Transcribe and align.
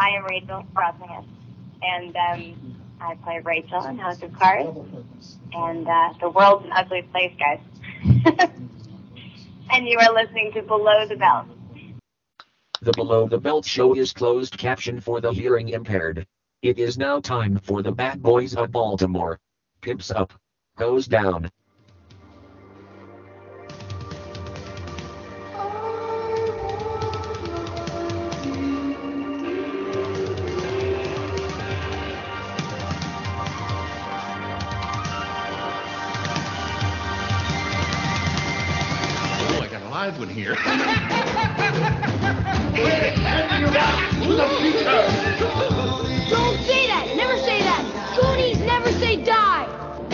I 0.00 0.16
am 0.16 0.24
Rachel 0.24 0.64
Brosnahan, 0.72 1.26
and 1.82 2.16
um, 2.16 2.80
I 3.02 3.16
play 3.16 3.40
Rachel 3.44 3.84
in 3.84 3.98
House 3.98 4.22
of 4.22 4.32
Cards. 4.32 4.78
And 5.52 5.86
uh, 5.86 6.14
the 6.18 6.30
world's 6.30 6.64
an 6.64 6.72
ugly 6.72 7.02
place, 7.02 7.34
guys. 7.38 7.60
and 9.70 9.86
you 9.86 9.98
are 9.98 10.14
listening 10.14 10.52
to 10.54 10.62
Below 10.62 11.06
the 11.06 11.16
Belt. 11.16 11.48
The 12.80 12.92
Below 12.92 13.28
the 13.28 13.38
Belt 13.38 13.66
show 13.66 13.94
is 13.94 14.14
closed 14.14 14.56
caption 14.56 15.00
for 15.00 15.20
the 15.20 15.32
hearing 15.32 15.68
impaired. 15.68 16.26
It 16.62 16.78
is 16.78 16.96
now 16.96 17.20
time 17.20 17.60
for 17.62 17.82
the 17.82 17.92
Bad 17.92 18.22
Boys 18.22 18.56
of 18.56 18.72
Baltimore. 18.72 19.38
Pimps 19.82 20.10
up. 20.10 20.32
Goes 20.78 21.08
down. 21.08 21.50
I 40.10 40.12
got 40.12 40.18
a 40.18 40.18
live 40.18 40.18
one 40.18 40.28
here. 40.28 40.54
Don't 46.30 46.58
say 46.64 46.86
that! 46.88 47.12
Never 47.14 47.38
say 47.38 47.60
that! 47.60 47.84
Goonies 48.16 48.58
never 48.58 48.90
say 48.92 49.22
die! 49.24 49.68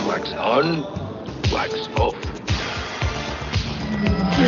Wax 0.07 0.31
on, 0.33 0.83
wax 1.51 1.87
off. 1.97 2.15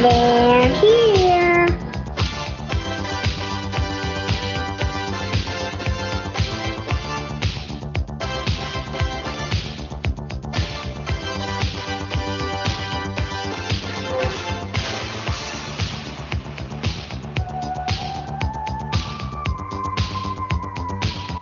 They're 0.02 0.70
here! 0.76 1.09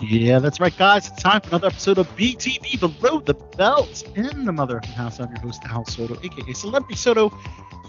Yeah, 0.09 0.39
that's 0.39 0.61
right, 0.61 0.75
guys. 0.77 1.09
It's 1.09 1.21
time 1.21 1.41
for 1.41 1.49
another 1.49 1.67
episode 1.67 1.97
of 1.97 2.07
BTB 2.15 2.79
Below 2.79 3.19
the 3.19 3.33
Belt 3.33 4.03
in 4.15 4.45
the 4.45 4.53
Mother 4.53 4.77
of 4.77 4.83
the 4.83 4.87
House. 4.87 5.19
I'm 5.19 5.29
your 5.29 5.41
host, 5.41 5.61
Al 5.65 5.83
Sotto, 5.83 6.17
aka 6.23 6.53
Celebrity 6.53 6.95
Sotto, 6.95 7.37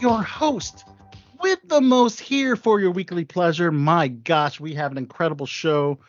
your 0.01 0.21
host 0.21 0.85
with 1.41 1.61
the 1.69 1.81
most 1.81 2.19
here 2.19 2.57
for 2.57 2.81
your 2.81 2.91
weekly 2.91 3.25
pleasure. 3.25 3.71
My 3.71 4.09
gosh, 4.09 4.59
we 4.59 4.75
have 4.75 4.91
an 4.91 4.99
incredible 4.99 5.47
show 5.47 6.01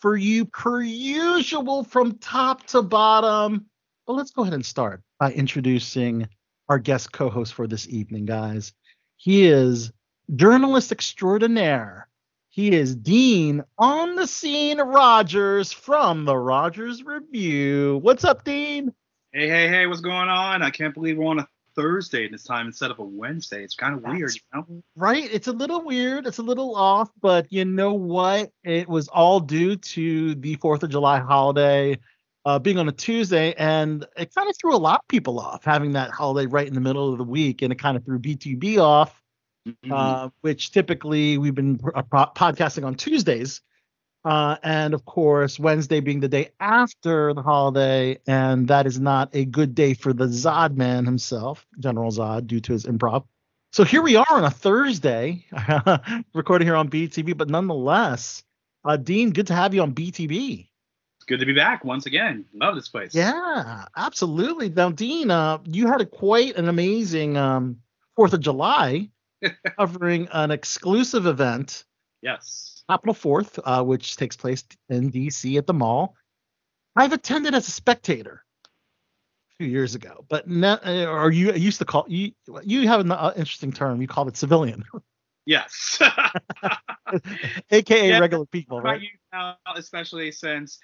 for 0.00 0.16
you, 0.16 0.44
per 0.44 0.80
usual, 0.80 1.82
from 1.82 2.18
top 2.18 2.64
to 2.68 2.80
bottom. 2.80 3.66
But 4.06 4.12
let's 4.12 4.30
go 4.30 4.42
ahead 4.42 4.54
and 4.54 4.64
start 4.64 5.02
by 5.18 5.32
introducing 5.32 6.28
our 6.68 6.78
guest 6.78 7.10
co 7.10 7.30
host 7.30 7.54
for 7.54 7.66
this 7.66 7.88
evening, 7.88 8.26
guys. 8.26 8.72
He 9.16 9.48
is 9.48 9.90
journalist 10.36 10.92
extraordinaire. 10.92 12.07
He 12.58 12.72
is 12.72 12.96
Dean 12.96 13.62
on 13.78 14.16
the 14.16 14.26
scene 14.26 14.80
Rogers 14.80 15.72
from 15.72 16.24
the 16.24 16.36
Rogers 16.36 17.04
Review. 17.04 18.00
What's 18.02 18.24
up, 18.24 18.42
Dean? 18.42 18.92
Hey, 19.30 19.48
hey, 19.48 19.68
hey, 19.68 19.86
what's 19.86 20.00
going 20.00 20.28
on? 20.28 20.60
I 20.64 20.70
can't 20.70 20.92
believe 20.92 21.18
we're 21.18 21.26
on 21.26 21.38
a 21.38 21.46
Thursday 21.76 22.28
this 22.28 22.42
time 22.42 22.66
instead 22.66 22.90
of 22.90 22.98
a 22.98 23.04
Wednesday. 23.04 23.62
It's 23.62 23.76
kind 23.76 23.94
of 23.94 24.02
weird, 24.02 24.34
you 24.34 24.40
know? 24.52 24.82
Right? 24.96 25.32
It's 25.32 25.46
a 25.46 25.52
little 25.52 25.84
weird. 25.84 26.26
It's 26.26 26.38
a 26.38 26.42
little 26.42 26.74
off, 26.74 27.12
but 27.20 27.46
you 27.52 27.64
know 27.64 27.92
what? 27.94 28.50
It 28.64 28.88
was 28.88 29.06
all 29.06 29.38
due 29.38 29.76
to 29.76 30.34
the 30.34 30.56
4th 30.56 30.82
of 30.82 30.90
July 30.90 31.20
holiday 31.20 31.96
uh, 32.44 32.58
being 32.58 32.78
on 32.78 32.88
a 32.88 32.92
Tuesday, 32.92 33.54
and 33.56 34.04
it 34.16 34.34
kind 34.34 34.50
of 34.50 34.56
threw 34.58 34.74
a 34.74 34.76
lot 34.78 34.98
of 34.98 35.06
people 35.06 35.38
off 35.38 35.64
having 35.64 35.92
that 35.92 36.10
holiday 36.10 36.48
right 36.48 36.66
in 36.66 36.74
the 36.74 36.80
middle 36.80 37.12
of 37.12 37.18
the 37.18 37.24
week, 37.24 37.62
and 37.62 37.72
it 37.72 37.78
kind 37.78 37.96
of 37.96 38.04
threw 38.04 38.18
BTB 38.18 38.78
off. 38.78 39.22
Mhm. 39.84 39.92
uh, 39.92 40.30
which 40.40 40.70
typically 40.70 41.38
we've 41.38 41.54
been 41.54 41.80
uh, 41.94 42.02
podcasting 42.02 42.84
on 42.84 42.94
Tuesdays. 42.94 43.60
Uh, 44.24 44.56
and 44.62 44.94
of 44.94 45.04
course, 45.04 45.58
Wednesday 45.58 46.00
being 46.00 46.20
the 46.20 46.28
day 46.28 46.50
after 46.60 47.32
the 47.32 47.42
holiday, 47.42 48.18
and 48.26 48.68
that 48.68 48.86
is 48.86 48.98
not 48.98 49.30
a 49.32 49.44
good 49.44 49.74
day 49.74 49.94
for 49.94 50.12
the 50.12 50.26
Zod 50.26 50.76
man 50.76 51.04
himself, 51.04 51.66
General 51.78 52.10
Zod, 52.10 52.46
due 52.46 52.60
to 52.60 52.72
his 52.72 52.84
improv. 52.84 53.24
So 53.72 53.84
here 53.84 54.02
we 54.02 54.16
are 54.16 54.26
on 54.30 54.44
a 54.44 54.50
Thursday, 54.50 55.44
recording 56.34 56.66
here 56.66 56.74
on 56.76 56.88
BTB, 56.90 57.36
but 57.36 57.48
nonetheless, 57.48 58.42
uh, 58.84 58.96
Dean, 58.96 59.30
good 59.30 59.46
to 59.48 59.54
have 59.54 59.72
you 59.72 59.82
on 59.82 59.94
BTB. 59.94 60.68
It's 61.16 61.24
good 61.26 61.40
to 61.40 61.46
be 61.46 61.54
back 61.54 61.84
once 61.84 62.06
again. 62.06 62.44
Love 62.54 62.74
this 62.74 62.88
place. 62.88 63.14
Yeah, 63.14 63.84
absolutely. 63.96 64.68
Now, 64.70 64.90
Dean, 64.90 65.30
uh, 65.30 65.58
you 65.64 65.86
had 65.86 66.00
a 66.00 66.06
quite 66.06 66.56
an 66.56 66.68
amazing 66.68 67.36
um, 67.36 67.78
Fourth 68.16 68.32
of 68.32 68.40
July, 68.40 69.10
covering 69.78 70.28
an 70.32 70.50
exclusive 70.50 71.26
event 71.26 71.84
Yes. 72.22 72.82
April 72.90 73.14
4th, 73.14 73.60
uh, 73.64 73.84
which 73.84 74.16
takes 74.16 74.36
place 74.36 74.64
in 74.88 75.10
DC 75.10 75.56
at 75.58 75.66
the 75.66 75.74
mall. 75.74 76.16
I've 76.96 77.12
attended 77.12 77.54
as 77.54 77.68
a 77.68 77.70
spectator 77.70 78.44
a 78.64 79.54
few 79.58 79.68
years 79.68 79.94
ago, 79.94 80.24
but 80.28 80.48
now, 80.48 80.80
uh, 80.84 81.06
or 81.06 81.30
you 81.30 81.52
used 81.52 81.78
to 81.78 81.84
call 81.84 82.06
you 82.08 82.32
you 82.64 82.88
have 82.88 83.00
an 83.00 83.12
uh, 83.12 83.32
interesting 83.36 83.72
term. 83.72 84.00
You 84.00 84.08
called 84.08 84.28
it 84.28 84.36
civilian, 84.36 84.84
Yes. 85.46 85.98
aka 87.70 88.08
Yeah, 88.08 88.18
regular 88.18 88.46
people, 88.46 88.80
right? 88.80 89.00
you 89.00 89.08
now, 89.32 89.56
especially 89.76 90.32
since, 90.32 90.78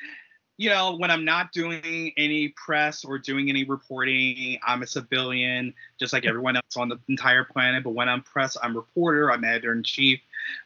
you 0.56 0.70
know, 0.70 0.96
when 0.96 1.10
I'm 1.10 1.24
not 1.24 1.52
doing 1.52 2.12
any 2.16 2.48
press 2.48 3.04
or 3.04 3.18
doing 3.18 3.48
any 3.48 3.64
reporting, 3.64 4.58
I'm 4.64 4.82
a 4.82 4.86
civilian, 4.86 5.74
just 5.98 6.12
like 6.12 6.24
everyone 6.24 6.56
else 6.56 6.76
on 6.76 6.88
the 6.88 6.98
entire 7.08 7.44
planet. 7.44 7.82
But 7.82 7.90
when 7.90 8.08
I'm 8.08 8.22
press, 8.22 8.56
I'm 8.62 8.76
reporter, 8.76 9.32
I'm 9.32 9.44
editor 9.44 9.72
in 9.72 9.82
chief, 9.82 10.20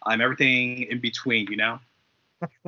I'm 0.05 0.21
everything 0.21 0.83
in 0.83 1.01
between, 1.01 1.47
you 1.51 1.57
know? 1.57 1.79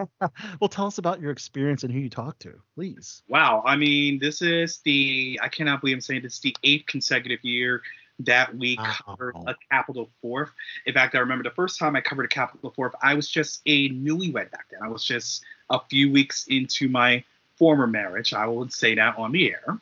well, 0.60 0.68
tell 0.68 0.86
us 0.86 0.98
about 0.98 1.20
your 1.20 1.30
experience 1.30 1.84
and 1.84 1.92
who 1.92 2.00
you 2.00 2.10
talked 2.10 2.40
to, 2.42 2.54
please. 2.74 3.22
Wow. 3.28 3.62
I 3.66 3.76
mean, 3.76 4.18
this 4.18 4.42
is 4.42 4.80
the, 4.84 5.38
I 5.42 5.48
cannot 5.48 5.80
believe 5.80 5.96
I'm 5.96 6.00
saying 6.00 6.22
this, 6.22 6.40
the 6.40 6.56
eighth 6.64 6.86
consecutive 6.86 7.44
year 7.44 7.82
that 8.24 8.54
we 8.56 8.76
Wow. 8.76 8.94
covered 9.04 9.34
a 9.46 9.54
Capitol 9.70 10.10
Fourth. 10.20 10.50
In 10.86 10.94
fact, 10.94 11.14
I 11.14 11.18
remember 11.18 11.44
the 11.44 11.54
first 11.54 11.78
time 11.78 11.96
I 11.96 12.00
covered 12.00 12.24
a 12.24 12.28
Capitol 12.28 12.70
Fourth, 12.70 12.94
I 13.02 13.14
was 13.14 13.28
just 13.28 13.62
a 13.66 13.90
newlywed 13.90 14.50
back 14.50 14.66
then. 14.70 14.80
I 14.82 14.88
was 14.88 15.04
just 15.04 15.44
a 15.70 15.80
few 15.88 16.10
weeks 16.10 16.46
into 16.48 16.88
my 16.88 17.24
former 17.56 17.86
marriage. 17.86 18.32
I 18.32 18.46
would 18.46 18.72
say 18.72 18.94
that 18.94 19.18
on 19.18 19.32
the 19.32 19.50
air. 19.50 19.78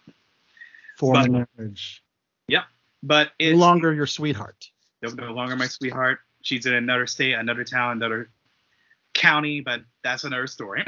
Former 0.96 1.46
marriage, 1.56 2.02
Yep. 2.48 2.64
But 3.02 3.32
no 3.40 3.50
longer 3.56 3.92
your 3.92 4.06
sweetheart. 4.06 4.68
no, 5.02 5.10
no 5.10 5.32
longer 5.32 5.54
my 5.54 5.68
sweetheart. 5.68 6.20
She's 6.42 6.66
in 6.66 6.74
another 6.74 7.06
state, 7.06 7.34
another 7.34 7.64
town, 7.64 7.98
another 7.98 8.30
county, 9.14 9.60
but 9.60 9.82
that's 10.02 10.24
another 10.24 10.46
story. 10.46 10.84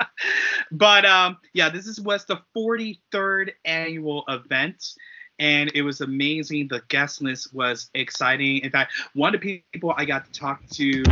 but 0.72 1.04
um, 1.04 1.38
yeah, 1.52 1.68
this 1.68 1.86
is 1.86 2.00
was 2.00 2.24
the 2.24 2.40
43rd 2.56 3.52
annual 3.64 4.24
event, 4.28 4.94
and 5.38 5.70
it 5.74 5.82
was 5.82 6.00
amazing. 6.00 6.68
The 6.68 6.82
guest 6.88 7.22
list 7.22 7.54
was 7.54 7.90
exciting. 7.94 8.58
In 8.58 8.70
fact, 8.70 8.92
one 9.14 9.34
of 9.34 9.40
the 9.40 9.62
people 9.72 9.94
I 9.96 10.04
got 10.04 10.24
to 10.24 10.38
talk 10.38 10.60
to 10.72 11.02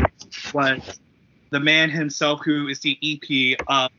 was 0.54 1.00
the 1.50 1.60
man 1.60 1.90
himself, 1.90 2.40
who 2.44 2.68
is 2.68 2.80
the 2.80 2.98
EP 3.02 3.58
of 3.68 3.90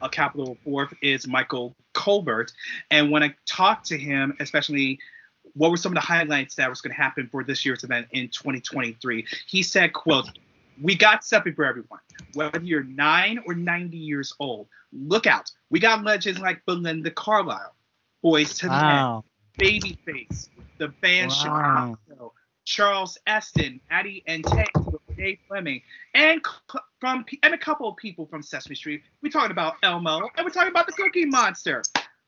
a 0.00 0.08
Capitol 0.08 0.56
Fourth, 0.64 0.92
is 1.02 1.26
Michael 1.26 1.74
Colbert. 1.94 2.52
And 2.90 3.10
when 3.10 3.22
I 3.22 3.34
talked 3.46 3.86
to 3.86 3.98
him, 3.98 4.36
especially 4.40 4.98
what 5.54 5.70
were 5.70 5.76
some 5.76 5.92
of 5.92 5.94
the 5.94 6.00
highlights 6.00 6.54
that 6.54 6.68
was 6.70 6.80
going 6.80 6.94
to 6.94 7.00
happen 7.00 7.28
for 7.30 7.42
this 7.42 7.64
year's 7.64 7.84
event 7.84 8.06
in 8.12 8.28
2023 8.28 9.26
he 9.46 9.62
said 9.62 9.92
quote 9.92 10.28
we 10.80 10.94
got 10.94 11.24
something 11.24 11.54
for 11.54 11.64
everyone 11.64 12.00
whether 12.34 12.60
you're 12.60 12.84
9 12.84 13.40
or 13.46 13.54
90 13.54 13.96
years 13.96 14.32
old 14.38 14.68
look 14.92 15.26
out 15.26 15.50
we 15.70 15.80
got 15.80 16.04
legends 16.04 16.40
like 16.40 16.64
belinda 16.66 17.10
carlisle 17.10 17.74
boys 18.22 18.54
to 18.58 18.68
Wow. 18.68 19.24
Babyface 19.60 20.48
the 20.78 20.88
band 21.02 21.30
Wow. 21.30 21.96
chicago 21.98 22.32
charles 22.64 23.18
esten 23.26 23.80
addie 23.90 24.22
and 24.26 24.44
Tate, 24.44 24.68
dave 25.16 25.38
fleming 25.48 25.82
and 26.14 26.40
from 27.00 27.24
and 27.42 27.54
a 27.54 27.58
couple 27.58 27.88
of 27.88 27.96
people 27.96 28.26
from 28.26 28.42
sesame 28.42 28.76
street 28.76 29.02
we're 29.22 29.30
talking 29.30 29.50
about 29.50 29.74
elmo 29.82 30.28
and 30.36 30.44
we're 30.44 30.50
talking 30.50 30.70
about 30.70 30.86
the 30.86 30.92
cookie 30.92 31.24
monster 31.24 31.82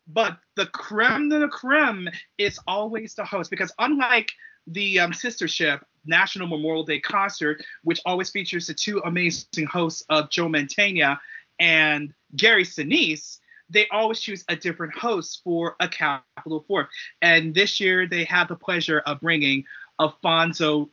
but 0.09 0.39
the 0.57 0.67
creme 0.67 1.29
de 1.29 1.39
la 1.39 1.49
creme 1.49 2.09
is 2.39 2.59
always 2.67 3.15
the 3.15 3.25
host 3.25 3.51
because 3.51 3.73
unlike 3.79 4.33
the 4.67 4.99
um, 5.01 5.13
sister 5.13 5.47
ship 5.49 5.85
National 6.07 6.47
Memorial 6.49 6.85
Day 6.85 7.01
concert, 7.01 7.63
which 7.83 8.01
always 8.07 8.31
features 8.31 8.67
the 8.67 8.75
two 8.75 9.01
amazing 9.05 9.67
hosts 9.67 10.03
of 10.09 10.31
Joe 10.31 10.49
Mantegna 10.49 11.19
and 11.59 12.15
Gary 12.37 12.65
Sinise, 12.65 13.40
they 13.71 13.87
always 13.89 14.21
choose 14.21 14.45
a 14.49 14.57
different 14.57 14.97
host 14.97 15.41
for 15.45 15.77
a 15.81 15.89
Capitol 15.89 16.65
Fourth. 16.67 16.89
And 17.23 17.55
this 17.55 17.81
year 17.81 18.07
they 18.07 18.25
had 18.25 18.49
the 18.49 18.57
pleasure 18.57 19.01
of 19.07 19.21
bringing 19.21 19.65
Alfonso 20.01 20.91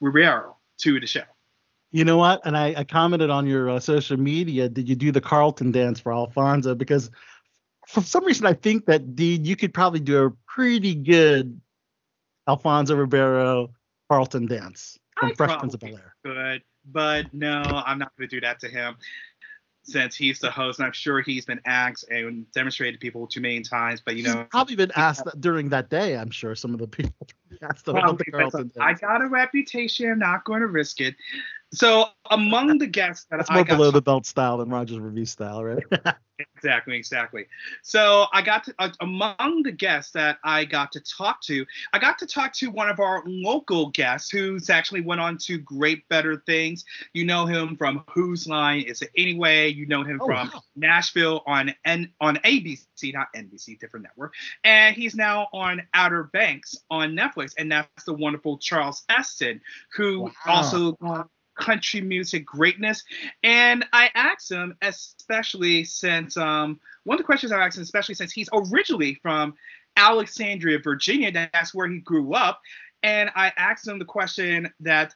Ribeiro 0.00 0.56
to 0.78 1.00
the 1.00 1.06
show. 1.06 1.22
You 1.92 2.04
know 2.04 2.16
what? 2.16 2.40
And 2.44 2.56
I, 2.56 2.74
I 2.76 2.84
commented 2.84 3.30
on 3.30 3.46
your 3.46 3.68
uh, 3.68 3.80
social 3.80 4.16
media. 4.16 4.68
Did 4.68 4.88
you 4.88 4.94
do 4.94 5.10
the 5.10 5.20
Carlton 5.20 5.72
dance 5.72 5.98
for 5.98 6.12
Alfonso? 6.12 6.74
Because 6.74 7.10
for 7.86 8.02
some 8.02 8.24
reason, 8.24 8.46
I 8.46 8.52
think 8.52 8.86
that 8.86 9.16
Dean, 9.16 9.44
you 9.44 9.56
could 9.56 9.74
probably 9.74 10.00
do 10.00 10.26
a 10.26 10.30
pretty 10.46 10.94
good 10.94 11.60
Alfonso 12.48 12.94
Ribeiro 12.94 13.70
Carlton 14.08 14.46
dance 14.46 14.98
from 15.18 15.30
I 15.30 15.34
Fresh 15.34 15.58
Prince 15.58 15.74
of 15.74 15.80
Bel 15.80 15.96
Air. 15.96 16.14
Good, 16.24 16.62
but 16.84 17.34
no, 17.34 17.82
I'm 17.84 17.98
not 17.98 18.12
going 18.16 18.28
to 18.28 18.36
do 18.36 18.40
that 18.40 18.60
to 18.60 18.68
him. 18.68 18.96
Since 19.82 20.14
he's 20.14 20.38
the 20.38 20.50
host, 20.50 20.78
and 20.78 20.86
I'm 20.86 20.92
sure 20.92 21.20
he's 21.22 21.46
been 21.46 21.60
asked 21.64 22.04
and 22.10 22.50
demonstrated 22.52 23.00
to 23.00 23.04
people 23.04 23.26
too 23.26 23.40
many 23.40 23.62
times. 23.62 24.02
But 24.04 24.16
you 24.16 24.24
He's 24.24 24.34
know, 24.34 24.46
probably 24.50 24.76
been 24.76 24.92
asked 24.94 25.26
during 25.40 25.70
that 25.70 25.88
day. 25.88 26.16
I'm 26.16 26.30
sure 26.30 26.54
some 26.54 26.74
of 26.74 26.80
the 26.80 26.86
people 26.86 27.26
Well, 27.86 28.12
the 28.14 28.24
because 28.24 28.52
Carlton 28.52 28.72
I 28.80 28.94
got 28.94 29.22
a 29.22 29.26
reputation. 29.28 30.10
I'm 30.12 30.18
not 30.18 30.44
going 30.44 30.60
to 30.60 30.66
risk 30.68 31.00
it. 31.00 31.14
So 31.72 32.06
among 32.30 32.78
the 32.78 32.86
guests 32.88 33.26
that 33.30 33.36
That's 33.38 33.50
I 33.50 33.54
more 33.54 33.64
got 33.64 33.76
below 33.76 33.90
to- 33.90 33.94
the 33.94 34.02
belt 34.02 34.26
style 34.26 34.58
than 34.58 34.68
Rogers 34.70 34.98
Review 34.98 35.24
style, 35.24 35.62
right? 35.64 35.82
exactly, 36.56 36.96
exactly. 36.96 37.46
So 37.82 38.26
I 38.32 38.42
got 38.42 38.64
to 38.64 38.74
uh, 38.80 38.88
among 39.00 39.62
the 39.62 39.70
guests 39.70 40.10
that 40.12 40.38
I 40.42 40.64
got 40.64 40.90
to 40.92 41.00
talk 41.00 41.40
to, 41.42 41.64
I 41.92 42.00
got 42.00 42.18
to 42.18 42.26
talk 42.26 42.52
to 42.54 42.72
one 42.72 42.88
of 42.88 42.98
our 42.98 43.22
local 43.24 43.90
guests 43.90 44.30
who's 44.32 44.68
actually 44.68 45.02
went 45.02 45.20
on 45.20 45.38
to 45.38 45.58
great 45.58 46.08
better 46.08 46.42
things. 46.44 46.84
You 47.12 47.24
know 47.24 47.46
him 47.46 47.76
from 47.76 48.02
Whose 48.10 48.48
Line 48.48 48.80
Is 48.82 49.00
It 49.02 49.10
Anyway? 49.16 49.68
You 49.68 49.86
know 49.86 50.02
him 50.02 50.18
Oh, 50.20 50.26
from 50.26 50.48
wow. 50.52 50.62
Nashville 50.74 51.42
on 51.46 51.72
N 51.84 52.10
on 52.20 52.34
ABC, 52.38 53.12
not 53.14 53.28
NBC, 53.36 53.78
different 53.78 54.02
network. 54.04 54.34
And 54.64 54.96
he's 54.96 55.14
now 55.14 55.46
on 55.52 55.82
Outer 55.94 56.24
Banks 56.24 56.74
on 56.90 57.10
Netflix, 57.12 57.39
and 57.58 57.70
that's 57.70 58.04
the 58.04 58.14
wonderful 58.14 58.58
Charles 58.58 59.04
Esten, 59.08 59.60
who 59.94 60.22
Wow. 60.22 60.30
also 60.46 60.96
country 61.56 62.00
music 62.00 62.44
greatness. 62.46 63.04
And 63.42 63.84
I 63.92 64.10
asked 64.14 64.50
him, 64.50 64.76
especially 64.82 65.84
since 65.84 66.36
um, 66.36 66.80
one 67.04 67.16
of 67.16 67.18
the 67.18 67.24
questions 67.24 67.52
I 67.52 67.64
asked 67.64 67.76
him, 67.76 67.82
especially 67.82 68.14
since 68.14 68.32
he's 68.32 68.48
originally 68.52 69.14
from 69.22 69.54
Alexandria, 69.96 70.78
Virginia, 70.78 71.30
that's 71.32 71.74
where 71.74 71.88
he 71.88 71.98
grew 71.98 72.34
up. 72.34 72.60
And 73.02 73.30
I 73.34 73.52
asked 73.56 73.86
him 73.86 73.98
the 73.98 74.04
question 74.04 74.72
that 74.80 75.14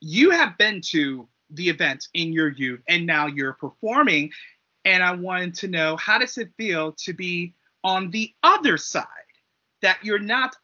you 0.00 0.30
have 0.30 0.56
been 0.58 0.80
to 0.86 1.28
the 1.50 1.68
event 1.68 2.08
in 2.14 2.32
your 2.32 2.48
youth 2.48 2.80
and 2.88 3.06
now 3.06 3.26
you're 3.26 3.54
performing. 3.54 4.30
And 4.84 5.02
I 5.02 5.14
wanted 5.14 5.54
to 5.56 5.68
know 5.68 5.96
how 5.96 6.18
does 6.18 6.38
it 6.38 6.50
feel 6.56 6.92
to 6.92 7.12
be 7.12 7.54
on 7.82 8.10
the 8.10 8.32
other 8.42 8.78
side, 8.78 9.06
that 9.82 9.98
you're 10.02 10.18
not 10.18 10.56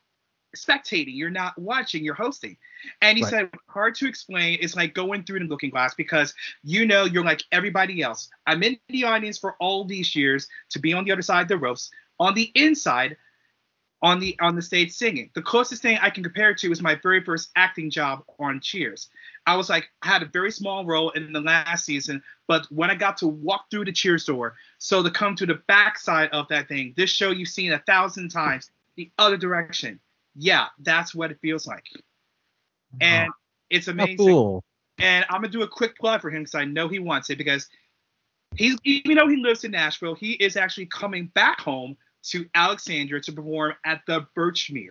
spectating, 0.57 1.17
you're 1.17 1.31
not 1.31 1.59
watching, 1.59 2.05
you're 2.05 2.15
hosting. 2.15 2.57
And 3.03 3.17
he 3.17 3.25
Right. 3.25 3.31
said, 3.31 3.51
hard 3.69 3.95
to 3.97 4.09
explain. 4.09 4.59
It's 4.61 4.77
like 4.77 4.95
going 4.95 5.25
through 5.25 5.41
the 5.41 5.45
looking 5.47 5.71
glass 5.71 5.95
because 5.95 6.35
you 6.63 6.87
know 6.87 7.05
you're 7.05 7.25
like 7.25 7.43
everybody 7.53 8.03
else. 8.03 8.29
I'm 8.47 8.63
in 8.63 8.79
the 8.89 9.05
audience 9.05 9.39
for 9.39 9.55
all 9.61 9.85
these 9.85 10.15
years 10.15 10.49
to 10.71 10.79
be 10.79 10.93
on 10.93 11.05
the 11.05 11.13
other 11.13 11.23
side 11.23 11.43
of 11.43 11.49
the 11.49 11.59
ropes. 11.59 11.91
On 12.19 12.35
the 12.35 12.51
inside, 12.55 13.17
on 14.03 14.19
the 14.19 14.39
on 14.41 14.57
the 14.57 14.63
stage 14.63 14.93
singing. 14.93 15.31
The 15.35 15.43
closest 15.43 15.83
thing 15.83 15.99
I 16.01 16.11
can 16.11 16.23
compare 16.23 16.51
it 16.51 16.59
to 16.59 16.73
is 16.73 16.81
my 16.81 16.95
very 16.95 17.23
first 17.23 17.51
acting 17.57 17.91
job 17.91 18.25
on 18.39 18.61
Cheers. 18.61 19.09
I 19.47 19.57
was 19.57 19.69
like, 19.69 19.91
I 20.03 20.09
had 20.09 20.23
a 20.23 20.27
very 20.27 20.51
small 20.51 20.85
role 20.85 21.11
in 21.11 21.33
the 21.33 21.41
last 21.41 21.85
season, 21.85 22.23
but 22.47 22.67
when 22.71 22.91
I 22.91 22.95
got 22.95 23.17
to 23.19 23.29
walk 23.29 23.71
through 23.71 23.87
the 23.87 23.93
Cheers 23.93 24.25
door, 24.25 24.57
so 24.79 25.03
to 25.03 25.11
come 25.11 25.35
to 25.37 25.47
the 25.47 25.61
backside 25.67 26.31
of 26.31 26.49
that 26.49 26.69
thing, 26.69 26.95
this 26.97 27.11
show 27.11 27.31
you've 27.31 27.49
seen 27.49 27.73
a 27.73 27.79
thousand 27.81 28.31
times, 28.31 28.71
the 28.97 29.11
other 29.19 29.37
direction. 29.37 30.01
Yeah, 30.35 30.67
that's 30.79 31.15
what 31.15 31.31
it 31.31 31.39
feels 31.41 31.67
like. 31.67 31.85
Uh-huh. 31.95 32.99
And 33.01 33.33
it's 33.69 33.89
amazing. 33.89 34.17
cool. 34.17 34.65
And 34.99 35.25
I'm 35.31 35.41
gonna 35.41 35.49
do 35.49 35.63
a 35.63 35.69
quick 35.69 35.97
plug 35.97 36.21
for 36.21 36.31
him 36.31 36.43
because 36.43 36.55
I 36.55 36.65
know 36.65 36.89
he 36.89 36.99
wants 36.99 37.31
it 37.31 37.39
because 37.39 37.69
he's 38.57 38.77
even 38.85 39.17
though 39.17 39.29
he 39.29 39.37
lives 39.37 39.65
in 39.65 39.71
Nashville, 39.71 40.15
he 40.15 40.33
is 40.33 40.57
actually 40.57 40.87
coming 40.87 41.27
back 41.35 41.61
home 41.61 41.97
to 42.23 42.47
Alexandria 42.55 43.21
to 43.23 43.33
perform 43.33 43.75
at 43.85 44.03
the 44.07 44.27
Birchmere. 44.37 44.91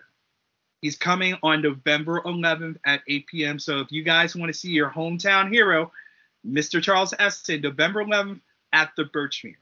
He's 0.82 0.98
coming 0.98 1.36
on 1.44 1.62
November 1.62 2.22
11th 2.22 2.78
at 2.86 3.02
8 3.08 3.28
p.m. 3.28 3.60
So 3.60 3.80
if 3.80 3.92
you 3.92 4.02
guys 4.02 4.36
want 4.36 4.52
to 4.52 4.58
see 4.58 4.70
your 4.70 4.90
hometown 4.90 5.52
hero, 5.52 5.92
Mr. 6.48 6.82
Charles 6.82 7.14
Esten, 7.20 7.62
November 7.62 8.04
11th 8.04 8.40
at 8.72 8.92
the 8.96 9.04
Birchmere. 9.04 9.56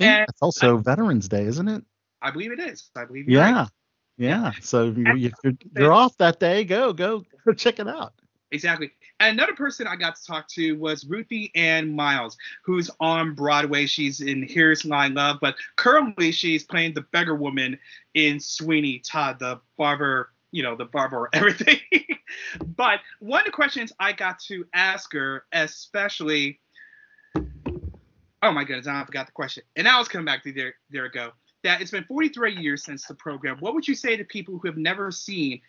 I 0.00 0.04
And 0.04 0.26
It's 0.28 0.40
also 0.40 0.76
Veterans 0.78 1.28
Day, 1.28 1.44
isn't 1.44 1.68
it? 1.68 1.84
I 2.22 2.30
believe 2.30 2.52
it 2.52 2.60
is. 2.60 2.90
I 2.96 3.04
believe 3.04 3.28
Yeah. 3.28 3.52
right. 3.52 3.68
Yeah. 4.16 4.52
So 4.60 4.84
you, 4.96 5.30
you're, 5.42 5.54
you're 5.76 5.92
off 5.92 6.16
that 6.18 6.40
day, 6.40 6.64
go, 6.64 6.92
go, 6.92 7.24
go 7.44 7.52
check 7.52 7.78
it 7.78 7.88
out. 7.88 8.14
Exactly. 8.50 8.92
And 9.18 9.38
another 9.38 9.54
person 9.54 9.86
I 9.86 9.96
got 9.96 10.14
to 10.16 10.24
talk 10.24 10.46
to 10.50 10.74
was 10.74 11.04
Ruthie 11.04 11.50
Ann 11.56 11.94
Miles, 11.94 12.36
who's 12.64 12.88
on 13.00 13.34
Broadway. 13.34 13.86
She's 13.86 14.20
in 14.20 14.44
Here 14.44 14.74
Lies 14.84 15.10
Love, 15.10 15.38
but 15.40 15.56
currently 15.76 16.30
she's 16.30 16.62
playing 16.62 16.94
the 16.94 17.00
beggar 17.12 17.34
woman 17.34 17.78
in 18.14 18.38
Sweeney 18.38 19.00
Todd, 19.00 19.40
the 19.40 19.60
barber, 19.76 20.30
you 20.52 20.62
know, 20.62 20.76
the 20.76 20.84
barber, 20.84 21.28
everything. 21.32 21.80
but 22.76 23.00
one 23.18 23.40
of 23.40 23.46
the 23.46 23.52
questions 23.52 23.92
I 23.98 24.12
got 24.12 24.38
to 24.40 24.64
ask 24.72 25.12
her, 25.12 25.44
especially, 25.52 26.60
oh 27.36 28.52
my 28.52 28.62
goodness, 28.62 28.86
I 28.86 29.04
forgot 29.04 29.26
the 29.26 29.32
question. 29.32 29.64
And 29.74 29.84
now 29.84 29.98
it's 29.98 30.08
coming 30.08 30.26
back 30.26 30.44
to 30.44 30.52
there, 30.52 30.74
there 30.90 31.06
it 31.06 31.12
go. 31.12 31.32
That 31.64 31.80
it's 31.80 31.90
been 31.90 32.04
43 32.04 32.56
years 32.56 32.84
since 32.84 33.06
the 33.06 33.14
program. 33.14 33.56
What 33.58 33.74
would 33.74 33.88
you 33.88 33.94
say 33.94 34.16
to 34.16 34.24
people 34.24 34.58
who 34.58 34.68
have 34.68 34.76
never 34.76 35.10
seen 35.10 35.60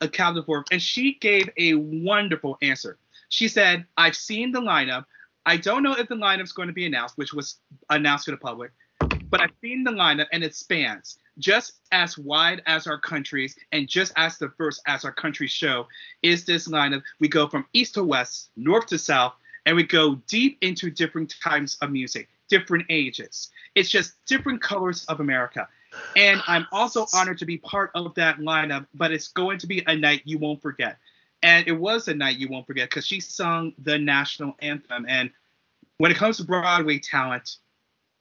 a 0.00 0.08
Capitol 0.08 0.42
Fourth? 0.42 0.66
And 0.72 0.82
she 0.82 1.14
gave 1.14 1.48
a 1.56 1.74
wonderful 1.74 2.58
answer. 2.60 2.98
She 3.28 3.48
said, 3.48 3.86
I've 3.96 4.16
seen 4.16 4.52
the 4.52 4.60
lineup. 4.60 5.06
I 5.46 5.56
don't 5.56 5.82
know 5.82 5.94
if 5.94 6.08
the 6.08 6.16
lineup's 6.16 6.52
going 6.52 6.68
to 6.68 6.74
be 6.74 6.86
announced, 6.86 7.16
which 7.16 7.32
was 7.32 7.58
announced 7.90 8.24
to 8.24 8.32
the 8.32 8.36
public, 8.36 8.72
but 9.30 9.40
I've 9.40 9.52
seen 9.60 9.84
the 9.84 9.90
lineup 9.90 10.26
and 10.32 10.42
it 10.42 10.54
spans 10.54 11.18
just 11.38 11.74
as 11.92 12.16
wide 12.16 12.62
as 12.66 12.86
our 12.86 12.98
countries 12.98 13.56
and 13.72 13.88
just 13.88 14.12
as 14.16 14.38
diverse 14.38 14.80
as 14.86 15.04
our 15.04 15.12
countries 15.12 15.50
show 15.50 15.86
is 16.22 16.44
this 16.44 16.68
lineup. 16.68 17.02
We 17.20 17.28
go 17.28 17.46
from 17.46 17.66
east 17.72 17.94
to 17.94 18.04
west, 18.04 18.50
north 18.56 18.86
to 18.86 18.98
south, 18.98 19.34
and 19.66 19.76
we 19.76 19.84
go 19.84 20.16
deep 20.26 20.58
into 20.62 20.90
different 20.90 21.34
types 21.42 21.76
of 21.80 21.90
music, 21.90 22.28
different 22.48 22.86
ages. 22.90 23.50
It's 23.74 23.90
just 23.90 24.14
different 24.26 24.62
colors 24.62 25.04
of 25.06 25.20
America. 25.20 25.68
And 26.16 26.42
I'm 26.46 26.66
also 26.72 27.06
honored 27.14 27.38
to 27.38 27.46
be 27.46 27.58
part 27.58 27.90
of 27.94 28.14
that 28.14 28.38
lineup, 28.38 28.86
but 28.94 29.12
it's 29.12 29.28
going 29.28 29.58
to 29.58 29.66
be 29.66 29.82
a 29.86 29.96
night 29.96 30.22
you 30.24 30.38
won't 30.38 30.60
forget. 30.60 30.98
And 31.42 31.66
it 31.68 31.72
was 31.72 32.08
a 32.08 32.14
night 32.14 32.38
you 32.38 32.48
won't 32.48 32.66
forget 32.66 32.88
because 32.90 33.06
she 33.06 33.20
sung 33.20 33.74
the 33.78 33.98
national 33.98 34.54
anthem. 34.60 35.04
And 35.08 35.30
when 35.98 36.10
it 36.10 36.16
comes 36.16 36.38
to 36.38 36.44
Broadway 36.44 36.98
talent, 36.98 37.56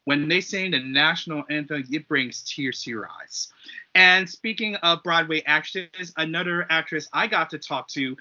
when 0.05 0.27
they 0.27 0.41
sing 0.41 0.71
the 0.71 0.79
national 0.79 1.43
anthem, 1.49 1.85
it 1.89 2.07
brings 2.07 2.43
tears 2.43 2.83
to 2.83 2.89
your 2.89 3.09
eyes. 3.21 3.47
And 3.95 4.29
speaking 4.29 4.75
of 4.77 5.01
Broadway 5.03 5.41
actresses, 5.45 6.13
another 6.17 6.67
actress 6.69 7.07
I 7.13 7.27
got 7.27 7.49
to 7.51 7.57
talk 7.57 7.87
to 7.89 8.17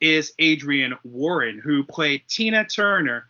is 0.00 0.32
Adrienne 0.40 0.94
Warren, 1.04 1.58
who 1.58 1.82
played 1.84 2.22
Tina 2.28 2.64
Turner 2.64 3.29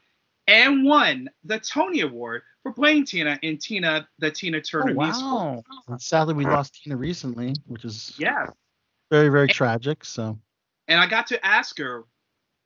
and 0.50 0.84
won 0.84 1.30
the 1.44 1.60
Tony 1.60 2.00
Award 2.00 2.42
for 2.62 2.72
playing 2.72 3.04
Tina 3.04 3.38
in 3.42 3.56
Tina, 3.56 4.08
the 4.18 4.30
Tina 4.30 4.60
Turner 4.60 4.90
Oh, 4.90 4.94
musical. 4.94 5.38
wow. 5.38 5.62
And 5.88 6.02
sadly, 6.02 6.34
we 6.34 6.44
lost 6.44 6.82
Tina 6.82 6.96
recently, 6.96 7.54
which 7.66 7.84
is 7.84 8.16
Yeah. 8.18 8.46
very, 9.10 9.28
very 9.28 9.48
tragic. 9.48 10.04
So, 10.04 10.38
And 10.88 10.98
I 10.98 11.06
got 11.06 11.28
to 11.28 11.46
ask 11.46 11.78
her, 11.78 12.04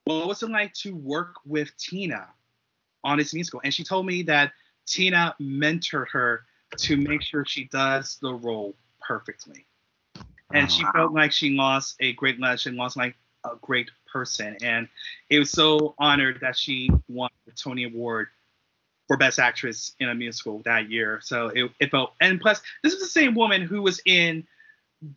well, 0.06 0.20
what 0.20 0.28
was 0.28 0.42
it 0.42 0.50
like 0.50 0.72
to 0.74 0.96
work 0.96 1.36
with 1.44 1.76
Tina 1.76 2.28
on 3.04 3.18
this 3.18 3.34
musical? 3.34 3.60
And 3.62 3.72
she 3.72 3.84
told 3.84 4.06
me 4.06 4.22
that 4.22 4.52
Tina 4.86 5.34
mentored 5.40 6.08
her 6.12 6.46
to 6.78 6.96
make 6.96 7.22
sure 7.22 7.44
she 7.44 7.66
does 7.66 8.18
the 8.22 8.32
role 8.34 8.74
perfectly. 9.06 9.66
And 10.52 10.70
she 10.70 10.84
felt 10.94 11.12
like 11.12 11.32
she 11.32 11.50
lost 11.50 11.96
a 12.00 12.12
great 12.14 12.40
legend, 12.40 12.76
lost 12.76 12.96
like 12.96 13.16
a 13.44 13.56
great 13.60 13.90
person. 14.10 14.56
And 14.62 14.88
it 15.30 15.38
was 15.38 15.50
so 15.50 15.94
honored 15.98 16.38
that 16.40 16.56
she 16.56 16.90
won 17.08 17.30
the 17.46 17.52
Tony 17.52 17.84
Award 17.84 18.28
for 19.06 19.16
Best 19.16 19.38
Actress 19.38 19.92
in 20.00 20.08
a 20.08 20.14
Musical 20.14 20.62
that 20.64 20.90
year. 20.90 21.20
So 21.22 21.48
it, 21.48 21.70
it 21.80 21.90
felt, 21.90 22.14
and 22.20 22.40
plus, 22.40 22.62
this 22.82 22.94
is 22.94 23.00
the 23.00 23.06
same 23.06 23.34
woman 23.34 23.62
who 23.62 23.82
was 23.82 24.00
in 24.06 24.46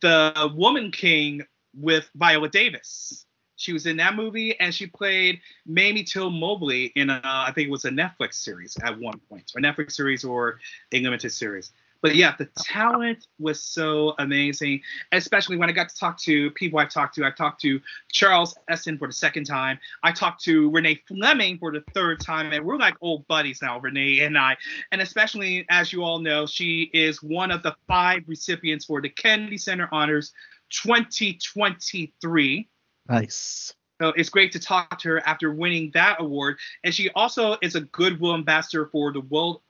The 0.00 0.52
Woman 0.54 0.90
King 0.90 1.42
with 1.74 2.10
Viola 2.14 2.48
Davis. 2.48 3.24
She 3.56 3.72
was 3.72 3.86
in 3.86 3.96
that 3.96 4.14
movie, 4.14 4.58
and 4.60 4.72
she 4.72 4.86
played 4.86 5.40
Mamie 5.66 6.04
Till 6.04 6.30
Mobley 6.30 6.92
in 6.94 7.10
a, 7.10 7.20
I 7.24 7.50
think 7.52 7.68
it 7.68 7.72
was 7.72 7.86
a 7.86 7.90
Netflix 7.90 8.34
series 8.34 8.76
at 8.84 8.96
one 8.98 9.18
point, 9.28 9.50
or 9.56 9.60
Netflix 9.60 9.92
series 9.92 10.22
or 10.22 10.60
a 10.92 11.00
limited 11.00 11.32
series. 11.32 11.72
But 12.00 12.14
yeah, 12.14 12.34
the 12.38 12.48
talent 12.58 13.26
was 13.38 13.60
so 13.60 14.14
amazing, 14.18 14.82
especially 15.12 15.56
when 15.56 15.68
I 15.68 15.72
got 15.72 15.88
to 15.88 15.96
talk 15.96 16.18
to 16.20 16.50
people 16.52 16.78
I've 16.78 16.90
talked 16.90 17.16
to. 17.16 17.24
I 17.24 17.30
talked 17.30 17.60
to 17.62 17.80
Charles 18.12 18.56
Esten 18.68 18.98
for 18.98 19.08
the 19.08 19.12
second 19.12 19.44
time. 19.44 19.78
I 20.02 20.12
talked 20.12 20.42
to 20.44 20.70
Renee 20.70 21.02
Fleming 21.08 21.58
for 21.58 21.72
the 21.72 21.82
third 21.94 22.20
time, 22.20 22.52
and 22.52 22.64
we're 22.64 22.76
like 22.76 22.94
old 23.00 23.26
buddies 23.26 23.60
now, 23.60 23.80
Renee 23.80 24.20
and 24.20 24.38
I. 24.38 24.56
And 24.92 25.00
especially, 25.00 25.66
as 25.70 25.92
you 25.92 26.04
all 26.04 26.20
know, 26.20 26.46
she 26.46 26.90
is 26.92 27.22
one 27.22 27.50
of 27.50 27.62
the 27.62 27.74
five 27.88 28.22
recipients 28.26 28.84
for 28.84 29.00
the 29.00 29.08
Kennedy 29.08 29.58
Center 29.58 29.88
Honors 29.90 30.32
2023. 30.70 32.68
nice. 33.08 33.74
So 34.00 34.10
it's 34.10 34.28
great 34.28 34.52
to 34.52 34.60
talk 34.60 34.96
to 35.00 35.08
her 35.08 35.26
after 35.26 35.50
winning 35.50 35.90
that 35.94 36.20
award. 36.20 36.58
And 36.84 36.94
she 36.94 37.10
also 37.10 37.56
is 37.62 37.74
a 37.74 37.80
goodwill 37.80 38.34
ambassador 38.34 38.86
for 38.92 39.12
the 39.12 39.22
World 39.22 39.60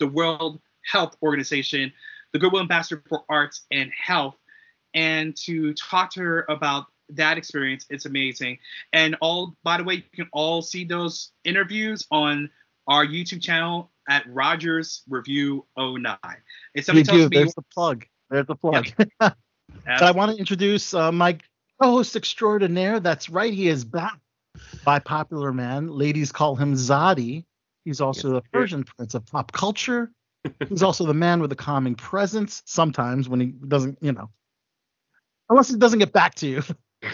the 0.00 0.08
World 0.08 0.60
Health 0.86 1.16
Organization, 1.22 1.92
the 2.32 2.38
Goodwill 2.38 2.62
Ambassador 2.62 3.02
for 3.08 3.24
Arts 3.28 3.66
and 3.70 3.90
Health. 3.92 4.36
And 4.94 5.36
to 5.44 5.74
talk 5.74 6.12
to 6.12 6.20
her 6.20 6.46
about 6.48 6.86
that 7.10 7.38
experience, 7.38 7.86
it's 7.90 8.06
amazing. 8.06 8.58
And 8.92 9.16
all 9.20 9.54
by 9.62 9.76
the 9.76 9.84
way, 9.84 9.94
you 9.94 10.02
can 10.14 10.28
all 10.32 10.62
see 10.62 10.84
those 10.84 11.32
interviews 11.44 12.06
on 12.10 12.50
our 12.88 13.06
YouTube 13.06 13.42
channel 13.42 13.90
at 14.08 14.24
Rogers 14.28 15.02
Review 15.08 15.66
09. 15.76 16.16
It's 16.74 16.88
You 16.88 17.04
tells 17.04 17.06
do. 17.06 17.28
me 17.28 17.36
There's 17.38 17.54
the 17.54 17.64
plug. 17.74 18.04
There's 18.30 18.46
the 18.46 18.56
plug. 18.56 18.86
but 19.18 19.36
I 19.86 20.10
want 20.12 20.32
to 20.32 20.38
introduce 20.38 20.94
uh, 20.94 21.12
my 21.12 21.38
co-host 21.80 22.16
extraordinaire. 22.16 23.00
That's 23.00 23.28
right, 23.28 23.52
he 23.52 23.68
is 23.68 23.84
back 23.84 24.18
by 24.84 24.98
popular 24.98 25.52
man. 25.52 25.88
Ladies 25.88 26.32
call 26.32 26.56
him 26.56 26.74
Zadi. 26.74 27.44
He's 27.84 28.00
also 28.00 28.30
the 28.30 28.42
Persian 28.52 28.84
prince 28.84 29.14
of 29.14 29.26
pop 29.26 29.52
culture. 29.52 30.10
He's 30.68 30.82
also 30.82 31.06
the 31.06 31.14
man 31.14 31.40
with 31.40 31.50
the 31.50 31.56
calming 31.56 31.94
presence. 31.94 32.62
Sometimes 32.66 33.28
when 33.28 33.40
he 33.40 33.46
doesn't, 33.46 33.98
you 34.00 34.12
know, 34.12 34.30
unless 35.48 35.68
he 35.68 35.76
doesn't 35.76 35.98
get 35.98 36.12
back 36.12 36.34
to 36.36 36.46
you. 36.46 36.62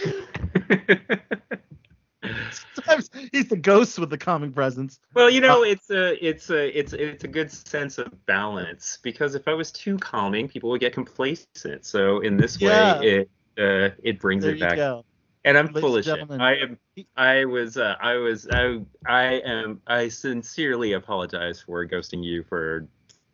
Sometimes 2.74 3.10
he's 3.32 3.48
the 3.48 3.56
ghost 3.56 3.98
with 3.98 4.10
the 4.10 4.18
calming 4.18 4.52
presence. 4.52 5.00
well, 5.14 5.28
you 5.28 5.40
know, 5.40 5.64
it's 5.64 5.90
a 5.90 6.24
it's 6.24 6.50
a 6.50 6.78
it's 6.78 6.92
it's 6.92 7.24
a 7.24 7.28
good 7.28 7.50
sense 7.50 7.98
of 7.98 8.26
balance 8.26 8.98
because 9.02 9.34
if 9.34 9.48
I 9.48 9.54
was 9.54 9.72
too 9.72 9.98
calming, 9.98 10.48
people 10.48 10.70
would 10.70 10.80
get 10.80 10.92
complacent. 10.92 11.84
So 11.84 12.20
in 12.20 12.36
this 12.36 12.60
way, 12.60 12.90
it 13.02 13.30
uh, 13.58 13.94
it 14.02 14.20
brings 14.20 14.44
There 14.44 14.54
it 14.54 14.60
back. 14.60 14.76
go. 14.76 15.04
And 15.44 15.58
I'm 15.58 15.66
Ladies 15.66 15.80
full 15.80 15.96
and 15.96 16.04
shit. 16.04 16.40
I 16.40 16.54
am. 16.54 16.78
I 17.16 17.44
was. 17.44 17.76
Uh, 17.76 17.96
I 18.00 18.14
was. 18.14 18.46
I. 18.48 18.80
I 19.06 19.24
am. 19.44 19.80
I 19.88 20.08
sincerely 20.08 20.92
apologize 20.92 21.60
for 21.60 21.84
ghosting 21.86 22.22
you 22.22 22.44
for 22.44 22.86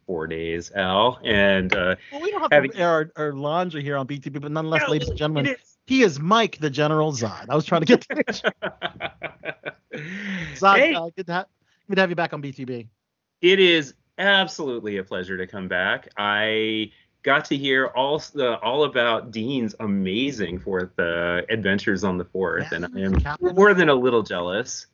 four 0.09 0.27
days, 0.27 0.73
Al. 0.75 1.21
And 1.23 1.71
uh, 1.75 1.95
Well, 2.11 2.23
we 2.23 2.31
don't 2.33 2.41
have 2.41 2.51
Having- 2.51 2.73
to 2.73 2.79
air 2.79 2.89
our, 2.89 3.13
our 3.17 3.33
laundry 3.35 3.83
here 3.85 3.97
on 3.99 4.07
BTB, 4.09 4.41
but 4.41 4.51
nonetheless, 4.51 4.83
no, 4.87 4.91
ladies 4.93 5.09
and 5.11 5.19
gentlemen, 5.19 5.47
it 5.47 5.59
is- 5.61 5.77
he 5.87 6.03
is 6.03 6.19
Mike, 6.19 6.59
the 6.59 6.69
General 6.71 7.13
Zod. 7.13 7.47
I 7.49 7.55
was 7.55 7.65
trying 7.65 7.83
to 7.83 7.87
get 7.87 8.07
the 8.09 8.17
picture. 8.17 8.53
Zod, 10.55 10.77
Hey, 10.77 10.95
uh, 10.95 11.09
good, 11.17 11.27
to 11.27 11.33
ha- 11.33 11.45
good 11.89 11.95
to 11.97 12.01
have 12.01 12.11
you 12.11 12.17
back 12.17 12.33
on 12.33 12.43
BTB. 12.43 12.89
it 13.43 13.59
is 13.61 13.95
absolutely 14.19 14.97
a 14.99 15.05
pleasure 15.05 15.37
to 15.39 15.47
come 15.47 15.69
back. 15.69 16.09
I 16.17 16.91
got 17.23 17.45
to 17.47 17.57
hear 17.57 17.87
all 17.89 18.19
the 18.35 18.59
all 18.61 18.85
about 18.85 19.31
Dean's 19.31 19.75
amazing 19.81 20.59
fourth 20.61 20.99
uh, 20.99 21.43
adventures 21.51 22.03
on 22.05 22.17
the 22.19 22.25
fourth, 22.25 22.71
and 22.73 22.85
I 22.87 23.01
am 23.01 23.21
Captain- 23.21 23.55
more 23.55 23.75
than 23.75 23.89
a 23.91 23.95
little 23.95 24.23
jealous. 24.23 24.87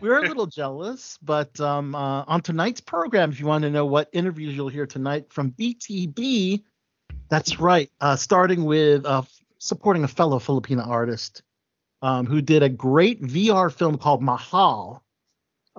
We're 0.00 0.18
a 0.18 0.22
little 0.28 0.46
jealous, 0.46 1.18
but 1.22 1.58
um, 1.60 1.94
uh, 1.94 2.24
on 2.26 2.40
tonight's 2.40 2.80
program, 2.80 3.30
if 3.30 3.40
you 3.40 3.46
want 3.46 3.62
to 3.62 3.70
know 3.70 3.86
what 3.86 4.08
interviews 4.12 4.54
you'll 4.54 4.68
hear 4.68 4.86
tonight 4.86 5.32
from 5.32 5.52
BTB, 5.52 6.62
that's 7.28 7.58
right. 7.58 7.90
Uh, 8.00 8.16
starting 8.16 8.64
with 8.64 9.04
uh, 9.06 9.22
supporting 9.58 10.04
a 10.04 10.08
fellow 10.08 10.38
Filipino 10.38 10.82
artist 10.82 11.42
um, 12.02 12.26
who 12.26 12.42
did 12.42 12.62
a 12.62 12.68
great 12.68 13.22
VR 13.22 13.72
film 13.72 13.96
called 13.96 14.22
Mahal. 14.22 15.02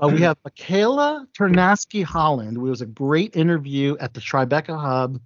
Uh, 0.02 0.10
we 0.10 0.22
have 0.22 0.38
Michaela 0.44 1.26
Ternasky 1.38 2.04
Holland. 2.04 2.58
It 2.58 2.60
was 2.60 2.82
a 2.82 2.86
great 2.86 3.36
interview 3.36 3.96
at 4.00 4.14
the 4.14 4.20
Tribeca 4.20 4.78
Hub. 4.78 5.20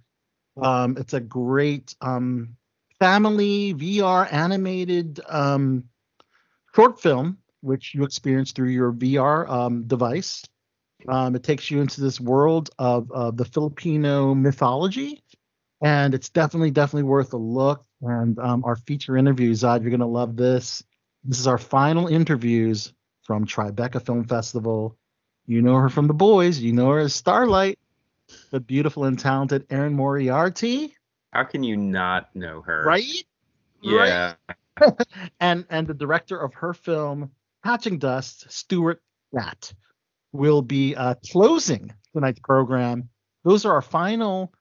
Um, 0.60 0.96
it's 0.96 1.14
a 1.14 1.20
great 1.20 1.96
um, 2.00 2.56
family 3.00 3.74
VR 3.74 4.32
animated 4.32 5.20
um, 5.28 5.84
short 6.74 7.00
film, 7.00 7.38
which 7.60 7.94
you 7.94 8.04
experience 8.04 8.52
through 8.52 8.70
your 8.70 8.92
VR 8.92 9.48
um, 9.48 9.84
device. 9.84 10.44
Um, 11.08 11.34
it 11.34 11.42
takes 11.42 11.70
you 11.70 11.80
into 11.80 12.00
this 12.00 12.20
world 12.20 12.70
of, 12.78 13.10
of 13.10 13.36
the 13.36 13.44
Filipino 13.44 14.34
mythology, 14.34 15.22
and 15.82 16.14
it's 16.14 16.28
definitely, 16.28 16.70
definitely 16.70 17.04
worth 17.04 17.32
a 17.32 17.38
look. 17.38 17.84
And 18.02 18.38
um, 18.38 18.64
our 18.64 18.76
feature 18.76 19.16
interview, 19.16 19.52
Zod, 19.52 19.80
you're 19.80 19.90
going 19.90 20.00
to 20.00 20.06
love 20.06 20.36
this. 20.36 20.82
This 21.24 21.38
is 21.40 21.46
our 21.46 21.58
final 21.58 22.06
interviews 22.06 22.92
from 23.22 23.46
Tribeca 23.46 24.04
Film 24.04 24.24
Festival. 24.24 24.96
You 25.46 25.62
know 25.62 25.76
her 25.76 25.88
from 25.88 26.06
The 26.06 26.14
Boys. 26.14 26.58
You 26.58 26.72
know 26.72 26.90
her 26.90 26.98
as 26.98 27.14
Starlight, 27.14 27.78
the 28.50 28.60
beautiful 28.60 29.04
and 29.04 29.18
talented 29.18 29.66
Erin 29.70 29.94
Moriarty, 29.94 30.94
How 31.32 31.44
can 31.44 31.62
you 31.62 31.76
not 31.76 32.34
know 32.34 32.60
her? 32.62 32.84
right? 32.84 33.24
Yeah. 33.82 34.34
and 35.40 35.64
and 35.70 35.86
the 35.86 35.94
director 35.94 36.38
of 36.38 36.54
her 36.54 36.72
film 36.74 37.30
Catching 37.64 37.98
Dust, 37.98 38.50
Stuart 38.50 39.02
Gatt, 39.34 39.72
will 40.32 40.62
be 40.62 40.94
uh, 40.94 41.14
closing 41.30 41.92
tonight's 42.12 42.40
program. 42.40 43.08
Those 43.44 43.64
are 43.64 43.72
our 43.72 43.82
final 43.82 44.52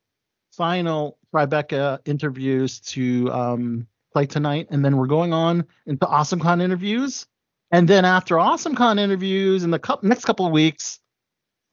final 0.52 1.18
Tribeca 1.34 2.00
interviews 2.06 2.80
to 2.80 3.32
um, 3.32 3.88
play 4.14 4.26
tonight, 4.26 4.68
and 4.72 4.84
then 4.84 4.98
we're 4.98 5.08
going 5.08 5.34
on 5.34 5.66
into 5.86 6.06
AwesomeCon 6.06 6.62
interviews, 6.62 7.28
and 7.72 7.88
then 7.88 8.04
after 8.06 8.36
AwesomeCon 8.36 9.00
interviews 9.00 9.64
in 9.64 9.72
the 9.72 9.80
cou- 9.80 10.00
next 10.02 10.26
couple 10.26 10.46
of 10.46 10.52
weeks, 10.52 11.00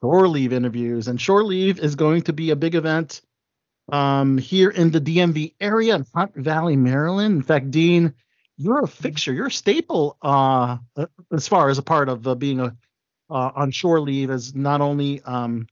Shore 0.02 0.28
Leave 0.28 0.52
interviews, 0.52 1.08
and 1.08 1.20
Shore 1.20 1.42
Leave 1.42 1.78
is 1.78 1.94
going 1.94 2.22
to 2.22 2.32
be 2.32 2.50
a 2.50 2.56
big 2.56 2.74
event 2.74 3.22
um, 3.90 4.36
here 4.36 4.70
in 4.70 4.90
the 4.90 5.00
DMV 5.00 5.54
area 5.60 5.94
in 5.94 6.04
Hunt 6.14 6.34
Valley, 6.34 6.76
Maryland. 6.76 7.36
In 7.36 7.42
fact, 7.42 7.70
Dean, 7.70 8.14
you're 8.56 8.82
a 8.84 8.88
fixture, 8.88 9.32
you're 9.32 9.46
a 9.46 9.50
staple 9.50 10.16
uh, 10.22 10.78
as 11.32 11.48
far 11.48 11.68
as 11.68 11.78
a 11.78 11.82
part 11.82 12.08
of 12.08 12.26
uh, 12.26 12.34
being 12.34 12.60
a 12.60 12.76
uh, 13.28 13.50
on 13.54 13.70
shore 13.70 14.00
leave 14.00 14.30
as 14.30 14.54
not 14.54 14.80
only 14.80 15.20
um, 15.22 15.66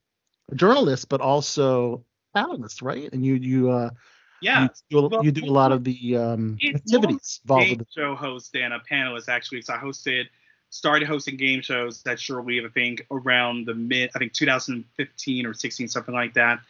a 0.50 0.54
journalist 0.54 1.08
but 1.08 1.20
also 1.20 2.04
analyst, 2.34 2.82
right? 2.82 3.12
And 3.12 3.24
you 3.24 3.34
you 3.34 3.70
uh, 3.70 3.90
Yeah. 4.40 4.68
you, 4.90 5.00
do, 5.00 5.08
Well, 5.08 5.24
you 5.24 5.32
do 5.32 5.44
a 5.44 5.52
lot 5.52 5.72
of 5.72 5.84
the 5.84 6.16
um, 6.16 6.58
activities 6.64 7.40
involved 7.44 7.68
game 7.68 7.86
show 7.94 8.14
host 8.14 8.54
and 8.56 8.72
a 8.74 8.80
panelist 8.80 9.28
actually. 9.28 9.62
So 9.62 9.74
I 9.74 9.78
hosted, 9.78 10.24
started 10.70 11.06
hosting 11.08 11.36
game 11.36 11.62
shows 11.62 12.02
at 12.06 12.18
Shore 12.20 12.42
Leave, 12.42 12.64
I 12.64 12.68
think 12.68 13.06
around 13.10 13.66
the 13.66 13.74
mid, 13.74 14.10
I 14.14 14.18
think 14.18 14.32
2015 14.32 15.46
or 15.46 15.54
16, 15.54 15.88
something 15.88 16.14
like 16.14 16.34
that. 16.34 16.60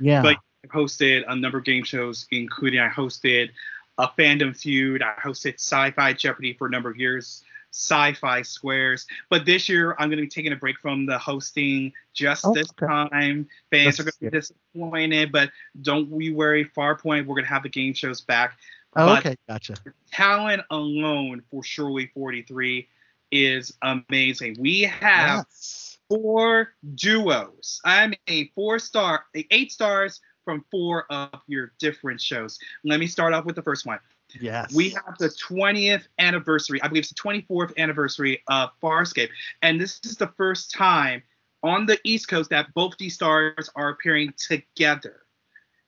Yeah, 0.00 0.22
But 0.22 0.36
I've 0.64 0.70
hosted 0.70 1.24
a 1.26 1.34
number 1.34 1.58
of 1.58 1.64
game 1.64 1.84
shows, 1.84 2.26
including 2.30 2.80
I 2.80 2.88
hosted 2.88 3.50
a 3.98 4.08
Fandom 4.08 4.56
Feud. 4.56 5.02
I 5.02 5.14
hosted 5.20 5.54
Sci-Fi 5.54 6.12
Jeopardy 6.14 6.52
for 6.54 6.66
a 6.66 6.70
number 6.70 6.90
of 6.90 6.96
years, 6.96 7.42
Sci-Fi 7.70 8.42
Squares. 8.42 9.06
But 9.30 9.44
this 9.46 9.68
year, 9.68 9.92
I'm 9.98 10.08
going 10.08 10.18
to 10.18 10.22
be 10.22 10.28
taking 10.28 10.52
a 10.52 10.56
break 10.56 10.78
from 10.80 11.06
the 11.06 11.18
hosting 11.18 11.92
just 12.14 12.44
Oh, 12.44 12.52
this 12.54 12.68
okay. 12.70 12.86
time. 12.86 13.48
Fans 13.70 13.96
That's 13.96 14.00
are 14.00 14.02
going 14.04 14.12
to 14.12 14.20
be 14.20 14.30
disappointed, 14.30 15.32
but 15.32 15.50
don't 15.82 16.10
we 16.10 16.30
worry. 16.30 16.64
Farpoint, 16.64 17.26
we're 17.26 17.34
going 17.36 17.44
to 17.44 17.50
have 17.50 17.62
the 17.62 17.68
game 17.68 17.94
shows 17.94 18.20
back. 18.20 18.58
oh, 18.96 19.16
okay, 19.16 19.36
gotcha. 19.48 19.74
Talent 20.10 20.62
alone 20.70 21.42
for 21.50 21.62
Shore 21.62 21.90
Leave 21.90 22.10
43 22.14 22.88
is 23.30 23.74
amazing. 23.82 24.56
We 24.58 24.82
have 24.82 25.46
Yes. 25.48 25.98
four 26.08 26.72
duos. 26.94 27.80
I 27.84 28.14
mean, 28.28 28.50
four 28.54 28.78
star, 28.78 29.24
eight 29.50 29.72
stars 29.72 30.20
from 30.46 30.64
four 30.70 31.04
of 31.12 31.40
your 31.46 31.72
different 31.78 32.22
shows. 32.22 32.58
Let 32.84 33.00
me 33.00 33.06
start 33.06 33.34
off 33.34 33.44
with 33.44 33.56
the 33.56 33.62
first 33.62 33.84
one. 33.84 33.98
Yes. 34.40 34.72
We 34.72 34.90
have 34.90 35.18
the 35.18 35.28
20th 35.28 36.06
anniversary. 36.18 36.80
I 36.82 36.88
believe 36.88 37.02
it's 37.02 37.12
the 37.12 37.20
24th 37.20 37.76
anniversary 37.76 38.42
of 38.48 38.70
Farscape, 38.82 39.28
and 39.60 39.78
this 39.78 40.00
is 40.04 40.16
the 40.16 40.28
first 40.38 40.72
time 40.72 41.22
on 41.62 41.84
the 41.84 41.98
East 42.04 42.28
Coast 42.28 42.48
that 42.50 42.72
both 42.74 42.96
these 42.98 43.14
stars 43.14 43.68
are 43.74 43.90
appearing 43.90 44.32
together. 44.38 45.22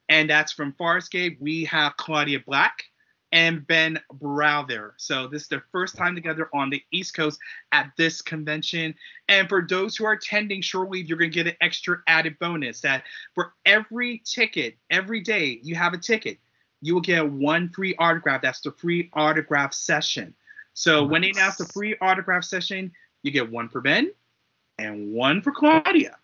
And 0.08 0.28
that's 0.28 0.52
from 0.52 0.72
Farscape. 0.72 1.40
We 1.40 1.64
have 1.66 1.96
Claudia 1.96 2.40
Black 2.46 2.82
and 3.32 3.66
Ben 3.66 4.00
Browder. 4.20 4.92
So 4.97 5.26
this 5.26 5.42
is 5.42 5.49
their 5.49 5.64
first 5.70 5.97
time 5.97 6.14
together 6.14 6.49
on 6.54 6.70
the 6.70 6.82
East 6.92 7.14
Coast 7.14 7.38
at 7.73 7.92
this 7.97 8.23
convention. 8.23 8.94
And 9.28 9.49
for 9.49 9.66
those 9.68 9.97
who 9.97 10.04
are 10.06 10.12
attending 10.12 10.62
Shore 10.62 10.88
Leave, 10.88 11.08
you're 11.08 11.18
going 11.18 11.30
to 11.30 11.35
get 11.35 11.47
an 11.47 11.56
extra 11.61 11.99
added 12.06 12.38
bonus 12.38 12.80
that 12.80 13.04
for 13.35 13.52
every 13.66 14.23
ticket, 14.25 14.76
every 14.90 15.20
day 15.20 15.61
you 15.62 15.75
have 15.75 15.92
a 15.92 15.99
ticket, 15.99 16.38
you 16.80 16.94
will 16.94 17.00
get 17.00 17.28
one 17.28 17.68
free 17.68 17.94
autograph. 17.99 18.42
That's 18.42 18.61
the 18.61 18.73
free 18.73 19.11
autograph 19.12 19.75
session. 19.75 20.35
So 20.75 21.04
when 21.04 21.23
they 21.23 21.30
announce 21.30 21.56
the 21.56 21.66
free 21.66 21.97
autograph 22.00 22.44
session, 22.44 22.92
you 23.23 23.32
get 23.32 23.50
one 23.50 23.68
for 23.68 23.80
Ben 23.80 24.12
and 24.78 25.12
one 25.12 25.42
for 25.42 25.50
Claudia. 25.50 26.16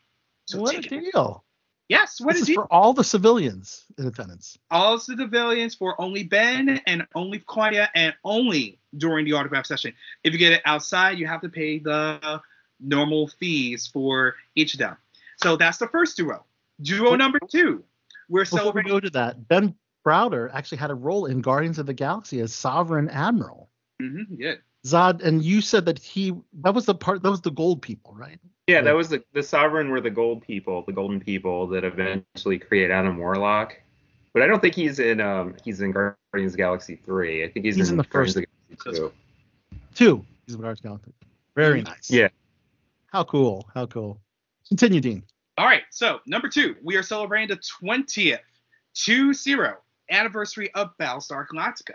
So 0.46 0.60
what 0.60 0.76
a 0.76 0.80
deal. 0.80 1.44
Yes, 1.88 2.20
what 2.20 2.32
this 2.32 2.42
is 2.42 2.48
is 2.50 2.54
for 2.54 2.72
all 2.72 2.94
the 2.94 3.04
civilians 3.04 3.84
in 3.98 4.06
attendance. 4.06 4.58
all 4.70 4.96
the 4.96 5.02
civilians 5.02 5.74
for 5.74 6.00
only 6.00 6.24
Ben 6.24 6.80
and 6.86 7.06
only 7.14 7.40
Claudia 7.40 7.90
and 7.94 8.14
only 8.24 8.78
during 8.96 9.24
the 9.26 9.32
autograph 9.34 9.66
session. 9.66 9.92
If 10.22 10.32
you 10.32 10.38
get 10.38 10.52
it 10.52 10.62
outside, 10.64 11.18
you 11.18 11.26
have 11.26 11.42
to 11.42 11.48
pay 11.48 11.78
the 11.78 12.40
normal 12.80 13.28
fees 13.28 13.86
for 13.86 14.34
each 14.54 14.72
of 14.74 14.78
them. 14.78 14.96
So 15.42 15.56
that's 15.56 15.78
the 15.78 15.88
first 15.88 16.16
duo. 16.16 16.44
Duo 16.80 17.16
number 17.16 17.38
two, 17.50 17.84
we're 18.28 18.44
Before 18.44 18.58
we 18.58 18.60
celebrating. 18.60 18.90
go 18.92 19.00
to 19.00 19.10
that, 19.10 19.46
Ben 19.48 19.74
Browder 20.06 20.50
actually 20.54 20.78
had 20.78 20.90
a 20.90 20.94
role 20.94 21.26
in 21.26 21.40
Guardians 21.40 21.78
of 21.78 21.86
the 21.86 21.94
Galaxy 21.94 22.40
as 22.40 22.54
Sovereign 22.54 23.08
Admiral. 23.10 23.68
Mm-hmm, 24.00 24.34
yeah. 24.38 24.54
Zod, 24.84 25.22
and 25.22 25.42
you 25.42 25.60
said 25.60 25.86
that 25.86 25.98
he 25.98 26.34
that 26.62 26.74
was 26.74 26.86
the 26.86 26.94
part 26.94 27.22
that 27.22 27.30
was 27.30 27.40
the 27.40 27.50
gold 27.50 27.80
people, 27.82 28.14
right? 28.14 28.38
Yeah, 28.66 28.80
that 28.82 28.92
was 28.94 29.08
the 29.08 29.22
the 29.32 29.42
sovereign 29.42 29.88
were 29.90 30.00
the 30.00 30.10
gold 30.10 30.42
people, 30.42 30.82
the 30.86 30.92
golden 30.92 31.20
people 31.20 31.66
that 31.68 31.84
eventually 31.84 32.58
create 32.58 32.90
Adam 32.90 33.16
Warlock. 33.18 33.74
But 34.32 34.42
I 34.42 34.46
don't 34.46 34.60
think 34.60 34.74
he's 34.74 34.98
in 34.98 35.20
um 35.20 35.54
he's 35.64 35.80
in 35.80 35.90
Guardians 35.92 36.16
of 36.34 36.52
the 36.52 36.58
Galaxy 36.58 36.96
three. 37.04 37.44
I 37.44 37.48
think 37.48 37.64
he's, 37.64 37.76
He's 37.76 37.90
in 37.90 37.96
the 37.96 38.02
Guardians 38.04 38.34
first- 38.34 38.46
of 38.46 38.84
the 38.84 38.90
Galaxy 38.90 39.00
two. 39.00 39.12
Two. 39.94 40.24
He's 40.46 40.54
a 40.54 40.58
Guardians 40.58 40.80
Galaxy. 40.80 41.12
Very 41.56 41.82
nice. 41.82 42.10
Yeah. 42.10 42.28
How 43.06 43.24
cool. 43.24 43.68
How 43.72 43.86
cool. 43.86 44.20
Continue, 44.68 45.00
Dean. 45.00 45.22
All 45.56 45.66
right, 45.66 45.82
so 45.90 46.18
number 46.26 46.48
two, 46.48 46.74
we 46.82 46.96
are 46.96 47.02
celebrating 47.02 47.46
the 47.48 47.62
20th 47.86 48.40
2-0 48.96 49.74
anniversary 50.10 50.72
of 50.74 50.90
Battlestar 50.98 51.46
Galactica. 51.46 51.94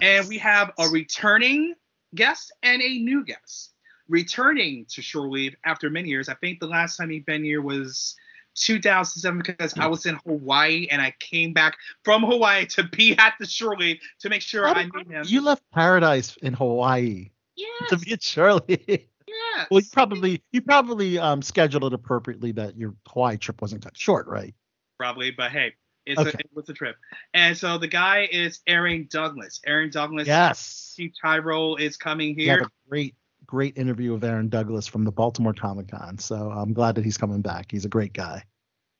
And 0.00 0.26
we 0.28 0.38
have 0.38 0.72
a 0.78 0.88
returning 0.88 1.74
guest 2.14 2.52
and 2.62 2.82
a 2.82 2.98
new 2.98 3.24
guest. 3.24 3.72
Returning 4.08 4.86
to 4.90 5.02
Shore 5.02 5.28
Leave 5.28 5.56
after 5.64 5.90
many 5.90 6.08
years. 6.08 6.28
I 6.28 6.34
think 6.34 6.60
the 6.60 6.68
last 6.68 6.96
time 6.96 7.10
he'd 7.10 7.26
been 7.26 7.42
here 7.42 7.60
was 7.60 8.14
2007 8.54 9.38
because 9.38 9.74
I 9.76 9.88
was 9.88 10.06
in 10.06 10.16
Hawaii 10.24 10.86
and 10.90 11.02
I 11.02 11.12
came 11.18 11.52
back 11.52 11.76
from 12.04 12.22
Hawaii 12.22 12.66
to 12.66 12.84
be 12.84 13.16
at 13.18 13.34
the 13.40 13.46
Shore 13.46 13.76
Leave 13.76 13.98
to 14.20 14.28
make 14.28 14.42
sure 14.42 14.66
I 14.66 14.84
met 14.84 15.08
him. 15.08 15.24
You 15.26 15.40
left 15.40 15.64
paradise 15.72 16.36
in 16.40 16.52
Hawaii 16.52 17.30
yes, 17.56 17.90
to 17.90 17.98
be 17.98 18.12
at 18.12 18.22
Shore 18.22 18.60
Leave. 18.68 18.84
yes. 18.88 19.66
well, 19.70 19.80
you 19.80 19.86
probably 19.92 20.42
you 20.52 20.62
probably 20.62 21.18
um, 21.18 21.42
scheduled 21.42 21.84
it 21.84 21.92
appropriately 21.92 22.52
that 22.52 22.76
your 22.76 22.94
Hawaii 23.08 23.38
trip 23.38 23.60
wasn't 23.60 23.82
cut 23.82 23.96
short, 23.98 24.28
right? 24.28 24.54
probably, 24.96 25.30
but 25.30 25.50
hey, 25.50 25.74
it's 26.06 26.20
Okay. 26.20 26.30
a, 26.30 26.38
it 26.38 26.50
was 26.54 26.68
a 26.68 26.72
trip. 26.72 26.96
And 27.34 27.56
so 27.56 27.78
the 27.78 27.88
guy 27.88 28.28
is 28.30 28.60
Aaron 28.66 29.08
Douglas. 29.10 29.60
Aaron 29.66 29.90
Douglas, 29.90 30.26
Yes. 30.26 30.94
Chief 30.96 31.12
Tyrol 31.20 31.76
is 31.76 31.96
coming 31.96 32.34
We 32.36 32.46
had 32.46 32.58
here. 32.60 32.66
a 32.66 32.88
great 32.88 33.14
great 33.44 33.76
interview 33.78 34.12
of 34.12 34.24
Aaron 34.24 34.48
Douglas 34.48 34.88
from 34.88 35.04
the 35.04 35.12
Baltimore 35.12 35.54
Comic 35.54 35.88
Con. 35.88 36.18
So 36.18 36.50
I'm 36.50 36.72
glad 36.72 36.96
that 36.96 37.04
he's 37.04 37.16
coming 37.16 37.42
back. 37.42 37.70
He's 37.70 37.84
a 37.84 37.88
great 37.88 38.12
guy. 38.12 38.42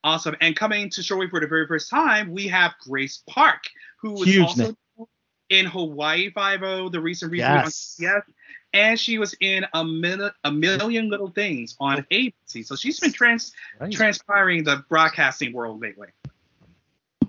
Awesome. 0.05 0.37
And 0.41 0.55
coming 0.55 0.89
to 0.91 1.03
Shore 1.03 1.19
Leave 1.19 1.31
for 1.31 1.41
the 1.41 1.49
very 1.49 1.67
first 1.67 1.91
time, 1.91 2.31
we 2.31 2.47
have 2.47 2.75
Grace 2.81 3.25
Park, 3.29 3.65
who 4.01 4.13
was 4.13 4.29
Huge 4.29 4.45
also 4.47 4.63
name. 4.67 5.07
in 5.51 5.67
Hawaii 5.67 6.31
Five-O, 6.31 6.91
the 6.91 7.01
recent 7.01 7.33
reboot 7.33 7.39
Yes. 7.39 7.97
on 8.01 8.07
CBS. 8.07 8.23
And 8.73 9.01
she 9.01 9.19
was 9.19 9.35
in 9.41 9.67
a, 9.75 9.85
mil- 9.85 10.31
a 10.45 10.53
million 10.53 11.09
little 11.11 11.31
things 11.31 11.75
on 11.81 11.99
oh. 12.01 12.15
ABC. 12.15 12.65
So 12.65 12.77
she's 12.77 13.01
been 13.01 13.13
trans- 13.13 13.53
Right. 13.81 13.91
transpiring 13.91 14.63
the 14.63 14.85
broadcasting 14.89 15.53
world 15.55 15.81
lately. 15.81 16.09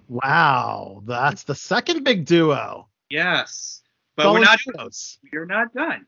Wow, 0.08 1.02
that's 1.06 1.44
the 1.44 1.56
second 1.56 2.04
big 2.04 2.26
duo. 2.26 2.88
Yes. 3.10 3.82
But 4.16 4.32
we're 4.32 4.40
not 4.40 4.60
duos. 4.60 5.20
You're 5.32 5.46
not 5.46 5.74
done. 5.74 6.06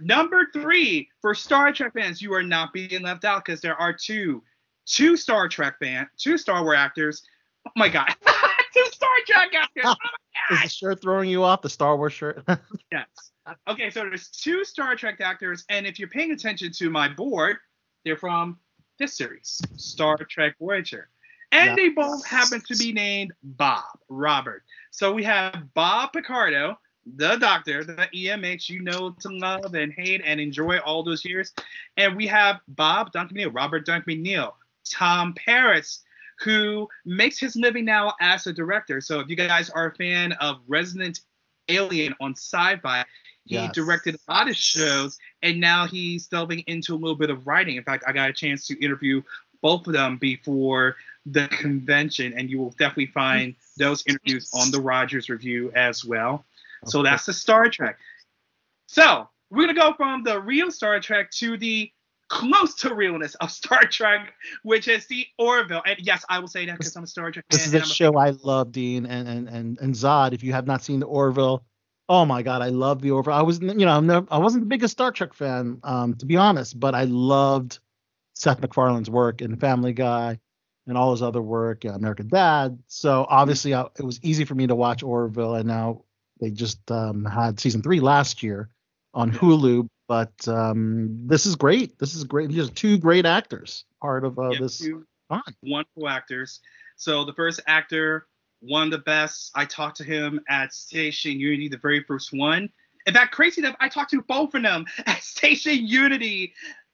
Number 0.00 0.48
three 0.52 1.08
for 1.20 1.34
Star 1.34 1.72
Trek 1.72 1.92
fans, 1.94 2.22
you 2.22 2.32
are 2.34 2.42
not 2.42 2.72
being 2.72 3.02
left 3.02 3.24
out 3.24 3.44
because 3.44 3.60
there 3.60 3.76
are 3.76 3.92
two, 3.92 4.42
two 4.86 5.16
Star 5.16 5.48
Trek 5.48 5.78
fan, 5.80 6.08
two 6.16 6.38
Star 6.38 6.62
Wars 6.62 6.76
actors. 6.78 7.22
Oh 7.66 7.70
my 7.76 7.88
God, 7.88 8.08
two 8.74 8.86
Star 8.92 9.10
Trek 9.26 9.54
actors. 9.54 9.84
Oh 9.84 9.88
my 9.88 9.94
god. 10.50 10.54
Is 10.56 10.62
the 10.62 10.68
shirt 10.68 11.02
throwing 11.02 11.30
you 11.30 11.42
off? 11.42 11.62
The 11.62 11.70
Star 11.70 11.96
Wars 11.96 12.12
shirt? 12.12 12.44
Yes. 12.90 13.06
Okay, 13.68 13.90
so 13.90 14.00
there's 14.00 14.28
two 14.28 14.64
Star 14.64 14.94
Trek 14.94 15.20
actors, 15.20 15.64
and 15.68 15.86
if 15.86 15.98
you're 15.98 16.08
paying 16.08 16.30
attention 16.30 16.70
to 16.72 16.90
my 16.90 17.08
board, 17.08 17.56
they're 18.04 18.16
from 18.16 18.58
this 18.98 19.16
series, 19.16 19.60
Star 19.76 20.16
Trek 20.16 20.54
Voyager. 20.60 21.08
And 21.52 21.66
Yeah. 21.68 21.74
they 21.76 21.88
both 21.90 22.24
happen 22.26 22.60
to 22.62 22.76
be 22.76 22.92
named 22.92 23.32
Bob, 23.42 23.98
Robert. 24.08 24.64
So 24.90 25.12
we 25.12 25.22
have 25.24 25.72
Bob 25.74 26.12
Picardo, 26.12 26.78
the 27.16 27.36
doctor, 27.36 27.84
the 27.84 28.08
EMH 28.14 28.68
you 28.70 28.80
know 28.80 29.10
to 29.20 29.28
love 29.28 29.74
and 29.74 29.92
hate 29.92 30.22
and 30.24 30.40
enjoy 30.40 30.78
all 30.78 31.02
those 31.02 31.24
years. 31.24 31.52
And 31.96 32.16
we 32.16 32.26
have 32.28 32.60
Bob 32.68 33.12
Duncan 33.12 33.36
McNeill, 33.36 33.54
Robert 33.54 33.84
Duncan 33.86 34.24
McNeill, 34.24 34.52
Tom 34.90 35.34
Paris, 35.34 36.02
who 36.40 36.88
makes 37.04 37.38
his 37.38 37.54
living 37.56 37.84
now 37.84 38.14
as 38.20 38.46
a 38.46 38.52
director. 38.52 39.00
So 39.00 39.20
if 39.20 39.28
you 39.28 39.36
guys 39.36 39.70
are 39.70 39.86
a 39.86 39.94
fan 39.94 40.32
of 40.32 40.60
Resident 40.66 41.20
Alien 41.68 42.14
on 42.20 42.32
sci-fi, 42.32 43.04
he 43.44 43.56
Yes. 43.56 43.74
directed 43.74 44.14
a 44.14 44.32
lot 44.32 44.48
of 44.48 44.56
shows, 44.56 45.18
and 45.42 45.60
now 45.60 45.86
he's 45.86 46.28
delving 46.28 46.60
into 46.66 46.94
a 46.94 46.96
little 46.96 47.16
bit 47.16 47.30
of 47.30 47.46
writing. 47.46 47.76
In 47.76 47.84
fact, 47.84 48.04
I 48.06 48.12
got 48.12 48.30
a 48.30 48.32
chance 48.32 48.66
to 48.68 48.84
interview 48.84 49.22
both 49.60 49.86
of 49.86 49.92
them 49.92 50.16
before 50.16 50.96
the 51.26 51.48
convention, 51.48 52.34
and 52.36 52.50
you 52.50 52.58
will 52.58 52.70
definitely 52.70 53.06
find 53.06 53.54
those 53.76 54.04
interviews 54.06 54.50
on 54.54 54.70
the 54.70 54.80
Rogers 54.80 55.28
Review 55.28 55.72
as 55.74 56.04
well. 56.04 56.44
So 56.84 57.02
that's 57.02 57.26
the 57.26 57.32
Star 57.32 57.68
Trek. 57.68 57.98
So 58.86 59.28
we're 59.50 59.66
gonna 59.66 59.78
go 59.78 59.94
from 59.94 60.24
the 60.24 60.40
real 60.40 60.70
Star 60.70 60.98
Trek 61.00 61.30
to 61.32 61.56
the 61.56 61.90
close 62.28 62.74
to 62.76 62.94
realness 62.94 63.34
of 63.36 63.50
Star 63.50 63.84
Trek, 63.84 64.32
which 64.62 64.88
is 64.88 65.06
the 65.06 65.26
Orville. 65.38 65.82
And 65.86 65.98
yes, 66.00 66.24
I 66.28 66.38
will 66.38 66.48
say 66.48 66.66
that 66.66 66.78
because 66.78 66.96
I'm 66.96 67.04
a 67.04 67.06
Star 67.06 67.30
Trek 67.30 67.44
This 67.50 67.66
fan. 67.66 67.82
is 67.82 67.90
a 67.90 67.94
show 67.94 68.16
I 68.16 68.30
love, 68.42 68.72
Dean, 68.72 69.06
and 69.06 69.28
and 69.28 69.48
and 69.48 69.78
and 69.78 69.94
Zod. 69.94 70.32
If 70.32 70.42
you 70.42 70.52
have 70.52 70.66
not 70.66 70.82
seen 70.82 70.98
the 70.98 71.06
Orville, 71.06 71.64
oh 72.08 72.24
my 72.24 72.42
God, 72.42 72.62
I 72.62 72.68
love 72.68 73.00
the 73.00 73.10
Orville. 73.12 73.34
I 73.34 73.42
was, 73.42 73.60
you 73.60 73.74
know, 73.74 73.88
I'm 73.88 74.06
never, 74.06 74.26
I 74.30 74.38
wasn't 74.38 74.64
the 74.64 74.68
biggest 74.68 74.92
Star 74.92 75.12
Trek 75.12 75.34
fan, 75.34 75.78
um, 75.84 76.14
to 76.16 76.26
be 76.26 76.36
honest, 76.36 76.78
but 76.80 76.94
I 76.94 77.04
loved 77.04 77.78
Seth 78.34 78.60
MacFarlane's 78.60 79.10
work 79.10 79.40
in 79.40 79.56
Family 79.56 79.92
Guy 79.92 80.40
and 80.86 80.96
all 80.98 81.12
his 81.12 81.22
other 81.22 81.42
work, 81.42 81.84
uh, 81.84 81.90
American 81.90 82.28
Dad. 82.28 82.78
So 82.88 83.26
obviously, 83.28 83.74
I, 83.74 83.82
it 83.98 84.04
was 84.04 84.18
easy 84.22 84.44
for 84.44 84.54
me 84.54 84.66
to 84.66 84.74
watch 84.74 85.02
Orville, 85.02 85.54
and 85.54 85.66
now 85.68 86.02
they 86.40 86.50
just 86.50 86.90
um, 86.90 87.24
had 87.24 87.60
season 87.60 87.82
three 87.82 88.00
last 88.00 88.42
year 88.42 88.68
on 89.14 89.30
Hulu. 89.32 89.86
But 90.08 90.46
um, 90.48 91.26
this 91.26 91.46
is 91.46 91.56
great. 91.56 91.98
This 91.98 92.14
is 92.14 92.24
great. 92.24 92.48
These 92.50 92.68
are 92.68 92.72
two 92.72 92.98
great 92.98 93.24
actors, 93.24 93.84
part 94.00 94.24
of 94.24 94.38
uh, 94.38 94.50
Yeah, 94.50 94.58
this. 94.60 94.78
two 94.78 95.06
fun. 95.28 95.42
wonderful 95.62 96.08
actors. 96.08 96.60
So 96.96 97.24
the 97.24 97.32
first 97.32 97.60
actor, 97.66 98.26
one 98.60 98.84
of 98.84 98.90
the 98.90 98.98
best. 98.98 99.50
I 99.54 99.64
talked 99.64 99.96
to 99.98 100.04
him 100.04 100.40
at 100.48 100.72
Station 100.74 101.38
Unity, 101.40 101.68
the 101.68 101.78
very 101.78 102.02
first 102.02 102.32
one. 102.32 102.68
In 103.06 103.14
fact, 103.14 103.32
crazy 103.34 103.60
enough, 103.60 103.74
I 103.80 103.88
talked 103.88 104.10
to 104.10 104.22
both 104.22 104.54
of 104.54 104.62
them 104.62 104.84
at 105.06 105.22
Station 105.22 105.86
Unity, 105.86 106.52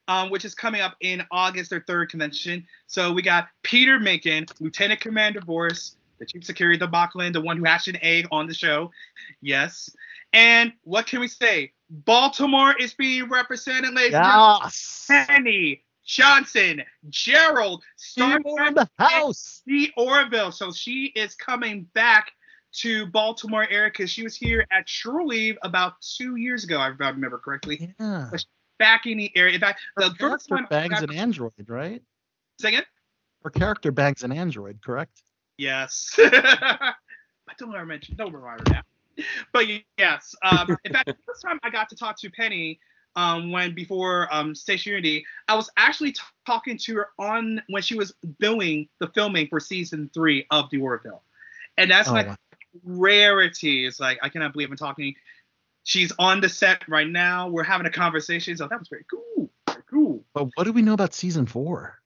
um, 0.09 0.31
which 0.31 0.43
is 0.43 0.55
coming 0.55 0.81
up 0.81 0.95
in 1.01 1.23
August, 1.31 1.69
their 1.69 1.83
third 1.87 2.09
convention. 2.09 2.65
So 2.87 3.13
we 3.13 3.21
got 3.21 3.47
Peter 3.61 3.99
Macon, 3.99 4.47
Lieutenant 4.59 4.99
Commander 4.99 5.39
Bortus, 5.39 5.95
the 6.17 6.25
Chief 6.25 6.43
Security 6.43 6.83
of 6.83 6.91
the 6.91 6.97
Moclan, 6.97 7.31
the 7.31 7.39
one 7.39 7.57
who 7.57 7.63
hatched 7.63 7.87
an 7.87 7.97
egg 8.01 8.27
on 8.31 8.47
the 8.47 8.53
show. 8.53 8.89
Yes. 9.39 9.89
And 10.33 10.73
what 10.83 11.05
can 11.05 11.19
we 11.19 11.27
say? 11.27 11.73
Baltimore 11.91 12.75
is 12.77 12.95
being 12.95 13.29
represented, 13.29 13.93
ladies 13.93 14.15
and 14.15 14.25
gentlemen. 14.25 14.59
Yes. 14.63 15.05
Penny, 15.07 15.83
Johnson, 16.03 16.81
Jerald, 17.09 17.83
Star 17.95 18.37
People 18.37 18.57
in 18.57 18.73
the 18.73 18.89
house. 18.97 19.61
the 19.67 19.91
Orville. 19.95 20.51
So 20.51 20.71
she 20.71 21.05
is 21.15 21.35
coming 21.35 21.83
back 21.93 22.31
to 22.71 23.05
Baltimore 23.07 23.67
area 23.69 23.91
because 23.91 24.09
she 24.09 24.23
was 24.23 24.35
here 24.35 24.65
at 24.71 24.89
Shore 24.89 25.23
Leave 25.23 25.57
about 25.61 26.01
two 26.01 26.35
years 26.35 26.63
ago, 26.63 26.83
if 26.83 26.99
I 26.99 27.09
remember 27.09 27.37
correctly. 27.37 27.93
Yeah. 27.99 28.29
Back 28.79 29.05
in 29.05 29.17
the 29.17 29.31
area. 29.35 29.53
In 29.53 29.59
fact, 29.61 29.81
the 29.97 30.09
first 30.19 30.49
character 30.49 30.55
time 30.55 30.65
I 30.65 30.69
bangs 30.69 31.01
an 31.01 31.11
android, 31.11 31.69
right? 31.69 32.01
Say 32.59 32.69
again? 32.69 32.83
Her 33.43 33.51
character 33.51 33.91
bangs 33.91 34.23
an 34.23 34.31
android, 34.31 34.81
correct? 34.81 35.21
Yes. 35.57 36.15
I 36.19 36.93
don't 37.57 37.75
ever 37.75 37.85
mention, 37.85 38.15
don't 38.15 38.33
remember 38.33 38.63
now. 38.71 38.81
But 39.51 39.65
yes, 39.97 40.35
um, 40.43 40.77
in 40.85 40.93
fact, 40.93 41.07
the 41.07 41.15
first 41.27 41.41
time 41.41 41.59
I 41.63 41.69
got 41.69 41.89
to 41.89 41.95
talk 41.95 42.17
to 42.21 42.29
Penny, 42.29 42.79
um, 43.15 43.51
when 43.51 43.75
before 43.75 44.33
um, 44.33 44.55
Station 44.55 44.91
Unity, 44.91 45.25
I 45.47 45.55
was 45.55 45.69
actually 45.77 46.13
t- 46.13 46.21
talking 46.45 46.77
to 46.77 46.95
her 46.95 47.09
on 47.19 47.61
when 47.67 47.81
she 47.81 47.95
was 47.95 48.13
doing 48.39 48.87
the 48.99 49.07
filming 49.07 49.47
for 49.47 49.59
season 49.59 50.09
three 50.13 50.45
of 50.51 50.69
The 50.69 50.77
Orville, 50.77 51.23
and 51.77 51.91
that's 51.91 52.09
Oh, 52.09 52.13
like 52.13 52.27
wow. 52.27 52.35
rarity. 52.83 53.85
It's 53.85 53.99
like 53.99 54.19
I 54.21 54.29
cannot 54.29 54.53
believe 54.53 54.69
I'm 54.71 54.77
talking. 54.77 55.15
She's 55.83 56.11
on 56.19 56.41
the 56.41 56.49
set 56.49 56.87
right 56.87 57.07
now. 57.07 57.47
We're 57.47 57.63
having 57.63 57.87
a 57.87 57.91
conversation, 57.91 58.55
so 58.57 58.67
that 58.67 58.79
was 58.79 58.87
very 58.89 59.05
cool. 59.09 59.49
Very 59.67 59.83
cool. 59.89 60.23
But 60.33 60.49
what 60.55 60.65
do 60.65 60.73
we 60.73 60.81
know 60.81 60.93
about 60.93 61.13
season 61.13 61.45
four? 61.45 61.99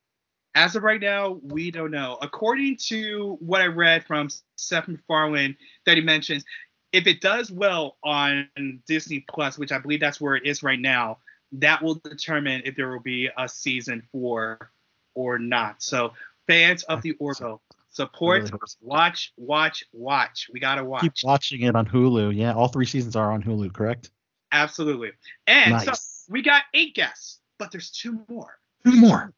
As 0.56 0.76
of 0.76 0.84
right 0.84 1.02
now, 1.02 1.40
we 1.42 1.72
don't 1.72 1.92
know. 1.92 2.18
According 2.22 2.78
to 2.88 3.38
what 3.40 3.62
I 3.62 3.66
read 3.66 4.06
from 4.06 4.30
Seth 4.56 4.88
MacFarlane, 4.88 5.58
that 5.86 5.98
he 5.98 6.04
mentions, 6.04 6.46
if 6.92 7.08
it 7.08 7.22
does 7.22 7.52
well 7.52 7.98
on 8.04 8.48
Disney 8.88 9.26
Plus, 9.28 9.58
which 9.58 9.72
I 9.72 9.80
believe 9.80 10.00
that's 10.00 10.22
where 10.22 10.36
it 10.36 10.46
is 10.46 10.62
right 10.62 10.80
now, 10.80 11.18
that 11.54 11.82
will 11.82 11.96
determine 11.96 12.62
if 12.66 12.76
there 12.76 12.90
will 12.90 13.00
be 13.00 13.30
a 13.36 13.50
season 13.50 14.04
four 14.12 14.72
or 15.16 15.40
not. 15.40 15.82
So, 15.82 16.14
fans 16.48 16.84
of 16.84 17.02
the 17.02 17.14
Orville, 17.14 17.62
support, 17.94 18.44
really 18.44 18.60
watch, 18.82 19.32
watch, 19.38 19.84
watch. 19.94 20.50
We 20.52 20.60
gotta 20.60 20.84
watch. 20.84 21.02
Keep 21.02 21.14
watching 21.24 21.62
it 21.62 21.76
on 21.76 21.86
Hulu. 21.86 22.36
Yeah, 22.36 22.54
all 22.54 22.68
three 22.68 22.86
seasons 22.86 23.16
are 23.16 23.32
on 23.32 23.42
Hulu, 23.42 23.74
correct? 23.74 24.12
Absolutely. 24.52 25.12
And 25.48 25.82
so 25.82 25.94
we 26.30 26.42
got 26.42 26.64
eight 26.74 26.96
guests, 26.96 27.40
but 27.58 27.72
there's 27.72 27.92
two 27.92 28.20
more. 28.28 28.58
Two 28.86 28.96
more. 28.96 29.34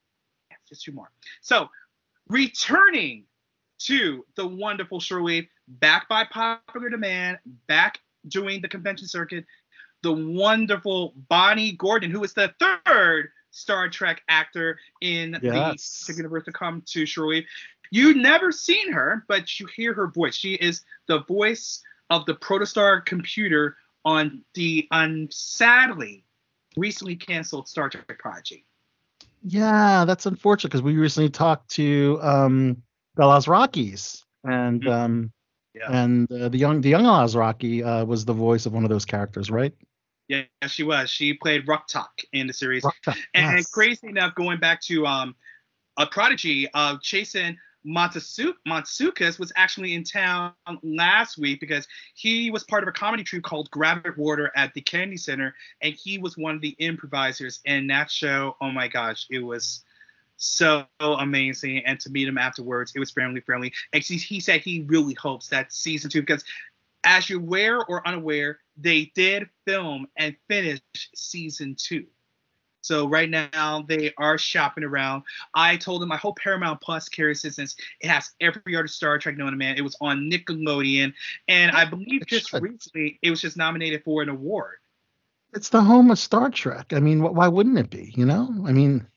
Yeah, 0.50 0.58
just 0.68 0.84
two 0.84 0.92
more. 0.92 1.12
So, 1.42 1.70
returning 2.28 3.26
to 3.80 4.26
the 4.36 4.48
wonderful 4.48 5.00
Shore 5.00 5.22
Leave, 5.22 5.48
back 5.68 6.10
by 6.10 6.24
popular 6.26 6.90
demand, 6.90 7.38
back 7.68 8.00
doing 8.28 8.62
the 8.62 8.68
convention 8.68 9.08
circuit, 9.08 9.46
the 10.02 10.12
wonderful 10.14 11.14
Bonnie 11.30 11.74
Gordon, 11.74 12.10
who 12.12 12.24
is 12.24 12.34
the 12.34 12.54
third 12.60 13.30
Star 13.52 13.88
Trek 13.90 14.22
actor 14.28 14.78
in 15.02 15.40
Yes. 15.42 16.06
the 16.08 16.14
universe 16.14 16.44
to 16.44 16.52
come 16.52 16.84
to 16.88 17.06
Shore 17.06 17.28
Leave. 17.28 17.46
You've 17.96 18.18
never 18.18 18.52
seen 18.52 18.92
her, 18.92 19.24
but 19.30 19.58
you 19.58 19.68
hear 19.68 19.94
her 19.94 20.08
voice. 20.08 20.36
She 20.36 20.56
is 20.56 20.82
the 21.08 21.20
voice 21.24 21.82
of 22.10 22.26
the 22.26 22.36
Protostar 22.36 23.06
computer 23.06 23.78
on 24.04 24.44
the 24.54 24.86
on 24.92 25.30
sadly 25.32 26.26
recently 26.76 27.16
canceled 27.16 27.70
Star 27.70 27.88
Trek 27.88 28.20
Prodigy. 28.20 28.66
Yeah, 29.44 30.04
that's 30.04 30.26
unfortunate 30.26 30.72
because 30.72 30.82
we 30.82 30.98
recently 30.98 31.30
talked 31.30 31.70
to 31.76 32.20
um, 32.22 32.84
the 33.16 33.24
Lazrakis, 33.24 34.24
and 34.44 34.82
Mhm. 34.82 34.92
um, 34.92 35.32
Yeah. 35.74 36.04
and 36.04 36.30
uh, 36.30 36.50
the 36.50 36.58
young 36.58 36.82
the 36.82 36.90
young 36.90 37.04
Lazraki 37.04 37.82
uh, 37.82 38.04
was 38.06 38.26
the 38.26 38.34
voice 38.34 38.66
of 38.66 38.74
one 38.74 38.84
of 38.84 38.90
those 38.90 39.06
characters, 39.06 39.50
right? 39.50 39.74
Yeah, 40.28 40.44
she 40.68 40.84
was. 40.84 41.10
She 41.10 41.34
played 41.34 41.66
Rok-Tahk 41.66 42.26
in 42.34 42.48
the 42.48 42.54
series. 42.54 42.84
And 43.06 43.58
yes. 43.58 43.72
crazy 43.72 44.10
enough, 44.10 44.36
going 44.36 44.60
back 44.60 44.82
to 44.82 45.06
um, 45.08 45.34
a 45.96 46.06
prodigy, 46.06 46.68
uh, 46.74 46.98
Jason 47.02 47.58
Mantzoukas 47.86 49.38
was 49.38 49.52
actually 49.56 49.94
in 49.94 50.04
town 50.04 50.54
last 50.82 51.38
week 51.38 51.60
because 51.60 51.88
he 52.16 52.50
was 52.50 52.64
part 52.64 52.84
of 52.84 52.90
a 52.90 52.92
comedy 52.92 53.24
troupe 53.24 53.44
called 53.44 53.70
Grab 53.72 54.06
It 54.06 54.18
Water 54.18 54.52
at 54.56 54.74
the 54.74 54.82
Kennedy 54.82 55.18
Center, 55.18 55.54
and 55.82 55.94
he 55.94 56.18
was 56.18 56.38
one 56.38 56.56
of 56.56 56.62
the 56.62 56.76
improvisers 56.80 57.60
in 57.66 57.88
that 57.88 58.10
show. 58.10 58.56
Oh 58.60 58.72
my 58.72 58.88
gosh, 58.88 59.28
it 59.30 59.40
was 59.40 59.84
so 60.38 60.86
amazing. 61.00 61.86
And 61.86 62.00
to 62.02 62.10
meet 62.10 62.28
him 62.28 62.38
afterwards, 62.38 62.92
it 62.96 63.00
was 63.00 63.12
family 63.12 63.42
friendly. 63.42 63.72
And 63.94 64.04
he, 64.04 64.18
he 64.18 64.40
said 64.40 64.62
he 64.62 64.82
really 64.88 65.14
hopes 65.14 65.48
that 65.50 65.72
season 65.72 66.10
two, 66.10 66.22
because 66.22 66.44
as 67.04 67.30
you're 67.30 67.40
aware 67.40 67.86
or 67.86 68.06
unaware, 68.08 68.60
they 68.78 69.12
did 69.16 69.48
film 69.66 70.08
and 70.18 70.36
finish 70.48 70.82
season 71.14 71.76
two. 71.78 72.06
So 72.86 73.08
right 73.08 73.32
now 73.32 73.84
they 73.88 74.14
are 74.20 74.38
shopping 74.38 74.84
around. 74.84 75.24
I 75.56 75.76
told 75.76 76.04
them 76.04 76.12
I 76.12 76.18
hope 76.18 76.38
Paramount 76.38 76.82
Plus 76.82 77.10
carries 77.10 77.44
it 77.44 77.56
since 77.56 77.76
it 78.00 78.08
has 78.08 78.30
every 78.40 78.76
other 78.76 78.88
Star 78.88 79.18
Trek 79.18 79.38
known 79.38 79.50
to 79.52 79.58
man. 79.58 79.76
It 79.76 79.82
was 79.82 79.98
on 80.02 80.30
Nickelodeon, 80.30 81.12
and 81.48 81.72
I 81.72 81.86
believe 81.86 82.28
just 82.28 82.54
recently 82.54 83.18
it 83.24 83.32
was 83.32 83.42
just 83.42 83.58
nominated 83.58 84.04
for 84.04 84.22
an 84.22 84.30
award. 84.30 84.76
It's 85.56 85.70
the 85.70 85.82
home 85.82 86.12
of 86.12 86.20
Star 86.20 86.52
Trek. 86.52 86.94
I 86.94 87.00
mean, 87.00 87.22
wh- 87.22 87.34
why 87.34 87.48
wouldn't 87.48 87.80
it 87.80 87.90
be? 87.90 88.14
You 88.16 88.28
know, 88.28 88.54
I 88.68 88.72
mean, 88.72 89.08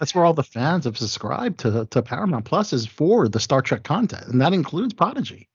that's 0.00 0.12
where 0.12 0.24
all 0.24 0.34
the 0.34 0.42
fans 0.42 0.84
have 0.84 0.98
subscribed 0.98 1.60
to 1.60 1.86
to 1.86 2.02
Paramount 2.02 2.46
Plus 2.46 2.72
is 2.72 2.84
for 2.84 3.28
the 3.28 3.38
Star 3.38 3.62
Trek 3.62 3.84
content, 3.84 4.26
and 4.26 4.40
that 4.40 4.52
includes 4.52 4.92
Prodigy. 4.92 5.48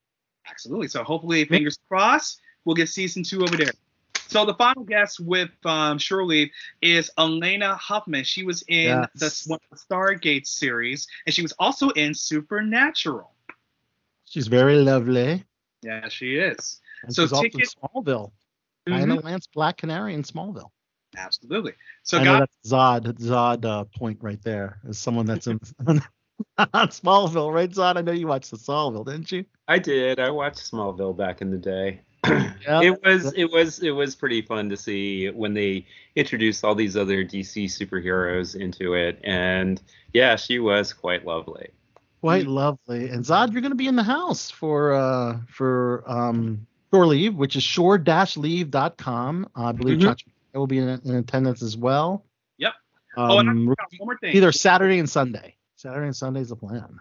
Absolutely. 0.49 0.88
So 0.88 1.03
hopefully, 1.03 1.43
fingers 1.43 1.77
crossed, 1.89 2.39
we'll 2.63 2.75
get 2.75 2.88
season 2.88 3.23
two 3.23 3.43
over 3.43 3.58
there. 3.58 3.71
So 4.27 4.45
the 4.45 4.53
final 4.55 4.83
guest 4.83 5.19
with 5.19 5.51
um, 5.65 5.97
Shore 5.97 6.25
Leave 6.25 6.49
is 6.81 7.12
Alaina 7.17 7.75
Huffman. 7.75 8.23
She 8.23 8.43
was 8.43 8.63
in 8.67 9.05
Yes. 9.15 9.43
the, 9.45 9.49
one 9.51 9.59
of 9.71 9.77
the 9.77 9.83
Stargate 9.95 10.47
series, 10.47 11.07
and 11.25 11.33
she 11.36 11.41
was 11.41 11.51
also 11.59 11.89
in 11.89 12.13
Supernatural. 12.13 13.31
She's 14.25 14.47
very 14.47 14.77
lovely. 14.77 15.43
Yeah, 15.83 16.07
she 16.09 16.38
is. 16.38 16.79
And 17.03 17.13
So 17.13 17.23
she's 17.23 17.33
also 17.33 17.43
in 17.45 17.51
ticket- 17.51 17.75
Smallville. 17.83 18.31
Mhm. 18.88 18.97
Dinah 18.99 19.19
Lance 19.21 19.47
Black 19.47 19.77
Canary 19.77 20.13
in 20.13 20.23
Smallville. 20.23 20.71
Absolutely. 21.15 21.73
So 22.01 22.17
I 22.17 22.23
know 22.23 22.39
that's 22.39 22.55
Zod. 22.65 23.05
Zod 23.19 23.65
uh, 23.65 23.83
point 23.97 24.17
right 24.21 24.41
there 24.41 24.79
is 24.88 24.97
someone 24.97 25.25
that's 25.27 25.45
in 25.47 25.59
on 25.88 26.01
Smallville, 26.89 27.53
right, 27.53 27.69
Zod? 27.69 27.97
I 27.97 28.01
know 28.01 28.12
you 28.12 28.27
watched 28.27 28.49
the 28.51 28.57
Smallville, 28.57 29.05
didn't 29.05 29.31
you? 29.31 29.45
I 29.67 29.77
did. 29.77 30.19
I 30.19 30.31
watched 30.31 30.59
Smallville 30.71 31.15
back 31.15 31.41
in 31.41 31.51
the 31.51 31.57
day. 31.57 32.01
Yeah. 32.25 32.81
it 32.81 33.03
was 33.03 33.33
it 33.33 33.51
was 33.51 33.79
it 33.83 33.91
was 33.91 34.15
pretty 34.15 34.41
fun 34.41 34.69
to 34.69 34.77
see 34.77 35.29
when 35.29 35.53
they 35.53 35.86
introduced 36.15 36.63
all 36.63 36.75
these 36.75 36.95
other 36.95 37.23
DC 37.25 37.65
superheroes 37.65 38.55
into 38.55 38.93
it, 38.93 39.19
and 39.23 39.81
yeah, 40.13 40.38
she 40.38 40.59
was 40.59 40.93
quite 40.93 41.25
lovely. 41.25 41.67
Quite 42.21 42.47
lovely. 42.47 43.09
And 43.09 43.25
Zod, 43.25 43.51
you're 43.51 43.59
going 43.62 43.71
to 43.71 43.75
be 43.75 43.88
in 43.88 43.97
the 43.97 44.03
house 44.03 44.49
for 44.49 44.93
uh 44.93 45.39
for 45.49 46.03
um 46.07 46.65
shore 46.93 47.05
leave, 47.07 47.36
which 47.36 47.57
is 47.57 47.63
shore-leave.com. 47.63 49.49
I 49.55 49.71
believe. 49.73 49.99
Chachi 49.99 50.25
will 50.53 50.67
be 50.67 50.77
in, 50.77 50.88
in 50.88 51.15
attendance 51.15 51.62
as 51.62 51.75
well. 51.75 52.23
Yep. 52.59 52.73
oh, 53.17 53.39
and 53.39 53.49
Um, 53.49 53.65
one 53.65 53.75
more 53.99 54.17
thing. 54.19 54.36
either 54.36 54.51
Saturday 54.51 54.99
and 54.99 55.09
Sunday. 55.09 55.55
Saturday 55.75 56.05
and 56.05 56.15
Sunday 56.15 56.41
is 56.41 56.49
the 56.49 56.55
plan. 56.55 56.99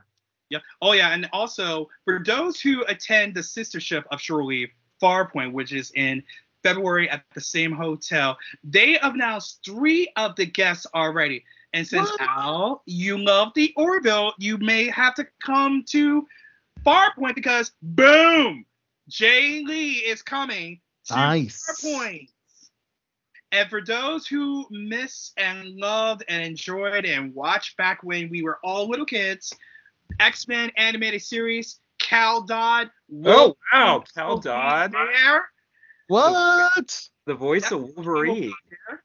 Yep. 0.50 0.62
Oh 0.80 0.92
yeah, 0.92 1.10
and 1.14 1.28
also 1.32 1.88
for 2.04 2.22
those 2.24 2.60
who 2.60 2.84
attend 2.88 3.34
the 3.34 3.40
sistership 3.40 4.04
of 4.10 4.20
Shore 4.20 4.44
Leave, 4.44 4.70
Farpoint, 5.02 5.52
which 5.52 5.72
is 5.72 5.90
in 5.94 6.22
February 6.62 7.10
at 7.10 7.24
the 7.34 7.40
same 7.40 7.72
hotel, 7.72 8.38
they 8.62 8.98
announced 9.00 9.60
three 9.64 10.08
of 10.16 10.36
the 10.36 10.46
guests 10.46 10.86
already. 10.94 11.44
And 11.74 11.86
since 11.86 12.10
What? 12.10 12.20
Al, 12.20 12.82
you 12.86 13.18
love 13.18 13.52
the 13.54 13.72
Orville, 13.76 14.34
you 14.38 14.58
may 14.58 14.88
have 14.88 15.14
to 15.16 15.26
come 15.44 15.84
to 15.88 16.26
Farpoint 16.84 17.34
because 17.34 17.72
boom, 17.82 18.64
Jay 19.08 19.64
Lee 19.64 19.94
is 19.94 20.22
coming 20.22 20.80
to 21.06 21.14
Nice. 21.14 21.64
Farpoint. 21.82 22.28
And 23.52 23.68
for 23.68 23.82
those 23.82 24.26
who 24.26 24.66
miss 24.70 25.32
and 25.36 25.68
loved 25.76 26.24
and 26.28 26.42
enjoyed 26.42 27.04
and 27.04 27.34
watched 27.34 27.76
back 27.76 28.02
when 28.02 28.30
we 28.30 28.42
were 28.42 28.58
all 28.64 28.88
little 28.88 29.04
kids, 29.04 29.52
X 30.20 30.48
Men 30.48 30.70
animated 30.76 31.22
series, 31.22 31.80
Cal 32.12 32.42
Dodd. 32.42 32.90
Oh 33.24 33.56
wow, 33.72 34.04
Cal 34.14 34.36
Dodd, 34.36 34.92
There. 34.92 35.48
What? 36.08 37.08
the 37.24 37.34
voice 37.34 37.70
of 37.70 37.80
Wolverine. 37.96 38.52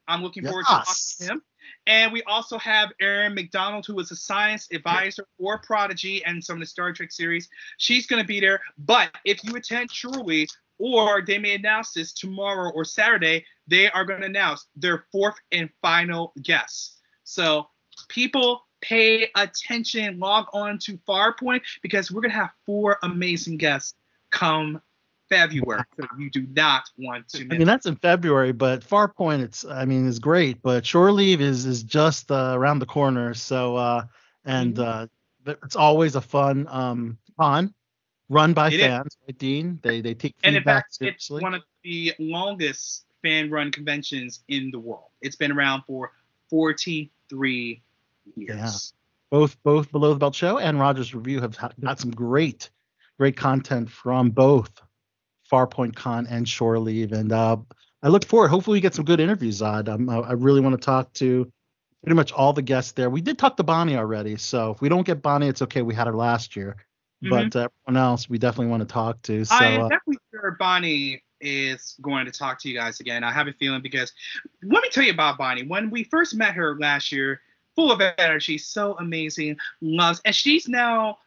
I'm 0.10 0.22
looking 0.24 0.44
forward 0.44 0.66
to 0.66 0.74
talking 0.74 0.94
to 1.20 1.26
him. 1.26 1.42
And 1.86 2.12
we 2.12 2.22
also 2.24 2.58
have 2.58 2.92
Erin 3.00 3.34
Macdonald, 3.34 3.86
who 3.86 3.98
is 4.00 4.12
a 4.12 4.16
science 4.16 4.68
advisor 4.74 5.26
for 5.38 5.60
Prodigy 5.60 6.26
and 6.26 6.44
some 6.44 6.58
of 6.58 6.60
the 6.60 6.66
Star 6.66 6.92
Trek 6.92 7.12
series. 7.14 7.48
She's 7.78 8.08
going 8.08 8.22
to 8.22 8.28
be 8.28 8.42
there. 8.42 8.60
But 8.78 9.12
if 9.24 9.42
you 9.44 9.56
attend 9.56 9.90
Shore 9.92 10.12
Leave, 10.12 10.50
or 10.78 11.24
they 11.26 11.38
may 11.38 11.56
announce 11.56 11.94
this 11.94 12.12
tomorrow 12.12 12.72
or 12.74 12.84
Saturday, 12.84 13.46
they 13.68 13.90
are 13.92 14.04
going 14.04 14.22
to 14.22 14.28
announce 14.28 14.68
their 14.76 15.06
fourth 15.12 15.36
and 15.54 15.70
final 15.82 16.34
guests. 16.42 16.98
So 17.24 17.68
people 18.10 18.67
pay 18.82 19.30
attention, 19.36 20.20
log 20.20 20.48
on 20.54 20.78
to 20.80 20.98
Farpoint 21.08 21.62
because 21.82 22.12
we're 22.12 22.22
going 22.22 22.32
to 22.32 22.38
have 22.38 22.52
four 22.66 22.98
amazing 23.04 23.58
guests 23.58 23.96
come 24.30 24.82
February. 25.30 25.84
So 26.00 26.08
you 26.18 26.30
do 26.30 26.48
not 26.56 26.90
want 26.98 27.28
to 27.30 27.48
I 27.52 27.58
mean 27.58 27.68
that's 27.68 27.86
in 27.86 27.96
February, 27.96 28.52
but 28.54 28.82
Farpoint 28.82 29.42
it's 29.42 29.66
I 29.66 29.86
mean 29.86 30.08
is 30.08 30.20
great, 30.20 30.62
but 30.62 30.86
Shore 30.86 31.12
Leave 31.12 31.42
is 31.42 31.66
is 31.66 31.84
just 31.84 32.32
uh, 32.32 32.52
around 32.56 32.80
the 32.80 32.86
corner. 32.86 33.34
So 33.34 33.76
uh 33.76 34.06
and 34.46 34.76
Mhm. 34.76 34.80
uh 34.86 35.08
it's 35.46 35.76
always 35.76 36.16
a 36.16 36.22
fun 36.22 36.68
um 36.70 37.18
con 37.40 37.74
run 38.30 38.54
by 38.54 38.70
It 38.70 38.76
is. 38.76 38.82
fans, 38.82 39.18
right, 39.28 39.38
Dean? 39.38 39.80
They 39.82 40.02
they 40.02 40.14
take 40.14 40.36
and 40.44 40.56
in 40.56 40.62
feedback 40.62 40.86
fact, 40.86 40.98
it's 41.02 41.30
one 41.30 41.54
of 41.54 41.64
the 41.84 42.14
longest 42.20 43.06
fan-run 43.22 43.72
conventions 43.72 44.44
in 44.48 44.72
the 44.72 44.80
world. 44.80 45.10
It's 45.22 45.36
been 45.36 45.52
around 45.52 45.84
for 45.88 46.12
43 46.50 47.82
years. 48.36 48.94
both 49.30 49.62
both 49.64 49.92
below 49.92 50.14
the 50.14 50.20
belt 50.20 50.36
show 50.36 50.58
and 50.58 50.80
Rogers 50.80 51.14
Review 51.14 51.42
have 51.42 51.58
got 51.80 52.00
some 52.00 52.12
great 52.12 52.70
great 53.18 53.36
content 53.36 53.90
from 53.90 54.30
both 54.30 54.82
Farpoint 55.52 55.96
Con 55.96 56.28
and 56.28 56.48
Shore 56.48 56.80
Leave, 56.80 57.14
and 57.14 57.32
uh, 57.32 57.58
I 58.04 58.10
look 58.10 58.26
forward. 58.26 58.50
Hopefully, 58.50 58.78
we 58.78 58.82
get 58.82 58.94
some 58.94 59.06
good 59.06 59.20
interviews. 59.20 59.62
Odd. 59.62 59.90
Um, 59.90 60.10
I, 60.10 60.18
I 60.20 60.32
really 60.34 60.62
want 60.62 60.80
to 60.80 60.86
talk 60.86 61.12
to 61.14 61.52
pretty 62.04 62.16
much 62.16 62.32
all 62.32 62.54
the 62.54 62.62
guests 62.62 62.92
there. 62.92 63.10
We 63.10 63.22
did 63.22 63.38
talk 63.38 63.58
to 63.58 63.64
Bonnie 63.64 63.96
already, 63.96 64.36
so 64.38 64.72
if 64.72 64.82
we 64.82 64.90
don't 64.90 65.06
get 65.06 65.22
Bonnie, 65.22 65.48
it's 65.48 65.62
okay. 65.62 65.82
We 65.82 65.96
had 65.96 66.08
her 66.08 66.14
last 66.14 66.56
year, 66.56 66.76
but 67.22 67.56
uh, 67.56 67.70
everyone 67.88 68.02
else 68.02 68.30
we 68.30 68.38
definitely 68.38 68.68
want 68.68 68.82
to 68.82 68.88
talk 68.88 69.22
to. 69.24 69.46
So 69.46 69.56
Mm-hmm. 69.56 69.64
I 69.64 69.68
am 69.68 69.82
uh, 69.82 69.90
definitely 69.90 70.18
sure 70.32 70.56
Bonnie 70.60 71.24
is 71.40 71.96
going 72.02 72.26
to 72.26 72.32
talk 72.32 72.60
to 72.62 72.70
you 72.70 72.76
guys 72.76 73.00
again. 73.00 73.24
I 73.24 73.32
have 73.32 73.48
a 73.48 73.54
feeling 73.54 73.82
because 73.82 74.12
let 74.64 74.82
me 74.82 74.90
tell 74.90 75.04
you 75.04 75.12
about 75.12 75.38
Bonnie. 75.38 75.64
When 75.64 75.90
we 75.90 76.04
first 76.04 76.36
met 76.36 76.54
her 76.56 76.78
last 76.80 77.12
year, 77.12 77.42
full 77.78 77.92
of 77.92 78.02
energy, 78.18 78.58
so 78.58 78.98
amazing, 78.98 79.56
loves, 79.82 80.20
and 80.26 80.36
she's 80.36 80.68
now 80.68 81.20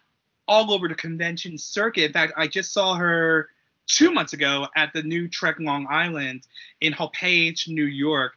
all 0.49 0.73
over 0.75 0.89
the 0.89 0.95
convention 0.97 1.57
circuit. 1.57 2.05
In 2.05 2.13
fact, 2.13 2.33
I 2.37 2.49
just 2.49 2.73
saw 2.73 2.97
her 2.97 3.49
two 3.87 4.11
months 4.11 4.33
ago 4.33 4.67
at 4.77 4.93
the 4.93 5.03
new 5.03 5.29
Trek 5.29 5.57
Long 5.61 5.87
Island 5.89 6.43
in 6.81 6.93
Hauppauge, 6.93 7.69
New 7.69 7.85
York, 7.85 8.33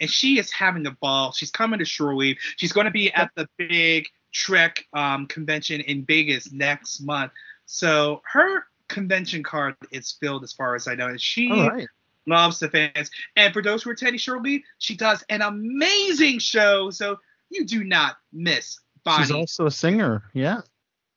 and 0.00 0.10
she 0.10 0.38
is 0.38 0.50
having 0.50 0.86
a 0.86 0.92
ball. 0.92 1.32
She's 1.32 1.50
coming 1.50 1.78
to 1.78 1.84
Shore 1.84 2.14
Leave. 2.14 2.38
She's 2.56 2.72
going 2.72 2.86
to 2.86 2.90
be 2.90 3.12
at 3.12 3.30
the 3.34 3.46
big 3.58 4.06
Trek 4.32 4.86
um, 4.94 5.26
convention 5.26 5.82
in 5.82 6.06
Vegas 6.06 6.50
next 6.50 7.00
month. 7.00 7.32
So 7.66 8.22
her 8.32 8.64
convention 8.88 9.42
card 9.42 9.74
is 9.92 10.16
filled 10.18 10.44
as 10.44 10.52
far 10.54 10.74
as 10.74 10.88
I 10.88 10.94
know. 10.94 11.08
And 11.08 11.20
she 11.20 11.50
right. 11.50 11.86
loves 12.26 12.60
the 12.60 12.70
fans. 12.70 13.10
And 13.36 13.52
for 13.52 13.60
those 13.60 13.82
who 13.82 13.90
are 13.90 14.18
Shore 14.18 14.40
Leave, 14.40 14.62
she 14.78 14.96
does 14.96 15.22
an 15.28 15.42
amazing 15.42 16.38
show. 16.38 16.90
So 16.90 17.18
you 17.50 17.64
do 17.64 17.84
not 17.84 18.16
miss 18.32 18.78
Bonnie. 19.04 19.24
She's 19.24 19.30
also 19.32 19.66
a 19.66 19.70
singer. 19.70 20.22
Yeah. 20.34 20.60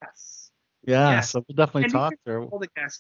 Yes. 0.02 0.52
Yeah. 0.84 1.10
Yeah. 1.12 1.20
So 1.22 1.44
we'll 1.48 1.56
definitely 1.56 1.84
And 1.86 1.94
talk 1.94 2.14
to 2.26 2.32
her. 2.32 2.48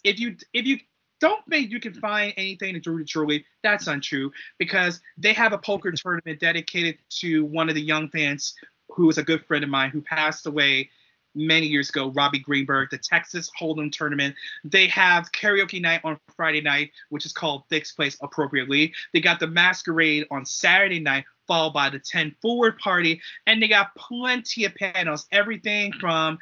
If 0.03 0.19
you 0.19 0.35
if 0.53 0.65
you 0.65 0.79
don't 1.21 1.45
think 1.49 1.69
you 1.69 1.79
can 1.79 1.93
find 1.93 2.33
anything 2.35 2.75
in 2.75 2.81
Drew 2.81 3.05
Truly. 3.05 3.45
That's 3.63 3.87
untrue 3.87 4.31
because 4.57 4.99
they 5.17 5.33
have 5.33 5.53
a 5.53 5.57
poker 5.57 5.91
tournament 5.95 6.39
dedicated 6.39 6.97
to 7.21 7.45
one 7.45 7.69
of 7.69 7.75
the 7.75 7.81
young 7.81 8.09
fans 8.09 8.55
who 8.89 9.07
is 9.09 9.17
a 9.17 9.23
good 9.23 9.45
friend 9.45 9.63
of 9.63 9.69
mine 9.69 9.91
who 9.91 10.01
passed 10.01 10.47
away 10.47 10.89
many 11.33 11.65
years 11.65 11.89
ago, 11.89 12.11
Robbie 12.11 12.39
Greenberg, 12.39 12.89
the 12.89 12.97
Texas 12.97 13.49
Hold'em 13.57 13.89
tournament. 13.91 14.35
They 14.65 14.87
have 14.87 15.31
karaoke 15.31 15.81
night 15.81 16.01
on 16.03 16.19
Friday 16.35 16.59
night, 16.59 16.91
which 17.07 17.25
is 17.25 17.31
called 17.31 17.63
Thick's 17.69 17.93
Place 17.93 18.17
appropriately. 18.21 18.93
They 19.13 19.21
got 19.21 19.39
the 19.39 19.47
masquerade 19.47 20.27
on 20.29 20.45
Saturday 20.45 20.99
night, 20.99 21.23
followed 21.51 21.73
by 21.73 21.89
the 21.89 21.99
10 21.99 22.33
forward 22.41 22.77
party, 22.77 23.21
and 23.45 23.61
they 23.61 23.67
got 23.67 23.93
plenty 23.95 24.63
of 24.63 24.73
panels, 24.73 25.27
everything 25.33 25.91
from 25.99 26.39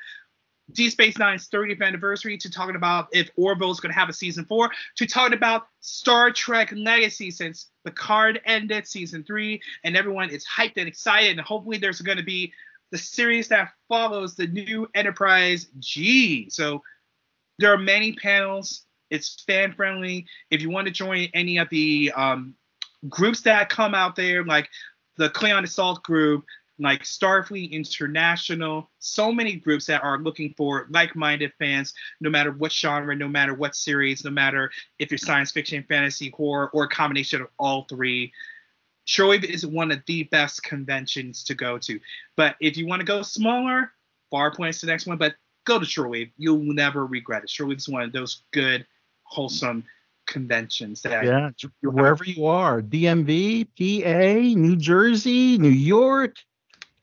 Deep 0.71 0.91
Space 0.91 1.17
Nine's 1.17 1.49
30th 1.49 1.81
anniversary 1.81 2.37
to 2.37 2.51
talking 2.51 2.75
about 2.75 3.07
if 3.11 3.31
Orville's 3.35 3.79
going 3.79 3.91
to 3.91 3.97
have 3.97 4.09
a 4.09 4.13
season 4.13 4.45
four 4.45 4.69
to 4.97 5.07
talking 5.07 5.33
about 5.33 5.63
Star 5.79 6.29
Trek 6.29 6.71
Legacy 6.75 7.31
since 7.31 7.71
Picard 7.83 8.39
ended 8.45 8.87
season 8.87 9.23
three 9.23 9.59
and 9.83 9.97
everyone 9.97 10.29
is 10.29 10.45
hyped 10.45 10.77
and 10.77 10.87
excited 10.87 11.31
and 11.31 11.41
hopefully 11.41 11.79
there's 11.79 12.01
going 12.01 12.19
to 12.19 12.23
be 12.23 12.53
the 12.91 12.99
series 12.99 13.47
that 13.47 13.71
follows 13.87 14.35
the 14.35 14.45
new 14.45 14.87
Enterprise 14.93 15.69
G. 15.79 16.51
So 16.51 16.83
there 17.57 17.73
are 17.73 17.79
many 17.79 18.13
panels. 18.13 18.85
It's 19.09 19.43
fan 19.47 19.73
friendly. 19.73 20.27
If 20.51 20.61
you 20.61 20.69
want 20.69 20.85
to 20.85 20.93
join 20.93 21.29
any 21.33 21.57
of 21.57 21.67
the 21.69 22.11
um, 22.15 22.53
groups 23.07 23.41
that 23.41 23.69
come 23.69 23.95
out 23.95 24.15
there, 24.15 24.43
like 24.43 24.69
the 25.19 25.29
Klingon 25.29 25.65
Assault 25.65 26.01
group, 26.01 26.45
like 26.79 27.03
Starfleet 27.03 27.71
International, 27.71 28.89
so 28.99 29.33
many 29.33 29.55
groups 29.55 29.85
that 29.87 30.01
are 30.01 30.17
looking 30.17 30.53
for 30.55 30.87
like-minded 30.91 31.51
fans, 31.59 31.93
no 32.21 32.29
matter 32.29 32.53
what 32.53 32.71
genre, 32.71 33.13
no 33.13 33.27
matter 33.27 33.53
what 33.53 33.75
series, 33.75 34.23
no 34.23 34.31
matter 34.31 34.71
if 34.97 35.11
you're 35.11 35.17
science 35.17 35.51
fiction, 35.51 35.83
fantasy, 35.89 36.29
horror, 36.29 36.69
or 36.69 36.85
a 36.85 36.87
combination 36.87 37.41
of 37.41 37.49
all 37.59 37.85
three. 37.89 38.31
Shore 39.03 39.31
Leave 39.31 39.43
is 39.43 39.65
one 39.65 39.91
of 39.91 39.99
the 40.07 40.23
best 40.23 40.63
conventions 40.63 41.43
to 41.43 41.53
go 41.53 41.77
to. 41.79 41.99
But 42.37 42.55
if 42.61 42.77
you 42.77 42.87
want 42.87 43.01
to 43.01 43.05
go 43.05 43.21
smaller, 43.21 43.91
Farpoint's 44.31 44.79
the 44.79 44.87
next 44.87 45.05
one, 45.05 45.17
but 45.17 45.35
go 45.65 45.79
to 45.79 45.85
Shore 45.85 46.09
Leave. 46.09 46.31
You'll 46.37 46.59
never 46.59 47.05
regret 47.05 47.43
it. 47.43 47.49
Shore 47.49 47.67
Leave 47.67 47.79
is 47.79 47.89
one 47.89 48.03
of 48.03 48.13
those 48.13 48.43
good, 48.51 48.87
wholesome 49.23 49.83
conventions 50.29 51.01
that 51.01 51.25
Yeah, 51.25 51.49
wherever 51.81 52.23
you 52.23 52.45
are, 52.45 52.81
DMV, 52.81 53.65
PA, 53.75 54.59
New 54.59 54.75
Jersey, 54.77 55.57
New 55.57 55.69
York, 55.69 56.37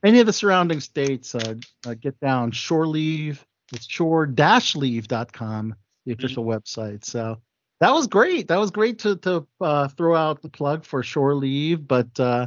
any 0.03 0.21
of 0.21 0.27
the 0.27 0.33
surrounding 0.33 0.81
states, 0.81 1.35
uh, 1.35 1.55
uh, 1.87 1.95
get 1.95 2.19
down. 2.21 2.53
Shore 2.53 2.87
Leave, 2.87 3.45
it's 3.73 3.87
shore-leave.com, 3.87 5.75
the 6.07 6.13
official 6.13 6.45
website. 6.45 7.05
So 7.05 7.39
that 7.81 7.93
was 7.93 8.07
great. 8.07 8.49
That 8.49 8.59
was 8.59 8.71
great 8.71 9.01
to 9.01 9.17
to 9.17 9.47
uh, 9.61 9.89
throw 9.89 10.15
out 10.15 10.43
the 10.43 10.49
plug 10.49 10.85
for 10.85 11.03
Shore 11.03 11.35
Leave. 11.35 11.87
But 11.87 12.19
uh, 12.19 12.47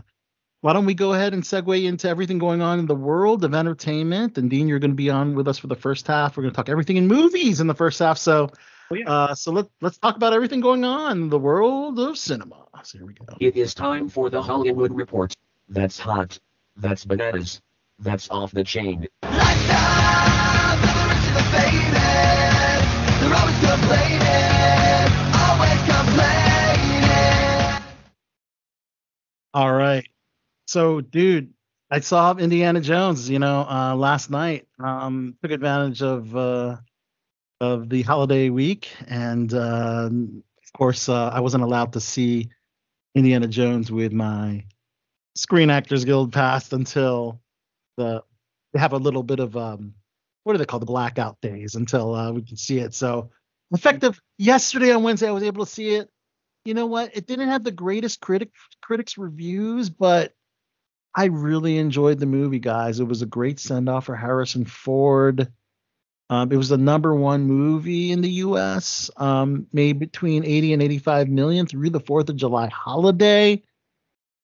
why 0.61 0.73
don't 0.73 0.85
we 0.85 0.93
go 0.93 1.13
ahead 1.13 1.33
and 1.33 1.43
segue 1.43 1.83
into 1.83 2.07
everything 2.07 2.39
going 2.39 2.61
on 2.61 2.79
in 2.79 2.85
the 2.85 2.95
world 2.95 3.43
of 3.43 3.53
entertainment? 3.53 4.37
And 4.37 4.49
Dean, 4.49 4.67
you're 4.67 4.79
going 4.79 4.91
to 4.91 4.95
be 4.95 5.09
on 5.09 5.35
with 5.35 5.47
us 5.47 5.57
for 5.57 5.67
the 5.67 5.75
first 5.75 6.07
half. 6.07 6.35
We're 6.35 6.43
going 6.43 6.53
to 6.53 6.55
talk 6.55 6.69
everything 6.69 6.97
in 6.97 7.07
movies 7.07 7.59
in 7.59 7.67
the 7.67 7.75
first 7.75 7.99
half. 7.99 8.17
So. 8.17 8.49
Oh, 8.91 8.95
yeah. 8.95 9.07
Uh, 9.07 9.35
so 9.35 9.51
let, 9.51 9.67
let's 9.81 9.99
talk 9.99 10.15
about 10.15 10.33
everything 10.33 10.61
going 10.61 10.83
on 10.83 11.11
in 11.11 11.29
the 11.29 11.37
world 11.37 11.99
of 11.99 12.17
cinema. 12.17 12.65
So 12.81 12.97
here 12.97 13.07
we 13.07 13.13
go. 13.13 13.25
It 13.39 13.55
is 13.55 13.75
time 13.75 14.09
for 14.09 14.31
the 14.31 14.41
Hollywood 14.41 14.91
Report. 14.91 15.35
That's 15.67 15.99
hot. 15.99 16.39
That's 16.75 17.05
bananas. 17.05 17.61
That's 17.99 18.29
off 18.31 18.51
the 18.51 18.63
chain. 18.63 19.07
All 29.53 29.71
right. 29.73 30.07
So, 30.65 31.01
dude, 31.01 31.53
I 31.91 31.99
saw 31.99 32.33
Indiana 32.35 32.81
Jones, 32.81 33.29
you 33.29 33.37
know, 33.39 33.67
uh, 33.69 33.95
last 33.95 34.31
night. 34.31 34.67
Um, 34.79 35.35
took 35.43 35.51
advantage 35.51 36.01
of 36.01 36.35
uh, 36.35 36.77
of 37.59 37.89
the 37.89 38.01
holiday 38.03 38.49
week, 38.49 38.89
and 39.07 39.53
uh, 39.53 40.09
of 40.09 40.73
course, 40.73 41.09
uh, 41.09 41.29
I 41.29 41.39
wasn't 41.39 41.63
allowed 41.63 41.93
to 41.93 41.99
see 41.99 42.49
Indiana 43.15 43.47
Jones 43.47 43.91
with 43.91 44.13
my 44.13 44.65
Screen 45.35 45.69
Actors 45.69 46.05
Guild 46.05 46.31
pass 46.31 46.71
until 46.71 47.41
the 47.97 48.23
they 48.73 48.79
have 48.79 48.93
a 48.93 48.97
little 48.97 49.23
bit 49.23 49.39
of 49.39 49.57
um, 49.57 49.93
what 50.43 50.55
are 50.55 50.59
they 50.59 50.65
called, 50.65 50.83
the 50.83 50.87
blackout 50.87 51.37
days 51.41 51.75
until 51.75 52.13
uh, 52.13 52.31
we 52.31 52.43
can 52.43 52.57
see 52.57 52.79
it. 52.79 52.93
So, 52.93 53.31
effective 53.71 54.21
yesterday 54.37 54.91
on 54.91 55.03
Wednesday, 55.03 55.27
I 55.27 55.31
was 55.31 55.43
able 55.43 55.65
to 55.65 55.71
see 55.71 55.95
it 55.95 56.09
you 56.65 56.73
know 56.73 56.85
what? 56.85 57.15
It 57.15 57.27
didn't 57.27 57.49
have 57.49 57.63
the 57.63 57.71
greatest 57.71 58.21
critic 58.21 58.51
critics 58.81 59.17
reviews, 59.17 59.89
but 59.89 60.33
I 61.15 61.25
really 61.25 61.77
enjoyed 61.77 62.19
the 62.19 62.25
movie, 62.25 62.59
guys. 62.59 62.99
It 62.99 63.05
was 63.05 63.21
a 63.21 63.27
great 63.27 63.59
send 63.59 63.89
off 63.89 64.05
for 64.05 64.15
Harrison 64.15 64.65
Ford. 64.65 65.51
Um, 66.29 66.51
it 66.51 66.57
was 66.57 66.69
the 66.69 66.77
number 66.77 67.15
one 67.15 67.43
movie 67.43 68.11
in 68.11 68.21
the 68.21 68.29
U.S. 68.29 69.09
Um, 69.17 69.65
made 69.73 69.97
between 69.97 70.45
80 70.45 70.73
and 70.73 70.83
85 70.83 71.29
million 71.29 71.65
through 71.65 71.89
the 71.89 71.99
Fourth 71.99 72.29
of 72.29 72.35
July 72.35 72.67
holiday. 72.67 73.63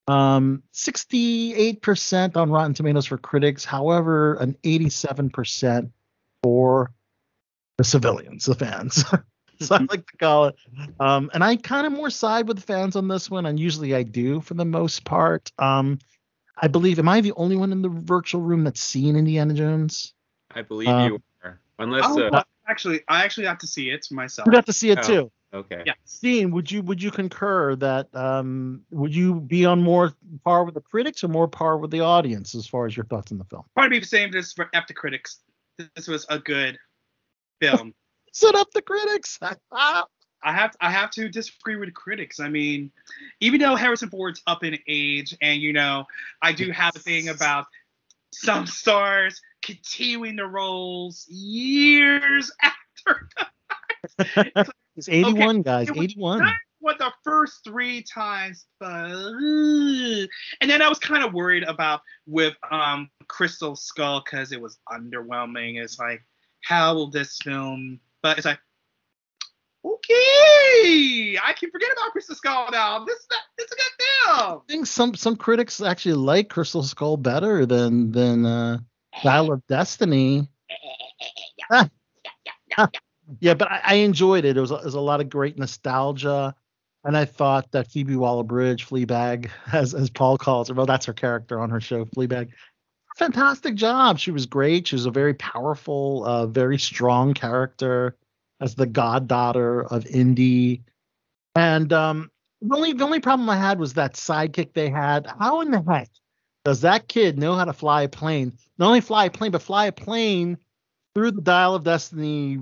Um, 0.07 0.63
68% 0.73 2.35
on 2.35 2.51
Rotten 2.51 2.73
Tomatoes 2.73 3.05
for 3.05 3.17
critics, 3.17 3.65
however, 3.65 4.35
an 4.35 4.55
87% 4.63 5.91
for 6.43 6.91
the 7.77 7.83
civilians, 7.83 8.45
the 8.45 8.55
fans. 8.55 9.03
so 9.59 9.75
I 9.75 9.79
like 9.89 10.07
to 10.07 10.17
call 10.17 10.45
it. 10.45 10.55
Um, 10.99 11.29
and 11.33 11.43
I 11.43 11.55
kind 11.55 11.87
of 11.87 11.93
more 11.93 12.09
side 12.09 12.47
with 12.47 12.57
the 12.57 12.63
fans 12.63 12.95
on 12.95 13.07
this 13.07 13.29
one, 13.29 13.45
and 13.45 13.59
usually 13.59 13.95
I 13.95 14.03
do 14.03 14.41
for 14.41 14.53
the 14.53 14.65
most 14.65 15.05
part. 15.05 15.51
Um, 15.59 15.99
I 16.57 16.67
believe, 16.67 16.99
am 16.99 17.09
I 17.09 17.21
the 17.21 17.33
only 17.33 17.57
one 17.57 17.71
in 17.71 17.81
the 17.81 17.89
virtual 17.89 18.41
room 18.41 18.63
that's 18.63 18.81
seen 18.81 19.15
Indiana 19.15 19.53
Jones? 19.53 20.13
I 20.53 20.61
believe 20.61 20.87
Uh, 20.87 21.07
you 21.07 21.15
are. 21.15 21.19
Unless 21.79 22.05
Oh, 22.07 22.27
uh, 22.27 22.43
actually, 22.67 23.01
I 23.07 23.23
actually 23.23 23.43
got 23.43 23.59
to 23.61 23.67
see 23.67 23.89
it 23.89 24.07
myself. 24.11 24.45
You 24.45 24.51
got 24.53 24.65
to 24.67 24.73
see 24.73 24.89
it 24.91 24.99
Oh. 24.99 25.07
too. 25.07 25.31
okay. 25.53 25.83
Yeah. 25.85 25.93
Dean, 26.21 26.51
would 26.51 26.71
you 26.71 26.81
would 26.81 27.01
you 27.01 27.11
concur 27.11 27.75
that 27.77 28.13
um, 28.15 28.81
would 28.91 29.13
you 29.15 29.39
be 29.41 29.65
on 29.65 29.81
more 29.81 30.13
par 30.43 30.63
with 30.63 30.73
the 30.73 30.81
critics 30.81 31.23
or 31.23 31.27
more 31.27 31.47
par 31.47 31.77
with 31.77 31.91
the 31.91 32.01
audience 32.01 32.55
as 32.55 32.67
far 32.67 32.85
as 32.85 32.95
your 32.95 33.05
thoughts 33.05 33.31
on 33.31 33.37
the 33.37 33.45
film? 33.45 33.63
Probably 33.75 33.97
be 33.97 33.99
the 33.99 34.07
same 34.07 34.33
as 34.35 34.53
for 34.53 34.69
after 34.73 34.93
critics. 34.93 35.39
This 35.95 36.07
was 36.07 36.25
a 36.29 36.39
good 36.39 36.77
film. 37.61 37.93
Set 38.31 38.55
up 38.55 38.71
the 38.71 38.81
critics. 38.81 39.39
I 39.71 40.53
have 40.53 40.75
I 40.79 40.91
have 40.91 41.09
to 41.11 41.27
disagree 41.27 41.75
with 41.75 41.93
critics. 41.93 42.39
I 42.39 42.49
mean, 42.49 42.91
even 43.39 43.59
though 43.59 43.75
Harrison 43.75 44.09
Ford's 44.09 44.41
up 44.45 44.63
in 44.63 44.77
age, 44.87 45.35
and 45.41 45.61
you 45.61 45.73
know, 45.73 46.05
I 46.41 46.51
do 46.51 46.71
have 46.71 46.95
a 46.95 46.99
thing 46.99 47.29
about 47.29 47.65
some 48.33 48.65
stars 48.65 49.41
continuing 49.61 50.35
the 50.35 50.45
roles 50.45 51.25
years 51.27 52.51
after. 52.61 53.29
It's 54.95 55.09
81 55.09 55.61
guys, 55.63 55.89
it 55.89 55.97
81. 55.97 56.39
not 56.39 56.53
what 56.79 56.99
the 56.99 57.11
first 57.23 57.63
three 57.63 58.03
times, 58.03 58.67
but 58.79 59.09
and 59.09 60.69
then 60.69 60.81
I 60.81 60.87
was 60.87 60.99
kind 60.99 61.23
of 61.23 61.33
worried 61.33 61.63
about 61.63 62.01
with 62.27 62.53
um 62.69 63.09
Crystal 63.27 63.75
Skull 63.75 64.21
because 64.23 64.51
it 64.51 64.61
was 64.61 64.77
underwhelming. 64.89 65.81
It's 65.81 65.99
like, 65.99 66.21
how 66.61 66.93
will 66.93 67.09
this 67.09 67.37
film? 67.43 67.99
But 68.21 68.37
it's 68.37 68.45
like, 68.45 68.59
okay, 69.85 71.37
I 71.43 71.53
can 71.53 71.69
forget 71.71 71.89
about 71.93 72.11
Crystal 72.11 72.35
Skull 72.35 72.69
now. 72.71 73.03
This 73.05 73.17
is 73.17 73.27
a, 73.31 73.61
it's 73.61 73.71
a 73.71 73.75
good 73.75 74.05
film. 74.47 74.61
I 74.67 74.71
think 74.71 74.85
some 74.87 75.15
some 75.15 75.35
critics 75.35 75.81
actually 75.81 76.15
like 76.15 76.49
Crystal 76.49 76.83
Skull 76.83 77.17
better 77.17 77.65
than 77.65 78.11
than 78.11 78.45
uh, 78.45 78.79
Dial 79.23 79.51
of 79.51 79.65
Destiny. 79.67 80.47
Ah. 81.71 81.89
Ah. 82.77 82.89
yeah, 83.39 83.53
but 83.53 83.71
I, 83.71 83.81
I 83.83 83.93
enjoyed 83.95 84.45
it. 84.45 84.57
It 84.57 84.61
was, 84.61 84.71
a- 84.71 84.75
it 84.75 84.85
was 84.85 84.93
a 84.95 84.99
lot 84.99 85.21
of 85.21 85.29
great 85.29 85.57
nostalgia, 85.57 86.55
and 87.03 87.15
I 87.17 87.25
thought 87.25 87.71
that 87.71 87.91
Phoebe 87.91 88.15
Waller-Bridge, 88.15 88.87
Fleabag, 88.87 89.49
as 89.71 89.93
as 89.93 90.09
Paul 90.09 90.37
calls 90.37 90.67
her, 90.69 90.73
well, 90.73 90.85
that's 90.85 91.05
her 91.05 91.13
character 91.13 91.59
on 91.59 91.69
her 91.69 91.81
show, 91.81 92.05
Fleabag. 92.05 92.49
Fantastic 93.17 93.75
job. 93.75 94.19
She 94.19 94.31
was 94.31 94.45
great. 94.45 94.87
She 94.87 94.95
was 94.95 95.05
a 95.05 95.11
very 95.11 95.33
powerful, 95.35 96.25
uh, 96.25 96.47
very 96.47 96.77
strong 96.77 97.33
character 97.33 98.17
as 98.61 98.75
the 98.75 98.85
goddaughter 98.85 99.83
of 99.83 100.05
Indy. 100.07 100.83
And 101.55 101.91
um, 101.93 102.31
the 102.61 102.75
only 102.75 102.93
the 102.93 103.03
only 103.03 103.19
problem 103.19 103.49
I 103.49 103.57
had 103.57 103.79
was 103.79 103.93
that 103.93 104.13
sidekick 104.13 104.73
they 104.73 104.89
had. 104.89 105.27
How 105.39 105.61
in 105.61 105.71
the 105.71 105.81
heck 105.87 106.09
does 106.63 106.81
that 106.81 107.07
kid 107.07 107.37
know 107.37 107.55
how 107.55 107.65
to 107.65 107.73
fly 107.73 108.03
a 108.03 108.09
plane? 108.09 108.53
Not 108.77 108.87
only 108.87 109.01
fly 109.01 109.25
a 109.25 109.31
plane, 109.31 109.51
but 109.51 109.61
fly 109.61 109.85
a 109.85 109.91
plane 109.91 110.57
through 111.13 111.31
the 111.31 111.41
Dial 111.41 111.75
of 111.75 111.83
Destiny 111.83 112.59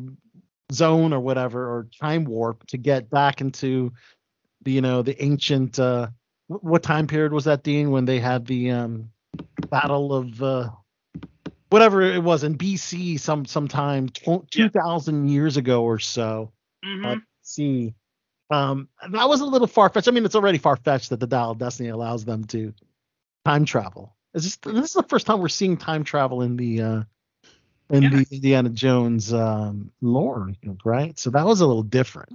zone 0.71 1.13
or 1.13 1.19
whatever, 1.19 1.65
or 1.65 1.87
time 1.99 2.25
warp 2.25 2.65
to 2.67 2.77
get 2.77 3.09
back 3.09 3.41
into 3.41 3.93
the 4.63 4.71
you 4.71 4.81
know 4.81 5.01
the 5.01 5.21
ancient. 5.23 5.79
Uh, 5.79 6.09
what 6.47 6.83
time 6.83 7.07
period 7.07 7.33
was 7.33 7.45
that, 7.45 7.63
Dean? 7.63 7.91
When 7.91 8.05
they 8.05 8.19
had 8.19 8.45
the 8.45 8.71
um, 8.71 9.09
battle 9.69 10.13
of 10.13 10.43
uh, 10.43 10.69
whatever 11.73 12.03
it 12.03 12.21
was 12.23 12.43
in 12.43 12.55
BC, 12.55 13.19
some 13.19 13.45
sometime 13.45 14.07
tw- 14.09 14.47
two 14.51 14.69
thousand 14.69 15.27
years 15.27 15.57
ago 15.57 15.83
or 15.83 15.97
so. 15.97 16.51
hmm 16.83 17.03
Uh, 17.05 17.15
see. 17.41 17.95
Um, 18.51 18.89
that 19.09 19.27
was 19.27 19.41
a 19.41 19.45
little 19.45 19.65
far 19.65 19.89
fetched. 19.89 20.07
I 20.07 20.11
mean, 20.11 20.23
it's 20.23 20.35
already 20.35 20.59
far 20.59 20.75
fetched 20.75 21.09
that 21.09 21.19
the 21.19 21.25
Dial 21.25 21.49
of 21.49 21.57
Destiny 21.57 21.89
allows 21.89 22.25
them 22.25 22.43
to 22.45 22.73
time 23.43 23.65
travel. 23.65 24.15
Is 24.35 24.43
this 24.43 24.55
this 24.57 24.85
is 24.89 24.93
the 24.93 25.01
first 25.03 25.25
time 25.25 25.39
we're 25.39 25.49
seeing 25.49 25.75
time 25.77 26.03
travel 26.03 26.43
in 26.43 26.57
the 26.57 26.81
uh, 26.81 27.03
in 27.89 28.03
Yeah. 28.03 28.09
the 28.09 28.27
Indiana 28.31 28.69
Jones 28.69 29.33
um, 29.33 29.91
lore, 29.99 30.51
right? 30.85 31.17
So 31.17 31.31
that 31.31 31.45
was 31.45 31.61
a 31.61 31.65
little 31.65 31.81
different. 31.83 32.33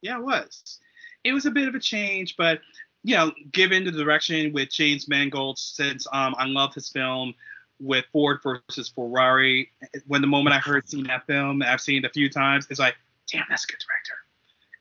Yeah, 0.00 0.18
it 0.18 0.24
was. 0.24 0.80
It 1.22 1.32
was 1.32 1.46
a 1.46 1.52
bit 1.52 1.68
of 1.68 1.76
a 1.76 1.80
change, 1.80 2.36
but 2.36 2.60
you 3.04 3.14
know, 3.14 3.30
given 3.52 3.84
the 3.84 3.92
direction 3.92 4.52
with 4.52 4.70
James 4.70 5.08
Mangold, 5.08 5.58
since 5.58 6.08
um, 6.12 6.34
I 6.36 6.46
love 6.46 6.74
his 6.74 6.88
film 6.88 7.34
with 7.82 8.04
Ford 8.12 8.38
versus 8.42 8.88
Ferrari. 8.88 9.70
When 10.06 10.20
the 10.20 10.26
moment 10.26 10.54
I 10.54 10.58
heard 10.58 10.88
seeing 10.88 11.04
that 11.04 11.26
film, 11.26 11.62
I've 11.62 11.80
seen 11.80 12.04
it 12.04 12.08
a 12.08 12.12
few 12.12 12.30
times, 12.30 12.66
it's 12.70 12.80
like, 12.80 12.94
damn, 13.30 13.44
that's 13.48 13.64
a 13.64 13.66
good 13.66 13.84
director. 13.86 14.14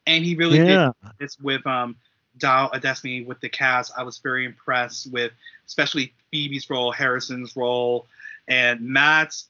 And 0.07 0.23
he 0.23 0.35
really 0.35 0.57
yeah, 0.57 0.91
did 1.03 1.11
this 1.19 1.39
with 1.39 1.65
um, 1.67 1.95
Dial 2.37 2.69
of 2.69 2.81
Destiny 2.81 3.23
with 3.23 3.39
the 3.41 3.49
cast. 3.49 3.91
I 3.97 4.03
was 4.03 4.19
very 4.19 4.45
impressed 4.45 5.11
with, 5.11 5.31
especially 5.67 6.13
Phoebe's 6.31 6.69
role, 6.69 6.91
Harrison's 6.91 7.55
role, 7.55 8.07
and 8.47 8.81
Mads 8.81 9.47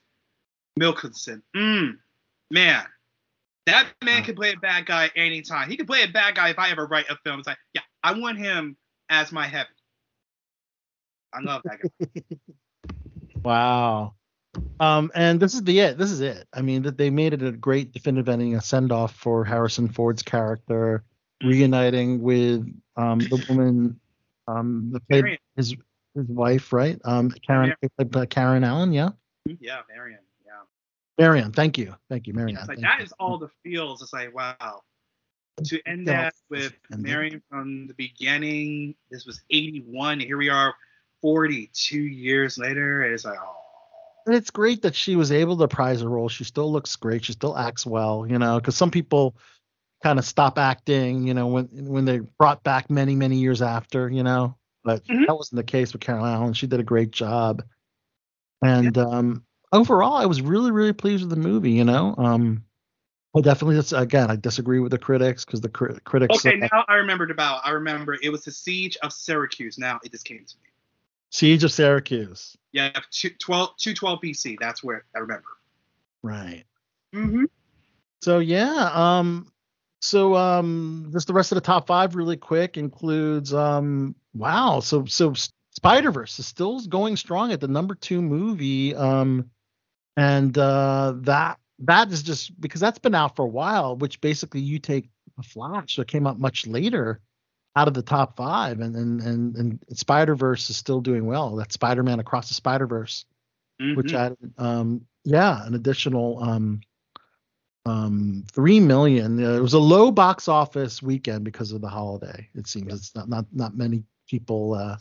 Mikkelsen. 0.80 1.42
Mm, 1.56 1.98
man, 2.50 2.84
that 3.66 3.88
man 4.04 4.24
can 4.24 4.36
play 4.36 4.54
a 4.54 4.58
bad 4.58 4.86
guy 4.86 5.10
anytime. 5.16 5.70
He 5.70 5.78
can 5.78 5.86
play 5.86 6.04
a 6.04 6.08
bad 6.08 6.36
guy 6.36 6.50
if 6.50 6.60
I 6.60 6.72
ever 6.72 6.86
write 6.86 7.10
a 7.10 7.18
film. 7.24 7.40
It's 7.40 7.48
like, 7.48 7.60
yeah, 7.74 7.82
I 8.04 8.18
want 8.18 8.38
him 8.38 8.76
as 9.10 9.32
my 9.32 9.48
heavy. 9.48 9.70
I 11.34 11.42
love 11.42 11.62
that 11.64 11.80
guy. 11.82 12.10
wow. 13.44 14.14
Um, 14.80 15.12
and 15.16 15.40
this 15.40 15.54
is 15.54 15.64
the 15.64 15.80
it. 15.80 15.98
This 15.98 16.12
is 16.12 16.20
it. 16.20 16.48
I 16.54 16.62
mean, 16.62 16.82
that 16.84 16.98
they 16.98 17.10
made 17.10 17.34
it 17.34 17.44
a 17.44 17.52
great 17.52 17.94
definitive 17.94 18.28
ending, 18.28 18.56
a 18.56 18.62
send 18.62 18.92
off 18.92 19.16
for 19.16 19.46
Harrison 19.46 19.88
Ford's 19.88 20.24
character, 20.24 21.04
reuniting 21.44 22.22
with 22.22 22.68
um 22.98 23.20
the 23.20 23.44
woman 23.50 24.00
um 24.48 24.90
that 24.92 25.08
played 25.08 25.40
his 25.56 25.76
his 26.16 26.28
wife, 26.28 26.74
right? 26.74 27.00
Um, 27.06 27.32
Karen 27.46 27.74
uh, 28.00 28.26
Karen 28.30 28.64
Allen, 28.64 28.92
yeah. 28.92 29.10
yeah, 29.46 29.82
Marion. 29.94 30.20
Yeah. 30.46 30.52
Marion, 31.18 31.52
thank 31.52 31.78
you, 31.78 31.96
thank 32.10 32.28
you, 32.28 32.34
Marion. 32.34 32.58
It's 32.58 32.68
like 32.68 32.82
that 32.82 33.00
you. 33.00 33.06
is 33.06 33.14
all 33.20 33.38
the 33.38 33.50
feels. 33.64 34.02
It's 34.02 34.14
like 34.14 34.34
wow. 34.36 34.82
To 35.66 35.80
end 35.86 36.08
that 36.08 36.34
with 36.50 36.74
Marion 36.90 37.42
from 37.50 37.86
the 37.86 37.94
beginning. 37.94 38.96
This 39.12 39.26
was 39.26 39.42
81. 39.52 40.20
Here 40.20 40.38
we 40.38 40.50
are, 40.50 40.74
42 41.22 42.00
years 42.00 42.58
later. 42.58 43.04
It's 43.04 43.26
like 43.26 43.40
oh. 43.42 43.58
And 44.26 44.36
it's 44.36 44.52
great 44.52 44.84
that 44.84 44.96
she 44.96 45.16
was 45.16 45.32
able 45.32 45.58
to 45.58 45.68
prize 45.68 46.02
a 46.02 46.08
role. 46.08 46.30
She 46.30 46.44
still 46.44 46.72
looks 46.72 46.96
great. 46.96 47.26
She 47.26 47.34
still 47.34 47.58
acts 47.58 47.86
well, 47.86 48.26
you 48.28 48.38
know, 48.38 48.60
because 48.60 48.76
some 48.76 48.92
people 48.92 49.36
kind 50.04 50.20
of 50.20 50.26
stop 50.26 50.60
acting, 50.60 51.26
you 51.26 51.34
know, 51.34 51.48
when 51.48 51.66
when 51.72 52.06
they 52.06 52.20
brought 52.20 52.64
back 52.64 52.90
many 52.90 53.16
many 53.16 53.38
years 53.38 53.62
after, 53.62 54.10
you 54.10 54.24
know. 54.24 54.58
But 54.84 55.04
Mhm. 55.06 55.28
that 55.28 55.36
wasn't 55.36 55.58
the 55.58 55.64
case 55.64 55.94
with 55.94 56.02
Carol 56.02 56.26
Allen. 56.26 56.54
She 56.54 56.68
did 56.68 56.80
a 56.80 56.84
great 56.84 57.12
job. 57.12 57.64
And 58.64 58.98
um, 58.98 59.46
overall, 59.72 60.16
I 60.16 60.26
was 60.26 60.42
really 60.42 60.72
really 60.72 60.94
pleased 60.94 61.24
with 61.24 61.32
the 61.32 61.50
movie. 61.50 61.72
You 61.72 61.84
know, 61.84 62.16
um, 62.18 62.64
I 63.36 63.42
definitely 63.42 63.82
again 63.98 64.30
I 64.30 64.36
disagree 64.36 64.80
with 64.80 64.92
the 64.92 64.98
critics 64.98 65.46
because 65.46 65.62
the 65.62 65.70
cri- 65.70 66.00
critics 66.04 66.46
Okay, 66.46 66.60
uh, 66.62 66.68
now 66.72 66.86
I 66.88 66.96
remembered 66.96 67.32
about. 67.32 67.62
I 67.66 67.72
remember 67.72 68.18
it 68.22 68.30
was 68.30 68.44
the 68.44 68.52
siege 68.52 68.98
of 69.02 69.14
Syracuse. 69.14 69.78
Now 69.78 70.00
it 70.04 70.12
just 70.12 70.26
came 70.26 70.46
to 70.46 70.56
me. 70.64 70.71
Siege 71.32 71.64
of 71.64 71.72
Syracuse. 71.72 72.58
Yeah, 72.74 72.92
two- 73.10 73.32
12, 73.32 73.78
212 73.78 74.20
BC. 74.22 74.58
That's 74.60 74.84
where 74.84 75.06
I 75.16 75.20
remember. 75.20 75.48
Right. 76.22 76.66
Mm-hmm. 77.16 77.46
So 78.22 78.40
yeah, 78.40 78.92
um, 78.94 79.52
so 80.02 80.36
um, 80.36 81.10
just 81.12 81.28
the 81.28 81.34
rest 81.34 81.52
of 81.52 81.56
the 81.56 81.62
top 81.62 81.88
five 81.88 82.16
really 82.16 82.38
quick 82.38 82.78
includes 82.78 83.54
um, 83.54 84.16
wow, 84.34 84.80
so 84.80 85.06
so 85.06 85.34
Spider 85.72 86.12
Verse 86.12 86.38
is 86.38 86.46
still 86.46 86.80
going 86.82 87.18
strong 87.18 87.52
at 87.52 87.60
the 87.60 87.68
number 87.68 87.96
two 87.96 88.22
movie, 88.22 88.96
um, 88.96 89.50
and 90.18 90.56
uh, 90.58 91.14
that 91.18 91.58
that 91.80 92.12
is 92.12 92.22
just 92.22 92.60
because 92.62 92.82
that's 92.82 93.00
been 93.00 93.16
out 93.16 93.36
for 93.36 93.44
a 93.44 93.50
while, 93.50 93.96
which 93.96 94.22
basically 94.22 94.62
you 94.62 94.78
take 94.78 95.10
a 95.40 95.44
Flash 95.44 95.96
that 95.96 96.08
came 96.08 96.28
out 96.28 96.40
much 96.40 96.68
later 96.68 97.20
out 97.76 97.88
of 97.88 97.94
the 97.94 98.02
top 98.02 98.36
five, 98.36 98.80
and 98.80 98.96
and 98.96 99.22
and, 99.22 99.56
and 99.56 99.80
Spider 99.94 100.36
Verse 100.36 100.70
is 100.70 100.78
still 100.78 101.02
doing 101.02 101.26
well. 101.26 101.56
That 101.56 101.72
Spider 101.72 102.04
Man 102.04 102.20
Across 102.20 102.50
the 102.50 102.54
Spider 102.56 102.88
Verse 102.88 103.26
which 103.96 104.14
added 104.14 104.38
um 104.58 105.02
yeah 105.24 105.66
an 105.66 105.74
additional 105.74 106.42
um 106.44 106.82
um 107.86 108.44
three 108.52 108.80
million. 108.80 109.44
Uh, 109.44 109.54
it 109.58 109.62
was 109.62 109.74
a 109.74 109.80
low 109.80 110.12
box 110.12 110.48
office 110.48 111.02
weekend 111.02 111.44
because 111.44 111.72
of 111.72 111.82
the 111.82 111.90
holiday 111.90 112.48
it 112.54 112.68
seems. 112.68 112.94
It's 112.94 113.16
not 113.16 113.28
not 113.30 113.46
not 113.52 113.76
many 113.76 114.04
people 114.28 114.76
uh 114.76 114.98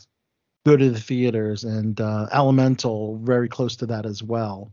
go 0.65 0.75
to 0.77 0.89
the 0.89 0.99
theaters 0.99 1.63
and 1.63 1.99
uh 2.01 2.27
elemental 2.31 3.17
very 3.23 3.47
close 3.47 3.75
to 3.77 3.85
that 3.87 4.05
as 4.05 4.21
well 4.21 4.71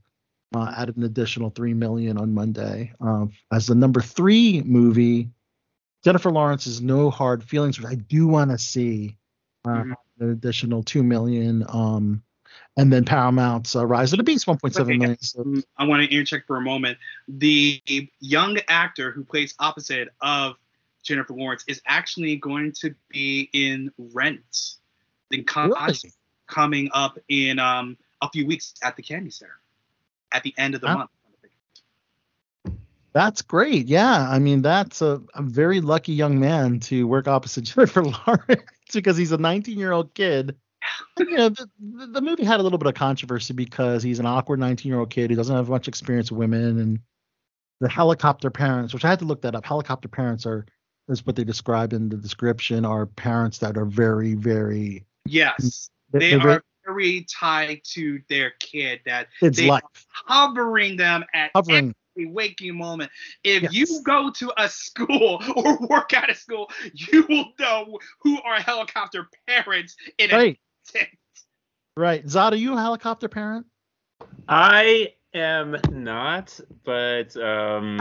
uh, 0.55 0.73
added 0.77 0.97
an 0.97 1.05
additional 1.05 1.51
three 1.51 1.75
million 1.75 2.19
on 2.19 2.35
monday 2.35 2.93
uh, 3.01 3.27
as 3.53 3.67
the 3.67 3.75
number 3.75 4.01
three 4.01 4.63
movie 4.63 5.31
jennifer 6.05 6.31
lawrence's 6.31 6.81
no 6.81 7.11
hard 7.11 7.43
feelings 7.43 7.79
which 7.79 7.87
i 7.87 7.95
do 7.95 8.27
want 8.27 8.51
to 8.51 8.59
see 8.59 9.17
uh, 9.65 9.69
Mhm. 9.71 9.95
an 10.21 10.31
additional 10.31 10.83
two 10.83 11.03
million 11.03 11.65
um 11.69 12.23
and 12.77 12.93
then 12.93 13.05
Paramount's 13.05 13.75
uh, 13.77 13.85
Rise 13.85 14.13
of 14.13 14.19
the 14.19 14.23
Beast, 14.23 14.47
1.7 14.47 14.81
Okay, 14.81 14.97
million. 14.97 15.21
So, 15.21 15.43
Mm, 15.43 15.63
I 15.77 15.85
want 15.85 16.03
to 16.03 16.09
interject 16.15 16.47
for 16.47 16.57
a 16.57 16.61
moment. 16.61 16.97
The 17.27 17.83
young 18.21 18.59
actor 18.69 19.11
who 19.11 19.25
plays 19.25 19.55
opposite 19.59 20.09
of 20.21 20.55
Jennifer 21.03 21.35
Lawrence 21.35 21.65
is 21.67 21.83
actually 21.87 22.37
going 22.37 22.73
to 22.81 22.95
be 23.11 23.51
in 23.53 23.93
Rent, 23.99 24.77
con- 25.47 25.71
Really? 25.73 25.95
coming 26.47 26.89
up 26.95 27.19
in 27.29 27.59
um, 27.59 27.97
a 28.23 28.31
few 28.31 28.47
weeks 28.47 28.75
at 28.83 28.97
the 28.97 29.03
Kennedy 29.03 29.31
Center 29.31 29.61
at 30.33 30.43
the 30.43 30.55
end 30.57 30.75
of 30.75 30.81
the 30.81 30.89
month. 30.89 31.11
That's 33.19 33.43
great. 33.43 33.89
Yeah, 33.89 34.29
I 34.31 34.39
mean 34.39 34.63
that's 34.63 35.03
a, 35.03 35.21
a 35.35 35.43
very 35.43 35.81
lucky 35.81 36.13
young 36.13 36.39
man 36.39 36.79
to 36.83 37.05
work 37.09 37.27
opposite 37.27 37.63
Jennifer 37.65 38.05
Lawrence 38.05 38.63
because 38.93 39.17
he's 39.17 39.33
a 39.33 39.37
19 39.39 39.77
year 39.77 39.91
old 39.91 40.15
kid. 40.15 40.55
you 41.19 41.37
know, 41.37 41.49
the, 41.49 41.67
the, 42.13 42.21
movie 42.21 42.45
had 42.45 42.61
a 42.61 42.63
little 42.63 42.79
bit 42.79 42.87
of 42.87 42.95
controversy 42.95 43.53
because 43.53 44.05
he's 44.05 44.21
an 44.21 44.27
awkward 44.27 44.61
19 44.61 44.89
year 44.89 45.01
old 45.01 45.11
kid 45.11 45.31
who 45.31 45.37
doesn't 45.37 45.57
have 45.57 45.69
much 45.69 45.89
experience 45.89 46.31
with 46.31 46.39
women, 46.39 46.79
and 46.79 47.01
the 47.81 47.89
helicopter 47.89 48.51
parents, 48.51 48.95
which 48.95 49.05
I 49.05 49.09
had 49.09 49.19
to 49.19 49.25
look 49.25 49.43
that 49.43 49.57
up. 49.57 49.67
Helicopter 49.67 50.07
parents 50.07 50.47
are 50.47 50.65
is 51.09 51.27
what 51.27 51.35
they 51.35 51.43
describe 51.43 51.93
in 51.93 52.11
the 52.11 52.17
description 52.19 52.85
are 52.85 53.05
parents 53.05 53.59
that 53.59 53.77
are 53.77 53.85
very 53.85 54.35
very 54.35 55.05
Yes, 55.27 55.91
they're- 56.13 56.21
they 56.21 56.31
they're 56.31 56.39
very- 56.39 56.61
very 56.87 57.27
tied 57.41 57.81
to 57.95 58.21
their 58.29 58.53
kid. 58.61 59.01
That 59.07 59.27
they 59.43 59.67
life 59.67 59.83
are 60.29 60.47
hovering 60.53 60.97
them 60.97 61.25
at 61.35 61.51
hovering. 61.53 61.97
Every 62.19 62.31
waking 62.31 62.77
moment. 62.77 63.11
If 63.45 63.63
Yes. 63.65 63.73
you 63.73 64.03
go 64.03 64.31
to 64.31 64.53
a 64.57 64.69
school 64.69 65.43
or 65.57 65.79
work 65.89 66.13
at 66.15 66.31
a 66.31 66.35
school, 66.35 66.71
you 66.95 67.25
will 67.29 67.53
know 67.59 67.99
who 68.21 68.41
are 68.43 68.61
helicopter 68.61 69.29
parents 69.47 69.97
in 70.19 70.31
a 70.31 70.35
Right, 70.37 70.59
tent. 70.87 71.09
right. 71.97 72.25
Zod, 72.27 72.53
are 72.53 72.57
you 72.57 72.75
a 72.75 72.81
helicopter 72.81 73.29
parent? 73.29 73.67
I 74.49 75.15
am 75.35 75.77
not, 75.91 76.59
but 76.85 77.37
um, 77.37 78.01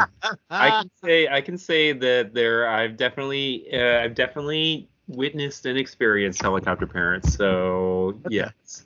I 0.58 0.71
can 0.71 0.89
say 1.03 1.27
I 1.27 1.41
can 1.41 1.58
say 1.58 1.91
that 1.93 2.34
there 2.34 2.67
I've 2.67 2.97
definitely 2.97 3.67
uh, 3.73 4.03
I've 4.03 4.15
definitely 4.15 4.89
witnessed 5.08 5.65
and 5.65 5.77
experienced 5.77 6.41
helicopter 6.41 6.88
parents. 6.88 7.34
So 7.36 8.19
Okay. 8.25 8.32
yes. 8.34 8.86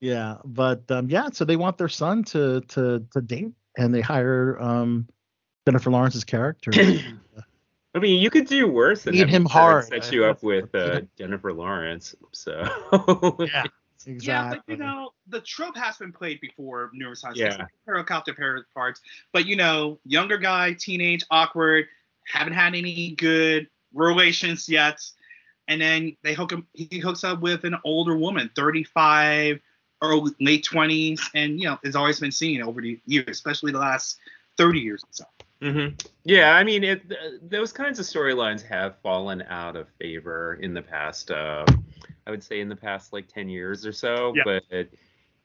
Yeah, 0.00 0.36
but 0.44 0.90
um, 0.90 1.08
yeah, 1.08 1.30
so 1.32 1.44
they 1.46 1.56
want 1.56 1.78
their 1.78 1.88
son 1.88 2.24
to 2.24 2.60
to 2.60 3.06
to 3.12 3.20
date, 3.22 3.52
and 3.76 3.94
they 3.94 4.00
hire 4.00 4.60
um, 4.60 5.08
Jennifer 5.66 5.90
Lawrence's 5.90 6.24
character. 6.24 6.70
I 7.96 8.00
mean, 8.00 8.20
you 8.20 8.28
could 8.28 8.46
do 8.46 8.66
worse 8.66 9.04
than 9.04 9.12
Feed 9.12 9.20
having 9.20 9.34
him 9.34 9.44
hard. 9.44 9.86
Set 9.86 10.10
you 10.12 10.24
up 10.24 10.42
with 10.42 10.74
uh, 10.74 11.02
Jennifer 11.16 11.52
Lawrence. 11.52 12.14
So 12.32 12.66
yeah, 13.40 13.64
Yeah, 14.06 14.12
exactly. 14.12 14.60
but 14.66 14.72
you 14.72 14.76
know, 14.78 15.10
the 15.28 15.40
trope 15.40 15.76
has 15.76 15.96
been 15.96 16.12
played 16.12 16.40
before 16.40 16.90
numerous 16.92 17.22
times. 17.22 17.38
Yeah. 17.38 17.48
especially 17.48 17.68
Helicopter 17.86 18.34
parent 18.34 18.66
parts. 18.74 19.00
But 19.32 19.46
you 19.46 19.56
know, 19.56 19.98
younger 20.04 20.38
guy, 20.38 20.74
teenage, 20.78 21.24
awkward, 21.30 21.86
haven't 22.26 22.52
had 22.54 22.74
any 22.74 23.14
good 23.14 23.68
relations 23.92 24.68
yet. 24.68 25.00
And 25.68 25.80
then 25.80 26.16
they 26.22 26.34
hook 26.34 26.52
him 26.52 26.66
he 26.74 26.98
hooks 26.98 27.24
up 27.24 27.40
with 27.40 27.64
an 27.64 27.76
older 27.84 28.16
woman, 28.16 28.50
35 28.54 29.60
or 30.12 30.30
late 30.40 30.64
20s, 30.64 31.20
and 31.34 31.58
you 31.60 31.66
know, 31.66 31.78
it's 31.82 31.96
always 31.96 32.20
been 32.20 32.32
seen 32.32 32.62
over 32.62 32.80
the 32.80 33.00
years, 33.06 33.28
especially 33.28 33.72
the 33.72 33.78
last 33.78 34.18
30 34.56 34.80
years 34.80 35.04
or 35.04 35.08
so. 35.10 35.24
hmm 35.60 35.88
Yeah, 36.24 36.52
I 36.52 36.64
mean, 36.64 36.84
it, 36.84 37.08
th- 37.08 37.40
those 37.42 37.72
kinds 37.72 37.98
of 37.98 38.06
storylines 38.06 38.62
have 38.62 38.96
fallen 39.02 39.42
out 39.48 39.76
of 39.76 39.88
favor 40.00 40.58
in 40.60 40.74
the 40.74 40.82
past. 40.82 41.30
Uh, 41.30 41.64
I 42.26 42.30
would 42.30 42.42
say 42.42 42.60
in 42.60 42.68
the 42.68 42.76
past 42.76 43.12
like 43.12 43.28
ten 43.28 43.48
years 43.48 43.84
or 43.86 43.92
so. 43.92 44.34
Yeah. 44.34 44.42
But 44.44 44.88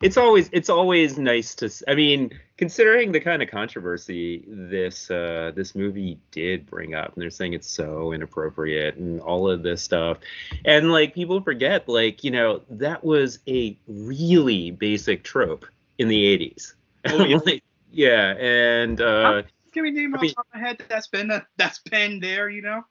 it's 0.02 0.18
always 0.18 0.50
it's 0.54 0.70
always 0.70 1.18
nice 1.18 1.56
to. 1.56 1.70
I 1.88 1.96
mean, 1.96 2.32
considering 2.58 3.12
the 3.12 3.20
kind 3.20 3.42
of 3.42 3.50
controversy 3.50 4.46
this 4.48 5.12
uh, 5.12 5.52
this 5.56 5.76
movie 5.76 6.20
did 6.32 6.66
bring 6.66 6.96
up, 6.96 7.14
and 7.14 7.22
they're 7.22 7.30
saying 7.30 7.54
it's 7.54 7.70
so 7.70 8.14
inappropriate 8.14 8.96
and 8.96 9.20
all 9.22 9.50
of 9.50 9.62
this 9.64 9.82
stuff, 9.82 10.20
and 10.66 10.92
like 10.92 11.14
people 11.14 11.42
forget, 11.42 11.90
like 11.90 12.24
you 12.24 12.32
know 12.32 12.62
that 12.70 13.04
was 13.04 13.40
a 13.48 13.78
really 13.88 14.72
basic 14.72 15.24
trope 15.24 15.66
in 15.98 16.08
the 16.08 16.38
80s. 16.38 16.74
Oh, 17.06 17.26
yeah. 17.26 17.38
Like, 17.46 17.64
yeah, 17.92 18.36
and 18.40 19.02
uh, 19.02 19.42
Can 19.74 19.84
we 19.84 19.92
name 19.92 20.14
I 20.14 20.18
off 20.18 20.22
mean- 20.22 20.30
the 20.30 20.36
top 20.36 20.48
of 20.54 20.62
my 20.62 20.68
head 20.68 20.84
that's 20.88 21.08
been 21.08 21.32
uh, 21.32 21.42
that's 21.58 21.80
been 21.80 22.20
there, 22.20 22.50
you 22.50 22.62
know? 22.62 22.84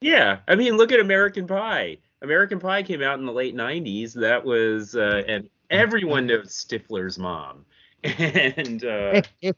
Yeah, 0.00 0.38
I 0.46 0.54
mean, 0.56 0.76
look 0.76 0.92
at 0.92 1.00
American 1.00 1.46
Pie. 1.46 1.98
American 2.20 2.58
Pie 2.58 2.82
came 2.82 3.02
out 3.02 3.18
in 3.18 3.24
the 3.24 3.32
late 3.32 3.54
'90s. 3.54 4.12
That 4.14 4.44
was, 4.44 4.96
uh, 4.96 5.22
and 5.26 5.48
everyone 5.70 6.26
knows 6.26 6.48
Stifler's 6.48 7.18
mom. 7.18 7.64
And 8.04 8.84
uh, 8.84 9.22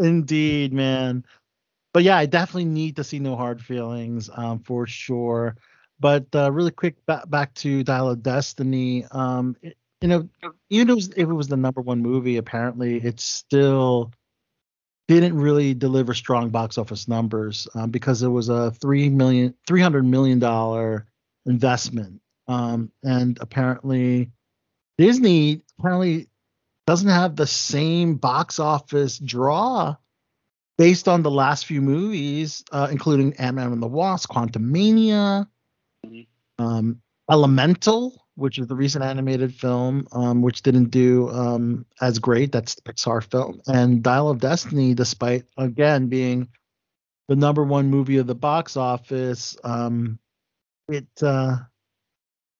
Indeed, 0.00 0.72
man. 0.72 1.24
But 1.92 2.02
yeah, 2.02 2.16
I 2.16 2.26
definitely 2.26 2.64
need 2.66 2.96
to 2.96 3.04
see 3.04 3.18
No 3.18 3.36
Hard 3.36 3.62
Feelings 3.62 4.30
um, 4.34 4.60
for 4.60 4.86
sure. 4.86 5.56
But 5.98 6.26
uh, 6.34 6.50
really 6.50 6.70
quick, 6.70 6.94
back 7.06 7.52
to 7.54 7.84
Dial 7.84 8.10
of 8.10 8.22
Destiny. 8.22 9.04
Um, 9.10 9.56
it- 9.62 9.76
you 10.02 10.08
know, 10.08 10.26
even 10.70 10.88
if 10.88 10.92
it, 10.92 10.94
was, 10.94 11.08
if 11.10 11.28
it 11.28 11.34
was 11.34 11.48
the 11.48 11.58
number 11.58 11.82
one 11.82 12.00
movie, 12.00 12.38
apparently 12.38 12.96
it 12.96 13.20
still 13.20 14.10
didn't 15.08 15.36
really 15.36 15.74
deliver 15.74 16.14
strong 16.14 16.48
box 16.48 16.78
office 16.78 17.06
numbers 17.06 17.68
um, 17.74 17.90
because 17.90 18.22
it 18.22 18.28
was 18.28 18.48
a 18.48 18.70
three 18.70 19.10
million, 19.10 19.52
three 19.66 19.82
hundred 19.82 20.06
million 20.06 20.38
dollar 20.38 21.04
investment, 21.44 22.22
um, 22.50 22.90
and 23.04 23.38
apparently 23.40 24.32
Disney 24.98 25.62
apparently 25.78 26.28
doesn't 26.86 27.08
have 27.08 27.36
the 27.36 27.46
same 27.46 28.16
box 28.16 28.58
office 28.58 29.18
draw 29.18 29.94
based 30.76 31.06
on 31.06 31.22
the 31.22 31.30
last 31.30 31.66
few 31.66 31.80
movies, 31.80 32.64
uh, 32.72 32.88
including 32.90 33.34
Ant-Man 33.34 33.72
and 33.72 33.82
the 33.82 33.86
Wasp, 33.86 34.28
Quantumania, 34.30 35.46
Mhm. 36.04 36.26
um, 36.58 37.02
Elemental, 37.30 38.26
which 38.34 38.58
is 38.58 38.66
the 38.66 38.74
recent 38.74 39.04
animated 39.04 39.54
film, 39.54 40.08
um, 40.10 40.42
which 40.42 40.62
didn't 40.62 40.90
do 40.90 41.28
um, 41.30 41.86
as 42.00 42.18
great. 42.18 42.50
That's 42.50 42.74
the 42.74 42.82
Pixar 42.82 43.22
film, 43.22 43.60
and 43.68 44.02
Dial 44.02 44.28
of 44.28 44.40
Destiny, 44.40 44.94
despite 44.94 45.44
again 45.56 46.08
being 46.08 46.48
the 47.28 47.36
number 47.36 47.62
one 47.62 47.88
movie 47.90 48.16
of 48.16 48.26
the 48.26 48.34
box 48.34 48.76
office, 48.76 49.56
um, 49.62 50.18
it 50.88 51.06
uh, 51.22 51.58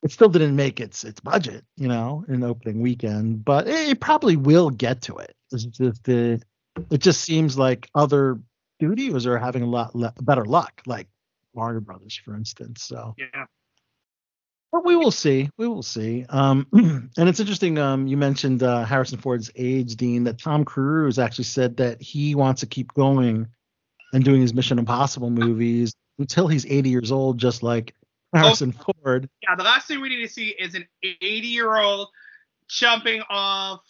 it 0.03 0.11
still 0.11 0.29
didn't 0.29 0.57
make 0.57 0.81
its 0.81 1.05
its 1.05 1.21
budget, 1.21 1.65
you 1.77 1.89
know, 1.89 2.25
in 2.29 2.43
opening 2.43 2.81
weekend, 2.81 3.45
but 3.45 3.69
it, 3.69 3.89
it 3.91 4.01
probably 4.01 4.37
will 4.37 4.71
get 4.71 5.03
to 5.03 5.17
it. 5.19 5.35
It's 5.53 5.65
just 5.65 6.09
uh, 6.09 6.39
it 6.91 6.99
just 6.99 7.21
seems 7.23 7.59
like 7.59 7.89
other 7.95 8.41
studios 8.81 9.27
are 9.27 9.39
having 9.39 9.63
a 9.63 9.67
lot 9.67 9.95
le- 9.95 10.15
better 10.23 10.45
luck, 10.45 10.81
like 10.87 11.07
Warner 11.53 11.81
Brothers, 11.81 12.19
for 12.25 12.35
instance. 12.35 12.83
So, 12.83 13.15
Yeah. 13.19 13.45
but 14.73 14.85
we 14.87 14.97
will 14.97 15.11
see. 15.11 15.51
We 15.59 15.69
will 15.69 15.83
see. 15.83 16.25
Um, 16.29 16.67
and 16.73 17.29
it's 17.29 17.41
interesting. 17.41 17.77
Um, 17.77 18.07
you 18.07 18.17
mentioned 18.17 18.63
uh, 18.63 18.85
Harrison 18.85 19.19
Ford's 19.19 19.51
age, 19.57 19.97
Dean. 19.97 20.25
That 20.25 20.39
Tom 20.39 20.65
Cruise 20.65 21.19
actually 21.19 21.45
said 21.45 21.77
that 21.79 22.01
he 22.01 22.35
wants 22.35 22.61
to 22.61 22.67
keep 22.67 22.95
going 22.95 23.49
and 24.15 24.25
doing 24.25 24.41
his 24.41 24.55
Mission 24.55 24.79
Impossible 24.79 25.31
movies 25.31 25.93
until 26.19 26.47
he's 26.49 26.65
80 26.67 26.89
years 26.91 27.13
old, 27.13 27.39
just 27.39 27.63
like 27.63 27.95
Harrison 28.33 28.73
Ford. 28.73 29.29
Yeah, 29.43 29.55
the 29.57 29.65
last 29.65 29.89
thing 29.89 30.01
we 30.01 30.09
need 30.09 30.27
to 30.27 30.33
see 30.33 30.49
is 30.49 30.75
an 30.75 30.87
80 31.03 31.47
year 31.49 31.77
old 31.77 32.09
jumping 32.69 33.23
off 33.29 33.81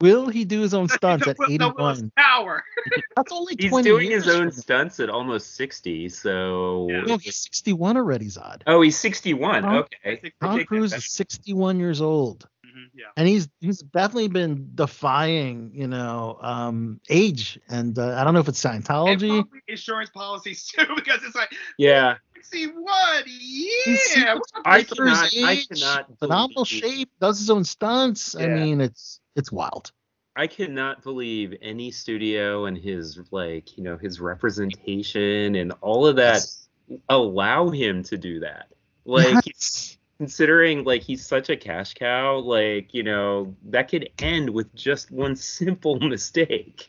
Will 0.00 0.26
he 0.28 0.44
do 0.44 0.60
his 0.60 0.74
own 0.74 0.88
stunts 0.88 1.28
at 1.28 1.36
the, 1.36 1.56
the 1.58 1.72
Willis 1.76 1.98
81? 2.00 2.12
Power. 2.16 2.64
That's 3.16 3.30
only 3.30 3.54
he's 3.56 3.70
20 3.70 3.88
doing 3.88 4.10
years 4.10 4.24
his 4.24 4.34
own 4.34 4.50
stunts 4.50 4.98
at 4.98 5.08
almost 5.08 5.54
60. 5.54 6.08
So, 6.08 6.88
Yeah. 6.90 6.96
now. 7.02 7.06
No, 7.06 7.16
he's 7.18 7.36
61 7.36 7.96
already, 7.96 8.26
Zod. 8.26 8.62
oh, 8.66 8.80
he's 8.82 8.98
61. 8.98 9.62
Tom- 9.62 9.74
Okay. 9.76 10.20
I 10.42 10.44
Tom 10.44 10.56
take 10.58 10.62
that 10.62 10.66
Cruise 10.66 10.92
is 10.92 11.06
61 11.12 11.78
years 11.78 12.00
old. 12.00 12.48
Mhm, 12.66 12.88
yeah. 12.94 13.04
and 13.16 13.28
he's 13.28 13.48
he's 13.60 13.80
definitely 13.80 14.28
been 14.28 14.70
defying 14.74 15.72
you 15.74 15.86
know 15.86 16.38
um 16.40 17.00
age 17.10 17.60
and 17.68 17.98
uh, 17.98 18.16
i 18.18 18.24
don't 18.24 18.32
know 18.32 18.40
if 18.40 18.48
it's 18.48 18.62
scientology 18.64 19.44
insurance 19.68 20.08
policies 20.08 20.64
too, 20.68 20.86
because 20.96 21.22
it's 21.22 21.34
like 21.34 21.52
Yeah, 21.76 22.16
61. 22.44 22.86
He's 23.26 24.16
Yeah. 24.16 24.34
super- 24.34 24.62
I 24.64 24.82
for 24.84 25.06
his 25.06 25.18
cannot. 25.30 25.48
I 25.48 25.56
cannot. 25.70 26.18
phenomenal 26.18 26.64
believe- 26.64 26.82
shape 26.82 27.10
does 27.20 27.38
his 27.38 27.50
own 27.50 27.64
stunts 27.64 28.34
i 28.36 28.46
mean 28.46 28.80
it's 28.80 29.20
it's 29.36 29.50
wild 29.52 29.92
I 30.34 30.46
cannot 30.46 31.02
believe 31.02 31.54
any 31.60 31.90
studio 31.90 32.64
and 32.64 32.76
his 32.78 33.18
like 33.30 33.76
you 33.76 33.84
know 33.84 33.98
his 33.98 34.18
representation 34.18 35.56
and 35.56 35.72
all 35.82 36.06
of 36.06 36.16
that 36.16 36.40
allow 37.10 37.68
him 37.68 38.02
to 38.04 38.16
do 38.16 38.40
that. 38.40 38.68
Like 39.04 39.44
Yes. 39.46 39.98
considering 40.18 40.84
like 40.84 41.02
he's 41.02 41.24
such 41.26 41.50
a 41.50 41.56
cash 41.56 41.92
cow, 41.92 42.38
like 42.38 42.94
you 42.94 43.02
know 43.02 43.54
that 43.64 43.88
could 43.90 44.08
end 44.20 44.48
with 44.48 44.74
just 44.74 45.10
one 45.10 45.36
simple 45.36 46.00
mistake. 46.14 46.88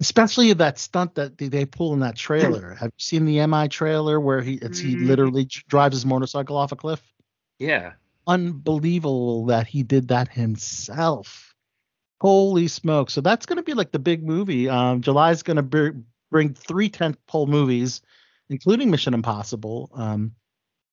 Especially 0.00 0.52
that 0.52 0.78
stunt 0.78 1.16
that 1.16 1.38
they, 1.38 1.64
pull 1.64 1.92
in 1.92 2.00
that 2.00 2.14
trailer 2.16 2.74
have 2.80 2.86
you 2.88 2.98
seen 2.98 3.24
the 3.24 3.44
mi 3.46 3.68
trailer 3.68 4.20
where 4.20 4.40
he 4.40 4.54
it's 4.54 4.78
he 4.78 4.94
Mhm. 4.94 5.06
literally 5.08 5.44
drives 5.68 5.94
his 5.96 6.06
motorcycle 6.06 6.56
off 6.56 6.72
a 6.72 6.76
cliff 6.76 7.02
yeah, 7.58 7.94
unbelievable 8.28 9.46
that 9.46 9.66
he 9.66 9.82
did 9.82 10.08
that 10.08 10.28
himself. 10.28 11.54
Holy 12.20 12.68
smoke! 12.68 13.10
So 13.10 13.20
that's 13.20 13.46
going 13.46 13.56
to 13.56 13.62
be 13.64 13.74
like 13.74 13.90
the 13.90 13.98
big 13.98 14.24
movie. 14.24 14.68
Um, 14.68 15.00
July's 15.00 15.42
going 15.42 15.56
to 15.56 15.62
br- 15.62 15.98
bring 16.30 16.54
three 16.54 16.88
tentpole 16.88 17.48
movies, 17.48 18.00
including 18.48 18.90
Mission 18.90 19.14
Impossible, 19.14 19.90
um, 19.94 20.32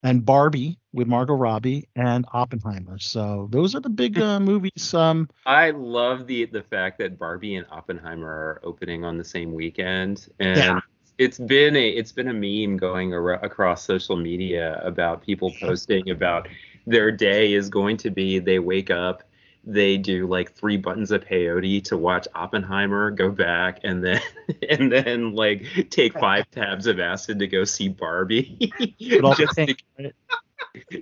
and 0.06 0.24
Barbie 0.24 0.78
with 0.94 1.08
Margot 1.08 1.34
Robbie 1.34 1.90
and 1.96 2.26
Oppenheimer. 2.32 3.00
So 3.00 3.48
those 3.52 3.74
are 3.74 3.80
the 3.80 3.90
big 3.90 4.20
uh, 4.20 4.40
movies. 4.40 4.94
Um, 4.94 5.28
I 5.48 5.72
love 5.72 6.28
the 6.28 6.46
the 6.46 6.62
fact 6.62 7.00
that 7.00 7.18
Barbie 7.18 7.56
and 7.56 7.66
Oppenheimer 7.72 8.28
are 8.28 8.62
opening 8.64 9.04
on 9.04 9.18
the 9.18 9.24
same 9.24 9.52
weekend, 9.52 10.30
and 10.40 10.58
Yeah. 10.58 10.80
it's 11.18 11.40
been 11.40 11.76
a 11.76 11.90
it's 11.90 12.12
been 12.12 12.28
a 12.28 12.34
meme 12.34 12.78
going 12.78 13.14
ar- 13.16 13.44
across 13.44 13.84
social 13.84 14.16
media 14.16 14.80
about 14.84 15.24
people 15.24 15.52
posting 15.60 16.12
about 16.12 16.48
their 16.86 17.12
day 17.12 17.54
is 17.54 17.68
going 17.68 17.98
to 17.98 18.12
be 18.12 18.38
they 18.38 18.60
wake 18.60 18.92
up 18.92 19.24
they 19.66 19.98
do 19.98 20.28
like 20.28 20.54
three 20.54 20.78
buttons 20.78 21.12
of 21.12 21.26
peyote 21.26 21.84
to 21.86 21.98
watch 21.98 22.28
Oppenheimer, 22.36 23.12
go 23.12 23.32
back, 23.32 23.80
and 23.84 24.04
then 24.04 24.22
and 24.70 24.92
then 24.92 25.34
like 25.34 25.66
take 25.90 26.14
five 26.14 26.50
tabs 26.52 26.88
of 26.88 27.00
acid 27.00 27.40
to 27.40 27.48
go 27.48 27.64
see 27.64 27.90
Barbie, 27.90 28.72
just 29.00 29.56
to, 29.56 29.76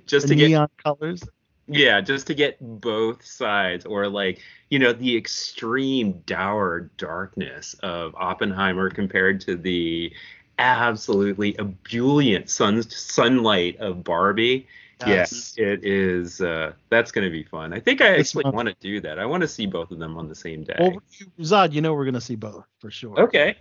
just 0.06 0.28
to 0.28 0.36
get 0.36 0.48
neon 0.48 0.70
colors. 0.82 1.24
yeah, 1.68 2.00
just 2.02 2.28
to 2.28 2.34
get 2.34 2.58
both 2.60 3.26
sides, 3.26 3.86
or 3.86 4.08
like, 4.08 4.40
you 4.70 4.80
know, 4.80 4.94
the 4.94 5.16
extreme 5.16 6.22
dour 6.26 6.92
darkness 6.98 7.76
of 7.84 8.16
Oppenheimer 8.16 8.90
compared 8.90 9.42
to 9.42 9.58
the 9.58 10.14
absolutely 10.60 11.58
ebullient 11.60 12.50
sun 12.50 12.84
sunlight 12.84 13.78
of 13.80 14.04
Barbie. 14.04 14.68
Yes. 15.08 15.56
Yeah, 15.58 15.68
it 15.68 15.86
is. 15.86 16.42
Uh, 16.42 16.74
that's 16.90 17.12
going 17.12 17.26
to 17.26 17.32
be 17.32 17.44
fun. 17.44 17.74
I 17.74 17.80
think 17.80 18.02
I 18.02 18.18
This 18.18 18.36
actually 18.36 18.52
want 18.52 18.68
to 18.70 18.76
do 18.80 19.02
that. 19.02 19.20
I 19.20 19.26
want 19.26 19.42
to 19.42 19.48
see 19.48 19.66
both 19.66 19.92
of 19.92 20.00
them 20.00 20.18
on 20.18 20.28
the 20.28 20.36
same 20.36 20.64
day. 20.64 20.76
Well, 20.80 21.02
Zod, 21.40 21.74
you 21.74 21.82
know 21.82 21.94
we're 21.94 22.06
going 22.06 22.14
to 22.16 22.22
see 22.22 22.36
both 22.36 22.66
for 22.80 22.92
sure. 22.92 23.20
okay. 23.20 23.58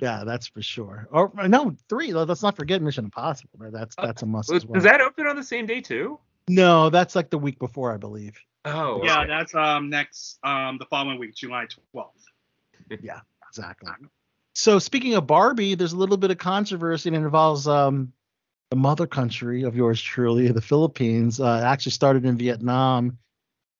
Yeah, 0.00 0.22
that's 0.24 0.46
for 0.46 0.62
sure. 0.62 1.08
Or 1.10 1.32
no, 1.48 1.74
three. 1.88 2.12
Let's 2.12 2.42
not 2.42 2.56
forget 2.56 2.80
Mission 2.80 3.04
Impossible. 3.04 3.50
right? 3.58 3.72
That's 3.72 3.96
that's 3.96 4.22
a 4.22 4.26
must 4.26 4.52
as 4.52 4.64
well. 4.64 4.74
Does 4.74 4.84
that 4.84 5.00
open 5.00 5.26
on 5.26 5.36
the 5.36 5.42
same 5.42 5.66
day 5.66 5.80
too? 5.80 6.18
No, 6.48 6.90
that's 6.90 7.16
like 7.16 7.30
the 7.30 7.38
week 7.38 7.58
before, 7.58 7.92
I 7.92 7.96
believe. 7.96 8.38
Oh, 8.64 9.02
Yeah, 9.04 9.20
okay. 9.20 9.28
that's 9.28 9.54
um 9.54 9.90
next 9.90 10.38
um 10.44 10.78
the 10.78 10.86
following 10.86 11.18
week, 11.18 11.34
July 11.34 11.66
12th. 11.94 12.10
yeah, 13.02 13.20
Exactly. 13.50 13.90
So 14.54 14.78
speaking 14.78 15.14
of 15.14 15.26
Barbie, 15.26 15.74
there's 15.74 15.92
a 15.92 15.96
little 15.96 16.16
bit 16.16 16.30
of 16.30 16.38
controversy 16.38 17.08
and 17.08 17.16
it 17.16 17.20
involves 17.20 17.66
um, 17.66 18.12
the 18.74 18.80
mother 18.80 19.06
country 19.06 19.62
of 19.62 19.76
yours 19.76 20.02
truly, 20.02 20.48
the 20.48 20.60
Philippines. 20.60 21.38
Uh, 21.38 21.62
actually 21.64 21.92
started 21.92 22.24
in 22.24 22.36
Vietnam. 22.36 23.18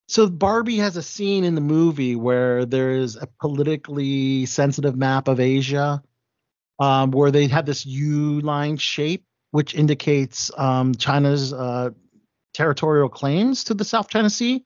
So 0.07 0.29
Barbie 0.29 0.77
has 0.77 0.97
a 0.97 1.03
scene 1.03 1.43
in 1.43 1.57
the 1.57 1.61
movie 1.61 2.15
where 2.15 2.65
there 2.65 2.93
is 2.93 3.17
a 3.17 3.27
politically 3.41 4.47
sensitive 4.47 4.97
map 4.97 5.27
of 5.27 5.41
Asia, 5.41 6.01
um, 6.79 7.11
where 7.11 7.33
they 7.33 7.49
have 7.49 7.67
this 7.67 7.85
U-line 7.85 8.77
shape, 8.77 9.25
which 9.51 9.75
indicates 9.75 10.53
um, 10.57 10.95
China's 10.95 11.53
uh, 11.53 11.91
territorial 12.53 13.09
claims 13.09 13.65
to 13.65 13.75
the 13.75 13.85
South 13.85 14.09
China 14.09 14.31
Sea, 14.31 14.65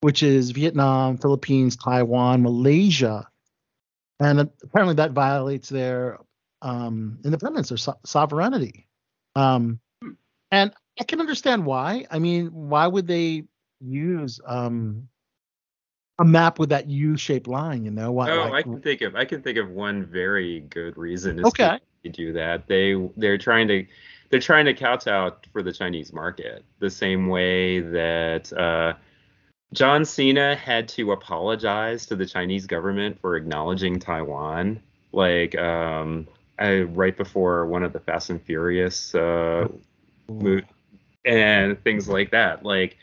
which 0.00 0.24
is 0.24 0.50
Vietnam, 0.50 1.16
Philippines, 1.16 1.76
Taiwan, 1.76 2.42
Malaysia, 2.42 3.28
and 4.18 4.50
apparently 4.64 4.96
that 4.96 5.12
violates 5.12 5.68
their 5.68 6.18
um, 6.60 7.20
independence 7.24 7.70
or 7.70 7.76
so- 7.76 8.00
sovereignty. 8.04 8.88
Um, 9.36 9.80
and 10.50 10.72
I 10.98 11.04
can 11.04 11.20
understand 11.20 11.64
why. 11.64 12.06
I 12.10 12.18
mean, 12.18 12.48
why 12.48 12.86
would 12.86 13.06
they 13.06 13.44
use 13.80 14.40
um 14.46 15.08
a 16.18 16.24
map 16.24 16.58
with 16.58 16.68
that 16.68 16.88
U-shaped 16.88 17.46
line? 17.46 17.84
You 17.84 17.90
know, 17.90 18.12
why? 18.12 18.30
Oh, 18.30 18.40
like- 18.44 18.52
I 18.52 18.62
can 18.62 18.80
think 18.80 19.00
of 19.02 19.16
I 19.16 19.24
can 19.24 19.42
think 19.42 19.58
of 19.58 19.70
one 19.70 20.04
very 20.04 20.60
good 20.60 20.96
reason 20.96 21.38
as 21.38 21.46
Okay. 21.46 21.78
to 21.78 21.80
they 22.02 22.08
do 22.10 22.32
that. 22.34 22.66
They 22.66 22.94
they're 23.16 23.38
trying 23.38 23.68
to 23.68 23.86
they're 24.30 24.40
trying 24.40 24.64
to 24.66 24.74
kowtow 24.74 25.36
for 25.52 25.62
the 25.62 25.72
Chinese 25.72 26.12
market 26.12 26.64
the 26.78 26.90
same 26.90 27.28
way 27.28 27.80
that 27.80 28.52
uh, 28.52 28.94
John 29.72 30.04
Cena 30.04 30.54
had 30.56 30.88
to 30.90 31.12
apologize 31.12 32.06
to 32.06 32.16
the 32.16 32.26
Chinese 32.26 32.66
government 32.66 33.20
for 33.20 33.36
acknowledging 33.36 33.98
Taiwan, 33.98 34.80
like 35.12 35.56
um, 35.58 36.28
I, 36.60 36.80
right 36.82 37.16
before 37.16 37.66
one 37.66 37.82
of 37.82 37.92
the 37.92 38.00
Fast 38.00 38.30
and 38.30 38.40
Furious 38.42 39.14
uh, 39.14 39.68
mo- 40.28 40.60
and 41.24 41.82
things 41.82 42.08
like 42.08 42.30
that. 42.30 42.64
Like 42.64 42.98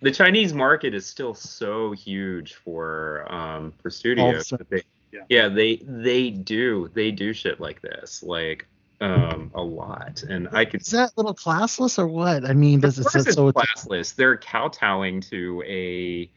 the 0.00 0.10
Chinese 0.10 0.54
market 0.54 0.94
is 0.94 1.04
still 1.04 1.34
so 1.34 1.92
huge 1.92 2.54
for 2.54 3.26
um, 3.32 3.72
for 3.82 3.90
studios. 3.90 4.48
that 4.50 4.70
they, 4.70 4.82
yeah. 5.12 5.20
yeah, 5.28 5.48
they 5.48 5.76
they 5.76 6.30
do 6.30 6.88
they 6.94 7.10
do 7.10 7.32
shit 7.32 7.60
like 7.60 7.82
this 7.82 8.22
like 8.22 8.66
um 9.00 9.50
a 9.54 9.62
lot, 9.62 10.22
and 10.22 10.48
I 10.52 10.64
could 10.64 10.82
Is 10.82 10.90
that 10.90 11.10
a 11.10 11.12
little 11.16 11.34
classless 11.34 11.98
or 11.98 12.06
what? 12.06 12.44
I 12.44 12.52
mean, 12.52 12.80
does 12.80 12.98
of 12.98 13.06
it 13.06 13.10
course 13.10 13.26
it's 13.26 13.34
so 13.34 13.48
it's 13.48 13.58
classless. 13.58 14.14
They're 14.14 14.38
kowtowing 14.38 15.20
to 15.22 15.62
a 15.66 16.30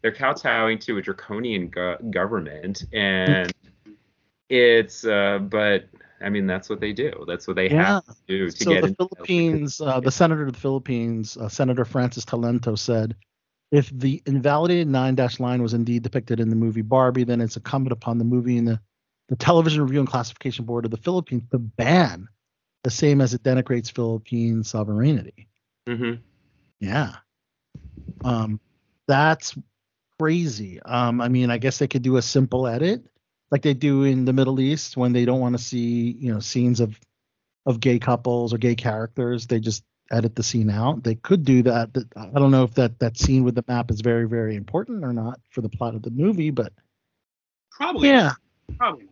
they're 0.00 0.12
kowtowing 0.12 0.78
to 0.80 0.98
a 0.98 1.02
draconian 1.02 1.68
go- 1.70 1.98
government, 2.10 2.84
and 2.92 3.52
it's 4.48 5.04
uh, 5.04 5.38
but 5.38 5.86
I 6.20 6.28
mean 6.28 6.46
that's 6.46 6.68
what 6.68 6.80
they 6.80 6.92
do. 6.92 7.24
That's 7.26 7.46
what 7.46 7.56
they 7.56 7.68
Yeah. 7.68 8.00
have 8.04 8.04
to 8.06 8.14
do 8.26 8.50
to 8.50 8.64
so 8.64 8.70
get 8.70 8.82
the 8.82 8.94
Philippines, 8.94 9.80
uh, 9.80 10.00
the 10.00 10.10
senator 10.10 10.46
of 10.46 10.52
the 10.52 10.60
Philippines, 10.60 11.36
uh, 11.36 11.48
Senator 11.48 11.84
Francis 11.84 12.24
Tolentino, 12.24 12.76
said, 12.76 13.16
if 13.72 13.90
the 13.90 14.22
invalidated 14.26 14.88
nine 14.88 15.14
dash 15.14 15.40
line 15.40 15.62
was 15.62 15.74
indeed 15.74 16.02
depicted 16.02 16.40
in 16.40 16.50
the 16.50 16.56
movie 16.56 16.82
Barbie, 16.82 17.24
then 17.24 17.40
it's 17.40 17.56
incumbent 17.56 17.92
upon 17.92 18.18
the 18.18 18.24
movie 18.24 18.58
and 18.58 18.68
the, 18.68 18.80
the 19.28 19.36
Television 19.36 19.82
Review 19.82 20.00
and 20.00 20.08
Classification 20.08 20.64
Board 20.64 20.84
of 20.84 20.90
the 20.90 20.96
Philippines 20.98 21.42
to 21.50 21.58
ban, 21.58 22.28
the 22.84 22.90
same 22.90 23.20
as 23.20 23.34
it 23.34 23.42
denigrates 23.42 23.90
Philippine 23.90 24.62
sovereignty. 24.62 25.48
Mhm. 25.88 26.20
Yeah. 26.78 27.16
Um, 28.22 28.60
that's 29.08 29.56
crazy. 30.18 30.80
Um, 30.82 31.20
I 31.20 31.28
mean, 31.28 31.50
I 31.50 31.58
guess 31.58 31.78
they 31.78 31.88
could 31.88 32.02
do 32.02 32.16
a 32.16 32.22
simple 32.22 32.66
edit 32.66 33.04
like 33.50 33.62
they 33.62 33.74
do 33.74 34.04
in 34.04 34.24
the 34.24 34.32
Middle 34.32 34.60
East 34.60 34.96
when 34.96 35.12
they 35.12 35.24
don't 35.24 35.40
want 35.40 35.56
to 35.56 35.62
see, 35.62 36.16
you 36.18 36.32
know, 36.32 36.40
scenes 36.40 36.80
of 36.80 36.98
of 37.66 37.80
gay 37.80 37.98
couples 37.98 38.52
or 38.52 38.58
gay 38.58 38.74
characters. 38.74 39.46
They 39.46 39.60
just 39.60 39.84
edit 40.10 40.36
the 40.36 40.42
scene 40.42 40.70
out. 40.70 41.02
They 41.02 41.14
could 41.14 41.44
do 41.44 41.62
that. 41.62 41.90
I 42.16 42.38
don't 42.38 42.50
know 42.50 42.64
if 42.64 42.74
that 42.74 42.98
that 42.98 43.16
scene 43.18 43.44
with 43.44 43.54
the 43.54 43.64
map 43.68 43.90
is 43.90 44.00
very 44.00 44.28
very 44.28 44.56
important 44.56 45.04
or 45.04 45.12
not 45.12 45.40
for 45.50 45.60
the 45.60 45.68
plot 45.68 45.94
of 45.94 46.02
the 46.02 46.10
movie, 46.10 46.50
but 46.50 46.72
Probably. 47.70 48.08
yeah, 48.08 48.32
Probably. 48.78 49.08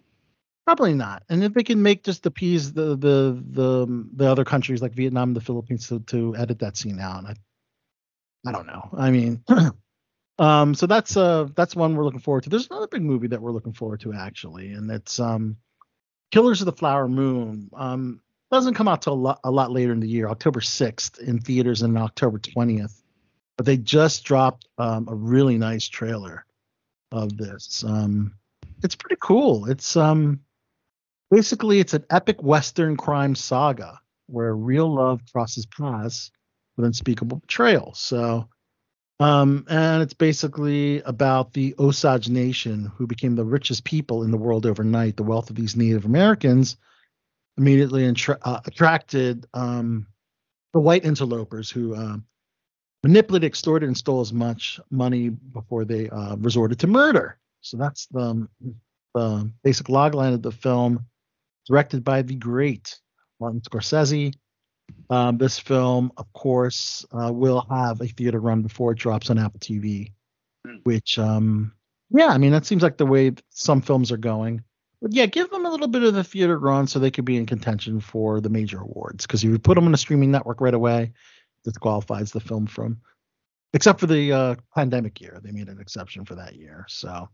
Probably 0.65 0.95
not. 0.95 1.25
And 1.29 1.43
if 1.43 1.55
they 1.55 1.65
can 1.65 1.83
make 1.83 2.05
just 2.05 2.25
appease 2.27 2.73
the 2.73 2.97
the 2.97 3.43
the 3.51 4.07
the 4.15 4.31
other 4.31 4.45
countries 4.45 4.81
like 4.81 4.93
Vietnam 4.93 5.31
and 5.31 5.37
the 5.37 5.41
Philippines 5.41 5.89
to, 5.89 5.99
to 6.01 6.37
edit 6.37 6.61
that 6.61 6.77
scene 6.77 7.01
out, 7.01 7.25
I 7.25 7.35
I 8.47 8.53
don't 8.53 8.67
know. 8.67 8.89
I 8.97 9.11
mean, 9.11 9.43
um, 10.43 10.75
so 10.75 10.87
that's 10.87 11.17
uh 11.17 11.47
that's 11.55 11.77
one 11.77 11.95
we're 11.95 12.05
looking 12.05 12.21
forward 12.21 12.43
to. 12.45 12.51
There's 12.51 12.69
another 12.69 12.89
big 12.89 13.03
movie 13.03 13.29
that 13.29 13.41
we're 13.41 13.53
looking 13.53 13.73
forward 13.73 14.01
to 14.01 14.13
actually, 14.13 14.73
and 14.73 14.91
it's 14.91 15.21
um 15.21 15.57
Killers 16.33 16.61
of 16.61 16.67
the 16.67 16.73
Flower 16.73 17.07
Moon. 17.07 17.71
Um, 17.75 18.21
doesn't 18.51 18.75
come 18.75 18.89
out 18.89 19.03
till 19.03 19.13
a 19.13 19.15
lot, 19.15 19.41
a 19.45 19.51
lot 19.51 19.71
later 19.71 19.93
in 19.93 20.01
the 20.01 20.09
year, 20.09 20.29
October 20.29 20.61
6th 20.61 21.21
in 21.21 21.39
theaters 21.39 21.83
and 21.83 21.97
October 21.97 22.39
20th. 22.39 23.01
But 23.57 23.67
they 23.67 23.77
just 23.77 24.25
dropped 24.25 24.67
um, 24.79 25.07
a 25.09 25.15
really 25.15 25.59
nice 25.59 25.87
trailer 25.89 26.45
of 27.13 27.37
this. 27.37 27.85
Um, 27.87 28.35
it's 28.83 28.97
pretty 28.97 29.19
cool. 29.21 29.67
It's 29.67 29.97
um 29.97 30.41
basically 31.31 31.79
it's 31.79 31.95
an 31.95 32.05
epic 32.11 32.43
western 32.43 32.97
crime 32.97 33.37
saga 33.37 34.01
where 34.27 34.57
real 34.57 34.93
love 34.93 35.21
crosses 35.31 35.67
paths 35.67 36.33
with 36.77 36.87
unspeakable 36.87 37.37
betrayal. 37.39 37.93
So 37.95 38.49
um 39.23 39.65
and 39.69 40.03
it's 40.03 40.15
basically 40.15 41.01
about 41.03 41.53
the 41.53 41.75
Osage 41.79 42.29
Nation 42.29 42.91
who 42.97 43.07
became 43.07 43.35
the 43.37 43.45
richest 43.45 43.85
people 43.85 44.23
in 44.25 44.31
the 44.31 44.37
world 44.37 44.67
overnight. 44.67 45.17
The 45.17 45.23
wealth 45.23 45.51
of 45.51 45.57
these 45.57 45.77
Native 45.77 46.05
Americans 46.05 46.77
immediately 47.57 48.07
attra- 48.07 48.39
uh, 48.43 48.61
attracted 48.65 49.47
um 49.55 50.07
the 50.73 50.81
white 50.81 51.05
interlopers 51.05 51.71
who 51.71 51.95
um 51.95 52.25
manipulated, 53.03 53.47
extorted, 53.47 53.87
and 53.87 53.97
stole 53.97 54.21
as 54.21 54.33
much 54.33 54.81
money 54.91 55.29
before 55.29 55.85
they 55.85 56.09
uh, 56.09 56.37
resorted 56.37 56.79
to 56.81 56.87
murder. 56.87 57.39
So 57.61 57.77
that's 57.77 58.07
the, 58.07 58.49
the 59.15 59.51
basic 59.65 59.87
logline 59.89 60.35
of 60.35 60.43
the 60.43 60.53
film, 60.53 61.07
directed 61.69 62.05
by 62.05 62.23
the 62.23 62.37
great 62.37 62.99
Martin 63.41 63.61
Scorsese. 63.61 64.35
Um, 65.11 65.39
this 65.39 65.59
film, 65.59 66.13
of 66.17 66.33
course, 66.33 67.05
uh, 67.13 67.33
will 67.33 67.67
have 67.71 68.01
a 68.01 68.07
theater 68.07 68.41
run 68.41 68.63
before 68.63 68.93
it 68.93 68.99
drops 68.99 69.31
on 69.31 69.39
Apple 69.39 69.61
TV, 69.61 70.13
Hmm. 70.67 70.77
which, 70.85 71.19
um, 71.19 71.73
yeah, 72.11 72.29
I 72.29 72.39
mean, 72.39 72.53
that 72.53 72.67
seems 72.67 72.83
like 72.83 72.97
the 72.97 73.07
way 73.07 73.33
some 73.51 73.81
films 73.83 74.13
are 74.13 74.17
going. 74.17 74.63
But 75.01 75.13
yeah, 75.13 75.27
give 75.27 75.51
them 75.51 75.67
a 75.67 75.71
little 75.71 75.89
bit 75.89 76.05
of 76.05 76.15
the 76.15 76.23
theater 76.23 76.59
run 76.59 76.87
so 76.87 76.99
they 76.99 77.11
could 77.11 77.25
be 77.25 77.37
in 77.37 77.47
contention 77.47 78.01
for 78.01 78.41
the 78.41 78.49
major 78.49 78.81
awards. 78.81 79.27
Because 79.27 79.43
if 79.43 79.51
you 79.51 79.59
put 79.59 79.75
them 79.75 79.87
on 79.87 79.95
a 79.95 79.97
streaming 79.97 80.31
network 80.31 80.61
right 80.61 80.75
away, 80.75 81.13
disqualifies 81.65 82.31
the 82.31 82.41
film 82.41 82.67
from, 82.67 83.01
except 83.73 83.99
for 83.99 84.07
the 84.07 84.33
uh, 84.33 84.55
pandemic 84.75 85.21
year. 85.21 85.41
They 85.43 85.51
made 85.51 85.69
an 85.69 85.81
exception 85.81 86.25
for 86.25 86.37
that 86.37 86.55
year. 86.55 86.85
So, 86.89 87.29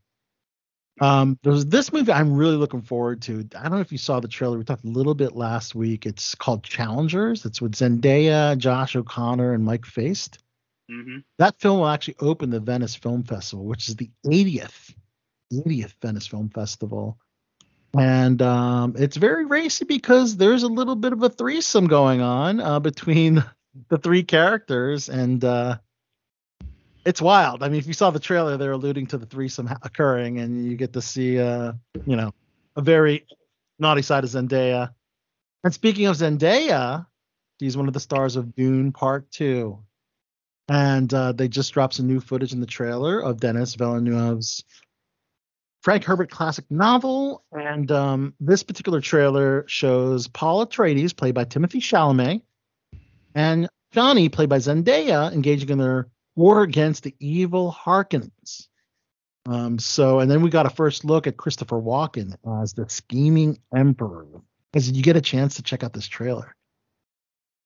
um, 1.00 1.38
there's 1.42 1.66
this 1.66 1.92
movie 1.92 2.12
I'm 2.12 2.34
really 2.34 2.56
looking 2.56 2.82
forward 2.82 3.22
to. 3.22 3.48
I 3.56 3.62
don't 3.64 3.72
know 3.72 3.80
if 3.80 3.92
you 3.92 3.98
saw 3.98 4.20
the 4.20 4.28
trailer. 4.28 4.58
We 4.58 4.64
talked 4.64 4.84
a 4.84 4.88
little 4.88 5.14
bit 5.14 5.34
last 5.36 5.74
week. 5.74 6.06
It's 6.06 6.34
called 6.34 6.64
Challengers. 6.64 7.44
It's 7.44 7.60
with 7.60 7.72
Zendaya, 7.72 8.56
Josh 8.58 8.96
O'Connor, 8.96 9.52
and 9.54 9.64
Mike 9.64 9.86
Faist. 9.86 10.38
hmm 10.90 11.18
That 11.38 11.60
film 11.60 11.80
will 11.80 11.88
actually 11.88 12.16
open 12.20 12.50
the 12.50 12.60
Venice 12.60 12.94
Film 12.94 13.22
Festival, 13.22 13.64
which 13.64 13.88
is 13.88 13.96
the 13.96 14.10
80th 14.26 14.94
80th 15.52 15.94
Venice 16.02 16.26
Film 16.26 16.50
Festival. 16.50 17.18
And 17.98 18.40
um, 18.42 18.94
it's 18.98 19.16
very 19.16 19.46
racy 19.46 19.84
because 19.84 20.36
there's 20.36 20.62
a 20.62 20.68
little 20.68 20.96
bit 20.96 21.12
of 21.12 21.22
a 21.22 21.30
threesome 21.30 21.86
going 21.86 22.20
on 22.20 22.60
uh, 22.60 22.80
between 22.80 23.42
the 23.88 23.98
three 23.98 24.22
characters, 24.24 25.08
and 25.08 25.42
uh, 25.44 25.78
it's 27.08 27.22
wild. 27.22 27.62
I 27.62 27.68
mean, 27.68 27.78
if 27.78 27.86
you 27.86 27.94
saw 27.94 28.10
the 28.10 28.20
trailer, 28.20 28.56
they're 28.56 28.72
alluding 28.72 29.06
to 29.08 29.18
the 29.18 29.26
threesome 29.26 29.68
occurring, 29.82 30.38
and 30.38 30.64
you 30.64 30.76
get 30.76 30.92
to 30.92 31.02
see, 31.02 31.38
uh, 31.38 31.72
you 32.06 32.16
know, 32.16 32.32
a 32.76 32.82
very 32.82 33.26
naughty 33.78 34.02
side 34.02 34.24
of 34.24 34.30
Zendaya. 34.30 34.92
And 35.64 35.72
speaking 35.74 36.06
of 36.06 36.16
Zendaya, 36.16 37.06
she's 37.60 37.76
one 37.76 37.88
of 37.88 37.94
the 37.94 38.00
stars 38.00 38.36
of 38.36 38.54
Dune 38.54 38.92
Part 38.92 39.30
Two 39.30 39.82
and 40.68 41.12
uh, 41.14 41.32
they 41.32 41.48
just 41.48 41.72
dropped 41.72 41.94
some 41.94 42.06
new 42.06 42.20
footage 42.20 42.52
in 42.52 42.60
the 42.60 42.66
trailer 42.66 43.20
of 43.20 43.40
Denis 43.40 43.74
Villeneuve's 43.74 44.64
Frank 45.80 46.04
Herbert 46.04 46.30
classic 46.30 46.66
novel. 46.70 47.42
And 47.52 47.90
um, 47.90 48.34
this 48.38 48.62
particular 48.62 49.00
trailer 49.00 49.64
shows 49.66 50.28
Paul 50.28 50.66
Atreides, 50.66 51.16
played 51.16 51.34
by 51.34 51.44
Timothée 51.44 51.80
Chalamet, 51.80 52.42
and 53.34 53.68
Chani, 53.94 54.30
played 54.30 54.50
by 54.50 54.58
Zendaya, 54.58 55.32
engaging 55.32 55.70
in 55.70 55.78
their 55.78 56.08
war 56.38 56.62
against 56.62 57.02
the 57.02 57.14
evil 57.18 57.76
Harkonnens. 57.78 58.68
Um, 59.46 59.78
so, 59.78 60.20
and 60.20 60.30
then 60.30 60.42
we 60.42 60.50
got 60.50 60.66
a 60.66 60.70
first 60.70 61.04
look 61.04 61.26
at 61.26 61.36
Christopher 61.36 61.80
Walken 61.80 62.36
as 62.62 62.72
the 62.72 62.88
scheming 62.88 63.58
emperor. 63.74 64.26
Because 64.72 64.90
you 64.90 65.02
get 65.02 65.16
a 65.16 65.20
chance 65.22 65.56
to 65.56 65.62
check 65.62 65.82
out 65.82 65.94
this 65.94 66.06
trailer 66.06 66.54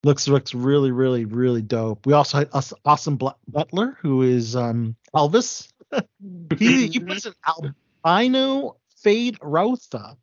looks 0.03 0.27
looks 0.27 0.53
really 0.53 0.91
really 0.91 1.25
really 1.25 1.61
dope. 1.61 2.05
We 2.05 2.13
also 2.13 2.39
had 2.39 2.49
Austin 2.85 3.15
Bl- 3.15 3.29
Butler, 3.47 3.97
who 4.01 4.21
is 4.21 4.55
um, 4.55 4.95
Elvis. 5.15 5.71
he 6.57 6.87
he 6.87 6.99
plays 6.99 7.25
an 7.25 7.33
albino 7.47 8.77
Feyd-Rautha, 9.03 10.15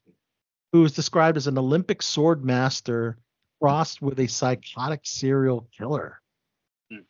who 0.72 0.84
is 0.84 0.92
described 0.92 1.36
as 1.36 1.46
an 1.46 1.58
Olympic 1.58 2.02
sword 2.02 2.44
master 2.44 3.18
crossed 3.60 4.00
with 4.00 4.18
a 4.20 4.26
psychotic 4.26 5.00
serial 5.04 5.68
killer. 5.76 6.20
Hmm. 6.90 7.00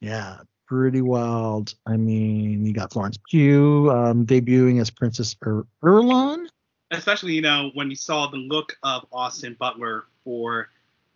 Yeah, 0.00 0.38
pretty 0.70 1.02
wild. 1.02 1.74
I 1.84 1.96
mean, 1.96 2.64
you 2.64 2.72
got 2.72 2.92
Florence 2.92 3.18
Pugh 3.28 3.90
um, 3.90 4.24
debuting 4.24 4.80
as 4.80 4.88
Princess 4.88 5.34
er- 5.44 5.66
Irulan. 5.82 6.46
Especially, 6.92 7.32
you 7.34 7.40
know, 7.42 7.70
when 7.74 7.90
you 7.90 7.96
saw 7.96 8.28
the 8.28 8.36
look 8.36 8.76
of 8.84 9.04
Austin 9.12 9.56
Butler 9.58 10.04
for 10.22 10.68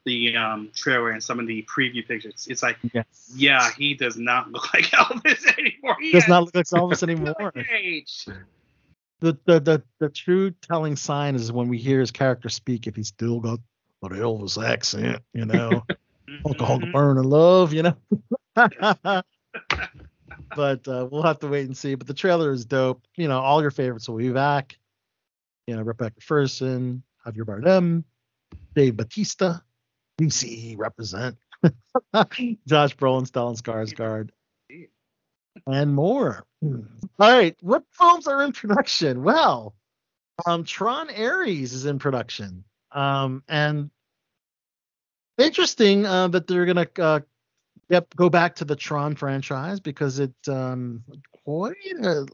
the 0.04 0.36
um, 0.36 0.70
trailer 0.74 1.10
and 1.10 1.22
some 1.22 1.38
of 1.38 1.46
the 1.46 1.64
preview 1.72 2.06
pictures, 2.06 2.48
it's 2.50 2.64
like, 2.64 2.78
Yes. 2.92 3.04
yeah, 3.36 3.70
he 3.78 3.94
does 3.94 4.16
not 4.16 4.50
look 4.52 4.74
like 4.74 4.86
Elvis 4.86 5.46
anymore. 5.56 5.96
He 6.00 6.10
Does 6.10 6.26
not 6.26 6.42
look 6.46 6.54
like 6.56 6.66
Elvis 6.66 7.02
anymore. 7.08 7.52
aged. 7.72 8.32
the, 9.20 9.38
the 9.46 9.60
the 9.60 9.82
the 10.00 10.08
true 10.08 10.50
telling 10.50 10.96
sign 10.96 11.36
is 11.36 11.52
when 11.52 11.68
we 11.68 11.78
hear 11.78 12.00
his 12.00 12.10
character 12.10 12.48
speak 12.48 12.88
if 12.88 12.96
he's 12.96 13.08
still 13.08 13.38
got 13.38 13.60
an 14.02 14.10
Elvis 14.10 14.62
accent, 14.62 15.22
you 15.32 15.44
know, 15.46 15.84
alcohol 16.46 16.80
Mhm. 16.80 16.92
burn 16.92 17.18
and 17.18 17.26
love, 17.26 17.72
you 17.72 17.82
know. 17.84 17.96
but 20.56 20.86
uh, 20.88 21.08
we'll 21.10 21.22
have 21.22 21.38
to 21.40 21.48
wait 21.48 21.66
and 21.66 21.76
see. 21.76 21.94
But 21.94 22.06
the 22.06 22.14
trailer 22.14 22.52
is 22.52 22.64
dope. 22.64 23.02
You 23.16 23.28
know, 23.28 23.40
all 23.40 23.60
your 23.62 23.70
favorites 23.70 24.08
will 24.08 24.18
be 24.18 24.30
back. 24.30 24.78
You 25.66 25.76
know, 25.76 25.82
Rebecca 25.82 26.20
Ferguson, 26.20 27.02
Javier 27.26 27.44
Bardem, 27.44 28.04
Dave 28.74 28.96
Bautista, 28.96 29.62
DC 30.20 30.76
represent, 30.78 31.36
Josh 32.66 32.96
Brolin, 32.96 33.28
Stellan 33.28 33.60
Skarsgård, 33.60 34.30
and 35.66 35.94
more. 35.94 36.44
All 36.62 36.82
right, 37.18 37.56
what 37.60 37.84
films 37.92 38.26
are 38.26 38.42
in 38.42 38.52
production? 38.52 39.22
Well, 39.22 39.74
um, 40.46 40.64
Tron 40.64 41.08
Ares 41.10 41.72
is 41.72 41.86
in 41.86 41.98
production, 41.98 42.64
um, 42.92 43.42
and 43.48 43.90
interesting 45.38 46.06
uh, 46.06 46.28
that 46.28 46.46
they're 46.46 46.66
gonna 46.66 46.88
uh, 46.98 47.20
yep 47.88 48.14
go 48.16 48.28
back 48.30 48.56
to 48.56 48.64
the 48.64 48.76
Tron 48.76 49.14
franchise 49.14 49.80
because 49.80 50.18
it 50.18 50.34
um 50.48 51.04
quite 51.44 51.76
a 52.02 52.26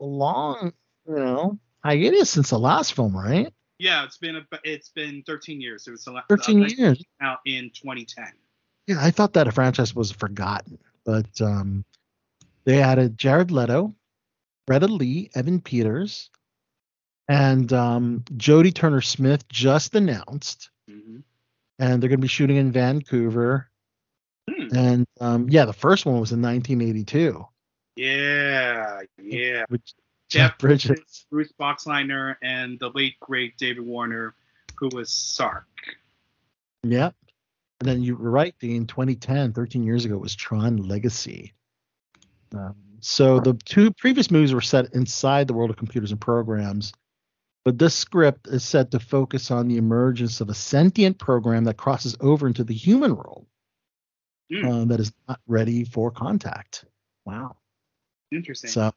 long 0.00 0.72
you 1.08 1.14
know 1.14 1.58
hiatus 1.84 2.30
since 2.30 2.50
the 2.50 2.58
last 2.58 2.94
film, 2.94 3.16
right? 3.16 3.52
Yeah, 3.78 4.04
it's 4.04 4.16
been 4.16 4.36
a, 4.36 4.42
it's 4.64 4.88
been 4.88 5.22
13 5.26 5.60
years. 5.60 5.86
It 5.86 5.90
was 5.90 6.04
the 6.04 6.12
la- 6.12 6.22
13 6.28 6.62
uh, 6.62 6.66
years. 6.68 7.02
out 7.20 7.38
in 7.44 7.70
2010. 7.74 8.24
Yeah, 8.86 8.96
I 8.98 9.10
thought 9.10 9.34
that 9.34 9.48
a 9.48 9.52
franchise 9.52 9.94
was 9.94 10.10
forgotten, 10.10 10.78
but 11.04 11.26
um, 11.40 11.84
they 12.64 12.82
added 12.82 13.18
Jared 13.18 13.50
Leto, 13.50 13.94
Greta 14.66 14.86
Lee, 14.86 15.30
Evan 15.34 15.60
Peters, 15.60 16.30
and 17.28 17.70
um, 17.72 18.24
Jodie 18.36 18.74
Turner 18.74 19.00
Smith 19.00 19.46
just 19.48 19.94
announced, 19.94 20.70
hmm 20.88 21.18
and 21.78 22.02
they're 22.02 22.08
going 22.08 22.20
to 22.20 22.22
be 22.22 22.28
shooting 22.28 22.56
in 22.56 22.72
Vancouver. 22.72 23.68
Hmm. 24.48 24.76
And 24.76 25.06
um, 25.20 25.48
yeah, 25.48 25.64
the 25.64 25.72
first 25.72 26.06
one 26.06 26.20
was 26.20 26.32
in 26.32 26.40
1982 26.40 27.44
Yeah, 27.96 29.00
yeah. 29.20 29.64
with 29.68 29.84
Jeff 30.28 30.50
Jeff 30.50 30.58
Bridges. 30.58 31.26
Bruce 31.30 31.52
Boxleitner 31.58 32.36
and 32.42 32.78
the 32.78 32.90
late 32.94 33.18
great 33.20 33.56
David 33.58 33.84
Warner, 33.84 34.34
who 34.76 34.88
was 34.92 35.10
Sark. 35.10 35.66
Yep. 36.82 37.14
And 37.80 37.88
then 37.88 38.02
you 38.02 38.16
were 38.16 38.30
right, 38.30 38.54
Dean. 38.58 38.86
2010, 38.86 39.52
13 39.52 39.82
years 39.82 40.04
ago, 40.04 40.14
it 40.14 40.20
was 40.20 40.34
Tron 40.34 40.76
Legacy. 40.76 41.52
Um, 42.54 42.74
so 43.00 43.40
the 43.40 43.54
two 43.64 43.92
previous 43.92 44.30
movies 44.30 44.54
were 44.54 44.60
set 44.60 44.94
inside 44.94 45.46
the 45.46 45.54
world 45.54 45.70
of 45.70 45.76
computers 45.76 46.10
and 46.10 46.20
programs, 46.20 46.92
but 47.64 47.78
this 47.78 47.94
script 47.94 48.46
is 48.48 48.64
set 48.64 48.90
to 48.92 49.00
focus 49.00 49.50
on 49.50 49.68
the 49.68 49.76
emergence 49.76 50.40
of 50.40 50.48
a 50.48 50.54
sentient 50.54 51.18
program 51.18 51.64
that 51.64 51.76
crosses 51.76 52.16
over 52.20 52.46
into 52.46 52.64
the 52.64 52.74
human 52.74 53.14
world 53.14 53.46
Hmm. 54.52 54.66
uh, 54.66 54.84
that 54.86 55.00
is 55.00 55.12
not 55.28 55.40
ready 55.46 55.84
for 55.84 56.10
contact. 56.10 56.84
Wow. 57.24 57.56
Interesting. 58.30 58.70
So 58.70 58.92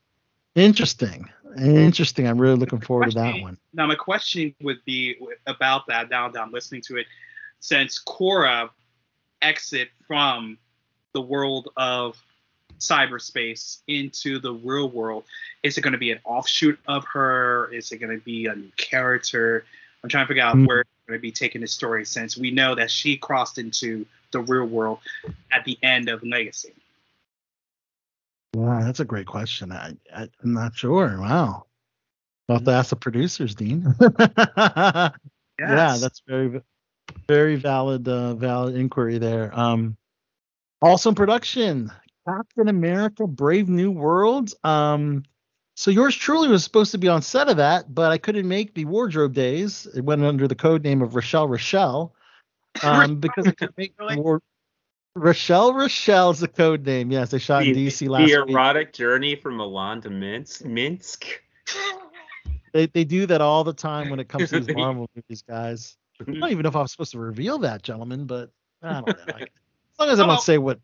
interesting. 0.56 1.30
Interesting. 1.58 2.28
I'm 2.28 2.38
really 2.39 2.56
looking 2.58 2.80
forward 2.82 3.10
to 3.12 3.16
that 3.16 3.41
one. 3.41 3.58
Now, 3.74 3.88
my 3.88 3.95
question 3.95 4.54
would 4.62 4.84
be 4.86 5.16
about 5.47 5.88
that 5.88 6.10
now 6.10 6.30
that 6.30 6.39
I'm 6.39 6.52
listening 6.52 6.82
to 6.84 6.97
it. 6.97 7.08
Since 7.60 8.00
Quorra 8.00 8.70
exit 9.41 9.89
from 10.08 10.58
the 11.14 11.22
world 11.22 11.70
of 11.76 12.22
cyberspace 12.80 13.82
into 13.88 14.39
the 14.39 14.54
real 14.54 14.89
world, 14.89 15.24
is 15.64 15.78
it 15.78 15.82
going 15.82 15.93
to 15.93 16.00
be 16.00 16.12
an 16.12 16.20
offshoot 16.24 16.80
of 16.88 17.04
her? 17.14 17.72
Is 17.74 17.91
it 17.91 17.97
going 17.97 18.18
to 18.18 18.24
be 18.24 18.45
a 18.45 18.56
new 18.56 18.72
character? 18.78 19.66
I'm 20.04 20.10
trying 20.10 20.26
to 20.26 20.28
figure 20.28 20.43
out 20.43 20.54
Hmm. 20.54 20.66
where 20.66 20.82
it's 20.82 20.89
going 21.08 21.18
to 21.18 21.22
be 21.22 21.32
taking 21.32 21.62
the 21.62 21.68
story 21.68 22.06
since 22.06 22.38
we 22.38 22.52
know 22.52 22.76
that 22.76 22.91
she 22.91 23.18
crossed 23.18 23.58
into 23.58 24.06
the 24.32 24.41
real 24.41 24.65
world 24.65 24.99
at 25.51 25.65
the 25.65 25.77
end 25.84 26.09
of 26.09 26.23
Legacy. 26.23 26.73
Wow, 28.53 28.82
that's 28.82 28.99
a 28.99 29.05
great 29.05 29.27
question. 29.27 29.71
I, 29.71 29.95
I 30.13 30.27
I'm 30.43 30.53
not 30.53 30.75
sure. 30.75 31.19
Wow. 31.19 31.65
I'll 32.47 32.55
have 32.55 32.65
to 32.65 32.71
ask 32.71 32.89
the 32.89 32.95
producers, 32.95 33.55
Dean. 33.55 33.95
Yeah, 35.59 35.97
that's 35.99 36.21
very 36.25 36.61
very 37.27 37.55
valid 37.57 38.07
uh, 38.07 38.34
valid 38.36 38.75
inquiry 38.75 39.17
there. 39.17 39.51
Um 39.53 39.97
in 40.82 41.15
production, 41.15 41.91
Captain 42.25 42.69
America 42.69 43.27
Brave 43.27 43.67
New 43.67 43.91
World. 43.91 44.53
Um 44.63 45.23
so 45.75 45.91
yours 45.91 46.15
truly 46.15 46.47
was 46.47 46.63
supposed 46.63 46.91
to 46.91 46.97
be 46.97 47.07
on 47.07 47.21
set 47.21 47.49
of 47.49 47.57
that, 47.57 47.93
but 47.93 48.11
I 48.11 48.17
couldn't 48.17 48.47
make 48.47 48.73
the 48.73 48.86
wardrobe 48.86 49.34
days. 49.34 49.86
It 49.95 50.05
went 50.05 50.23
under 50.23 50.47
the 50.47 50.55
code 50.55 50.84
name 50.84 51.01
of 51.01 51.15
Rochelle 51.15 51.47
Rochelle. 51.47 52.13
Um 52.84 53.20
because 53.20 53.47
I 53.47 53.51
couldn't 53.51 53.78
make 53.78 53.93
Really? 53.99 54.15
the 54.15 54.22
war- 54.22 54.41
Rochelle 55.15 55.74
Rochelle 55.74 56.30
is 56.30 56.39
the 56.39 56.47
code 56.47 56.86
name. 56.86 57.11
Yes, 57.11 57.32
they 57.32 57.39
shot 57.39 57.65
in 57.65 57.76
DC 57.76 57.99
the 57.99 58.09
last 58.09 58.22
week. 58.26 58.30
The 58.34 58.51
erotic 58.51 58.93
journey 58.93 59.36
from 59.36 59.57
Milan 59.57 60.01
to 60.01 60.09
Minsk. 60.09 60.63
Minsk. 60.65 61.26
They 62.74 62.86
they 62.88 63.03
do 63.03 63.26
that 63.26 63.41
all 63.41 63.63
the 63.63 63.74
time 63.74 64.09
when 64.09 64.20
it 64.20 64.30
comes 64.30 64.49
to 64.51 64.59
these 64.59 64.76
Marvel 64.76 65.09
movies, 65.15 65.41
guys. 65.41 65.97
I 66.22 66.26
don't 66.26 66.51
even 66.51 66.61
know 66.63 66.70
if 66.70 66.76
I 66.76 66.82
was 66.82 66.91
supposed 66.91 67.11
to 67.13 67.20
reveal 67.20 67.57
that, 67.59 67.82
gentlemen, 67.82 68.26
but 68.26 68.51
I 68.84 68.93
don't 69.01 69.07
know. 69.07 69.13
I- 69.36 69.41
as 69.41 69.47
long 69.99 70.09
as 70.09 70.20
I 70.20 70.24
Well- 70.28 70.36
don't 70.36 70.43
say 70.43 70.57
what. 70.57 70.80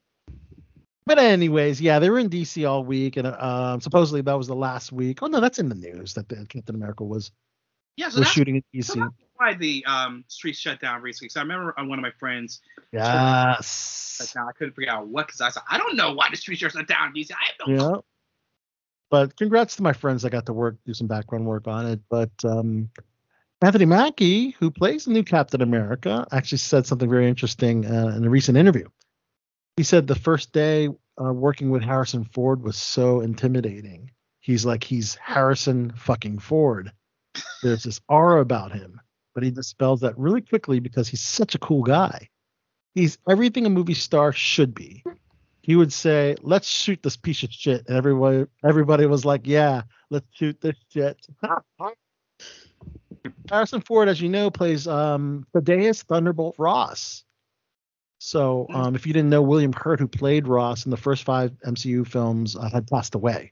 But 1.07 1.19
anyways, 1.19 1.79
yeah, 1.79 1.99
they 1.99 2.09
were 2.09 2.17
in 2.17 2.29
DC 2.29 2.67
all 2.67 2.83
week, 2.83 3.15
and 3.17 3.27
uh, 3.27 3.79
supposedly 3.79 4.21
that 4.21 4.33
was 4.33 4.47
the 4.47 4.55
last 4.55 4.91
week. 4.91 5.19
Oh 5.21 5.27
no, 5.27 5.39
that's 5.39 5.59
in 5.59 5.69
the 5.69 5.75
news 5.75 6.15
that 6.15 6.27
the 6.27 6.47
Captain 6.49 6.73
America 6.73 7.03
was 7.03 7.31
Yeah, 7.97 8.09
so 8.09 8.19
was 8.19 8.27
that's 8.27 8.31
shooting 8.31 8.55
in 8.55 8.63
DC. 8.81 9.09
why 9.37 9.53
the 9.53 9.83
um, 9.85 10.23
streets 10.27 10.59
shut 10.59 10.79
down 10.81 11.01
recently. 11.01 11.29
So 11.29 11.39
I 11.39 11.43
remember 11.43 11.73
uh, 11.77 11.85
one 11.85 11.99
of 11.99 12.03
my 12.03 12.11
friends 12.11 12.61
Yes. 12.91 14.33
now 14.35 14.47
I 14.47 14.51
couldn't 14.53 14.73
figure 14.75 14.91
out 14.91 15.07
what 15.07 15.27
because 15.27 15.41
I 15.41 15.49
said 15.49 15.63
I 15.69 15.77
don't 15.77 15.95
know 15.95 16.13
why 16.13 16.27
the 16.29 16.37
streets 16.37 16.63
are 16.63 16.69
shut 16.69 16.87
down. 16.87 17.13
DC. 17.13 17.31
I 17.31 17.45
have 17.45 17.67
no 17.67 17.93
Yeah. 17.93 18.01
But 19.09 19.37
congrats 19.37 19.75
to 19.77 19.83
my 19.83 19.93
friends 19.93 20.23
that 20.23 20.31
got 20.31 20.45
to 20.47 20.53
work, 20.53 20.77
do 20.85 20.93
some 20.93 21.07
background 21.07 21.45
work 21.45 21.67
on 21.67 21.85
it. 21.85 22.01
But 22.09 22.31
um, 22.43 22.89
Anthony 23.61 23.85
Mackie, 23.85 24.51
who 24.51 24.71
plays 24.71 25.05
the 25.05 25.11
new 25.11 25.23
Captain 25.23 25.61
America, 25.61 26.27
actually 26.31 26.57
said 26.57 26.85
something 26.85 27.09
very 27.09 27.27
interesting 27.27 27.85
uh, 27.85 28.13
in 28.15 28.25
a 28.25 28.29
recent 28.29 28.57
interview. 28.57 28.87
He 29.77 29.83
said 29.83 30.07
the 30.07 30.15
first 30.15 30.51
day 30.53 30.89
uh, 31.21 31.31
working 31.33 31.69
with 31.69 31.83
Harrison 31.83 32.25
Ford 32.25 32.61
was 32.63 32.77
so 32.77 33.21
intimidating. 33.21 34.11
He's 34.39 34.65
like, 34.65 34.83
he's 34.83 35.15
Harrison 35.15 35.93
fucking 35.95 36.39
Ford. 36.39 36.91
There's 37.63 37.83
this 37.83 38.01
aura 38.07 38.41
about 38.41 38.71
him, 38.71 38.99
but 39.33 39.43
he 39.43 39.51
dispels 39.51 40.01
that 40.01 40.17
really 40.17 40.41
quickly 40.41 40.79
because 40.79 41.07
he's 41.07 41.21
such 41.21 41.55
a 41.55 41.59
cool 41.59 41.83
guy. 41.83 42.29
He's 42.93 43.17
everything 43.29 43.65
a 43.65 43.69
movie 43.69 43.93
star 43.93 44.31
should 44.31 44.73
be 44.73 45.03
he 45.65 45.75
would 45.75 45.91
say, 45.91 46.35
"Let's 46.43 46.67
shoot 46.67 47.01
this 47.01 47.17
piece 47.17 47.41
of 47.41 47.51
shit," 47.51 47.87
and 47.87 47.97
everybody 47.97 48.45
everybody 48.63 49.07
was 49.07 49.25
like, 49.25 49.47
"Yeah, 49.47 49.81
let's 50.11 50.27
shoot 50.31 50.61
this 50.61 50.75
shit." 50.93 51.17
Harrison 53.49 53.81
Ford, 53.81 54.07
as 54.07 54.21
you 54.21 54.29
know, 54.29 54.51
plays 54.51 54.87
um, 54.87 55.43
Thaddeus 55.53 56.03
Thunderbolt 56.03 56.53
Ross. 56.59 57.23
So, 58.19 58.67
um, 58.69 58.93
if 58.93 59.07
you 59.07 59.13
didn't 59.13 59.31
know, 59.31 59.41
William 59.41 59.73
Hurt, 59.73 59.99
who 59.99 60.07
played 60.07 60.47
Ross 60.47 60.85
in 60.85 60.91
the 60.91 60.97
first 60.97 61.23
five 61.23 61.51
MCU 61.65 62.05
films, 62.05 62.55
uh, 62.55 62.69
had 62.69 62.85
passed 62.85 63.15
away. 63.15 63.51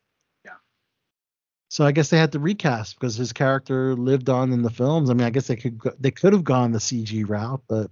Yeah. 1.74 1.78
So 1.78 1.86
I 1.86 1.92
guess 1.92 2.10
they 2.10 2.20
had 2.20 2.32
to 2.34 2.40
recast 2.40 3.00
because 3.00 3.16
his 3.16 3.34
character 3.34 3.96
lived 3.96 4.30
on 4.30 4.54
in 4.54 4.62
the 4.62 4.70
films. 4.70 5.10
I 5.10 5.14
mean, 5.14 5.26
I 5.26 5.32
guess 5.32 5.48
they 5.48 5.56
could 5.56 5.80
go, 5.80 5.92
they 6.00 6.12
could 6.12 6.34
have 6.34 6.44
gone 6.44 6.72
the 6.72 6.80
CG 6.80 7.28
route, 7.28 7.64
but 7.68 7.90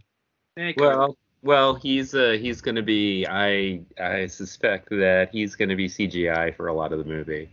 Well, 0.78 1.18
well, 1.42 1.74
he's 1.74 2.14
uh 2.14 2.38
he's 2.40 2.62
gonna 2.62 2.84
be. 2.84 3.26
I 3.28 3.82
I 4.00 4.28
suspect 4.28 4.90
that 4.92 5.30
he's 5.32 5.56
gonna 5.56 5.76
be 5.76 5.88
CGI 5.88 6.56
for 6.56 6.68
a 6.68 6.74
lot 6.74 6.94
of 6.94 7.00
the 7.00 7.06
movie. 7.06 7.50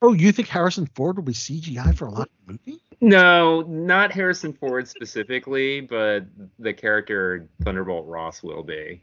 oh, 0.00 0.12
you 0.12 0.30
think 0.30 0.46
Harrison 0.46 0.86
Ford 0.94 1.16
will 1.16 1.24
be 1.24 1.32
CGI 1.32 1.96
for 1.96 2.06
a 2.06 2.10
lot 2.10 2.28
of 2.28 2.46
the 2.46 2.52
movie? 2.52 2.80
No, 3.00 3.62
not 3.62 4.12
Harrison 4.12 4.52
Ford 4.52 4.86
specifically, 4.86 5.80
but 5.80 6.24
the 6.60 6.72
character 6.72 7.48
Thunderbolt 7.62 8.06
Ross 8.06 8.44
will 8.44 8.62
be, 8.62 9.02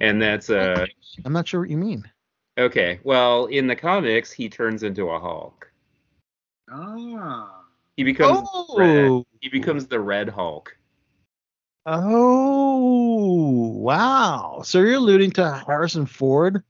and 0.00 0.20
that's 0.20 0.50
uh 0.50 0.84
I'm 1.24 1.32
not 1.32 1.48
sure 1.48 1.60
what 1.60 1.70
you 1.70 1.78
mean. 1.78 2.04
Okay. 2.58 3.00
Well, 3.04 3.46
in 3.46 3.66
the 3.66 3.76
comics, 3.76 4.32
he 4.32 4.48
turns 4.48 4.82
into 4.82 5.10
a 5.10 5.18
Hulk. 5.18 5.70
ah. 6.70 7.62
He 7.96 8.04
becomes 8.04 8.46
red. 8.76 9.06
Oh, 9.06 9.24
He 9.40 9.48
becomes 9.48 9.86
the 9.86 10.00
Red 10.00 10.28
Hulk. 10.28 10.76
oh, 11.86 13.68
wow. 13.78 14.62
So 14.64 14.80
you're 14.80 14.94
alluding 14.94 15.30
to 15.32 15.64
Harrison 15.66 16.04
Ford 16.06 16.62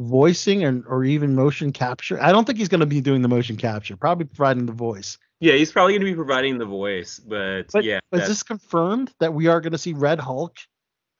voicing 0.00 0.64
and 0.64 0.84
or 0.86 1.04
even 1.04 1.34
motion 1.34 1.72
capture? 1.72 2.20
I 2.20 2.32
don't 2.32 2.46
think 2.46 2.58
he's 2.58 2.68
going 2.68 2.80
to 2.80 2.86
be 2.86 3.00
doing 3.00 3.22
the 3.22 3.28
motion 3.28 3.56
capture. 3.56 3.96
Probably 3.96 4.24
providing 4.24 4.66
the 4.66 4.72
voice. 4.72 5.18
Yeah, 5.40 5.54
he's 5.54 5.72
probably 5.72 5.92
going 5.94 6.00
to 6.00 6.10
be 6.10 6.14
providing 6.14 6.58
the 6.58 6.66
voice, 6.66 7.18
but, 7.18 7.64
But, 7.72 7.84
yeah, 7.84 8.00
Is 8.12 8.28
this 8.28 8.42
confirmed 8.42 9.10
that 9.20 9.32
we 9.32 9.46
are 9.46 9.60
going 9.60 9.72
to 9.72 9.78
see 9.78 9.94
Red 9.94 10.18
Hulk 10.18 10.56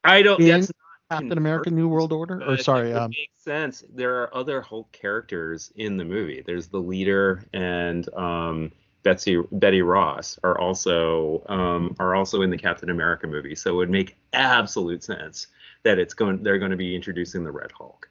I 0.05 0.22
don't. 0.22 0.41
in 0.41 0.49
That's 0.49 0.72
Captain 1.11 1.39
America: 1.39 1.71
New 1.71 1.89
World 1.89 2.13
Order? 2.13 2.43
Or 2.47 2.57
sorry, 2.57 2.91
it 2.93 2.97
um, 2.97 3.11
make 3.11 3.31
sense. 3.37 3.85
There 3.93 4.23
are 4.23 4.35
other 4.35 4.61
Hulk 4.61 4.93
characters 4.93 5.73
in 5.77 5.97
the 5.97 6.05
movie. 6.05 6.43
There's 6.45 6.69
the 6.69 6.79
leader 6.79 7.45
and 7.53 8.13
um, 8.15 8.73
Betsy 9.03 9.43
Betty 9.53 9.83
Ross 9.83 10.39
are 10.45 10.59
also 10.59 11.43
um, 11.49 11.97
are 11.99 12.15
also 12.15 12.43
in 12.43 12.51
the 12.51 12.59
Captain 12.59 12.91
America 12.91 13.27
movie. 13.27 13.55
So 13.55 13.71
it 13.71 13.77
would 13.77 13.91
make 13.91 14.17
absolute 14.33 15.03
sense 15.03 15.49
that 15.83 15.99
it's 15.99 16.15
going. 16.15 16.43
They're 16.43 16.59
going 16.59 16.71
to 16.71 16.77
be 16.77 16.95
introducing 16.95 17.45
the 17.45 17.53
Red 17.53 17.73
Hulk. 17.73 18.09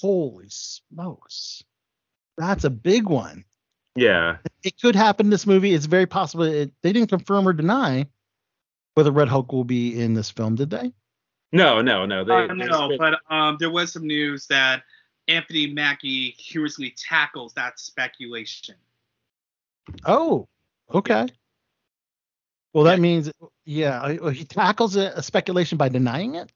Holy 0.00 0.46
smokes. 0.48 1.64
That's 2.38 2.64
a 2.64 2.70
big 2.70 3.08
one. 3.08 3.44
Yeah. 3.96 4.38
It 4.62 4.80
could 4.80 4.96
happen 4.96 5.26
in 5.26 5.30
this 5.30 5.46
movie. 5.46 5.72
It's 5.72 5.86
very 5.86 6.06
possible. 6.06 6.44
It, 6.44 6.72
they 6.82 6.92
didn't 6.92 7.10
confirm 7.10 7.46
or 7.46 7.52
deny 7.52 8.06
whether 8.94 9.10
Red 9.10 9.28
Hulk 9.28 9.52
will 9.52 9.64
be 9.64 10.00
in 10.00 10.14
this 10.14 10.30
film, 10.30 10.54
did 10.54 10.70
they? 10.70 10.92
No, 11.54 11.80
no, 11.80 12.04
no. 12.04 12.24
They, 12.24 12.34
Uh, 12.34 12.52
no, 12.52 12.88
spit- 12.88 12.98
but 12.98 13.20
um, 13.30 13.56
there 13.60 13.70
was 13.70 13.92
some 13.92 14.08
news 14.08 14.48
that 14.48 14.82
Anthony 15.28 15.68
Mackie 15.68 16.32
humorously 16.32 16.92
tackles 16.98 17.54
that 17.54 17.78
speculation. 17.78 18.74
Oh, 20.04 20.48
okay. 20.92 21.28
Well, 22.72 22.82
that 22.82 22.98
means, 22.98 23.30
yeah, 23.64 24.02
uh, 24.02 24.30
he 24.30 24.44
tackles 24.44 24.96
a, 24.96 25.12
a 25.14 25.22
speculation 25.22 25.78
by 25.78 25.88
denying 25.88 26.34
it. 26.34 26.50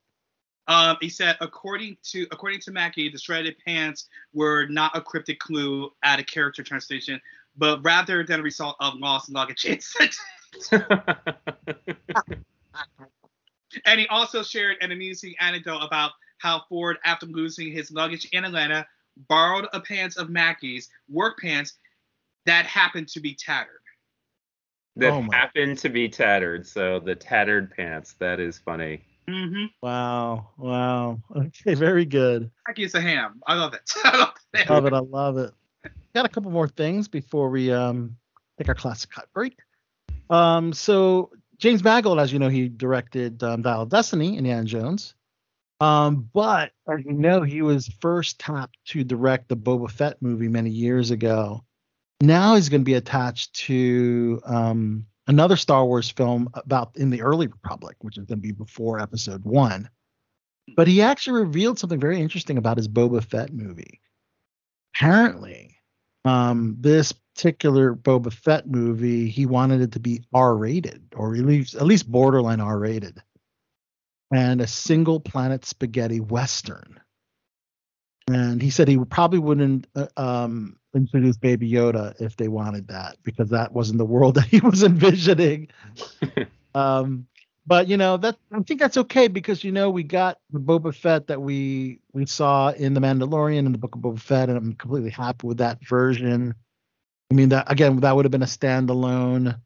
Um, 0.66 0.96
he 1.01 1.09
said, 1.09 1.36
according 1.40 1.96
to 2.11 2.26
according 2.32 2.59
to 2.62 2.72
Mackie, 2.72 3.09
the 3.09 3.18
shredded 3.18 3.55
pants 3.64 4.09
were 4.32 4.66
not 4.66 4.96
a 4.96 5.01
cryptic 5.01 5.38
clue 5.38 5.92
at 6.03 6.18
a 6.18 6.24
character 6.24 6.64
translation, 6.64 7.20
but 7.57 7.80
rather 7.84 8.24
than 8.24 8.40
a 8.40 8.42
result 8.42 8.74
of 8.80 8.94
lost 8.96 9.30
luggage. 9.30 9.64
and 13.84 14.00
he 14.00 14.06
also 14.08 14.42
shared 14.42 14.76
an 14.80 14.92
amusing 14.92 15.34
anecdote 15.40 15.80
about 15.80 16.12
how 16.38 16.62
Ford, 16.68 16.98
after 17.04 17.26
losing 17.26 17.72
his 17.72 17.90
luggage 17.90 18.28
in 18.32 18.44
Atlanta, 18.44 18.86
borrowed 19.28 19.66
a 19.72 19.80
pants 19.80 20.16
of 20.16 20.30
Mackie's 20.30 20.88
work 21.08 21.38
pants 21.40 21.74
that 22.46 22.64
happened 22.66 23.08
to 23.08 23.20
be 23.20 23.34
tattered. 23.34 23.80
that 24.96 25.12
Oh 25.12 25.26
happened 25.32 25.78
to 25.78 25.88
be 25.88 26.08
tattered. 26.08 26.66
So 26.66 27.00
the 27.00 27.14
tattered 27.14 27.70
pants. 27.74 28.14
That 28.18 28.40
is 28.40 28.58
funny. 28.58 29.02
Mm-hmm. 29.28 29.66
Wow, 29.82 30.50
wow. 30.56 31.20
Okay, 31.36 31.74
very 31.74 32.04
good. 32.04 32.50
Mackie's 32.66 32.94
a 32.94 33.00
ham. 33.00 33.40
I 33.46 33.54
love 33.54 33.74
it. 33.74 33.90
I 34.04 34.16
love 34.16 34.34
it. 34.54 34.70
Love 34.70 34.86
it. 34.86 34.92
I 34.92 34.98
love 34.98 35.38
it. 35.38 35.52
Got 36.14 36.24
a 36.24 36.28
couple 36.28 36.50
more 36.50 36.68
things 36.68 37.06
before 37.08 37.50
we 37.50 37.70
um 37.70 38.16
take 38.56 38.68
our 38.68 38.74
classic 38.74 39.10
cut 39.10 39.28
break. 39.32 39.58
Um, 40.30 40.72
so 40.72 41.30
James 41.59 41.82
Mangold, 41.82 42.20
as 42.20 42.32
you 42.32 42.38
know, 42.38 42.48
he 42.48 42.68
directed 42.68 43.42
um, 43.42 43.62
Dial 43.62 43.82
of 43.82 43.88
Destiny, 43.88 44.36
Indiana 44.36 44.64
Jones. 44.64 45.14
Um, 45.80 46.28
but 46.32 46.72
as 46.88 47.04
you 47.04 47.12
know, 47.12 47.42
he 47.42 47.62
was 47.62 47.88
first 48.00 48.38
tapped 48.40 48.76
to 48.86 49.04
direct 49.04 49.48
the 49.48 49.56
Boba 49.56 49.90
Fett 49.90 50.20
movie 50.20 50.48
many 50.48 50.70
years 50.70 51.11
ago. 51.11 51.64
Now 52.20 52.56
he's 52.56 52.68
going 52.68 52.80
to 52.80 52.84
be 52.84 52.94
attached 52.94 53.54
to 53.66 54.40
um, 54.44 55.06
another 55.28 55.56
Star 55.56 55.84
Wars 55.84 56.09
film 56.09 56.50
about 56.54 56.96
in 56.96 57.11
the 57.11 57.22
early 57.22 57.46
Republic, 57.46 57.96
which 58.00 58.18
is 58.18 58.24
going 58.24 58.38
to 58.38 58.46
be 58.46 58.52
before 58.52 58.98
Episode 58.98 59.44
One. 59.44 59.88
But 60.76 60.88
he 60.88 61.00
actually 61.00 61.40
revealed 61.40 61.78
something 61.78 62.00
very 62.00 62.20
interesting 62.20 62.59
about 62.59 62.76
his 62.76 62.88
Boba 62.88 63.22
Fett 63.22 63.52
movie. 63.52 64.00
Apparently, 64.94 65.76
um, 66.24 66.76
this 66.80 67.12
particular 67.39 67.95
Boba 67.95 68.32
Fett 68.32 68.66
movie, 68.66 69.28
he 69.28 69.47
wanted 69.47 69.80
it 69.80 69.93
to 69.93 70.01
be 70.01 70.24
R-rated, 70.34 71.01
or 71.14 71.36
at 71.36 71.45
least 71.45 71.76
at 71.76 71.86
least 71.86 72.11
borderline 72.11 72.61
R-rated, 72.61 73.22
and 74.34 74.61
a 74.61 74.66
single 74.66 75.20
planet 75.20 75.64
spaghetti 75.64 76.18
western. 76.18 76.99
And 78.28 78.61
he 78.61 78.70
said 78.70 78.89
he 78.89 78.99
probably 78.99 79.39
wouldn't 79.39 79.86
uh, 79.95 80.09
um, 80.16 80.78
introduce 80.93 81.36
Baby 81.36 81.70
Yoda 81.70 82.20
if 82.20 82.36
they 82.36 82.49
wanted 82.49 82.89
that 82.89 83.16
because 83.22 83.51
that 83.51 83.72
wasn't 83.72 83.99
the 83.99 84.05
world 84.05 84.34
that 84.34 84.47
he 84.47 84.59
was 84.59 84.82
envisioning. 84.82 85.68
um, 86.74 87.28
but 87.68 87.86
you 87.86 87.97
know 87.97 88.16
that 88.16 88.36
I 88.51 88.61
think 88.62 88.80
that's 88.80 88.97
okay 88.97 89.28
because 89.28 89.62
you 89.62 89.70
know 89.70 89.91
we 89.91 90.03
got 90.03 90.39
the 90.51 90.59
Boba 90.59 90.93
Fett 90.93 91.28
that 91.28 91.41
we 91.41 92.01
we 92.12 92.26
saw 92.26 92.70
in 92.70 92.95
the 92.95 93.01
Mandalorian 93.01 93.61
and 93.61 93.74
the 93.74 93.78
Book 93.78 93.95
of 93.95 94.01
Boba 94.01 94.18
Fett, 94.18 94.49
and 94.49 94.59
I'm 94.59 94.72
completely 94.72 95.11
happy 95.11 95.47
with 95.47 95.59
that 95.59 95.78
version. 95.86 96.57
I 97.31 97.35
mean 97.35 97.51
that 97.51 97.70
again 97.70 98.01
that 98.01 98.14
would 98.16 98.24
have 98.24 98.33
been 98.33 98.43
a 98.43 98.47
standalone 98.47 99.61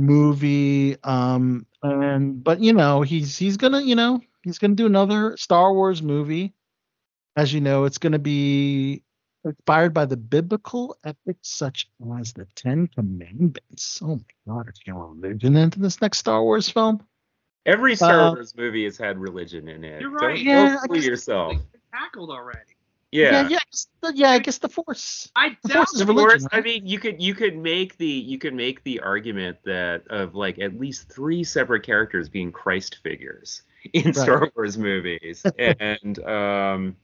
movie. 0.00 0.96
Um, 1.04 1.66
and 1.82 2.42
but 2.42 2.60
you 2.60 2.72
know 2.72 3.02
he's 3.02 3.36
he's 3.38 3.56
gonna 3.56 3.80
you 3.80 3.94
know 3.94 4.20
he's 4.42 4.58
gonna 4.58 4.74
do 4.74 4.86
another 4.86 5.36
Star 5.36 5.72
Wars 5.72 6.02
movie. 6.02 6.54
As 7.36 7.52
you 7.52 7.60
know, 7.60 7.84
it's 7.84 7.98
gonna 7.98 8.18
be 8.18 9.04
inspired 9.44 9.94
by 9.94 10.06
the 10.06 10.16
biblical 10.16 10.96
epics 11.04 11.48
such 11.50 11.88
as 12.18 12.32
the 12.32 12.46
Ten 12.56 12.88
Commandments. 12.88 14.00
Oh 14.02 14.16
my 14.16 14.54
God, 14.54 14.66
it's 14.68 14.80
gonna 14.80 14.98
religion 14.98 15.56
into 15.56 15.78
this 15.78 16.00
next 16.00 16.18
Star 16.18 16.42
Wars 16.42 16.68
film. 16.68 17.00
Every 17.64 17.94
Star 17.94 18.20
Uh, 18.20 18.32
Wars 18.34 18.56
movie 18.56 18.84
has 18.84 18.96
had 18.96 19.18
religion 19.18 19.68
in 19.68 19.84
it. 19.84 20.00
You're 20.00 20.10
right. 20.10 20.38
Yeah, 20.38 20.68
don't 20.70 20.78
I 20.78 20.86
fool 20.86 20.96
guess- 20.96 21.04
yourself. 21.06 21.56
Tackled 21.92 22.30
already. 22.30 22.74
Yeah. 23.10 23.30
yeah, 23.30 23.48
yeah, 23.48 23.56
I 23.56 23.58
guess 23.70 23.86
the, 24.02 24.12
yeah. 24.14 24.30
I 24.30 24.38
guess 24.38 24.58
the 24.58 24.68
Force. 24.68 25.30
I 25.34 25.56
The 25.62 25.68
doubt 25.68 25.76
Force 25.88 25.94
is 25.94 26.04
religion. 26.04 26.40
course, 26.40 26.46
I 26.52 26.60
mean, 26.60 26.86
you 26.86 26.98
could 26.98 27.22
you 27.22 27.34
could 27.34 27.56
make 27.56 27.96
the 27.96 28.06
you 28.06 28.38
could 28.38 28.54
make 28.54 28.82
the 28.84 29.00
argument 29.00 29.58
that 29.64 30.06
of 30.08 30.34
like 30.34 30.58
at 30.58 30.78
least 30.78 31.08
three 31.10 31.42
separate 31.42 31.82
characters 31.84 32.28
being 32.28 32.52
Christ 32.52 32.98
figures 33.02 33.62
in 33.94 34.12
Star 34.12 34.50
Wars 34.54 34.76
movies, 34.76 35.42
and 35.58 36.18
um, 36.24 36.96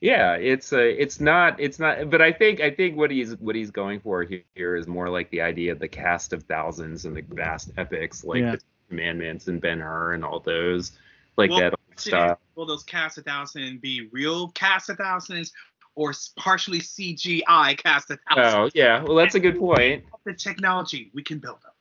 yeah, 0.00 0.34
it's 0.34 0.72
a 0.72 1.00
it's 1.00 1.20
not 1.20 1.60
it's 1.60 1.78
not. 1.78 2.10
But 2.10 2.20
I 2.20 2.32
think 2.32 2.60
I 2.60 2.70
think 2.70 2.96
what 2.96 3.10
he's 3.12 3.36
what 3.36 3.54
he's 3.54 3.70
going 3.70 4.00
for 4.00 4.24
he- 4.24 4.44
here 4.56 4.74
is 4.74 4.88
more 4.88 5.08
like 5.08 5.30
the 5.30 5.42
idea 5.42 5.70
of 5.70 5.78
the 5.78 5.88
cast 5.88 6.32
of 6.32 6.42
thousands 6.44 7.04
and 7.04 7.16
the 7.16 7.22
vast 7.22 7.70
epics 7.76 8.24
like 8.24 8.40
Yeah. 8.40 8.52
the 8.56 8.60
Commandments 8.88 9.46
and 9.48 9.60
Ben 9.60 9.78
Hur 9.80 10.14
and 10.14 10.24
all 10.24 10.40
those 10.40 10.92
like 11.36 11.50
Well, 11.50 11.60
that 11.60 11.72
old 11.72 12.00
stuff. 12.00 12.38
Will 12.54 12.66
those 12.66 12.84
cast 12.84 13.18
of 13.18 13.24
thousands 13.24 13.80
be 13.80 14.08
real 14.12 14.48
cast 14.50 14.88
of 14.90 14.96
thousands 14.96 15.52
or 15.94 16.12
partially 16.36 16.80
CGI 16.80 17.76
cast 17.76 18.10
of 18.10 18.18
thousands? 18.28 18.54
Oh 18.54 18.70
yeah, 18.74 19.02
well 19.02 19.16
that's 19.16 19.34
a 19.34 19.40
good 19.40 19.58
point. 19.58 20.04
The 20.24 20.34
technology 20.34 21.10
we 21.14 21.22
can 21.22 21.38
build 21.38 21.58
them. 21.62 21.72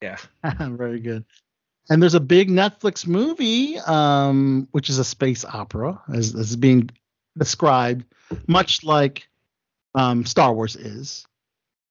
Yeah. 0.00 0.16
Very 0.76 1.00
good. 1.00 1.24
And 1.90 2.02
there's 2.02 2.14
a 2.14 2.20
big 2.20 2.50
Netflix 2.50 3.06
movie, 3.06 3.78
um, 3.78 4.68
which 4.72 4.90
is 4.90 4.98
a 4.98 5.04
space 5.04 5.44
opera, 5.44 6.00
as, 6.12 6.34
as 6.34 6.54
being 6.54 6.90
described, 7.36 8.04
much 8.46 8.84
like 8.84 9.28
um, 9.94 10.26
Star 10.26 10.52
Wars 10.52 10.76
is. 10.76 11.26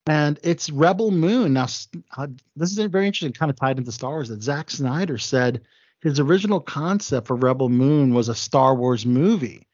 And 0.06 0.40
it's 0.44 0.70
Rebel 0.70 1.12
Moon. 1.12 1.54
Now, 1.54 1.68
uh, 2.16 2.28
this 2.56 2.78
is 2.78 2.86
very 2.86 3.08
interesting, 3.08 3.34
kind 3.34 3.50
of 3.50 3.58
tied 3.58 3.78
into 3.78 3.92
Star 3.92 4.12
Wars, 4.12 4.30
that 4.30 4.42
Zack 4.42 4.70
Snyder 4.70 5.18
said 5.18 5.62
his 6.02 6.20
original 6.20 6.60
concept 6.60 7.28
for 7.28 7.36
Rebel 7.36 7.70
Moon 7.70 8.14
was 8.14 8.30
a 8.30 8.36
Star 8.36 8.76
Wars 8.76 9.06
movie. 9.06 9.68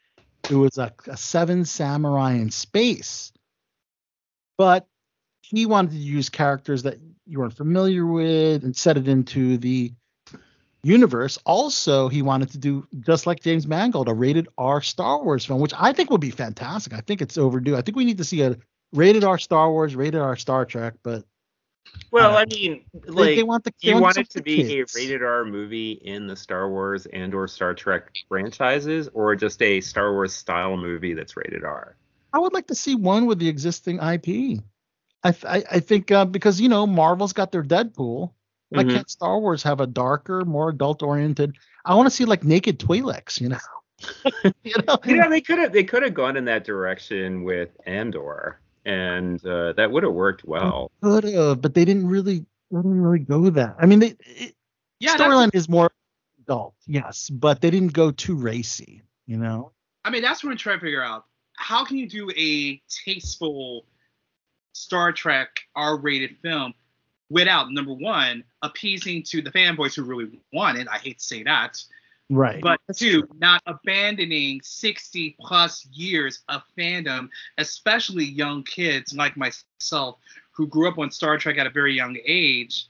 It 0.49 0.55
was 0.55 0.77
a, 0.77 0.93
a 1.07 1.17
seven 1.17 1.65
samurai 1.65 2.33
in 2.33 2.51
space. 2.51 3.31
But 4.57 4.87
he 5.41 5.65
wanted 5.65 5.91
to 5.91 5.97
use 5.97 6.29
characters 6.29 6.83
that 6.83 6.97
you 7.25 7.39
weren't 7.39 7.55
familiar 7.55 8.05
with 8.05 8.63
and 8.63 8.75
set 8.75 8.97
it 8.97 9.07
into 9.07 9.57
the 9.57 9.93
universe. 10.83 11.37
Also, 11.45 12.09
he 12.09 12.21
wanted 12.21 12.51
to 12.51 12.57
do 12.57 12.85
just 12.99 13.25
like 13.25 13.41
James 13.41 13.65
Mangold, 13.67 14.09
a 14.09 14.13
rated 14.13 14.47
R 14.57 14.81
Star 14.81 15.23
Wars 15.23 15.45
film, 15.45 15.61
which 15.61 15.73
I 15.77 15.93
think 15.93 16.09
would 16.09 16.21
be 16.21 16.31
fantastic. 16.31 16.93
I 16.93 17.01
think 17.01 17.21
it's 17.21 17.37
overdue. 17.37 17.75
I 17.75 17.81
think 17.81 17.95
we 17.95 18.05
need 18.05 18.17
to 18.17 18.25
see 18.25 18.41
a 18.41 18.57
rated 18.93 19.23
R 19.23 19.37
Star 19.37 19.71
Wars, 19.71 19.95
rated 19.95 20.21
R 20.21 20.35
Star 20.35 20.65
Trek, 20.65 20.95
but 21.03 21.23
Well, 22.11 22.35
Uh, 22.35 22.41
I 22.41 22.45
mean, 22.45 22.85
like 23.07 23.35
they 23.35 23.43
want 23.43 23.63
the 23.63 23.73
they 23.81 23.89
you 23.89 23.93
want 23.95 24.03
want 24.03 24.17
it 24.19 24.29
to 24.31 24.41
be 24.43 24.57
kids. 24.63 24.95
a 24.95 24.99
rated 24.99 25.23
R 25.23 25.43
movie 25.45 25.93
in 25.93 26.27
the 26.27 26.35
Star 26.35 26.69
Wars 26.69 27.05
and 27.07 27.33
or 27.33 27.47
Star 27.47 27.73
Trek 27.73 28.11
franchises, 28.29 29.09
or 29.13 29.35
just 29.35 29.61
a 29.61 29.81
Star 29.81 30.11
Wars 30.13 30.33
style 30.33 30.77
movie 30.77 31.13
that's 31.13 31.35
rated 31.35 31.63
R? 31.63 31.95
I 32.31 32.39
would 32.39 32.53
like 32.53 32.67
to 32.67 32.75
see 32.75 32.95
one 32.95 33.25
with 33.25 33.39
the 33.39 33.47
existing 33.47 33.97
IP. 33.97 34.61
I 35.23 35.29
I, 35.47 35.63
I 35.71 35.79
think 35.79 36.11
uh, 36.11 36.25
because 36.25 36.61
you 36.61 36.69
know 36.69 36.85
Marvel's 36.85 37.33
got 37.33 37.51
their 37.51 37.63
Deadpool. 37.63 38.31
Why 38.69 38.83
Mhm. 38.83 38.91
can't 38.91 39.09
Star 39.09 39.39
Wars 39.39 39.61
have 39.63 39.81
a 39.81 39.87
darker, 39.87 40.45
more 40.45 40.69
adult 40.69 41.03
oriented? 41.03 41.55
I 41.85 41.95
want 41.95 42.07
to 42.07 42.15
see 42.15 42.25
like 42.25 42.43
naked 42.43 42.79
Twi'leks, 42.79 43.39
you 43.41 43.49
know. 43.49 43.57
you 44.63 44.73
know. 44.87 44.97
Yeah, 45.05 45.27
they 45.29 45.41
could 45.41 45.59
have 45.59 45.71
they 45.73 45.83
could 45.83 46.03
have 46.03 46.13
gone 46.13 46.37
in 46.37 46.45
that 46.45 46.63
direction 46.63 47.43
with 47.43 47.69
Andor, 47.85 48.59
and 48.85 49.45
uh, 49.45 49.73
that 49.73 49.91
would 49.91 50.03
have 50.03 50.13
worked 50.13 50.43
well. 50.43 50.91
Could 51.01 51.23
have, 51.25 51.61
but 51.61 51.73
they 51.73 51.85
didn't 51.85 52.07
really 52.07 52.45
they 52.71 52.77
didn't 52.77 53.01
really 53.01 53.19
go 53.19 53.49
that. 53.51 53.75
I 53.79 53.85
mean, 53.85 53.99
they, 53.99 54.15
it, 54.19 54.55
Yeah, 54.99 55.15
storyline 55.15 55.53
is 55.53 55.69
more 55.69 55.91
adult, 56.41 56.75
yes, 56.85 57.29
but 57.29 57.61
they 57.61 57.69
didn't 57.69 57.93
go 57.93 58.11
too 58.11 58.35
racy, 58.35 59.03
you 59.25 59.37
know. 59.37 59.71
I 60.03 60.09
mean 60.09 60.21
that's 60.21 60.43
what 60.43 60.51
I'm 60.51 60.57
trying 60.57 60.79
to 60.79 60.85
figure 60.85 61.03
out. 61.03 61.25
How 61.55 61.85
can 61.85 61.97
you 61.97 62.09
do 62.09 62.29
a 62.35 62.81
tasteful 63.05 63.85
Star 64.73 65.11
Trek 65.11 65.59
R-rated 65.75 66.37
film 66.41 66.73
without 67.29 67.71
number 67.71 67.93
one 67.93 68.43
appeasing 68.61 69.23
to 69.23 69.41
the 69.41 69.51
fanboys 69.51 69.95
who 69.95 70.03
really 70.03 70.41
want 70.51 70.77
it? 70.77 70.87
I 70.91 70.97
hate 70.97 71.19
to 71.19 71.23
say 71.23 71.43
that. 71.43 71.81
Right. 72.33 72.61
but 72.61 72.79
two, 72.95 73.27
not 73.37 73.61
abandoning 73.65 74.61
60 74.63 75.35
plus 75.39 75.85
years 75.87 76.41
of 76.49 76.61
fandom, 76.77 77.29
especially 77.57 78.25
young 78.25 78.63
kids 78.63 79.13
like 79.13 79.37
myself 79.37 80.17
who 80.51 80.67
grew 80.67 80.87
up 80.87 80.97
on 80.99 81.11
Star 81.11 81.37
Trek 81.37 81.57
at 81.57 81.67
a 81.67 81.69
very 81.69 81.93
young 81.93 82.17
age. 82.25 82.87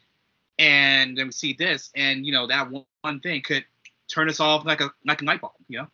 And 0.59 1.17
then 1.17 1.27
we 1.27 1.31
see 1.31 1.53
this, 1.53 1.91
and 1.95 2.25
you 2.25 2.31
know, 2.31 2.47
that 2.47 2.69
one, 2.69 2.85
one 3.01 3.19
thing 3.19 3.41
could 3.41 3.65
turn 4.07 4.29
us 4.29 4.39
off 4.39 4.65
like 4.65 4.81
a 4.81 4.91
like 5.05 5.21
a 5.21 5.25
light 5.25 5.41
bulb, 5.41 5.53
you 5.67 5.79
know? 5.79 5.87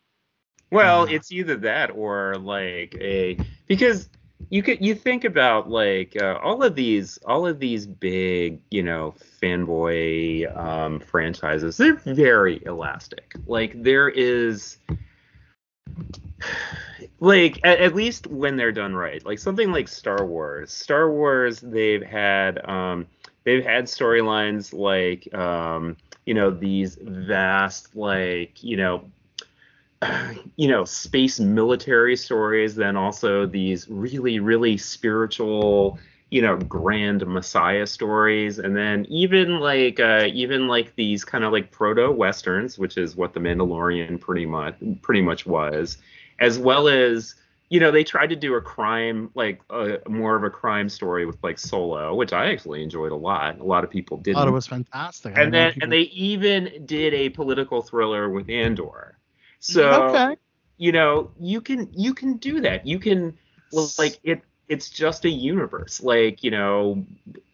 Well, 0.71 1.09
Yeah. 1.09 1.15
it's 1.15 1.31
either 1.31 1.55
that 1.57 1.91
or 1.91 2.35
like 2.35 2.95
a 2.99 3.37
because 3.67 4.09
you 4.49 4.63
could 4.63 4.83
you 4.83 4.95
think 4.95 5.25
about 5.25 5.69
like 5.69 6.15
uh, 6.21 6.39
all 6.41 6.63
of 6.63 6.75
these 6.75 7.19
all 7.25 7.45
of 7.45 7.59
these 7.59 7.85
big 7.85 8.61
you 8.71 8.81
know 8.81 9.13
fanboy 9.41 10.55
um, 10.57 10.99
franchises 10.99 11.77
they're 11.77 11.95
very 11.95 12.61
elastic. 12.65 13.33
Like 13.47 13.81
there 13.83 14.09
is 14.09 14.77
like 17.19 17.59
at, 17.63 17.79
at 17.79 17.95
least 17.95 18.27
when 18.27 18.55
they're 18.55 18.71
done 18.71 18.95
right 18.95 19.25
like 19.25 19.39
something 19.39 19.71
like 19.71 19.87
star 19.87 20.25
wars. 20.25 20.71
Star 20.71 21.11
wars 21.11 21.59
they've 21.59 22.03
had 22.03 22.67
um 22.67 23.05
they've 23.43 23.63
had 23.63 23.85
storylines 23.85 24.73
like 24.73 25.31
um 25.33 25.97
you 26.25 26.33
know 26.33 26.49
these 26.49 26.97
vast 27.01 27.95
like 27.95 28.63
you 28.63 28.77
know 28.77 29.03
you 30.55 30.67
know 30.67 30.85
space 30.85 31.39
military 31.39 32.15
stories 32.15 32.75
then 32.75 32.95
also 32.95 33.45
these 33.45 33.87
really 33.89 34.39
really 34.39 34.77
spiritual 34.77 35.99
you 36.29 36.41
know 36.41 36.55
grand 36.57 37.25
messiah 37.27 37.85
stories 37.85 38.59
and 38.59 38.77
then 38.77 39.05
even 39.09 39.59
like 39.59 39.99
uh 39.99 40.27
even 40.31 40.67
like 40.67 40.95
these 40.95 41.25
kind 41.25 41.43
of 41.43 41.51
like 41.51 41.71
proto 41.71 42.11
westerns 42.11 42.77
which 42.77 42.97
is 42.97 43.15
what 43.15 43.33
the 43.33 43.39
mandalorian 43.39 44.19
pretty 44.19 44.45
much 44.45 44.75
pretty 45.01 45.21
much 45.21 45.45
was 45.45 45.97
as 46.39 46.57
well 46.57 46.87
as 46.87 47.35
you 47.69 47.79
know 47.79 47.91
they 47.91 48.03
tried 48.03 48.27
to 48.29 48.35
do 48.35 48.55
a 48.55 48.61
crime 48.61 49.29
like 49.35 49.59
uh, 49.69 49.97
more 50.07 50.35
of 50.35 50.43
a 50.43 50.49
crime 50.49 50.87
story 50.87 51.25
with 51.25 51.37
like 51.43 51.59
solo 51.59 52.15
which 52.15 52.31
i 52.31 52.49
actually 52.51 52.83
enjoyed 52.83 53.11
a 53.11 53.15
lot 53.15 53.59
a 53.59 53.63
lot 53.63 53.83
of 53.83 53.89
people 53.89 54.21
thought 54.25 54.47
it 54.47 54.51
was 54.51 54.67
fantastic. 54.67 55.37
And 55.37 55.53
then 55.53 55.73
people- 55.73 55.83
and 55.83 55.91
they 55.91 56.01
even 56.01 56.85
did 56.85 57.13
a 57.13 57.29
political 57.29 57.81
thriller 57.81 58.29
with 58.29 58.49
Andor. 58.49 59.18
So 59.59 60.09
okay. 60.09 60.37
you 60.77 60.91
know 60.91 61.31
you 61.39 61.61
can 61.61 61.89
you 61.93 62.13
can 62.13 62.37
do 62.37 62.61
that. 62.61 62.85
You 62.85 62.99
can 62.99 63.37
well, 63.71 63.89
like 63.97 64.19
it. 64.23 64.41
It's 64.67 64.89
just 64.89 65.25
a 65.25 65.29
universe. 65.29 66.01
Like 66.01 66.43
you 66.43 66.51
know, 66.51 67.05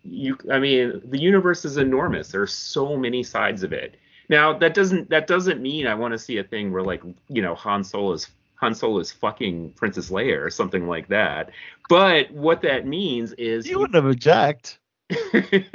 you. 0.03 0.37
I 0.51 0.59
mean, 0.59 1.01
the 1.05 1.19
universe 1.19 1.65
is 1.65 1.77
enormous. 1.77 2.29
There's 2.29 2.53
so 2.53 2.97
many 2.97 3.23
sides 3.23 3.63
of 3.63 3.73
it. 3.73 3.95
Now 4.29 4.57
that 4.57 4.73
doesn't 4.73 5.09
that 5.09 5.27
doesn't 5.27 5.61
mean 5.61 5.87
I 5.87 5.95
want 5.95 6.13
to 6.13 6.17
see 6.17 6.37
a 6.37 6.43
thing 6.43 6.71
where 6.71 6.83
like 6.83 7.03
you 7.29 7.41
know 7.41 7.55
Han 7.55 7.83
Solo's 7.83 8.27
Han 8.55 8.73
Solo's 8.73 9.11
fucking 9.11 9.71
Princess 9.71 10.09
Leia 10.09 10.43
or 10.43 10.49
something 10.49 10.87
like 10.87 11.07
that. 11.09 11.51
But 11.89 12.31
what 12.31 12.61
that 12.61 12.85
means 12.85 13.33
is 13.33 13.67
You 13.67 13.79
wouldn't 13.79 13.95
have 13.95 14.05
object. 14.05 14.79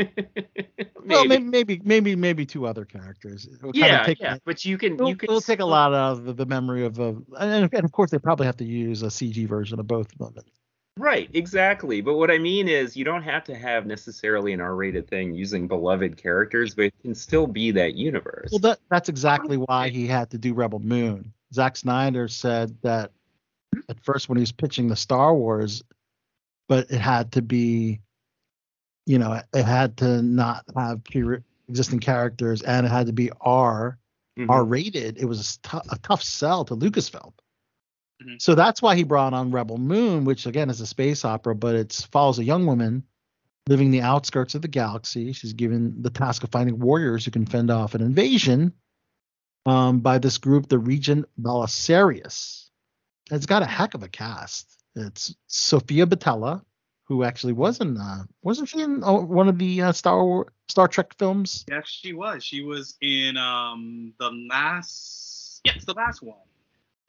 Well, 1.02 1.24
Maybe. 1.24 1.80
maybe, 1.82 2.14
maybe, 2.14 2.46
two 2.46 2.66
other 2.66 2.84
characters. 2.84 3.48
Kinda 3.60 3.78
yeah, 3.78 4.02
take- 4.04 4.20
yeah, 4.20 4.36
but 4.44 4.64
you 4.64 4.78
can 4.78 4.94
It'll, 4.94 5.08
you 5.08 5.16
can 5.16 5.30
it'll 5.30 5.40
take 5.40 5.60
a 5.60 5.64
lot 5.64 5.92
out 5.92 6.12
of 6.12 6.24
the, 6.24 6.32
the 6.34 6.46
memory 6.46 6.84
of, 6.84 6.98
of 6.98 7.22
and, 7.38 7.72
and 7.72 7.84
of 7.84 7.90
course 7.92 8.10
they 8.10 8.18
probably 8.18 8.46
have 8.46 8.58
to 8.58 8.64
use 8.64 9.02
a 9.02 9.06
CG 9.06 9.48
version 9.48 9.80
of 9.80 9.86
both 9.86 10.12
of 10.20 10.34
them. 10.34 10.44
Right, 10.96 11.30
exactly. 11.32 12.00
But 12.00 12.16
what 12.16 12.30
I 12.30 12.38
mean 12.38 12.68
is, 12.68 12.96
you 12.96 13.04
don't 13.04 13.22
have 13.22 13.44
to 13.44 13.54
have 13.54 13.86
necessarily 13.86 14.52
an 14.52 14.60
R-rated 14.60 15.08
thing 15.08 15.32
using 15.34 15.66
beloved 15.66 16.16
characters, 16.16 16.74
but 16.74 16.86
it 16.86 16.94
can 17.02 17.14
still 17.14 17.46
be 17.46 17.70
that 17.72 17.94
universe. 17.94 18.50
Well, 18.52 18.58
that 18.60 18.80
that's 18.90 19.08
exactly 19.08 19.56
why 19.56 19.88
he 19.88 20.06
had 20.06 20.30
to 20.30 20.38
do 20.38 20.52
Rebel 20.52 20.80
Moon. 20.80 21.32
Zack 21.54 21.76
Snyder 21.76 22.28
said 22.28 22.76
that 22.82 23.12
at 23.88 23.98
first 24.00 24.28
when 24.28 24.36
he 24.36 24.42
was 24.42 24.52
pitching 24.52 24.88
the 24.88 24.96
Star 24.96 25.34
Wars, 25.34 25.82
but 26.68 26.90
it 26.90 27.00
had 27.00 27.32
to 27.32 27.42
be, 27.42 28.00
you 29.10 29.18
know, 29.18 29.40
it 29.52 29.64
had 29.64 29.96
to 29.96 30.22
not 30.22 30.64
have 30.76 31.02
pre-existing 31.02 31.98
characters, 31.98 32.62
and 32.62 32.86
it 32.86 32.90
had 32.90 33.06
to 33.08 33.12
be 33.12 33.30
R 33.40 33.98
Mhm. 34.38 34.48
R 34.48 34.64
rated. 34.64 35.18
It 35.18 35.24
was 35.24 35.58
a, 35.72 35.98
tough 35.98 36.22
sell 36.22 36.64
to 36.66 36.76
Lucasfilm. 36.76 37.32
Mhm. 38.22 38.40
So 38.40 38.54
that's 38.54 38.80
why 38.80 38.94
he 38.94 39.02
brought 39.02 39.34
on 39.34 39.50
Rebel 39.50 39.78
Moon, 39.78 40.24
which 40.24 40.46
again 40.46 40.70
is 40.70 40.80
a 40.80 40.86
space 40.86 41.24
opera, 41.24 41.56
but 41.56 41.74
it 41.74 41.92
follows 42.12 42.38
a 42.38 42.44
young 42.44 42.66
woman 42.66 43.02
living 43.68 43.90
the 43.90 44.02
outskirts 44.02 44.54
of 44.54 44.62
the 44.62 44.68
galaxy. 44.68 45.32
She's 45.32 45.52
given 45.54 46.00
the 46.02 46.10
task 46.10 46.44
of 46.44 46.50
finding 46.50 46.78
warriors 46.78 47.24
who 47.24 47.32
can 47.32 47.46
fend 47.46 47.70
off 47.70 47.96
an 47.96 48.02
invasion 48.02 48.72
um, 49.66 50.00
by 50.00 50.18
this 50.18 50.38
group, 50.38 50.68
the 50.68 50.78
Regent 50.78 51.26
Belisarius. 51.40 52.70
It's 53.30 53.46
got 53.46 53.62
a 53.62 53.66
heck 53.66 53.94
of 53.94 54.02
a 54.04 54.08
cast. 54.08 54.82
It's 54.94 55.34
Sofia 55.48 56.06
Boutella, 56.06 56.62
who 57.10 57.24
actually 57.24 57.52
was 57.52 57.80
in, 57.80 57.96
uh, 57.98 58.22
wasn't 58.42 58.68
she 58.68 58.80
in 58.80 59.02
uh, 59.02 59.12
one 59.12 59.48
of 59.48 59.58
the 59.58 59.82
uh, 59.82 59.90
Star 59.90 60.24
War, 60.24 60.52
Star 60.68 60.86
Trek 60.86 61.12
films? 61.18 61.66
Yes, 61.68 61.88
she 61.88 62.12
was. 62.12 62.44
She 62.44 62.62
was 62.62 62.96
in 63.02 63.36
um 63.36 64.14
the 64.20 64.30
last 64.48 65.60
yes, 65.64 65.84
the 65.84 65.92
last 65.92 66.22
one. 66.22 66.38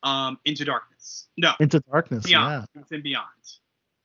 Um 0.01 0.39
Into 0.43 0.65
Darkness. 0.65 1.27
No, 1.37 1.53
Into 1.59 1.79
Darkness. 1.81 2.25
Beyond. 2.25 2.67
Yeah. 2.75 2.81
It's 2.81 2.91
in 2.91 3.03
Beyond. 3.03 3.27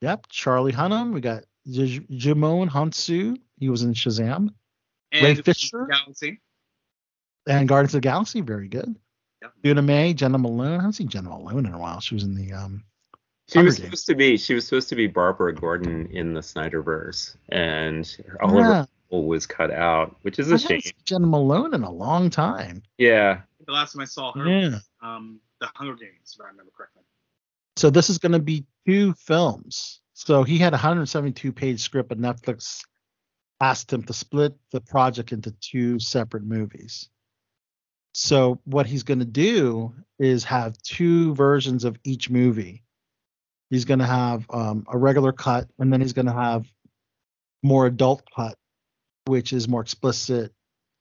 Yep. 0.02 0.26
Charlie 0.28 0.72
Hunnam. 0.72 1.14
We 1.14 1.22
got 1.22 1.44
J- 1.66 2.00
Djimon 2.12 2.68
Hounsou. 2.68 3.38
He 3.58 3.70
was 3.70 3.82
in 3.82 3.94
Shazam. 3.94 4.50
And 5.12 5.24
Ray 5.24 5.34
Fisher? 5.36 5.88
Galaxy. 5.90 6.42
And 7.48 7.66
Guardians 7.66 7.94
of 7.94 8.02
the 8.02 8.06
Galaxy. 8.06 8.42
Very 8.42 8.68
good. 8.68 8.94
Yep. 9.40 9.52
Doona 9.64 9.86
Bae, 9.86 10.12
Jena 10.12 10.36
Malone. 10.36 10.72
I 10.72 10.76
haven't 10.76 10.92
seen 10.92 11.08
Jena 11.08 11.30
Malone 11.30 11.64
in 11.64 11.72
a 11.72 11.78
while. 11.78 12.00
She 12.00 12.14
was 12.14 12.24
in 12.24 12.34
the 12.34 12.52
um. 12.52 12.84
She 13.48 13.60
was 13.60 13.76
Games. 13.76 13.84
supposed 13.86 14.06
to 14.06 14.14
be 14.16 14.36
she 14.36 14.54
was 14.54 14.66
supposed 14.66 14.88
to 14.88 14.96
be 14.96 15.06
Barbara 15.06 15.54
Gordon 15.54 16.06
in 16.10 16.34
the 16.34 16.40
Snyderverse, 16.40 17.36
and 17.50 18.16
all 18.42 18.58
of 18.58 18.64
her 18.66 18.88
role 19.12 19.26
was 19.26 19.46
cut 19.46 19.70
out, 19.70 20.16
which 20.22 20.38
is 20.40 20.50
I 20.50 20.56
a 20.56 20.58
haven't 20.58 20.68
shame. 20.68 20.80
seen 20.82 20.92
Jena 21.04 21.26
Malone 21.26 21.72
in 21.74 21.82
a 21.84 21.90
long 21.90 22.28
time. 22.28 22.82
Yeah. 22.98 23.42
The 23.66 23.72
last 23.72 23.92
time 23.92 24.02
I 24.02 24.06
saw 24.06 24.32
her 24.32 24.48
Yeah. 24.48 24.68
was 24.70 24.88
um 25.02 25.40
the 25.60 25.68
Hunger 25.76 25.94
Games, 25.94 26.34
if 26.34 26.40
I 26.44 26.48
remember 26.48 26.72
correctly. 26.76 27.02
So 27.76 27.88
this 27.90 28.10
is 28.10 28.18
going 28.18 28.32
to 28.32 28.38
be 28.40 28.64
two 28.86 29.12
films. 29.14 30.00
So 30.14 30.42
he 30.42 30.58
had 30.58 30.72
a 30.72 30.76
172 30.76 31.52
page 31.52 31.80
script, 31.80 32.08
but 32.08 32.18
Netflix 32.20 32.80
asked 33.60 33.92
him 33.92 34.02
to 34.04 34.12
split 34.12 34.54
the 34.72 34.80
project 34.80 35.32
into 35.32 35.50
two 35.60 35.98
separate 36.00 36.42
movies. 36.44 37.08
So 38.12 38.60
what 38.64 38.86
he's 38.86 39.02
going 39.02 39.18
to 39.20 39.24
do 39.26 39.94
is 40.18 40.42
have 40.44 40.76
two 40.78 41.34
versions 41.34 41.84
of 41.84 41.98
each 42.04 42.28
movie. 42.30 42.82
He's 43.70 43.84
going 43.84 43.98
to 43.98 44.06
have 44.06 44.46
um, 44.50 44.86
a 44.88 44.96
regular 44.96 45.32
cut, 45.32 45.68
and 45.78 45.92
then 45.92 46.00
he's 46.00 46.12
going 46.12 46.26
to 46.26 46.32
have 46.32 46.66
more 47.62 47.86
adult 47.86 48.22
cut, 48.34 48.56
which 49.26 49.52
is 49.52 49.68
more 49.68 49.80
explicit 49.80 50.52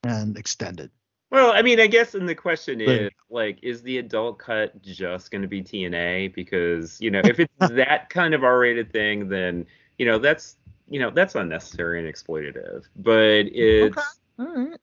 and 0.04 0.38
extended. 0.38 0.90
Well, 1.32 1.52
I 1.52 1.62
mean, 1.62 1.80
I 1.80 1.88
guess, 1.88 2.16
and 2.16 2.28
the 2.30 2.36
question 2.36 2.80
Right. 2.80 2.88
is, 3.02 3.12
like, 3.30 3.60
is 3.62 3.82
the 3.82 3.98
adult 3.98 4.40
cut 4.40 4.82
just 4.82 5.32
going 5.32 5.42
to 5.42 5.48
be 5.48 5.62
TNA? 5.62 6.34
Because 6.34 7.00
you 7.02 7.12
know, 7.12 7.22
if 7.24 7.40
it's 7.40 7.54
that 7.60 8.10
kind 8.10 8.34
of 8.34 8.44
R-rated 8.44 8.92
thing, 8.92 9.28
then 9.30 9.66
you 9.98 10.06
know 10.06 10.18
that's 10.18 10.58
you 10.90 11.00
know 11.00 11.10
that's 11.10 11.36
unnecessary 11.36 12.00
and 12.04 12.14
exploitative. 12.14 12.84
But 12.96 13.48
it's 13.54 14.20
right. 14.38 14.78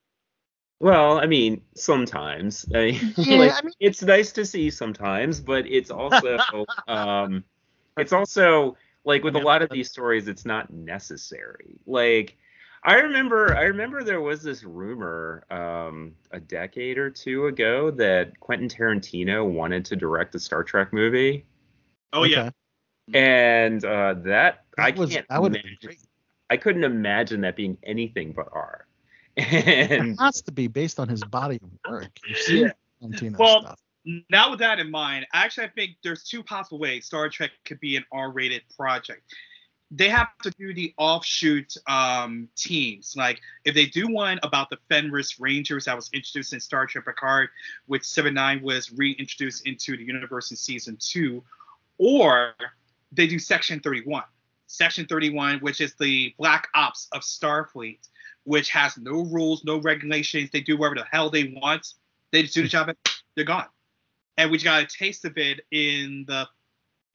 well, 0.81 1.19
I 1.19 1.27
mean, 1.27 1.63
sometimes. 1.75 2.67
I 2.75 2.79
mean, 2.93 3.15
Yeah, 3.17 3.37
like, 3.39 3.53
I 3.53 3.63
mean- 3.63 3.75
it's 3.81 4.03
nice 4.03 4.33
to 4.33 4.45
see 4.45 4.69
sometimes, 4.71 5.41
but 5.41 5.67
it's 5.67 5.91
also 5.91 6.39
um, 6.89 7.45
it's 7.97 8.13
also 8.13 8.77
like 9.05 9.23
with 9.25 9.37
a 9.37 9.41
lot 9.41 9.63
of 9.63 9.71
these 9.71 9.91
stories, 9.91 10.29
it's 10.29 10.45
not 10.45 10.73
necessary. 10.73 11.79
Like. 11.87 12.37
I 12.85 12.95
remember 12.95 13.57
I 13.57 13.63
remember 13.63 14.03
there 14.03 14.21
was 14.21 14.43
this 14.43 14.65
rumor 14.65 15.45
um, 15.53 16.17
a 16.33 16.41
decade 16.41 16.99
or 16.99 17.11
two 17.11 17.47
ago 17.47 17.93
that 17.93 18.41
Quentin 18.41 18.69
Tarantino 18.69 19.49
wanted 19.49 19.85
to 19.85 19.95
direct 19.95 20.35
a 20.35 20.41
Star 20.41 20.65
Trek 20.65 20.93
movie. 20.93 21.47
Oh 22.13 22.25
yeah. 22.25 22.51
And 23.15 23.85
uh, 23.85 24.15
that, 24.25 24.65
I 24.79 24.91
That 24.91 24.99
was 24.99 25.11
can't 25.11 25.27
that 25.29 25.41
would 25.41 25.55
have 25.55 25.63
been 25.63 25.77
imagine. 25.81 26.03
I 26.51 26.57
couldn't 26.57 26.83
imagine 26.83 27.41
that 27.43 27.55
being 27.55 27.79
anything 27.85 28.33
but 28.33 28.49
R. 28.53 28.87
It 29.37 29.93
And 29.93 30.19
has 30.19 30.43
to 30.43 30.51
be 30.51 30.67
based 30.67 30.99
on 30.99 31.09
his 31.09 31.23
body 31.23 31.61
of 31.63 31.71
work. 31.89 32.11
You've 32.27 32.39
seen 32.39 32.73
Tarantino 33.01 33.39
Well, 33.39 33.61
stuff. 33.63 33.81
Now 34.05 34.51
with 34.51 34.59
that 34.59 34.81
in 34.81 34.91
mind, 34.91 35.27
actually 35.33 35.67
I 35.67 35.71
think 35.71 35.93
there's 36.03 36.25
two 36.25 36.43
possible 36.43 36.79
ways 36.79 37.07
Star 37.07 37.29
Trek 37.29 37.51
could 37.65 37.81
be 37.81 37.97
an 37.97 38.05
R-rated 38.11 38.63
project. 38.77 39.23
They 39.91 40.09
have 40.09 40.29
to 40.43 40.51
do 40.53 40.73
the 40.73 40.95
offshoot 40.97 41.77
um, 41.87 42.49
teams. 42.57 43.15
Like 43.17 43.41
if 43.65 43.75
they 43.75 43.87
do 43.87 44.09
one 44.09 44.41
about 44.43 44.71
the 44.71 44.79
Fenris 44.89 45.39
Rangers 45.39 45.85
that 45.85 45.95
was 45.95 46.11
introduced 46.13 46.53
in 46.53 46.61
Star 46.61 46.87
Trek 46.87 47.05
Picard, 47.05 47.51
which 47.87 48.05
Seven 48.05 48.35
Nine 48.35 48.63
was 48.63 48.91
reintroduced 48.91 49.67
into 49.67 49.97
the 49.97 50.03
universe 50.03 50.51
in 50.51 50.57
season 50.57 50.97
two, 50.99 51.45
or 51.99 52.55
they 53.13 53.27
do 53.27 53.39
Section 53.39 53.81
31. 53.81 54.25
Section 54.67 55.05
31, 55.07 55.59
which 55.59 55.83
is 55.83 55.95
the 56.01 56.35
black 56.39 56.69
ops 56.75 57.07
of 57.13 57.21
Starfleet, 57.21 57.99
which 58.45 58.71
has 58.71 58.97
no 58.97 59.25
rules, 59.27 59.63
no 59.65 59.79
regulations. 59.79 60.49
They 60.51 60.63
do 60.63 60.79
whatever 60.79 60.97
the 60.97 61.07
hell 61.13 61.29
they 61.29 61.55
want. 61.61 61.93
They 62.31 62.43
just 62.43 62.55
do 62.55 62.63
the 62.63 62.69
job 62.69 62.89
and 62.89 62.97
they're 63.37 63.45
gone. 63.45 63.67
And 64.37 64.51
we 64.51 64.59
got 64.59 64.83
a 64.83 64.87
taste 64.87 65.25
of 65.25 65.37
it 65.37 65.61
in 65.71 66.25
the 66.27 66.49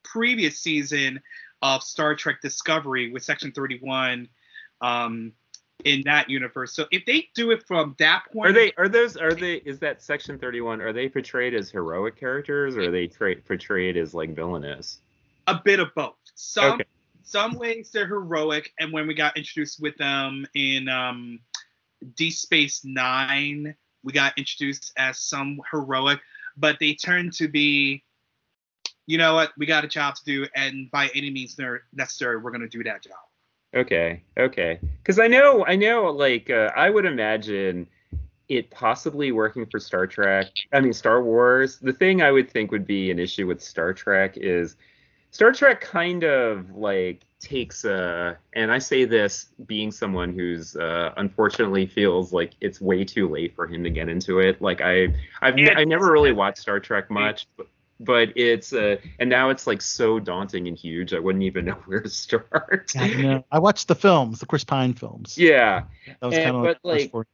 previous 0.03 0.59
season 0.59 1.19
of 1.61 1.81
Star 1.83 2.15
Trek 2.15 2.37
Discovery 2.41 3.11
with 3.11 3.23
Section 3.23 3.51
31 3.51 4.29
um, 4.81 5.33
in 5.83 6.01
that 6.05 6.29
universe. 6.29 6.73
So 6.73 6.85
if 6.91 7.05
they 7.05 7.27
do 7.35 7.51
it 7.51 7.65
from 7.67 7.95
that 7.99 8.23
point, 8.31 8.49
Are 8.49 8.53
they? 8.53 8.71
Are 8.77 8.87
those? 8.87 9.17
Are 9.17 9.33
they? 9.33 9.55
Is 9.57 9.79
that 9.79 10.01
Section 10.01 10.37
Thirty 10.39 10.61
One? 10.61 10.81
Are 10.81 10.93
they 10.93 11.07
portrayed 11.09 11.53
as 11.53 11.69
heroic 11.69 12.15
characters, 12.15 12.75
or 12.75 12.83
are 12.83 12.91
they 12.91 13.07
tra- 13.07 13.35
portrayed 13.35 13.97
as 13.97 14.13
like 14.13 14.35
villainous? 14.35 14.99
a 15.47 15.61
bit 15.63 15.79
of 15.79 15.93
both. 15.95 16.15
Some 16.35 16.73
Okay. 16.73 16.85
some 17.23 17.55
ways 17.55 17.89
they're 17.91 18.07
heroic, 18.07 18.73
and 18.79 18.91
when 18.91 19.07
we 19.07 19.13
got 19.13 19.37
introduced 19.37 19.81
with 19.81 19.95
them 19.97 20.45
in 20.55 20.89
um, 20.89 21.39
D 22.15 22.31
Space 22.31 22.83
Nine, 22.83 23.75
we 24.03 24.13
got 24.13 24.37
introduced 24.37 24.93
as 24.97 25.19
some 25.19 25.59
heroic, 25.71 26.19
but 26.57 26.77
they 26.79 26.93
turned 26.93 27.33
to 27.33 27.47
be, 27.47 28.03
you 29.05 29.17
know 29.17 29.35
what, 29.35 29.51
we 29.57 29.65
got 29.65 29.85
a 29.85 29.87
job 29.87 30.15
to 30.15 30.23
do, 30.25 30.47
and 30.55 30.89
by 30.91 31.09
any 31.15 31.29
means 31.29 31.57
necessary, 31.93 32.37
we're 32.37 32.51
gonna 32.51 32.67
do 32.67 32.83
that 32.83 33.03
job. 33.03 33.13
Okay, 33.75 34.23
okay. 34.37 34.79
Because 34.97 35.19
I 35.19 35.27
know, 35.27 35.65
I 35.65 35.75
know, 35.75 36.05
like 36.05 36.49
uh, 36.49 36.71
I 36.75 36.89
would 36.89 37.05
imagine 37.05 37.87
it 38.49 38.69
possibly 38.71 39.31
working 39.31 39.65
for 39.65 39.79
Star 39.79 40.07
Trek. 40.07 40.47
I 40.71 40.79
mean, 40.79 40.93
Star 40.93 41.21
Wars. 41.21 41.77
The 41.79 41.93
thing 41.93 42.21
I 42.21 42.31
would 42.31 42.49
think 42.49 42.71
would 42.71 42.87
be 42.87 43.11
an 43.11 43.19
issue 43.19 43.45
with 43.45 43.61
Star 43.61 43.93
Trek 43.93 44.37
is 44.37 44.77
Star 45.31 45.51
Trek 45.51 45.81
kind 45.81 46.23
of 46.23 46.75
like 46.75 47.23
takes 47.39 47.85
a, 47.85 48.37
and 48.53 48.71
I 48.71 48.79
say 48.79 49.05
this 49.05 49.47
being 49.65 49.91
someone 49.91 50.33
who's 50.33 50.75
uh, 50.75 51.13
unfortunately 51.17 51.85
feels 51.85 52.33
like 52.33 52.53
it's 52.61 52.81
way 52.81 53.03
too 53.03 53.29
late 53.29 53.55
for 53.55 53.67
him 53.67 53.83
to 53.83 53.89
get 53.89 54.09
into 54.09 54.39
it. 54.39 54.61
Like 54.61 54.81
I, 54.81 55.13
I've. 55.41 55.55
I 55.75 55.83
never 55.83 56.11
really 56.11 56.31
watched 56.31 56.59
Star 56.59 56.79
Trek 56.79 57.11
much, 57.11 57.47
but, 57.57 57.67
but 57.99 58.29
it's 58.35 58.73
uh, 58.73 58.97
and 59.19 59.29
now 59.29 59.49
it's 59.49 59.67
like 59.67 59.81
so 59.81 60.19
daunting 60.19 60.67
and 60.67 60.77
huge. 60.77 61.13
I 61.13 61.19
wouldn't 61.19 61.43
even 61.43 61.65
know 61.65 61.77
where 61.85 62.01
to 62.01 62.09
start. 62.09 62.91
I, 62.97 63.13
know. 63.13 63.45
I 63.51 63.59
watched 63.59 63.87
the 63.87 63.95
films, 63.95 64.39
the 64.39 64.45
Chris 64.45 64.63
Pine 64.63 64.93
films. 64.93 65.37
Yeah, 65.37 65.83
that 66.19 66.25
was 66.25 66.35
kind 66.35 66.55
of 66.55 66.63
but, 66.63 66.79
like, 66.83 67.11
the 67.11 67.17
like, 67.17 67.27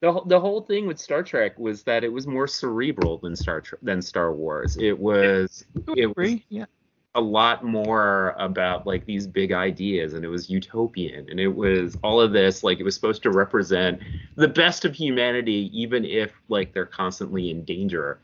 the 0.00 0.20
the 0.26 0.40
whole 0.40 0.62
thing 0.62 0.86
with 0.86 0.98
Star 0.98 1.22
Trek 1.22 1.58
was 1.58 1.82
that 1.84 2.04
it 2.04 2.12
was 2.12 2.26
more 2.26 2.46
cerebral 2.46 3.18
than 3.18 3.36
Star 3.36 3.60
Trek 3.60 3.80
than 3.82 4.00
Star 4.02 4.32
Wars. 4.32 4.76
It 4.78 4.98
was 4.98 5.64
it 5.96 6.16
was? 6.16 6.40
Yeah. 6.48 6.66
A 7.14 7.20
lot 7.20 7.62
more 7.62 8.34
about 8.38 8.86
like 8.86 9.04
these 9.04 9.26
big 9.26 9.52
ideas 9.52 10.14
and 10.14 10.24
it 10.24 10.28
was 10.28 10.48
utopian 10.48 11.28
and 11.30 11.38
it 11.38 11.48
was 11.48 11.96
all 12.02 12.20
of 12.20 12.32
this 12.32 12.64
like 12.64 12.80
it 12.80 12.84
was 12.84 12.94
supposed 12.94 13.22
to 13.22 13.30
represent 13.30 14.00
the 14.36 14.48
best 14.48 14.84
of 14.86 14.94
humanity 14.94 15.70
even 15.78 16.04
if 16.06 16.32
like 16.48 16.72
they're 16.72 16.86
constantly 16.86 17.50
in 17.50 17.64
danger 17.64 18.20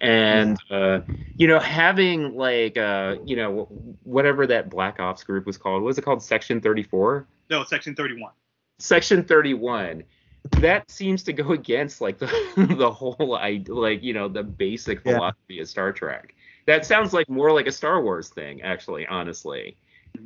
and 0.00 0.58
uh 0.70 0.98
you 1.36 1.46
know 1.46 1.60
having 1.60 2.34
like 2.36 2.76
uh 2.76 3.14
you 3.24 3.36
know 3.36 3.68
whatever 4.02 4.44
that 4.46 4.68
black 4.68 4.98
ops 4.98 5.22
group 5.22 5.46
was 5.46 5.56
called 5.56 5.80
what 5.82 5.86
was 5.86 5.98
it 5.98 6.02
called 6.02 6.20
section 6.22 6.60
34 6.60 7.28
No, 7.48 7.62
Section 7.62 7.94
31. 7.94 8.32
section 8.80 9.22
31 9.22 10.02
that 10.58 10.90
seems 10.90 11.22
to 11.22 11.32
go 11.32 11.52
against 11.52 12.00
like 12.00 12.18
the 12.18 12.26
the 12.76 12.90
whole 12.90 13.36
I 13.40 13.62
like 13.68 14.02
you 14.02 14.12
know 14.12 14.28
the 14.28 14.42
basic 14.42 14.98
Yeah. 15.04 15.12
philosophy 15.14 15.60
of 15.60 15.68
Star 15.68 15.92
Trek. 15.92 16.34
That 16.66 16.86
sounds 16.86 17.12
like 17.12 17.28
more 17.28 17.52
like 17.52 17.66
a 17.66 17.72
Star 17.72 18.02
Wars 18.02 18.28
thing 18.28 18.62
actually, 18.62 19.06
honestly. 19.06 19.76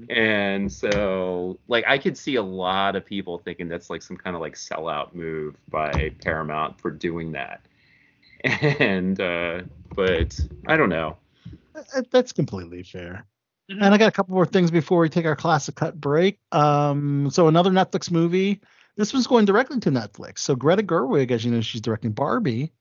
And 0.08 0.70
so 0.70 1.58
like 1.68 1.84
I 1.86 1.98
could 1.98 2.16
see 2.16 2.36
a 2.36 2.42
lot 2.42 2.96
of 2.96 3.04
people 3.06 3.38
thinking 3.38 3.68
that's 3.68 3.90
like 3.90 4.02
some 4.02 4.16
kind 4.16 4.36
of 4.36 4.42
like 4.42 4.54
sellout 4.54 5.14
move 5.14 5.56
by 5.70 6.12
Paramount 6.22 6.80
for 6.80 6.90
doing 6.90 7.32
that. 7.32 7.60
And 8.44 9.20
uh 9.20 9.62
but 9.94 10.38
I 10.66 10.76
don't 10.76 10.90
know. 10.90 11.16
Uh, 11.74 12.02
That's 12.10 12.32
completely 12.32 12.82
fair. 12.82 13.24
Mhm. 13.70 13.82
And 13.82 13.94
I 13.94 13.98
got 13.98 14.08
a 14.08 14.12
couple 14.12 14.34
more 14.34 14.46
things 14.46 14.70
before 14.70 15.00
we 15.00 15.08
take 15.08 15.24
our 15.26 15.34
classic 15.36 15.74
cut 15.74 16.00
break. 16.00 16.38
Um, 16.52 17.30
so 17.30 17.48
another 17.48 17.70
Netflix 17.70 18.10
movie. 18.10 18.60
This 18.96 19.12
one's 19.12 19.26
going 19.26 19.44
directly 19.44 19.80
to 19.80 19.90
Netflix. 19.90 20.38
So 20.38 20.54
Greta 20.54 20.82
Gerwig, 20.82 21.30
as 21.30 21.44
you 21.44 21.50
know, 21.50 21.60
she's 21.60 21.80
directing 21.80 22.12
Barbie. 22.12 22.72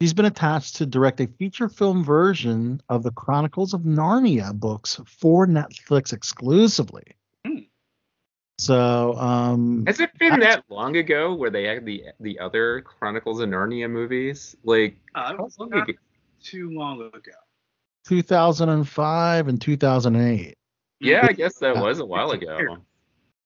She's 0.00 0.14
been 0.14 0.26
attached 0.26 0.76
to 0.76 0.86
direct 0.86 1.20
a 1.20 1.26
feature 1.26 1.68
film 1.68 2.04
version 2.04 2.80
of 2.88 3.02
the 3.02 3.10
Chronicles 3.10 3.74
of 3.74 3.80
Narnia 3.80 4.54
books 4.54 5.00
for 5.06 5.44
Netflix 5.46 6.12
exclusively. 6.12 7.02
Hmm. 7.44 7.58
So 8.58 9.14
um, 9.14 9.84
Has 9.86 9.98
it 9.98 10.16
been 10.18 10.38
That's- 10.38 10.56
that 10.56 10.64
long 10.72 10.96
ago 10.96 11.34
where 11.34 11.50
they 11.50 11.64
had 11.64 11.84
the 11.84 12.04
the 12.20 12.38
other 12.38 12.80
Chronicles 12.82 13.40
of 13.40 13.48
Narnia 13.48 13.90
movies? 13.90 14.54
Like 14.62 14.96
Uh, 15.16 15.34
was 15.38 15.58
long 15.58 15.72
ago? 15.72 15.92
too 16.42 16.70
long 16.70 17.00
ago. 17.02 17.32
2005 18.06 19.48
and 19.48 19.60
2008 19.60 20.54
Yeah, 21.00 21.26
I 21.28 21.32
guess 21.32 21.58
that 21.58 21.74
Yeah. 21.74 21.82
was 21.82 21.98
a 21.98 22.06
while 22.06 22.30
ago. 22.30 22.76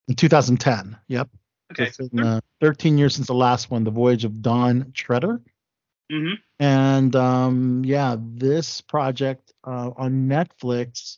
and 0.07 0.17
2010. 0.17 0.97
Yep. 1.07 1.29
Okay. 1.71 1.85
It's 1.87 1.97
been, 1.97 2.19
uh, 2.19 2.41
13 2.61 2.97
years 2.99 3.15
since 3.15 3.25
the 3.27 3.33
last 3.33 3.71
one, 3.71 3.83
The 3.83 3.89
Voyage 3.91 4.25
of 4.25 4.41
Dawn 4.43 4.91
Treader. 4.93 5.41
Hmm 6.09 6.33
And 6.59 7.15
um, 7.15 7.83
yeah, 7.85 8.15
this 8.19 8.81
project 8.81 9.53
uh, 9.63 9.91
on 9.95 10.27
Netflix, 10.27 11.17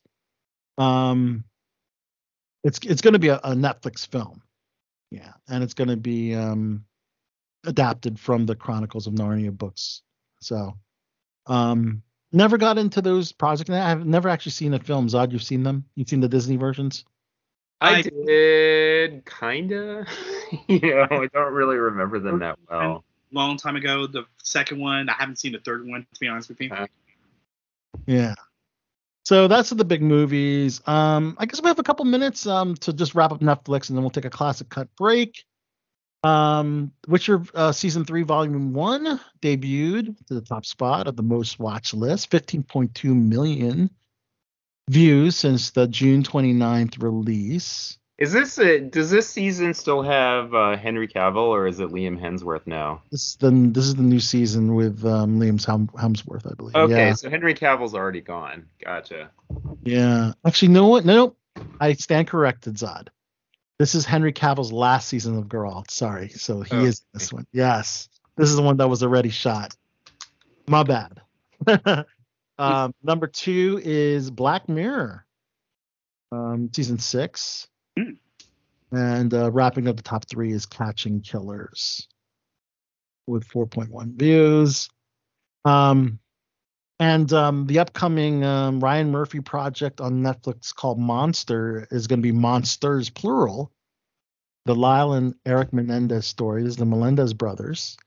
um, 0.78 1.44
it's 2.64 2.80
it's 2.84 3.02
going 3.02 3.14
to 3.14 3.20
be 3.20 3.30
a, 3.30 3.38
a 3.38 3.54
Netflix 3.54 4.08
film. 4.08 4.42
Yeah, 5.12 5.34
and 5.48 5.64
it's 5.64 5.74
going 5.76 5.90
to 5.90 5.98
be 5.98 6.34
um, 6.36 6.86
adapted 7.66 8.20
from 8.20 8.46
the 8.46 8.56
Chronicles 8.56 9.08
of 9.08 9.14
Narnia 9.14 9.56
books. 9.56 10.02
So, 10.42 10.74
um, 11.48 12.02
never 12.32 12.58
got 12.58 12.78
into 12.78 13.02
those 13.02 13.32
projects. 13.32 13.70
I've 13.70 14.06
never 14.06 14.30
actually 14.30 14.54
seen 14.54 14.72
the 14.72 14.80
films. 14.80 15.16
Odd, 15.16 15.32
you've 15.32 15.44
seen 15.44 15.64
them? 15.64 15.86
You've 15.96 16.10
seen 16.10 16.22
the 16.22 16.28
Disney 16.28 16.58
versions? 16.58 17.06
I 17.82 17.98
I- 17.98 18.02
did 18.02 19.26
kinda. 19.26 20.06
you 20.68 20.80
know, 20.80 21.08
I 21.12 21.28
don't 21.34 21.54
really 21.54 21.78
remember 21.78 22.20
them 22.20 22.40
that 22.40 22.58
well. 22.70 23.04
Long 23.36 23.58
time 23.58 23.76
ago. 23.76 24.08
The 24.08 24.26
second 24.42 24.80
one, 24.80 25.10
I 25.10 25.14
haven't 25.14 25.40
seen 25.40 25.52
the 25.52 25.60
third 25.60 25.86
one, 25.86 26.08
to 26.14 26.20
be 26.20 26.28
honest 26.28 26.48
with 26.48 26.62
you. 26.62 26.72
Uh, 26.72 26.88
Yeah. 28.08 28.34
So 29.26 29.48
that's 29.50 29.72
the 29.72 29.84
big 29.84 30.02
movies. 30.02 30.82
Um, 30.88 31.36
I 31.38 31.46
guess 31.46 31.62
we 31.62 31.68
have 31.68 31.80
a 31.80 31.84
couple 31.84 32.06
minutes 32.06 32.48
um, 32.48 32.76
to 32.76 32.94
just 32.94 33.14
wrap 33.14 33.34
up 33.34 33.42
Netflix, 33.42 33.90
and 33.90 33.98
then 33.98 34.04
we'll 34.04 34.12
take 34.12 34.26
a 34.26 34.30
classic 34.30 34.70
cut 34.70 34.88
break. 34.96 35.44
Um, 36.24 36.94
Witcher 37.08 37.44
uh, 37.54 37.72
season 37.74 38.06
three, 38.06 38.24
volume 38.24 38.74
one, 38.74 39.20
debuted 39.42 40.16
to 40.28 40.34
the 40.34 40.42
top 40.42 40.66
spot 40.66 41.08
of 41.08 41.18
the 41.18 41.24
most 41.24 41.60
watched 41.60 41.94
list, 41.94 42.32
15.2 42.32 43.04
million 43.14 43.90
views 44.90 45.36
since 45.36 45.72
the 45.72 45.88
June 45.88 46.24
29th 46.24 47.04
release. 47.04 47.98
Is 48.18 48.32
this 48.32 48.58
a, 48.60 48.80
does 48.80 49.10
this 49.10 49.28
season 49.28 49.74
still 49.74 50.02
have 50.02 50.54
uh, 50.54 50.78
Henry 50.78 51.08
Cavill 51.08 51.48
or 51.48 51.68
is 51.68 51.82
it 51.82 51.90
Liam 51.90 52.18
Hemsworth 52.18 52.66
now? 52.66 53.02
This 53.12 53.30
is 53.30 53.36
the 53.36 53.52
this 53.52 53.86
is 53.86 53.96
the 53.96 54.04
new 54.04 54.22
season 54.22 54.74
with 54.74 55.04
um, 55.06 55.38
Liam 55.38 55.60
Hemsworth, 55.92 56.50
I 56.50 56.54
believe. 56.56 56.76
Okay, 56.76 57.08
Yeah. 57.08 57.14
so 57.14 57.30
Henry 57.30 57.54
Cavill's 57.54 57.94
already 57.94 58.22
gone. 58.22 58.68
Gotcha. 58.84 59.32
Yeah. 59.84 60.32
Actually, 60.46 60.70
no 60.70 60.88
what? 60.88 61.04
No, 61.04 61.36
I 61.82 61.94
stand 61.94 62.28
corrected, 62.28 62.76
Zod. 62.76 63.10
This 63.80 63.96
is 63.96 64.06
Henry 64.06 64.32
Cavill's 64.32 64.72
last 64.72 65.10
season 65.10 65.38
of 65.38 65.46
Geralt. 65.46 65.92
Sorry. 65.92 66.30
So 66.30 66.62
he 66.62 66.78
is 66.78 67.04
this 67.14 67.34
one. 67.34 67.46
Yes. 67.52 68.08
This 68.38 68.50
is 68.50 68.56
the 68.56 68.62
one 68.62 68.78
that 68.78 68.88
was 68.88 69.04
already 69.04 69.30
shot. 69.30 69.76
My 70.68 70.84
bad. 70.84 71.22
um, 72.58 72.96
number 73.04 73.28
two 73.28 73.82
is 73.84 74.32
Black 74.32 74.70
Mirror. 74.70 75.26
Um, 76.32 76.70
season 76.74 76.98
six. 76.98 77.68
Hmm. 77.98 78.12
And 78.92 79.34
uh, 79.34 79.52
wrapping 79.52 79.88
up 79.88 79.98
the 79.98 80.04
top 80.04 80.26
three 80.30 80.52
is 80.52 80.66
Catching 80.66 81.22
Killers 81.22 82.08
with 83.28 83.48
4.1 83.50 84.18
views. 84.18 84.90
Um, 85.66 86.20
and 87.00 87.32
um, 87.34 87.68
the 87.68 87.80
upcoming 87.80 88.46
um, 88.46 88.80
Ryan 88.80 89.12
Murphy 89.12 89.42
project 89.42 90.00
on 90.00 90.22
Netflix 90.22 90.74
called 90.74 91.00
Monster 91.00 91.88
is 91.92 92.08
going 92.08 92.20
to 92.20 92.24
be 92.24 92.32
Monsters 92.32 93.10
plural. 93.10 93.72
The 94.66 94.76
Lyle 94.76 95.14
and 95.14 95.36
Eric 95.46 95.74
Menendez 95.74 96.34
is 96.40 96.76
the 96.76 96.86
Melendez 96.86 97.34
brothers, 97.34 97.98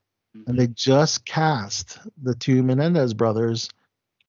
and 0.47 0.59
they 0.59 0.66
just 0.68 1.24
cast 1.24 1.99
the 2.20 2.34
two 2.34 2.62
Menendez 2.62 3.14
brothers, 3.14 3.68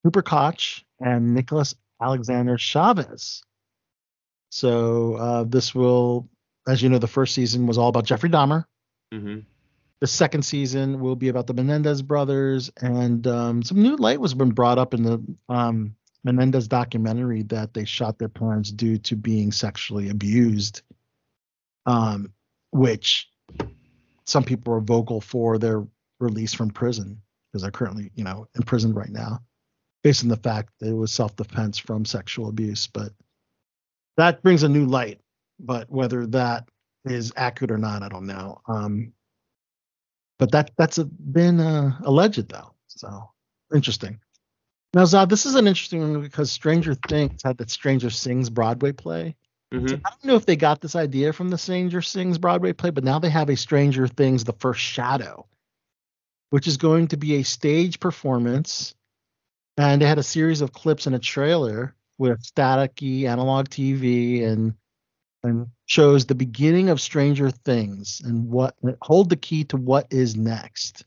Cooper 0.04 0.22
Koch 0.22 0.86
and 1.00 1.34
Nicholas 1.34 1.74
Alexander 2.02 2.58
Chavez. 2.58 3.42
So 4.50 5.16
uh, 5.16 5.44
this 5.44 5.74
will, 5.74 6.28
as 6.68 6.82
you 6.82 6.90
know, 6.90 7.00
the 7.00 7.08
first 7.08 7.34
season 7.34 7.68
was 7.68 7.78
all 7.78 7.90
about 7.90 8.06
Jeffrey 8.06 8.30
Dahmer. 8.30 8.66
hmm 9.14 9.40
The 10.00 10.08
second 10.08 10.44
season 10.44 11.00
will 11.00 11.16
be 11.16 11.30
about 11.30 11.48
the 11.48 11.54
Menendez 11.54 12.02
brothers, 12.02 12.72
and 12.82 13.26
um, 13.28 13.64
some 13.64 13.82
new 13.82 13.96
light 13.96 14.20
was 14.20 14.34
been 14.34 14.52
brought 14.52 14.78
up 14.78 14.94
in 14.94 15.04
the 15.04 15.24
um, 15.50 15.96
Menendez 16.24 16.68
documentary 16.68 17.44
that 17.44 17.74
they 17.74 17.86
shot 17.86 18.18
their 18.18 18.30
parents 18.30 18.72
due 18.72 18.98
to 18.98 19.16
being 19.16 19.52
sexually 19.52 20.10
abused, 20.10 20.82
um, 21.86 22.34
which 22.72 23.30
some 24.26 24.44
people 24.44 24.74
are 24.74 24.82
vocal 24.82 25.22
for 25.22 25.58
their 25.58 25.86
release 26.20 26.54
from 26.54 26.70
prison 26.70 27.22
because 27.48 27.62
they're 27.62 27.72
currently, 27.72 28.12
you 28.16 28.24
know, 28.24 28.48
in 28.56 28.64
prison 28.64 28.94
right 28.94 29.10
now, 29.10 29.40
based 30.04 30.24
on 30.24 30.30
the 30.30 30.38
fact 30.38 30.72
that 30.80 30.90
it 30.90 30.94
was 30.94 31.12
self-defense 31.12 31.78
from 31.78 32.06
sexual 32.06 32.50
abuse. 32.50 32.88
But 32.88 33.12
that 34.20 34.44
brings 34.44 34.64
a 34.64 34.70
new 34.70 34.86
light. 34.86 35.20
But 35.60 35.90
whether 35.90 36.26
that 36.28 36.70
is 37.06 37.34
accurate 37.36 37.72
or 37.72 37.78
not, 37.78 38.04
I 38.04 38.10
don't 38.10 38.28
know. 38.28 38.62
Um, 38.68 39.14
but 40.38 40.52
that 40.52 40.72
that's 40.78 40.98
a, 40.98 41.06
been 41.06 41.60
uh, 41.60 41.98
alleged 42.04 42.50
though, 42.50 42.74
so 42.88 43.32
interesting. 43.74 44.20
Now, 44.94 45.04
Zod, 45.04 45.30
this 45.30 45.46
is 45.46 45.56
an 45.56 45.68
interesting 45.68 46.02
one 46.02 46.22
because 46.22 46.52
Stranger 46.52 46.96
Things 46.96 47.42
had 47.44 47.58
that 47.58 47.70
Stranger 47.70 48.10
Sings 48.10 48.50
Broadway 48.50 48.92
play. 48.92 49.36
Mhm. 49.74 49.90
So 49.90 49.96
I 50.04 50.10
don't 50.10 50.26
know 50.26 50.36
if 50.36 50.46
they 50.46 50.56
got 50.56 50.82
this 50.82 50.96
idea 50.96 51.32
from 51.32 51.50
the 51.50 51.58
Stranger 51.58 52.02
Things 52.02 52.38
Broadway 52.38 52.74
play, 52.74 52.90
but 52.90 53.04
now 53.04 53.20
they 53.20 53.30
have 53.30 53.50
a 53.50 53.56
Stranger 53.56 54.08
Things: 54.08 54.44
The 54.44 54.54
First 54.54 54.82
Shadow, 54.82 55.46
which 56.50 56.68
is 56.68 56.78
going 56.78 57.10
to 57.10 57.18
be 57.18 57.36
a 57.36 57.44
stage 57.44 58.00
performance, 58.00 58.96
and 59.78 60.02
they 60.02 60.08
had 60.08 60.18
a 60.18 60.24
series 60.24 60.62
of 60.62 60.74
clips 60.74 61.06
and 61.06 61.16
a 61.16 61.20
trailer 61.20 61.96
with 62.20 62.44
staticky 62.44 63.24
analog 63.24 63.70
TV 63.70 64.46
and 64.46 64.76
and 65.42 65.68
shows 65.86 66.26
the 66.26 66.36
beginning 66.36 66.90
of 66.90 67.00
Stranger 67.02 67.50
Things 67.50 68.22
and 68.24 68.50
what 68.50 68.76
hold 69.02 69.30
the 69.30 69.38
key 69.38 69.64
to 69.66 69.78
what 69.78 70.06
is 70.12 70.36
next. 70.36 71.06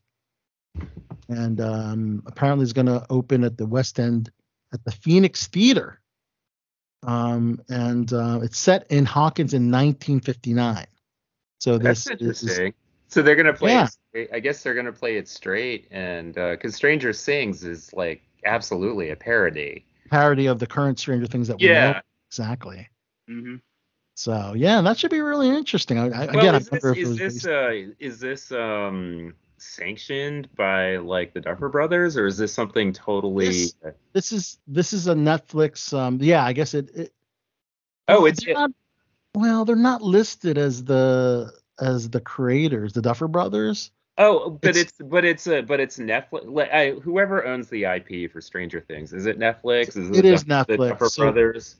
And 1.28 1.60
um, 1.60 2.22
apparently, 2.26 2.64
it's 2.64 2.72
going 2.72 2.86
to 2.86 3.06
open 3.10 3.44
at 3.44 3.58
the 3.58 3.66
West 3.66 4.00
End 4.00 4.32
at 4.72 4.82
the 4.84 4.90
Phoenix 4.90 5.46
Theater. 5.48 6.00
Um, 7.06 7.60
and 7.68 8.10
uh, 8.12 8.40
it's 8.42 8.58
set 8.58 8.90
in 8.90 9.04
Hawkins 9.04 9.52
in 9.52 9.70
1959. 9.70 10.86
So 11.58 11.78
That's 11.78 12.04
this 12.04 12.42
is. 12.42 12.72
So 13.08 13.20
they're 13.20 13.36
gonna 13.36 13.52
play. 13.52 13.72
Yeah. 13.72 13.88
It. 14.14 14.30
I 14.32 14.40
guess 14.40 14.62
they're 14.62 14.74
gonna 14.74 14.92
play 14.92 15.16
it 15.16 15.28
straight, 15.28 15.86
and 15.90 16.34
because 16.34 16.74
Stranger 16.74 17.12
Things 17.12 17.62
is 17.62 17.92
like 17.92 18.22
absolutely 18.44 19.10
a 19.10 19.16
parody. 19.16 19.84
Parody 20.12 20.46
of 20.46 20.58
the 20.58 20.66
current 20.66 20.98
Stranger 20.98 21.26
Things 21.26 21.48
that 21.48 21.58
we 21.58 21.66
know. 21.66 21.72
Yeah. 21.72 22.00
Exactly. 22.30 22.88
hmm 23.26 23.56
So 24.14 24.54
yeah, 24.56 24.80
that 24.82 24.98
should 24.98 25.10
be 25.10 25.20
really 25.20 25.48
interesting. 25.48 25.98
I, 25.98 26.04
I, 26.04 26.26
Well, 26.26 26.38
again, 26.38 26.54
is 26.54 26.70
wonder 26.70 26.94
this 26.94 26.98
it 26.98 27.08
is 27.08 27.18
this 27.18 27.46
uh 27.46 27.92
is 27.98 28.20
this 28.20 28.52
um 28.52 29.34
sanctioned 29.58 30.48
by 30.56 30.96
like 30.96 31.32
the 31.32 31.40
Duffer 31.40 31.68
Brothers, 31.68 32.16
or 32.16 32.26
is 32.26 32.36
this 32.36 32.52
something 32.52 32.92
totally? 32.92 33.46
This- 33.46 33.74
this 34.12 34.32
is 34.32 34.58
this 34.66 34.92
is 34.92 35.06
a 35.06 35.14
Netflix. 35.14 35.96
Um, 35.96 36.18
yeah, 36.20 36.44
I 36.44 36.52
guess 36.52 36.74
it. 36.74 36.90
it 36.94 37.12
oh, 38.08 38.26
it's 38.26 38.44
they're 38.44 38.54
not, 38.54 38.70
well, 39.34 39.64
they're 39.64 39.76
not 39.76 40.02
listed 40.02 40.58
as 40.58 40.84
the 40.84 41.52
as 41.80 42.10
the 42.10 42.20
creators, 42.20 42.92
the 42.92 43.00
Duffer 43.02 43.28
Brothers. 43.28 43.90
Oh, 44.18 44.50
but 44.50 44.70
it's- 44.76 44.82
it's, 44.84 44.92
but 45.02 45.24
it's 45.24 45.46
a 45.46 45.62
but 45.62 45.80
it's 45.80 45.98
Netflix. 45.98 46.42
Like, 46.46 46.70
I, 46.70 46.90
whoever 46.92 47.46
owns 47.46 47.68
the 47.68 47.84
IP 47.86 48.30
for 48.30 48.40
Stranger 48.40 48.80
Things, 48.80 49.12
is 49.12 49.26
it 49.26 49.38
Netflix? 49.38 49.96
Is 49.96 50.10
It 50.10 50.22
the 50.22 50.28
is 50.28 50.44
Duff- 50.44 50.66
the 50.66 50.76
Netflix, 50.76 50.88
Duffer 50.90 51.08
so- 51.08 51.22
Brothers. 51.22 51.76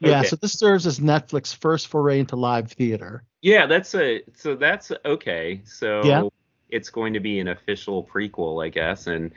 Yeah, 0.00 0.18
Okay. 0.20 0.28
so 0.28 0.36
this 0.36 0.52
serves 0.58 0.84
as 0.86 0.98
Netflix 0.98 1.54
first 1.54 1.86
foray 1.86 2.18
into 2.20 2.34
live 2.34 2.72
theater. 2.72 3.22
Yeah, 3.40 3.66
that's 3.66 3.94
a 3.94 4.22
so 4.34 4.54
that's 4.56 4.90
okay. 5.04 5.60
So 5.64 6.02
Yeah. 6.04 6.28
it's 6.70 6.90
going 6.90 7.12
to 7.14 7.20
be 7.20 7.38
an 7.40 7.48
official 7.48 8.04
prequel, 8.04 8.64
I 8.64 8.68
guess, 8.68 9.06
and 9.06 9.30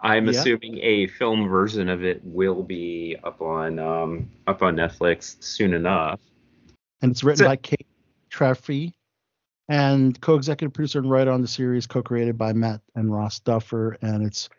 I'm 0.00 0.24
Yeah. 0.26 0.30
assuming 0.32 0.78
a 0.82 1.06
film 1.06 1.48
version 1.48 1.88
of 1.90 2.04
it 2.04 2.20
will 2.24 2.62
be 2.62 3.16
up 3.24 3.40
on 3.42 3.78
um 3.78 4.30
up 4.46 4.62
on 4.62 4.76
Netflix 4.76 5.42
soon 5.42 5.74
enough. 5.74 6.20
and 7.02 7.10
it's 7.12 7.24
written 7.24 7.38
So- 7.38 7.46
by 7.46 7.56
Kate 7.56 7.86
Trefry 8.30 8.92
and 9.70 10.20
co-executive 10.20 10.74
producer 10.74 10.98
and 10.98 11.08
writer 11.08 11.30
on 11.30 11.40
the 11.40 11.48
series, 11.48 11.86
co-created 11.86 12.36
by 12.36 12.52
Matt 12.52 12.80
and 12.96 13.10
Ross 13.10 13.38
Duffer, 13.38 13.96
and 14.02 14.26
it's 14.26 14.50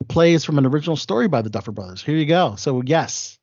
the 0.00 0.06
play 0.06 0.32
is 0.32 0.44
from 0.46 0.56
an 0.56 0.64
original 0.64 0.96
story 0.96 1.28
by 1.28 1.42
the 1.42 1.50
Duffer 1.50 1.72
Brothers. 1.72 2.02
Here 2.02 2.16
you 2.16 2.24
go. 2.24 2.56
So 2.56 2.82
yes, 2.84 3.38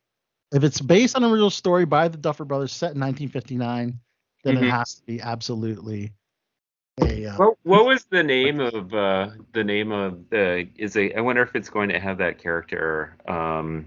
if 0.51 0.63
it's 0.63 0.81
based 0.81 1.15
on 1.15 1.23
an 1.23 1.31
original 1.31 1.51
story 1.51 1.85
by 1.85 2.07
the 2.07 2.17
Duffer 2.17 2.45
Brothers 2.45 2.71
set 2.73 2.93
in 2.95 2.99
1959, 2.99 3.99
then 4.43 4.55
Mhm. 4.55 4.63
it 4.63 4.71
has 4.71 4.95
to 4.95 5.05
be 5.05 5.21
absolutely 5.21 6.13
a. 6.99 7.27
Uh, 7.27 7.37
What 7.37 7.57
what 7.61 7.85
was 7.85 8.05
the 8.05 8.23
name 8.23 8.59
of 8.59 8.91
uh 8.93 9.29
the 9.53 9.63
name 9.63 9.91
of 9.91 10.29
the 10.29 10.67
is 10.77 10.95
it 10.95 11.15
I 11.15 11.21
wonder 11.21 11.43
if 11.43 11.55
it's 11.55 11.69
going 11.69 11.89
to 11.89 11.99
have 11.99 12.17
that 12.17 12.39
character 12.39 13.15
um 13.27 13.85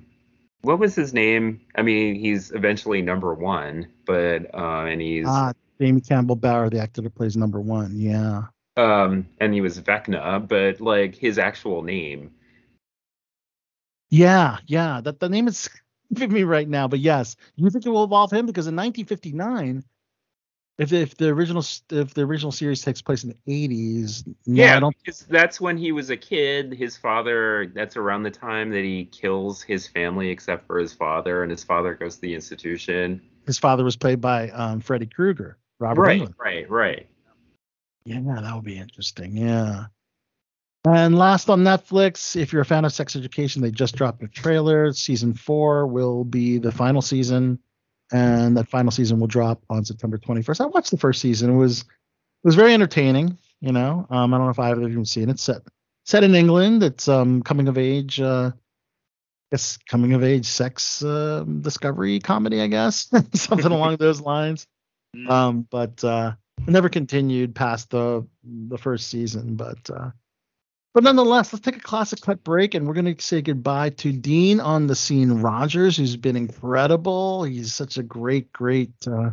what 0.63 0.79
was 0.79 0.95
his 0.95 1.13
name? 1.13 1.61
I 1.77 1.83
mean, 1.83 2.15
he's 2.17 2.51
eventually 2.53 3.03
number 3.03 3.35
one, 3.35 3.89
but 4.07 4.55
uh 4.55 4.87
and 4.87 5.01
he's 5.01 5.27
ah, 5.27 5.53
Jamie 5.81 6.01
Campbell 6.01 6.37
Bower, 6.37 6.71
the 6.71 6.81
actor 6.81 7.03
that 7.03 7.15
plays 7.15 7.37
number 7.37 7.61
one. 7.61 7.93
Yeah. 7.99 8.45
um 8.77 9.29
and 9.41 9.55
he 9.55 9.61
was 9.61 9.81
Vecna, 9.81 10.47
but 10.47 10.81
like 10.81 11.15
his 11.15 11.39
actual 11.39 11.83
name 11.83 12.33
Yeah, 14.11 14.59
yeah. 14.67 15.01
That 15.01 15.21
the 15.21 15.29
name 15.29 15.49
is 15.49 15.69
giving 16.13 16.35
me 16.35 16.45
right 16.45 16.69
now, 16.69 16.89
but 16.89 17.01
yes, 17.01 17.37
you 17.57 17.71
think 17.71 17.87
it 17.87 17.91
will 17.91 18.05
involve 18.05 18.33
him 18.33 18.47
because 18.47 18.67
in 18.67 18.77
1959, 18.77 19.85
if 20.79 20.93
if 20.93 21.17
the 21.17 21.29
original 21.29 21.65
if 21.91 22.15
the 22.15 22.23
original 22.23 22.53
series 22.53 22.83
takes 22.83 23.01
place 23.01 23.25
in 23.25 23.31
the 23.31 23.69
80s, 23.69 24.27
no, 24.47 24.63
yeah, 24.63 24.77
I 24.77 24.81
don't. 24.81 24.97
that's 25.29 25.61
when 25.61 25.79
he 25.79 25.93
was 25.93 26.11
a 26.11 26.17
kid. 26.17 26.75
His 26.75 26.97
father, 26.97 27.73
that's 27.75 27.97
around 27.97 28.25
the 28.25 28.31
time 28.31 28.71
that 28.71 28.85
he 28.85 29.07
kills 29.07 29.63
his 29.63 29.87
family 29.87 30.29
except 30.29 30.67
for 30.67 30.79
his 30.79 30.93
father, 30.93 31.43
and 31.43 31.51
his 31.51 31.65
father 31.65 31.95
goes 31.95 32.17
to 32.17 32.21
the 32.21 32.35
institution. 32.35 33.23
His 33.47 33.59
father 33.59 33.85
was 33.85 33.97
played 33.97 34.21
by 34.21 34.51
um, 34.51 34.81
Freddy 34.81 35.07
Krueger, 35.07 35.57
Robert 35.79 36.03
right, 36.03 36.21
Englund. 36.23 36.35
right, 36.39 36.71
right. 36.71 37.07
Yeah, 38.05 38.21
that 38.21 38.55
would 38.55 38.65
be 38.65 38.79
interesting. 38.79 39.37
Yeah. 39.37 39.87
And 40.87 41.19
last 41.19 41.51
on 41.51 41.65
Netflix, 41.65 42.37
if 42.37 42.53
you're 42.53 42.63
a 42.63 42.67
fan 42.67 42.85
of 42.85 42.93
Sex 42.93 43.17
Education, 43.17 43.61
they 43.61 43.73
just 43.73 43.97
dropped 43.97 44.23
a 44.23 44.29
trailer. 44.29 44.93
Season 44.93 45.35
four 45.35 45.89
will 45.89 46.23
be 46.23 46.59
the 46.59 46.71
final 46.71 47.03
season, 47.03 47.59
and 48.13 48.57
that 48.57 48.69
final 48.69 48.93
season 48.93 49.19
will 49.19 49.27
drop 49.27 49.61
on 49.69 49.85
September 49.85 50.17
21st. 50.17 50.61
I 50.61 50.67
watched 50.67 50.93
the 50.93 50.97
first 50.97 51.21
season; 51.21 51.51
it 51.51 51.57
was 51.57 51.81
it 51.81 52.45
was 52.45 52.55
very 52.55 52.73
entertaining. 52.73 53.37
You 53.61 53.73
know, 53.73 54.07
um, 54.11 54.33
I 54.33 54.39
don't 54.39 54.47
know 54.47 54.51
if 54.51 54.61
I've 54.61 54.79
ever 54.79 54.89
even 54.89 55.05
seen 55.05 55.29
it. 55.29 55.41
Set 55.41 55.63
set 56.05 56.23
in 56.23 56.37
England. 56.37 56.85
It's 56.85 57.09
um 57.09 57.43
coming 57.43 57.67
of 57.67 57.79
age. 57.79 58.21
Uh, 58.21 58.53
it's 59.51 59.79
coming 59.89 60.13
of 60.13 60.23
age 60.23 60.47
sex 60.47 61.03
uh, 61.03 61.45
discovery 61.61 62.21
comedy, 62.21 62.61
I 62.61 62.69
guess, 62.69 63.11
something 63.35 63.73
along 63.73 63.97
those 63.97 64.21
lines. 64.21 64.69
Mm. 65.17 65.31
Um, 65.31 65.67
but 65.71 66.03
uh, 66.05 66.33
never 66.67 66.89
continued 66.89 67.55
past 67.55 67.91
the 67.91 68.27
the 68.45 68.79
first 68.79 69.09
season. 69.09 69.57
But 69.57 69.89
uh, 69.91 70.11
but 70.93 71.05
nonetheless, 71.05 71.53
let's 71.53 71.65
take 71.65 71.77
a 71.77 71.81
classic 71.81 72.21
cut 72.21 72.45
break, 72.45 72.75
and 72.75 72.87
we're 72.87 72.95
gonna 72.95 73.15
say 73.19 73.43
goodbye 73.43 73.91
to 73.91 74.13
Dean 74.13 74.61
on 74.61 74.87
the 74.87 74.97
scene 74.97 75.41
Rogers, 75.41 75.97
who's 75.97 76.17
been 76.17 76.37
incredible. 76.37 77.45
He's 77.45 77.75
such 77.75 77.99
a 77.99 78.03
great, 78.03 78.53
great 78.53 78.93
uh, 79.07 79.31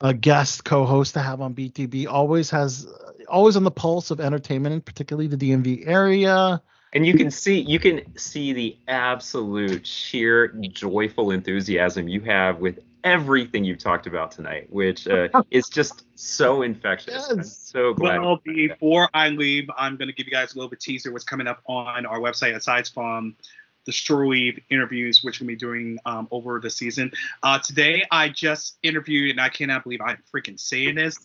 a 0.00 0.14
guest 0.14 0.64
co-host 0.64 1.14
to 1.14 1.20
have 1.20 1.40
on 1.40 1.54
BTB. 1.54 2.06
Always 2.06 2.50
has 2.50 2.86
always 3.28 3.56
on 3.56 3.64
the 3.64 3.70
pulse 3.70 4.10
of 4.10 4.20
entertainment, 4.20 4.72
and 4.72 4.84
particularly 4.84 5.28
the 5.28 5.36
DMV 5.36 5.86
area. 5.86 6.62
And 6.92 7.04
you 7.04 7.14
can 7.14 7.30
see 7.30 7.60
you 7.60 7.80
can 7.80 8.16
see 8.16 8.52
the 8.52 8.78
absolute 8.86 9.86
sheer 9.86 10.48
joyful 10.48 11.32
enthusiasm 11.32 12.06
you 12.06 12.20
have 12.20 12.60
with 12.60 12.78
everything 13.04 13.62
you've 13.64 13.78
talked 13.78 14.06
about 14.06 14.30
tonight, 14.32 14.66
which 14.70 15.06
uh, 15.06 15.28
is 15.50 15.68
just 15.68 16.04
so 16.18 16.62
infectious. 16.62 17.28
I'm 17.30 17.38
Yes. 17.38 17.56
so 17.56 17.92
glad. 17.94 18.20
Well, 18.20 18.40
before 18.44 19.08
I 19.14 19.28
leave, 19.28 19.68
I'm 19.76 19.96
going 19.96 20.08
to 20.08 20.14
give 20.14 20.26
you 20.26 20.32
guys 20.32 20.54
a 20.54 20.56
little 20.56 20.70
bit 20.70 20.80
teaser 20.80 21.12
what's 21.12 21.24
coming 21.24 21.46
up 21.46 21.60
on 21.66 22.06
our 22.06 22.18
website 22.18 22.54
aside 22.56 22.88
from 22.88 23.36
the 23.84 23.92
Shore 23.92 24.26
Leave 24.26 24.58
interviews, 24.70 25.22
which 25.22 25.40
we'll 25.40 25.48
be 25.48 25.56
doing 25.56 25.98
um, 26.06 26.26
over 26.30 26.58
the 26.58 26.70
season. 26.70 27.12
Uh, 27.42 27.58
today, 27.58 28.02
I 28.10 28.30
just 28.30 28.78
interviewed, 28.82 29.30
and 29.32 29.40
I 29.40 29.50
cannot 29.50 29.84
believe 29.84 30.00
I'm 30.00 30.18
freaking 30.34 30.58
saying 30.58 30.94
this. 30.94 31.18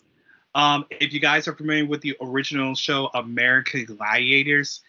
Um, 0.56 0.86
if 0.90 1.14
you 1.14 1.22
guys 1.22 1.48
are 1.48 1.56
familiar 1.56 1.86
with 1.86 2.02
the 2.02 2.18
original 2.20 2.76
show 2.76 3.08
American 3.14 3.86
Gladiators, 3.86 4.82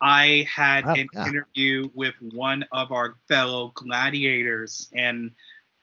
I 0.00 0.46
had 0.50 0.86
Wow, 0.86 0.94
an 0.94 1.08
yeah. 1.12 1.28
interview 1.28 1.90
with 1.92 2.14
one 2.32 2.64
of 2.72 2.90
our 2.90 3.16
fellow 3.28 3.72
gladiators, 3.74 4.88
and 4.94 5.32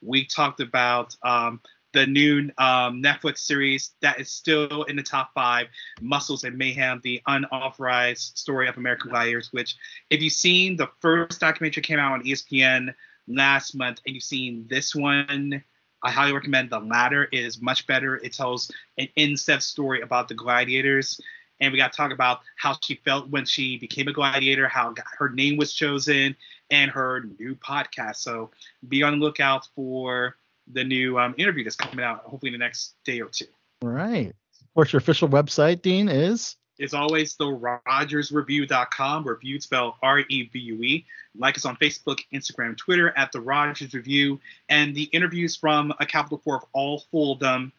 we 0.02 0.26
talked 0.26 0.60
about 0.60 1.16
um, 1.24 1.62
the 1.94 2.06
new 2.06 2.50
um, 2.58 3.02
Netflix 3.02 3.40
series 3.40 3.92
that 4.02 4.20
is 4.20 4.30
still 4.30 4.84
in 4.84 4.96
the 4.96 5.04
top 5.04 5.32
five, 5.34 5.68
Muscles 6.02 6.44
and 6.44 6.58
Mayhem, 6.58 7.02
the 7.04 7.22
unauthorized 7.28 8.38
story 8.38 8.68
of 8.68 8.78
American 8.78 9.10
Gladiators. 9.10 9.52
Which, 9.52 9.76
if 10.10 10.22
you've 10.22 10.34
seen 10.34 10.76
the 10.76 10.90
first 11.02 11.40
documentary 11.40 11.84
came 11.84 12.00
out 12.00 12.14
on 12.14 12.24
ESPN 12.24 12.94
last 13.28 13.76
month, 13.76 14.02
and 14.06 14.14
you've 14.14 14.24
seen 14.24 14.68
this 14.70 14.94
one, 14.94 15.64
I 16.04 16.12
highly 16.12 16.34
recommend 16.34 16.70
the 16.70 16.80
latter. 16.80 17.28
It 17.32 17.40
is 17.40 17.62
much 17.62 17.88
better. 17.88 18.18
It 18.18 18.34
tells 18.34 18.72
an 18.98 19.08
in-depth 19.16 19.64
story 19.64 20.02
about 20.02 20.28
the 20.28 20.36
gladiators. 20.36 21.20
And 21.60 21.72
we 21.72 21.80
got 21.80 21.92
to 21.92 21.98
talk 21.98 22.12
about 22.12 22.42
how 22.56 22.78
she 22.84 23.02
felt 23.04 23.30
when 23.30 23.46
she 23.46 23.78
became 23.78 24.08
a 24.08 24.14
gladiator, 24.14 24.68
how 24.68 24.94
her 25.18 25.30
name 25.30 25.58
was 25.58 25.74
chosen, 25.74 26.36
and 26.72 26.92
her 26.92 27.26
new 27.40 27.56
podcast. 27.56 28.18
So 28.18 28.52
be 28.88 29.04
on 29.04 29.20
the 29.20 29.26
lookout 29.26 29.68
for 29.76 30.36
the 30.74 30.84
new 30.84 31.18
um, 31.18 31.34
interview 31.38 31.64
that's 31.64 31.76
coming 31.76 32.04
out 32.04 32.24
hopefully 32.26 32.50
in 32.50 32.60
the 32.60 32.64
next 32.64 32.96
day 33.06 33.22
or 33.22 33.30
two. 33.30 33.46
All 33.82 33.90
right. 33.90 34.28
Of 34.30 34.74
course, 34.74 34.94
your 34.94 35.00
official 35.00 35.30
website, 35.30 35.82
Dean, 35.82 36.10
is 36.10 36.56
It's 36.78 36.94
always 36.94 37.36
the 37.36 37.46
RogersRevue.com, 37.46 39.24
reviewed 39.24 39.64
spelled 39.64 39.94
R-E-V-U-E. 40.04 41.06
Like 41.38 41.56
us 41.56 41.66
on 41.66 41.76
Facebook, 41.78 42.20
Instagram, 42.34 42.76
Twitter 42.78 43.16
at 43.16 43.32
the 43.32 43.40
Rogers 43.40 43.94
Review, 43.94 44.40
and 44.70 44.96
the 44.96 45.04
interviews 45.04 45.56
from 45.56 45.94
a 46.00 46.06
Capitol 46.06 46.42
Fourth 46.44 46.64
of 46.64 46.70
all 46.74 47.00
full 47.12 47.34
of 47.34 47.40
them 47.40 47.72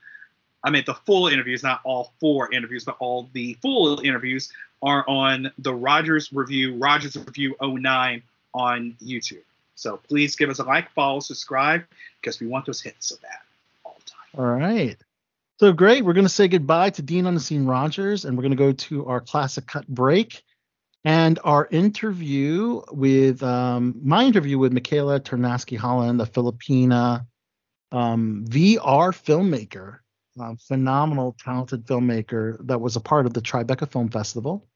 I 0.65 0.70
mean, 0.70 0.82
the 0.86 0.94
full 0.94 1.28
interviews, 1.28 1.62
not 1.62 1.81
all 1.85 2.12
four 2.20 2.52
interviews, 2.52 2.85
but 2.85 2.97
all 2.98 3.28
the 3.32 3.55
full 3.62 4.01
interviews 4.01 4.52
are 4.82 5.09
on 5.09 5.52
the 5.59 5.74
Rogers 5.74 6.32
Review, 6.32 6.77
Rogers 6.77 7.16
Review 7.16 7.55
09 7.62 8.23
on 8.54 8.96
YouTube. 9.02 9.42
So 9.74 9.96
please 9.96 10.36
give 10.36 10.50
us 10.50 10.58
a 10.58 10.64
like, 10.64 10.90
follow, 10.92 11.20
subscribe, 11.20 11.84
because 12.20 12.40
we 12.40 12.46
want 12.46 12.66
those 12.66 12.80
hits 12.80 13.08
so 13.08 13.16
bad 13.22 13.38
all 13.84 13.96
the 14.04 14.10
time. 14.10 14.44
All 14.44 14.52
right. 14.52 14.96
So 15.60 15.72
great. 15.72 16.04
We're 16.04 16.12
going 16.12 16.26
to 16.26 16.32
say 16.32 16.48
goodbye 16.48 16.90
to 16.90 17.02
Dean 17.02 17.26
on 17.26 17.34
the 17.34 17.40
Scene 17.40 17.66
Rogers, 17.66 18.24
and 18.24 18.36
we're 18.36 18.42
going 18.42 18.52
to 18.52 18.56
go 18.56 18.72
to 18.72 19.06
our 19.06 19.20
classic 19.20 19.66
cut 19.66 19.86
break 19.88 20.42
and 21.04 21.38
our 21.42 21.66
interview 21.70 22.82
with 22.90 23.42
um, 23.42 23.94
my 24.02 24.24
interview 24.24 24.58
with 24.58 24.72
Michaela 24.72 25.20
Ternasky 25.20 25.76
Holland, 25.76 26.20
a 26.20 26.26
Filipina 26.26 27.26
um, 27.92 28.44
VR 28.48 29.10
filmmaker, 29.10 29.98
phenomenal, 30.68 31.36
talented 31.42 31.86
filmmaker 31.86 32.64
that 32.66 32.80
was 32.80 32.96
a 32.96 33.00
part 33.00 33.26
of 33.26 33.34
the 33.34 33.40
Tribeca 33.40 33.90
Film 33.90 34.10
Festival. 34.10 34.68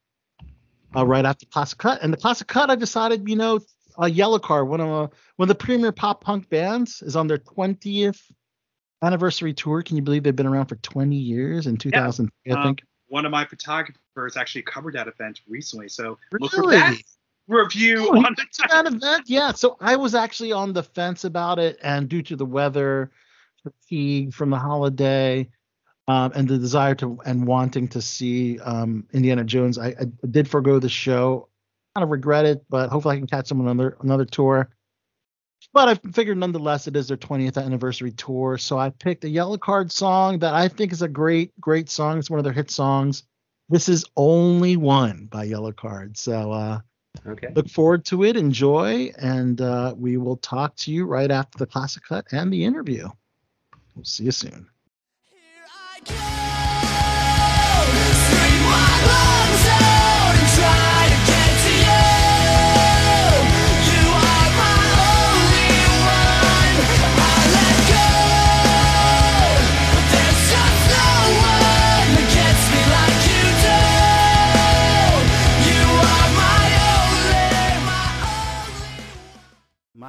Uh, 0.95 1.05
right 1.05 1.25
after 1.25 1.45
Classic 1.47 1.77
Cut, 1.77 1.99
and 2.03 2.13
the 2.13 2.17
Classic 2.17 2.47
Cut, 2.47 2.69
I 2.69 2.75
decided, 2.75 3.27
you 3.27 3.35
know, 3.35 3.59
uh, 3.97 4.03
Yellowcard, 4.03 4.67
one 4.67 4.79
of 4.79 4.87
uh, 4.89 5.07
one 5.37 5.45
of 5.45 5.47
the 5.47 5.55
premier 5.55 5.91
pop 5.91 6.21
punk 6.23 6.49
bands, 6.49 7.01
is 7.01 7.15
on 7.15 7.27
their 7.27 7.39
20th 7.39 8.19
anniversary 9.01 9.53
tour. 9.53 9.81
Can 9.81 9.95
you 9.97 10.03
believe 10.03 10.23
they've 10.23 10.35
been 10.35 10.45
around 10.47 10.67
for 10.67 10.75
20 10.77 11.15
years 11.15 11.67
in 11.67 11.77
2000? 11.77 12.29
Yeah. 12.45 12.55
I 12.55 12.57
Um, 12.59 12.63
think. 12.67 12.83
one 13.07 13.25
of 13.25 13.31
my 13.31 13.45
photographers 13.45 14.37
actually 14.37 14.61
covered 14.63 14.93
that 14.95 15.07
event 15.07 15.41
recently, 15.47 15.89
so 15.89 16.17
look 16.39 16.51
for 16.51 16.61
Really? 16.61 16.75
that 16.77 16.97
review 17.47 18.09
Oh, 18.11 18.17
on 18.25 18.35
that 18.69 18.85
event, 18.87 19.23
yeah. 19.27 19.51
So 19.51 19.77
I 19.81 19.95
was 19.95 20.13
actually 20.15 20.51
on 20.51 20.73
the 20.73 20.83
fence 20.83 21.23
about 21.23 21.57
it, 21.59 21.77
and 21.83 22.07
due 22.07 22.21
to 22.23 22.35
the 22.35 22.45
weather, 22.45 23.11
fatigue 23.63 24.33
from 24.33 24.49
the 24.51 24.59
holiday, 24.59 25.49
um, 26.07 26.31
and 26.35 26.47
the 26.47 26.57
desire 26.57 26.95
to 26.95 27.19
and 27.25 27.47
wanting 27.47 27.87
to 27.89 28.01
see 28.01 28.59
um, 28.59 29.07
Indiana 29.13 29.43
Jones, 29.43 29.77
I, 29.77 29.87
I 29.89 30.05
did 30.29 30.47
forego 30.49 30.79
the 30.79 30.89
show. 30.89 31.47
Kind 31.95 32.03
of 32.03 32.09
regret 32.09 32.45
it, 32.45 32.65
but 32.69 32.89
hopefully 32.89 33.15
I 33.15 33.19
can 33.19 33.27
catch 33.27 33.49
them 33.49 33.61
on 33.61 33.67
another 33.67 33.97
another 34.01 34.25
tour. 34.25 34.69
But 35.73 35.87
I 35.89 35.95
figured 36.11 36.37
nonetheless 36.37 36.87
it 36.87 36.95
is 36.95 37.07
their 37.07 37.17
20th 37.17 37.63
anniversary 37.63 38.11
tour, 38.11 38.57
so 38.57 38.77
I 38.77 38.89
picked 38.89 39.23
a 39.23 39.27
Yellowcard 39.27 39.91
song 39.91 40.39
that 40.39 40.53
I 40.53 40.67
think 40.67 40.91
is 40.91 41.01
a 41.01 41.07
great 41.07 41.59
great 41.61 41.89
song. 41.89 42.19
It's 42.19 42.29
one 42.29 42.39
of 42.39 42.43
their 42.43 42.53
hit 42.53 42.69
songs. 42.71 43.23
This 43.69 43.87
is 43.87 44.05
only 44.17 44.75
one 44.77 45.27
by 45.31 45.47
Yellowcard, 45.47 46.17
so. 46.17 46.51
uh 46.51 46.79
Okay. 47.27 47.49
look 47.55 47.69
forward 47.69 48.05
to 48.05 48.23
it 48.23 48.35
enjoy 48.35 49.11
and 49.19 49.61
uh, 49.61 49.93
we 49.95 50.17
will 50.17 50.37
talk 50.37 50.75
to 50.77 50.91
you 50.91 51.05
right 51.05 51.29
after 51.29 51.59
the 51.59 51.67
classic 51.67 52.01
cut 52.09 52.25
and 52.31 52.51
the 52.51 52.65
interview 52.65 53.07
we'll 53.95 54.03
see 54.03 54.23
you 54.23 54.31
soon 54.31 54.67
like 56.05 56.19
you, 59.27 59.32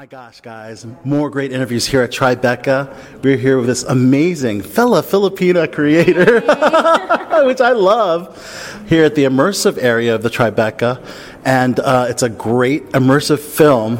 My 0.04 0.08
gosh, 0.08 0.42
guys, 0.42 0.86
more 1.02 1.30
great 1.30 1.50
interviews 1.50 1.86
here 1.86 2.02
at 2.02 2.10
Tribeca. 2.10 2.94
We're 3.22 3.38
here 3.38 3.56
with 3.56 3.68
this 3.68 3.84
amazing 3.84 4.60
fella 4.60 5.02
Filipina 5.02 5.72
creator, 5.72 6.40
which 7.46 7.62
I 7.62 7.72
love, 7.72 8.84
here 8.86 9.04
at 9.04 9.14
the 9.14 9.24
immersive 9.24 9.82
area 9.82 10.14
of 10.14 10.22
the 10.22 10.28
Tribeca. 10.28 11.02
And 11.46 11.80
uh, 11.80 12.08
it's 12.10 12.22
a 12.22 12.28
great 12.28 12.86
immersive 12.90 13.38
film 13.38 13.98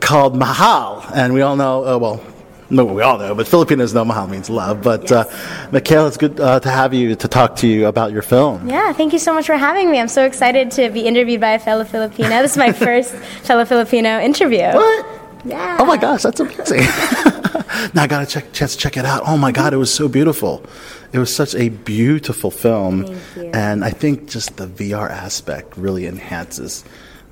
called 0.00 0.36
Mahal. 0.36 1.02
And 1.14 1.32
we 1.32 1.40
all 1.40 1.56
know, 1.56 1.86
uh, 1.86 1.96
well, 1.96 2.22
no, 2.70 2.84
we 2.84 3.02
all 3.02 3.18
know, 3.18 3.34
but 3.34 3.46
Filipinos 3.46 3.94
know 3.94 4.04
Mahal 4.04 4.26
means 4.26 4.50
love. 4.50 4.82
But 4.82 5.10
uh, 5.12 5.24
Michaela, 5.72 6.08
it's 6.08 6.16
good 6.16 6.40
uh, 6.40 6.60
to 6.60 6.70
have 6.70 6.92
you 6.92 7.14
to 7.14 7.28
talk 7.28 7.56
to 7.56 7.66
you 7.66 7.86
about 7.86 8.12
your 8.12 8.22
film. 8.22 8.68
Yeah, 8.68 8.92
thank 8.92 9.12
you 9.12 9.18
so 9.18 9.32
much 9.34 9.46
for 9.46 9.56
having 9.56 9.90
me. 9.90 10.00
I'm 10.00 10.08
so 10.08 10.24
excited 10.24 10.70
to 10.72 10.90
be 10.90 11.06
interviewed 11.06 11.40
by 11.40 11.52
a 11.52 11.58
fellow 11.58 11.84
Filipino. 11.84 12.28
This 12.42 12.52
is 12.52 12.56
my 12.56 12.72
first 12.86 13.14
fellow 13.44 13.64
Filipino 13.64 14.20
interview. 14.20 14.66
What? 14.72 15.06
Yeah. 15.44 15.76
Oh 15.78 15.84
my 15.84 15.96
gosh, 15.96 16.22
that's 16.22 16.40
amazing. 16.40 16.80
now 17.94 18.02
I 18.02 18.06
got 18.08 18.24
a 18.24 18.26
check, 18.26 18.52
chance 18.52 18.74
to 18.74 18.78
check 18.78 18.96
it 18.96 19.04
out. 19.04 19.22
Oh 19.26 19.36
my 19.36 19.52
God, 19.52 19.72
it 19.72 19.76
was 19.76 19.92
so 19.94 20.08
beautiful. 20.08 20.64
It 21.12 21.18
was 21.18 21.34
such 21.34 21.54
a 21.54 21.68
beautiful 21.68 22.50
film. 22.50 23.16
And 23.36 23.84
I 23.84 23.90
think 23.90 24.28
just 24.28 24.56
the 24.56 24.66
VR 24.66 25.08
aspect 25.08 25.76
really 25.76 26.06
enhances 26.06 26.84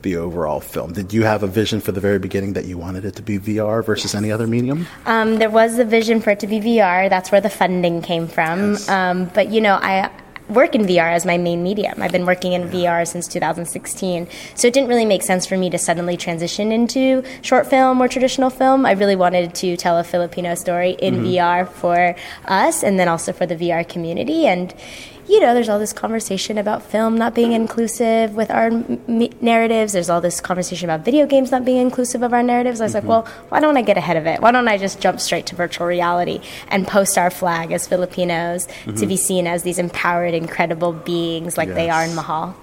the 0.04 0.14
overall 0.16 0.60
film. 0.60 0.92
Did 0.92 1.12
you 1.12 1.24
have 1.24 1.42
a 1.42 1.48
vision 1.48 1.80
for 1.80 1.90
the 1.90 2.00
very 2.00 2.20
beginning 2.20 2.52
that 2.52 2.66
you 2.66 2.78
wanted 2.78 3.04
it 3.04 3.16
to 3.16 3.22
be 3.22 3.38
VR 3.40 3.84
versus 3.84 4.14
any 4.14 4.30
other 4.30 4.46
medium? 4.46 4.86
Um, 5.06 5.38
there 5.38 5.50
was 5.50 5.80
a 5.80 5.84
vision 5.84 6.20
for 6.20 6.30
it 6.30 6.38
to 6.40 6.46
be 6.46 6.60
VR. 6.60 7.10
That's 7.10 7.32
where 7.32 7.40
the 7.40 7.50
funding 7.50 8.02
came 8.02 8.28
from. 8.28 8.72
Yes. 8.72 8.88
Um, 8.88 9.30
but 9.34 9.50
you 9.50 9.60
know, 9.60 9.74
I 9.82 10.10
work 10.48 10.74
in 10.74 10.82
VR 10.82 11.10
as 11.12 11.24
my 11.24 11.38
main 11.38 11.62
medium. 11.62 12.02
I've 12.02 12.12
been 12.12 12.26
working 12.26 12.52
in 12.52 12.68
VR 12.68 13.08
since 13.08 13.26
2016. 13.28 14.28
So 14.54 14.68
it 14.68 14.74
didn't 14.74 14.90
really 14.90 15.06
make 15.06 15.22
sense 15.22 15.46
for 15.46 15.56
me 15.56 15.70
to 15.70 15.78
suddenly 15.78 16.16
transition 16.18 16.70
into 16.70 17.24
short 17.40 17.66
film 17.66 18.00
or 18.02 18.08
traditional 18.08 18.50
film. 18.50 18.84
I 18.84 18.92
really 18.92 19.16
wanted 19.16 19.54
to 19.56 19.76
tell 19.76 19.98
a 19.98 20.04
Filipino 20.04 20.54
story 20.54 20.92
in 21.00 21.14
Mm-hmm. 21.14 21.24
VR 21.24 21.68
for 21.68 22.14
us 22.44 22.82
and 22.82 22.98
then 22.98 23.08
also 23.08 23.32
for 23.32 23.46
the 23.46 23.56
VR 23.56 23.88
community. 23.88 24.46
And 24.46 24.74
you 25.28 25.40
know, 25.40 25.54
there's 25.54 25.68
all 25.68 25.78
this 25.78 25.92
conversation 25.92 26.58
about 26.58 26.82
film 26.82 27.16
not 27.16 27.34
being 27.34 27.52
inclusive 27.52 28.34
with 28.34 28.50
our 28.50 28.66
m- 28.66 29.00
narratives. 29.40 29.92
There's 29.92 30.10
all 30.10 30.20
this 30.20 30.40
conversation 30.40 30.88
about 30.90 31.04
video 31.04 31.26
games 31.26 31.50
not 31.50 31.64
being 31.64 31.78
inclusive 31.78 32.22
of 32.22 32.32
our 32.32 32.42
narratives. 32.42 32.80
I 32.80 32.84
was 32.84 32.94
like, 32.94 33.02
mm-hmm. 33.02 33.10
well, 33.10 33.28
why 33.48 33.60
don't 33.60 33.76
I 33.76 33.82
get 33.82 33.96
ahead 33.96 34.16
of 34.16 34.26
it? 34.26 34.40
Why 34.40 34.50
don't 34.50 34.68
I 34.68 34.76
just 34.76 35.00
jump 35.00 35.20
straight 35.20 35.46
to 35.46 35.56
virtual 35.56 35.86
reality 35.86 36.40
and 36.68 36.86
post 36.86 37.16
our 37.16 37.30
flag 37.30 37.72
as 37.72 37.86
Filipinos 37.86 38.66
to 38.66 38.92
be 38.92 38.92
mm-hmm. 38.92 39.14
seen 39.14 39.46
as 39.46 39.62
these 39.62 39.78
empowered, 39.78 40.34
incredible 40.34 40.92
beings 40.92 41.56
like 41.56 41.68
they 41.74 41.88
are 41.88 42.04
in 42.04 42.14
Mahal? 42.14 42.54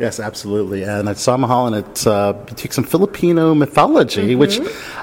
Yes, 0.00 0.18
absolutely. 0.18 0.82
And 0.82 1.10
I 1.10 1.12
saw 1.12 1.36
Mahal, 1.36 1.66
and 1.66 1.76
it, 1.76 2.06
uh, 2.06 2.32
takes 2.56 2.74
some 2.74 2.84
Filipino 2.84 3.54
mythology, 3.54 4.34
which 4.34 4.58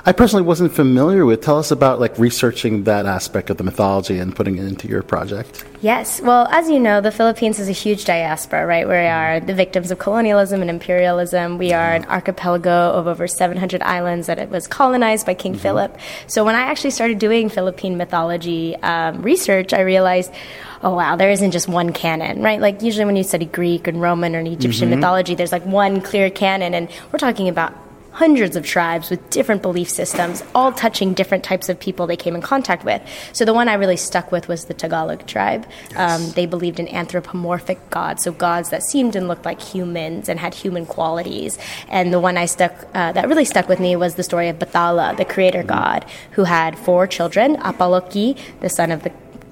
I 0.08 0.12
personally 0.12 0.42
wasn't 0.42 0.74
familiar 0.74 1.24
with. 1.24 1.42
Tell 1.42 1.60
us 1.60 1.70
about 1.70 2.00
like 2.00 2.18
researching 2.18 2.86
that 2.86 3.06
aspect 3.06 3.52
of 3.52 3.58
the 3.58 3.64
mythology 3.64 4.18
and 4.18 4.36
putting 4.36 4.58
it 4.58 4.66
into 4.66 4.88
your 4.88 5.04
project. 5.04 5.64
Yes. 5.84 6.20
Well, 6.20 6.48
as 6.48 6.68
you 6.68 6.80
know, 6.80 7.00
the 7.00 7.12
Philippines 7.12 7.60
is 7.60 7.70
a 7.70 7.74
huge 7.74 8.06
diaspora, 8.06 8.66
right? 8.66 8.88
We 8.88 8.96
are 8.96 9.40
the 9.40 9.54
victims 9.54 9.92
of 9.92 10.00
colonialism 10.00 10.62
and 10.62 10.70
imperialism. 10.70 11.60
We 11.60 11.74
are 11.74 11.94
an 11.94 12.06
archipelago 12.06 12.94
of 12.94 13.06
over 13.06 13.28
700 13.28 13.84
islands 13.84 14.26
that 14.26 14.40
it 14.40 14.50
was 14.50 14.66
colonized 14.66 15.28
by 15.28 15.36
King 15.36 15.54
Philip. 15.54 15.96
So 16.26 16.44
when 16.44 16.56
I 16.56 16.62
actually 16.62 16.90
started 16.90 17.20
doing 17.20 17.50
Philippine 17.50 17.98
mythology 17.98 18.76
um, 18.78 19.22
research, 19.22 19.74
I 19.74 19.82
realized, 19.82 20.34
oh 20.84 20.96
wow, 20.96 21.16
there 21.16 21.30
isn't 21.30 21.52
just 21.52 21.68
one 21.68 21.94
canon, 21.94 22.42
right? 22.42 22.60
Like 22.60 22.82
usually 22.82 23.06
when 23.06 23.16
you 23.16 23.24
study 23.24 23.46
Greek 23.46 23.88
and 23.88 24.02
Roman 24.02 24.36
or 24.36 24.40
Egyptian 24.40 24.90
mythology, 24.90 25.36
there's 25.36 25.52
like 25.52 25.66
one 25.66 26.02
clear 26.02 26.30
canon, 26.30 26.74
and 26.74 26.90
we're 27.12 27.20
talking 27.20 27.50
about 27.50 27.74
hundreds 28.18 28.56
of 28.56 28.66
tribes 28.66 29.12
with 29.12 29.30
different 29.30 29.62
belief 29.62 29.88
systems, 29.88 30.44
all 30.56 30.72
touching 30.72 31.14
different 31.14 31.44
types 31.44 31.70
of 31.70 31.80
people 31.80 32.08
they 32.08 32.16
came 32.16 32.34
in 32.34 32.42
contact 32.42 32.84
with. 32.84 33.00
So 33.32 33.46
the 33.46 33.54
one 33.54 33.70
I 33.70 33.76
really 33.76 33.96
stuck 33.96 34.32
with 34.32 34.48
was 34.48 34.66
the 34.66 34.74
Tagalog 34.74 35.28
tribe. 35.28 35.68
Um, 35.96 36.32
they 36.32 36.48
believed 36.48 36.80
in 36.80 36.88
anthropomorphic 36.88 37.92
gods, 37.92 38.24
so 38.24 38.32
gods 38.32 38.72
that 38.72 38.82
seemed 38.82 39.16
and 39.16 39.28
looked 39.28 39.46
like 39.46 39.62
humans 39.62 40.30
and 40.30 40.40
had 40.40 40.56
human 40.56 40.88
qualities. 40.88 41.60
And 41.90 42.12
the 42.12 42.20
one 42.20 42.38
I 42.38 42.48
stuck 42.48 42.74
uh, 42.96 43.12
that 43.12 43.28
really 43.28 43.46
stuck 43.46 43.70
with 43.70 43.80
me 43.80 43.96
was 43.96 44.16
the 44.16 44.24
story 44.24 44.50
of 44.50 44.58
Bathala, 44.58 45.16
the 45.16 45.26
creator 45.26 45.62
god, 45.62 46.04
who 46.32 46.46
had 46.46 46.76
four 46.76 47.06
children: 47.06 47.58
Apolaki, 47.58 48.36
the 48.62 48.70
son 48.70 48.92
of 48.92 49.04
the 49.04 49.12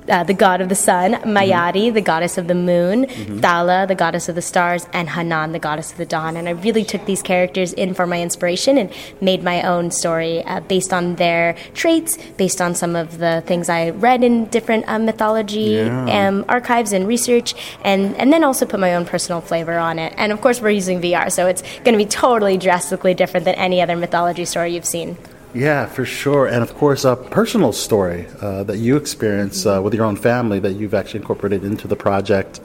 uh, 0.10 0.24
the 0.24 0.34
god 0.34 0.62
of 0.62 0.70
the 0.70 0.76
sun, 0.76 1.14
Mayari, 1.24 1.94
the 1.94 2.02
goddess 2.02 2.38
of 2.38 2.48
the 2.48 2.56
moon, 2.56 3.08
Tala, 3.42 3.86
the 3.88 3.96
goddess 3.96 4.30
of 4.30 4.36
the 4.36 4.42
stars, 4.42 4.88
and 4.94 5.10
Hanan, 5.10 5.52
the 5.52 5.60
goddess 5.60 5.92
of 5.92 5.98
the 5.98 6.06
dawn. 6.06 6.38
And 6.38 6.48
I 6.48 6.52
really 6.52 6.84
took 6.84 7.06
these 7.06 7.22
characters 7.22 7.74
in 7.74 7.94
for 7.94 8.06
my 8.06 8.22
inspiration 8.22 8.78
and 8.78 8.92
made 9.22 9.44
my 9.44 9.62
own 9.64 9.92
story 9.92 10.44
uh, 10.44 10.60
based 10.62 10.94
on 10.94 11.16
their 11.16 11.56
traits, 11.74 12.18
based 12.38 12.62
on 12.62 12.76
some 12.76 12.96
of 12.96 13.18
the 13.18 13.44
things 13.46 13.70
I 13.70 13.90
read 13.90 14.24
in 14.24 14.46
different 14.46 14.86
um, 14.88 15.06
mythology 15.06 15.80
um, 15.82 16.46
archives 16.48 16.92
and 16.92 17.08
research, 17.08 17.56
and, 17.84 18.16
and 18.18 18.32
then 18.32 18.44
also 18.44 18.66
put 18.66 18.80
my 18.80 18.96
own 18.96 19.06
personal 19.06 19.42
flavor 19.42 19.78
on 19.78 20.00
it. 20.00 20.14
And 20.18 20.32
of 20.32 20.42
course, 20.42 20.62
we're 20.62 20.72
using 20.72 21.02
VR, 21.02 21.32
so 21.32 21.48
it's 21.48 21.62
going 21.84 21.94
to 21.94 21.98
be 21.98 22.06
totally 22.06 22.58
drastically 22.58 23.14
different 23.14 23.46
than 23.46 23.56
any 23.56 23.82
other 23.82 23.96
mythology 23.96 24.46
story 24.46 24.74
you've 24.74 24.86
seen. 24.86 25.18
Yeah, 25.56 25.86
for 25.86 26.04
sure. 26.04 26.48
And 26.48 26.62
of 26.62 26.74
course, 26.74 27.06
a 27.06 27.16
personal 27.16 27.72
story 27.72 28.28
uh, 28.42 28.66
that 28.66 28.78
you 28.78 28.98
experience 28.98 29.66
uh, 29.66 29.80
with 29.82 29.94
your 29.94 30.04
own 30.04 30.18
family 30.18 30.60
that 30.60 30.74
you've 30.74 30.94
actually 30.94 31.22
incorporated 31.22 31.64
into 31.64 31.88
the 31.88 31.96
project. 31.96 32.60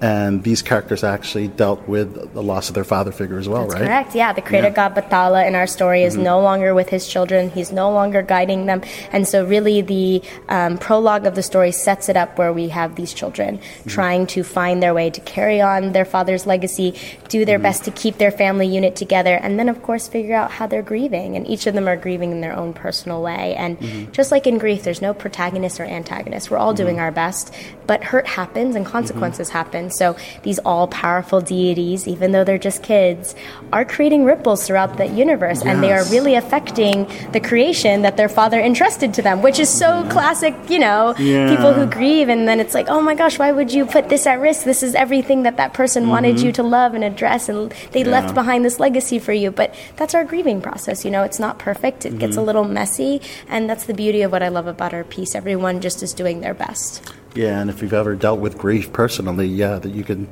And 0.00 0.42
these 0.42 0.60
characters 0.62 1.02
actually 1.02 1.48
dealt 1.48 1.88
with 1.88 2.34
the 2.34 2.42
loss 2.42 2.68
of 2.68 2.74
their 2.74 2.84
father 2.84 3.12
figure 3.12 3.38
as 3.38 3.48
well, 3.48 3.62
That's 3.62 3.74
right? 3.80 3.86
correct. 3.86 4.14
Yeah, 4.14 4.32
the 4.32 4.42
creator 4.42 4.68
Yeah. 4.68 4.88
Mm-hmm. 4.88 4.94
god 4.94 5.10
Bathala 5.10 5.46
in 5.48 5.54
our 5.54 5.66
story 5.66 6.02
is 6.02 6.16
no 6.16 6.40
longer 6.40 6.74
with 6.74 6.88
his 6.90 7.08
children. 7.08 7.50
He's 7.50 7.72
no 7.72 7.90
longer 7.90 8.20
guiding 8.22 8.66
them, 8.66 8.82
and 9.12 9.26
so 9.26 9.44
really 9.46 9.80
the 9.80 10.22
um, 10.48 10.76
prologue 10.78 11.24
of 11.26 11.34
the 11.34 11.42
story 11.42 11.72
sets 11.72 12.08
it 12.08 12.16
up 12.16 12.36
where 12.38 12.52
we 12.52 12.68
have 12.68 12.96
these 12.96 13.14
children 13.14 13.58
Mm-hmm. 13.58 13.88
trying 13.90 14.26
to 14.28 14.42
find 14.44 14.82
their 14.82 14.92
way 14.94 15.08
to 15.10 15.20
carry 15.20 15.60
on 15.60 15.92
their 15.92 16.04
father's 16.04 16.46
legacy, 16.46 16.92
do 17.28 17.38
Mm-hmm. 17.38 17.46
their 17.46 17.58
best 17.58 17.84
to 17.84 17.90
keep 17.90 18.18
their 18.18 18.30
family 18.30 18.66
unit 18.66 18.96
together, 18.96 19.34
and 19.36 19.58
then 19.58 19.68
of 19.68 19.82
course 19.82 20.08
figure 20.08 20.34
out 20.34 20.50
how 20.50 20.66
they're 20.66 20.82
grieving. 20.82 21.36
And 21.36 21.46
each 21.48 21.66
of 21.66 21.74
them 21.74 21.88
are 21.88 21.96
grieving 21.96 22.32
in 22.32 22.40
their 22.40 22.54
own 22.56 22.72
personal 22.74 23.22
way. 23.22 23.54
And 23.56 23.78
Mm-hmm. 23.78 24.12
just 24.12 24.30
like 24.30 24.46
in 24.46 24.58
grief, 24.58 24.82
there's 24.84 25.00
no 25.02 25.14
protagonist 25.14 25.80
or 25.80 25.84
antagonist. 25.84 26.50
We're 26.50 26.58
all 26.58 26.74
doing 26.74 26.98
our 27.00 27.10
best, 27.12 27.52
but 27.86 28.04
hurt 28.04 28.26
happens 28.26 28.76
and 28.76 28.84
consequences 28.84 29.48
happen. 29.50 29.85
So 29.90 30.16
these 30.42 30.58
all 30.60 30.88
powerful 30.88 31.40
deities, 31.40 32.06
even 32.08 32.32
though 32.32 32.44
they're 32.44 32.58
just 32.58 32.82
kids, 32.82 33.34
are 33.72 33.84
creating 33.84 34.24
ripples 34.24 34.66
throughout 34.66 34.96
the 34.96 35.06
universe, 35.06 35.62
and 35.62 35.82
they 35.82 35.92
are 35.92 36.04
really 36.06 36.34
affecting 36.34 37.06
the 37.32 37.40
creation 37.40 38.02
that 38.02 38.16
their 38.16 38.28
father 38.28 38.60
entrusted 38.60 39.14
to 39.14 39.22
them, 39.22 39.42
which 39.42 39.58
is 39.58 39.68
so 39.68 40.06
classic, 40.08 40.54
you 40.68 40.78
know, 40.78 41.14
Yeah. 41.18 41.54
people 41.54 41.72
who 41.72 41.86
grieve, 41.86 42.28
and 42.28 42.46
then 42.46 42.60
it's 42.60 42.74
like, 42.74 42.88
oh 42.88 43.00
my 43.00 43.14
gosh, 43.14 43.38
why 43.38 43.52
would 43.52 43.72
you 43.72 43.86
put 43.86 44.08
this 44.08 44.26
at 44.26 44.40
risk? 44.40 44.64
This 44.64 44.82
is 44.82 44.94
everything 44.94 45.42
that 45.42 45.56
that 45.56 45.72
person 45.72 46.04
mm-hmm. 46.04 46.12
wanted 46.12 46.40
you 46.40 46.52
to 46.52 46.62
love 46.62 46.94
and 46.94 47.04
address, 47.04 47.48
and 47.48 47.72
they 47.92 48.04
left 48.04 48.34
behind 48.34 48.64
this 48.64 48.78
legacy 48.80 49.18
for 49.18 49.32
you. 49.32 49.50
But 49.50 49.74
that's 49.96 50.14
our 50.14 50.24
grieving 50.24 50.60
process, 50.60 51.04
you 51.04 51.10
know, 51.10 51.22
it's 51.22 51.38
not 51.38 51.58
perfect, 51.58 52.06
it 52.06 52.18
gets 52.18 52.36
a 52.36 52.38
mm-hmm. 52.38 52.46
little 52.46 52.64
messy, 52.64 53.20
and 53.48 53.68
that's 53.68 53.84
the 53.84 53.94
beauty 53.94 54.22
of 54.22 54.32
what 54.32 54.42
I 54.42 54.48
love 54.48 54.66
about 54.66 54.94
our 54.94 55.04
piece. 55.04 55.34
Everyone 55.34 55.80
just 55.80 56.02
is 56.02 56.12
doing 56.12 56.40
their 56.40 56.54
best. 56.54 57.02
Yeah, 57.36 57.60
and 57.60 57.68
if 57.68 57.82
you've 57.82 57.92
ever 57.92 58.14
dealt 58.14 58.40
with 58.40 58.56
grief 58.56 58.92
personally, 58.92 59.46
yeah, 59.46 59.78
that 59.78 59.90
you 59.90 60.02
can. 60.02 60.26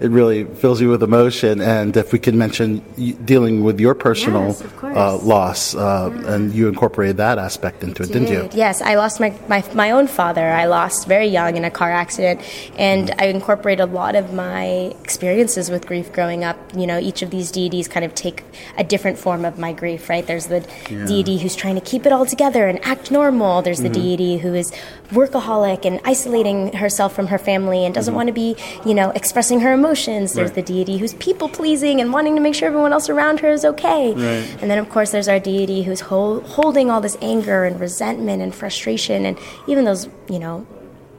It 0.00 0.10
really 0.10 0.44
fills 0.44 0.80
you 0.80 0.90
with 0.90 1.02
emotion, 1.02 1.60
and 1.60 1.96
if 1.96 2.12
we 2.12 2.20
can 2.20 2.38
mention 2.38 2.78
dealing 3.24 3.64
with 3.64 3.80
your 3.80 3.94
personal 3.94 4.48
Yes, 4.48 4.62
uh, 4.82 5.16
loss, 5.18 5.74
uh, 5.74 6.10
and 6.26 6.54
you 6.54 6.68
incorporated 6.68 7.16
that 7.16 7.38
aspect 7.38 7.82
into 7.82 8.04
it, 8.04 8.12
didn't 8.12 8.28
you? 8.28 8.48
Yes, 8.52 8.80
I 8.80 8.94
lost 8.94 9.18
my, 9.18 9.36
my 9.48 9.64
my 9.74 9.90
own 9.90 10.06
father. 10.06 10.46
I 10.46 10.66
lost 10.66 11.08
very 11.08 11.26
young 11.26 11.56
in 11.56 11.64
a 11.64 11.70
car 11.70 11.90
accident, 11.90 12.40
and 12.78 13.12
I 13.18 13.24
incorporate 13.26 13.80
a 13.80 13.86
lot 13.86 14.14
of 14.14 14.32
my 14.32 14.94
experiences 15.02 15.68
with 15.68 15.84
grief 15.84 16.12
growing 16.12 16.44
up. 16.44 16.56
You 16.76 16.86
know, 16.86 17.00
each 17.00 17.22
of 17.22 17.30
these 17.30 17.50
deities 17.50 17.88
kind 17.88 18.04
of 18.04 18.14
take 18.14 18.44
a 18.76 18.84
different 18.84 19.18
form 19.18 19.44
of 19.44 19.58
my 19.58 19.72
grief. 19.72 20.08
Right? 20.08 20.24
There's 20.24 20.46
the 20.46 20.60
deity 20.86 21.38
who's 21.38 21.56
trying 21.56 21.74
to 21.74 21.80
keep 21.80 22.06
it 22.06 22.12
all 22.12 22.24
together 22.24 22.68
and 22.68 22.78
act 22.84 23.10
normal. 23.10 23.62
There's 23.62 23.80
the 23.80 23.88
deity 23.88 24.38
who 24.38 24.54
is 24.54 24.70
workaholic 25.10 25.84
and 25.84 25.98
isolating 26.04 26.72
herself 26.74 27.16
from 27.16 27.26
her 27.28 27.38
family 27.38 27.84
and 27.84 27.92
doesn't 27.92 28.14
want 28.14 28.28
to 28.28 28.32
be, 28.32 28.54
you 28.86 28.94
know, 28.94 29.10
expressing 29.10 29.58
her 29.60 29.72
emotions. 29.72 29.87
There's 30.34 30.52
the 30.52 30.62
deity 30.62 30.98
who's 30.98 31.14
people 31.14 31.48
pleasing 31.48 32.00
and 32.00 32.12
wanting 32.12 32.34
to 32.34 32.40
make 32.40 32.54
sure 32.54 32.68
everyone 32.68 32.92
else 32.92 33.08
around 33.08 33.40
her 33.40 33.50
is 33.50 33.64
okay. 33.64 34.12
And 34.60 34.70
then, 34.70 34.78
of 34.78 34.88
course, 34.90 35.10
there's 35.10 35.28
our 35.28 35.38
deity 35.40 35.82
who's 35.82 36.00
hol- 36.00 36.40
holding 36.40 36.90
all 36.90 37.00
this 37.00 37.16
anger 37.20 37.64
and 37.64 37.78
resentment 37.80 38.42
and 38.42 38.54
frustration 38.54 39.24
and 39.24 39.38
even 39.66 39.84
those, 39.84 40.08
you 40.28 40.38
know, 40.38 40.66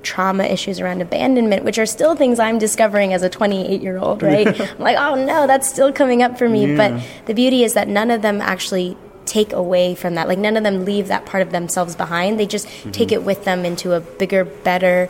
trauma 0.01 0.45
issues 0.45 0.79
around 0.79 1.01
abandonment, 1.01 1.65
which 1.65 1.77
are 1.77 1.85
still 1.85 2.15
things 2.15 2.39
I'm 2.39 2.57
discovering 2.57 3.13
as 3.13 3.21
a 3.21 3.29
28 3.29 3.81
year 3.81 3.97
old, 3.97 4.23
right? 4.23 4.47
I'm 4.61 4.79
like, 4.79 4.97
oh 4.97 5.15
no, 5.15 5.45
that's 5.45 5.67
still 5.67 5.91
coming 5.91 6.21
up 6.23 6.37
for 6.37 6.47
me. 6.47 6.75
But 6.77 7.01
the 7.25 7.33
beauty 7.33 7.63
is 7.63 7.73
that 7.73 7.87
none 7.89 8.09
of 8.09 8.21
them 8.21 8.39
actually 8.39 8.97
take 9.29 9.53
away 9.53 9.95
from 9.95 10.15
that. 10.15 10.27
Like, 10.27 10.39
none 10.39 10.57
of 10.57 10.63
them 10.63 10.83
leave 10.83 11.07
that 11.07 11.25
part 11.25 11.41
of 11.41 11.51
themselves 11.51 11.95
behind. 11.95 12.39
They 12.39 12.47
just 12.47 12.67
take 12.91 13.11
it 13.11 13.23
with 13.23 13.45
them 13.45 13.63
into 13.63 13.93
a 13.93 13.99
bigger, 14.01 14.43
better, 14.43 15.09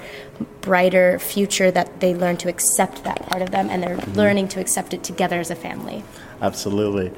brighter 0.61 1.17
future 1.19 1.71
that 1.71 2.01
they 2.01 2.13
learn 2.13 2.37
to 2.37 2.49
accept 2.49 3.03
that 3.05 3.25
part 3.27 3.41
of 3.41 3.51
them 3.51 3.69
and 3.69 3.81
they're 3.81 3.97
learning 4.13 4.49
to 4.49 4.59
accept 4.59 4.93
it 4.93 5.03
together 5.03 5.39
as 5.39 5.49
a 5.49 5.55
family. 5.55 6.03
Absolutely. 6.41 7.11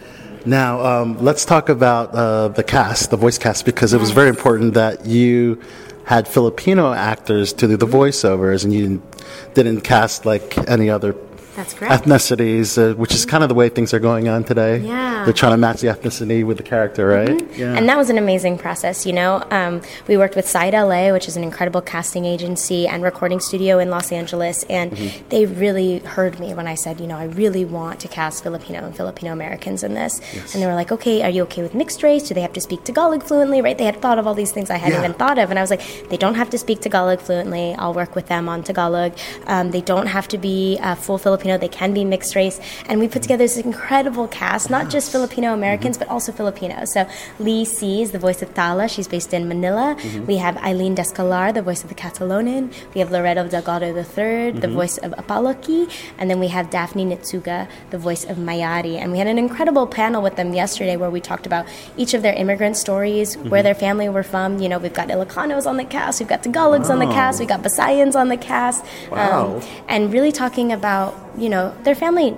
Now, 0.45 0.81
um, 0.81 1.17
let's 1.19 1.45
talk 1.45 1.69
about 1.69 2.13
uh, 2.15 2.47
the 2.49 2.63
cast, 2.63 3.11
the 3.11 3.17
voice 3.17 3.37
cast, 3.37 3.65
because 3.65 3.93
it 3.93 3.99
was 3.99 4.11
very 4.11 4.29
important 4.29 4.73
that 4.73 5.05
you 5.05 5.61
had 6.05 6.27
Filipino 6.27 6.93
actors 6.93 7.53
to 7.53 7.67
do 7.67 7.77
the 7.77 7.85
voiceovers, 7.85 8.63
and 8.63 8.73
you 8.73 8.81
didn't, 8.81 9.23
didn't 9.53 9.81
cast 9.81 10.25
like 10.25 10.57
any 10.67 10.89
other 10.89 11.13
That's 11.55 11.73
correct. 11.73 12.05
ethnicities, 12.05 12.77
uh, 12.77 12.95
which 12.95 13.13
is 13.13 13.25
kind 13.25 13.43
of 13.43 13.49
the 13.49 13.55
way 13.55 13.69
things 13.69 13.93
are 13.93 13.99
going 13.99 14.27
on 14.29 14.43
today. 14.43 14.77
Yeah. 14.79 15.23
They're 15.25 15.33
trying 15.33 15.51
to 15.53 15.57
match 15.57 15.81
the 15.81 15.87
ethnicity 15.87 16.45
with 16.45 16.57
the 16.57 16.63
character, 16.63 17.07
right? 17.07 17.41
Yeah. 17.57 17.73
And 17.75 17.87
that 17.89 17.97
was 17.97 18.09
an 18.09 18.17
amazing 18.17 18.57
process, 18.57 19.05
you 19.05 19.13
know. 19.13 19.43
Um, 19.51 19.81
we 20.07 20.17
worked 20.17 20.35
with 20.35 20.47
Side 20.47 20.73
LA, 20.73 21.11
which 21.11 21.27
is 21.27 21.35
an 21.37 21.43
incredible 21.43 21.81
casting 21.81 22.25
agency 22.25 22.87
and 22.87 23.03
recording 23.03 23.39
studio 23.39 23.79
in 23.79 23.89
Los 23.89 24.11
Angeles, 24.11 24.63
and 24.69 24.91
Mm-hmm. 24.91 25.29
they 25.29 25.45
really 25.45 25.99
heard 25.99 26.39
me 26.39 26.53
when 26.53 26.67
I 26.67 26.75
said, 26.75 26.99
you 26.99 27.07
know, 27.07 27.17
I 27.17 27.25
really 27.25 27.65
want 27.65 27.99
to 28.01 28.07
cast 28.07 28.43
Filipino 28.43 28.83
and 28.85 28.95
Filipino 28.95 29.31
Americans 29.31 29.83
in 29.83 29.93
this. 29.93 30.19
Yes. 30.33 30.53
And 30.53 30.61
they 30.63 30.67
were 30.67 30.75
like, 30.75 30.91
okay, 30.91 31.21
are 31.23 31.29
you 31.29 31.43
okay 31.43 31.61
with 31.61 31.73
mixed 31.73 32.03
race? 32.03 32.23
Do 32.27 32.33
they 32.33 32.41
have 32.41 32.53
to 32.53 32.61
speak 32.61 32.83
Tagalog 32.83 33.23
fluently? 33.23 33.61
Right? 33.61 33.77
They 33.77 33.85
had 33.85 34.01
thought 34.01 34.17
of 34.19 34.27
all 34.27 34.33
these 34.33 34.51
things 34.51 34.69
I 34.69 34.77
hadn't 34.77 34.99
Yeah. 34.99 35.05
even 35.05 35.13
thought 35.17 35.37
of, 35.37 35.49
and 35.49 35.57
I 35.59 35.61
was 35.61 35.69
like, 35.71 35.81
they 36.09 36.17
don't 36.17 36.35
have 36.35 36.49
to 36.51 36.57
speak 36.57 36.81
Tagalog 36.81 37.19
fluently. 37.19 37.73
I'll 37.77 37.93
work 37.93 38.15
with 38.15 38.27
them 38.27 38.49
on 38.49 38.63
Tagalog. 38.63 39.13
Um, 39.47 39.71
they 39.71 39.81
don't 39.81 40.07
have 40.07 40.27
to 40.29 40.37
be 40.37 40.77
uh, 40.81 40.95
full 40.95 41.17
Filipino. 41.17 41.40
They 41.41 41.67
can 41.67 41.93
be 41.93 42.05
mixed 42.05 42.35
race. 42.35 42.59
And 42.87 42.99
we 42.99 43.07
put 43.07 43.21
together 43.21 43.43
this 43.43 43.57
incredible 43.57 44.27
cast, 44.27 44.69
not 44.69 44.89
just 44.89 45.11
Filipino 45.11 45.53
Americans, 45.53 45.97
mm-hmm. 45.97 46.07
but 46.07 46.13
also 46.13 46.31
Filipinos. 46.31 46.93
So 46.93 47.07
Lee 47.39 47.65
C 47.65 48.01
is 48.01 48.11
the 48.11 48.19
voice 48.19 48.41
of 48.41 48.53
Tala. 48.53 48.87
She's 48.87 49.07
based 49.07 49.33
in 49.33 49.47
Manila. 49.47 49.95
Mm-hmm. 49.99 50.25
We 50.25 50.37
have 50.37 50.57
Eileen 50.57 50.95
Descalar, 50.95 51.53
the 51.53 51.61
voice 51.61 51.83
of 51.83 51.89
the 51.89 51.95
Catalonan. 51.95 52.71
We 52.93 52.99
have 52.99 53.09
Loreto 53.11 53.47
Delgado 53.47 53.87
III, 53.87 53.93
the 53.95 54.67
mm-hmm. 54.67 54.73
voice 54.73 54.97
of 54.97 55.11
Apolaki. 55.13 55.91
And 56.17 56.29
then 56.29 56.39
we 56.39 56.49
have 56.49 56.69
Daphne 56.69 57.05
Nitsuga, 57.05 57.67
the 57.89 57.97
voice 57.97 58.23
of 58.25 58.37
Mayari. 58.37 58.97
And 58.97 59.11
we 59.11 59.17
had 59.17 59.27
an 59.27 59.37
incredible 59.37 59.87
panel 59.87 60.21
with 60.21 60.35
them 60.35 60.53
yesterday 60.53 60.97
where 60.97 61.09
we 61.09 61.21
talked 61.21 61.45
about 61.45 61.65
each 61.97 62.13
of 62.13 62.21
their 62.21 62.33
immigrant 62.33 62.77
stories, 62.77 63.37
where 63.37 63.63
their 63.63 63.75
family 63.75 64.09
were 64.09 64.23
from. 64.23 64.59
You 64.59 64.69
know, 64.69 64.77
we've 64.77 64.93
got 64.93 65.09
Ilocanos 65.09 65.65
on 65.65 65.77
the 65.77 65.85
cast, 65.85 66.19
we've 66.19 66.29
got 66.29 66.43
Tagalogs 66.43 66.89
on 66.89 66.99
the 66.99 67.05
cast, 67.05 67.39
we've 67.39 67.47
got 67.47 67.61
Visayans 67.61 68.15
on 68.15 68.29
the 68.29 68.37
cast. 68.37 68.83
Um, 69.11 69.17
Wow. 69.31 69.61
and 69.87 70.11
really 70.13 70.31
talking 70.31 70.71
about, 70.71 71.15
you 71.37 71.49
know, 71.49 71.75
their 71.83 71.95
family 71.95 72.35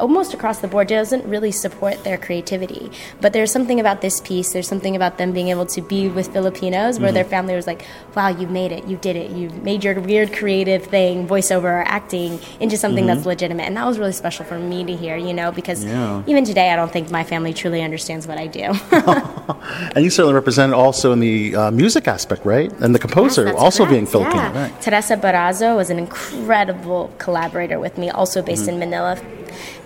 almost 0.00 0.34
across 0.34 0.58
the 0.60 0.68
board 0.68 0.88
doesn't 0.88 1.24
really 1.26 1.52
support 1.52 2.02
their 2.04 2.18
creativity. 2.18 2.90
But 3.20 3.32
there's 3.32 3.52
something 3.52 3.78
about 3.78 4.00
this 4.00 4.20
piece, 4.20 4.52
there's 4.52 4.66
something 4.68 4.96
about 4.96 5.18
them 5.18 5.32
being 5.32 5.48
able 5.48 5.66
to 5.66 5.80
be 5.82 6.08
with 6.08 6.32
Filipinos 6.32 6.98
where 6.98 7.12
their 7.12 7.24
family 7.24 7.54
was 7.54 7.66
like, 7.66 7.84
wow, 8.16 8.28
you 8.28 8.46
made 8.46 8.72
it, 8.72 8.86
you 8.86 8.96
did 8.96 9.16
it, 9.16 9.30
you 9.30 9.50
made 9.62 9.84
your 9.84 10.00
weird 10.00 10.32
creative 10.32 10.84
thing, 10.86 11.28
voiceover 11.28 11.64
or 11.64 11.84
acting, 11.86 12.40
into 12.60 12.76
something 12.76 13.06
that's 13.06 13.26
legitimate. 13.26 13.64
And 13.64 13.76
that 13.76 13.86
was 13.86 13.98
really 13.98 14.12
special 14.12 14.44
for 14.44 14.58
me 14.58 14.84
to 14.84 14.96
hear, 14.96 15.16
you 15.16 15.32
know, 15.34 15.52
because 15.52 15.84
Yeah. 15.84 16.22
even 16.26 16.44
today 16.44 16.70
I 16.72 16.76
don't 16.76 16.90
think 16.92 17.10
my 17.10 17.24
family 17.24 17.52
truly 17.52 17.82
understands 17.82 18.26
what 18.26 18.38
I 18.38 18.46
do. 18.46 18.72
and 19.94 20.04
you 20.04 20.10
certainly 20.10 20.34
represented 20.34 20.74
also 20.74 21.12
in 21.12 21.20
the 21.20 21.54
uh, 21.54 21.70
music 21.70 22.08
aspect, 22.08 22.44
right? 22.44 22.72
And 22.80 22.94
the 22.94 22.98
composer 22.98 23.46
Yes, 23.46 23.56
also 23.58 23.86
being 23.86 24.06
Filipino, 24.06 24.36
yeah. 24.42 24.62
right? 24.64 24.80
Teresa 24.82 25.16
Barrozo 25.16 25.76
was 25.76 25.90
an 25.90 25.98
incredible 25.98 27.12
collaborator 27.18 27.78
with 27.78 27.98
me, 27.98 28.10
also 28.10 28.42
based 28.42 28.62
Mm-hmm. 28.62 28.70
in 28.82 28.90
Manila. 28.90 29.16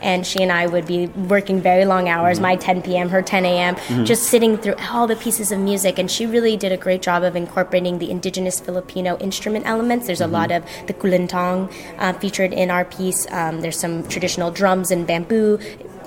And 0.05 0.27
she 0.27 0.39
and 0.43 0.53
I 0.53 0.67
would 0.67 0.87
be 0.87 1.07
working 1.35 1.61
very 1.61 1.85
long 1.87 2.09
hours, 2.09 2.37
Mm-hmm. 2.37 2.43
my 2.43 2.57
10 2.57 2.83
p.m., 2.83 3.09
her 3.09 3.23
10 3.23 3.45
a.m., 3.47 4.05
just 4.05 4.25
sitting 4.25 4.59
through 4.59 4.75
all 4.93 5.07
the 5.07 5.17
pieces 5.17 5.51
of 5.51 5.59
music. 5.59 5.99
And 5.99 6.11
she 6.11 6.27
really 6.27 6.57
did 6.57 6.73
a 6.73 6.77
great 6.77 7.01
job 7.03 7.23
of 7.25 7.35
incorporating 7.35 7.99
the 7.99 8.11
indigenous 8.11 8.61
Filipino 8.61 9.17
instrument 9.19 9.65
elements. 9.67 10.07
There's 10.07 10.21
a 10.21 10.27
lot 10.29 10.51
Mm-hmm. 10.51 10.81
of 10.83 10.87
the 10.89 10.95
kulintang 10.95 11.73
uh, 11.99 12.13
featured 12.23 12.53
in 12.53 12.71
our 12.71 12.85
piece. 12.85 13.27
Um, 13.31 13.63
there's 13.63 13.79
some 13.81 14.07
traditional 14.09 14.51
drums 14.51 14.91
and 14.91 15.07
bamboo 15.07 15.59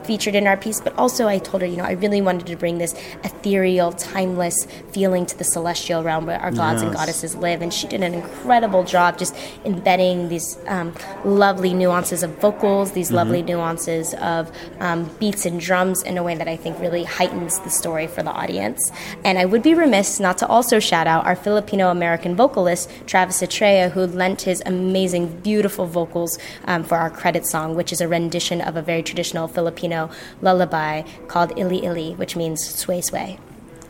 featured 0.08 0.36
in 0.36 0.48
our 0.48 0.58
piece, 0.58 0.80
but 0.80 0.98
also 0.98 1.28
I 1.28 1.38
told 1.38 1.62
her, 1.62 1.68
you 1.68 1.78
know, 1.78 1.84
I 1.84 1.92
really 1.92 2.22
wanted 2.22 2.48
to 2.48 2.56
bring 2.56 2.78
this 2.78 2.94
ethereal, 3.24 3.92
timeless 3.92 4.66
feeling 4.92 5.26
to 5.26 5.38
the 5.38 5.44
celestial 5.44 6.02
realm 6.02 6.26
where 6.26 6.40
our 6.40 6.52
gods 6.52 6.82
and 6.82 6.94
goddesses 6.94 7.36
live. 7.36 7.62
And 7.62 7.74
she 7.74 7.88
did 7.88 8.02
an 8.02 8.14
incredible 8.14 8.84
job 8.84 9.18
just 9.18 9.36
embedding 9.66 10.30
these 10.30 10.58
um, 10.68 10.94
lovely 11.26 11.74
nuances 11.74 12.24
of 12.24 12.32
vocals, 12.40 12.94
these 12.94 13.12
lovely 13.12 13.44
nuances 13.44 14.14
of 14.16 14.50
um, 14.80 15.10
beats 15.20 15.46
and 15.46 15.60
drums 15.60 16.04
in 16.04 16.18
a 16.18 16.24
way 16.24 16.36
that 16.36 16.48
I 16.48 16.56
think 16.56 16.80
really 16.80 17.04
heightens 17.04 17.60
the 17.60 17.70
story 17.70 18.08
for 18.08 18.24
the 18.24 18.32
audience. 18.32 18.92
And 19.26 19.38
I 19.38 19.46
would 19.46 19.62
be 19.62 19.74
remiss 19.74 20.20
not 20.20 20.38
to 20.38 20.48
also 20.48 20.80
shout 20.80 21.08
out 21.08 21.26
our 21.26 21.36
Filipino 21.36 21.90
American 21.90 22.36
vocalist, 22.36 22.90
Travis 23.08 23.42
Atreo, 23.42 23.92
who 23.92 24.06
lent 24.08 24.44
his 24.44 24.62
amazing, 24.66 25.42
beautiful 25.42 25.86
vocals 25.86 26.40
um, 26.66 26.84
for 26.84 26.98
our 26.98 27.10
credit 27.10 27.46
song, 27.46 27.76
which 27.76 27.92
is 27.92 28.00
a 28.00 28.08
rendition 28.08 28.62
of 28.62 28.78
a 28.78 28.82
very 28.82 29.04
traditional 29.04 29.48
Filipino 29.48 29.97
lullaby 30.42 31.04
called 31.28 31.52
Ili 31.58 31.80
Ili, 31.90 32.14
which 32.16 32.36
means 32.36 32.60
sway 32.64 33.02
sway. 33.02 33.40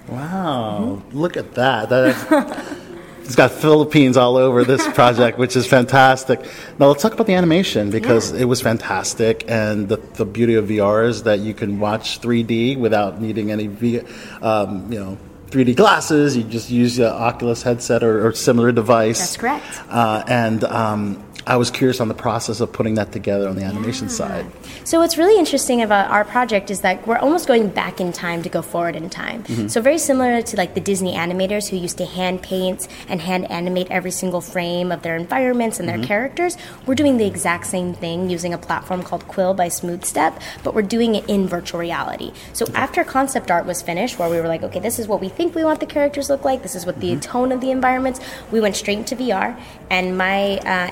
Wow, 0.08 1.02
look 1.12 1.36
at 1.36 1.54
that. 1.56 1.90
that 1.90 2.78
it's 3.28 3.36
got 3.36 3.52
Philippines 3.52 4.16
all 4.16 4.38
over 4.38 4.64
this 4.64 4.88
project, 5.00 5.38
which 5.38 5.56
is 5.58 5.68
fantastic. 5.68 6.40
Now 6.80 6.88
let's 6.88 7.02
talk 7.02 7.14
about 7.14 7.28
the 7.28 7.34
animation 7.34 7.92
because 7.92 8.32
it 8.32 8.46
was 8.46 8.62
fantastic, 8.62 9.44
and 9.50 9.90
the, 9.90 9.98
the 9.98 10.26
beauty 10.26 10.56
of 10.56 10.68
VR 10.70 11.06
is 11.08 11.24
that 11.24 11.40
you 11.40 11.54
can 11.54 11.80
watch 11.80 12.22
3D 12.22 12.78
without 12.78 13.20
needing 13.20 13.52
any 13.52 13.68
v, 13.68 14.02
um, 14.42 14.92
you 14.92 15.00
know. 15.00 15.18
3D 15.48 15.78
glasses. 15.78 16.36
You 16.36 16.44
just 16.44 16.70
use 16.70 16.98
the 16.98 17.10
Oculus 17.10 17.64
headset 17.64 18.04
or, 18.04 18.28
or 18.28 18.34
similar 18.34 18.74
device. 18.74 19.20
That's 19.20 19.38
correct. 19.38 19.82
Uh, 19.88 20.22
and 20.28 20.62
um, 20.66 21.24
I 21.48 21.56
was 21.56 21.72
curious 21.72 22.02
on 22.02 22.10
the 22.10 22.14
process 22.14 22.60
of 22.60 22.74
putting 22.74 22.96
that 22.96 23.14
together 23.14 23.48
on 23.48 23.56
the 23.56 23.64
animation 23.64 24.10
side. 24.10 24.46
So 24.84 25.00
what's 25.00 25.18
really 25.18 25.40
interesting 25.40 25.82
about 25.82 26.12
our 26.12 26.26
project 26.26 26.70
is 26.70 26.82
that 26.82 27.08
we're 27.08 27.18
almost 27.18 27.48
going 27.48 27.70
back 27.70 28.02
in 28.02 28.12
time 28.12 28.44
to 28.44 28.50
go 28.50 28.62
forward 28.62 28.98
in 28.98 29.10
time. 29.10 29.44
Mm-hmm. 29.46 29.70
So 29.70 29.80
very 29.80 29.98
similar 29.98 30.42
to 30.42 30.58
like 30.58 30.74
the 30.74 30.82
Disney 30.82 31.14
animators 31.14 31.70
who 31.70 31.78
used 31.78 31.98
to 32.00 32.06
hand 32.06 32.42
paint 32.42 32.90
and 33.08 33.22
hand 33.22 33.50
animate 33.50 33.90
every 33.90 34.12
single 34.12 34.42
frame 34.42 34.92
of 34.92 35.04
their 35.04 35.16
environments 35.16 35.80
and 35.80 35.88
their 35.88 35.98
Mm-hmm. 35.98 36.04
characters. 36.08 36.58
We're 36.86 36.96
doing 36.96 37.16
the 37.18 37.26
exact 37.26 37.66
same 37.66 37.94
thing 37.94 38.30
using 38.30 38.54
a 38.54 38.58
platform 38.58 39.02
called 39.02 39.26
Quill 39.28 39.54
by 39.56 39.68
SmoothStep, 39.70 40.40
but 40.64 40.76
we're 40.76 40.82
doing 40.84 41.16
it 41.16 41.28
in 41.30 41.48
virtual 41.48 41.80
reality. 41.80 42.34
So 42.54 42.66
after 42.76 43.04
concept 43.06 43.50
art 43.50 43.66
was 43.66 43.82
finished, 43.82 44.20
where 44.20 44.30
we 44.30 44.38
were 44.42 44.48
like, 44.50 44.64
okay, 44.64 44.80
this 44.80 45.00
is 45.00 45.08
what 45.08 45.22
we 45.22 45.30
think 45.30 45.56
we 45.56 45.64
want 45.64 45.80
the 45.80 45.86
characters 45.88 46.30
look 46.30 46.44
like, 46.46 46.62
this 46.62 46.76
is 46.76 46.86
what 46.86 47.00
the 47.00 47.08
Mm-hmm. 47.12 47.20
tone 47.22 47.52
of 47.54 47.62
the 47.62 47.72
environments, 47.72 48.20
we 48.52 48.60
went 48.60 48.76
straight 48.76 48.98
into 49.00 49.16
VR, 49.16 49.58
and 49.90 50.18
my 50.18 50.58
uh, 50.60 50.90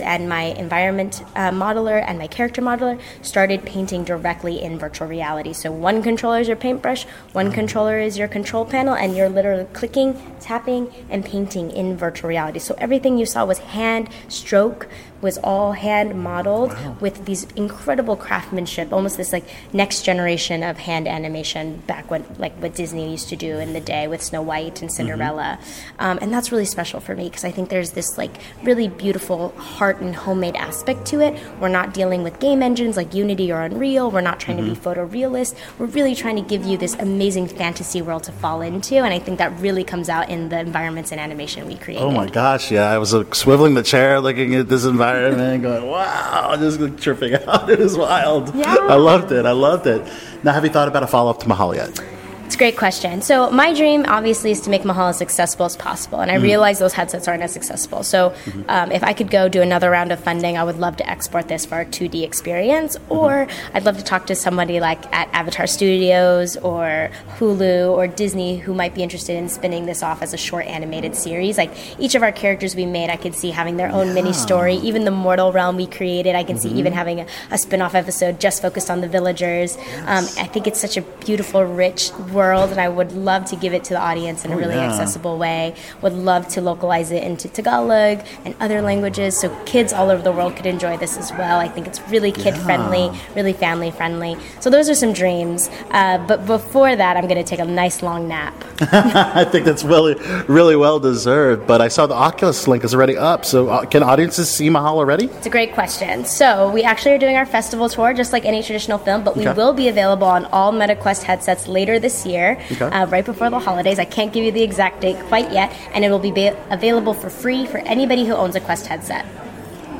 and 0.00 0.28
my 0.28 0.42
environment 0.42 1.22
uh, 1.34 1.50
modeler 1.50 2.02
and 2.06 2.18
my 2.18 2.26
character 2.26 2.60
modeler 2.60 3.00
started 3.22 3.64
painting 3.64 4.04
directly 4.04 4.62
in 4.62 4.78
virtual 4.78 5.08
reality. 5.08 5.52
So 5.52 5.70
one 5.70 6.02
controller 6.02 6.40
is 6.40 6.48
your 6.48 6.56
paintbrush, 6.56 7.04
one 7.32 7.52
controller 7.52 7.98
is 7.98 8.18
your 8.18 8.28
control 8.28 8.64
panel, 8.64 8.94
and 8.94 9.16
you're 9.16 9.28
literally 9.28 9.66
clicking, 9.72 10.20
tapping, 10.40 10.92
and 11.08 11.24
painting 11.24 11.70
in 11.70 11.96
virtual 11.96 12.28
reality. 12.28 12.58
So 12.58 12.74
everything 12.78 13.18
you 13.18 13.26
saw 13.26 13.44
was 13.44 13.58
hand 13.58 14.08
stroke 14.28 14.88
was 15.20 15.38
all 15.38 15.72
hand 15.72 16.22
modeled 16.22 16.76
with 17.00 17.24
these 17.24 17.44
incredible 17.52 18.16
craftsmanship, 18.16 18.92
almost 18.92 19.16
this 19.16 19.32
like 19.32 19.44
next 19.72 20.02
generation 20.02 20.62
of 20.62 20.78
hand 20.78 21.08
animation 21.08 21.82
back 21.86 22.10
when 22.10 22.24
like 22.38 22.54
what 22.60 22.74
Disney 22.74 23.10
used 23.10 23.28
to 23.28 23.36
do 23.36 23.58
in 23.58 23.72
the 23.72 23.80
day 23.80 24.08
with 24.08 24.22
Snow 24.22 24.42
White 24.42 24.82
and 24.82 24.92
Cinderella, 24.92 25.58
um, 25.98 26.18
and 26.20 26.32
that's 26.32 26.52
really 26.52 26.64
special 26.64 27.00
for 27.00 27.14
me 27.14 27.24
because 27.24 27.44
I 27.44 27.50
think 27.50 27.70
there's 27.70 27.92
this 27.92 28.18
like 28.18 28.32
really 28.62 28.88
beautiful 28.88 29.50
heart 29.50 30.00
and 30.00 30.14
homemade 30.14 30.56
aspect 30.56 31.06
to 31.06 31.20
it. 31.20 31.38
We're 31.60 31.68
not 31.68 31.94
dealing 31.94 32.22
with 32.22 32.38
game 32.38 32.62
engines 32.62 32.96
like 32.96 33.14
Unity 33.14 33.50
or 33.50 33.60
Unreal. 33.62 34.10
We're 34.10 34.20
not 34.20 34.38
trying 34.38 34.58
to 34.58 34.62
be 34.62 34.74
photorealist. 34.74 35.54
We're 35.78 35.86
really 35.86 36.14
trying 36.14 36.36
to 36.36 36.42
give 36.42 36.64
you 36.64 36.76
this 36.76 36.94
amazing 36.94 37.48
fantasy 37.48 38.02
world 38.02 38.24
to 38.24 38.32
fall 38.32 38.60
into, 38.60 38.96
and 38.96 39.14
I 39.14 39.18
think 39.18 39.38
that 39.38 39.58
really 39.60 39.84
comes 39.84 40.08
out 40.08 40.28
in 40.28 40.48
the 40.50 40.60
environments 40.60 41.10
and 41.12 41.20
animation 41.20 41.66
we 41.66 41.76
create. 41.76 42.00
Oh 42.00 42.10
my 42.10 42.28
gosh, 42.28 42.70
yeah. 42.70 42.90
I 42.90 42.98
was 42.98 43.14
uh, 43.14 43.24
swiveling 43.24 43.74
the 43.74 43.82
chair 43.82 44.20
looking 44.20 44.54
at 44.54 44.68
this 44.68 44.84
environment 44.84 45.05
and 45.14 45.62
going, 45.62 45.86
wow, 45.86 46.56
just 46.58 46.80
like, 46.80 46.98
tripping 47.00 47.34
out. 47.46 47.70
It 47.70 47.78
was 47.78 47.96
wild. 47.96 48.54
Yeah. 48.54 48.76
I 48.80 48.94
loved 48.96 49.32
it. 49.32 49.46
I 49.46 49.52
loved 49.52 49.86
it. 49.86 50.02
Now, 50.42 50.52
have 50.52 50.64
you 50.64 50.70
thought 50.70 50.88
about 50.88 51.02
a 51.02 51.06
follow 51.06 51.30
up 51.30 51.40
to 51.40 51.48
Mahal 51.48 51.74
yet? 51.74 51.98
It's 52.46 52.54
a 52.54 52.58
great 52.58 52.76
question. 52.76 53.22
So 53.22 53.50
my 53.50 53.74
dream, 53.74 54.04
obviously, 54.06 54.52
is 54.52 54.60
to 54.60 54.70
make 54.70 54.84
Mahal 54.84 55.08
as 55.08 55.20
accessible 55.20 55.66
as 55.66 55.76
possible, 55.76 56.20
and 56.20 56.30
I 56.30 56.36
realize 56.36 56.78
those 56.78 56.92
headsets 56.92 57.26
aren't 57.26 57.42
as 57.42 57.56
accessible. 57.56 58.04
So 58.04 58.36
um, 58.68 58.92
if 58.92 59.02
I 59.02 59.14
could 59.14 59.32
go 59.32 59.48
do 59.48 59.62
another 59.62 59.90
round 59.90 60.12
of 60.12 60.20
funding, 60.20 60.56
I 60.56 60.62
would 60.62 60.78
love 60.78 60.96
to 60.98 61.10
export 61.10 61.48
this 61.48 61.66
for 61.66 61.80
a 61.80 61.84
2D 61.84 62.22
experience, 62.22 62.96
or 63.08 63.48
I'd 63.74 63.84
love 63.84 63.98
to 63.98 64.04
talk 64.04 64.26
to 64.26 64.36
somebody 64.36 64.78
like 64.78 65.12
at 65.12 65.28
Avatar 65.32 65.66
Studios 65.66 66.56
or 66.58 67.10
Hulu 67.36 67.90
or 67.90 68.06
Disney 68.06 68.58
who 68.58 68.74
might 68.74 68.94
be 68.94 69.02
interested 69.02 69.34
in 69.36 69.48
spinning 69.48 69.86
this 69.86 70.04
off 70.04 70.22
as 70.22 70.32
a 70.32 70.36
short 70.36 70.66
animated 70.66 71.16
series. 71.16 71.58
Like 71.58 71.72
each 71.98 72.14
of 72.14 72.22
our 72.22 72.30
characters 72.30 72.76
we 72.76 72.86
made, 72.86 73.10
I 73.10 73.16
could 73.16 73.34
see 73.34 73.50
having 73.50 73.76
their 73.76 73.90
own 73.90 74.14
mini 74.14 74.32
story. 74.32 74.76
Even 74.76 75.04
the 75.04 75.10
Mortal 75.10 75.50
Realm 75.50 75.76
we 75.76 75.88
created, 75.88 76.36
I 76.36 76.44
can 76.44 76.60
see 76.60 76.70
even 76.70 76.92
having 76.92 77.22
a, 77.22 77.26
a 77.50 77.58
spin 77.58 77.82
off 77.82 77.96
episode 77.96 78.38
just 78.38 78.62
focused 78.62 78.88
on 78.88 79.00
the 79.00 79.08
villagers. 79.08 79.76
Um, 80.06 80.24
I 80.38 80.46
think 80.46 80.68
it's 80.68 80.80
such 80.80 80.96
a 80.96 81.02
beautiful, 81.02 81.64
rich 81.64 82.12
world, 82.36 82.70
and 82.70 82.80
I 82.80 82.88
would 82.88 83.12
love 83.12 83.46
to 83.46 83.56
give 83.56 83.72
it 83.72 83.82
to 83.84 83.94
the 83.94 84.00
audience 84.00 84.44
in 84.44 84.52
a 84.52 84.56
really 84.56 84.74
yeah. 84.76 84.88
accessible 84.90 85.38
way. 85.38 85.74
Would 86.02 86.12
love 86.12 86.46
to 86.48 86.60
localize 86.60 87.10
it 87.10 87.22
into 87.22 87.48
Tagalog 87.48 88.24
and 88.44 88.54
other 88.60 88.80
languages 88.82 89.40
so 89.40 89.48
kids 89.64 89.92
all 89.92 90.10
over 90.10 90.22
the 90.22 90.32
world 90.32 90.54
could 90.56 90.66
enjoy 90.66 90.96
this 90.98 91.16
as 91.16 91.32
well. 91.32 91.58
I 91.58 91.68
think 91.68 91.86
it's 91.86 92.00
really 92.08 92.30
kid 92.30 92.56
friendly, 92.58 93.10
really 93.34 93.52
family 93.54 93.90
friendly. 93.90 94.36
So 94.60 94.70
those 94.70 94.88
are 94.88 94.94
some 94.94 95.12
dreams. 95.12 95.70
Uh, 95.90 96.18
but 96.26 96.46
before 96.46 96.94
that, 96.94 97.16
I'm 97.16 97.24
going 97.26 97.42
to 97.42 97.48
take 97.48 97.60
a 97.60 97.64
nice 97.64 98.02
long 98.02 98.28
nap. 98.28 98.54
I 98.80 99.44
think 99.44 99.64
that's 99.64 99.84
really, 99.84 100.14
really 100.48 100.76
well 100.76 101.00
deserved. 101.00 101.66
But 101.66 101.80
I 101.80 101.88
saw 101.88 102.06
the 102.06 102.14
Oculus 102.14 102.68
link 102.68 102.84
is 102.84 102.94
already 102.94 103.16
up. 103.16 103.44
So 103.44 103.68
uh, 103.68 103.86
can 103.86 104.02
audiences 104.02 104.50
see 104.50 104.68
Mahal 104.68 104.98
already? 104.98 105.26
It's 105.26 105.46
a 105.46 105.50
great 105.50 105.72
question. 105.72 106.24
So 106.26 106.70
we 106.70 106.82
actually 106.82 107.12
are 107.12 107.18
doing 107.18 107.36
our 107.36 107.46
festival 107.46 107.88
tour 107.88 108.12
just 108.12 108.32
like 108.32 108.44
any 108.44 108.62
traditional 108.62 108.98
film, 108.98 109.24
but 109.24 109.36
we 109.36 109.46
Okay. 109.46 109.56
will 109.56 109.72
be 109.72 109.88
available 109.88 110.26
on 110.26 110.44
all 110.46 110.72
MetaQuest 110.72 111.22
headsets 111.22 111.68
later 111.68 111.98
this 111.98 112.25
year, 112.26 112.58
Okay. 112.72 112.84
uh, 112.84 113.06
right 113.06 113.24
before 113.24 113.48
the 113.50 113.58
holidays. 113.58 113.98
I 113.98 114.04
can't 114.04 114.32
give 114.32 114.44
you 114.44 114.52
the 114.52 114.62
exact 114.62 115.00
date 115.00 115.18
quite 115.28 115.50
yet, 115.52 115.72
and 115.94 116.04
it 116.04 116.10
will 116.10 116.18
be 116.18 116.32
ba- 116.32 116.56
available 116.70 117.14
for 117.14 117.30
free 117.30 117.66
for 117.66 117.78
anybody 117.78 118.24
who 118.26 118.34
owns 118.34 118.54
a 118.56 118.60
Quest 118.60 118.86
headset. 118.86 119.24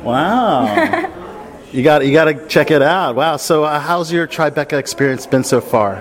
Wow. 0.03 0.65
you 1.71 1.83
got 1.83 2.05
you 2.05 2.13
got 2.13 2.25
to 2.25 2.47
check 2.47 2.69
it 2.71 2.81
out. 2.81 3.15
Wow. 3.15 3.37
So 3.37 3.63
uh, 3.63 3.79
how's 3.79 4.11
your 4.11 4.27
Tribeca 4.27 4.77
experience 4.77 5.25
been 5.25 5.43
so 5.43 5.61
far? 5.61 5.95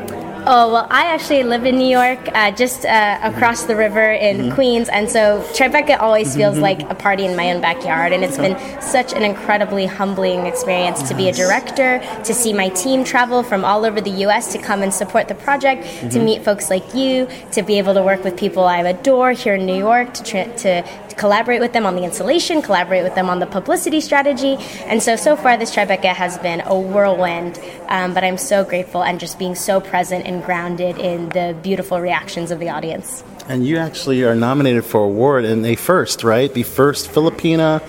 Oh, 0.49 0.73
well, 0.73 0.87
I 0.91 1.07
actually 1.13 1.43
live 1.43 1.67
in 1.67 1.77
New 1.77 1.89
York, 1.89 2.21
uh, 2.33 2.53
just 2.53 2.85
uh, 2.85 3.19
across 3.23 3.65
the 3.65 3.75
river 3.75 4.13
in 4.13 4.37
Mm-hmm. 4.37 4.55
Queens, 4.55 4.89
and 4.89 5.11
so 5.11 5.41
Tribeca 5.55 5.99
always 6.01 6.37
feels 6.37 6.57
like 6.59 6.83
a 6.89 6.95
party 6.95 7.25
in 7.25 7.35
my 7.37 7.51
own 7.53 7.61
backyard, 7.61 8.13
and 8.13 8.23
it's 8.23 8.37
been 8.37 8.57
such 8.81 9.13
an 9.13 9.23
incredibly 9.23 9.87
humbling 9.87 10.47
experience 10.47 11.03
to 11.09 11.15
be 11.17 11.29
a 11.29 11.33
director, 11.33 11.99
to 12.23 12.33
see 12.33 12.53
my 12.53 12.69
team 12.71 13.03
travel 13.03 13.43
from 13.43 13.65
all 13.65 13.85
over 13.85 14.01
the 14.01 14.11
U.S. 14.27 14.53
to 14.53 14.59
come 14.59 14.83
and 14.83 14.93
support 14.95 15.27
the 15.29 15.35
project, 15.35 15.83
Mm-hmm. 15.83 16.09
to 16.11 16.21
meet 16.21 16.45
folks 16.45 16.71
like 16.71 16.95
you, 16.95 17.27
to 17.53 17.63
be 17.63 17.79
able 17.79 17.95
to 17.95 18.03
work 18.03 18.23
with 18.23 18.37
people 18.37 18.65
I 18.65 18.79
adore 18.81 19.33
here 19.33 19.55
in 19.57 19.67
New 19.67 19.77
York, 19.79 20.15
to, 20.15 20.23
tra- 20.23 20.57
to, 20.59 20.83
to 20.83 21.06
collaborate 21.17 21.61
with 21.61 21.73
them 21.73 21.87
on 21.87 21.97
the 21.97 22.05
installation, 22.05 22.63
collaborate 22.63 23.03
with 23.03 23.15
them 23.15 23.29
on 23.29 23.39
the 23.39 23.47
publicity 23.47 24.01
strategy, 24.01 24.57
and 24.87 25.03
so, 25.03 25.17
so 25.17 25.37
far 25.37 25.57
this 25.57 25.75
Tribeca 25.75 26.15
has 26.15 26.39
been 26.39 26.61
a 26.63 26.79
whirlwind, 26.79 27.59
um, 27.89 28.15
but 28.15 28.25
I'm 28.25 28.39
so 28.39 28.65
grateful 28.65 29.03
and 29.03 29.19
just 29.19 29.39
being 29.39 29.55
so 29.55 29.81
present 29.81 30.27
and 30.27 30.45
grounded 30.45 30.99
in 30.99 31.29
the 31.31 31.57
beautiful 31.63 32.01
reactions 32.01 32.51
of 32.51 32.59
the 32.59 32.69
audience. 32.69 33.25
And 33.49 33.67
you 33.67 33.79
actually 33.79 34.25
are 34.25 34.35
nominated 34.35 34.85
for 34.85 35.05
award 35.05 35.45
in 35.45 35.65
a 35.65 35.77
first, 35.77 36.25
right? 36.25 36.53
The 36.53 36.65
first 36.65 37.09
Filipina 37.11 37.83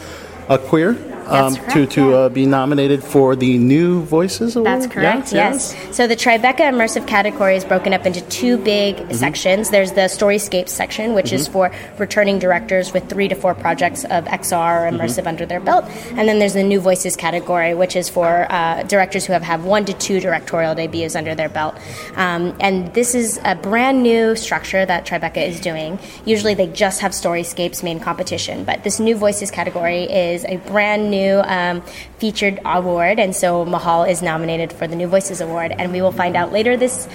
uh, 0.50 0.58
queer 0.58 1.17
um, 1.28 1.54
That's 1.54 1.74
to 1.74 1.86
to 1.88 2.10
yeah. 2.10 2.16
uh, 2.16 2.30
be 2.30 2.46
nominated 2.46 3.04
for 3.04 3.36
the 3.36 3.58
New 3.58 4.02
Voices 4.04 4.56
Award. 4.56 4.68
That's 4.82 4.88
correct, 4.94 5.34
Yeah, 5.34 5.52
yes. 5.52 5.76
So 5.96 6.08
the 6.08 6.16
Tribeca 6.16 6.60
immersive 6.60 7.08
category 7.08 7.56
is 7.56 7.66
broken 7.66 7.94
up 7.94 8.06
into 8.06 8.22
two 8.30 8.58
big 8.58 8.96
Mm-hmm. 8.98 9.14
sections. 9.14 9.70
There's 9.70 9.92
the 9.94 10.08
Storyscapes 10.08 10.70
section, 10.70 11.14
which 11.14 11.32
is 11.34 11.48
for 11.48 11.72
returning 11.98 12.40
directors 12.40 12.94
with 12.94 13.10
three 13.10 13.28
to 13.28 13.36
four 13.36 13.54
projects 13.56 14.04
of 14.06 14.26
XR 14.26 14.88
or 14.88 14.92
immersive 14.92 15.20
Mm-hmm. 15.20 15.28
under 15.28 15.46
their 15.46 15.60
belt. 15.60 15.86
And 16.18 16.28
then 16.28 16.40
there's 16.40 16.54
the 16.54 16.64
New 16.64 16.80
Voices 16.80 17.16
category, 17.16 17.74
which 17.74 17.96
is 17.96 18.08
for 18.10 18.46
uh, 18.50 18.84
directors 18.84 19.26
who 19.26 19.34
have 19.34 19.44
had 19.44 19.64
one 19.64 19.86
to 19.86 19.94
two 19.94 20.20
directorial 20.20 20.76
debuts 20.76 21.16
under 21.16 21.34
their 21.36 21.50
belt. 21.50 21.76
Um, 22.16 22.56
and 22.60 22.94
this 22.94 23.16
is 23.16 23.40
a 23.44 23.56
brand 23.56 24.04
new 24.04 24.36
structure 24.36 24.86
that 24.86 25.06
Tribeca 25.06 25.42
is 25.48 25.60
doing. 25.60 26.00
Usually 26.26 26.54
they 26.54 26.68
just 26.68 27.02
have 27.02 27.12
Storyscapes 27.12 27.84
main 27.84 28.00
competition, 28.00 28.64
but 28.64 28.84
this 28.84 29.00
New 29.00 29.16
Voices 29.16 29.50
category 29.52 30.04
is 30.04 30.46
a 30.46 30.58
brand 30.72 31.10
new 31.10 31.17
um, 31.46 31.82
featured 32.20 32.60
award, 32.66 33.20
and 33.20 33.36
so 33.36 33.66
Mahal 33.66 34.04
is 34.04 34.22
nominated 34.22 34.72
for 34.74 34.88
the 34.88 34.96
New 34.96 35.08
Voices 35.08 35.42
Award, 35.42 35.72
and 35.72 35.92
we 35.92 36.02
will 36.02 36.12
find 36.12 36.36
out 36.36 36.52
later 36.52 36.78
this 36.78 37.08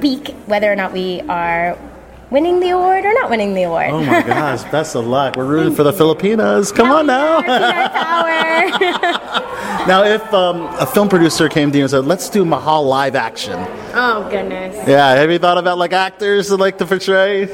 week 0.00 0.28
whether 0.46 0.70
or 0.70 0.76
not 0.76 0.92
we 0.92 1.20
are 1.22 1.76
winning 2.30 2.58
the 2.60 2.70
award 2.70 3.04
or 3.04 3.14
not 3.14 3.30
winning 3.30 3.54
the 3.54 3.62
award. 3.62 3.90
Oh 3.90 4.02
my 4.04 4.22
gosh, 4.26 4.64
best 4.64 4.94
of 4.96 5.06
luck. 5.06 5.36
We're 5.36 5.46
rooting 5.46 5.74
for 5.74 5.84
the 5.84 5.92
Filipinas. 5.92 6.72
Come 6.72 6.90
on 6.90 7.06
now. 7.06 7.40
Power. 7.40 8.68
now, 9.86 10.02
if 10.04 10.22
um, 10.34 10.62
a 10.80 10.86
film 10.86 11.08
producer 11.08 11.48
came 11.48 11.70
to 11.70 11.78
you 11.78 11.84
and 11.84 11.90
said, 11.90 12.04
let's 12.04 12.28
do 12.28 12.44
Mahal 12.44 12.84
live 12.84 13.14
action. 13.14 13.54
oh 13.94 14.26
goodness. 14.30 14.76
Yeah, 14.88 15.14
have 15.14 15.30
you 15.30 15.38
thought 15.38 15.58
about 15.58 15.78
like 15.78 15.92
actors 15.92 16.48
that 16.48 16.56
like 16.56 16.78
to 16.78 16.86
portray? 16.86 17.42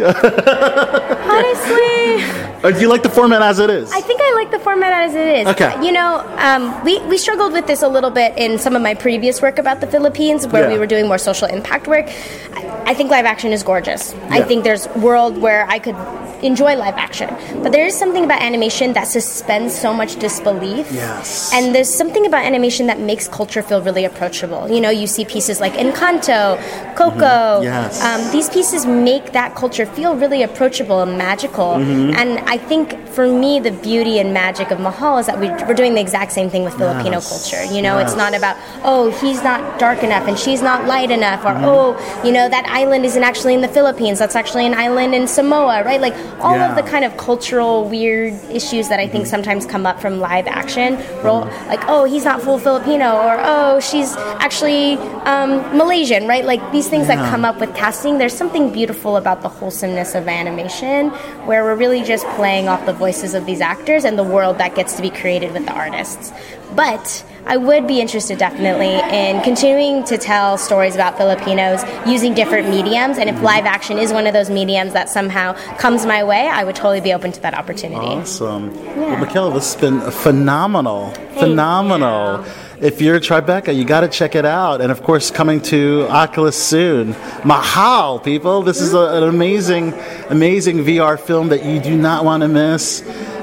Honestly. 1.29 2.42
Or 2.63 2.73
do 2.73 2.81
you 2.81 2.89
like 2.89 3.03
the 3.03 3.09
format 3.11 3.43
as 3.43 3.59
it 3.59 3.71
is? 3.71 3.91
I 3.93 4.01
think 4.01 4.21
I 4.23 4.33
like 4.35 4.51
the 4.51 4.59
format 4.59 4.93
as 4.93 5.15
it 5.15 5.27
is. 5.41 5.47
Okay. 5.49 5.85
You 5.85 5.93
know, 5.93 6.21
um, 6.39 6.85
we, 6.85 6.99
we 7.07 7.19
struggled 7.19 7.53
with 7.53 7.67
this 7.67 7.83
a 7.83 7.89
little 7.89 8.11
bit 8.11 8.37
in 8.39 8.59
some 8.59 8.77
of 8.77 8.83
my 8.83 8.95
previous 8.95 9.43
work 9.43 9.59
about 9.59 9.81
the 9.81 9.87
Philippines, 9.87 10.47
where 10.47 10.65
Yeah. 10.65 10.73
we 10.73 10.79
were 10.79 10.87
doing 10.87 11.07
more 11.09 11.19
social 11.19 11.49
impact 11.49 11.87
work. 11.87 12.07
I, 12.55 12.83
I 12.87 12.95
think 12.95 13.11
live 13.11 13.25
action 13.25 13.53
is 13.53 13.63
gorgeous. 13.63 14.15
I 14.31 14.43
think 14.43 14.65
there's 14.65 14.87
a 14.87 14.99
world 14.99 15.39
where 15.39 15.67
I 15.69 15.79
could 15.79 15.97
enjoy 16.43 16.77
live 16.77 16.95
action. 16.97 17.29
But 17.63 17.73
there 17.73 17.87
is 17.87 17.97
something 17.99 18.25
about 18.25 18.43
animation 18.43 18.93
that 18.95 19.07
suspends 19.07 19.79
so 19.79 19.93
much 19.95 20.17
disbelief. 20.17 20.91
Yes. 20.93 21.53
And 21.55 21.75
there's 21.75 21.93
something 21.93 22.27
about 22.27 22.45
animation 22.45 22.87
that 22.89 22.99
makes 23.01 23.29
culture 23.29 23.63
feel 23.63 23.81
really 23.83 24.05
approachable. 24.05 24.69
You 24.71 24.81
know, 24.81 24.91
you 24.91 25.07
see 25.07 25.25
pieces 25.25 25.61
like 25.61 25.75
Encanto, 25.75 26.57
Coco. 26.97 27.15
Mm-hmm. 27.21 27.65
Yes. 27.65 28.03
Um, 28.03 28.31
these 28.33 28.49
pieces 28.49 28.87
make 28.87 29.33
that 29.33 29.55
culture 29.55 29.87
feel 29.87 30.17
really 30.17 30.43
approachable 30.43 31.01
and 31.03 31.17
magical. 31.17 31.75
Mm-hmm. 31.75 32.15
And 32.17 32.39
I 32.49 32.59
think 32.59 32.99
for 33.09 33.27
me, 33.29 33.61
the 33.61 33.71
beauty 33.71 34.19
and 34.19 34.33
magic 34.33 34.71
of 34.71 34.81
Mahal 34.81 35.19
is 35.19 35.27
that 35.27 35.39
we, 35.39 35.49
we're 35.67 35.75
doing 35.75 35.95
the 35.95 36.01
exact 36.01 36.33
same 36.33 36.49
thing 36.51 36.65
with 36.65 36.75
Filipino 36.75 37.13
Yes. 37.19 37.29
culture. 37.29 37.73
You 37.75 37.83
know, 37.83 37.99
it's 37.99 38.17
not 38.17 38.35
about, 38.35 38.57
oh, 38.85 39.11
he's 39.21 39.43
not 39.43 39.79
dark 39.79 40.03
enough 40.03 40.27
and 40.27 40.39
she's 40.39 40.63
not 40.63 40.87
light 40.87 41.11
enough, 41.11 41.45
or, 41.45 41.53
Mm-hmm. 41.53 41.65
oh, 41.65 42.23
you 42.25 42.33
know, 42.33 42.49
that 42.49 42.65
island 42.67 43.05
isn't 43.05 43.23
actually 43.23 43.53
in 43.53 43.61
the 43.61 43.69
Philippines, 43.69 44.19
that's 44.19 44.35
actually 44.35 44.65
an 44.67 44.73
island 44.73 45.15
in 45.15 45.29
Samoa, 45.29 45.85
right? 45.85 46.01
Like, 46.01 46.15
all 46.41 46.59
of 46.59 46.77
the 46.77 46.83
kind 46.83 47.05
of 47.05 47.17
cultural 47.17 47.89
weird 47.89 48.35
issues 48.51 48.89
that 48.89 49.01
I 49.01 49.09
think 49.09 49.27
sometimes 49.27 49.67
come 49.67 49.87
up 49.87 50.01
from 50.01 50.21
live 50.21 50.47
action. 50.47 50.97
Role 51.23 51.47
like, 51.67 51.81
oh, 51.89 52.05
he's 52.05 52.25
not 52.25 52.43
full 52.43 52.59
Filipino, 52.59 53.17
or 53.17 53.37
oh, 53.41 53.81
she's 53.81 54.17
actually 54.17 54.95
um, 55.25 55.77
Malaysian, 55.77 56.27
right? 56.27 56.45
Like 56.45 56.73
these 56.73 56.89
things 56.89 57.07
that 57.07 57.19
come 57.31 57.45
up 57.45 57.61
with 57.61 57.75
casting. 57.75 58.19
There's 58.19 58.37
something 58.37 58.73
beautiful 58.73 59.17
about 59.17 59.43
the 59.43 59.49
wholesomeness 59.49 60.15
of 60.15 60.29
animation, 60.29 61.11
where 61.47 61.65
we're 61.65 61.77
really 61.77 62.03
just 62.03 62.27
playing 62.37 62.69
off 62.69 62.85
the 62.87 62.93
voices 62.93 63.35
of 63.35 63.47
these 63.47 63.61
actors 63.61 64.05
and 64.05 64.19
the 64.19 64.25
world 64.25 64.59
that 64.59 64.75
gets 64.75 64.95
to 64.97 65.03
be 65.03 65.11
created 65.11 65.53
with 65.53 65.67
the 65.67 65.73
artists. 65.73 66.33
But 66.75 67.25
I 67.45 67.57
would 67.57 67.87
be 67.87 68.01
interested 68.01 68.39
definitely 68.39 69.01
in 69.17 69.43
continuing 69.43 70.05
to 70.05 70.17
tell 70.17 70.57
stories 70.57 70.95
about 70.95 71.17
Filipinos 71.17 71.83
using 72.07 72.35
different 72.35 72.69
mediums. 72.69 73.19
And 73.19 73.29
if 73.29 73.41
live 73.43 73.65
action 73.65 73.99
is 73.99 74.13
one 74.13 74.27
of 74.27 74.33
those 74.33 74.49
mediums 74.49 74.93
that 74.93 75.09
somehow 75.09 75.55
comes 75.77 76.07
my 76.07 76.23
way, 76.23 76.47
I 76.49 76.65
would 76.65 76.77
totally 76.77 77.01
be 77.01 77.13
open 77.13 77.33
to 77.33 77.41
that 77.43 77.55
opportunity. 77.55 78.07
Awesome. 78.07 78.75
Well, 78.97 79.17
Michaela, 79.19 79.53
this 79.53 79.75
has 79.75 79.81
been 79.81 80.01
phenomenal. 80.13 81.11
Phenomenal. 81.39 82.45
If 82.81 83.01
you're 83.01 83.17
at 83.17 83.23
Tribeca, 83.23 83.75
you 83.75 83.85
got 83.85 84.01
to 84.01 84.09
check 84.09 84.35
it 84.35 84.45
out. 84.45 84.81
And 84.81 84.91
of 84.91 85.03
course, 85.03 85.31
coming 85.31 85.61
to 85.63 86.07
Oculus 86.11 86.61
soon. 86.61 87.11
Mahal, 87.45 88.19
people. 88.19 88.63
This 88.63 88.81
is 88.81 88.93
a, 88.93 89.17
an 89.17 89.23
amazing, 89.25 89.93
amazing 90.31 90.79
VR 90.79 91.19
film 91.19 91.49
that 91.49 91.65
you 91.65 91.81
do 91.81 91.97
not 91.97 92.25
want 92.25 92.43
to 92.43 92.49
miss. 92.49 93.03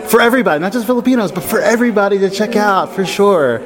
For 0.10 0.20
everybody, 0.20 0.60
not 0.60 0.74
just 0.74 0.88
Filipinos, 0.88 1.32
but 1.32 1.44
for 1.44 1.62
everybody 1.62 2.18
to 2.18 2.32
check 2.32 2.56
out 2.56 2.96
for 2.96 3.06
sure. 3.06 3.62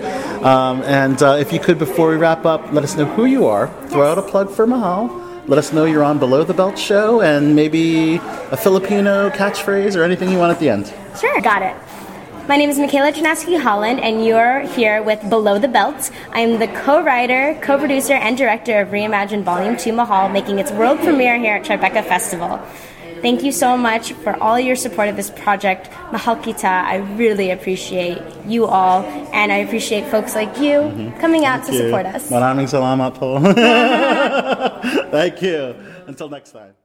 Um, 0.45 0.81
and 0.81 1.23
uh, 1.23 1.37
if 1.39 1.53
you 1.53 1.59
could, 1.59 1.79
before 1.79 2.09
we 2.09 2.17
wrap 2.17 2.45
up, 2.45 2.73
let 2.73 2.83
us 2.83 2.97
know 2.97 3.05
who 3.05 3.23
you 3.23 3.47
are. 3.47 3.69
Throw 3.87 4.11
out 4.11 4.17
a 4.17 4.21
plug 4.21 4.49
for 4.51 4.67
Mahal. 4.67 5.07
Let 5.47 5.57
us 5.57 5.71
know 5.71 5.85
you're 5.85 6.03
on 6.03 6.19
Below 6.19 6.43
the 6.43 6.53
Belt 6.53 6.77
show 6.77 7.21
and 7.21 7.55
maybe 7.55 8.15
a 8.51 8.57
Filipino 8.57 9.29
catchphrase 9.29 9.95
or 9.95 10.03
anything 10.03 10.29
you 10.29 10.37
want 10.37 10.51
at 10.51 10.59
the 10.59 10.67
end. 10.67 10.93
Sure, 11.17 11.39
got 11.39 11.61
it. 11.61 11.77
My 12.49 12.57
name 12.57 12.69
is 12.69 12.77
Michaela 12.77 13.13
Ternasky 13.13 13.57
Holland, 13.57 14.01
and 14.01 14.25
you're 14.25 14.59
here 14.75 15.01
with 15.01 15.21
Below 15.29 15.59
the 15.59 15.69
Belt. 15.69 16.11
I'm 16.31 16.59
the 16.59 16.67
co 16.67 17.01
writer, 17.01 17.57
co 17.61 17.77
producer, 17.77 18.15
and 18.15 18.37
director 18.37 18.81
of 18.81 18.89
Reimagine 18.89 19.43
Volume 19.43 19.77
2 19.77 19.93
Mahal, 19.93 20.27
making 20.27 20.59
its 20.59 20.73
world 20.73 20.99
premiere 20.99 21.39
here 21.39 21.55
at 21.55 21.63
Tribeca 21.63 22.03
Festival. 22.03 22.61
Thank 23.23 23.41
you 23.41 23.53
so 23.53 23.77
much 23.77 24.11
for 24.19 24.35
all 24.43 24.59
your 24.59 24.75
support 24.75 25.07
of 25.07 25.15
this 25.15 25.29
project. 25.31 25.87
Mahal 26.11 26.35
kita, 26.35 26.67
I 26.67 26.97
really 27.15 27.51
appreciate 27.51 28.19
you 28.45 28.65
all, 28.65 29.07
and 29.31 29.47
I 29.49 29.63
appreciate 29.63 30.03
folks 30.11 30.35
like 30.35 30.59
you 30.59 30.91
mm-hmm. 30.91 31.17
coming 31.23 31.45
out 31.45 31.63
to 31.67 31.71
you. 31.71 31.87
support 31.87 32.05
us. 32.05 32.27
Maraming 32.27 32.67
salamat 32.67 33.15
po. 33.15 33.39
Thank 35.15 35.39
you. 35.39 35.71
Until 36.03 36.27
next 36.27 36.51
time. 36.51 36.75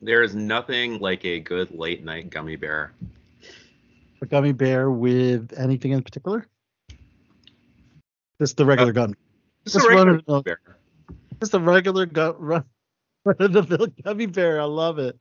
There 0.00 0.24
is 0.24 0.32
nothing 0.32 0.96
like 0.96 1.28
a 1.28 1.36
good 1.44 1.76
late 1.76 2.00
night 2.00 2.32
gummy 2.32 2.56
bear. 2.56 2.96
A 4.22 4.26
gummy 4.26 4.56
bear 4.56 4.88
with 4.88 5.52
anything 5.52 5.92
in 5.92 6.00
particular? 6.00 6.48
Just 8.40 8.56
the 8.56 8.64
regular 8.64 8.96
uh, 8.96 9.04
gummy. 9.04 9.20
Just 9.68 9.76
Just 9.76 9.84
a 9.84 9.88
regular 9.92 10.06
run 10.06 10.16
of 10.16 10.24
the 10.24 10.32
mill. 10.32 10.42
bear. 10.42 10.60
Just 11.44 11.52
a 11.52 11.60
regular 11.60 12.06
gu- 12.06 12.40
run, 12.40 12.40
run 12.40 12.64
of 12.64 12.77
the 13.24 13.66
mill 13.68 13.88
gummy 14.04 14.26
bear. 14.26 14.60
I 14.60 14.64
love 14.64 14.98
it. 14.98 15.18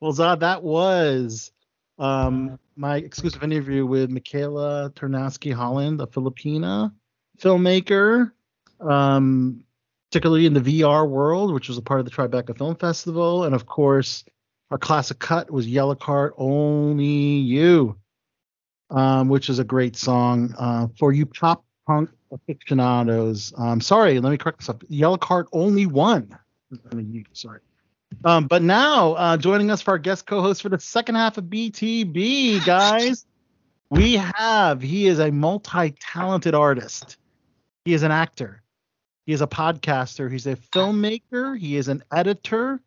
Well, 0.00 0.12
Zod, 0.12 0.40
that 0.40 0.62
was 0.62 1.50
um, 1.98 2.58
my 2.76 2.96
exclusive 2.96 3.42
interview 3.42 3.84
with 3.84 4.10
Michaela 4.10 4.92
Ternasky 4.94 5.52
Holland, 5.52 6.00
a 6.00 6.06
Filipina 6.06 6.92
filmmaker, 7.40 8.32
um, 8.80 9.64
particularly 10.10 10.46
in 10.46 10.54
the 10.54 10.60
VR 10.60 11.08
world, 11.08 11.52
which 11.52 11.68
was 11.68 11.78
a 11.78 11.82
part 11.82 12.00
of 12.00 12.06
the 12.06 12.12
Tribeca 12.12 12.56
Film 12.56 12.76
Festival. 12.76 13.44
And 13.44 13.54
of 13.54 13.66
course, 13.66 14.24
our 14.70 14.78
classic 14.78 15.18
cut 15.18 15.50
was 15.50 15.66
Yellowcard 15.66 16.32
Only 16.36 17.06
You, 17.06 17.96
um, 18.90 19.28
which 19.28 19.48
is 19.48 19.58
a 19.58 19.64
great 19.64 19.96
song 19.96 20.54
uh, 20.58 20.88
for 20.98 21.12
you 21.12 21.26
pop 21.26 21.64
punk 21.86 22.10
aficionados. 22.30 23.52
Um, 23.56 23.80
sorry, 23.80 24.20
let 24.20 24.30
me 24.30 24.36
correct 24.36 24.58
this 24.58 24.68
up. 24.68 24.80
Yellowcard 24.84 25.46
Only 25.52 25.86
One. 25.86 26.38
I 26.90 26.94
mean, 26.94 27.12
you, 27.12 27.24
sorry. 27.32 27.60
Um, 28.24 28.46
but 28.46 28.62
now, 28.62 29.12
uh, 29.14 29.36
joining 29.36 29.70
us 29.70 29.82
for 29.82 29.92
our 29.92 29.98
guest 29.98 30.26
co-host 30.26 30.62
for 30.62 30.68
the 30.68 30.80
second 30.80 31.14
half 31.14 31.38
of 31.38 31.44
BTB, 31.44 32.64
guys, 32.64 33.26
we 33.90 34.14
have. 34.14 34.82
He 34.82 35.06
is 35.06 35.18
a 35.18 35.30
multi-talented 35.30 36.54
artist. 36.54 37.16
He 37.84 37.94
is 37.94 38.02
an 38.02 38.10
actor. 38.10 38.62
He 39.26 39.32
is 39.32 39.40
a 39.40 39.46
podcaster. 39.46 40.30
He's 40.30 40.46
a 40.46 40.56
filmmaker. 40.56 41.58
He 41.58 41.76
is 41.76 41.88
an 41.88 42.02
editor. 42.12 42.80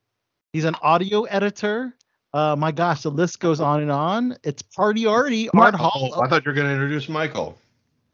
He's 0.54 0.66
an 0.66 0.76
audio 0.82 1.24
editor. 1.24 1.96
Uh, 2.34 2.56
my 2.58 2.72
gosh, 2.72 3.04
the 3.04 3.12
list 3.12 3.40
goes 3.40 3.60
on 3.60 3.82
and 3.82 3.92
on. 3.92 4.38
It's 4.44 4.62
Party 4.62 5.06
Artie, 5.06 5.50
Art 5.50 5.76
Hall. 5.76 6.14
Oh, 6.16 6.22
I 6.22 6.28
thought 6.28 6.46
you 6.46 6.50
were 6.50 6.56
going 6.56 6.68
to 6.68 6.74
introduce 6.74 7.10
Michael. 7.10 7.58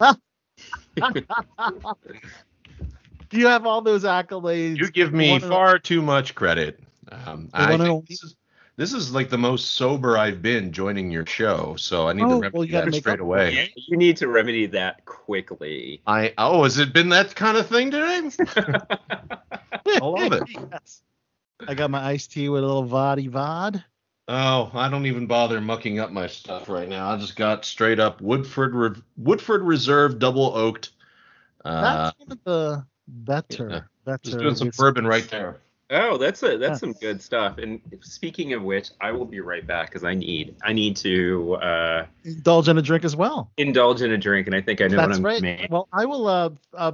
you 3.32 3.46
have 3.46 3.66
all 3.66 3.80
those 3.82 4.04
accolades. 4.04 4.76
You 4.78 4.90
give 4.90 5.12
me 5.12 5.30
One 5.30 5.42
of- 5.42 5.48
far 5.48 5.78
too 5.78 6.02
much 6.02 6.34
credit. 6.34 6.80
Um, 7.10 7.48
I 7.54 7.70
one 7.70 7.80
and 7.80 7.82
think 7.82 8.08
this 8.08 8.22
is, 8.22 8.36
this 8.76 8.92
is 8.92 9.12
like 9.14 9.30
the 9.30 9.38
most 9.38 9.72
sober 9.72 10.18
I've 10.18 10.42
been 10.42 10.72
joining 10.72 11.10
your 11.10 11.24
show, 11.26 11.74
so 11.76 12.06
I 12.06 12.12
need 12.12 12.24
Oh, 12.24 12.28
to 12.28 12.40
remedy 12.40 12.66
you 12.66 12.72
gotta 12.72 12.90
that 12.90 12.96
straight 12.98 13.12
up 13.14 13.18
for 13.20 13.24
away. 13.24 13.72
You 13.76 13.96
need 13.96 14.18
to 14.18 14.28
remedy 14.28 14.66
that 14.66 15.04
quickly. 15.06 16.02
I 16.06 16.34
oh, 16.36 16.64
has 16.64 16.78
it 16.78 16.92
been 16.92 17.08
that 17.08 17.34
kind 17.34 17.56
of 17.56 17.66
thing 17.66 17.90
today? 17.90 18.30
I 19.86 19.98
love 20.00 20.32
it. 20.32 20.42
yes. 20.70 21.02
I 21.66 21.74
got 21.74 21.90
my 21.90 22.04
iced 22.04 22.30
tea 22.32 22.48
with 22.48 22.62
a 22.62 22.66
little 22.66 22.84
vadi 22.84 23.28
vod. 23.28 23.82
Oh, 24.28 24.70
I 24.74 24.90
don't 24.90 25.06
even 25.06 25.26
bother 25.26 25.60
mucking 25.60 25.98
up 25.98 26.12
my 26.12 26.26
stuff 26.26 26.68
right 26.68 26.88
now. 26.88 27.10
I 27.10 27.16
just 27.16 27.34
got 27.36 27.64
straight 27.64 27.98
up 27.98 28.20
Woodford 28.20 28.74
Re- 28.74 29.02
Woodford 29.16 29.62
Reserve 29.62 30.18
double 30.18 30.54
oaked. 30.54 30.90
Uh, 31.64 31.80
That's 32.04 32.18
one 32.20 32.32
of 32.32 32.44
the 32.44 32.86
better, 33.08 33.68
yeah. 33.70 33.80
better. 34.04 34.20
just 34.22 34.38
doing 34.38 34.54
some 34.54 34.68
whiskey. 34.68 34.80
bourbon 34.80 35.06
right 35.06 35.28
there. 35.28 35.60
Oh, 35.90 36.18
that's 36.18 36.42
a 36.42 36.58
that's 36.58 36.72
Yeah. 36.72 36.74
some 36.76 36.92
good 36.92 37.22
stuff. 37.22 37.56
And 37.56 37.80
speaking 38.02 38.52
of 38.52 38.62
which, 38.62 38.90
I 39.00 39.10
will 39.10 39.24
be 39.24 39.40
right 39.40 39.66
back 39.66 39.88
because 39.88 40.04
I 40.04 40.12
need 40.14 40.54
I 40.62 40.72
need 40.74 40.96
to 40.98 41.54
uh, 41.54 42.06
Indulge 42.24 42.68
in 42.68 42.76
a 42.76 42.82
drink 42.82 43.04
as 43.04 43.16
well. 43.16 43.50
indulge 43.56 44.02
in 44.02 44.12
a 44.12 44.18
drink, 44.18 44.46
and 44.46 44.54
I 44.54 44.60
think 44.60 44.80
I 44.82 44.88
know 44.88 44.98
what 44.98 45.12
I'm 45.12 45.22
right. 45.24 45.40
making. 45.40 45.68
Well, 45.70 45.88
I 45.92 46.04
will 46.04 46.28
uh, 46.28 46.50
uh, 46.74 46.92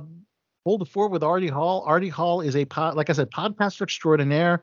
hold 0.64 0.80
the 0.80 0.84
fort 0.86 1.10
with 1.10 1.24
Artie 1.24 1.48
Hall. 1.48 1.82
Artie 1.86 2.08
Hall 2.08 2.40
is 2.40 2.54
a 2.54 2.64
pod, 2.64 2.94
like 2.94 3.10
I 3.10 3.14
said, 3.14 3.30
podcaster 3.32 3.82
extraordinaire. 3.82 4.62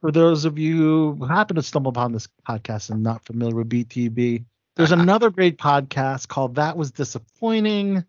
For 0.00 0.12
those 0.12 0.44
of 0.46 0.58
you 0.58 1.16
who 1.18 1.26
happen 1.26 1.56
to 1.56 1.62
stumble 1.62 1.90
upon 1.90 2.12
this 2.12 2.28
podcast 2.48 2.88
and 2.90 3.02
not 3.02 3.24
familiar 3.26 3.54
with 3.56 3.68
BTB, 3.68 4.44
there's 4.76 4.92
another 4.92 5.28
great 5.28 5.58
podcast 5.58 6.28
called 6.28 6.54
That 6.54 6.76
Was 6.78 6.90
Disappointing. 6.92 8.04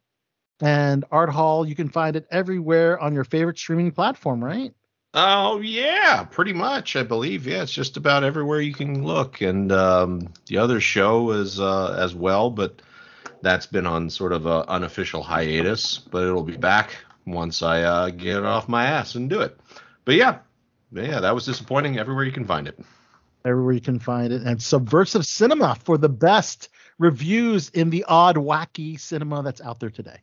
And 0.62 1.06
Art 1.12 1.30
Hall, 1.30 1.66
you 1.68 1.76
can 1.76 1.90
find 1.90 2.16
it 2.16 2.28
everywhere 2.32 3.00
on 3.00 3.14
your 3.14 3.24
favorite 3.24 3.58
streaming 3.58 3.92
platform, 3.92 4.44
right? 4.44 4.74
Oh 5.14 5.60
yeah, 5.62 6.24
pretty 6.24 6.54
much. 6.54 6.96
I 6.96 7.04
believe. 7.04 7.48
Yeah, 7.48 7.64
it's 7.64 7.72
just 7.72 7.98
about 7.98 8.24
everywhere 8.24 8.62
you 8.62 8.74
can 8.74 9.04
look. 9.06 9.42
And 9.42 9.72
um, 9.72 10.34
the 10.48 10.58
other 10.58 10.80
show 10.82 11.32
is 11.32 11.60
uh, 11.60 11.96
as 11.98 12.14
well, 12.14 12.50
but 12.52 12.82
that's 13.42 13.66
been 13.66 13.88
on 13.88 14.10
sort 14.10 14.34
of 14.34 14.46
a 14.46 14.70
unofficial 14.70 15.24
hiatus. 15.24 15.98
But 15.98 16.24
it'll 16.24 16.44
be 16.44 16.58
back 16.58 16.92
once 17.26 17.64
I 17.64 17.84
uh, 17.84 18.10
get 18.10 18.44
off 18.44 18.68
my 18.70 18.86
ass 18.86 19.16
and 19.16 19.30
do 19.30 19.42
it. 19.42 19.58
But 20.06 20.16
yeah, 20.16 20.40
yeah, 20.92 21.22
that 21.22 21.34
was 21.34 21.46
disappointing. 21.46 21.98
Everywhere 21.98 22.26
you 22.26 22.32
can 22.32 22.46
find 22.46 22.68
it. 22.68 22.78
everywhere 23.46 23.74
you 23.74 23.82
can 23.82 24.00
find 24.00 24.34
it. 24.34 24.42
And 24.44 24.62
Subversive 24.62 25.26
Cinema 25.26 25.76
for 25.84 25.98
the 25.98 26.10
best 26.10 26.70
reviews 27.00 27.70
in 27.70 27.90
the 27.90 28.06
odd, 28.08 28.36
wacky 28.36 29.00
cinema 29.00 29.42
that's 29.42 29.62
out 29.62 29.80
there 29.80 29.90
today. 29.90 30.20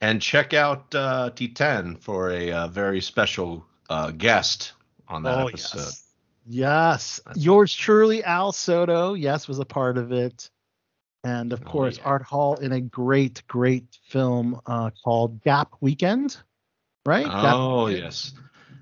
And 0.00 0.22
check 0.22 0.54
out 0.54 0.94
uh, 0.94 1.30
T10 1.34 1.98
for 2.00 2.30
a 2.30 2.52
uh, 2.52 2.68
very 2.68 3.00
special 3.00 3.66
uh, 3.90 4.12
guest 4.12 4.72
on 5.08 5.22
that 5.24 5.38
Oh, 5.38 5.46
episode. 5.48 5.78
yes. 5.78 6.04
Yes. 6.46 7.20
Yours 7.34 7.74
truly, 7.74 8.22
Al 8.24 8.52
Sotto, 8.52 9.14
yes, 9.14 9.48
was 9.48 9.58
a 9.58 9.64
part 9.64 9.98
of 9.98 10.12
it. 10.12 10.48
And 11.24 11.52
of 11.52 11.62
Oh, 11.66 11.68
course, 11.70 11.98
yeah. 11.98 12.04
Art 12.04 12.22
Hall 12.22 12.54
in 12.56 12.72
a 12.72 12.80
great, 12.80 13.42
great 13.48 13.84
film 14.06 14.60
uh, 14.66 14.90
called 15.04 15.42
Gap 15.42 15.74
Weekend. 15.80 16.36
Right? 17.04 17.26
Oh 17.28 17.86
Weekend. 17.86 18.04
yes, 18.04 18.32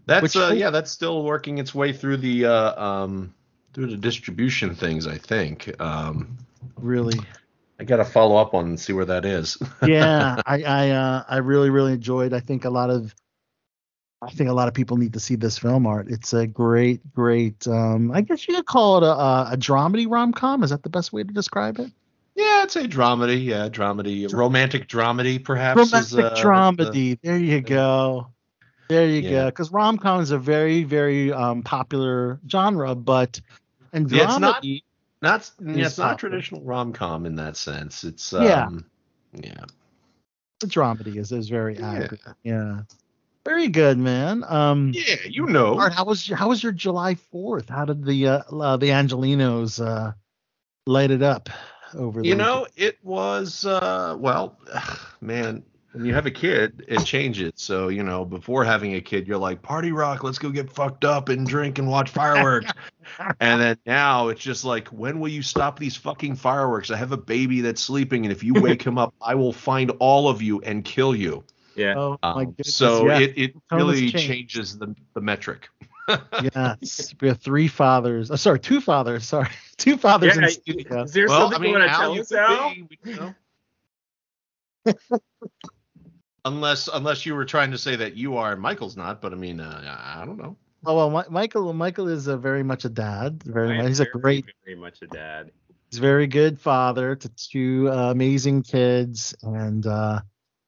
that's 0.05 0.37
uh, 0.37 0.53
yeah, 0.55 0.71
that's 0.71 0.91
still 0.91 1.25
working 1.25 1.59
its 1.59 1.75
way 1.75 1.93
through 1.93 2.19
the 2.19 2.45
uh, 2.45 2.83
um, 2.85 3.33
through 3.73 3.87
the 3.87 3.97
distribution 3.97 4.75
things. 4.75 5.07
I 5.07 5.17
think. 5.17 5.75
Um, 5.81 6.37
Really. 6.77 7.19
I 7.78 7.85
got 7.85 7.97
to 7.97 8.05
follow 8.05 8.36
up 8.36 8.55
on 8.55 8.65
and 8.66 8.81
see 8.81 8.93
where 8.93 9.05
that 9.05 9.24
is. 9.24 9.59
yeah, 9.86 10.40
I 10.47 10.62
I 10.62 10.90
uh, 10.90 11.24
I 11.28 11.36
really 11.39 11.70
really 11.70 11.93
enjoyed. 11.93 12.32
I 12.32 12.40
think 12.40 12.65
a 12.65 12.70
lot 12.70 12.90
of 12.90 13.15
I 14.23 14.31
think 14.31 14.48
a 14.48 14.53
lot 14.55 14.66
of 14.69 14.74
people 14.74 14.97
need 14.97 15.12
to 15.12 15.20
see 15.20 15.36
this 15.36 15.59
film 15.59 15.86
art. 15.86 16.07
It's 16.09 16.32
a 16.32 16.47
great 16.47 17.12
great. 17.12 17.66
Um, 17.69 18.11
I 18.12 18.23
guess 18.23 18.48
you 18.48 18.55
could 18.55 18.66
call 18.66 18.98
it 18.98 19.03
a 19.03 19.12
a, 19.12 19.48
a 19.53 19.57
dramedy 19.57 20.07
rom 20.11 20.32
com. 20.32 20.62
Is 20.62 20.70
that 20.70 20.82
the 20.82 20.89
best 20.89 21.12
way 21.12 21.23
to 21.23 21.32
describe 21.32 21.78
it? 21.78 21.90
yeah, 22.35 22.61
I'd 22.62 22.70
say 22.70 22.86
dramedy. 22.86 23.44
Yeah, 23.44 23.69
dramedy, 23.69 24.32
romantic 24.32 24.89
dramedy, 24.89 25.43
perhaps. 25.43 25.77
Romantic 25.78 26.01
is, 26.01 26.16
uh, 26.16 26.35
dramedy. 26.43 27.19
there 27.23 27.39
you 27.39 27.61
go. 27.61 28.28
There 28.89 29.07
you 29.07 29.20
Yeah. 29.20 29.31
go. 29.31 29.47
Because 29.47 29.70
rom 29.70 29.98
com 29.98 30.20
is 30.20 30.31
a 30.31 30.39
very, 30.39 30.85
very 30.85 31.32
um, 31.32 31.62
popular 31.62 32.39
genre, 32.48 32.94
but 32.94 33.40
and 33.93 34.11
Yeah, 34.11 34.24
it's 34.24 34.39
not- 35.23 35.51
yeah, 35.61 35.87
it's 35.87 35.99
not 35.99 36.15
a 36.15 36.17
traditional 36.17 36.63
rom 36.63 36.93
com 36.93 37.27
in 37.27 37.37
that 37.37 37.57
sense. 37.57 38.05
It's 38.05 38.33
Yeah. 38.33 38.67
um, 38.67 38.85
yeah. 39.33 39.65
the 40.61 40.67
dramedy 40.67 41.17
is 41.17 41.33
is 41.33 41.49
very 41.49 41.77
Yeah. 41.79 41.93
accurate. 41.93 42.21
Yeah. 42.43 42.81
Very 43.45 43.69
good, 43.69 43.97
man. 43.99 44.43
Um, 44.49 44.93
Yeah, 44.95 45.17
you 45.29 45.47
know. 45.47 45.79
How 45.79 46.05
was 46.05 46.29
your, 46.29 46.37
how 46.37 46.49
was 46.49 46.63
your 46.63 46.73
July 46.73 47.15
Fourth? 47.15 47.69
How 47.69 47.85
did 47.85 48.05
the 48.05 48.27
uh, 48.27 48.39
uh, 48.51 48.77
the 48.77 48.89
Angelenos 48.89 49.85
uh, 49.85 50.13
light 50.87 51.11
it 51.13 51.23
up 51.23 51.49
over 51.95 52.23
You 52.25 52.35
know, 52.35 52.67
it 52.77 52.99
was 53.05 53.65
uh 53.65 54.17
well, 54.19 54.59
man, 55.21 55.63
when 55.97 56.05
you 56.05 56.12
have 56.14 56.27
a 56.27 56.31
kid, 56.31 56.85
it 56.89 57.05
changes. 57.05 57.52
So, 57.56 57.89
you 57.89 58.02
know, 58.02 58.24
before 58.24 58.64
having 58.64 58.94
a 58.94 59.01
kid, 59.01 59.27
you're 59.27 59.39
like, 59.39 59.62
party 59.62 59.93
rock, 59.93 60.23
let's 60.23 60.39
go 60.39 60.51
get 60.51 60.70
fucked 60.70 61.05
up 61.05 61.31
and 61.31 61.47
drink 61.47 61.78
and 61.78 61.89
watch 61.89 62.10
fireworks. 62.10 62.70
and 63.40 63.60
then 63.60 63.78
now 63.86 64.28
it's 64.28 64.43
just 64.43 64.64
like, 64.64 64.89
when 64.89 65.20
will 65.20 65.28
you 65.28 65.43
stop 65.43 65.78
these 65.78 65.97
fucking 65.97 66.36
fireworks? 66.36 66.90
I 66.90 66.97
have 66.97 67.12
a 67.12 67.16
baby 67.16 67.62
that's 67.62 67.81
sleeping, 67.81 68.27
and 68.27 68.32
if 68.32 68.44
you 68.44 68.55
wake 68.55 68.82
him 68.82 68.98
up, 68.98 69.14
I 69.23 69.35
will 69.35 69.52
find 69.55 69.90
all 69.98 70.28
of 70.28 70.43
you 70.43 70.60
and 70.60 70.85
kill 70.85 71.14
you. 71.16 71.44
Yeah. 71.74 71.94
Oh 71.97 72.18
my 72.23 72.28
Um, 72.43 72.44
goodness! 72.51 72.74
so 72.74 73.06
yeah. 73.06 73.18
it, 73.20 73.32
it 73.36 73.55
really 73.70 74.10
changes 74.10 74.78
the, 74.78 74.94
the 75.14 75.20
metric. 75.20 75.68
yes, 76.55 77.14
we 77.20 77.28
have 77.28 77.40
three 77.40 77.68
fathers. 77.68 78.31
Uh, 78.31 78.36
sorry, 78.36 78.60
two 78.60 78.81
fathers. 78.81 79.27
Sorry, 79.27 79.48
two 79.77 79.97
fathers 79.97 80.36
Yeah, 80.36 80.44
in 80.44 80.51
studio. 80.51 81.02
Is 81.02 81.12
there 81.12 81.27
well, 81.27 81.48
I 81.48 81.51
something 81.51 81.62
mean, 81.62 81.73
you 81.73 81.78
want 81.78 81.90
to 81.90 81.97
tell 81.98 82.14
you 82.14 82.20
us, 82.20 82.32
Al? 82.32 82.70
be, 82.74 82.82
we- 82.82 83.12
you 83.12 83.16
know. 83.16 83.35
Unless 86.47 86.89
unless 86.89 87.27
you 87.27 87.35
were 87.35 87.44
trying 87.44 87.70
to 87.73 87.78
say 87.78 87.97
that 87.97 88.16
you 88.16 88.36
are 88.39 88.52
and 88.52 88.60
Michael's 88.62 88.97
not, 88.97 89.20
but 89.20 89.32
I 89.32 89.36
mean, 89.36 89.60
uh, 89.60 89.98
I 90.18 90.24
don't 90.24 90.39
know. 90.39 90.56
Oh 90.86 90.97
well, 90.97 91.10
Mi- 91.10 91.28
Michael. 91.31 91.73
Michael 91.73 92.09
is 92.09 92.27
a 92.28 92.36
very 92.36 92.62
much 92.62 92.85
a 92.85 92.89
dad. 92.89 93.43
Very 93.44 93.70
I 93.73 93.77
much. 93.77 93.82
am 93.82 93.89
He's 93.89 94.01
a 94.01 94.06
great. 94.06 94.44
very 94.64 94.77
much 94.77 95.02
a 95.02 95.06
dad. 95.09 95.51
He's 95.90 95.98
a 95.98 96.02
very 96.02 96.27
good 96.27 96.59
father 96.60 97.16
to 97.16 97.28
two 97.31 97.90
uh, 97.90 98.10
amazing 98.10 98.62
kids, 98.62 99.35
and 99.43 99.86
uh, 99.86 100.20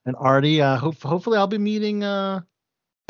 and 0.07 0.17
Artie. 0.19 0.61
Uh, 0.61 0.77
hope, 0.77 1.01
hopefully, 1.01 1.39
I'll 1.39 1.47
be 1.47 1.59
meeting 1.59 2.03
uh, 2.05 2.41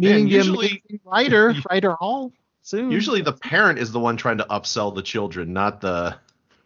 meeting 0.00 0.24
the 0.26 0.30
usually- 0.32 0.66
amazing 0.68 1.00
writer 1.04 1.54
writer 1.70 1.92
Hall 1.94 2.32
soon. 2.62 2.90
Usually, 2.90 3.22
the 3.22 3.32
parent 3.32 3.78
is 3.78 3.90
the 3.90 4.00
one 4.00 4.16
trying 4.18 4.38
to 4.38 4.44
upsell 4.44 4.94
the 4.94 5.02
children, 5.02 5.52
not 5.54 5.80
the 5.80 6.16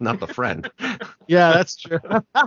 not 0.00 0.18
the 0.18 0.26
friend. 0.26 0.68
yeah, 1.28 1.52
that's 1.52 1.76
true. 1.76 2.00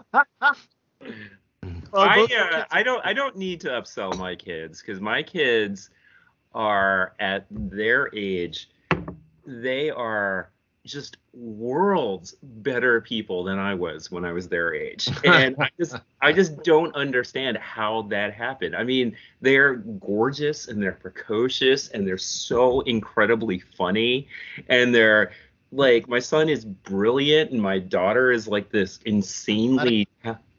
I 1.94 2.24
uh, 2.24 2.64
I 2.72 2.84
don't 2.84 3.06
I 3.06 3.14
don't 3.14 3.36
need 3.36 3.62
to 3.62 3.70
upsell 3.70 4.18
my 4.18 4.36
kids 4.36 4.82
because 4.82 5.00
my 5.02 5.24
kids 5.24 5.90
are 6.54 7.14
at 7.20 7.46
their 7.50 8.10
age, 8.16 8.70
they 9.46 9.90
are 9.90 10.52
just 10.86 11.18
worlds 11.34 12.36
better 12.44 13.02
people 13.02 13.44
than 13.44 13.58
I 13.58 13.74
was 13.74 14.12
when 14.12 14.24
I 14.24 14.32
was 14.32 14.48
their 14.48 14.74
age. 14.74 15.10
And 15.26 15.56
I 15.60 15.70
just 15.80 15.96
I 16.22 16.32
just 16.32 16.64
don't 16.64 16.96
understand 16.96 17.58
how 17.58 18.04
that 18.04 18.34
happened. 18.34 18.76
I 18.76 18.84
mean, 18.84 19.16
they're 19.42 19.76
gorgeous 19.76 20.68
and 20.68 20.82
they're 20.82 20.94
precocious 20.94 21.90
and 21.90 22.08
they're 22.08 22.18
so 22.18 22.82
incredibly 22.82 23.60
funny 23.60 24.28
and 24.70 24.94
they're 24.94 25.32
like 25.72 26.08
my 26.08 26.20
son 26.20 26.48
is 26.48 26.64
brilliant 26.64 27.52
and 27.52 27.62
my 27.62 27.80
daughter 27.80 28.32
is 28.32 28.48
like 28.48 28.70
this 28.70 29.00
insanely 29.06 30.08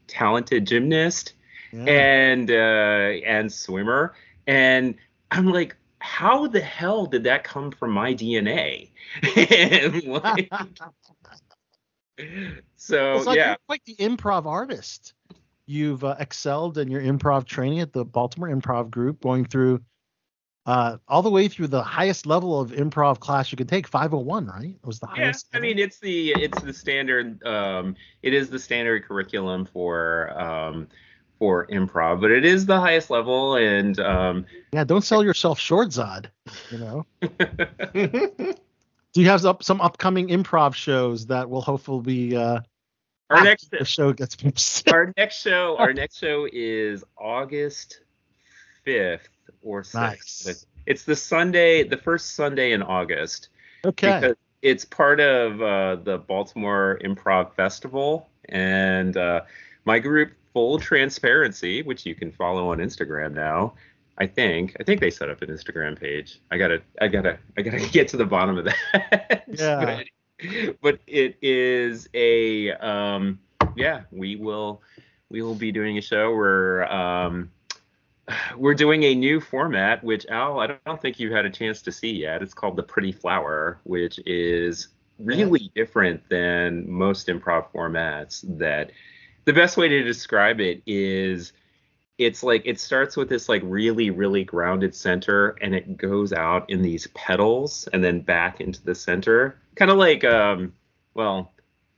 talented 0.06 0.66
gymnast 0.66 1.34
Yeah. 1.72 1.84
and 1.84 2.50
uh 2.50 2.54
and 3.26 3.52
swimmer 3.52 4.14
and 4.46 4.94
i'm 5.30 5.52
like 5.52 5.76
how 5.98 6.46
the 6.46 6.60
hell 6.60 7.06
did 7.06 7.24
that 7.24 7.42
come 7.44 7.70
from 7.70 7.90
my 7.90 8.14
dna 8.14 8.90
like, 10.06 10.50
so 12.76 13.16
It's 13.16 13.26
like 13.26 13.36
yeah 13.36 13.48
you're 13.48 13.56
quite 13.66 13.84
the 13.84 13.96
improv 13.96 14.46
artist. 14.46 15.14
You've 15.68 16.04
uh, 16.04 16.14
excelled 16.20 16.78
in 16.78 16.88
your 16.90 17.02
improv 17.02 17.44
training 17.44 17.80
at 17.80 17.92
the 17.92 18.04
Baltimore 18.04 18.48
Improv 18.48 18.88
Group, 18.88 19.20
going 19.20 19.44
through 19.44 19.80
uh, 20.66 20.98
all 21.08 21.22
the 21.22 21.30
way 21.30 21.48
through 21.48 21.68
the 21.68 21.82
highest 21.82 22.26
level 22.26 22.60
of 22.60 22.72
improv 22.72 23.20
class 23.20 23.52
you 23.52 23.56
could 23.56 23.68
take, 23.68 23.86
501, 23.86 24.46
right? 24.46 24.64
It 24.64 24.86
was 24.86 24.98
the 24.98 25.08
yeah 25.16 25.24
highest. 25.24 25.46
i 25.54 25.60
mean 25.60 25.78
it's 25.78 25.98
the 26.00 26.32
it's 26.32 26.60
the 26.62 26.72
standard 26.72 27.42
um 27.46 27.94
it 28.22 28.34
is 28.34 28.50
the 28.50 28.58
standard 28.58 29.04
curriculum 29.04 29.64
for 29.64 30.36
um 30.38 30.88
for 31.38 31.66
improv 31.68 32.20
but 32.20 32.30
it 32.30 32.44
is 32.44 32.66
the 32.66 32.80
highest 32.80 33.10
level 33.10 33.56
and 33.56 34.00
um 34.00 34.44
yeah, 34.72 34.84
don't 34.84 35.04
sell 35.04 35.24
yourself 35.24 35.58
short, 35.58 35.88
Zod. 35.88 36.26
You 36.70 36.78
know. 36.78 37.06
Do 39.12 39.22
you 39.22 39.30
have 39.30 39.40
some, 39.40 39.56
some 39.62 39.80
upcoming 39.80 40.28
improv 40.28 40.74
shows 40.74 41.26
that 41.26 41.48
will 41.48 41.62
hopefully 41.62 42.02
be 42.02 42.36
uh, 42.36 42.60
our 43.30 43.42
next 43.42 43.72
show 43.84 44.12
gets 44.12 44.36
our 44.92 45.12
next 45.16 45.40
show 45.40 45.76
our 45.78 45.92
next 45.92 46.18
show 46.18 46.46
is 46.52 47.02
august 47.18 48.00
5th 48.86 49.28
or 49.62 49.82
6th 49.82 49.94
Nice. 49.94 50.66
It's 50.86 51.02
the 51.02 51.16
sunday 51.16 51.82
the 51.82 51.96
first 51.96 52.34
sunday 52.36 52.72
in 52.72 52.82
august 52.82 53.48
okay? 53.84 54.20
because 54.20 54.36
it's 54.62 54.84
part 54.84 55.20
of 55.20 55.60
uh, 55.60 55.96
the 55.96 56.18
baltimore 56.18 56.98
improv 57.04 57.52
festival 57.54 58.28
and 58.48 59.16
uh, 59.16 59.40
my 59.84 59.98
group 59.98 60.32
full 60.52 60.78
transparency 60.78 61.82
which 61.82 62.06
you 62.06 62.14
can 62.14 62.30
follow 62.32 62.70
on 62.70 62.78
instagram 62.78 63.34
now 63.34 63.74
i 64.18 64.26
think 64.26 64.76
i 64.80 64.82
think 64.84 65.00
they 65.00 65.10
set 65.10 65.28
up 65.28 65.42
an 65.42 65.48
instagram 65.48 65.98
page 65.98 66.40
i 66.50 66.56
gotta 66.56 66.80
i 67.00 67.08
gotta 67.08 67.38
i 67.58 67.62
gotta 67.62 67.86
get 67.90 68.08
to 68.08 68.16
the 68.16 68.24
bottom 68.24 68.56
of 68.56 68.64
that 68.64 69.44
Yeah. 69.48 70.02
but, 70.38 70.76
but 70.80 71.00
it 71.06 71.36
is 71.42 72.08
a 72.14 72.72
um 72.72 73.40
yeah 73.76 74.02
we 74.10 74.36
will 74.36 74.82
we 75.28 75.42
will 75.42 75.54
be 75.54 75.72
doing 75.72 75.98
a 75.98 76.00
show 76.00 76.34
where 76.34 76.90
um 76.92 77.50
we're 78.56 78.74
doing 78.74 79.04
a 79.04 79.14
new 79.14 79.40
format 79.40 80.02
which 80.02 80.26
al 80.26 80.58
i 80.58 80.66
don't 80.66 81.00
think 81.00 81.20
you 81.20 81.32
had 81.32 81.44
a 81.44 81.50
chance 81.50 81.82
to 81.82 81.92
see 81.92 82.10
yet. 82.12 82.42
It's 82.42 82.54
called 82.54 82.76
the 82.76 82.82
pretty 82.82 83.12
flower 83.12 83.80
which 83.84 84.18
is 84.26 84.88
really 85.18 85.70
different 85.74 86.28
than 86.28 86.90
most 86.90 87.28
improv 87.28 87.70
formats 87.72 88.44
that 88.58 88.90
the 89.44 89.52
best 89.52 89.76
way 89.76 89.88
to 89.88 90.02
describe 90.02 90.60
it 90.60 90.82
is 90.86 91.52
it's 92.18 92.42
like 92.42 92.62
it 92.64 92.80
starts 92.80 93.16
with 93.16 93.28
this 93.28 93.48
like 93.48 93.62
really 93.64 94.10
really 94.10 94.44
grounded 94.44 94.94
center 94.94 95.50
and 95.60 95.74
it 95.74 95.96
goes 95.96 96.32
out 96.32 96.68
in 96.68 96.82
these 96.82 97.06
petals 97.08 97.88
and 97.92 98.02
then 98.02 98.20
back 98.20 98.60
into 98.60 98.82
the 98.82 98.94
center. 98.94 99.58
Kind 99.74 99.90
of 99.90 99.98
like 99.98 100.24
um 100.24 100.72
well 101.14 101.52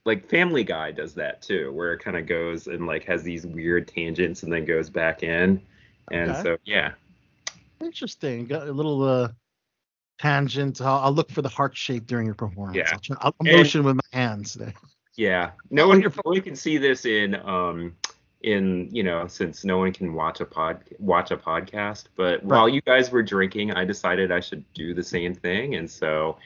like 0.05 0.29
family 0.29 0.63
guy 0.63 0.91
does 0.91 1.13
that 1.15 1.41
too 1.41 1.71
where 1.73 1.93
it 1.93 1.99
kind 1.99 2.17
of 2.17 2.25
goes 2.27 2.67
and 2.67 2.85
like 2.85 3.03
has 3.05 3.23
these 3.23 3.45
weird 3.45 3.87
tangents 3.87 4.43
and 4.43 4.51
then 4.51 4.65
goes 4.65 4.89
back 4.89 5.23
in 5.23 5.61
and 6.11 6.31
Okay. 6.31 6.43
so 6.43 6.57
yeah 6.65 6.91
Interesting. 7.81 8.45
Got 8.45 8.67
a 8.67 8.73
little 8.73 9.01
uh, 9.03 9.29
tangent. 10.19 10.81
I'll, 10.81 10.97
I'll 10.99 11.11
look 11.13 11.31
for 11.31 11.41
the 11.41 11.47
heart 11.49 11.77
shape 11.77 12.07
during 12.07 12.25
your 12.25 12.35
performance. 12.35 12.75
Yeah. 12.75 12.89
I'll, 12.91 12.99
try, 12.99 13.15
I'll 13.21 13.35
And- 13.39 13.51
motion 13.57 13.83
with 13.83 13.95
my 13.95 14.17
hands. 14.19 14.53
There. 14.53 14.73
Yeah, 15.15 15.51
no 15.69 15.87
one, 15.87 16.01
no 16.01 16.09
one 16.23 16.41
can 16.41 16.55
see 16.55 16.77
this 16.77 17.05
in 17.05 17.35
um 17.35 17.95
in 18.41 18.87
you 18.91 19.03
know 19.03 19.27
since 19.27 19.65
no 19.65 19.77
one 19.77 19.91
can 19.91 20.13
watch 20.13 20.39
a 20.41 20.45
pod 20.45 20.81
watch 20.99 21.31
a 21.31 21.37
podcast. 21.37 22.05
But 22.15 22.43
while 22.43 22.67
you 22.69 22.81
guys 22.81 23.11
were 23.11 23.23
drinking, 23.23 23.71
I 23.71 23.85
decided 23.85 24.31
I 24.31 24.39
should 24.41 24.63
do 24.73 24.93
the 24.93 25.03
same 25.03 25.33
thing, 25.33 25.75
and 25.75 25.89
so 25.89 26.37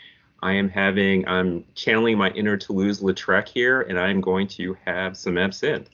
I 0.41 0.53
am 0.53 0.69
having 0.69 1.27
I'm 1.27 1.65
channeling 1.75 2.17
my 2.17 2.29
inner 2.31 2.57
Toulouse-Lautrec 2.57 3.47
here, 3.47 3.81
and 3.81 3.99
I'm 3.99 4.21
going 4.21 4.47
to 4.49 4.75
have 4.85 5.17
some 5.17 5.37
absinthe. 5.37 5.89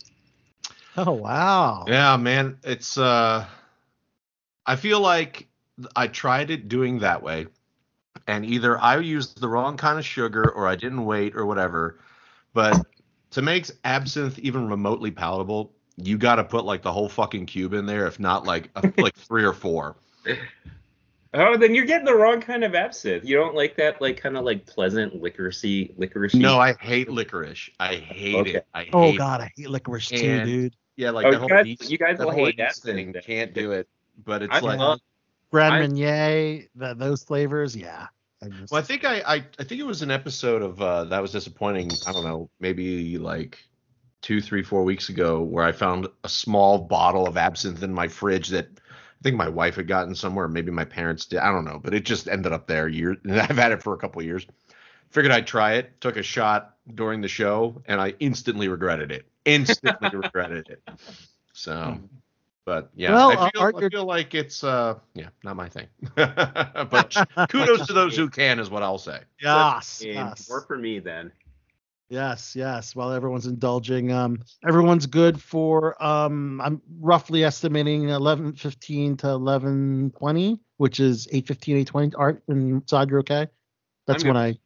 Oh 0.98 1.12
wow. 1.14 1.86
Yeah, 1.88 2.18
man, 2.18 2.58
it's 2.64 2.98
uh 2.98 3.46
I 4.70 4.76
feel 4.76 5.00
like 5.00 5.48
I 5.96 6.06
tried 6.08 6.52
it 6.52 6.68
doing 6.68 7.00
that 7.00 7.24
way 7.24 7.48
and 8.28 8.46
either 8.46 8.78
I 8.78 9.00
used 9.00 9.42
the 9.42 9.48
wrong 9.48 9.78
kind 9.78 9.98
of 9.98 10.06
sugar 10.06 10.48
or 10.52 10.68
I 10.68 10.76
didn't 10.76 11.06
wait 11.06 11.36
or 11.36 11.48
whatever. 11.48 12.00
But 12.54 12.86
to 13.32 13.42
make 13.42 13.66
absinthe 13.84 14.38
even 14.38 14.70
remotely 14.70 15.10
palatable, 15.10 15.74
you 15.98 16.20
got 16.20 16.36
to 16.36 16.44
put 16.44 16.66
like 16.66 16.84
the 16.84 16.92
whole 16.94 17.10
fucking 17.10 17.48
cube 17.48 17.74
in 17.74 17.88
there 17.88 18.06
if 18.06 18.20
not 18.20 18.46
like 18.46 18.70
a, 18.76 18.94
like 19.02 19.16
3 19.16 19.44
or 19.44 19.54
4. 19.54 19.96
Oh, 21.34 21.58
then 21.58 21.74
you're 21.74 21.86
getting 21.86 22.06
the 22.06 22.16
wrong 22.16 22.40
kind 22.40 22.64
of 22.64 22.76
absinthe. 22.76 23.24
You 23.26 23.38
don't 23.38 23.56
like 23.56 23.76
that 23.78 24.00
like 24.02 24.18
kind 24.18 24.38
of 24.38 24.46
like 24.46 24.68
pleasant 24.68 25.20
licoricey 25.20 25.96
licoricey. 25.98 26.36
No, 26.42 26.60
I 26.60 26.74
hate 26.74 27.10
licorice. 27.10 27.72
I 27.80 27.96
hate 27.96 28.36
Okay. 28.36 28.54
it. 28.56 28.68
I 28.76 28.82
oh, 28.82 28.84
hate 28.84 28.94
Oh 28.94 29.14
it. 29.14 29.18
god, 29.18 29.42
I 29.42 29.52
hate 29.58 29.70
licorice 29.72 30.10
too, 30.10 30.16
And- 30.30 30.46
dude. 30.46 30.76
Yeah, 30.96 31.12
like 31.12 31.28
Oh, 31.28 31.32
that 31.32 31.36
you 31.36 31.40
whole 31.40 31.48
guys- 31.50 31.66
yeast- 31.66 31.90
you 31.92 31.98
guys 31.98 32.18
that 32.20 32.28
will 32.28 32.36
hate 32.36 32.58
yeast 32.60 32.80
absinthe 32.80 33.14
thing. 33.16 33.22
Can't 33.24 33.54
do 33.54 33.72
it. 33.72 33.88
But 34.26 34.44
it's 34.44 34.54
I 34.54 34.60
like 34.60 34.80
love 34.80 35.00
Grand 35.52 35.74
I- 35.76 35.80
Marnier, 35.80 36.66
the, 36.76 36.94
those 36.96 37.24
flavors, 37.24 37.76
yeah. 37.76 38.08
I 38.44 38.48
just- 38.50 38.72
Well, 38.72 38.80
I 38.80 38.84
think 38.84 39.04
I, 39.06 39.20
I 39.26 39.36
I 39.60 39.64
think 39.64 39.82
it 39.82 39.86
was 39.86 40.02
an 40.02 40.12
episode 40.12 40.62
of 40.62 40.82
uh, 40.82 41.06
that 41.06 41.22
was 41.22 41.32
disappointing. 41.32 41.92
I 42.08 42.12
don't 42.12 42.24
know, 42.24 42.50
maybe 42.60 43.18
like 43.18 43.58
two, 44.22 44.42
three, 44.42 44.64
four 44.64 44.84
weeks 44.84 45.10
ago, 45.10 45.42
where 45.42 45.66
I 45.66 45.72
found 45.72 46.08
a 46.24 46.30
small 46.30 46.78
bottle 46.78 47.28
of 47.28 47.38
absinthe 47.38 47.84
in 47.84 47.94
my 47.94 48.08
fridge 48.08 48.50
that 48.50 48.68
I 48.78 49.22
think 49.24 49.36
my 49.36 49.50
wife 49.50 49.76
had 49.76 49.88
gotten 49.88 50.16
somewhere, 50.16 50.48
maybe 50.48 50.72
my 50.72 50.86
parents 50.86 51.26
did. 51.26 51.40
I 51.40 51.52
don't 51.52 51.66
know, 51.66 51.80
but 51.84 51.94
it 51.94 52.06
just 52.06 52.28
ended 52.28 52.52
up 52.54 52.68
there. 52.68 52.88
Years, 52.88 53.18
and 53.24 53.40
I've 53.40 53.58
had 53.58 53.72
it 53.72 53.82
for 53.84 53.94
a 53.94 53.98
couple 53.98 54.20
of 54.22 54.26
years. 54.26 54.46
Figured 55.10 55.32
I'd 55.34 55.48
try 55.48 55.74
it. 55.74 56.00
Took 56.02 56.18
a 56.18 56.24
shot 56.24 56.76
during 56.94 57.20
the 57.22 57.28
show, 57.28 57.82
and 57.88 58.00
I 58.00 58.14
instantly 58.20 58.68
regretted 58.68 59.12
it. 59.12 59.26
Instantly 59.44 60.10
regretted 60.14 60.70
it. 60.70 60.84
So, 61.54 61.98
but 62.70 62.92
yeah, 62.96 63.14
Well, 63.14 63.32
I, 63.32 63.34
uh, 63.34 63.50
feel, 63.52 63.62
Art, 63.64 63.76
I 63.78 63.90
feel 63.90 64.06
like 64.06 64.36
it's 64.36 64.64
uh, 64.64 64.94
yeah, 65.16 65.30
not 65.44 65.56
my 65.56 65.68
thing. 65.68 65.88
but 66.16 67.18
kudos 67.50 67.88
to 67.88 67.94
those 67.94 68.16
who 68.16 68.30
can, 68.30 68.60
is 68.60 68.70
what 68.70 68.84
I'll 68.84 69.00
say. 69.00 69.22
Yes, 69.42 70.02
And 70.06 70.14
yes. 70.14 70.48
More 70.48 70.62
for 70.62 70.78
me 70.78 71.00
then. 71.00 71.32
Yes, 72.10 72.56
yes. 72.56 72.96
While 72.96 73.12
everyone's 73.12 73.48
indulging, 73.48 74.12
um, 74.12 74.44
everyone's 74.68 75.08
good 75.08 75.42
for 75.42 76.02
um, 76.04 76.62
I'm 76.62 76.80
roughly 77.00 77.44
estimating 77.44 78.04
11:15 78.04 79.18
to 79.18 79.26
11:20, 79.26 80.60
which 80.78 81.00
is 81.00 81.28
8:15, 81.34 81.88
8:20. 81.88 82.14
Art 82.20 82.44
and 82.50 82.84
Sod, 82.88 83.10
you're 83.10 83.22
okay? 83.22 83.48
That's 84.06 84.22
I'm 84.24 84.28
when 84.28 84.38
I. 84.38 84.60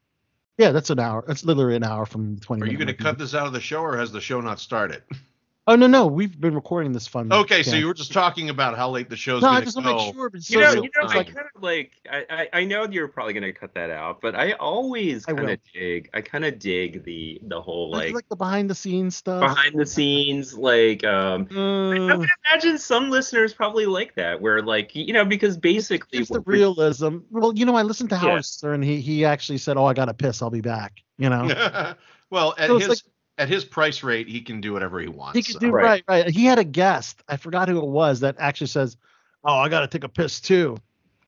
Yeah, 0.58 0.74
that's 0.74 0.90
an 0.90 1.00
hour. 1.00 1.24
That's 1.26 1.46
literally 1.46 1.78
an 1.78 1.86
hour 1.86 2.06
from 2.06 2.38
20. 2.40 2.64
Are 2.64 2.66
you 2.66 2.78
going 2.78 2.88
to 2.88 2.94
cut 2.94 3.18
this 3.18 3.34
out 3.34 3.48
of 3.48 3.54
the 3.54 3.62
show, 3.62 3.80
or 3.80 3.96
has 3.96 4.12
the 4.12 4.20
show 4.20 4.42
not 4.42 4.60
started? 4.60 5.04
Oh 5.66 5.78
no, 5.78 5.88
no, 5.88 6.08
we've 6.08 6.42
been 6.42 6.56
recording 6.56 6.92
this 6.92 7.08
fun. 7.08 7.32
Okay, 7.32 7.64
so 7.64 7.78
you 7.78 7.88
were 7.88 7.94
just 7.94 8.12
talking 8.12 8.50
about 8.50 8.76
how 8.76 8.90
late 8.90 9.10
the 9.10 9.16
show's 9.16 9.42
No, 9.42 9.48
going 9.48 9.56
I 9.56 9.60
to 9.62 9.66
just 9.66 9.78
go. 9.78 9.84
want 9.84 9.98
to 10.00 10.06
make 10.08 10.14
sure. 10.14 10.30
But 10.30 10.50
You 10.50 10.60
know, 10.60 10.72
you 10.74 10.82
know, 10.82 11.04
it's 11.04 11.14
I 11.14 11.18
like- 11.18 11.34
kind 11.34 11.48
of 11.56 11.64
like. 11.64 11.92
I, 12.12 12.26
I, 12.30 12.50
I 12.60 12.64
know 12.66 12.84
you're 12.90 13.08
probably 13.08 13.32
gonna 13.32 13.54
cut 13.54 13.74
that 13.76 13.90
out, 13.90 14.20
but 14.20 14.36
I 14.36 14.52
always 14.54 15.26
kind 15.26 15.50
of 15.50 15.60
dig. 15.74 16.10
I 16.14 16.20
kind 16.20 16.44
of 16.44 16.60
dig 16.60 17.06
the 17.06 17.40
the 17.44 17.62
whole 17.62 17.90
like, 17.92 18.08
like, 18.08 18.16
like 18.16 18.30
the 18.30 18.36
behind 18.36 18.70
the 18.70 18.76
scenes 18.76 19.16
stuff. 19.16 19.40
behind 19.40 19.80
the 19.80 19.86
scenes 19.86 20.54
like 20.54 21.06
um. 21.06 21.48
I 21.52 21.56
Uh, 21.56 22.18
would 22.18 22.30
imagine 22.52 22.78
some 22.78 23.10
listeners 23.10 23.54
probably 23.54 23.86
like 23.86 24.16
that, 24.16 24.42
where 24.42 24.62
like 24.62 24.94
you 24.94 25.14
know 25.14 25.24
because 25.24 25.56
basically 25.56 26.20
it's 26.20 26.30
the 26.30 26.42
realism. 26.42 27.20
Well, 27.32 27.54
you 27.56 27.66
know, 27.66 27.76
I 27.76 27.84
listened 27.84 28.10
to 28.10 28.16
Yeah. 28.16 28.20
Howard 28.22 28.44
Stern. 28.46 28.82
He 28.82 29.00
he 29.00 29.24
actually 29.24 29.60
said, 29.60 29.78
"Oh, 29.78 29.86
I 29.86 29.94
got 29.94 30.06
to 30.06 30.14
piss. 30.14 30.42
I'll 30.42 30.50
be 30.50 30.60
back." 30.60 31.02
You 31.18 31.30
know, 31.30 31.94
well, 32.30 32.54
at 32.58 32.68
So 32.68 32.80
his 32.80 32.90
like- 32.90 32.98
at 33.38 33.50
his 33.50 33.66
price 33.66 34.04
rate, 34.04 34.28
he 34.28 34.42
can 34.42 34.62
do 34.62 34.74
whatever 34.74 35.00
he 35.00 35.08
wants. 35.08 35.38
he 35.38 35.44
could 35.44 35.54
so. 35.54 35.60
do 35.60 35.72
Right. 35.72 36.04
right. 36.08 36.24
right, 36.26 36.30
He 36.34 36.46
had 36.46 36.60
a 36.60 36.64
guest. 36.64 37.24
I 37.28 37.38
forgot 37.38 37.68
who 37.68 37.78
it 37.80 37.88
was 37.88 38.20
that 38.22 38.36
actually 38.40 38.68
says, 38.68 38.98
"Oh, 39.44 39.56
I 39.56 39.70
got 39.70 39.82
to 39.82 39.88
take 39.88 40.04
a 40.04 40.10
piss 40.10 40.40
too." 40.40 40.78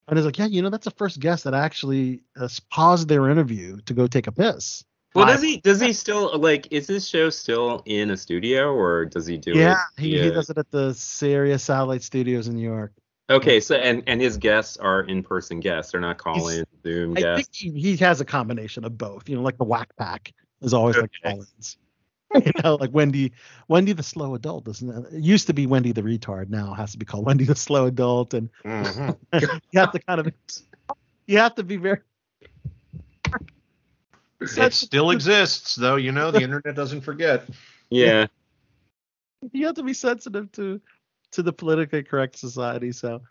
And 0.07 0.19
it's 0.19 0.25
like, 0.25 0.37
yeah, 0.37 0.45
you 0.45 0.61
know, 0.61 0.69
that's 0.69 0.85
the 0.85 0.91
first 0.91 1.19
guest 1.19 1.45
that 1.45 1.55
actually 1.55 2.21
uh, 2.39 2.47
paused 2.69 3.07
their 3.07 3.29
interview 3.29 3.77
to 3.85 3.93
go 3.93 4.05
take 4.05 4.27
a 4.27 4.31
piss. 4.31 4.83
Well, 5.15 5.25
does 5.25 5.41
he 5.41 5.57
does 5.61 5.79
he 5.81 5.93
still 5.93 6.37
like 6.37 6.67
is 6.71 6.87
this 6.87 7.07
show 7.07 7.29
still 7.29 7.81
in 7.85 8.11
a 8.11 8.17
studio 8.17 8.73
or 8.73 9.05
does 9.05 9.25
he 9.25 9.37
do 9.37 9.53
yeah, 9.55 9.79
it? 9.97 10.01
he, 10.01 10.19
he 10.19 10.29
does 10.29 10.49
it 10.49 10.57
at 10.57 10.69
the 10.71 10.93
Sirius 10.93 11.63
Satellite 11.63 12.03
Studios 12.03 12.49
in 12.49 12.55
New 12.55 12.69
York. 12.69 12.91
Okay, 13.29 13.59
so 13.61 13.75
and 13.75 14.03
and 14.07 14.19
his 14.21 14.37
guests 14.37 14.75
are 14.77 15.01
in 15.03 15.23
person 15.23 15.61
guests. 15.61 15.93
They're 15.93 16.01
not 16.01 16.17
calling 16.17 16.65
Zoom 16.83 17.17
I 17.17 17.21
guests. 17.21 17.47
think 17.59 17.75
he, 17.75 17.91
he 17.91 17.97
has 17.97 18.19
a 18.21 18.25
combination 18.25 18.83
of 18.83 18.97
both. 18.97 19.27
You 19.29 19.37
know, 19.37 19.41
like 19.41 19.57
the 19.57 19.63
whack 19.63 19.95
pack 19.97 20.33
is 20.61 20.73
always 20.73 20.97
like 20.97 21.11
Okay. 21.25 21.31
call-ins. 21.31 21.77
you 22.35 22.51
know, 22.63 22.75
like 22.75 22.91
Wendy, 22.93 23.31
Wendy 23.67 23.93
the 23.93 24.03
slow 24.03 24.35
adult 24.35 24.65
doesn't. 24.65 24.89
It 24.89 25.13
it 25.13 25.21
used 25.23 25.47
to 25.47 25.53
be 25.53 25.67
Wendy 25.67 25.91
the 25.91 26.01
retard. 26.01 26.49
Now 26.49 26.73
it 26.73 26.75
has 26.75 26.91
to 26.93 26.97
be 26.97 27.05
called 27.05 27.25
Wendy 27.25 27.45
the 27.45 27.55
slow 27.55 27.85
adult, 27.85 28.33
and 28.33 28.49
Mhm. 28.63 29.17
you 29.71 29.79
have 29.79 29.91
to 29.91 29.99
kind 29.99 30.19
of, 30.21 30.33
you 31.27 31.37
have 31.37 31.55
to 31.55 31.63
be 31.63 31.77
very. 31.77 31.99
It 34.41 34.73
still 34.73 35.11
exists, 35.11 35.75
though. 35.75 35.95
You 35.95 36.11
know, 36.11 36.31
the 36.31 36.41
internet 36.41 36.75
doesn't 36.75 37.01
forget. 37.01 37.47
Yeah. 37.89 38.27
You 39.51 39.67
have 39.67 39.75
to 39.75 39.83
be 39.83 39.93
sensitive 39.93 40.51
to, 40.53 40.81
to 41.33 41.43
the 41.43 41.53
politically 41.53 42.01
correct 42.01 42.35
society. 42.35 42.91
So, 42.91 43.21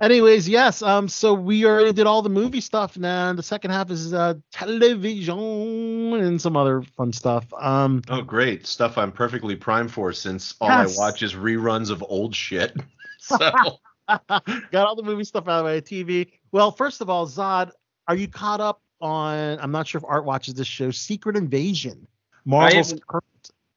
anyways, 0.00 0.48
yes. 0.48 0.82
Um. 0.82 1.08
So 1.08 1.34
we 1.34 1.64
already 1.64 1.92
did 1.92 2.06
all 2.06 2.22
the 2.22 2.30
movie 2.30 2.60
stuff. 2.60 2.96
Now 2.96 3.32
the 3.32 3.42
second 3.42 3.70
half 3.70 3.90
is 3.90 4.12
uh 4.12 4.34
television 4.52 6.14
and 6.14 6.40
some 6.40 6.56
other 6.56 6.82
fun 6.82 7.12
stuff. 7.12 7.52
Um. 7.58 8.02
Oh, 8.08 8.22
great 8.22 8.66
stuff! 8.66 8.98
I'm 8.98 9.12
perfectly 9.12 9.56
primed 9.56 9.90
for 9.92 10.12
since 10.12 10.54
all 10.60 10.68
Yes. 10.68 10.98
I 10.98 11.02
watch 11.02 11.22
is 11.22 11.34
reruns 11.34 11.90
of 11.90 12.04
old 12.08 12.34
shit. 12.34 12.76
So 13.24 13.38
Got 14.08 14.74
all 14.74 14.96
the 14.96 15.02
movie 15.04 15.22
stuff 15.22 15.46
out 15.46 15.60
of 15.60 15.64
my 15.64 15.80
TV. 15.80 16.26
Well, 16.50 16.72
first 16.72 17.00
of 17.00 17.08
all, 17.08 17.24
Zod, 17.24 17.70
are 18.08 18.16
you 18.16 18.26
caught 18.26 18.60
up 18.60 18.82
on? 19.00 19.60
I'm 19.60 19.70
not 19.70 19.86
sure 19.86 20.00
if 20.00 20.04
Art 20.04 20.24
watches 20.24 20.54
this 20.54 20.66
show, 20.66 20.90
Secret 20.90 21.36
Invasion. 21.36 22.06
Marvel's 22.44 22.94
current. 23.06 23.24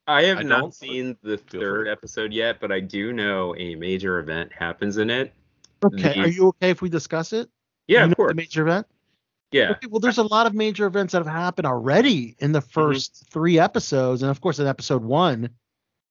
I 0.08 0.24
have 0.24 0.40
I 0.40 0.44
not 0.44 0.74
seen 0.74 1.18
the 1.24 1.38
third 1.38 1.88
episode 1.88 2.32
yet, 2.34 2.60
but 2.60 2.72
I 2.72 2.80
do 2.80 3.14
know 3.14 3.56
a 3.56 3.76
major 3.76 4.20
event 4.20 4.52
happens 4.52 4.98
in 4.98 5.10
it. 5.10 5.34
Okay, 5.84 6.14
the- 6.14 6.20
are 6.22 6.28
you 6.28 6.48
okay 6.50 6.70
if 6.70 6.82
we 6.82 6.90
discuss 6.90 7.34
it? 7.34 7.50
Yeah, 7.88 8.06
You 8.06 8.12
of 8.12 8.18
course. 8.18 8.32
The 8.32 8.36
major 8.36 8.68
event. 8.68 8.88
Yeah. 9.52 9.72
Okay, 9.72 9.88
well, 9.88 10.00
there's 10.00 10.18
a 10.18 10.24
lot 10.24 10.48
of 10.48 10.54
major 10.54 10.86
events 10.86 11.14
that 11.14 11.20
have 11.20 11.34
happened 11.34 11.68
already 11.68 12.36
in 12.40 12.52
the 12.52 12.62
mm-hmm. 12.62 12.80
1st 12.80 13.30
three 13.30 13.60
episodes, 13.60 14.22
and 14.22 14.32
of 14.32 14.42
course, 14.42 14.60
in 14.60 14.68
episode 14.68 15.04
one, 15.04 15.50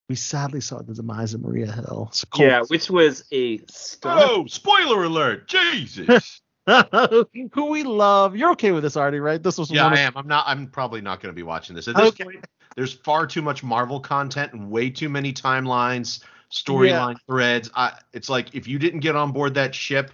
we 0.09 0.15
sadly 0.15 0.61
saw 0.61 0.82
the 0.82 0.95
demise 0.95 1.35
of 1.35 1.43
Maria 1.43 1.70
Hill. 1.70 2.12
Yeah, 2.36 2.62
which 2.69 2.91
was 2.91 3.24
a 3.32 3.59
stunning. 3.69 4.24
oh, 4.27 4.47
spoiler 4.47 5.05
alert! 5.05 5.49
Jesus. 5.49 6.41
who 6.66 7.70
we 7.70 7.82
love. 7.82 8.36
You're 8.36 8.53
okay 8.53 8.73
with 8.73 8.82
this, 8.82 8.97
Artie, 8.97 9.20
right? 9.20 9.43
This 9.43 9.59
was 9.59 9.70
yeah, 9.70 9.86
I 9.86 9.93
of- 9.93 9.99
am. 9.99 10.12
I'm 10.16 10.28
not. 10.28 10.45
I'm 10.47 10.66
probably 10.66 11.01
not 11.01 11.20
going 11.20 11.32
to 11.32 11.36
be 11.36 11.43
watching 11.43 11.74
this. 11.74 11.89
At 11.89 11.97
this 11.97 12.09
Okay. 12.09 12.24
point, 12.24 12.47
there's 12.77 12.93
far 12.93 13.27
too 13.27 13.43
much 13.43 13.62
Marvel 13.62 14.01
content 14.01 14.53
and 14.53 14.70
way 14.70 14.91
too 14.91 15.09
many 15.09 15.32
timelines, 15.32 16.23
storyline 16.55 17.16
threads. 17.26 17.70
I, 17.74 17.98
it's 18.12 18.28
like 18.28 18.55
if 18.55 18.68
you 18.68 18.78
didn't 18.78 19.01
get 19.01 19.16
on 19.16 19.32
board 19.32 19.55
that 19.55 19.74
ship, 19.74 20.12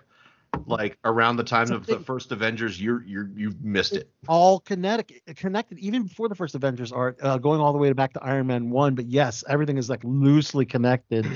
like 0.66 0.98
around 1.04 1.36
the 1.36 1.44
time 1.44 1.70
of 1.70 1.86
the 1.86 2.00
first 2.00 2.32
Avengers, 2.32 2.80
you're 2.80 3.02
you're 3.04 3.30
you've 3.36 3.62
missed 3.62 3.92
it. 3.92 4.10
all 4.28 4.60
connected 4.60 5.20
connected 5.36 5.78
even 5.78 6.02
before 6.04 6.28
the 6.28 6.34
first 6.34 6.54
avengers 6.54 6.92
art 6.92 7.18
uh, 7.22 7.38
going 7.38 7.60
all 7.60 7.72
the 7.72 7.78
way 7.78 7.92
back 7.92 8.12
to 8.12 8.22
iron 8.22 8.46
man 8.46 8.70
1 8.70 8.94
but 8.94 9.06
yes 9.06 9.44
everything 9.48 9.76
is 9.78 9.88
like 9.88 10.02
loosely 10.04 10.64
connected 10.66 11.26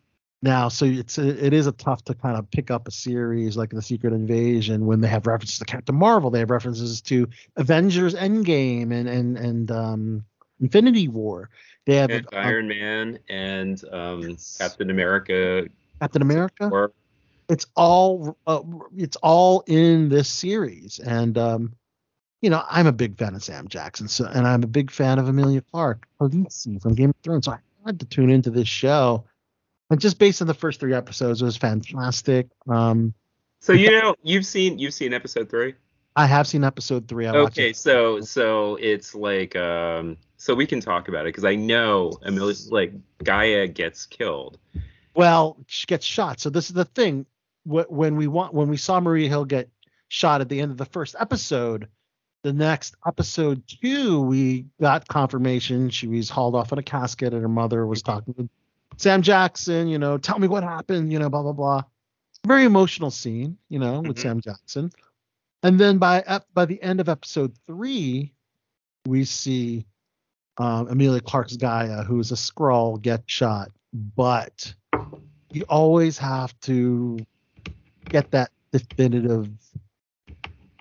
now 0.42 0.68
so 0.68 0.84
it's 0.84 1.18
a, 1.18 1.44
it 1.44 1.52
is 1.52 1.66
a 1.66 1.72
tough 1.72 2.02
to 2.04 2.14
kind 2.14 2.36
of 2.36 2.50
pick 2.50 2.70
up 2.70 2.86
a 2.88 2.90
series 2.90 3.56
like 3.56 3.70
the 3.70 3.82
secret 3.82 4.12
invasion 4.12 4.86
when 4.86 5.00
they 5.00 5.08
have 5.08 5.26
references 5.26 5.58
to 5.58 5.64
captain 5.64 5.94
marvel 5.96 6.30
they 6.30 6.38
have 6.38 6.50
references 6.50 7.00
to 7.00 7.28
avengers 7.56 8.14
endgame 8.14 8.92
and 8.92 9.08
and 9.08 9.36
and 9.36 9.70
um 9.70 10.24
infinity 10.60 11.08
war 11.08 11.50
they 11.90 11.96
have 11.96 12.10
And 12.10 12.26
uh, 12.32 12.36
Iron 12.36 12.68
Man 12.68 13.18
and 13.28 13.82
um, 13.90 14.36
Captain 14.58 14.90
America. 14.90 15.66
captain 16.00 16.22
america? 16.22 16.68
Or 16.70 16.92
it's 17.48 17.66
all 17.74 18.36
uh, 18.46 18.62
it's 18.96 19.16
all 19.16 19.64
in 19.66 20.08
this 20.08 20.28
series 20.28 21.00
and 21.00 21.36
um 21.36 21.74
you 22.42 22.48
know 22.48 22.62
i'm 22.70 22.86
a 22.86 22.92
big 22.92 23.18
fan 23.18 23.34
of 23.34 23.42
sam 23.42 23.66
jackson 23.66 24.06
so 24.06 24.24
and 24.24 24.46
i'm 24.46 24.62
a 24.62 24.68
big 24.68 24.90
fan 24.90 25.18
of 25.18 25.28
Emilia 25.28 25.62
Clarke 25.62 26.06
Khaleesi 26.20 26.80
from 26.80 26.94
game 26.94 27.10
of 27.10 27.16
thrones 27.24 27.46
so 27.46 27.52
i 27.52 27.58
had 27.84 27.98
to 28.00 28.06
tune 28.06 28.30
into 28.30 28.50
this 28.50 28.68
show. 28.68 29.24
And 29.90 30.00
just 30.00 30.20
based 30.20 30.40
on 30.40 30.46
the 30.46 30.54
first 30.54 30.78
three 30.78 30.94
episodes 30.94 31.42
it 31.42 31.44
was 31.44 31.56
fantastic 31.56 32.46
um 32.68 33.12
so 33.58 33.72
you 33.72 33.90
know 33.90 34.14
you've 34.22 34.46
seen 34.46 34.78
you've 34.78 34.94
seen 34.94 35.12
episode 35.12 35.50
three. 35.50 35.74
i 36.14 36.26
have 36.26 36.46
seen 36.46 36.62
episode 36.62 37.08
three. 37.08 37.26
I 37.26 37.34
Okay, 37.34 37.72
so 37.72 38.20
so 38.20 38.76
it's 38.76 39.12
like 39.12 39.56
um 39.56 40.16
so 40.40 40.54
we 40.54 40.66
can 40.66 40.80
talk 40.80 41.08
about 41.08 41.26
it 41.26 41.28
because 41.34 41.44
I 41.44 41.54
know 41.54 42.12
Emilia 42.22 42.54
like 42.70 42.92
Gaia 43.22 43.66
gets 43.68 44.06
killed. 44.06 44.58
well 45.14 45.56
she 45.66 45.86
gets 45.86 46.06
shot 46.06 46.40
so 46.40 46.48
this 46.50 46.68
is 46.70 46.74
the 46.74 46.84
thing 46.86 47.26
when 47.64 48.16
we 48.16 48.26
want 48.26 48.54
when 48.54 48.68
we 48.68 48.76
saw 48.78 48.98
maria 49.00 49.28
hill 49.28 49.44
get 49.44 49.68
shot 50.08 50.40
at 50.40 50.48
the 50.48 50.60
end 50.60 50.70
of 50.70 50.78
the 50.78 50.86
first 50.86 51.14
episode 51.20 51.88
the 52.42 52.52
next 52.54 52.94
episode 53.06 53.62
two 53.68 54.20
we 54.22 54.64
got 54.80 55.06
confirmation 55.08 55.90
she 55.90 56.06
was 56.06 56.30
hauled 56.30 56.54
off 56.54 56.72
in 56.72 56.78
a 56.78 56.82
casket 56.82 57.34
and 57.34 57.42
her 57.42 57.48
mother 57.48 57.86
was 57.86 58.00
talking 58.02 58.32
to 58.34 58.48
sam 58.96 59.20
jackson 59.20 59.88
you 59.88 59.98
know 59.98 60.16
tell 60.16 60.38
me 60.38 60.48
what 60.48 60.62
happened 60.62 61.12
you 61.12 61.18
know 61.18 61.28
blah 61.28 61.42
blah 61.42 61.52
blah 61.52 61.82
very 62.46 62.64
emotional 62.64 63.10
scene 63.10 63.58
you 63.68 63.78
know 63.78 64.00
with 64.00 64.16
Mhm. 64.16 64.22
sam 64.22 64.40
jackson 64.40 64.90
and 65.62 65.78
then 65.78 65.98
by 65.98 66.40
by 66.54 66.64
the 66.64 66.82
end 66.82 66.98
of 67.00 67.08
episode 67.10 67.52
three 67.66 68.32
we 69.06 69.24
see 69.26 69.84
um, 70.58 70.88
Emilia 70.88 71.20
Clarke's 71.20 71.56
gaia 71.56 72.02
who 72.04 72.18
is 72.20 72.32
a 72.32 72.36
Skrull 72.36 73.00
get 73.00 73.22
shot 73.26 73.70
but 74.16 74.74
you 75.52 75.64
always 75.68 76.16
have 76.18 76.58
to 76.60 77.18
get 78.08 78.30
that 78.30 78.50
definitive 78.72 79.48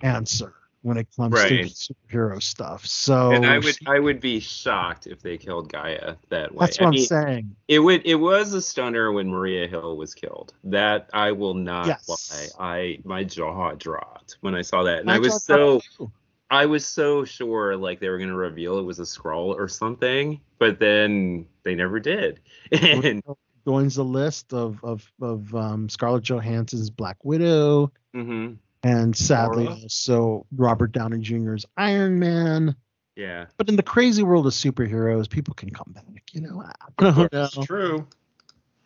answer 0.01 0.53
when 0.81 0.97
it 0.97 1.07
comes 1.15 1.33
Right. 1.33 1.67
to 1.75 1.93
superhero 1.93 2.41
stuff. 2.41 2.85
So 2.85 3.31
and 3.31 3.45
I 3.45 3.57
would 3.57 3.77
I 3.85 3.99
would 3.99 4.19
be 4.21 4.39
shocked 4.39 5.07
if 5.07 5.21
they 5.21 5.37
killed 5.37 5.71
Gaia 5.71 6.15
that 6.29 6.53
way. 6.53 6.65
that's 6.65 6.79
what 6.79 6.85
I 6.85 6.87
I'm 6.87 6.93
mean, 6.93 7.05
saying. 7.05 7.55
It 7.67 7.79
would 7.79 8.01
it 8.05 8.15
was 8.15 8.53
a 8.53 8.61
stunner 8.61 9.11
when 9.11 9.27
Maria 9.29 9.67
Hill 9.67 9.97
was 9.97 10.13
killed. 10.13 10.53
That 10.63 11.09
I 11.13 11.31
will 11.31 11.53
not 11.53 11.87
Yes. 11.87 12.53
lie. 12.59 12.65
I 12.65 12.99
my 13.03 13.23
jaw 13.23 13.73
dropped 13.73 14.37
when 14.41 14.55
I 14.55 14.61
saw 14.61 14.83
that. 14.83 14.99
And 14.99 15.11
I 15.11 15.19
was 15.19 15.43
so 15.43 15.81
too. 15.97 16.11
I 16.51 16.65
was 16.65 16.85
so 16.85 17.23
sure 17.25 17.77
like 17.77 17.99
they 17.99 18.09
were 18.09 18.17
gonna 18.17 18.35
reveal 18.35 18.79
it 18.79 18.83
was 18.83 18.99
a 18.99 19.03
Skrull 19.03 19.55
or 19.55 19.67
something, 19.67 20.41
but 20.57 20.79
then 20.79 21.45
they 21.63 21.75
never 21.75 21.99
did. 21.99 22.39
And 22.71 23.23
joins 23.67 23.95
the 23.95 24.03
list 24.05 24.53
of 24.53 24.79
of 24.83 25.11
of 25.21 25.53
um, 25.53 25.89
Scarlett 25.89 26.23
Johansson's 26.23 26.89
Black 26.89 27.17
Widow, 27.23 27.91
Mm-hmm. 28.15 28.53
and 28.83 29.15
sadly 29.15 29.67
also 29.67 30.45
Robert 30.55 30.91
Downey 30.91 31.19
Jr.'s 31.19 31.65
Iron 31.77 32.17
Man. 32.19 32.75
Yeah. 33.15 33.45
But 33.57 33.69
in 33.69 33.75
the 33.75 33.83
crazy 33.83 34.23
world 34.23 34.47
of 34.47 34.53
superheroes, 34.53 35.29
people 35.29 35.53
can 35.53 35.69
come 35.69 35.93
back. 35.93 36.05
You 36.31 36.41
know. 36.41 37.27
That's 37.31 37.57
true. 37.65 38.07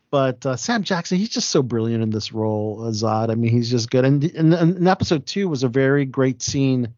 But 0.09 0.45
uh, 0.45 0.55
Sam 0.55 0.83
Jackson, 0.83 1.17
he's 1.17 1.29
just 1.29 1.49
so 1.49 1.63
brilliant 1.63 2.03
in 2.03 2.09
this 2.09 2.33
role, 2.33 2.79
Zod. 2.91 3.31
I 3.31 3.35
mean, 3.35 3.51
he's 3.51 3.69
just 3.69 3.89
good. 3.89 4.05
And, 4.05 4.23
and, 4.23 4.53
and 4.53 4.77
in 4.77 4.87
episode 4.87 5.25
two 5.25 5.47
was 5.49 5.63
a 5.63 5.67
very 5.67 6.05
great 6.05 6.41
scene 6.41 6.93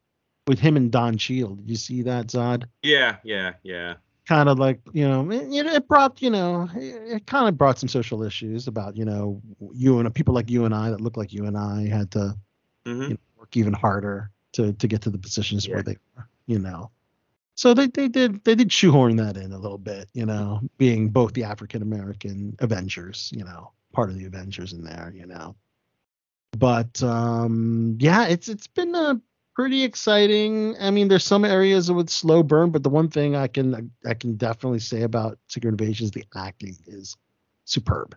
with 0.47 0.59
him 0.59 0.77
and 0.77 0.91
Don. 0.91 1.15
Did 1.15 1.59
you 1.65 1.75
see 1.75 2.01
that, 2.03 2.27
Zod? 2.27 2.65
Yeah. 2.83 3.17
Yeah. 3.23 3.53
Yeah. 3.63 3.95
Kind 4.27 4.49
of 4.49 4.57
like, 4.57 4.81
you 4.91 5.07
know, 5.07 5.29
it, 5.31 5.65
it 5.67 5.87
brought, 5.87 6.21
you 6.21 6.31
know, 6.31 6.67
it, 6.75 7.15
it 7.17 7.27
kind 7.27 7.47
of 7.47 7.57
brought 7.57 7.77
some 7.77 7.89
social 7.89 8.23
issues 8.23 8.67
about, 8.67 8.97
you 8.97 9.05
know, 9.05 9.39
you 9.73 9.99
and 9.99 10.13
people 10.15 10.33
like 10.33 10.49
you 10.49 10.65
and 10.65 10.73
I 10.73 10.89
that 10.89 11.01
look 11.01 11.15
like 11.17 11.31
you 11.31 11.45
and 11.45 11.57
I 11.57 11.87
had 11.87 12.11
to 12.11 12.35
Mm-hmm. 12.85 13.01
you 13.01 13.09
know, 13.09 13.17
work 13.39 13.57
even 13.57 13.73
harder 13.73 14.29
to 14.51 14.71
to 14.73 14.87
get 14.87 15.01
to 15.01 15.09
the 15.09 15.17
positions 15.17 15.65
Yeah. 15.65 15.73
where 15.73 15.83
they 15.83 15.97
are, 16.15 16.29
you 16.45 16.59
know. 16.59 16.91
So 17.55 17.73
they, 17.73 17.87
they 17.87 18.07
did 18.07 18.43
they 18.43 18.53
did 18.53 18.71
shoehorn 18.71 19.15
that 19.15 19.37
in 19.37 19.51
a 19.53 19.57
little 19.57 19.79
bit, 19.79 20.07
you 20.13 20.23
know, 20.27 20.61
being 20.77 21.09
both 21.09 21.33
the 21.33 21.45
African 21.45 21.81
American 21.81 22.55
Avengers, 22.59 23.31
you 23.35 23.43
know, 23.43 23.71
part 23.91 24.11
of 24.11 24.19
the 24.19 24.25
Avengers 24.25 24.73
in 24.73 24.83
there, 24.83 25.11
you 25.15 25.25
know. 25.25 25.55
But 26.57 27.01
um 27.01 27.97
yeah, 27.99 28.27
it's 28.27 28.49
it's 28.49 28.67
been 28.67 28.93
a 28.93 29.19
pretty 29.55 29.83
exciting. 29.83 30.75
I 30.79 30.91
mean, 30.91 31.07
there's 31.07 31.23
some 31.23 31.45
areas 31.45 31.91
with 31.91 32.09
slow 32.09 32.43
burn, 32.43 32.71
but 32.71 32.83
the 32.83 32.89
one 32.89 33.09
thing 33.09 33.35
I 33.35 33.47
can 33.47 33.91
I 34.05 34.13
can 34.13 34.35
definitely 34.35 34.79
say 34.79 35.01
about 35.01 35.39
Secret 35.47 35.69
Invasion 35.69 36.05
is 36.05 36.11
the 36.11 36.25
acting 36.35 36.77
is 36.85 37.15
superb. 37.63 38.15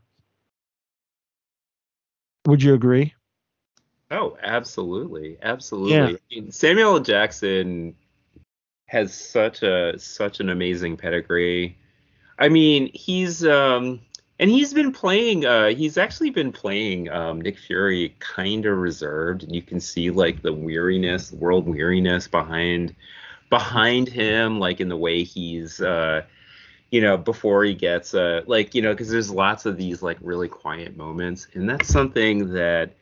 Would 2.46 2.62
you 2.62 2.74
agree? 2.74 3.14
Oh, 4.10 4.36
absolutely, 4.42 5.38
absolutely. 5.42 6.16
I 6.16 6.18
mean, 6.30 6.50
Samuel 6.50 6.94
L. 6.94 7.00
Jackson 7.00 7.94
has 8.86 9.12
such 9.12 9.62
a 9.62 9.98
such 9.98 10.40
an 10.40 10.48
amazing 10.48 10.96
pedigree. 10.96 11.76
I 12.38 12.48
mean, 12.48 12.90
he's 12.94 13.44
um 13.44 14.00
and 14.38 14.50
he's 14.50 14.72
been 14.72 14.92
playing 14.92 15.44
uh 15.44 15.68
he's 15.68 15.98
actually 15.98 16.30
been 16.30 16.52
playing 16.52 17.08
um 17.10 17.40
Nick 17.40 17.58
Fury 17.58 18.14
kind 18.18 18.66
of 18.66 18.78
reserved 18.78 19.42
and 19.42 19.54
you 19.54 19.62
can 19.62 19.80
see 19.80 20.10
like 20.10 20.42
the 20.42 20.52
weariness, 20.52 21.32
world 21.32 21.66
weariness 21.66 22.28
behind 22.28 22.94
behind 23.50 24.08
him 24.08 24.58
like 24.58 24.80
in 24.80 24.88
the 24.88 24.96
way 24.96 25.22
he's 25.24 25.80
uh 25.80 26.22
you 26.90 27.00
know 27.00 27.16
before 27.16 27.64
he 27.64 27.74
gets 27.74 28.14
uh 28.14 28.42
like 28.46 28.74
you 28.74 28.82
know 28.82 28.92
because 28.92 29.10
there's 29.10 29.30
lots 29.30 29.66
of 29.66 29.76
these 29.76 30.02
like 30.02 30.18
really 30.20 30.48
quiet 30.48 30.96
moments 30.96 31.48
and 31.54 31.68
that's 31.68 31.88
something 31.88 32.52
that 32.52 32.92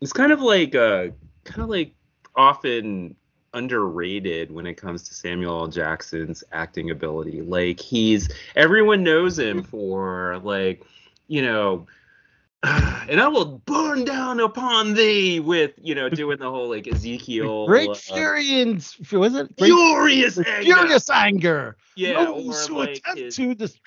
it's 0.00 0.12
kind 0.12 0.32
of 0.32 0.40
like 0.40 0.74
uh 0.74 1.06
kind 1.44 1.62
of 1.62 1.68
like 1.68 1.92
often 2.34 3.14
underrated 3.54 4.50
when 4.50 4.66
it 4.66 4.74
comes 4.74 5.02
to 5.08 5.14
Samuel 5.14 5.60
L. 5.60 5.68
Jackson's 5.68 6.42
acting 6.52 6.90
ability. 6.90 7.42
Like 7.42 7.80
he's 7.80 8.28
everyone 8.56 9.02
knows 9.02 9.38
him 9.38 9.62
for 9.62 10.38
like, 10.42 10.82
you 11.28 11.42
know, 11.42 11.86
and 12.62 13.20
I 13.20 13.28
will 13.28 13.58
burn 13.66 14.04
down 14.04 14.40
upon 14.40 14.94
thee 14.94 15.40
with, 15.40 15.72
you 15.82 15.94
know, 15.94 16.08
doing 16.08 16.38
the 16.38 16.50
whole 16.50 16.68
like 16.68 16.86
Ezekiel 16.86 17.66
Great 17.68 17.90
uh, 17.90 17.94
furious 17.94 18.98
was 19.10 19.34
it? 19.34 19.56
Great, 19.56 19.68
furious 19.68 20.38
anger. 20.38 20.62
furious 20.62 21.10
anger. 21.10 21.76
Yeah, 21.96 22.24
Those 22.24 22.68
or 22.70 22.72
who 22.72 22.78
like 22.78 22.90
attempt 22.98 23.20
his- 23.20 23.36
to 23.36 23.54
dis- 23.54 23.78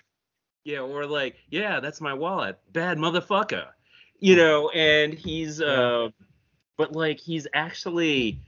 yeah, 0.64 0.80
or 0.80 1.06
like, 1.06 1.36
yeah, 1.50 1.80
that's 1.80 2.02
my 2.02 2.14
wallet. 2.14 2.60
Bad 2.74 2.98
motherfucker. 2.98 3.68
You 4.20 4.36
know, 4.36 4.70
and 4.70 5.14
he's 5.14 5.62
uh 5.62 6.10
but 6.78 6.94
like 6.94 7.20
he's 7.20 7.48
actually 7.54 8.40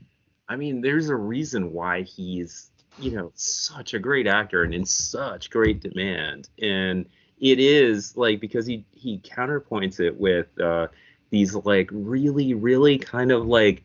I 0.48 0.56
mean, 0.56 0.80
there's 0.80 1.08
a 1.08 1.16
reason 1.16 1.72
why 1.72 2.02
he's, 2.02 2.70
you 2.98 3.12
know, 3.12 3.32
such 3.34 3.94
a 3.94 3.98
great 3.98 4.26
actor 4.26 4.62
and 4.62 4.74
in 4.74 4.84
such 4.84 5.50
great 5.50 5.80
demand. 5.80 6.48
And 6.60 7.06
it 7.38 7.60
is 7.60 8.16
like 8.16 8.40
because 8.40 8.66
he 8.66 8.84
he 8.92 9.18
counterpoints 9.18 10.00
it 10.00 10.18
with 10.18 10.58
uh 10.60 10.88
these 11.30 11.54
like 11.54 11.90
really, 11.92 12.54
really 12.54 12.98
kind 12.98 13.30
of 13.30 13.46
like 13.46 13.84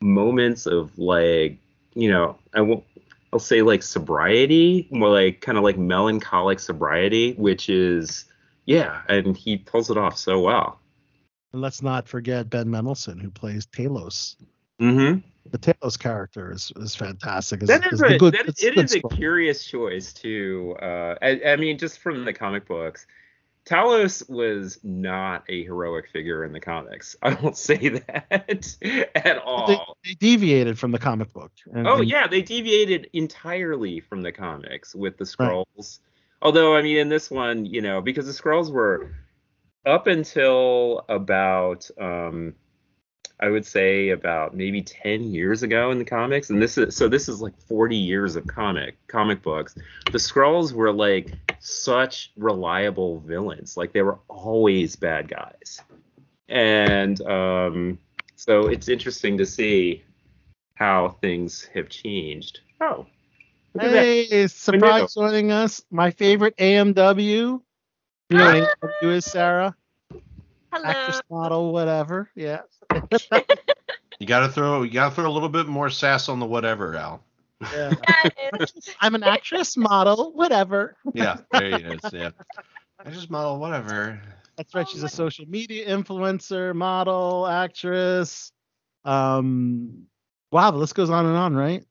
moments 0.00 0.66
of 0.66 0.98
like, 0.98 1.58
you 1.94 2.10
know, 2.10 2.38
I 2.54 2.62
won't 2.62 2.84
I'll 3.32 3.38
say 3.38 3.60
like 3.62 3.82
sobriety, 3.82 4.88
more 4.90 5.10
like 5.10 5.42
kind 5.42 5.58
of 5.58 5.64
like 5.64 5.76
melancholic 5.76 6.60
sobriety, 6.60 7.34
which 7.34 7.68
is 7.68 8.24
yeah, 8.64 9.02
and 9.08 9.36
he 9.36 9.58
pulls 9.58 9.90
it 9.90 9.98
off 9.98 10.16
so 10.16 10.40
well. 10.40 10.80
And 11.52 11.62
let's 11.62 11.82
not 11.82 12.08
forget 12.08 12.50
Ben 12.50 12.70
Mendelsohn, 12.70 13.18
who 13.18 13.30
plays 13.30 13.66
Talos. 13.66 14.36
Mm-hmm. 14.80 15.20
The 15.50 15.58
Talos 15.58 15.98
character 15.98 16.52
is, 16.52 16.72
is 16.76 16.94
fantastic. 16.94 17.62
It's- 17.62 17.80
That 17.80 17.92
it's 17.92 18.02
a 18.02 18.18
good- 18.18 18.34
that, 18.34 18.48
it 18.58 19.04
a 19.04 19.08
curious 19.14 19.64
choice 19.64 20.12
too. 20.12 20.76
Uh, 20.80 21.14
I, 21.22 21.40
I 21.46 21.56
mean, 21.56 21.78
just 21.78 21.98
from 22.00 22.24
the 22.24 22.32
comic 22.32 22.66
books, 22.66 23.06
Talos 23.64 24.28
was 24.30 24.78
not 24.82 25.44
a 25.48 25.62
heroic 25.64 26.08
figure 26.10 26.44
in 26.44 26.52
the 26.52 26.60
comics. 26.60 27.16
I 27.22 27.34
won't 27.34 27.56
say 27.56 27.76
that 27.88 28.56
at 29.14 29.38
all. 29.38 29.96
they 30.04 30.14
deviated 30.14 30.78
from 30.78 30.90
the 30.90 30.98
comic 30.98 31.32
book. 31.32 31.52
And, 31.72 31.86
Oh 31.86 31.98
and 31.98 32.08
yeah, 32.08 32.26
they 32.26 32.42
deviated 32.42 33.10
entirely 33.12 34.00
from 34.00 34.22
the 34.22 34.32
comics 34.32 34.94
with 34.94 35.18
the 35.18 35.24
Skrulls. 35.24 35.98
Although 36.40 36.76
I 36.76 36.82
mean, 36.82 36.98
in 36.98 37.08
this 37.08 37.30
one, 37.30 37.66
you 37.66 37.82
know, 37.82 38.00
because 38.00 38.26
the 38.26 38.32
Skrulls 38.32 38.70
were 38.70 39.10
up 39.84 40.06
until 40.06 41.04
about 41.08 41.88
um, 42.00 42.54
I 43.40 43.48
would 43.48 43.64
say 43.64 44.10
about 44.10 44.56
maybe 44.56 44.82
10 44.82 45.22
years 45.22 45.62
ago 45.62 45.90
in 45.90 45.98
the 45.98 46.04
comics 46.04 46.50
and 46.50 46.60
this 46.60 46.76
is 46.76 46.96
so 46.96 47.08
this 47.08 47.28
is 47.28 47.40
like 47.40 47.58
40 47.60 47.96
years 47.96 48.36
of 48.36 48.46
comic 48.46 48.96
comic 49.06 49.42
books. 49.42 49.74
The 50.10 50.18
Skrulls 50.18 50.72
were 50.72 50.92
like 50.92 51.32
such 51.60 52.32
reliable 52.36 53.20
villains. 53.20 53.76
Like 53.76 53.92
they 53.92 54.02
were 54.02 54.18
always 54.28 54.96
bad 54.96 55.28
guys. 55.28 55.80
And 56.48 57.20
um 57.22 57.98
so 58.34 58.66
it's 58.68 58.88
interesting 58.88 59.38
to 59.38 59.46
see 59.46 60.02
how 60.74 61.16
things 61.20 61.68
have 61.74 61.88
changed. 61.88 62.60
Oh. 62.80 63.06
Look 63.74 63.84
at 63.84 63.92
that. 63.92 64.04
Hey, 64.04 64.46
surprise 64.46 65.14
joining 65.14 65.52
us. 65.52 65.82
My 65.90 66.10
favorite 66.10 66.56
AMW. 66.56 67.16
You 67.20 67.62
know 68.30 68.44
what 68.44 68.92
AMW 69.02 69.14
is, 69.14 69.24
Sarah? 69.24 69.74
Actress, 70.72 71.20
model, 71.30 71.72
whatever. 71.72 72.30
Yeah. 72.34 72.60
You 74.20 74.26
got 74.26 74.40
to 74.40 74.48
throw 74.48 74.82
you 74.82 74.90
got 74.90 75.10
to 75.10 75.14
throw 75.14 75.30
a 75.30 75.32
little 75.32 75.48
bit 75.48 75.66
more 75.66 75.90
sass 75.90 76.28
on 76.28 76.40
the 76.40 76.46
whatever, 76.46 76.96
Al. 76.96 77.22
yeah. 77.72 77.92
I'm 79.00 79.14
an 79.14 79.22
actress, 79.22 79.76
model, 79.76 80.32
whatever. 80.32 80.96
Yeah, 81.14 81.38
there 81.52 81.78
he 81.78 81.84
is. 81.84 82.00
Yeah, 82.12 82.30
I 83.04 83.10
just 83.10 83.30
model 83.30 83.58
whatever. 83.58 84.20
That's 84.56 84.74
right. 84.74 84.88
She's 84.88 85.04
a 85.04 85.08
social 85.08 85.46
media 85.46 85.88
influencer, 85.88 86.74
model, 86.74 87.46
actress. 87.46 88.52
Um, 89.04 90.06
wow, 90.50 90.72
the 90.72 90.78
list 90.78 90.96
goes 90.96 91.10
on 91.10 91.24
and 91.26 91.36
on, 91.36 91.54
right? 91.54 91.84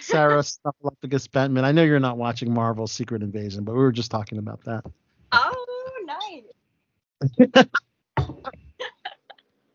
Sarah 0.00 0.42
Snuffleupagus 0.42 1.28
Bentman. 1.28 1.64
I 1.64 1.72
know 1.72 1.82
you're 1.82 2.00
not 2.00 2.18
watching 2.18 2.52
Marvel's 2.52 2.92
Secret 2.92 3.22
Invasion, 3.22 3.64
but 3.64 3.72
we 3.72 3.78
were 3.78 3.92
just 3.92 4.10
talking 4.10 4.38
about 4.38 4.62
that. 4.64 4.84
Oh, 5.32 6.44
nice. 7.46 7.66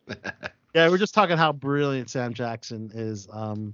Yeah, 0.75 0.89
we're 0.89 0.99
just 0.99 1.15
talking 1.15 1.37
how 1.37 1.51
brilliant 1.53 2.07
Sam 2.07 2.35
Jackson 2.35 2.91
is 2.93 3.27
um, 3.31 3.73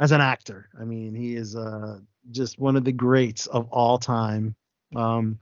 as 0.00 0.10
an 0.10 0.20
actor. 0.20 0.68
I 0.80 0.82
mean, 0.84 1.14
he 1.14 1.36
is 1.36 1.54
uh, 1.54 2.00
just 2.32 2.58
one 2.58 2.74
of 2.74 2.82
the 2.84 2.90
greats 2.90 3.46
of 3.46 3.68
all 3.70 3.98
time. 3.98 4.56
Um, 4.96 5.38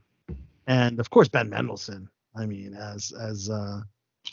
and 0.67 1.01
of 1.01 1.09
course, 1.09 1.29
Ben 1.29 1.49
Mendelsohn. 1.49 2.11
I 2.37 2.45
mean, 2.45 2.75
as 2.75 3.13
as 3.19 3.49
uh, 3.49 3.81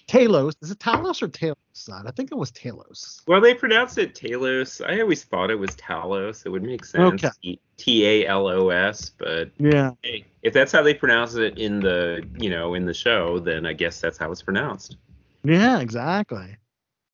Talos. 0.08 0.54
Is 0.62 0.72
it 0.72 0.80
Talos 0.80 1.22
or 1.22 1.30
Talos? 1.30 1.90
I 2.06 2.12
think 2.12 2.32
it 2.32 2.36
was 2.36 2.52
Talos. 2.52 3.22
Well, 3.26 3.40
they 3.40 3.54
pronounce 3.54 3.98
it 3.98 4.14
Talos. 4.14 4.86
I 4.86 5.00
always 5.00 5.24
thought 5.24 5.50
it 5.50 5.56
was 5.60 5.70
Talos. 5.72 6.46
It 6.46 6.50
would 6.50 6.64
make 6.64 6.84
sense. 6.84 7.24
Okay. 7.24 7.58
T 7.78 8.06
A 8.06 8.28
L 8.28 8.48
O 8.48 8.70
S, 8.70 9.12
but 9.18 9.50
Yeah. 9.60 9.92
hey, 10.02 10.26
if 10.42 10.52
that's 10.52 10.72
how 10.72 10.82
they 10.82 10.94
pronounce 10.94 11.36
it 11.36 11.58
in 11.58 11.80
the 11.80 12.28
you 12.38 12.50
know 12.50 12.74
in 12.74 12.86
the 12.86 12.94
show, 12.94 13.40
then 13.40 13.66
I 13.66 13.72
guess 13.72 14.02
that's 14.02 14.18
how 14.18 14.32
it's 14.32 14.42
pronounced. 14.42 14.98
Yeah, 15.44 15.80
exactly. 15.80 16.58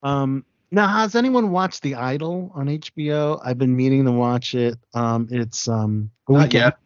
Um, 0.04 0.46
now, 0.72 0.88
has 0.88 1.16
anyone 1.16 1.52
watched 1.52 1.82
The 1.82 1.96
Idol 1.96 2.52
on 2.54 2.68
HBO? 2.68 3.42
I've 3.44 3.58
been 3.58 3.76
meaning 3.76 4.06
to 4.06 4.12
watch 4.12 4.54
it. 4.54 4.78
Um, 4.94 5.28
it's 5.32 5.68
um, 5.68 6.12
Not 6.28 6.54
yet. 6.54 6.78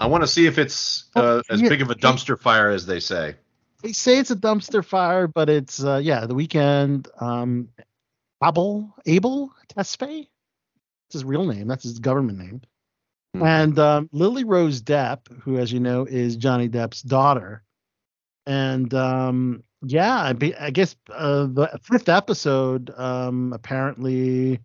I 0.00 0.06
want 0.06 0.22
to 0.22 0.28
see 0.28 0.46
if 0.46 0.58
it's 0.58 1.06
uh, 1.16 1.42
as 1.50 1.60
big 1.60 1.82
of 1.82 1.90
a 1.90 1.96
dumpster 1.96 2.38
fire 2.38 2.70
as 2.70 2.86
they 2.86 3.00
say. 3.00 3.34
They 3.82 3.92
say 3.92 4.18
it's 4.18 4.30
a 4.30 4.36
dumpster 4.36 4.84
fire, 4.84 5.26
but 5.26 5.50
it's 5.50 5.82
uh, 5.82 6.00
yeah, 6.02 6.26
the 6.26 6.34
Weeknd. 6.34 7.08
Um, 7.20 7.68
Abel 8.44 8.94
Abel 9.06 9.52
Tesfaye. 9.68 10.28
That's 11.06 11.14
his 11.14 11.24
real 11.24 11.44
name. 11.46 11.66
That's 11.66 11.82
his 11.82 11.98
government 11.98 12.38
name. 12.38 12.60
Hmm. 13.34 13.42
And 13.42 13.78
um, 13.78 14.10
Lily 14.12 14.44
Rose 14.44 14.82
Depp, 14.82 15.20
who, 15.42 15.58
as 15.58 15.72
you 15.72 15.80
know, 15.80 16.04
is 16.04 16.36
Johnny 16.36 16.68
Depp's 16.68 17.02
daughter. 17.02 17.64
And 18.46 18.92
um, 18.94 19.64
yeah, 19.84 20.32
I, 20.60 20.70
guess 20.70 20.94
uh, 21.10 21.46
the 21.46 21.80
fifth 21.82 22.08
episode 22.08 22.92
um, 22.96 23.52
apparently 23.52 24.60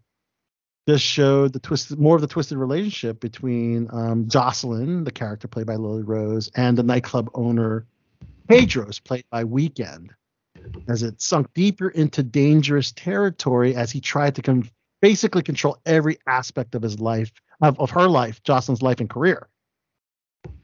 just 0.88 1.04
showed 1.04 1.54
the 1.54 1.60
twisted, 1.60 2.00
more 2.00 2.16
of 2.16 2.22
the 2.22 2.28
twisted 2.28 2.58
relationship 2.58 3.20
between 3.20 3.90
um, 3.92 4.30
Jocelyn, 4.30 5.04
the 5.04 5.12
character 5.12 5.48
played 5.48 5.66
by 5.66 5.76
Lily 5.76 6.04
Rose, 6.04 6.50
and 6.56 6.78
the 6.78 6.84
nightclub 6.84 7.30
owner 7.34 7.86
Tedros, 8.48 9.04
played 9.04 9.26
by 9.30 9.44
Weeknd, 9.44 10.12
as 10.88 11.04
it 11.04 11.22
sunk 11.22 11.54
deeper 11.54 11.90
into 11.90 12.24
dangerous 12.24 12.92
territory 12.92 13.76
as 13.76 13.92
he 13.92 14.00
tried 14.00 14.36
to 14.36 14.42
con- 14.42 14.70
basically 15.02 15.42
control 15.42 15.78
every 15.86 16.20
aspect 16.28 16.76
of 16.76 16.82
his 16.82 17.00
life, 17.00 17.32
of, 17.62 17.80
of 17.80 17.90
her 17.90 18.08
life, 18.08 18.42
Jocelyn's 18.44 18.82
life 18.82 19.00
and 19.00 19.10
career. 19.10 19.50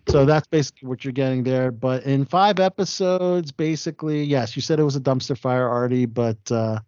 So 0.08 0.26
that's 0.26 0.48
basically 0.48 0.88
what 0.90 1.04
you're 1.04 1.14
getting 1.14 1.44
there. 1.44 1.72
But 1.72 2.04
in 2.04 2.26
five 2.26 2.60
episodes, 2.60 3.52
basically, 3.52 4.24
yes, 4.24 4.56
you 4.56 4.62
said 4.62 4.80
it 4.80 4.84
was 4.84 4.96
a 4.96 5.02
dumpster 5.02 5.38
fire, 5.38 5.68
Artie, 5.68 6.06
but 6.06 6.38
uh, 6.52 6.80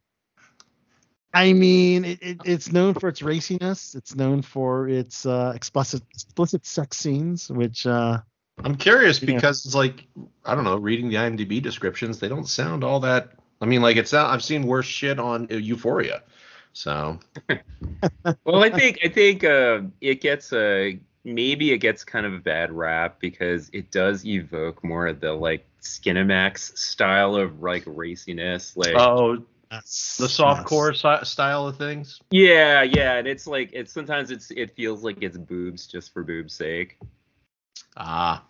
I 1.33 1.53
mean, 1.53 2.05
it, 2.05 2.19
it, 2.21 2.37
it's 2.45 2.71
known 2.71 2.93
for 2.93 3.09
its 3.09 3.21
raciness. 3.21 3.95
It's 3.95 4.15
known 4.15 4.41
for 4.41 4.87
its 4.87 5.25
uh, 5.25 5.53
explicit 5.55 6.03
explicit 6.11 6.65
sex 6.65 6.97
scenes, 6.97 7.49
which 7.49 7.85
uh, 7.85 8.19
I'm 8.63 8.75
curious 8.75 9.21
Yeah. 9.21 9.33
because 9.35 9.65
it's 9.65 9.75
like 9.75 10.05
I 10.45 10.55
don't 10.55 10.63
know, 10.63 10.77
reading 10.77 11.09
the 11.09 11.15
IMDb 11.15 11.61
descriptions, 11.61 12.19
they 12.19 12.29
don't 12.29 12.47
sound 12.47 12.83
all 12.83 12.99
that. 13.01 13.31
I 13.59 13.65
mean, 13.65 13.81
like 13.81 13.97
it's 13.97 14.13
not. 14.13 14.29
I've 14.29 14.43
seen 14.43 14.63
worse 14.67 14.85
shit 14.85 15.19
on 15.19 15.47
Euphoria, 15.49 16.23
so 16.73 17.19
well, 18.45 18.63
I 18.63 18.69
think 18.69 18.99
I 19.03 19.09
think 19.09 19.43
uh, 19.43 19.81
it 20.01 20.21
gets 20.21 20.53
a 20.53 20.99
maybe 21.25 21.71
it 21.71 21.79
gets 21.79 22.03
kind 22.03 22.25
of 22.25 22.33
a 22.33 22.39
bad 22.39 22.71
rap 22.71 23.19
because 23.19 23.69
it 23.73 23.91
does 23.91 24.25
evoke 24.25 24.83
more 24.83 25.07
of 25.07 25.19
the 25.19 25.33
like 25.33 25.65
Skinamax 25.81 26.77
style 26.77 27.35
of 27.35 27.61
like 27.61 27.83
raciness. 27.85 28.77
Like 28.77 28.95
oh, 28.95 29.43
that's 29.69 30.17
the 30.17 30.27
softcore 30.27 30.95
si- 30.95 31.25
style 31.25 31.67
of 31.67 31.77
things. 31.77 32.21
yeah, 32.29 32.83
yeah, 32.83 33.15
and 33.15 33.27
it's 33.27 33.47
like 33.47 33.71
it's 33.73 33.91
sometimes 33.91 34.31
it's 34.31 34.51
it 34.51 34.75
feels 34.75 35.03
like 35.03 35.17
it's 35.21 35.37
boobs 35.37 35.87
just 35.87 36.13
for 36.13 36.23
boobs' 36.23 36.53
sake. 36.53 36.97
Ah, 37.97 38.43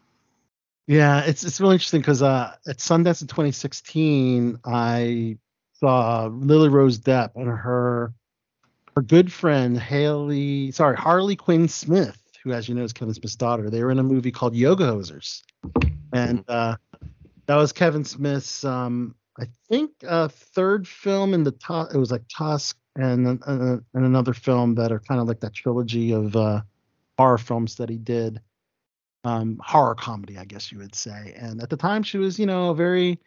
Yeah, 0.87 1.21
it's 1.21 1.43
it's 1.43 1.61
really 1.61 1.75
interesting 1.75 2.01
because 2.01 2.21
uh, 2.21 2.55
at 2.67 2.77
Sundance 2.77 3.21
in 3.21 3.27
2016, 3.27 4.59
I 4.65 5.37
saw 5.73 6.25
Lily 6.27 6.69
Rose 6.69 6.99
Depp 6.99 7.31
and 7.35 7.47
her 7.47 8.13
her 8.95 9.01
good 9.01 9.31
friend 9.31 9.77
Haley, 9.79 10.71
sorry 10.71 10.95
Harley 10.95 11.35
Quinn 11.35 11.67
Smith, 11.67 12.21
who, 12.45 12.53
as 12.53 12.69
you 12.69 12.75
know, 12.75 12.83
is 12.83 12.93
Kevin 12.93 13.13
Smith's 13.13 13.35
daughter. 13.35 13.69
They 13.69 13.83
were 13.83 13.91
in 13.91 13.99
a 13.99 14.03
movie 14.03 14.31
called 14.31 14.55
Yoga 14.55 14.85
Hosers, 14.85 15.41
and 16.13 16.45
uh, 16.47 16.77
that 17.47 17.55
was 17.55 17.73
Kevin 17.73 18.05
Smith's, 18.05 18.63
um, 18.63 19.15
I 19.37 19.47
think, 19.67 19.91
uh, 20.07 20.29
third 20.29 20.87
film 20.87 21.33
in 21.33 21.43
the 21.43 21.51
top. 21.51 21.89
it 21.93 21.97
was 21.97 22.11
like 22.11 22.23
Tusk 22.29 22.77
and 22.95 23.43
uh, 23.45 23.77
and 23.93 24.05
another 24.05 24.33
film 24.33 24.75
that 24.75 24.91
are 24.93 24.99
kind 24.99 25.19
of 25.19 25.27
like 25.27 25.41
that 25.41 25.53
trilogy 25.53 26.13
of 26.13 26.35
uh, 26.35 26.61
horror 27.17 27.37
films 27.37 27.75
that 27.75 27.89
he 27.89 27.97
did 27.97 28.39
um, 29.25 29.59
horror 29.61 29.95
comedy, 29.95 30.37
I 30.37 30.45
guess 30.45 30.71
you 30.71 30.77
would 30.77 30.95
say. 30.95 31.33
And 31.35 31.61
at 31.61 31.69
the 31.69 31.77
time, 31.77 32.03
she 32.03 32.17
was, 32.17 32.39
you 32.39 32.45
know, 32.45 32.69
a 32.69 32.75
very 32.75 33.19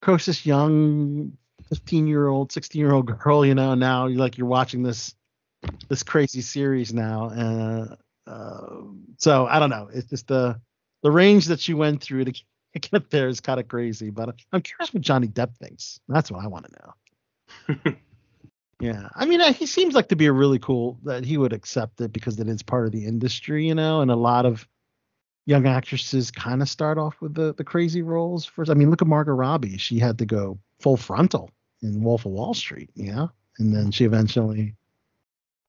precocious 0.00 0.46
young 0.46 1.36
15 1.68 2.06
year 2.06 2.26
old, 2.26 2.50
16 2.50 2.80
year 2.80 2.92
old 2.92 3.06
girl. 3.18 3.44
You 3.44 3.54
know, 3.54 3.74
now 3.74 4.06
you're 4.06 4.18
like 4.18 4.38
you're 4.38 4.46
watching 4.46 4.82
this 4.82 5.14
this 5.88 6.02
crazy 6.02 6.40
series 6.40 6.94
now, 6.94 7.28
and 7.28 7.96
uh, 8.26 8.82
so 9.18 9.46
I 9.46 9.58
don't 9.58 9.70
know. 9.70 9.88
It's 9.92 10.10
just 10.10 10.28
the 10.28 10.60
the 11.02 11.10
range 11.10 11.46
that 11.46 11.60
she 11.60 11.74
went 11.74 12.02
through 12.02 12.24
to 12.24 12.32
get 12.80 13.10
there 13.10 13.28
is 13.28 13.40
kind 13.40 13.60
of 13.60 13.68
crazy. 13.68 14.10
But 14.10 14.34
I'm 14.52 14.62
curious 14.62 14.92
what 14.92 15.02
Johnny 15.02 15.28
Depp 15.28 15.56
thinks. 15.56 16.00
That's 16.08 16.30
what 16.30 16.44
I 16.44 16.48
want 16.48 16.66
to 16.66 17.84
know. 17.84 17.92
Yeah, 18.78 19.08
I 19.14 19.24
mean, 19.24 19.40
uh, 19.40 19.52
he 19.52 19.66
seems 19.66 19.94
like 19.94 20.08
to 20.08 20.16
be 20.16 20.26
a 20.26 20.32
really 20.32 20.58
cool 20.58 20.98
that 21.04 21.24
he 21.24 21.38
would 21.38 21.54
accept 21.54 22.00
it 22.02 22.12
because 22.12 22.38
it 22.38 22.48
is 22.48 22.62
part 22.62 22.86
of 22.86 22.92
the 22.92 23.06
industry, 23.06 23.66
you 23.66 23.74
know, 23.74 24.02
and 24.02 24.10
a 24.10 24.16
lot 24.16 24.44
of 24.44 24.68
young 25.46 25.66
actresses 25.66 26.30
kind 26.30 26.60
of 26.60 26.68
start 26.68 26.98
off 26.98 27.18
with 27.22 27.34
the 27.34 27.54
the 27.54 27.64
crazy 27.64 28.02
roles 28.02 28.44
first. 28.44 28.70
I 28.70 28.74
mean, 28.74 28.90
look 28.90 29.00
at 29.00 29.08
Margot 29.08 29.32
Robbie; 29.32 29.78
she 29.78 29.98
had 29.98 30.18
to 30.18 30.26
go 30.26 30.58
full 30.80 30.98
frontal 30.98 31.50
in 31.82 32.02
Wolf 32.02 32.26
of 32.26 32.32
Wall 32.32 32.52
Street, 32.52 32.90
yeah, 32.94 33.28
and 33.58 33.74
then 33.74 33.90
she 33.92 34.04
eventually, 34.04 34.74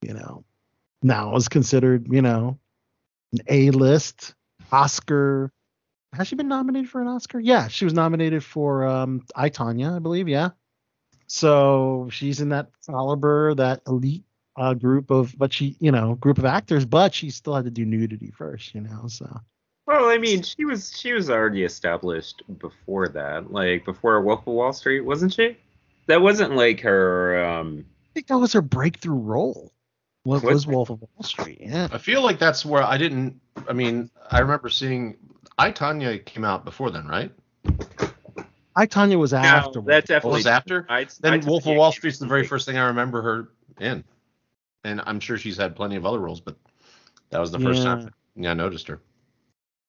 you 0.01 0.13
know, 0.13 0.43
now 1.01 1.35
is 1.35 1.47
considered, 1.49 2.07
you 2.11 2.21
know, 2.21 2.59
an 3.33 3.39
A 3.47 3.71
list 3.71 4.33
Oscar. 4.71 5.51
Has 6.13 6.27
she 6.27 6.35
been 6.35 6.47
nominated 6.47 6.89
for 6.89 7.01
an 7.01 7.07
Oscar? 7.07 7.39
Yeah, 7.39 7.67
she 7.67 7.85
was 7.85 7.93
nominated 7.93 8.43
for 8.43 8.85
um 8.85 9.25
I, 9.35 9.49
Tonya, 9.49 9.95
I 9.95 9.99
believe. 9.99 10.27
Yeah. 10.27 10.49
So 11.27 12.07
she's 12.11 12.39
in 12.39 12.49
that 12.49 12.69
caliber, 12.85 13.53
that 13.55 13.81
elite 13.85 14.23
uh, 14.55 14.73
group 14.73 15.11
of, 15.11 15.37
but 15.37 15.53
she, 15.53 15.75
you 15.79 15.91
know, 15.91 16.15
group 16.15 16.37
of 16.39 16.45
actors, 16.45 16.85
but 16.85 17.13
she 17.13 17.29
still 17.29 17.53
had 17.53 17.65
to 17.65 17.71
do 17.71 17.85
nudity 17.85 18.31
first, 18.31 18.73
you 18.73 18.81
know. 18.81 19.07
So 19.07 19.41
Well, 19.85 20.05
I 20.09 20.17
mean, 20.17 20.41
she 20.41 20.65
was 20.65 20.97
she 20.97 21.13
was 21.13 21.29
already 21.29 21.63
established 21.63 22.43
before 22.59 23.09
that, 23.09 23.51
like 23.51 23.85
before 23.85 24.21
Wolf 24.21 24.41
of 24.47 24.53
Wall 24.53 24.73
Street, 24.73 25.01
wasn't 25.01 25.33
she? 25.33 25.57
That 26.07 26.21
wasn't 26.21 26.55
like 26.55 26.79
her. 26.81 27.43
um 27.45 27.85
I 28.05 28.13
think 28.13 28.27
that 28.27 28.37
was 28.37 28.53
her 28.53 28.61
breakthrough 28.61 29.19
role. 29.19 29.71
Was, 30.27 30.43
Was 30.43 30.53
was? 30.53 30.67
Wolf 30.67 30.89
of 30.89 30.99
Wall 31.01 31.23
Street? 31.23 31.59
Yeah. 31.61 31.87
I 31.89 31.97
feel 31.97 32.21
like 32.21 32.37
that's 32.37 32.65
where 32.65 32.83
I 32.83 32.97
didn't. 32.97 33.39
I 33.67 33.71
mean, 33.71 34.09
I 34.29 34.39
remember 34.39 34.67
seeing 34.67 35.15
I, 35.57 35.71
Tonya 35.71 36.23
came 36.25 36.43
out 36.43 36.65
before 36.65 36.91
then, 36.91 37.07
right? 37.07 37.31
I, 38.75 38.85
Tonya 38.87 39.17
was 39.17 39.33
after. 39.33 39.79
that 39.79 39.85
What 39.85 40.05
definitely 40.05 40.37
was 40.39 40.45
after? 40.47 40.85
I'd, 40.89 41.09
Then 41.21 41.33
I'd- 41.35 41.47
Wolf 41.47 41.65
of 41.65 41.77
Wall 41.77 41.93
Street's 41.93 42.19
the 42.19 42.27
very 42.27 42.45
first 42.45 42.65
thing 42.67 42.77
I 42.77 42.87
remember 42.87 43.21
her 43.21 43.47
in, 43.79 44.03
and 44.83 45.01
I'm 45.05 45.21
sure 45.21 45.37
she's 45.37 45.55
had 45.55 45.77
plenty 45.77 45.95
of 45.95 46.05
other 46.05 46.19
roles, 46.19 46.41
but 46.41 46.57
that 47.29 47.39
was 47.39 47.51
the 47.51 47.59
first 47.59 47.79
Yeah. 47.79 47.85
time 47.95 48.13
yeah, 48.35 48.51
I 48.51 48.53
noticed 48.53 48.87
her. 48.89 48.99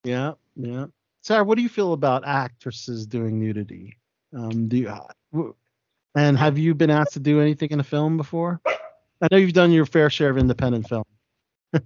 Yeah, 0.05 0.35
yeah. 0.55 0.87
Sarah, 1.23 1.43
what 1.43 1.57
do 1.57 1.63
you 1.63 1.69
feel 1.69 1.93
about 1.95 2.25
actresses 2.25 3.07
doing 3.09 3.41
nudity? 3.41 3.99
Um, 4.35 4.69
do 4.69 4.77
you, 4.79 4.89
uh, 4.89 5.09
w- 5.33 5.55
and 6.15 6.39
have 6.39 6.57
you 6.59 6.75
been 6.75 6.91
asked 6.91 7.15
to 7.15 7.21
do 7.21 7.41
anything 7.41 7.71
in 7.73 7.81
a 7.81 7.85
film 7.85 8.17
before? 8.17 8.61
I 9.21 9.29
know 9.31 9.39
you've 9.39 9.53
done 9.53 9.73
your 9.73 9.87
fair 9.87 10.11
share 10.11 10.31
of 10.31 10.39
independent 10.39 10.89
film. 10.89 11.05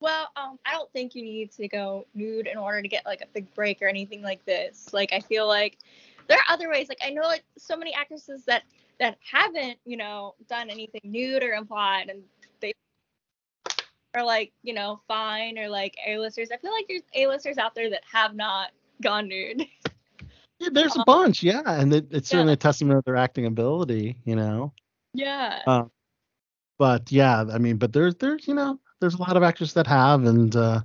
Well, 0.00 0.28
um, 0.34 0.58
I 0.64 0.72
don't 0.72 0.90
think 0.92 1.14
you 1.14 1.22
need 1.22 1.52
to 1.52 1.68
go 1.68 2.06
nude 2.14 2.46
in 2.46 2.56
order 2.56 2.80
to 2.80 2.88
get 2.88 3.04
like 3.04 3.20
a 3.20 3.26
big 3.34 3.54
break 3.54 3.82
or 3.82 3.86
anything 3.86 4.22
like 4.22 4.44
this. 4.46 4.88
Like, 4.92 5.12
I 5.12 5.20
feel 5.20 5.46
like 5.46 5.78
there 6.26 6.38
are 6.38 6.52
other 6.52 6.70
ways. 6.70 6.88
Like, 6.88 7.00
I 7.04 7.10
know 7.10 7.22
like 7.22 7.44
so 7.58 7.76
many 7.76 7.92
actresses 7.92 8.44
that 8.46 8.62
that 8.98 9.18
haven't, 9.30 9.78
you 9.84 9.98
know, 9.98 10.34
done 10.48 10.70
anything 10.70 11.02
nude 11.04 11.42
or 11.42 11.52
implied, 11.52 12.08
and 12.08 12.22
they 12.60 12.72
are 14.14 14.24
like, 14.24 14.52
you 14.62 14.72
know, 14.72 15.00
fine 15.06 15.58
or 15.58 15.68
like 15.68 15.96
A-listers. 16.06 16.50
I 16.50 16.56
feel 16.56 16.72
like 16.72 16.86
there's 16.88 17.02
A-listers 17.14 17.58
out 17.58 17.74
there 17.74 17.90
that 17.90 18.02
have 18.10 18.34
not 18.34 18.70
gone 19.02 19.28
nude. 19.28 19.66
Yeah, 20.58 20.68
there's 20.72 20.96
a 20.96 21.04
bunch, 21.06 21.42
yeah, 21.42 21.62
and 21.64 21.92
it, 21.92 22.08
it's 22.10 22.28
certainly 22.28 22.52
a 22.52 22.56
testament 22.56 22.98
of 22.98 23.04
their 23.04 23.16
acting 23.16 23.46
ability, 23.46 24.18
you 24.24 24.36
know. 24.36 24.74
Yeah. 25.14 25.60
Uh, 25.66 25.84
but 26.78 27.10
yeah, 27.12 27.44
I 27.52 27.58
mean, 27.58 27.76
but 27.76 27.92
there's 27.92 28.14
there's 28.16 28.46
you 28.48 28.54
know 28.54 28.78
there's 29.00 29.14
a 29.14 29.20
lot 29.20 29.36
of 29.36 29.42
actors 29.42 29.74
that 29.74 29.86
have, 29.86 30.24
and 30.24 30.54
uh, 30.56 30.80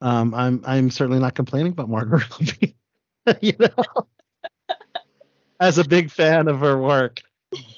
um, 0.00 0.34
I'm 0.34 0.62
I'm 0.66 0.90
certainly 0.90 1.20
not 1.20 1.34
complaining 1.34 1.72
about 1.72 1.88
Margaret 1.88 2.24
Robbie, 2.30 2.76
you 3.40 3.54
know, 3.58 4.06
as 5.60 5.78
a 5.78 5.84
big 5.84 6.10
fan 6.10 6.48
of 6.48 6.60
her 6.60 6.78
work, 6.78 7.22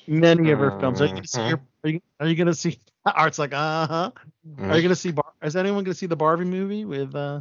many 0.06 0.50
of 0.50 0.58
her 0.58 0.72
films. 0.72 1.00
Are 1.00 1.06
you 1.06 1.14
gonna 1.14 1.26
see 1.26 1.42
her? 1.48 1.60
Are 1.84 1.90
you, 1.90 2.00
are 2.20 2.26
you 2.26 2.34
gonna 2.34 2.54
see? 2.54 2.78
Art's 3.06 3.38
like, 3.38 3.54
uh 3.54 3.86
huh. 3.86 4.10
Are 4.58 4.76
you 4.76 4.82
gonna 4.82 4.96
see? 4.96 5.12
Bar- 5.12 5.32
is 5.42 5.56
anyone 5.56 5.84
gonna 5.84 5.94
see 5.94 6.06
the 6.06 6.16
Barbie 6.16 6.44
movie 6.44 6.84
with? 6.84 7.14
uh 7.14 7.40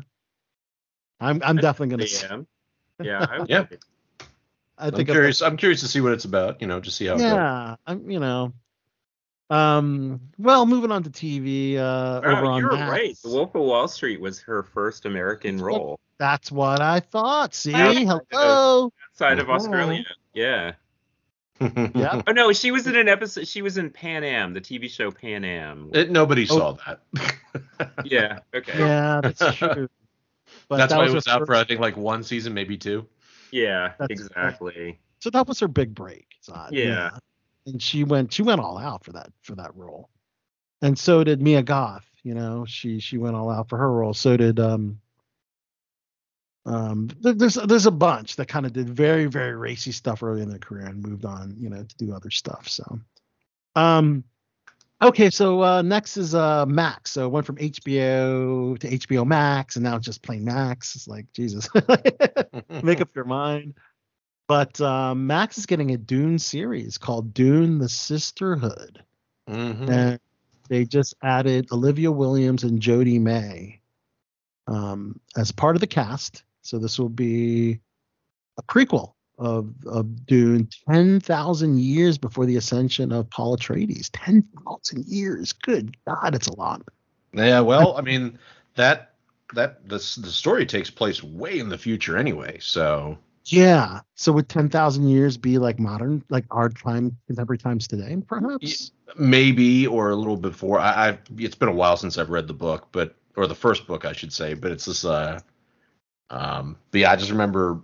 I'm 1.19 1.41
I'm 1.43 1.57
definitely 1.57 1.97
gonna. 1.97 2.07
see. 2.07 2.26
Yeah, 2.26 2.41
yeah, 3.03 3.27
I 3.30 3.39
would 3.39 3.49
Yeah. 3.49 3.65
I 4.78 4.88
I'm 4.88 4.91
think 4.94 5.10
I'm- 5.10 5.16
curious. 5.16 5.41
I'm 5.41 5.58
curious 5.58 5.82
to 5.82 5.88
see 5.88 6.02
what 6.02 6.14
it's 6.14 6.26
about. 6.26 6.62
You 6.62 6.68
know, 6.68 6.80
just 6.80 6.98
see 6.98 7.06
how. 7.08 7.18
Yeah, 7.18 7.76
I'm 7.86 8.10
you 8.10 8.20
know. 8.20 8.54
Um. 9.49 10.20
Well, 10.38 10.66
moving 10.66 10.91
on 10.91 11.04
to 11.04 11.10
TV. 11.10 11.76
Uh, 11.78 12.22
Wow, 12.24 12.38
over 12.38 12.45
on 12.45 12.60
you 12.60 12.66
were 12.68 12.74
Max. 12.74 12.91
right. 12.91 13.18
The 13.24 13.30
Wolf 13.30 13.56
of 13.56 13.62
Wall 13.62 13.88
Street 13.88 14.20
was 14.20 14.40
her 14.41 14.64
first 14.64 15.06
American 15.06 15.58
role 15.62 15.99
That's 16.18 16.52
what 16.52 16.82
I 16.82 16.99
thought. 16.99 17.56
See, 17.56 17.74
Outside 17.74 18.22
hello. 18.32 18.91
outside 19.14 19.40
of. 19.40 19.49
Australia. 19.49 20.04
Yeah. 20.34 20.74
Yeah. 21.60 22.22
Oh 22.28 22.34
no, 22.34 22.54
she 22.54 22.70
was 22.70 22.86
in 22.86 22.95
an 22.95 23.08
episode. 23.08 23.48
She 23.48 23.64
was 23.64 23.80
in 23.80 23.90
Pan 23.90 24.24
Am, 24.24 24.54
the 24.54 24.62
TV 24.62 24.88
show 24.91 25.10
Pan 25.10 25.44
Am. 25.44 25.90
It, 25.91 26.12
nobody 26.12 26.44
Oh. 26.52 26.58
saw 26.58 26.78
that. 26.86 26.99
yeah. 28.06 28.40
Okay. 28.54 28.78
Yeah, 28.78 29.22
that's 29.24 29.56
true. 29.58 29.88
But 30.70 30.78
That's 30.78 30.91
that 30.91 30.98
why 30.98 31.04
was 31.06 31.12
it 31.14 31.16
was 31.16 31.26
her 31.28 31.32
out 31.34 31.40
first- 31.40 31.48
for 31.48 31.56
I 31.56 31.64
think 31.64 31.80
like 31.82 31.98
one 31.98 32.24
season, 32.24 32.54
maybe 32.54 32.78
two. 32.78 33.08
Yeah. 33.52 33.94
That's- 33.99 34.19
exactly. 34.19 34.99
So 35.19 35.30
that 35.32 35.48
was 35.48 35.60
her 35.60 35.68
big 35.68 35.95
break. 35.95 36.28
Zod. 36.48 36.69
Yeah. 36.72 37.10
And 37.65 37.82
she 37.82 38.03
went 38.03 38.32
she 38.32 38.44
went 38.44 38.61
all 38.61 38.78
out 38.78 39.03
for 39.03 39.11
that 39.14 39.32
for 39.41 39.56
that 39.56 39.76
role. 39.76 40.10
And 40.82 40.98
so 40.98 41.24
did 41.24 41.41
Mia 41.41 41.64
Goth, 41.64 42.06
You 42.24 42.34
know, 42.36 42.65
she 42.65 42.99
she 42.99 43.18
went 43.18 43.36
all 43.36 43.49
out 43.49 43.68
for 43.69 43.78
her 43.78 43.91
role. 43.91 44.14
So 44.14 44.38
did 44.38 44.60
um 44.60 44.99
um 46.65 47.07
there- 47.19 47.34
there's 47.34 47.56
there's 47.56 47.86
a 47.86 47.91
bunch 47.91 48.36
that 48.36 48.48
kind 48.48 48.65
of 48.65 48.74
did 48.74 48.90
very 48.90 49.26
very 49.26 49.56
racy 49.56 49.91
stuff 49.91 50.22
early 50.24 50.41
in 50.41 50.49
their 50.49 50.60
career 50.60 50.86
and 50.86 51.02
moved 51.06 51.26
on, 51.26 51.56
you 51.57 51.69
know, 51.69 51.84
to 51.84 51.95
do 51.98 52.14
other 52.14 52.30
stuff. 52.30 52.68
So 52.69 52.99
um 53.76 54.24
okay, 55.02 55.30
so 55.30 55.61
uh 55.64 55.82
next 55.82 56.18
is 56.18 56.34
uh 56.36 56.65
Max. 56.65 57.11
So 57.11 57.26
it 57.26 57.30
went 57.30 57.45
from 57.45 57.57
HBO 57.57 58.78
to 58.80 58.88
HBO 58.90 59.26
Max 59.26 59.76
and 59.76 59.84
now 59.84 59.95
it's 59.95 60.06
just 60.06 60.22
plain 60.22 60.44
Max. 60.44 60.95
It's 60.95 61.07
like 61.07 61.32
Jesus. 61.34 61.69
Make 62.84 63.02
up 63.02 63.15
your 63.15 63.26
mind. 63.26 63.76
But 64.48 64.80
uh, 64.80 65.14
Max 65.14 65.57
is 65.57 65.65
getting 65.65 65.91
a 65.91 65.98
Dune 65.98 66.40
series 66.40 66.98
called 66.98 67.34
Dune: 67.34 67.80
The 67.80 67.90
Sisterhood, 67.90 69.03
Mhm. 69.49 69.90
and 69.90 70.19
they 70.69 70.86
just 70.86 71.15
added 71.22 71.68
Olivia 71.74 72.11
Williams 72.14 72.64
and 72.64 72.80
Jodhi 72.82 73.19
May 73.19 73.82
um, 74.68 75.19
as 75.36 75.52
part 75.52 75.76
of 75.76 75.82
the 75.82 75.88
cast. 75.88 76.44
So 76.61 76.80
this 76.80 76.98
will 76.98 77.10
be 77.10 77.82
a 78.57 78.64
prequel 78.64 79.14
of 79.38 79.73
of 79.85 80.26
Dune, 80.26 80.68
ten 80.89 81.19
thousand 81.19 81.80
years 81.80 82.18
before 82.18 82.45
the 82.45 82.57
ascension 82.57 83.11
of 83.11 83.30
Paul 83.30 83.57
Atreides. 83.57 84.09
Ten 84.11 84.43
thousand 84.65 85.05
years. 85.05 85.53
Good 85.53 85.95
God, 86.05 86.35
it's 86.35 86.47
a 86.47 86.55
lot. 86.55 86.81
Yeah, 87.34 87.59
well, 87.61 87.95
I 87.97 88.01
mean 88.01 88.39
that 88.76 89.14
that 89.53 89.88
the 89.88 89.97
the 89.97 90.31
story 90.31 90.65
takes 90.65 90.89
place 90.89 91.23
way 91.23 91.59
in 91.59 91.69
the 91.69 91.77
future 91.77 92.18
anyway. 92.18 92.57
So 92.59 93.18
Yeah. 93.45 94.01
So 94.15 94.31
would 94.34 94.49
ten 94.49 94.69
thousand 94.69 95.07
years 95.07 95.38
be 95.38 95.57
like 95.57 95.80
modern, 95.80 96.23
like 96.30 96.45
our 96.51 96.69
time, 96.69 97.18
contemporary 97.27 97.59
times 97.59 97.88
today, 97.88 98.18
perhaps? 98.27 98.91
maybe 99.18 99.88
or 99.88 100.09
a 100.09 100.15
little 100.15 100.38
before. 100.38 100.80
I, 100.80 101.09
I've 101.09 101.19
it's 101.38 101.55
been 101.55 101.69
a 101.69 101.73
while 101.73 101.97
since 101.97 102.18
I've 102.18 102.30
read 102.30 102.47
the 102.47 102.53
book, 102.53 102.88
but 102.91 103.15
or 103.35 103.47
the 103.47 103.55
first 103.55 103.88
book 103.88 104.05
I 104.05 104.14
should 104.14 104.34
say. 104.34 104.53
But 104.53 104.72
it's 104.72 104.85
this. 104.85 105.05
Uh, 105.05 105.39
um, 106.30 106.77
but 106.91 107.01
yeah, 107.01 107.11
I 107.11 107.15
just 107.15 107.31
remember 107.31 107.80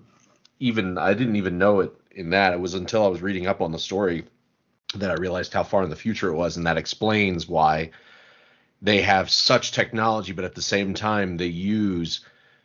even 0.64 0.98
I 0.98 1.14
didn't 1.14 1.36
even 1.36 1.58
know 1.58 1.82
it 1.82 1.92
in 2.12 2.30
that. 2.30 2.54
It 2.54 2.60
was 2.60 2.74
until 2.74 3.04
I 3.04 3.10
was 3.10 3.22
reading 3.22 3.48
up 3.48 3.60
on 3.60 3.74
the 3.74 3.80
story 3.80 4.24
that 4.96 5.12
I 5.12 5.16
realized 5.16 5.52
how 5.52 5.64
far 5.64 5.84
in 5.84 5.90
the 5.90 5.96
future 5.98 6.30
it 6.30 6.36
was, 6.36 6.56
and 6.56 6.66
that 6.68 6.78
explains 6.78 7.50
why 7.50 7.92
they 8.82 9.02
have 9.02 9.30
such 9.30 9.74
technology, 9.74 10.32
but 10.32 10.46
at 10.46 10.56
the 10.56 10.62
same 10.62 10.94
time 10.94 11.36
they 11.36 11.48
use 11.48 12.22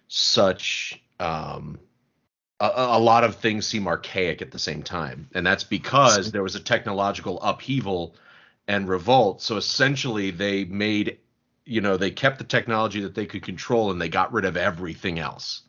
such 0.06 1.02
um, 1.18 1.80
a, 2.60 2.70
a 2.76 3.00
lot 3.00 3.24
of 3.24 3.36
things 3.36 3.66
seem 3.66 3.88
archaic 3.88 4.42
at 4.42 4.52
the 4.52 4.60
same 4.60 4.84
time, 4.84 5.28
and 5.34 5.44
that's 5.44 5.64
because 5.64 6.30
there 6.30 6.44
was 6.44 6.54
a 6.54 6.60
technological 6.60 7.40
upheaval 7.42 8.14
and 8.68 8.88
revolt. 8.88 9.42
So 9.42 9.56
essentially, 9.56 10.30
they 10.30 10.64
made, 10.64 11.18
you 11.64 11.80
know, 11.80 11.96
they 11.96 12.12
kept 12.12 12.38
the 12.38 12.44
technology 12.44 13.00
that 13.00 13.16
they 13.16 13.26
could 13.26 13.42
control, 13.42 13.90
and 13.90 14.00
they 14.00 14.08
got 14.08 14.32
rid 14.32 14.44
of 14.44 14.56
everything 14.56 15.18
else. 15.18 15.62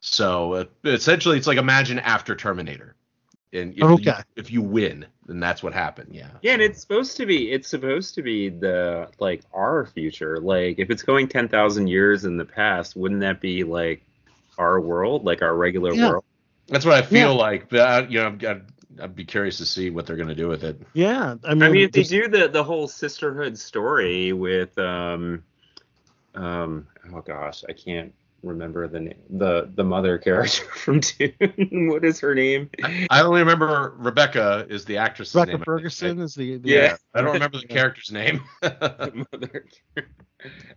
So 0.00 0.52
uh, 0.54 0.64
essentially, 0.84 1.36
it's 1.38 1.46
like 1.46 1.58
imagine 1.58 1.98
after 1.98 2.34
Terminator, 2.36 2.94
and 3.52 3.72
if, 3.72 3.78
you, 3.78 4.12
if 4.36 4.50
you 4.50 4.62
win, 4.62 5.06
then 5.26 5.40
that's 5.40 5.62
what 5.62 5.72
happened. 5.72 6.14
Yeah. 6.14 6.28
Yeah, 6.42 6.52
and 6.54 6.62
it's 6.62 6.80
supposed 6.80 7.16
to 7.16 7.26
be 7.26 7.50
it's 7.50 7.68
supposed 7.68 8.14
to 8.16 8.22
be 8.22 8.48
the 8.48 9.08
like 9.18 9.42
our 9.52 9.86
future. 9.86 10.38
Like 10.38 10.78
if 10.78 10.90
it's 10.90 11.02
going 11.02 11.28
ten 11.28 11.48
thousand 11.48 11.88
years 11.88 12.24
in 12.24 12.36
the 12.36 12.44
past, 12.44 12.94
wouldn't 12.96 13.20
that 13.22 13.40
be 13.40 13.64
like 13.64 14.02
our 14.58 14.80
world, 14.80 15.24
like 15.24 15.42
our 15.42 15.54
regular 15.56 15.92
Yeah. 15.94 16.10
world? 16.10 16.24
That's 16.68 16.84
what 16.84 16.94
I 16.94 17.02
feel 17.02 17.32
Yeah. 17.32 17.38
like. 17.38 17.68
But 17.68 17.80
I, 17.80 18.00
you 18.06 18.18
know, 18.18 18.36
I'd, 18.48 18.62
I'd 19.00 19.16
be 19.16 19.24
curious 19.24 19.58
to 19.58 19.66
see 19.66 19.90
what 19.90 20.06
they're 20.06 20.16
going 20.16 20.28
to 20.28 20.34
do 20.34 20.48
with 20.48 20.64
it. 20.64 20.80
Yeah. 20.94 21.36
I 21.44 21.54
mean, 21.54 21.62
I 21.62 21.68
mean, 21.68 21.82
if 21.84 21.92
they 21.92 22.02
do 22.02 22.28
the 22.28 22.48
the 22.48 22.64
whole 22.64 22.88
sisterhood 22.88 23.58
story 23.58 24.32
with 24.32 24.76
um 24.78 25.42
um 26.34 26.86
oh 27.12 27.22
gosh, 27.22 27.64
I 27.68 27.72
can't 27.72 28.12
remember 28.46 28.88
the 28.88 29.00
name 29.00 29.18
the 29.30 29.70
the 29.74 29.84
mother 29.84 30.16
character 30.18 30.64
from 30.76 31.00
Dune. 31.00 31.88
what 31.90 32.04
is 32.04 32.20
her 32.20 32.34
name? 32.34 32.70
I 33.10 33.20
only 33.20 33.40
remember 33.40 33.94
Rebecca 33.98 34.66
is 34.70 34.84
the 34.84 34.96
actress. 34.98 35.34
Rebecca 35.34 35.52
name. 35.52 35.60
I. 35.62 35.64
Ferguson 35.64 36.20
is 36.20 36.34
the, 36.34 36.58
the 36.58 36.68
Yeah. 36.70 36.96
I 37.14 37.22
don't 37.22 37.32
remember 37.34 37.58
the 37.58 37.66
character's 37.68 38.10
name. 38.12 38.42
The 38.62 39.26
mother. 39.32 39.66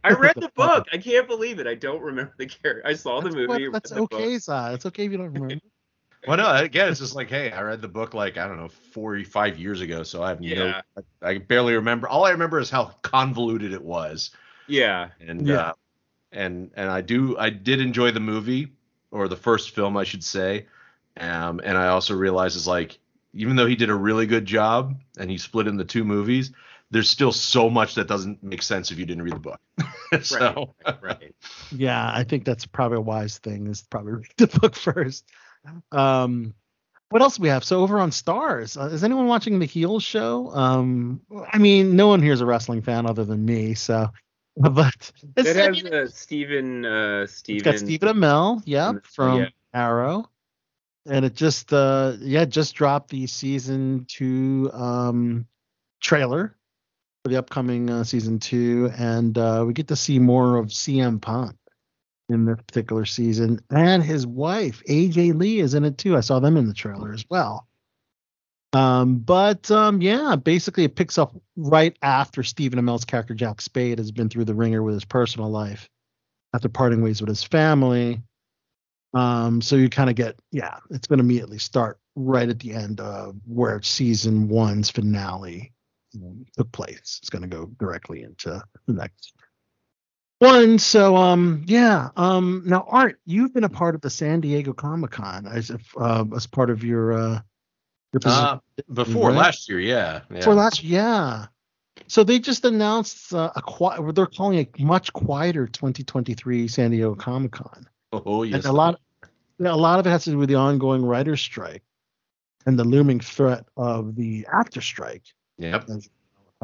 I 0.03 0.11
read 0.13 0.35
the 0.37 0.49
book. 0.55 0.87
I 0.93 0.97
can't 0.97 1.27
believe 1.27 1.59
it. 1.59 1.67
I 1.67 1.75
don't 1.75 2.01
remember 2.01 2.33
the 2.37 2.45
character. 2.47 2.81
I 2.87 2.93
saw 2.93 3.21
the 3.21 3.29
movie. 3.31 3.67
what- 3.67 3.73
that's 3.73 3.89
the 3.91 3.97
book. 3.97 4.13
okay, 4.13 4.39
Si. 4.39 4.51
It's 4.51 4.85
okay 4.85 5.05
if 5.05 5.11
you 5.11 5.17
don't 5.17 5.33
remember. 5.33 5.55
well, 6.27 6.37
no, 6.37 6.55
again, 6.55 6.89
it's 6.89 6.99
just 6.99 7.15
like, 7.15 7.29
hey, 7.29 7.51
I 7.51 7.61
read 7.61 7.81
the 7.81 7.87
book 7.87 8.13
like 8.13 8.37
I 8.37 8.47
don't 8.47 8.57
know, 8.57 8.69
forty-five 8.69 9.57
years 9.59 9.81
ago, 9.81 10.03
so 10.03 10.23
I 10.23 10.29
have 10.29 10.41
no, 10.41 10.47
Yeah. 10.47 10.81
I, 11.23 11.29
I 11.29 11.37
barely 11.39 11.73
remember. 11.73 12.07
All 12.07 12.25
I 12.25 12.31
remember 12.31 12.59
is 12.59 12.69
how 12.69 12.85
convoluted 13.03 13.73
it 13.73 13.83
was, 13.83 14.31
Yeah. 14.67 15.09
and 15.19 15.45
Yeah. 15.47 15.55
uh, 15.55 15.73
and 16.31 16.71
and 16.75 16.89
I 16.89 17.01
do, 17.01 17.37
I 17.37 17.49
did 17.49 17.81
enjoy 17.81 18.11
the 18.11 18.19
movie 18.19 18.73
or 19.11 19.27
the 19.27 19.35
first 19.35 19.71
film, 19.71 19.97
I 19.97 20.03
should 20.03 20.23
say, 20.23 20.67
um, 21.17 21.59
and 21.63 21.77
I 21.77 21.87
also 21.87 22.15
realized 22.15 22.55
is 22.55 22.67
like, 22.67 22.99
even 23.33 23.55
though 23.55 23.67
he 23.67 23.75
did 23.75 23.89
a 23.89 23.95
really 23.95 24.25
good 24.25 24.45
job 24.45 24.99
and 25.17 25.29
he 25.29 25.37
split 25.37 25.67
in 25.67 25.77
the 25.77 25.85
two 25.85 26.03
movies, 26.03 26.51
there's 26.91 27.09
still 27.09 27.31
so 27.31 27.69
much 27.69 27.95
that 27.95 28.07
doesn't 28.07 28.41
make 28.43 28.61
sense 28.61 28.91
if 28.91 28.97
you 28.97 29.05
didn't 29.05 29.23
read 29.23 29.35
the 29.35 29.39
book. 29.39 29.59
so. 30.21 30.73
Right. 30.85 30.97
Right. 31.01 31.35
Yeah, 31.71 32.11
I 32.11 32.23
think 32.23 32.45
that's 32.45 32.65
probably 32.65 32.97
a 32.97 33.01
wise 33.01 33.37
thing 33.37 33.67
is 33.67 33.83
probably 33.83 34.13
read 34.13 34.33
the 34.37 34.47
book 34.47 34.75
first. 34.75 35.25
Um, 35.91 36.53
what 37.09 37.21
else 37.21 37.37
do 37.37 37.43
we 37.43 37.49
have? 37.49 37.63
So 37.63 37.81
over 37.81 37.99
on 37.99 38.11
Starz, 38.11 38.79
uh, 38.79 38.85
is 38.87 39.03
anyone 39.03 39.27
watching 39.27 39.59
the 39.59 39.65
Heels 39.65 40.03
show? 40.03 40.51
Um, 40.53 41.21
I 41.51 41.57
mean, 41.57 41.95
no 41.95 42.07
one 42.07 42.21
here 42.21 42.33
is 42.33 42.41
a 42.41 42.45
wrestling 42.45 42.81
fan 42.81 43.05
other 43.05 43.25
than 43.25 43.45
me, 43.45 43.73
so. 43.73 44.09
But 44.73 45.11
it's, 45.37 45.49
It 45.49 45.57
I 45.57 45.61
has 45.65 45.83
mean, 45.83 45.93
uh, 45.93 46.07
Stephen. 46.07 46.85
Uh, 46.85 47.21
it's 47.23 47.33
Stephen. 47.33 47.63
got 47.63 47.79
Stephen 47.79 48.09
Amell, 48.09 48.61
yep, 48.65 48.95
Mm, 48.95 49.05
from 49.05 49.39
yeah. 49.39 49.49
Arrow, 49.73 50.29
and 51.05 51.23
it 51.25 51.33
just 51.35 51.71
uh 51.73 52.13
yeah 52.19 52.43
just 52.45 52.75
dropped 52.75 53.09
the 53.09 53.25
season 53.27 54.05
two 54.09 54.69
um 54.73 55.45
trailer 56.01 56.57
for 57.23 57.29
the 57.29 57.37
upcoming 57.37 57.89
uh, 57.89 58.03
season 58.03 58.39
two, 58.39 58.91
and 58.97 59.37
uh, 59.37 59.63
we 59.65 59.73
get 59.73 59.87
to 59.89 59.95
see 59.95 60.19
more 60.19 60.57
of 60.57 60.67
CM 60.67 61.21
Punk 61.21 61.55
in 62.29 62.45
this 62.45 62.57
particular 62.67 63.05
season, 63.05 63.61
and 63.71 64.03
his 64.03 64.27
wife 64.27 64.83
AJ 64.89 65.39
Lee 65.39 65.59
is 65.61 65.73
in 65.73 65.85
it 65.85 65.97
too. 65.97 66.17
I 66.17 66.21
saw 66.21 66.39
them 66.41 66.57
in 66.57 66.67
the 66.67 66.73
trailer 66.73 67.13
as 67.13 67.25
well. 67.29 67.68
Um, 68.71 69.17
but 69.17 69.71
um, 69.71 70.01
yeah, 70.01 70.35
basically 70.35 70.83
it 70.83 70.95
picks 70.95 71.17
up 71.17 71.35
right 71.55 71.97
after 72.03 72.43
Stephen 72.43 72.77
Amell's 72.77 73.05
character 73.05 73.33
Jack 73.33 73.61
Spade 73.61 73.97
has 73.97 74.11
been 74.11 74.29
through 74.29 74.45
the 74.45 74.53
ringer 74.53 74.83
with 74.83 74.93
his 74.93 75.05
personal 75.05 75.49
life 75.49 75.89
after 76.53 76.69
parting 76.69 77.01
ways 77.01 77.19
with 77.19 77.29
his 77.29 77.43
family. 77.43 78.21
Um, 79.15 79.59
so 79.59 79.75
you 79.75 79.89
kind 79.89 80.09
of 80.09 80.15
get, 80.15 80.39
yeah, 80.51 80.77
it's 80.91 81.07
going 81.07 81.17
to 81.17 81.23
immediately 81.23 81.57
start 81.57 81.99
right 82.15 82.47
at 82.47 82.59
the 82.59 82.73
end 82.73 82.99
of 82.99 83.35
where 83.47 83.81
season 83.81 84.47
one's 84.49 84.91
finale 84.91 85.73
took 86.55 86.71
place. 86.71 87.17
It's 87.21 87.29
going 87.31 87.41
to 87.41 87.47
go 87.47 87.65
directly 87.79 88.21
into 88.21 88.61
the 88.85 88.93
next 88.93 89.33
one. 90.37 90.77
So, 90.77 91.15
um, 91.15 91.63
yeah. 91.65 92.09
Um, 92.15 92.61
now, 92.67 92.85
Art, 92.87 93.19
you've 93.25 93.53
been 93.53 93.63
a 93.63 93.69
part 93.69 93.95
of 93.95 94.01
the 94.01 94.11
San 94.11 94.41
Diego 94.41 94.73
Comic 94.73 95.09
Con 95.09 95.47
as 95.47 95.71
if, 95.71 95.81
uh, 95.99 96.25
as 96.35 96.45
part 96.45 96.69
of 96.69 96.83
your, 96.83 97.13
uh. 97.13 97.41
Uh, 98.25 98.57
before 98.93 99.29
Right? 99.29 99.37
last 99.37 99.69
year, 99.69 99.79
yeah. 99.79 100.21
yeah. 100.33 100.41
For 100.41 100.53
last, 100.53 100.83
yeah. 100.83 101.47
So 102.07 102.23
they 102.23 102.39
just 102.39 102.65
announced 102.65 103.33
uh, 103.33 103.51
a 103.55 103.61
qui- 103.61 104.11
they're 104.13 104.25
calling 104.25 104.57
it 104.59 104.79
much 104.79 105.13
quieter 105.13 105.67
2023 105.67 106.67
San 106.67 106.91
Diego 106.91 107.13
Comic 107.13 107.51
Con. 107.51 107.85
Oh 108.11 108.43
yes. 108.43 108.55
And 108.55 108.65
a 108.65 108.71
lot, 108.71 108.99
yeah, 109.59 109.73
a 109.73 109.75
lot 109.75 109.99
of 109.99 110.07
it 110.07 110.09
has 110.09 110.23
to 110.23 110.31
do 110.31 110.37
with 110.37 110.49
the 110.49 110.55
ongoing 110.55 111.05
writer's 111.05 111.41
strike 111.41 111.83
and 112.65 112.79
the 112.79 112.83
looming 112.83 113.19
threat 113.19 113.65
of 113.77 114.15
the 114.15 114.47
actor 114.51 114.81
strike. 114.81 115.23
Yep. 115.59 115.89
As, 115.89 116.09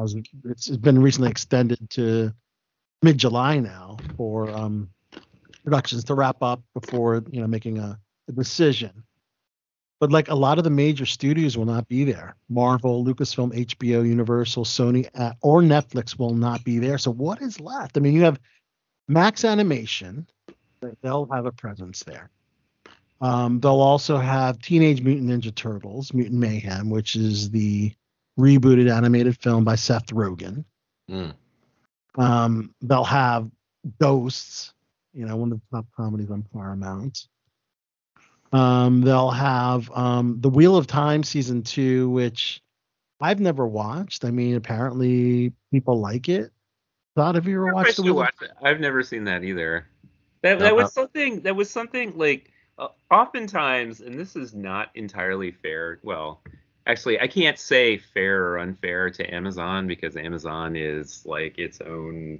as 0.00 0.14
it's, 0.14 0.68
it's 0.68 0.76
been 0.78 1.00
recently 1.00 1.30
extended 1.30 1.88
to 1.90 2.34
mid-July 3.02 3.60
now 3.60 3.98
for 4.16 4.50
um, 4.50 4.90
productions 5.62 6.02
to 6.04 6.14
wrap 6.14 6.42
up 6.42 6.62
before 6.74 7.22
you 7.30 7.40
know 7.40 7.46
making 7.46 7.78
a, 7.78 7.98
a 8.28 8.32
decision. 8.32 9.04
But 9.98 10.12
like 10.12 10.28
a 10.28 10.34
lot 10.34 10.58
of 10.58 10.64
the 10.64 10.70
major 10.70 11.06
studios 11.06 11.56
will 11.56 11.64
not 11.64 11.88
be 11.88 12.04
there. 12.04 12.36
Marvel, 12.50 13.04
Lucasfilm, 13.04 13.54
HBO, 13.54 14.06
Universal, 14.06 14.64
Sony, 14.64 15.08
uh, 15.14 15.32
or 15.40 15.62
Netflix 15.62 16.18
will 16.18 16.34
not 16.34 16.62
be 16.64 16.78
there. 16.78 16.98
So 16.98 17.10
what 17.10 17.40
is 17.40 17.60
left? 17.60 17.96
I 17.96 18.00
mean, 18.00 18.12
you 18.12 18.22
have 18.24 18.38
Max 19.08 19.44
Animation. 19.44 20.26
They'll 21.02 21.28
have 21.32 21.46
a 21.46 21.52
presence 21.52 22.02
there. 22.04 22.30
Um, 23.20 23.60
they'll 23.60 23.80
also 23.80 24.18
have 24.18 24.60
Teenage 24.60 25.00
Mutant 25.00 25.30
Ninja 25.30 25.54
Turtles, 25.54 26.12
Mutant 26.12 26.38
Mayhem, 26.38 26.90
which 26.90 27.16
is 27.16 27.50
the 27.50 27.92
rebooted 28.38 28.94
animated 28.94 29.40
film 29.40 29.64
by 29.64 29.76
Seth 29.76 30.08
Rogen. 30.08 30.64
Mm. 31.10 31.34
Um, 32.16 32.74
they'll 32.82 33.04
have 33.04 33.50
Ghosts, 34.00 34.74
you 35.14 35.26
know, 35.26 35.36
one 35.36 35.52
of 35.52 35.60
the 35.60 35.76
top 35.76 35.86
comedies 35.96 36.30
on 36.30 36.44
Paramount. 36.52 37.28
Um, 38.56 39.00
they'll 39.02 39.30
have 39.30 39.90
um, 39.92 40.40
The 40.40 40.48
Wheel 40.48 40.76
of 40.76 40.86
Time 40.86 41.22
season 41.22 41.62
two, 41.62 42.10
which 42.10 42.62
I've 43.20 43.40
never 43.40 43.66
watched. 43.66 44.24
I 44.24 44.30
mean, 44.30 44.56
apparently 44.56 45.52
people 45.72 46.00
like 46.00 46.28
it. 46.28 46.52
Todd, 47.16 47.34
have 47.34 47.46
you 47.46 47.56
ever 47.56 47.70
I 47.70 47.72
watched 47.72 47.88
the 47.88 47.94
should 47.94 48.04
Wheel 48.04 48.12
of 48.14 48.16
watch 48.18 48.34
it. 48.42 48.50
I've 48.62 48.80
never 48.80 49.02
seen 49.02 49.24
that 49.24 49.44
either. 49.44 49.86
That 50.42 50.58
that 50.60 50.72
uh, 50.72 50.76
was 50.76 50.92
something. 50.92 51.40
That 51.42 51.56
was 51.56 51.70
something 51.70 52.16
like 52.16 52.50
uh, 52.78 52.88
oftentimes, 53.10 54.00
and 54.00 54.18
this 54.18 54.36
is 54.36 54.54
not 54.54 54.90
entirely 54.94 55.50
fair. 55.50 55.98
Well, 56.02 56.40
actually, 56.86 57.18
I 57.20 57.26
can't 57.26 57.58
say 57.58 57.96
fair 57.98 58.44
or 58.44 58.58
unfair 58.58 59.10
to 59.10 59.34
Amazon 59.34 59.86
because 59.86 60.16
Amazon 60.16 60.76
is 60.76 61.24
like 61.24 61.58
its 61.58 61.80
own. 61.80 62.38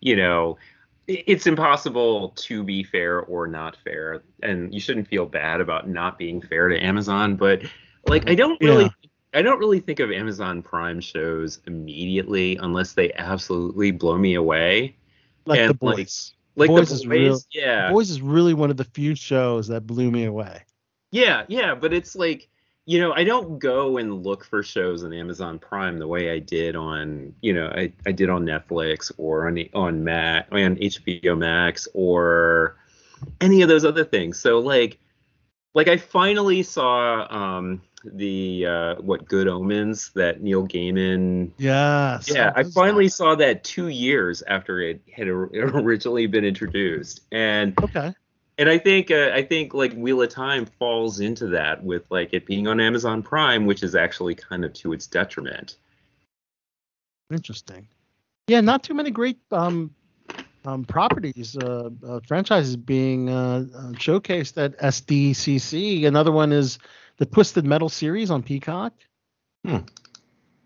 You 0.00 0.16
know, 0.16 0.58
i- 0.58 0.73
it's 1.06 1.46
impossible 1.46 2.30
to 2.30 2.62
be 2.62 2.82
fair 2.82 3.20
or 3.20 3.46
not 3.46 3.76
fair, 3.84 4.22
and 4.42 4.72
you 4.72 4.80
shouldn't 4.80 5.08
feel 5.08 5.26
bad 5.26 5.60
about 5.60 5.88
not 5.88 6.18
being 6.18 6.40
fair 6.40 6.68
to 6.68 6.78
Amazon. 6.82 7.36
But 7.36 7.62
like, 8.06 8.28
I 8.28 8.34
don't 8.34 8.60
really. 8.60 8.84
Yeah. 8.84 8.90
I 9.36 9.42
don't 9.42 9.58
really 9.58 9.80
think 9.80 9.98
of 9.98 10.12
Amazon 10.12 10.62
Prime 10.62 11.00
shows 11.00 11.60
immediately 11.66 12.56
unless 12.58 12.92
they 12.92 13.12
absolutely 13.14 13.90
blow 13.90 14.16
me 14.16 14.34
away. 14.34 14.96
like 15.44 15.58
and, 15.58 15.76
the 15.76 15.84
like, 15.84 15.96
boys. 15.96 16.34
Like 16.56 16.68
Boys 16.68 16.90
the 16.90 16.94
is 16.94 17.06
real- 17.06 17.40
yeah, 17.52 17.90
Boys 17.90 18.10
is 18.10 18.22
really 18.22 18.54
one 18.54 18.70
of 18.70 18.76
the 18.76 18.84
few 18.84 19.16
shows 19.16 19.66
that 19.68 19.88
blew 19.88 20.10
me 20.10 20.24
away. 20.24 20.62
yeah, 21.10 21.42
yeah. 21.48 21.74
But 21.74 21.92
it's 21.92 22.14
like, 22.14 22.48
you 22.86 23.00
know, 23.00 23.12
I 23.12 23.24
don't 23.24 23.58
go 23.58 23.96
and 23.96 24.22
look 24.24 24.44
for 24.44 24.62
shows 24.62 25.04
on 25.04 25.12
Amazon 25.12 25.58
Prime 25.58 25.98
the 25.98 26.06
way 26.06 26.30
I 26.30 26.38
did 26.38 26.76
on, 26.76 27.34
you 27.40 27.54
know, 27.54 27.68
I, 27.68 27.92
I 28.06 28.12
did 28.12 28.28
on 28.28 28.44
Netflix 28.44 29.10
or 29.16 29.46
on 29.46 29.58
on 29.74 30.04
Mac 30.04 30.48
on 30.52 30.76
HBO 30.76 31.36
Max 31.38 31.88
or 31.94 32.76
any 33.40 33.62
of 33.62 33.68
those 33.68 33.84
other 33.84 34.04
things. 34.04 34.38
So 34.38 34.58
like, 34.58 34.98
like 35.74 35.88
I 35.88 35.96
finally 35.96 36.62
saw 36.62 37.26
um 37.32 37.80
the 38.04 38.66
uh 38.66 38.94
what 38.96 39.26
Good 39.26 39.48
Omens 39.48 40.10
that 40.14 40.42
Neil 40.42 40.66
Gaiman 40.66 41.52
Yes. 41.56 42.30
yeah, 42.30 42.52
I 42.54 42.64
finally 42.64 43.06
that? 43.06 43.12
saw 43.12 43.34
that 43.36 43.64
two 43.64 43.88
years 43.88 44.42
after 44.42 44.80
it 44.82 45.00
had 45.10 45.26
originally 45.28 46.26
been 46.26 46.44
introduced, 46.44 47.22
and 47.32 47.72
Okay. 47.82 48.14
And 48.58 48.68
I 48.68 48.78
think 48.78 49.10
uh, 49.10 49.30
I 49.34 49.42
think 49.42 49.74
like 49.74 49.92
Wheel 49.94 50.22
of 50.22 50.28
Time 50.28 50.66
falls 50.66 51.20
into 51.20 51.48
that 51.48 51.82
with 51.82 52.04
like 52.10 52.32
it 52.32 52.46
being 52.46 52.66
on 52.68 52.80
Amazon 52.80 53.22
Prime, 53.22 53.66
which 53.66 53.82
is 53.82 53.94
actually 53.94 54.34
kind 54.34 54.64
of 54.64 54.72
to 54.74 54.92
its 54.92 55.06
detriment. 55.06 55.76
Interesting. 57.32 57.88
Yeah, 58.46 58.60
not 58.60 58.82
too 58.82 58.94
many 58.94 59.10
great 59.10 59.38
um, 59.50 59.94
um, 60.64 60.84
properties, 60.84 61.56
uh, 61.56 61.90
uh, 62.06 62.20
franchises 62.26 62.76
being 62.76 63.28
uh, 63.28 63.66
uh, 63.74 63.80
showcased 63.92 64.62
at 64.62 64.78
SDCC. 64.78 66.06
Another 66.06 66.32
one 66.32 66.52
is 66.52 66.78
the 67.16 67.26
Twisted 67.26 67.64
Metal 67.64 67.88
series 67.88 68.30
on 68.30 68.42
Peacock. 68.42 68.92
Hmm. 69.64 69.78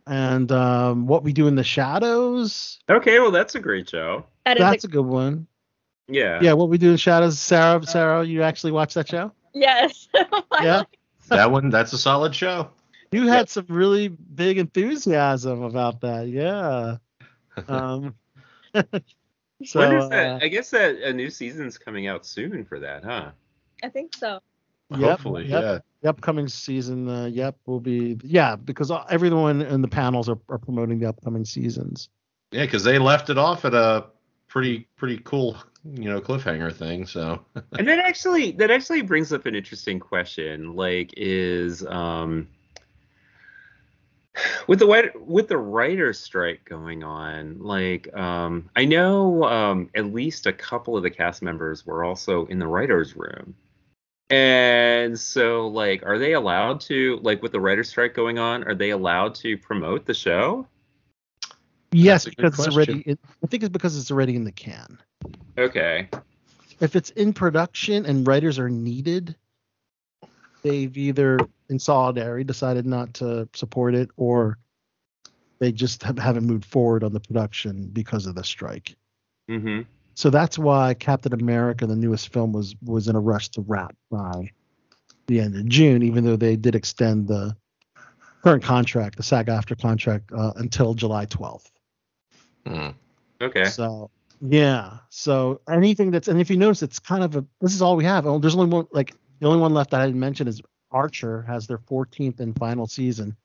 And 0.07 0.51
um, 0.53 1.07
What 1.07 1.23
We 1.23 1.33
Do 1.33 1.49
in 1.49 1.55
the 1.55 1.65
Shadows. 1.65 2.79
Okay, 2.89 3.21
well 3.21 3.31
that's 3.31 3.55
a 3.55 3.61
great 3.61 3.91
show. 3.91 4.25
That 4.45 4.57
is 4.57 4.61
That's 4.63 4.85
a, 4.85 4.89
a 4.89 4.91
good 4.91 5.05
one. 5.05 5.47
Yeah. 6.09 6.41
Yeah, 6.43 6.55
What 6.55 6.69
We 6.69 6.79
Do 6.79 6.91
in 6.91 6.97
Shadows. 6.97 7.39
Sarah, 7.39 7.85
Sarah, 7.87 8.25
you 8.25 8.43
actually 8.43 8.73
watch 8.73 8.95
that 8.95 9.09
show? 9.09 9.33
yes. 9.55 10.09
Yeah. 10.61 10.83
that 11.29 11.51
one, 11.51 11.71
that's 11.71 11.93
a 11.93 11.99
solid 11.99 12.35
show. 12.35 12.71
You 13.13 13.29
had 13.29 13.49
some 13.49 13.67
really 13.69 14.09
big 14.09 14.59
enthusiasm 14.59 15.63
about 15.63 16.01
that. 16.01 16.29
Yeah. 16.29 16.97
Um, 17.67 18.15
so, 19.65 19.81
when 19.81 19.97
is 19.97 20.05
uh. 20.05 20.39
I 20.41 20.47
guess 20.47 20.71
that 20.71 20.95
a 21.03 21.13
new 21.13 21.29
season's 21.29 21.77
coming 21.77 22.07
out 22.07 22.25
soon 22.25 22.65
for 22.65 22.79
that, 22.79 23.03
huh? 23.03 23.33
I 23.83 23.89
think 23.89 24.15
so. 24.15 24.39
Yep, 24.91 25.01
Hopefully, 25.01 25.47
yep. 25.47 25.63
yeah. 25.63 25.79
the 26.01 26.09
upcoming 26.09 26.47
season, 26.47 27.09
uh, 27.09 27.25
yep, 27.27 27.57
will 27.67 27.81
be 27.81 28.17
yeah, 28.23 28.55
because 28.55 28.93
everyone 29.11 29.61
in 29.61 29.83
the 29.83 29.89
panels 29.89 30.29
are, 30.29 30.39
are 30.49 30.59
promoting 30.59 31.01
the 31.01 31.09
upcoming 31.09 31.45
seasons. 31.45 32.09
Yeah, 32.53 32.65
because 32.65 32.85
they 32.85 32.99
left 32.99 33.29
it 33.29 33.39
off 33.39 33.65
at 33.65 33.75
a 33.75 34.07
pretty 34.47 34.87
pretty 34.97 35.21
cool, 35.25 35.57
you 35.95 36.05
know, 36.05 36.21
cliffhanger 36.21 36.73
thing. 36.75 37.07
So 37.07 37.45
and 37.79 37.89
that 37.89 37.99
actually 37.99 38.53
that 38.53 38.71
actually 38.71 39.03
brings 39.03 39.33
up 39.33 39.47
an 39.47 39.55
interesting 39.55 40.01
question 40.01 40.75
like 40.75 41.13
is 41.17 41.85
um 41.87 42.49
with 44.67 44.79
the 44.79 45.13
with 45.17 45.49
the 45.49 45.57
writer's 45.57 46.19
strike 46.19 46.65
going 46.65 47.03
on 47.03 47.59
like 47.61 48.15
um 48.17 48.69
i 48.77 48.85
know 48.85 49.45
um 49.45 49.91
at 49.95 50.07
least 50.07 50.47
a 50.47 50.53
couple 50.53 50.97
of 50.97 51.03
the 51.03 51.11
cast 51.11 51.43
members 51.43 51.87
were 51.87 52.05
also 52.05 52.47
in 52.47 52.59
the 52.59 52.67
writers 52.67 53.17
room 53.17 53.55
and 54.31 55.19
so 55.19 55.67
like 55.69 56.05
are 56.05 56.19
they 56.19 56.35
allowed 56.35 56.81
to 56.81 57.19
like 57.23 57.43
with 57.43 57.53
the 57.53 57.61
writer's 57.61 57.89
strike 57.89 58.15
going 58.15 58.39
on 58.39 58.63
are 58.65 58.75
they 58.75 58.91
allowed 58.91 59.35
to 59.35 59.57
promote 59.59 60.05
the 60.05 60.15
show 60.15 60.67
Yes, 61.93 62.27
a 62.27 62.31
good 62.31 62.37
because 62.37 62.67
it's 62.67 62.75
already. 62.77 63.03
It, 63.07 63.19
I 63.43 63.47
think 63.47 63.63
it's 63.63 63.73
because 63.73 63.97
it's 63.99 64.11
already 64.11 64.37
in 64.37 64.45
the 64.45 64.53
can. 64.53 64.99
okay 65.57 66.09
If 66.81 66.97
it's 66.97 67.11
in 67.11 67.33
production 67.33 68.07
and 68.07 68.27
writers 68.27 68.59
are 68.59 68.69
needed, 68.69 69.37
they've 70.63 70.97
either 70.97 71.39
in 71.69 71.79
solidarity 71.79 72.45
decided 72.45 72.87
not 72.87 73.15
to 73.15 73.49
support 73.55 73.95
it, 73.95 74.11
or 74.17 74.59
they 75.59 75.73
just 75.73 76.03
have, 76.03 76.19
haven't 76.19 76.47
moved 76.47 76.65
forward 76.65 77.03
on 77.03 77.13
the 77.13 77.21
production 77.21 77.89
because 77.93 78.27
of 78.27 78.35
the 78.35 78.45
strike. 78.45 78.97
mm-hmm 79.51 79.83
So 80.15 80.31
that's 80.31 80.59
why 80.59 80.95
Captain 80.95 81.33
America, 81.33 81.87
the 81.87 81.97
newest 81.97 82.33
film, 82.33 82.53
was 82.53 82.77
was 82.85 83.09
in 83.09 83.17
a 83.17 83.21
rush 83.21 83.49
to 83.51 83.63
wrap 83.63 83.95
by 84.11 84.51
the 85.27 85.41
end 85.41 85.57
of 85.57 85.67
June, 85.67 86.03
even 86.03 86.25
though 86.25 86.37
they 86.37 86.57
did 86.57 86.75
extend 86.75 87.29
the 87.29 87.57
current 88.43 88.63
contract, 88.63 89.17
the 89.17 89.23
SAG-AFTRA 89.23 89.81
contract, 89.81 90.33
uh, 90.33 90.53
until 90.57 90.95
July 90.95 91.27
12th. 91.27 91.71
Hmm. 92.69 93.45
okay 93.45 93.65
So 93.65 94.11
yeah, 94.41 94.99
so 95.09 95.61
anything 95.69 96.11
that's 96.11 96.29
and 96.29 96.41
if 96.41 96.49
you 96.51 96.57
notice, 96.57 96.83
it's 96.83 96.99
kind 96.99 97.25
of 97.25 97.37
a 97.37 97.45
this 97.61 97.75
is 97.75 97.83
all 97.83 97.97
we 97.97 98.05
have. 98.05 98.27
Oh, 98.27 98.39
there's 98.39 98.55
only 98.55 98.69
one 98.69 98.87
like 98.93 99.15
the 99.41 99.47
only 99.47 99.61
one 99.61 99.75
left 99.75 99.91
that 99.91 100.01
I 100.01 100.07
didn't 100.07 100.21
mention 100.21 100.47
is 100.47 100.63
Archer 100.91 101.43
has 101.43 101.67
their 101.67 101.79
14th 101.79 102.41
and 102.41 102.57
final 102.57 102.87
season. 102.87 103.37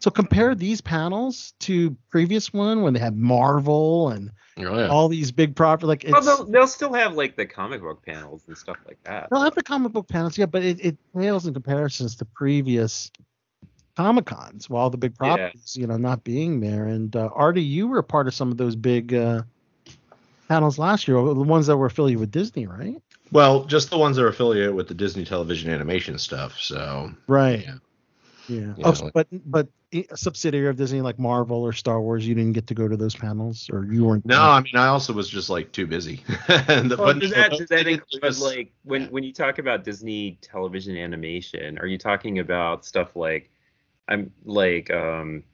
So 0.00 0.10
compare 0.10 0.54
these 0.54 0.80
panels 0.80 1.54
to 1.60 1.96
previous 2.08 2.52
one 2.52 2.82
when 2.82 2.94
they 2.94 3.00
had 3.00 3.16
Marvel 3.16 4.10
and 4.10 4.30
oh, 4.58 4.78
yeah. 4.78 4.88
all 4.88 5.08
these 5.08 5.32
big 5.32 5.56
property 5.56 5.86
like 5.86 6.04
it's 6.04 6.12
well 6.12 6.22
they'll, 6.22 6.44
they'll 6.46 6.66
still 6.66 6.92
have 6.92 7.14
like 7.14 7.36
the 7.36 7.44
comic 7.44 7.80
book 7.80 8.04
panels 8.06 8.42
and 8.46 8.56
stuff 8.56 8.76
like 8.86 9.02
that 9.04 9.28
They'll 9.30 9.42
have 9.42 9.56
the 9.56 9.62
comic 9.62 9.92
book 9.92 10.08
panels, 10.08 10.38
yeah, 10.38 10.46
but 10.46 10.62
it, 10.62 10.78
it 10.80 10.96
pales 11.16 11.46
in 11.46 11.52
comparisons 11.52 12.14
to 12.16 12.24
previous 12.24 13.10
Comic 13.98 14.26
Cons, 14.26 14.70
while 14.70 14.90
the 14.90 14.96
big 14.96 15.14
Yeah. 15.20 15.34
properties, 15.36 15.74
you 15.76 15.88
know, 15.88 15.96
not 15.96 16.22
being 16.22 16.60
there. 16.60 16.86
And 16.86 17.14
uh, 17.16 17.30
Artie, 17.34 17.62
you 17.64 17.88
were 17.88 17.98
a 17.98 18.04
part 18.04 18.28
of 18.28 18.34
some 18.34 18.52
of 18.52 18.56
those 18.56 18.76
big 18.76 19.12
uh, 19.12 19.42
panels 20.48 20.78
last 20.78 21.08
year, 21.08 21.16
the 21.16 21.34
ones 21.34 21.66
that 21.66 21.76
were 21.76 21.86
affiliated 21.86 22.20
with 22.20 22.30
Disney, 22.30 22.68
right? 22.68 22.94
Well, 23.32 23.64
just 23.64 23.90
the 23.90 23.98
ones 23.98 24.16
that 24.16 24.22
are 24.24 24.28
affiliated 24.28 24.72
with 24.72 24.86
the 24.86 24.94
Disney 24.94 25.24
television 25.24 25.72
animation 25.72 26.16
stuff. 26.16 26.60
So 26.60 27.12
Right. 27.26 27.64
Yeah. 27.64 27.74
Yeah. 28.48 28.60
Yeah, 28.76 28.84
Oh, 28.84 28.90
like- 28.90 29.12
but 29.14 29.26
but 29.44 29.68
a 29.92 30.04
subsidiary 30.14 30.68
of 30.68 30.76
Disney 30.76 31.00
like 31.00 31.18
Marvel 31.18 31.60
or 31.62 31.72
Star 31.72 32.00
Wars, 32.00 32.24
you 32.26 32.34
didn't 32.36 32.52
get 32.52 32.68
to 32.68 32.74
go 32.74 32.86
to 32.86 32.96
those 32.96 33.16
panels, 33.16 33.68
or 33.72 33.84
you 33.90 34.04
weren't. 34.04 34.24
no, 34.24 34.40
I 34.40 34.60
mean, 34.60 34.76
I 34.76 34.86
also 34.86 35.12
was 35.12 35.28
just 35.28 35.50
like 35.50 35.72
too 35.72 35.86
busy. 35.88 36.22
and 36.48 36.88
the, 36.90 36.96
Well, 36.96 37.06
but 37.14 37.18
does 37.18 37.30
that, 37.32 37.50
does 37.50 37.68
that 37.68 37.88
include 37.88 38.22
was- 38.22 38.40
like 38.40 38.70
when 38.84 39.02
yeah. 39.02 39.08
when 39.08 39.24
you 39.24 39.32
talk 39.32 39.58
about 39.58 39.82
Disney 39.82 40.38
television 40.40 40.96
animation? 40.96 41.78
Are 41.78 41.86
you 41.86 41.98
talking 41.98 42.38
about 42.38 42.84
stuff 42.84 43.16
like 43.16 43.50
I'm 44.08 44.32
like 44.44 44.90
um, 44.90 45.44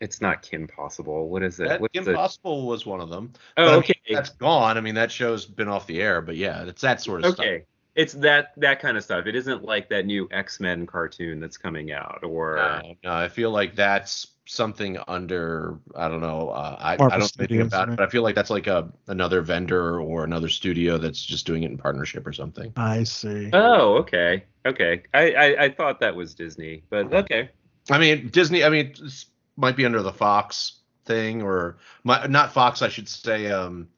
it's 0.00 0.20
not 0.20 0.42
Kim 0.42 0.66
Possible. 0.66 1.28
What 1.28 1.42
is 1.42 1.60
it? 1.60 1.68
that 1.68 1.80
What's 1.80 1.92
the- 2.04 2.10
Impossible 2.10 2.66
was 2.66 2.86
one 2.86 3.00
of 3.00 3.10
them. 3.10 3.32
But, 3.56 3.62
I 3.62 3.66
Oh, 3.66 3.70
mean, 3.72 3.78
okay, 3.80 3.94
that's 4.10 4.30
gone. 4.30 4.76
I 4.76 4.80
mean, 4.80 4.94
that 4.94 5.12
show's 5.12 5.44
been 5.46 5.68
off 5.68 5.86
the 5.86 6.00
air, 6.00 6.20
but 6.22 6.36
yeah, 6.36 6.62
it's 6.64 6.82
that 6.82 7.00
sort 7.00 7.20
of 7.24 7.34
stuff. 7.34 7.44
okay. 7.44 7.64
It's 7.96 8.12
that 8.14 8.52
that 8.56 8.80
kind 8.80 8.96
of 8.96 9.02
stuff. 9.04 9.26
It 9.26 9.34
isn't 9.34 9.64
like 9.64 9.88
that 9.90 10.06
new 10.06 10.28
X 10.30 10.60
Men 10.60 10.86
cartoon 10.86 11.40
that's 11.40 11.56
coming 11.58 11.92
out, 11.92 12.20
or 12.22 12.56
No, 12.56 12.94
no, 13.04 13.12
I 13.12 13.28
feel 13.28 13.50
like 13.50 13.74
that's 13.74 14.28
something 14.46 14.96
under 15.08 15.78
I 15.96 16.08
don't 16.08 16.20
know. 16.20 16.50
Uh, 16.50 16.76
I, 16.78 16.92
I 16.94 16.96
don't 16.96 17.08
know 17.20 17.28
anything 17.40 17.60
about 17.62 17.88
right? 17.88 17.92
it, 17.94 17.96
but 17.98 18.04
I 18.04 18.10
feel 18.10 18.22
like 18.22 18.36
that's 18.36 18.48
like 18.48 18.68
a 18.68 18.88
another 19.08 19.42
vendor 19.42 20.00
or 20.00 20.22
another 20.24 20.48
studio 20.48 20.98
that's 20.98 21.22
just 21.22 21.46
doing 21.46 21.64
it 21.64 21.70
in 21.72 21.78
partnership 21.78 22.26
or 22.26 22.32
something. 22.32 22.72
I 22.76 23.02
see. 23.02 23.50
oh, 23.52 23.96
okay, 23.98 24.44
okay. 24.64 25.02
I, 25.12 25.32
I 25.34 25.64
I 25.64 25.68
thought 25.70 25.98
that 26.00 26.14
was 26.14 26.34
Disney, 26.34 26.84
but 26.90 27.12
okay. 27.12 27.50
I 27.88 27.98
mean, 27.98 28.28
Disney. 28.28 28.64
I 28.64 28.68
mean, 28.68 28.94
this 29.00 29.26
might 29.56 29.76
be 29.76 29.84
under 29.86 30.02
the 30.02 30.12
Fox 30.12 30.80
thing 31.04 31.42
or 31.42 31.78
my, 32.04 32.26
not 32.26 32.52
Fox. 32.52 32.82
I 32.82 32.88
should 32.88 33.08
say 33.08 33.50
um, 33.50 33.88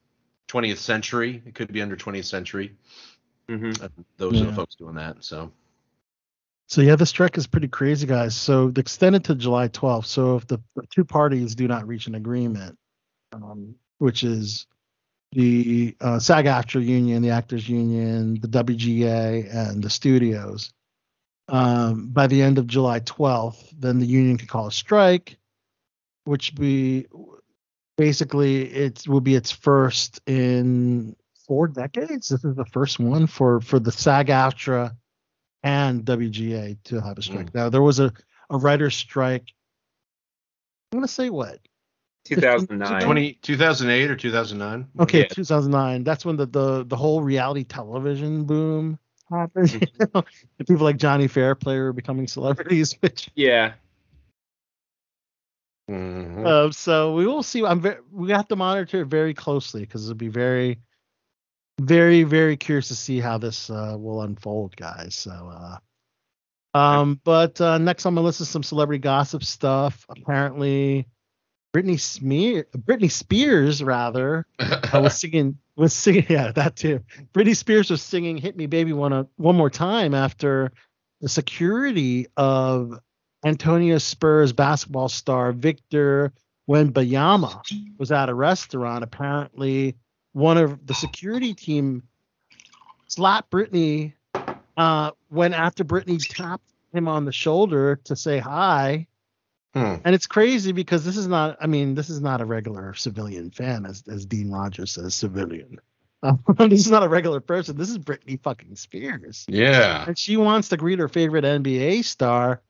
20th 0.48 0.78
Century. 0.78 1.42
It 1.46 1.54
could 1.54 1.72
be 1.72 1.82
under 1.82 1.96
20th 1.96 2.26
Century. 2.26 2.76
hmm 3.48 3.72
Uh, 3.80 3.88
Those 4.18 4.40
are 4.40 4.46
the 4.46 4.52
folks 4.52 4.74
doing 4.76 4.94
that. 4.96 5.24
So 5.24 5.50
So 6.68 6.80
yeah, 6.80 6.96
this 6.96 7.10
strike 7.10 7.36
is 7.36 7.46
pretty 7.46 7.68
crazy, 7.68 8.06
guys. 8.06 8.34
So 8.34 8.68
the 8.70 8.80
extended 8.80 9.24
to 9.24 9.34
July 9.34 9.68
12th. 9.68 10.06
So 10.06 10.36
if 10.36 10.46
the, 10.46 10.58
the 10.76 10.86
two 10.90 11.04
parties 11.04 11.54
do 11.54 11.66
not 11.68 11.86
reach 11.86 12.06
an 12.06 12.14
agreement, 12.14 12.78
um, 13.32 13.74
which 13.98 14.22
is 14.24 14.66
the 15.32 15.96
uh, 16.00 16.18
SAG-AFTRA 16.18 16.84
union, 16.84 17.22
the 17.22 17.30
actors 17.30 17.68
union, 17.68 18.38
the 18.40 18.48
WGA, 18.48 19.54
and 19.54 19.82
the 19.82 19.88
studios, 19.88 20.72
um, 21.52 22.08
by 22.08 22.26
the 22.26 22.40
end 22.40 22.56
of 22.56 22.66
July 22.66 23.00
12th, 23.00 23.62
then 23.78 24.00
the 24.00 24.06
union 24.06 24.38
can 24.38 24.48
call 24.48 24.66
a 24.68 24.72
strike, 24.72 25.36
which 26.24 26.52
we 26.56 27.06
basically 27.98 28.62
it 28.62 29.06
will 29.06 29.20
be 29.20 29.34
its 29.34 29.52
first 29.52 30.20
in 30.26 31.14
four 31.46 31.68
decades. 31.68 32.30
This 32.30 32.42
is 32.42 32.56
the 32.56 32.64
first 32.64 32.98
one 32.98 33.26
for 33.26 33.60
for 33.60 33.78
the 33.78 33.92
SAG-AFTRA 33.92 34.96
and 35.62 36.04
WGA 36.04 36.78
to 36.84 37.00
have 37.00 37.18
a 37.18 37.22
strike. 37.22 37.54
Now 37.54 37.68
there 37.68 37.82
was 37.82 38.00
a 38.00 38.10
a 38.48 38.56
writer's 38.56 38.96
strike. 38.96 39.52
I'm 40.90 41.00
gonna 41.00 41.08
say 41.08 41.28
what? 41.28 41.58
2009. 42.24 43.02
20, 43.02 43.32
2008 43.42 44.10
or 44.10 44.16
2009? 44.16 44.88
Okay, 45.00 45.18
Yeah. 45.18 45.24
2009. 45.26 46.04
That's 46.04 46.24
when 46.24 46.36
the, 46.36 46.46
the 46.46 46.84
the 46.86 46.96
whole 46.96 47.20
reality 47.20 47.64
television 47.64 48.44
boom 48.44 48.98
happened. 49.32 49.72
You 50.00 50.06
know? 50.14 50.24
And 50.58 50.68
people 50.68 50.84
like 50.84 50.96
Johnny 50.96 51.28
Fairplay 51.28 51.76
are 51.76 51.92
becoming 51.92 52.26
celebrities, 52.28 52.96
which 53.00 53.30
Yeah. 53.34 53.74
Mhm. 55.90 56.46
uh, 56.46 56.70
so 56.70 57.14
we 57.14 57.26
will 57.26 57.42
see. 57.42 57.64
I'm 57.64 57.80
very, 57.80 57.98
we 58.10 58.30
have 58.30 58.48
to 58.48 58.56
monitor 58.56 59.02
it 59.02 59.06
very 59.06 59.34
closely 59.34 59.80
because 59.82 60.04
it'll 60.04 60.16
be 60.16 60.28
very, 60.28 60.80
very, 61.80 62.22
very 62.22 62.56
curious 62.56 62.88
to 62.88 62.94
see 62.94 63.20
how 63.20 63.38
this 63.38 63.68
uh, 63.70 63.96
will 63.98 64.22
unfold, 64.22 64.76
guys. 64.76 65.14
So, 65.14 65.30
uh, 65.32 65.78
um, 66.78 67.20
but 67.24 67.60
uh, 67.60 67.78
next 67.78 68.06
on 68.06 68.14
my 68.14 68.22
list 68.22 68.40
is 68.40 68.48
some 68.48 68.62
celebrity 68.62 69.00
gossip 69.00 69.44
stuff. 69.44 70.06
Apparently, 70.08 71.06
Britney 71.72 71.98
Smear, 71.98 72.66
Britney 72.76 73.10
Spears 73.10 73.82
rather, 73.82 74.46
uh, 74.58 75.00
was 75.02 75.18
singing 75.18 75.58
was 75.76 75.92
singing 75.92 76.26
yeah 76.28 76.52
that 76.52 76.76
too. 76.76 77.00
Britney 77.32 77.56
Spears 77.56 77.90
was 77.90 78.02
singing 78.02 78.36
"Hit 78.36 78.56
Me, 78.56 78.66
Baby" 78.66 78.92
one 78.92 79.12
uh, 79.12 79.24
one 79.36 79.56
more 79.56 79.70
time 79.70 80.14
after 80.14 80.72
the 81.20 81.28
security 81.28 82.26
of 82.36 82.98
Antonio 83.44 83.98
Spurs 83.98 84.52
basketball 84.52 85.08
star 85.08 85.52
Victor 85.52 86.32
Wembanyama 86.68 87.62
was 87.98 88.12
at 88.12 88.28
a 88.28 88.34
restaurant. 88.34 89.02
Apparently, 89.02 89.96
one 90.32 90.58
of 90.58 90.86
the 90.86 90.94
security 90.94 91.54
team 91.54 92.02
slapped 93.08 93.50
Britney 93.50 94.12
uh, 94.76 95.10
when 95.28 95.54
after 95.54 95.84
Britney 95.84 96.18
tapped 96.28 96.70
him 96.92 97.08
on 97.08 97.24
the 97.24 97.32
shoulder 97.32 97.96
to 98.04 98.14
say 98.14 98.38
hi. 98.38 99.06
Hmm. 99.74 99.96
And 100.04 100.14
it's 100.14 100.26
crazy 100.26 100.72
because 100.72 101.04
this 101.04 101.16
is 101.16 101.26
not, 101.26 101.56
I 101.60 101.66
mean, 101.66 101.94
this 101.94 102.10
is 102.10 102.20
not 102.20 102.40
a 102.40 102.44
regular 102.44 102.92
civilian 102.94 103.50
fan, 103.50 103.86
as, 103.86 104.04
as 104.06 104.26
Dean 104.26 104.50
Rogers 104.50 104.92
says, 104.92 105.14
civilian. 105.14 105.78
Um, 106.22 106.42
this 106.58 106.80
is 106.80 106.90
not 106.90 107.02
a 107.02 107.08
regular 107.08 107.40
person. 107.40 107.76
This 107.76 107.90
is 107.90 107.98
Britney 107.98 108.40
fucking 108.42 108.76
Spears. 108.76 109.44
Yeah. 109.48 110.04
And 110.06 110.18
she 110.18 110.36
wants 110.36 110.68
to 110.68 110.76
greet 110.76 110.98
her 110.98 111.08
favorite 111.08 111.44
NBA 111.44 112.04
star. 112.04 112.62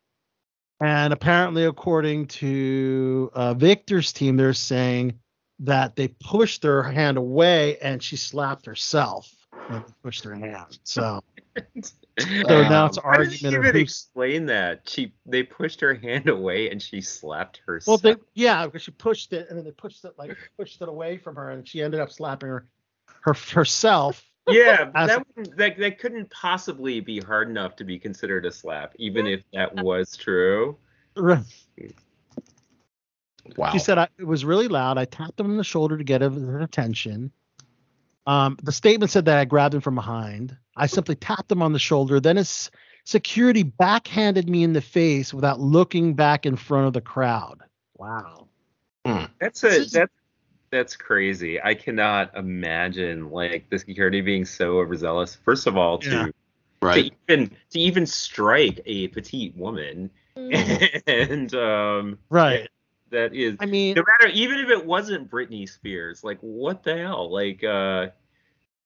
And 0.81 1.13
apparently, 1.13 1.65
according 1.65 2.27
to 2.27 3.31
uh, 3.35 3.55
Victor's 3.55 4.13
team, 4.13 4.37
they're 4.37 4.53
saying 4.53 5.19
that 5.61 5.95
they 5.95 6.09
pushed 6.09 6.65
her 6.65 6.83
hand 6.83 7.17
away 7.19 7.79
and 7.79 8.03
she 8.03 8.17
slapped 8.17 8.67
herself 8.67 9.33
when 9.69 9.81
they 9.81 9.93
pushed 10.03 10.25
her 10.25 10.35
hand. 10.35 10.79
So, 10.83 11.23
so 12.49 12.63
now 12.69 12.85
um, 12.85 12.89
it's 12.89 12.97
an 12.99 13.03
How 13.05 13.17
does 13.17 13.29
argument 13.29 13.57
of 13.57 13.65
even 13.65 13.75
who's 13.75 13.83
explain 13.83 14.47
that? 14.47 14.89
She 14.89 15.15
they 15.27 15.43
pushed 15.43 15.81
her 15.81 15.95
hand 15.95 16.29
away 16.29 16.71
and 16.71 16.81
she 16.81 17.01
slapped 17.01 17.61
Well, 17.67 17.75
herself. 17.77 18.03
they 18.03 18.17
yeah, 18.35 18.67
because 18.67 18.83
she 18.83 18.91
pushed 18.93 19.33
it 19.33 19.49
and 19.49 19.59
then 19.59 19.65
they 19.65 19.71
pushed 19.71 20.05
it 20.05 20.13
like 20.19 20.37
pushed 20.59 20.81
it 20.83 20.89
away 20.89 21.19
from 21.19 21.37
her, 21.37 21.51
and 21.51 21.67
she 21.67 21.83
ended 21.83 22.01
up 22.01 22.11
slapping 22.11 22.49
her, 22.49 22.67
her 23.23 23.35
herself. 23.53 24.25
yeah, 24.49 24.91
that, 24.93 25.25
wouldn't- 25.37 25.57
that 25.57 25.79
that 25.79 25.99
couldn't 25.99 26.29
possibly 26.31 26.99
be 27.01 27.21
hard 27.21 27.49
enough 27.49 27.77
to 27.77 27.85
be 27.85 27.99
considered 27.99 28.45
a 28.45 28.51
slap, 28.51 28.93
even 28.99 29.27
if 29.27 29.43
that 29.53 29.75
was 29.77 30.17
true. 30.17 30.77
Wow. 33.57 33.71
She 33.73 33.79
said 33.79 33.99
I, 33.99 34.09
it 34.19 34.25
was 34.27 34.45
really 34.45 34.69
loud. 34.69 34.99
I 34.99 35.05
tapped 35.05 35.39
him 35.41 35.51
on 35.51 35.57
the 35.57 35.65
shoulder 35.65 35.99
to 35.99 36.05
get 36.05 36.21
his 36.21 36.37
attention. 36.37 37.33
Um, 38.27 38.57
the 38.63 38.73
statement 38.73 39.11
said 39.11 39.25
that 39.25 39.39
I 39.39 39.45
grabbed 39.45 39.75
him 39.75 39.81
from 39.81 39.95
behind. 39.95 40.57
I 40.77 40.87
simply 40.87 41.15
tapped 41.17 41.51
him 41.51 41.63
on 41.63 41.73
the 41.73 41.79
shoulder. 41.79 42.21
Then 42.21 42.37
his 42.37 42.71
security 43.05 43.63
backhanded 43.63 44.49
me 44.49 44.63
in 44.63 44.73
the 44.73 44.81
face 44.81 45.35
without 45.35 45.61
looking 45.61 46.15
back 46.15 46.47
in 46.47 46.57
front 46.57 46.87
of 46.87 46.93
the 46.93 47.01
crowd. 47.01 47.63
Wow. 47.97 48.49
That's 49.41 49.65
a 49.65 49.85
that's 49.85 50.13
that's 50.71 50.97
crazy. 50.97 51.61
I 51.61 51.75
cannot 51.75 52.37
imagine 52.37 53.31
like 53.31 53.69
the 53.71 53.79
security 53.79 54.21
being 54.21 54.45
so 54.45 54.79
overzealous. 54.79 55.37
First 55.45 55.67
of 55.67 55.77
all, 55.77 55.99
to 55.99 56.11
Yeah. 56.11 56.27
Right. 56.81 57.13
to 57.29 57.33
even 57.35 57.51
to 57.71 57.79
even 57.79 58.07
strike 58.07 58.81
a 58.87 59.09
petite 59.09 59.57
woman, 59.57 60.11
and 60.37 61.55
um, 61.55 62.19
Right. 62.31 62.69
That 63.13 63.35
is 63.35 63.57
I 63.61 63.67
mean, 63.67 63.95
no 63.95 64.03
matter 64.19 64.33
even 64.33 64.59
if 64.59 64.69
it 64.69 64.85
wasn't 64.85 65.31
Britney 65.31 65.69
Spears, 65.69 66.25
like 66.25 66.39
what 66.41 66.83
the 66.83 66.97
hell, 66.97 67.31
like 67.31 67.63
uh, 67.63 68.09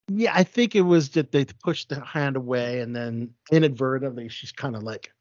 Yeah, 0.09 0.33
I 0.35 0.43
think 0.43 0.75
it 0.75 0.83
was 0.83 1.11
that 1.11 1.33
they 1.33 1.45
pushed 1.45 1.89
the 1.89 2.05
hand 2.05 2.37
away 2.37 2.81
and 2.81 2.95
then 2.95 3.31
inadvertently 3.51 4.29
she's 4.29 4.53
kind 4.53 4.77
of 4.77 4.83
like 4.83 5.13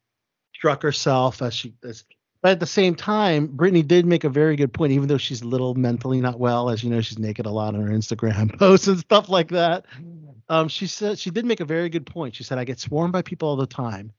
struck 0.54 0.82
herself 0.82 1.40
as 1.40 1.54
she 1.54 1.74
as 1.84 2.04
but 2.42 2.52
at 2.52 2.60
the 2.60 2.66
same 2.66 2.94
time, 2.94 3.48
Britney 3.48 3.86
did 3.86 4.06
make 4.06 4.22
a 4.22 4.28
very 4.28 4.54
good 4.54 4.72
point, 4.72 4.92
even 4.92 5.08
though 5.08 5.18
she's 5.18 5.42
a 5.42 5.48
little 5.48 5.74
mentally 5.74 6.20
not 6.20 6.38
well, 6.38 6.70
as 6.70 6.84
you 6.84 6.90
know, 6.90 7.00
she's 7.00 7.18
naked 7.18 7.46
a 7.46 7.50
lot 7.50 7.74
on 7.74 7.82
her 7.82 7.90
Instagram 7.90 8.56
posts 8.58 8.86
and 8.86 8.98
stuff 8.98 9.28
like 9.28 9.48
that. 9.48 9.86
Um, 10.48 10.68
she 10.68 10.86
said 10.86 11.18
she 11.18 11.30
did 11.30 11.44
make 11.44 11.58
a 11.58 11.64
very 11.64 11.88
good 11.88 12.06
point. 12.06 12.36
She 12.36 12.44
said, 12.44 12.58
I 12.58 12.64
get 12.64 12.78
swarmed 12.78 13.12
by 13.12 13.22
people 13.22 13.48
all 13.48 13.56
the 13.56 13.66
time. 13.66 14.12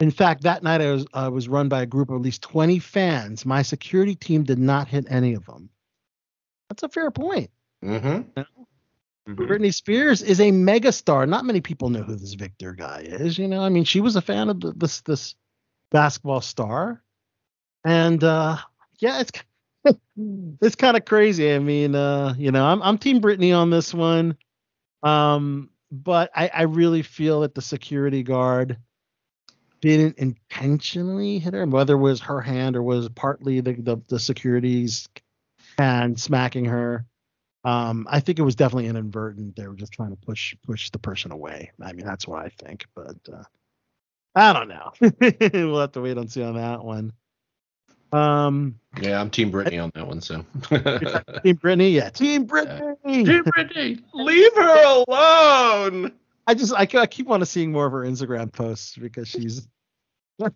In 0.00 0.10
fact, 0.12 0.42
that 0.44 0.62
night 0.62 0.80
I 0.80 0.92
was 0.92 1.06
I 1.12 1.28
was 1.28 1.48
run 1.48 1.68
by 1.68 1.82
a 1.82 1.86
group 1.86 2.10
of 2.10 2.16
at 2.16 2.22
least 2.22 2.42
20 2.42 2.78
fans. 2.78 3.44
My 3.44 3.62
security 3.62 4.14
team 4.14 4.44
did 4.44 4.58
not 4.58 4.88
hit 4.88 5.06
any 5.10 5.34
of 5.34 5.44
them. 5.46 5.70
That's 6.68 6.84
a 6.84 6.88
fair 6.88 7.10
point. 7.10 7.50
Mm-hmm. 7.84 8.40
mhm. 8.40 8.44
Britney 9.28 9.74
Spears 9.74 10.22
is 10.22 10.40
a 10.40 10.50
megastar. 10.50 11.28
Not 11.28 11.44
many 11.44 11.60
people 11.60 11.90
know 11.90 12.02
who 12.02 12.14
this 12.14 12.34
Victor 12.34 12.72
guy 12.72 13.00
is. 13.04 13.38
You 13.38 13.48
know, 13.48 13.60
I 13.60 13.68
mean, 13.68 13.84
she 13.84 14.00
was 14.00 14.16
a 14.16 14.22
fan 14.22 14.48
of 14.48 14.60
the, 14.60 14.72
this 14.72 15.00
this 15.02 15.34
basketball 15.90 16.40
star, 16.40 17.02
and 17.84 18.22
uh, 18.22 18.56
yeah, 19.00 19.20
it's 19.20 19.32
it's 20.60 20.76
kind 20.76 20.96
of 20.96 21.04
crazy. 21.04 21.52
I 21.52 21.58
mean, 21.58 21.94
uh, 21.94 22.34
you 22.38 22.52
know, 22.52 22.64
I'm 22.64 22.82
I'm 22.82 22.98
Team 22.98 23.20
Britney 23.20 23.56
on 23.56 23.70
this 23.70 23.92
one, 23.92 24.36
um, 25.02 25.70
but 25.90 26.30
I 26.34 26.48
I 26.48 26.62
really 26.62 27.02
feel 27.02 27.40
that 27.40 27.54
the 27.54 27.62
security 27.62 28.22
guard 28.22 28.78
didn't 29.80 30.18
intentionally 30.18 31.38
hit 31.38 31.54
her, 31.54 31.64
whether 31.66 31.94
it 31.94 31.98
was 31.98 32.20
her 32.20 32.40
hand 32.40 32.76
or 32.76 32.82
was 32.82 33.08
partly 33.10 33.60
the 33.60 33.72
the, 33.72 34.02
the 34.08 34.18
security's 34.18 35.08
hand 35.78 36.20
smacking 36.20 36.66
her. 36.66 37.06
Um, 37.64 38.06
I 38.08 38.20
think 38.20 38.38
it 38.38 38.42
was 38.42 38.54
definitely 38.56 38.86
inadvertent. 38.86 39.56
They 39.56 39.66
were 39.66 39.74
just 39.74 39.92
trying 39.92 40.10
to 40.10 40.16
push 40.16 40.54
push 40.66 40.90
the 40.90 40.98
person 40.98 41.32
away. 41.32 41.72
I 41.82 41.92
mean, 41.92 42.06
that's 42.06 42.26
what 42.26 42.44
I 42.44 42.48
think. 42.48 42.86
But 42.94 43.16
uh, 43.32 43.42
I 44.34 44.52
don't 44.52 44.68
know. 44.68 44.92
we'll 45.70 45.80
have 45.80 45.92
to 45.92 46.00
wait 46.00 46.16
and 46.16 46.30
see 46.30 46.42
on 46.42 46.54
that 46.54 46.84
one. 46.84 47.12
Um, 48.12 48.78
Yeah, 49.00 49.20
I'm 49.20 49.30
Team 49.30 49.52
Britney 49.52 49.82
on 49.82 49.90
that 49.94 50.06
one. 50.06 50.20
So. 50.20 50.36
Team 51.42 51.56
Britney, 51.58 51.92
yeah, 51.92 52.08
Team 52.10 52.46
Britney. 52.48 52.96
Team 53.04 53.44
Britney, 53.44 54.02
leave 54.14 54.54
her 54.54 55.04
alone. 55.06 56.12
I 56.48 56.54
just 56.54 56.72
I, 56.72 56.88
I 56.94 57.06
keep 57.06 57.28
on 57.28 57.44
seeing 57.44 57.72
more 57.72 57.84
of 57.84 57.92
her 57.92 58.00
Instagram 58.00 58.50
posts 58.50 58.96
because 58.96 59.28
she's 59.28 59.68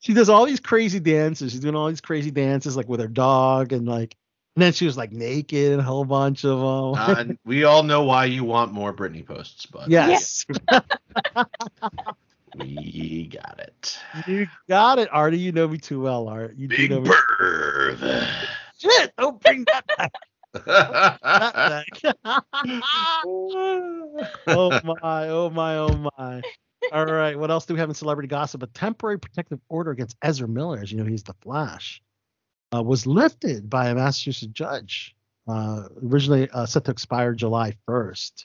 she 0.00 0.14
does 0.14 0.30
all 0.30 0.46
these 0.46 0.58
crazy 0.58 1.00
dances. 1.00 1.52
She's 1.52 1.60
doing 1.60 1.74
all 1.74 1.88
these 1.88 2.00
crazy 2.00 2.30
dances 2.30 2.78
like 2.78 2.88
with 2.88 3.00
her 3.00 3.08
dog 3.08 3.74
and 3.74 3.86
like 3.86 4.16
and 4.56 4.62
then 4.62 4.72
she 4.72 4.86
was 4.86 4.96
like 4.96 5.12
naked 5.12 5.72
and 5.72 5.80
a 5.82 5.84
whole 5.84 6.06
bunch 6.06 6.46
of 6.46 6.58
them. 6.58 6.94
Uh, 6.94 7.14
and 7.20 7.38
we 7.44 7.64
all 7.64 7.82
know 7.82 8.04
why 8.04 8.24
you 8.24 8.42
want 8.42 8.72
more 8.72 8.94
Britney 8.94 9.24
posts, 9.24 9.66
but 9.66 9.90
yes. 9.90 10.46
we 12.56 13.30
got 13.30 13.60
it. 13.60 13.98
You 14.26 14.46
got 14.66 14.98
it, 14.98 15.10
Artie. 15.12 15.38
You 15.38 15.52
know 15.52 15.68
me 15.68 15.76
too 15.76 16.00
well, 16.00 16.26
Art. 16.26 16.56
You 16.56 16.68
do 16.68 16.88
know 16.88 17.00
me. 17.02 17.10
Shit, 18.78 19.12
don't 19.18 19.38
bring 19.42 19.66
that 19.66 19.84
back. 19.98 20.12
Oh 24.46 24.80
my, 24.84 25.28
oh 25.28 25.50
my, 25.50 25.76
oh 25.76 26.10
my. 26.18 26.42
All 26.92 27.06
right, 27.06 27.38
what 27.38 27.50
else 27.50 27.66
do 27.66 27.74
we 27.74 27.80
have 27.80 27.88
in 27.88 27.94
celebrity 27.94 28.28
gossip? 28.28 28.62
A 28.62 28.66
temporary 28.68 29.18
protective 29.18 29.60
order 29.68 29.90
against 29.90 30.16
Ezra 30.22 30.48
Miller, 30.48 30.78
as 30.80 30.90
you 30.90 30.98
know, 30.98 31.04
he's 31.04 31.22
the 31.22 31.34
Flash, 31.40 32.02
uh, 32.74 32.82
was 32.82 33.06
lifted 33.06 33.68
by 33.68 33.88
a 33.88 33.94
Massachusetts 33.94 34.52
judge. 34.52 35.14
Uh, 35.46 35.88
originally 36.06 36.48
uh, 36.50 36.66
set 36.66 36.84
to 36.84 36.90
expire 36.90 37.32
July 37.32 37.74
1st. 37.88 38.44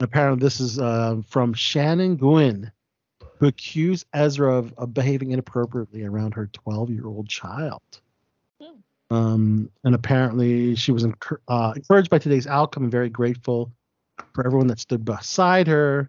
And 0.00 0.08
apparently, 0.08 0.42
this 0.42 0.60
is 0.60 0.78
uh, 0.78 1.20
from 1.28 1.52
Shannon 1.52 2.16
Gwynn, 2.16 2.72
who 3.38 3.48
accused 3.48 4.06
Ezra 4.14 4.56
of, 4.56 4.72
of 4.78 4.94
behaving 4.94 5.32
inappropriately 5.32 6.04
around 6.04 6.32
her 6.34 6.46
12 6.46 6.90
year 6.90 7.06
old 7.06 7.28
child. 7.28 7.82
Um, 9.12 9.68
and 9.84 9.94
apparently, 9.94 10.74
she 10.74 10.90
was 10.90 11.04
encour- 11.04 11.42
uh, 11.46 11.74
encouraged 11.76 12.08
by 12.08 12.18
today's 12.18 12.46
outcome 12.46 12.84
and 12.84 12.92
very 12.92 13.10
grateful 13.10 13.70
for 14.32 14.46
everyone 14.46 14.68
that 14.68 14.80
stood 14.80 15.04
beside 15.04 15.66
her 15.68 16.08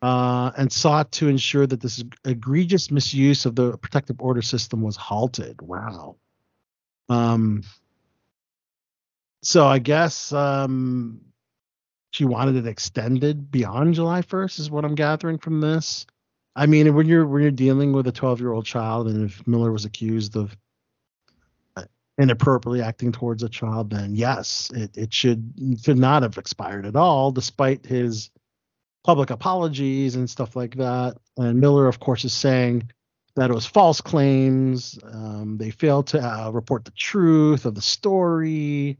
uh, 0.00 0.50
and 0.56 0.72
sought 0.72 1.12
to 1.12 1.28
ensure 1.28 1.66
that 1.66 1.82
this 1.82 2.02
egregious 2.24 2.90
misuse 2.90 3.44
of 3.44 3.56
the 3.56 3.76
protective 3.76 4.16
order 4.20 4.40
system 4.40 4.80
was 4.80 4.96
halted. 4.96 5.60
Wow. 5.60 6.16
Um, 7.10 7.62
so 9.42 9.66
I 9.66 9.78
guess 9.78 10.32
um, 10.32 11.20
she 12.12 12.24
wanted 12.24 12.56
it 12.56 12.66
extended 12.66 13.50
beyond 13.50 13.94
July 13.94 14.22
1st, 14.22 14.60
is 14.60 14.70
what 14.70 14.86
I'm 14.86 14.94
gathering 14.94 15.36
from 15.36 15.60
this. 15.60 16.06
I 16.56 16.64
mean, 16.64 16.94
when 16.94 17.06
you're 17.06 17.26
when 17.26 17.42
you're 17.42 17.50
dealing 17.50 17.92
with 17.92 18.06
a 18.06 18.12
12 18.12 18.40
year 18.40 18.52
old 18.52 18.64
child, 18.64 19.08
and 19.08 19.28
if 19.28 19.46
Miller 19.46 19.70
was 19.70 19.84
accused 19.84 20.36
of 20.36 20.56
inappropriately 22.18 22.82
acting 22.82 23.12
towards 23.12 23.42
a 23.42 23.48
child, 23.48 23.90
then 23.90 24.14
yes, 24.14 24.70
it, 24.74 24.96
it 24.96 25.14
should 25.14 25.52
should 25.82 25.98
not 25.98 26.22
have 26.22 26.36
expired 26.36 26.84
at 26.84 26.96
all, 26.96 27.30
despite 27.30 27.86
his 27.86 28.30
public 29.04 29.30
apologies 29.30 30.16
and 30.16 30.28
stuff 30.28 30.56
like 30.56 30.76
that. 30.76 31.16
And 31.36 31.60
Miller, 31.60 31.86
of 31.86 32.00
course, 32.00 32.24
is 32.24 32.34
saying 32.34 32.90
that 33.36 33.50
it 33.50 33.54
was 33.54 33.66
false 33.66 34.00
claims. 34.00 34.98
Um, 35.04 35.56
they 35.58 35.70
failed 35.70 36.08
to 36.08 36.20
uh, 36.20 36.50
report 36.50 36.84
the 36.84 36.90
truth 36.90 37.64
of 37.64 37.74
the 37.74 37.82
story. 37.82 38.98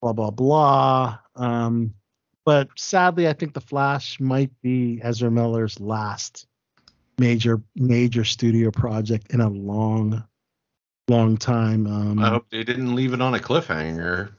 Blah 0.00 0.14
blah 0.14 0.30
blah. 0.30 1.18
Um, 1.36 1.94
but 2.46 2.68
sadly, 2.76 3.28
I 3.28 3.34
think 3.34 3.52
the 3.52 3.60
Flash 3.60 4.18
might 4.18 4.50
be 4.62 4.98
Ezra 5.02 5.30
Miller's 5.30 5.78
last 5.78 6.46
major 7.18 7.62
major 7.76 8.24
studio 8.24 8.70
project 8.70 9.32
in 9.32 9.42
a 9.42 9.48
long, 9.48 10.24
long 11.10 11.36
time. 11.36 11.86
Um, 11.86 12.18
I 12.18 12.28
hope 12.28 12.46
they 12.50 12.64
didn't 12.64 12.94
leave 12.94 13.12
it 13.12 13.20
on 13.20 13.34
a 13.34 13.38
cliffhanger. 13.38 14.32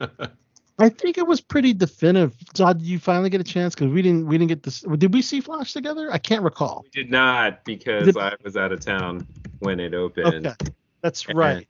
I 0.78 0.88
think 0.88 1.18
it 1.18 1.26
was 1.26 1.40
pretty 1.40 1.72
definitive. 1.72 2.34
Todd, 2.52 2.78
did 2.78 2.86
you 2.86 2.98
finally 2.98 3.30
get 3.30 3.40
a 3.40 3.44
chance? 3.44 3.74
Because 3.74 3.92
we 3.92 4.02
didn't 4.02 4.26
we 4.26 4.36
didn't 4.36 4.48
get 4.48 4.62
this. 4.62 4.80
Did 4.80 5.14
we 5.14 5.22
see 5.22 5.40
Flash 5.40 5.72
together? 5.72 6.10
I 6.10 6.18
can't 6.18 6.42
recall. 6.42 6.84
We 6.84 7.02
did 7.02 7.10
not 7.10 7.64
because 7.64 8.06
Did- 8.06 8.16
I 8.16 8.34
was 8.42 8.56
out 8.56 8.72
of 8.72 8.80
town 8.80 9.26
when 9.60 9.78
it 9.78 9.94
opened. 9.94 10.46
Okay, 10.46 10.72
that's 11.00 11.28
right. 11.28 11.68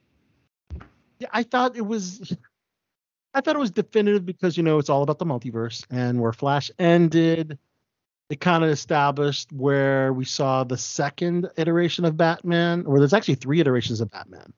Yeah, 1.18 1.28
I 1.32 1.42
thought 1.42 1.76
it 1.76 1.86
was. 1.86 2.34
I 3.34 3.40
thought 3.40 3.56
it 3.56 3.60
was 3.60 3.72
definitive 3.72 4.24
because 4.24 4.56
you 4.56 4.62
know 4.62 4.78
it's 4.78 4.88
all 4.88 5.02
about 5.02 5.18
the 5.18 5.26
multiverse 5.26 5.84
and 5.90 6.20
where 6.20 6.32
Flash 6.32 6.70
ended. 6.78 7.58
It 8.30 8.40
kind 8.40 8.64
of 8.64 8.70
established 8.70 9.52
where 9.52 10.12
we 10.12 10.24
saw 10.24 10.64
the 10.64 10.78
second 10.78 11.48
iteration 11.56 12.04
of 12.04 12.16
Batman, 12.16 12.84
or 12.86 12.98
there's 12.98 13.12
actually 13.12 13.34
three 13.34 13.60
iterations 13.60 14.00
of 14.00 14.10
Batman. 14.10 14.52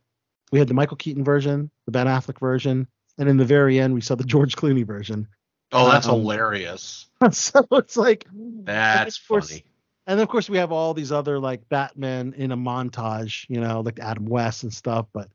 We 0.52 0.58
had 0.60 0.68
the 0.68 0.74
Michael 0.74 0.96
Keaton 0.96 1.24
version, 1.24 1.70
the 1.84 1.90
Ben 1.92 2.06
Affleck 2.06 2.38
version, 2.38 2.86
and 3.18 3.28
in 3.28 3.36
the 3.36 3.44
very 3.44 3.80
end 3.80 3.92
we 3.94 4.00
saw 4.00 4.14
the 4.14 4.24
George 4.24 4.54
Clooney 4.56 4.86
version. 4.86 5.26
Oh, 5.72 5.90
that's 5.90 6.06
Um, 6.06 6.20
hilarious. 6.20 7.06
so 7.32 7.66
it's 7.72 7.96
like 7.96 8.26
That's 8.62 9.18
course- 9.26 9.50
funny. 9.50 9.64
and 10.06 10.20
of 10.20 10.28
course 10.28 10.48
we 10.48 10.58
have 10.58 10.70
all 10.70 10.94
these 10.94 11.10
other 11.10 11.40
like 11.40 11.68
Batman 11.68 12.34
in 12.36 12.52
a 12.52 12.56
montage, 12.56 13.46
you 13.48 13.60
know, 13.60 13.80
like 13.80 13.98
Adam 13.98 14.26
West 14.26 14.62
and 14.62 14.72
stuff, 14.72 15.06
but 15.12 15.28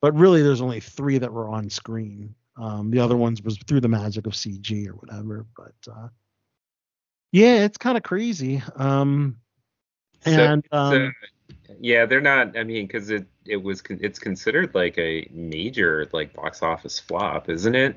but 0.00 0.14
really 0.16 0.42
there's 0.42 0.60
only 0.60 0.78
three 0.80 1.18
that 1.18 1.32
were 1.32 1.48
on 1.48 1.68
screen. 1.70 2.34
Um, 2.56 2.90
the 2.92 3.00
other 3.00 3.16
ones 3.16 3.42
was 3.42 3.58
through 3.66 3.80
the 3.80 3.88
magic 3.88 4.26
of 4.26 4.34
CG 4.34 4.86
or 4.86 4.92
whatever. 4.94 5.44
But 5.56 5.74
uh, 5.90 6.08
yeah, 7.34 7.64
it's 7.64 7.78
kind 7.78 7.96
of 7.96 8.04
crazy. 8.04 8.62
Um, 8.76 9.38
and 10.24 10.64
so, 10.70 10.78
um, 10.78 11.12
yeah, 11.80 12.06
they're 12.06 12.20
not. 12.20 12.56
I 12.56 12.62
mean, 12.62 12.86
because 12.86 13.10
it 13.10 13.26
it 13.44 13.56
was 13.56 13.82
it's 13.88 14.20
considered 14.20 14.72
like 14.72 14.96
a 14.98 15.28
major 15.32 16.08
like 16.12 16.32
box 16.32 16.62
office 16.62 17.00
flop, 17.00 17.50
isn't 17.50 17.74
it? 17.74 17.96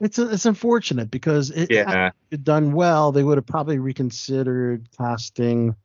it's 0.00 0.18
it's 0.18 0.46
unfortunate 0.46 1.10
because 1.10 1.50
it 1.50 1.70
Yeah. 1.70 1.90
had 1.90 2.12
it 2.30 2.42
done 2.42 2.72
well, 2.72 3.12
they 3.12 3.22
would 3.22 3.38
have 3.38 3.46
probably 3.46 3.78
reconsidered 3.78 4.88
casting 4.96 5.76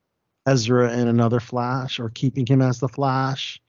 Ezra 0.48 0.92
in 0.92 1.08
another 1.08 1.40
Flash 1.40 2.00
or 2.00 2.10
keeping 2.10 2.48
him 2.48 2.62
as 2.62 2.80
the 2.80 2.90
Flash. 2.90 3.62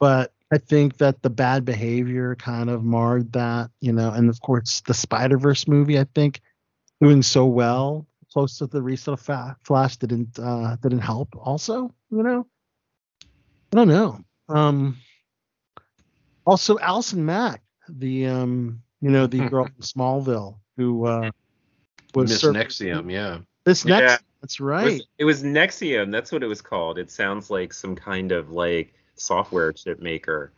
But 0.00 0.32
I 0.50 0.58
think 0.58 0.96
that 0.98 1.22
the 1.22 1.30
bad 1.30 1.64
behavior 1.64 2.34
kind 2.36 2.70
of 2.70 2.82
marred 2.84 3.32
that, 3.32 3.70
you 3.80 3.92
know, 3.92 4.10
and 4.10 4.28
of 4.28 4.40
course 4.40 4.80
the 4.86 4.94
Spider 4.94 5.38
Verse 5.38 5.68
movie, 5.68 5.98
I 5.98 6.06
think, 6.14 6.40
doing 7.02 7.20
so 7.22 7.44
well 7.44 8.06
close 8.32 8.56
to 8.58 8.66
the 8.66 8.80
recent 8.80 9.18
fa- 9.18 9.56
Flash 9.62 9.96
didn't 9.96 10.38
uh 10.38 10.76
didn't 10.82 11.00
help 11.00 11.28
also, 11.36 11.92
you 12.10 12.22
know. 12.22 12.46
I 13.72 13.76
don't 13.76 13.88
know. 13.88 14.20
Um 14.48 14.96
also 16.46 16.78
allison 16.78 17.24
Mack, 17.24 17.62
the 17.88 18.26
um 18.26 18.82
you 19.00 19.10
know, 19.10 19.26
the 19.26 19.48
girl 19.48 19.64
from 19.74 19.74
Smallville 19.82 20.56
who 20.76 21.04
uh 21.06 21.30
was 22.14 22.30
Miss 22.30 22.40
serv- 22.40 22.54
NXIVM, 22.54 23.10
yeah. 23.10 23.38
This 23.64 23.84
Yeah. 23.84 23.98
next 24.00 24.24
that's 24.40 24.60
It 24.60 24.64
right. 24.64 24.84
was, 24.92 25.06
it 25.18 25.24
was 25.24 25.42
NXIVM. 25.42 26.10
That's 26.12 26.32
what 26.32 26.42
it 26.42 26.48
was 26.48 26.60
called. 26.62 26.98
It 26.98 27.10
sounds 27.10 27.50
like 27.50 27.72
some 27.72 27.94
kind 27.94 28.32
of 28.32 28.50
like 28.50 28.94
software 29.16 29.72
chip 29.72 30.00
maker. 30.00 30.52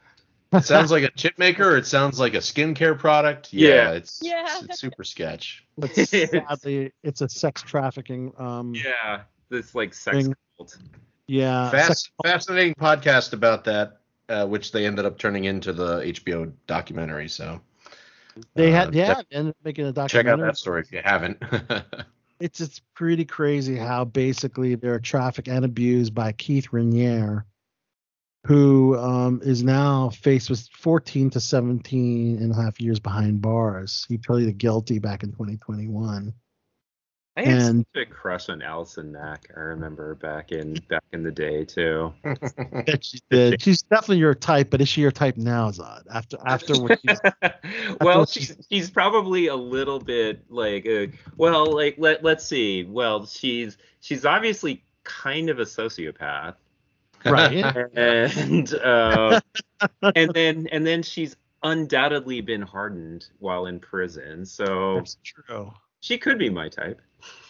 It 0.55 0.65
sounds 0.65 0.91
like 0.91 1.03
a 1.05 1.11
chip 1.11 1.39
maker 1.39 1.71
or 1.73 1.77
it 1.77 1.87
sounds 1.87 2.19
like 2.21 2.35
a 2.35 2.39
skincare 2.39 2.99
product. 2.99 3.53
Yeah, 3.53 3.69
Yeah. 3.69 3.91
it's, 3.93 4.21
Yeah. 4.23 4.59
it's 4.63 4.81
super 4.81 5.05
sketch. 5.05 5.65
But 5.79 5.95
sadly, 5.95 6.93
it's 7.03 7.21
a 7.21 7.29
sex 7.29 7.63
trafficking. 7.63 8.33
Um, 8.39 8.75
yeah, 8.75 8.83
Yeah, 9.05 9.21
this 9.49 9.75
like 9.75 9.95
sex 9.95 10.17
Thing. 10.27 10.35
cult. 10.57 10.71
sex- 10.71 10.83
Fast, 11.73 12.11
fascinating 12.25 12.75
podcast 12.75 13.33
about 13.33 13.65
that, 13.65 13.99
uh, 14.29 14.47
which 14.47 14.73
they 14.73 14.87
ended 14.87 15.05
up 15.05 15.19
turning 15.19 15.45
into 15.45 15.73
the 15.73 16.01
HBO 16.01 16.53
documentary. 16.67 17.29
So 17.29 17.61
they 18.55 18.73
uh, 18.73 18.77
had 18.85 18.95
yeah, 18.95 19.15
check- 19.15 19.27
and 19.33 19.55
making 19.65 19.87
a 19.87 19.93
documentary. 19.93 20.31
check 20.31 20.41
out 20.41 20.45
that 20.47 20.57
story 20.59 20.81
if 20.83 20.93
you 20.93 21.01
haven't. 21.05 21.43
It's 22.41 22.61
it's 22.61 22.81
pretty 22.95 23.25
crazy 23.25 23.77
how 23.77 24.05
basically 24.05 24.75
they're 24.75 24.99
trafficked 24.99 25.47
and 25.47 25.65
abused 25.65 26.15
by 26.17 26.33
Keith 26.33 26.67
Raniere, 26.73 27.45
who 28.47 28.97
um, 28.99 29.41
is 29.43 29.63
now 29.63 30.11
faced 30.11 30.51
with 30.51 30.69
14 30.77 31.31
to 31.31 31.41
17 31.41 32.39
and 32.39 32.53
a 32.53 32.55
half 32.55 32.81
years 32.81 33.01
behind 33.01 33.41
bars. 33.41 34.05
He 34.09 34.19
pleaded 34.19 34.59
guilty 34.59 34.99
back 34.99 35.23
in 35.23 35.31
2021. 35.33 36.33
I 37.37 37.43
had 37.43 37.63
And- 37.63 37.87
such 37.95 38.03
a 38.03 38.07
crush 38.07 38.49
on 38.49 38.63
Allison 38.63 39.11
Mack. 39.11 39.49
I 39.57 39.61
remember 39.61 40.15
back 40.15 40.53
in 40.53 40.75
back 40.89 41.03
in 41.13 41.25
the 41.25 41.33
day 41.33 41.65
too. 41.65 42.13
She 43.01 43.19
did. 43.29 43.61
She's 43.61 43.83
definitely 43.83 44.19
your 44.19 44.35
type, 44.35 44.71
but 44.71 44.81
is 44.81 44.89
she 44.89 45.01
your 45.01 45.11
type 45.11 45.37
now, 45.37 45.71
Zod? 45.71 46.03
After 46.13 46.37
after 46.47 46.81
what 46.81 47.01
she's 47.01 47.19
well, 48.01 48.21
what 48.21 48.29
she's 48.29 48.57
she's 48.71 48.89
probably 48.91 49.49
a 49.49 49.57
little 49.57 49.99
bit 49.99 50.45
like, 50.49 50.87
uh, 50.87 51.07
well, 51.37 51.75
like 51.75 51.97
let 51.99 52.23
let's 52.23 52.45
see. 52.47 52.85
Well, 52.85 53.27
she's 53.27 53.79
she's 54.01 54.25
obviously 54.25 54.85
kind 55.03 55.51
of 55.51 55.59
a 55.59 55.65
sociopath, 55.65 56.55
right. 57.25 57.65
and 57.97 58.75
uh, 58.75 59.41
and 60.15 60.33
then 60.35 60.67
and 60.73 60.87
then 60.87 61.03
she's 61.03 61.37
undoubtedly 61.63 62.41
been 62.41 62.63
hardened 62.63 63.29
while 63.39 63.67
in 63.67 63.81
prison, 63.81 64.45
so 64.45 64.97
That's 64.97 65.17
true. 65.23 65.73
she 66.01 66.19
could 66.19 66.39
be 66.39 66.51
my 66.51 66.69
type. 66.69 67.01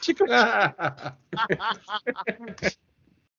She 0.02 0.14
could 0.14 0.30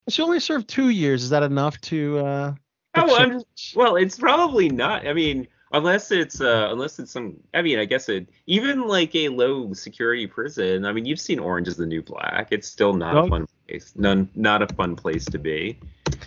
She 0.10 0.22
only 0.22 0.40
served 0.40 0.68
two 0.68 0.90
years. 0.90 1.24
Is 1.24 1.30
that 1.32 1.44
enough 1.44 1.80
to? 1.82 2.20
uh 2.20 2.54
Oh, 2.98 3.06
well, 3.08 3.20
I'm 3.20 3.42
Well, 3.76 3.96
it's 3.98 4.18
probably 4.18 4.70
not. 4.70 5.06
I 5.08 5.14
mean, 5.14 5.48
unless 5.74 6.12
it's 6.12 6.40
uh 6.42 6.70
unless 6.72 7.00
it's 7.00 7.12
some 7.12 7.38
I 7.54 7.62
mean, 7.62 7.80
I 7.80 7.86
guess 7.86 8.10
it 8.10 8.28
even 8.46 8.88
like 8.88 9.16
a 9.16 9.30
low 9.30 9.74
security 9.74 10.28
prison. 10.28 10.86
I 10.86 10.92
mean, 10.92 11.06
you've 11.06 11.20
seen 11.20 11.40
Orange 11.40 11.68
is 11.68 11.78
the 11.78 11.86
New 11.86 12.02
Black. 12.04 12.50
It's 12.52 12.68
still 12.68 12.94
not 12.94 13.16
Oh. 13.16 13.26
a 13.26 13.30
fun 13.30 13.48
place. 13.68 13.94
None 13.96 14.30
not 14.36 14.62
a 14.62 14.68
fun 14.76 14.96
place 14.96 15.26
to 15.26 15.40
be. 15.40 15.80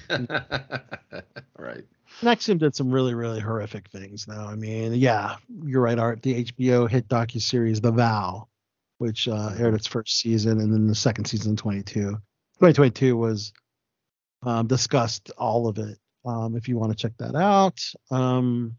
right. 1.59 1.85
NXIVM 2.21 2.59
did 2.59 2.75
some 2.75 2.91
really, 2.91 3.15
really 3.15 3.41
horrific 3.41 3.89
things. 3.91 4.27
Though 4.27 4.47
I 4.47 4.55
mean, 4.55 4.95
yeah, 4.95 5.37
you're 5.65 5.83
right, 5.83 5.99
Art. 5.99 6.23
The 6.23 6.45
HBO 6.45 6.89
hit 6.89 7.09
docu 7.09 7.41
series 7.41 7.81
The 7.81 7.93
Vow, 7.93 8.49
which 8.99 9.29
uh, 9.29 9.51
aired 9.59 9.75
its 9.75 9.87
first 9.87 10.19
season, 10.19 10.61
and 10.61 10.73
then 10.73 10.87
the 10.87 10.95
second 10.95 11.27
season, 11.27 11.57
22. 11.57 12.11
2022 12.11 13.17
was 13.17 13.53
um, 14.43 14.67
discussed 14.67 15.31
all 15.39 15.69
of 15.69 15.79
it. 15.79 15.99
Um, 16.25 16.57
if 16.57 16.69
you 16.69 16.77
want 16.77 16.93
to 16.93 16.99
check 16.99 17.13
that 17.19 17.35
out. 17.35 17.81
Um, 18.11 18.77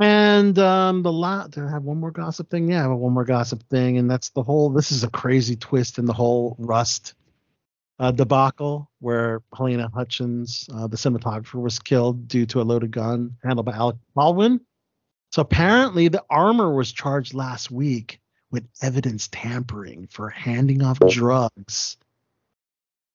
and 0.00 0.58
um, 0.58 1.02
the 1.02 1.12
lot. 1.12 1.50
Do 1.50 1.66
I 1.66 1.70
have 1.70 1.82
one 1.82 1.98
more 1.98 2.10
gossip 2.10 2.48
thing? 2.48 2.70
Yeah, 2.70 2.86
I 2.86 2.88
have 2.88 2.92
one 2.92 3.12
more 3.12 3.24
gossip 3.24 3.62
thing, 3.68 3.98
and 3.98 4.10
that's 4.10 4.30
the 4.30 4.42
whole. 4.42 4.70
This 4.70 4.92
is 4.92 5.04
a 5.04 5.10
crazy 5.10 5.56
twist 5.56 5.98
in 5.98 6.06
the 6.06 6.14
whole 6.14 6.56
Rust 6.58 7.14
uh, 8.00 8.10
debacle 8.10 8.90
where 8.98 9.42
Halyna 9.54 9.92
Hutchins, 9.92 10.68
uh, 10.74 10.86
the 10.86 10.96
cinematographer, 10.96 11.60
was 11.60 11.78
killed 11.78 12.26
due 12.26 12.46
to 12.46 12.60
a 12.60 12.64
loaded 12.64 12.90
gun 12.90 13.36
handled 13.44 13.66
by 13.66 13.72
Alec 13.72 13.96
Baldwin. 14.14 14.60
So 15.32 15.42
apparently, 15.42 16.08
the 16.08 16.24
armor 16.30 16.74
was 16.74 16.90
charged 16.90 17.34
last 17.34 17.70
week 17.70 18.20
with 18.50 18.66
evidence 18.82 19.28
tampering 19.30 20.08
for 20.10 20.30
handing 20.30 20.82
off 20.82 20.98
drugs. 21.10 21.98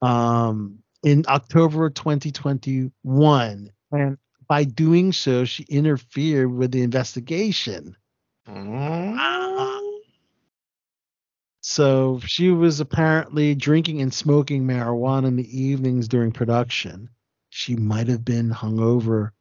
Um, 0.02 0.80
in 1.04 1.26
October 1.28 1.90
2021, 1.90 3.72
and 3.92 4.18
by 4.48 4.64
doing 4.64 5.12
so, 5.12 5.46
she 5.46 5.64
interfered 5.64 6.54
with 6.54 6.72
the 6.72 6.84
investigation. 6.84 7.98
So 11.68 12.20
she 12.24 12.52
was 12.52 12.80
apparently 12.80 13.56
drinking 13.56 14.00
and 14.00 14.14
smoking 14.14 14.68
marijuana 14.68 15.26
in 15.30 15.36
the 15.36 15.60
evenings 15.60 16.08
during 16.08 16.32
production. 16.32 17.10
She 17.50 17.76
might 17.76 18.08
have 18.08 18.24
been 18.24 18.52
hungover 18.52 19.32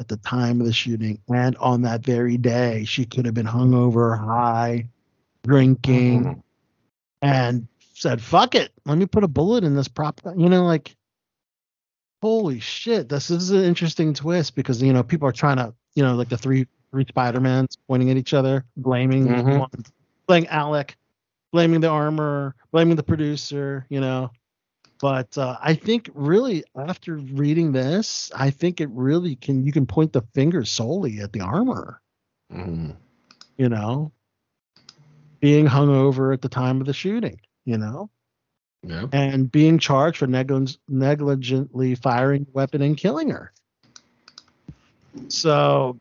at 0.00 0.08
the 0.08 0.16
time 0.16 0.62
of 0.62 0.66
the 0.66 0.72
shooting, 0.72 1.20
and 1.28 1.54
on 1.58 1.82
that 1.82 2.02
very 2.02 2.38
day, 2.38 2.86
she 2.86 3.04
could 3.04 3.26
have 3.26 3.34
been 3.34 3.44
hungover, 3.44 4.18
high, 4.18 4.88
drinking, 5.42 6.24
Mhm. 6.24 6.42
and 7.20 7.68
said, 7.92 8.22
"Fuck 8.22 8.54
it, 8.54 8.72
let 8.86 8.96
me 8.96 9.04
put 9.04 9.22
a 9.22 9.28
bullet 9.28 9.62
in 9.62 9.76
this 9.76 9.86
prop." 9.86 10.22
gun." 10.22 10.40
You 10.40 10.48
know, 10.48 10.64
like, 10.64 10.96
holy 12.22 12.60
shit, 12.60 13.10
this 13.10 13.30
is 13.30 13.50
an 13.50 13.62
interesting 13.62 14.14
twist 14.14 14.54
because 14.54 14.80
you 14.80 14.94
know 14.94 15.02
people 15.02 15.28
are 15.28 15.32
trying 15.32 15.58
to, 15.58 15.74
you 15.94 16.02
know, 16.02 16.14
like 16.16 16.30
the 16.30 16.38
three 16.38 16.66
three 16.92 17.04
Spider-Mans 17.06 17.76
pointing 17.86 18.08
at 18.10 18.16
each 18.16 18.32
other, 18.32 18.64
blaming 18.78 19.26
Mhm. 19.26 19.58
one, 19.58 19.84
blaming 20.26 20.48
Alec, 20.48 20.96
blaming 21.54 21.80
the 21.80 21.88
armor, 21.88 22.52
blaming 22.72 22.96
the 22.96 23.02
producer, 23.04 23.86
you 23.88 24.00
know. 24.00 24.28
But 25.00 25.38
uh, 25.38 25.56
I 25.62 25.74
think 25.74 26.10
really 26.12 26.64
after 26.76 27.16
reading 27.16 27.70
this, 27.70 28.32
I 28.34 28.50
think 28.50 28.80
it 28.80 28.88
really 28.90 29.36
can 29.36 29.64
you 29.64 29.70
can 29.70 29.86
point 29.86 30.12
the 30.12 30.22
finger 30.34 30.64
solely 30.64 31.20
at 31.20 31.32
the 31.32 31.42
armor, 31.42 32.00
Mhm. 32.52 32.96
you 33.56 33.68
know, 33.68 34.10
being 35.38 35.64
hung 35.66 35.90
over 35.90 36.32
at 36.32 36.42
the 36.42 36.48
time 36.48 36.80
of 36.80 36.88
the 36.88 36.92
shooting, 36.92 37.40
you 37.64 37.78
know, 37.78 38.10
Yeah. 38.82 39.06
and 39.12 39.50
being 39.52 39.78
charged 39.78 40.16
for 40.18 40.26
neglig- 40.26 40.78
negligently 40.88 41.94
firing 41.94 42.48
weapon 42.52 42.82
and 42.82 42.96
killing 42.96 43.30
her. 43.30 43.52
So 45.28 46.00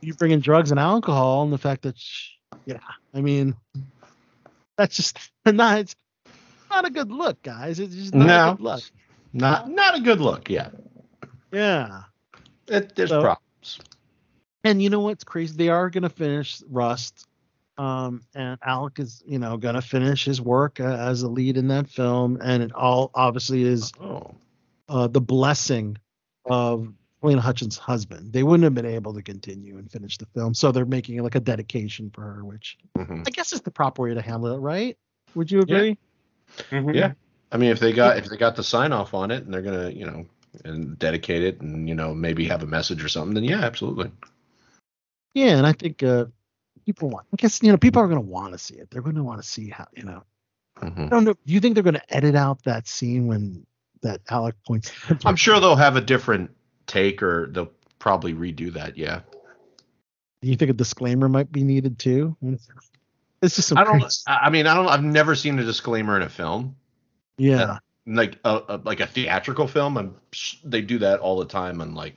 you 0.00 0.14
bring 0.14 0.32
in 0.32 0.40
drugs 0.40 0.72
and 0.72 0.80
alcohol, 0.80 1.44
and 1.44 1.52
the 1.52 1.58
fact 1.58 1.82
that, 1.82 1.96
sh 1.96 2.30
yeah, 2.66 2.80
I 3.14 3.20
mean, 3.20 3.54
that's 4.78 4.96
just 4.96 5.18
not 5.46 5.80
it's 5.80 5.96
not 6.70 6.86
a 6.86 6.90
good 6.90 7.10
look, 7.12 7.42
guys. 7.42 7.78
It's 7.80 7.94
just 7.94 8.14
not 8.14 8.26
No. 8.26 8.50
a 8.50 8.54
good 8.54 8.62
look. 8.62 8.82
Not 9.34 9.68
not 9.68 9.96
a 9.96 10.00
good 10.00 10.20
look. 10.20 10.48
Yeah. 10.48 10.70
Yeah. 11.52 12.02
It, 12.68 12.94
there's 12.96 13.10
So- 13.10 13.20
problems. 13.20 13.80
And 14.64 14.82
you 14.82 14.90
know 14.90 15.00
what's 15.00 15.24
crazy? 15.24 15.56
They 15.56 15.68
are 15.68 15.88
going 15.90 16.02
to 16.02 16.08
finish 16.08 16.62
Rust. 16.68 17.26
Um, 17.78 18.22
and 18.34 18.58
Alec 18.62 18.98
is, 18.98 19.22
you 19.24 19.38
know, 19.38 19.56
going 19.56 19.76
to 19.76 19.80
finish 19.80 20.24
his 20.24 20.40
work 20.40 20.80
uh, 20.80 20.84
as 20.84 21.22
a 21.22 21.28
lead 21.28 21.56
in 21.56 21.68
that 21.68 21.88
film. 21.88 22.38
And 22.42 22.60
it 22.62 22.72
all 22.74 23.10
obviously 23.14 23.62
is 23.62 23.92
Oh. 24.00 24.34
uh, 24.88 25.06
the 25.06 25.20
blessing 25.20 25.96
of 26.44 26.92
Halyna 27.22 27.40
Hutchins' 27.40 27.76
husband. 27.76 28.32
They 28.32 28.42
wouldn't 28.42 28.64
have 28.64 28.74
been 28.74 28.86
able 28.86 29.12
to 29.14 29.22
continue 29.22 29.78
and 29.78 29.90
finish 29.90 30.18
the 30.18 30.26
film. 30.26 30.54
So 30.54 30.70
they're 30.70 30.84
making 30.84 31.22
like 31.22 31.34
a 31.34 31.40
dedication 31.40 32.10
for 32.10 32.22
her, 32.22 32.44
which 32.44 32.78
Mhm. 32.96 33.26
I 33.26 33.30
guess 33.30 33.52
is 33.52 33.60
the 33.60 33.70
proper 33.70 34.02
way 34.02 34.14
to 34.14 34.22
handle 34.22 34.54
it, 34.54 34.58
right? 34.58 34.96
Would 35.34 35.50
you 35.50 35.60
agree? 35.60 35.98
Mhm. 36.70 36.94
Yeah. 36.94 37.12
I 37.50 37.56
mean, 37.56 37.70
if 37.70 37.80
they 37.80 37.92
got 37.92 38.18
if 38.18 38.28
they 38.28 38.36
got 38.36 38.56
the 38.56 38.62
sign 38.62 38.92
off 38.92 39.14
on 39.14 39.30
it 39.30 39.44
and 39.44 39.52
they're 39.52 39.62
gonna, 39.62 39.90
you 39.90 40.06
know, 40.06 40.26
and 40.64 40.98
dedicate 40.98 41.42
it 41.42 41.60
and 41.60 41.88
you 41.88 41.94
know 41.94 42.14
maybe 42.14 42.46
have 42.46 42.62
a 42.62 42.66
message 42.66 43.02
or 43.02 43.08
something, 43.08 43.34
then 43.34 43.44
yeah, 43.44 43.60
absolutely. 43.60 44.10
Yeah. 45.34 45.56
And 45.56 45.66
I 45.66 45.72
think 45.72 46.02
uh, 46.02 46.26
people 46.86 47.10
want, 47.10 47.26
I 47.32 47.36
guess, 47.36 47.62
you 47.62 47.70
know, 47.70 47.78
people 47.78 48.02
are 48.02 48.06
going 48.06 48.20
to 48.20 48.26
want 48.26 48.52
to 48.52 48.58
see 48.58 48.74
it. 48.76 48.90
They're 48.90 49.02
going 49.02 49.16
to 49.16 49.22
want 49.22 49.42
to 49.42 49.46
see 49.46 49.68
how, 49.68 49.86
you 49.94 50.04
know, 50.04 50.22
Mhm. 50.76 51.06
I 51.06 51.08
don't 51.10 51.24
know. 51.24 51.34
Do 51.34 51.52
you 51.52 51.60
think 51.60 51.74
they're 51.74 51.82
going 51.82 51.94
to 51.94 52.14
edit 52.14 52.34
out 52.34 52.62
that 52.64 52.86
scene 52.88 53.26
when 53.26 53.66
that 54.02 54.20
Alec 54.30 54.54
points? 54.66 54.92
I'm 55.24 55.36
sure 55.36 55.60
they'll 55.60 55.76
have 55.76 55.96
a 55.96 56.00
different 56.00 56.50
take 56.88 57.22
or 57.22 57.46
they'll 57.52 57.70
probably 58.00 58.34
redo 58.34 58.72
that. 58.72 58.96
Yeah. 58.96 59.20
Do 60.42 60.48
you 60.48 60.56
think 60.56 60.70
a 60.70 60.74
disclaimer 60.74 61.28
might 61.28 61.52
be 61.52 61.62
needed 61.62 61.98
too? 61.98 62.36
It's 63.42 63.54
just 63.56 63.68
some 63.68 63.78
I 63.78 63.84
don't. 63.84 64.00
crazy- 64.00 64.22
I 64.26 64.50
mean, 64.50 64.66
I 64.66 64.74
don't. 64.74 64.88
I've 64.88 65.04
never 65.04 65.36
seen 65.36 65.58
a 65.58 65.64
disclaimer 65.64 66.16
in 66.16 66.22
a 66.22 66.28
film, 66.28 66.74
yeah. 67.36 67.78
like 68.06 68.38
a, 68.44 68.62
a 68.68 68.80
like 68.84 69.00
a 69.00 69.06
theatrical 69.06 69.68
film. 69.68 69.96
I'm, 69.96 70.16
they 70.64 70.80
do 70.80 70.98
that 70.98 71.20
all 71.20 71.38
the 71.38 71.44
time 71.44 71.80
on 71.80 71.94
like, 71.94 72.16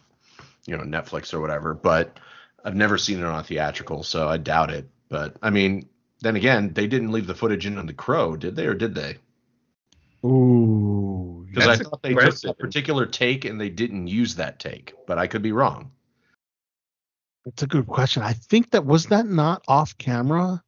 you 0.66 0.76
know, 0.76 0.84
Netflix 0.84 1.34
or 1.34 1.40
whatever. 1.40 1.74
But 1.74 2.20
I've 2.64 2.76
never 2.76 2.98
seen 2.98 3.20
it 3.20 3.26
on 3.26 3.40
a 3.40 3.44
theatrical, 3.44 4.04
so 4.04 4.28
I 4.28 4.38
doubt 4.38 4.72
it. 4.72 4.88
But 5.10 5.36
I 5.42 5.50
mean, 5.50 5.88
then 6.22 6.36
again, 6.36 6.74
they 6.74 6.88
didn't 6.88 7.12
leave 7.12 7.28
the 7.28 7.36
footage 7.36 7.66
in 7.66 7.78
on 7.78 7.86
the 7.86 7.94
Crow, 7.94 8.36
did 8.36 8.56
they, 8.56 8.66
or 8.66 8.74
did 8.74 8.96
they? 8.96 9.18
Ooh. 10.24 11.48
Because 11.50 11.68
I 11.68 11.84
thought 11.84 12.02
they 12.02 12.14
good 12.14 12.32
took 12.32 12.52
a 12.52 12.54
particular 12.54 13.06
take 13.06 13.46
and 13.46 13.60
they 13.60 13.70
didn't 13.70 14.08
use 14.08 14.36
that 14.36 14.60
take, 14.60 14.94
but 15.08 15.18
I 15.18 15.28
could 15.28 15.42
be 15.42 15.52
wrong. 15.52 15.92
It's 17.46 17.64
a 17.64 17.68
good 17.68 17.88
question. 17.88 18.22
I 18.24 18.34
think 18.34 18.72
that 18.72 18.86
was 18.86 19.08
that 19.08 19.26
not 19.26 19.64
off 19.68 19.98
camera. 19.98 20.64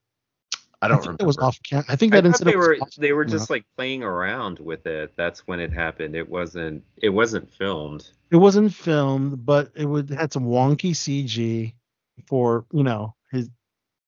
I 0.81 0.87
don't 0.87 0.97
think 0.97 1.05
remember. 1.05 1.23
It 1.23 1.27
was 1.27 1.37
off 1.37 1.59
camera. 1.63 1.85
I 1.87 1.95
think 1.95 2.13
I 2.13 2.21
that 2.21 2.31
thought 2.31 2.45
they 2.45 2.51
incident 2.51 2.57
was 2.57 2.67
were 2.67 2.77
off 2.81 2.95
they 2.95 3.13
were 3.13 3.23
camera. 3.25 3.39
just 3.39 3.49
like 3.49 3.65
playing 3.77 4.03
around 4.03 4.59
with 4.59 4.85
it. 4.87 5.13
That's 5.15 5.47
when 5.47 5.59
it 5.59 5.71
happened. 5.71 6.15
It 6.15 6.27
wasn't 6.27 6.83
it 6.97 7.09
wasn't 7.09 7.53
filmed. 7.53 8.09
It 8.31 8.37
wasn't 8.37 8.73
filmed, 8.73 9.45
but 9.45 9.71
it 9.75 9.85
would 9.85 10.09
had 10.09 10.33
some 10.33 10.45
wonky 10.45 10.91
CG 10.91 11.73
for 12.25 12.65
you 12.73 12.83
know 12.83 13.15
his 13.31 13.49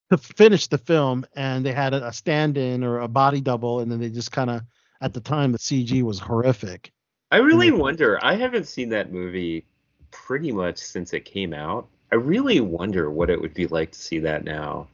to 0.09 0.17
finish 0.17 0.67
the 0.67 0.77
film, 0.77 1.26
and 1.35 1.65
they 1.65 1.72
had 1.72 1.93
a, 1.93 2.07
a 2.07 2.13
stand-in 2.13 2.84
or 2.84 2.99
a 2.99 3.07
body 3.07 3.41
double, 3.41 3.80
and 3.80 3.91
then 3.91 3.99
they 3.99 4.09
just 4.09 4.31
kind 4.31 4.49
of 4.49 4.61
at 5.01 5.13
the 5.13 5.19
time 5.22 5.51
the 5.51 5.57
CG 5.59 6.01
was 6.03 6.19
horrific. 6.19 6.91
I 7.31 7.38
really 7.38 7.67
Yeah. 7.67 7.73
wonder. 7.73 8.23
I 8.23 8.35
haven't 8.35 8.67
seen 8.67 8.89
that 8.89 9.11
movie 9.11 9.65
pretty 10.11 10.51
much 10.51 10.77
since 10.77 11.13
it 11.13 11.26
came 11.26 11.53
out. 11.53 11.88
I 12.11 12.15
really 12.15 12.61
wonder 12.61 13.09
what 13.09 13.30
it 13.30 13.39
would 13.41 13.53
be 13.53 13.67
like 13.67 13.91
to 13.91 13.99
see 13.99 14.19
that 14.19 14.43
now. 14.43 14.88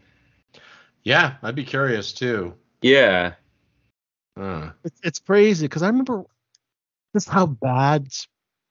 Yeah, 1.04 1.36
I'd 1.44 1.56
be 1.56 1.64
curious 1.66 2.14
too. 2.14 2.54
Yeah. 2.82 3.34
Uh, 4.38 4.72
It's 4.84 5.00
it's 5.04 5.20
crazy 5.20 5.66
because 5.68 5.84
I 5.84 5.88
remember 5.88 6.24
just 7.14 7.28
how 7.30 7.46
bad 7.48 8.08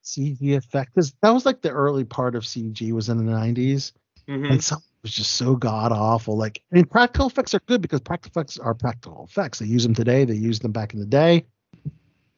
CG 0.03 0.57
effect 0.57 0.93
is. 0.97 1.13
That 1.23 1.31
was 1.31 1.45
like 1.45 1.61
the 1.61 1.71
early 1.71 2.05
part 2.05 2.35
of 2.35 2.45
CG 2.45 2.93
was 2.93 3.09
in 3.09 3.19
the 3.19 3.25
90s. 3.31 3.93
Mhm. 4.29 4.51
and 4.53 4.63
some 4.65 4.81
was 5.03 5.13
just 5.13 5.33
so 5.33 5.57
god 5.57 5.93
awful. 5.93 6.37
Like, 6.37 6.63
I 6.73 6.77
mean, 6.77 6.85
practical 6.85 7.27
effects 7.27 7.55
are 7.55 7.61
good 7.67 7.81
because 7.81 8.01
practical 8.01 8.41
effects 8.41 8.59
are 8.59 8.75
practical 8.75 9.27
effects. 9.29 9.59
They 9.59 9.67
use 9.67 9.83
them 9.83 9.95
today. 9.95 10.25
They 10.25 10.35
used 10.35 10.63
them 10.63 10.73
back 10.73 10.93
in 10.95 11.01
the 11.01 11.07
day. 11.07 11.47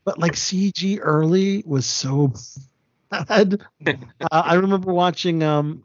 But 0.05 0.19
like 0.19 0.33
CG 0.33 0.99
early 1.01 1.63
was 1.67 1.87
so 1.87 2.33
bad. 3.11 3.63
uh, 3.87 3.97
I 4.31 4.55
remember 4.55 4.93
watching 4.93 5.43
um, 5.43 5.85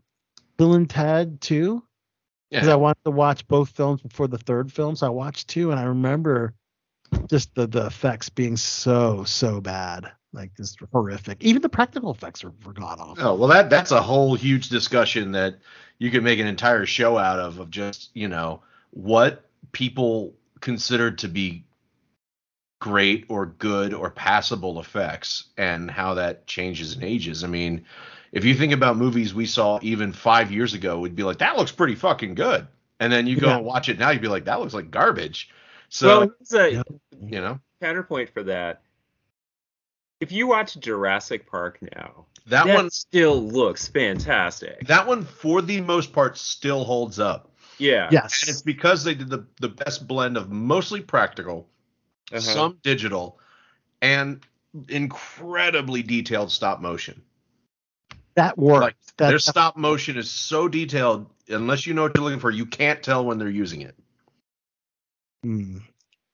Bill 0.58 0.74
and 0.74 0.90
Ted 0.90 1.42
too 1.42 1.84
because 2.50 2.68
I 2.68 2.76
wanted 2.76 3.04
to 3.06 3.12
watch 3.12 3.48
both 3.48 3.70
films 3.70 4.02
before 4.02 4.28
the 4.28 4.38
third 4.38 4.72
film. 4.72 4.96
So 4.96 5.08
I 5.08 5.10
watched 5.10 5.50
two, 5.50 5.72
and 5.72 5.80
I 5.80 5.84
remember 5.84 6.54
just 7.30 7.54
the 7.56 7.68
the 7.68 7.86
effects 7.86 8.30
being 8.30 8.58
so 8.58 9.24
so 9.24 9.62
bad, 9.62 10.12
like 10.34 10.56
just 10.56 10.80
horrific. 10.92 11.44
Even 11.44 11.62
the 11.62 11.70
practical 11.70 12.12
effects 12.12 12.44
were, 12.44 12.54
were 12.66 12.74
god 12.74 13.00
awful. 13.00 13.28
Oh 13.28 13.36
well, 13.36 13.50
that 13.50 13.70
that's 13.70 13.92
a 13.92 14.02
whole 14.02 14.36
huge 14.36 14.70
discussion 14.70 15.32
that 15.34 15.60
you 16.00 16.12
could 16.12 16.24
make 16.24 16.40
an 16.40 16.48
entire 16.48 16.86
show 16.86 17.18
out 17.18 17.40
of 17.40 17.60
of 17.60 17.70
just 17.72 18.10
you 18.14 18.28
know 18.28 18.62
what 18.92 19.46
people 19.72 20.34
considered 20.62 21.20
to 21.20 21.28
be 21.28 21.64
great 22.80 23.26
or 23.30 23.46
good 23.46 23.94
or 23.94 24.10
passable 24.12 24.80
effects 24.80 25.46
and 25.58 25.90
how 25.90 26.14
that 26.14 26.46
changes 26.48 26.94
and 26.94 27.04
ages. 27.04 27.44
I 27.44 27.48
mean, 27.48 27.86
if 28.32 28.46
you 28.46 28.54
think 28.54 28.72
about 28.74 28.98
movies 28.98 29.34
we 29.34 29.46
saw 29.46 29.80
even 29.82 30.14
five 30.14 30.52
years 30.52 30.74
ago, 30.74 31.00
we'd 31.00 31.16
be 31.16 31.24
like, 31.24 31.40
that 31.40 31.58
looks 31.58 31.72
pretty 31.72 31.96
fucking 31.96 32.36
good. 32.36 32.68
And 33.00 33.12
then 33.12 33.28
you 33.28 33.36
go 33.38 33.48
Yeah. 33.48 33.58
and 33.58 33.66
watch 33.66 33.90
it 33.90 34.00
now, 34.00 34.12
you'd 34.12 34.22
be 34.22 34.28
like, 34.28 34.46
that 34.46 34.60
looks 34.60 34.74
like 34.74 34.92
garbage. 34.92 35.50
So 35.90 36.32
well, 36.52 36.62
a 36.62 36.84
you 37.22 37.42
know 37.42 37.60
counterpoint 37.82 38.30
for 38.32 38.44
that. 38.44 38.82
If 40.20 40.32
you 40.32 40.48
watch 40.48 40.80
Jurassic 40.80 41.48
Park 41.48 41.80
now, 41.96 42.26
that, 42.48 42.66
that 42.66 42.76
one 42.76 42.90
still 42.90 43.42
looks 43.42 43.88
fantastic. 43.88 44.88
that 44.88 45.06
one 45.08 45.24
for 45.24 45.62
the 45.62 45.82
most 45.82 46.14
part 46.14 46.38
still 46.38 46.84
holds 46.84 47.20
up. 47.20 47.52
yeah. 47.78 48.10
Yes. 48.12 48.42
And 48.44 48.50
it's 48.50 48.62
because 48.62 49.04
they 49.04 49.16
did 49.16 49.30
the, 49.30 49.46
the 49.62 49.70
best 49.70 50.08
blend 50.08 50.38
of 50.38 50.50
mostly 50.52 51.02
practical, 51.02 51.68
Uh-huh. 52.32 52.40
some 52.42 52.78
digital, 52.84 53.40
and 54.02 54.44
incredibly 54.90 56.04
detailed 56.04 56.52
stop 56.52 56.82
motion. 56.82 57.22
that 58.36 58.58
worked. 58.58 58.82
Like, 58.82 58.96
that, 59.18 59.30
Their 59.30 59.40
stop 59.40 59.76
motion 59.78 60.18
is 60.18 60.30
so 60.30 60.68
detailed, 60.68 61.28
unless 61.50 61.86
you 61.88 61.94
know 61.94 62.04
what 62.04 62.16
you're 62.16 62.24
looking 62.24 62.40
for, 62.40 62.52
you 62.52 62.66
can't 62.66 63.02
tell 63.02 63.26
when 63.26 63.40
they're 63.40 63.50
using 63.50 63.82
it. 63.82 63.96
Hmm. 65.44 65.78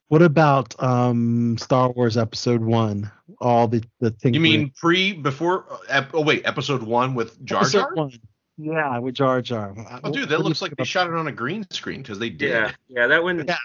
What 0.07 0.21
about 0.21 0.81
um 0.81 1.57
Star 1.57 1.91
Wars 1.91 2.17
Episode 2.17 2.61
One? 2.61 3.11
All 3.39 3.67
the 3.67 3.83
the 3.99 4.11
things. 4.11 4.35
You 4.35 4.41
mean 4.41 4.71
pre, 4.75 5.13
before, 5.13 5.65
uh, 5.71 5.77
ep, 5.89 6.11
oh 6.13 6.21
wait, 6.21 6.43
episode 6.45 6.83
one 6.83 7.15
with 7.15 7.43
Jar 7.43 7.63
Jar? 7.65 7.93
One. 7.93 8.11
Yeah, 8.57 8.99
with 8.99 9.15
Jar 9.15 9.41
Jar. 9.41 9.75
Oh, 10.03 10.11
dude, 10.11 10.29
that 10.29 10.41
looks 10.41 10.61
like 10.61 10.75
they 10.75 10.83
shot 10.83 11.07
it 11.07 11.13
on 11.13 11.27
a 11.27 11.31
green 11.31 11.65
screen 11.71 12.01
because 12.01 12.19
they 12.19 12.29
did. 12.29 12.51
Yeah, 12.51 12.71
yeah, 12.87 13.07
that 13.07 13.23
one. 13.23 13.43
Yeah. 13.47 13.57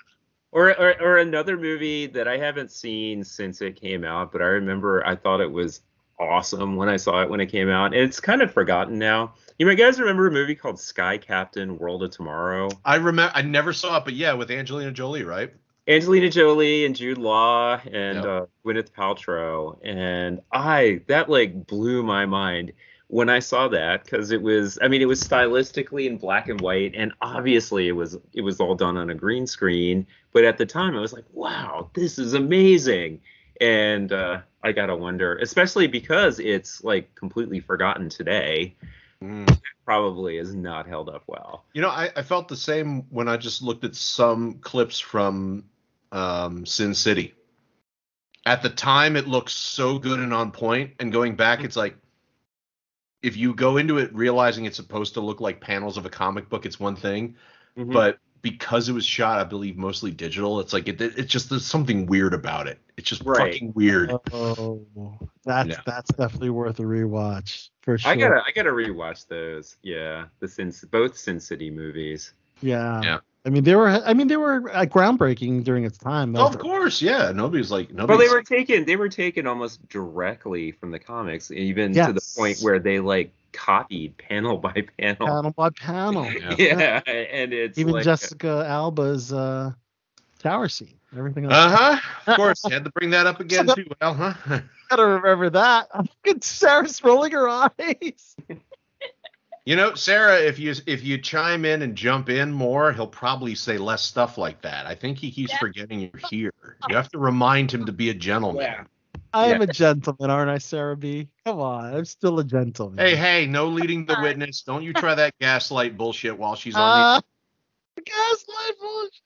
Or, 0.50 0.70
or 0.80 1.00
or 1.02 1.18
another 1.18 1.58
movie 1.58 2.06
that 2.06 2.26
I 2.26 2.38
haven't 2.38 2.72
seen 2.72 3.22
since 3.22 3.60
it 3.60 3.78
came 3.78 4.02
out, 4.02 4.32
but 4.32 4.40
I 4.40 4.46
remember 4.46 5.06
I 5.06 5.14
thought 5.14 5.42
it 5.42 5.52
was 5.52 5.82
awesome 6.18 6.76
when 6.76 6.88
I 6.88 6.96
saw 6.96 7.22
it 7.22 7.28
when 7.28 7.40
it 7.40 7.46
came 7.46 7.68
out. 7.68 7.92
And 7.92 7.96
it's 7.96 8.18
kind 8.18 8.40
of 8.40 8.50
forgotten 8.50 8.98
now. 8.98 9.34
You 9.58 9.66
might 9.66 9.74
guys 9.76 10.00
remember 10.00 10.26
a 10.26 10.30
movie 10.30 10.54
called 10.54 10.80
Sky 10.80 11.18
Captain: 11.18 11.76
World 11.76 12.02
of 12.02 12.10
Tomorrow? 12.12 12.70
I 12.84 12.96
remember, 12.96 13.30
I 13.34 13.42
never 13.42 13.74
saw 13.74 13.98
it, 13.98 14.06
but 14.06 14.14
yeah, 14.14 14.32
with 14.32 14.50
Angelina 14.50 14.90
Jolie, 14.90 15.22
right? 15.22 15.52
Angelina 15.88 16.28
Jolie 16.28 16.84
and 16.84 16.94
Jude 16.94 17.16
Law 17.18 17.80
and 17.90 18.16
Yep. 18.18 18.24
uh, 18.24 18.46
Gwyneth 18.64 18.90
Paltrow, 18.92 19.78
and 19.82 20.40
I 20.52 21.00
that 21.06 21.30
like 21.30 21.66
blew 21.66 22.02
my 22.02 22.26
mind 22.26 22.72
when 23.10 23.30
I 23.30 23.38
saw 23.38 23.68
that 23.68 24.04
because 24.04 24.30
it 24.32 24.42
was 24.42 24.78
I 24.82 24.88
mean 24.88 25.00
it 25.00 25.06
was 25.08 25.22
stylistically 25.22 26.06
in 26.06 26.18
black 26.18 26.50
and 26.50 26.60
white 26.60 26.92
and 26.94 27.12
obviously 27.22 27.88
it 27.88 27.92
was 27.92 28.18
it 28.34 28.42
was 28.42 28.60
all 28.60 28.74
done 28.74 28.98
on 28.98 29.08
a 29.08 29.14
green 29.14 29.46
screen 29.46 30.06
but 30.34 30.44
at 30.44 30.58
the 30.58 30.66
time 30.66 30.94
I 30.94 31.00
was 31.00 31.14
like 31.14 31.24
wow 31.32 31.88
this 31.94 32.18
is 32.18 32.34
amazing 32.34 33.22
and 33.62 34.12
uh, 34.12 34.40
I 34.62 34.72
gotta 34.72 34.94
wonder 34.94 35.38
especially 35.38 35.86
because 35.86 36.38
it's 36.38 36.84
like 36.84 37.14
completely 37.14 37.60
forgotten 37.60 38.08
today 38.10 38.74
Mm. 39.20 39.58
probably 39.84 40.36
is 40.36 40.54
not 40.54 40.86
held 40.86 41.08
up 41.08 41.24
well 41.26 41.64
You 41.72 41.82
know, 41.82 41.88
I, 41.88 42.08
I 42.14 42.22
felt 42.22 42.46
the 42.46 42.54
same 42.56 43.00
when 43.10 43.26
I 43.26 43.36
just 43.36 43.62
looked 43.62 43.82
at 43.82 43.96
some 43.96 44.58
clips 44.60 45.00
from 45.00 45.64
um, 46.12 46.66
Sin 46.66 46.94
City. 46.94 47.34
At 48.46 48.62
the 48.62 48.70
time, 48.70 49.16
it 49.16 49.28
looks 49.28 49.52
so 49.52 49.98
good 49.98 50.20
and 50.20 50.32
on 50.32 50.52
point, 50.52 50.92
and 51.00 51.12
going 51.12 51.36
back, 51.36 51.64
it's 51.64 51.76
like 51.76 51.96
if 53.22 53.36
you 53.36 53.54
go 53.54 53.76
into 53.76 53.98
it 53.98 54.14
realizing 54.14 54.64
it's 54.64 54.76
supposed 54.76 55.14
to 55.14 55.20
look 55.20 55.40
like 55.40 55.60
panels 55.60 55.96
of 55.96 56.06
a 56.06 56.10
comic 56.10 56.48
book, 56.48 56.64
it's 56.64 56.78
one 56.78 56.96
thing, 56.96 57.36
Mhm. 57.76 57.92
but 57.92 58.18
because 58.40 58.88
it 58.88 58.92
was 58.92 59.04
shot, 59.04 59.40
I 59.40 59.44
believe, 59.44 59.76
mostly 59.76 60.12
digital, 60.12 60.60
it's 60.60 60.72
like 60.72 60.86
it, 60.86 61.00
it's 61.00 61.30
just 61.30 61.50
there's 61.50 61.66
something 61.66 62.06
weird 62.06 62.32
about 62.32 62.68
it. 62.68 62.78
It's 62.96 63.08
just 63.08 63.24
Right. 63.24 63.52
fucking 63.54 63.72
weird. 63.74 64.12
Oh, 64.32 65.18
that's 65.44 65.70
Yeah. 65.70 65.80
that's 65.84 66.10
definitely 66.12 66.50
worth 66.50 66.78
a 66.78 66.84
rewatch 66.84 67.70
for 67.82 67.98
sure. 67.98 68.12
I 68.12 68.14
gotta 68.14 68.42
I 68.46 68.52
gotta 68.52 68.70
rewatch 68.70 69.26
those 69.26 69.76
yeah 69.82 70.26
the 70.38 70.46
Sin 70.46 70.72
both 70.90 71.18
Sin 71.18 71.40
City 71.40 71.70
movies 71.70 72.32
yeah. 72.60 73.02
Yeah. 73.02 73.18
I 73.46 73.50
mean, 73.50 73.64
they 73.64 73.74
were. 73.74 73.88
I 73.88 74.14
mean, 74.14 74.28
they 74.28 74.36
were 74.36 74.70
uh, 74.70 74.84
groundbreaking 74.84 75.64
during 75.64 75.84
its 75.84 75.96
time. 75.96 76.36
Of 76.36 76.58
course, 76.58 77.00
yeah. 77.00 77.32
Nobody's 77.32 77.70
like 77.70 77.88
Well, 77.92 78.06
But 78.06 78.18
they 78.18 78.28
were 78.28 78.42
taken. 78.42 78.84
They 78.84 78.96
were 78.96 79.08
taken 79.08 79.46
almost 79.46 79.88
directly 79.88 80.72
from 80.72 80.90
the 80.90 80.98
comics, 80.98 81.50
even 81.50 81.94
to 81.94 82.12
the 82.12 82.34
point 82.36 82.58
where 82.60 82.78
they 82.78 83.00
like 83.00 83.32
copied 83.52 84.16
panel 84.18 84.58
by 84.58 84.84
panel. 84.98 85.26
panel 85.26 85.50
by 85.52 85.70
panel. 85.70 86.30
Yeah, 86.58 87.00
and 87.06 87.52
it's 87.52 87.78
Even 87.78 87.94
like, 87.94 88.04
Jessica 88.04 88.64
Alba's 88.66 89.32
uh, 89.32 89.72
tower 90.40 90.68
scene. 90.68 90.98
Everything 91.16 91.44
else. 91.44 91.54
Uh 91.54 91.76
huh. 91.76 92.32
Of 92.32 92.36
course, 92.36 92.62
had 92.68 92.84
to 92.84 92.90
bring 92.90 93.10
that 93.10 93.26
up 93.26 93.40
again 93.40 93.66
too. 93.74 93.86
Well, 94.00 94.14
huh? 94.14 94.60
gotta 94.90 95.06
remember 95.06 95.50
that. 95.50 95.88
I'm 95.92 96.06
Fucking 96.06 96.42
Sarah's 96.42 97.02
rolling 97.02 97.32
her 97.32 97.48
eyes. 97.48 98.36
You 99.68 99.76
know, 99.76 99.92
Sarah, 99.92 100.38
if 100.38 100.58
you 100.58 100.72
if 100.86 101.04
you 101.04 101.18
chime 101.18 101.66
in 101.66 101.82
and 101.82 101.94
jump 101.94 102.30
in 102.30 102.50
more, 102.50 102.90
he'll 102.90 103.06
probably 103.06 103.54
say 103.54 103.76
less 103.76 104.00
stuff 104.00 104.38
like 104.38 104.62
that. 104.62 104.86
I 104.86 104.94
think 104.94 105.18
he 105.18 105.30
keeps 105.30 105.52
forgetting 105.58 106.00
you're 106.00 106.30
here. 106.30 106.54
You 106.88 106.96
have 106.96 107.10
to 107.10 107.18
remind 107.18 107.70
him 107.70 107.84
to 107.84 107.92
be 107.92 108.08
a 108.08 108.14
gentleman. 108.14 108.62
Yeah. 108.62 108.84
I 109.34 109.48
am 109.48 109.60
a 109.60 109.66
gentleman, 109.66 110.30
aren't 110.30 110.50
I, 110.50 110.56
Sarah 110.56 110.96
B? 110.96 111.28
Come 111.44 111.60
on, 111.60 111.94
I'm 111.94 112.06
still 112.06 112.38
a 112.38 112.44
gentleman. 112.44 112.96
Hey, 112.96 113.14
hey, 113.14 113.44
no 113.44 113.66
leading 113.68 114.06
the 114.06 114.16
witness. 114.22 114.62
Don't 114.62 114.82
you 114.82 114.94
try 114.94 115.14
that 115.14 115.34
gaslight 115.38 115.98
bullshit 115.98 116.38
while 116.38 116.54
she's 116.54 116.74
on 116.74 117.18
Uh, 117.18 117.20
gaslight 118.06 118.72
bullshit. 118.80 119.20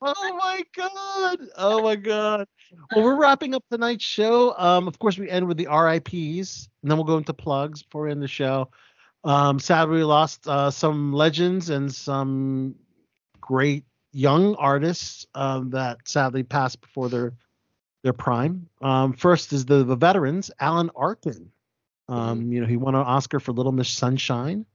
Oh 0.00 0.38
my 0.38 0.62
god. 0.74 1.40
Oh 1.58 1.82
my 1.82 1.96
god. 1.96 2.48
Well, 2.96 3.04
we're 3.04 3.20
wrapping 3.20 3.54
up 3.54 3.62
tonight's 3.70 4.02
show. 4.02 4.54
Um, 4.56 4.88
of 4.88 4.98
course, 4.98 5.18
we 5.18 5.28
end 5.28 5.46
with 5.46 5.58
the 5.58 5.66
RIPS, 5.66 6.70
and 6.80 6.90
then 6.90 6.96
we'll 6.96 7.04
go 7.04 7.18
into 7.18 7.34
plugs 7.34 7.82
before 7.82 8.04
we 8.04 8.12
end 8.12 8.22
the 8.22 8.28
show. 8.28 8.70
Um, 9.24 9.58
sadly, 9.58 9.98
we 9.98 10.04
lost 10.04 10.46
uh, 10.46 10.70
some 10.70 11.12
legends 11.12 11.70
and 11.70 11.92
some 11.92 12.74
great 13.40 13.84
young 14.12 14.54
artists 14.56 15.26
um, 15.34 15.70
that 15.70 15.98
sadly 16.04 16.42
passed 16.42 16.80
before 16.80 17.08
their 17.08 17.32
their 18.02 18.12
prime. 18.12 18.68
Um, 18.82 19.14
first 19.14 19.52
is 19.54 19.64
the, 19.64 19.82
the 19.82 19.96
veterans, 19.96 20.50
Alan 20.60 20.90
Arkin. 20.94 21.50
Um, 22.08 22.52
You 22.52 22.60
know, 22.60 22.66
he 22.66 22.76
won 22.76 22.94
an 22.94 23.00
Oscar 23.00 23.40
for 23.40 23.52
Little 23.52 23.72
Miss 23.72 23.88
Sunshine. 23.88 24.66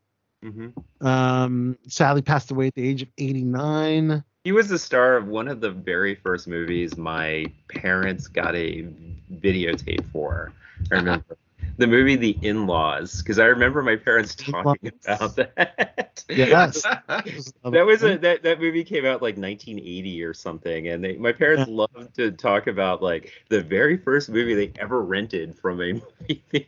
Mhm. 0.44 0.74
Um, 1.06 1.78
sadly 1.88 2.24
passed 2.24 2.50
away 2.50 2.68
at 2.68 2.74
the 2.76 2.88
age 2.88 3.04
of 3.04 3.10
89. 3.20 4.24
He 4.46 4.52
was 4.52 4.68
the 4.68 4.80
star 4.80 5.16
of 5.16 5.28
one 5.28 5.48
of 5.48 5.62
the 5.62 5.70
very 5.70 6.16
first 6.16 6.48
movies 6.48 6.98
my 6.98 7.46
parents 7.68 8.28
got 8.28 8.56
a 8.56 8.88
videotape 9.32 10.06
for. 10.12 10.52
I 10.92 10.96
remember 10.96 11.38
the 11.80 11.88
movie 11.88 12.18
The 12.18 12.38
In-Laws 12.42 13.22
because 13.22 13.40
I 13.40 13.46
remember 13.46 13.82
my 13.82 13.96
parents 13.96 14.36
talking 14.36 14.92
about 15.06 15.36
that. 15.38 16.24
Yes. 16.28 16.84
that 17.08 17.86
was 17.86 18.04
a 18.04 18.18
that, 18.18 18.44
that 18.44 18.60
movie 18.60 18.84
came 18.84 19.06
out 19.06 19.22
like 19.22 19.38
1980 19.38 20.24
or 20.24 20.34
something 20.34 20.90
and 20.90 21.04
they, 21.04 21.16
my 21.16 21.32
parents 21.32 21.70
loved 21.70 22.14
to 22.16 22.32
talk 22.32 22.68
about 22.68 23.02
like 23.02 23.32
the 23.48 23.62
very 23.62 23.98
first 23.98 24.30
movie 24.30 24.54
they 24.54 24.72
ever 24.80 25.02
rented 25.02 25.58
from 25.58 25.82
a 25.82 26.02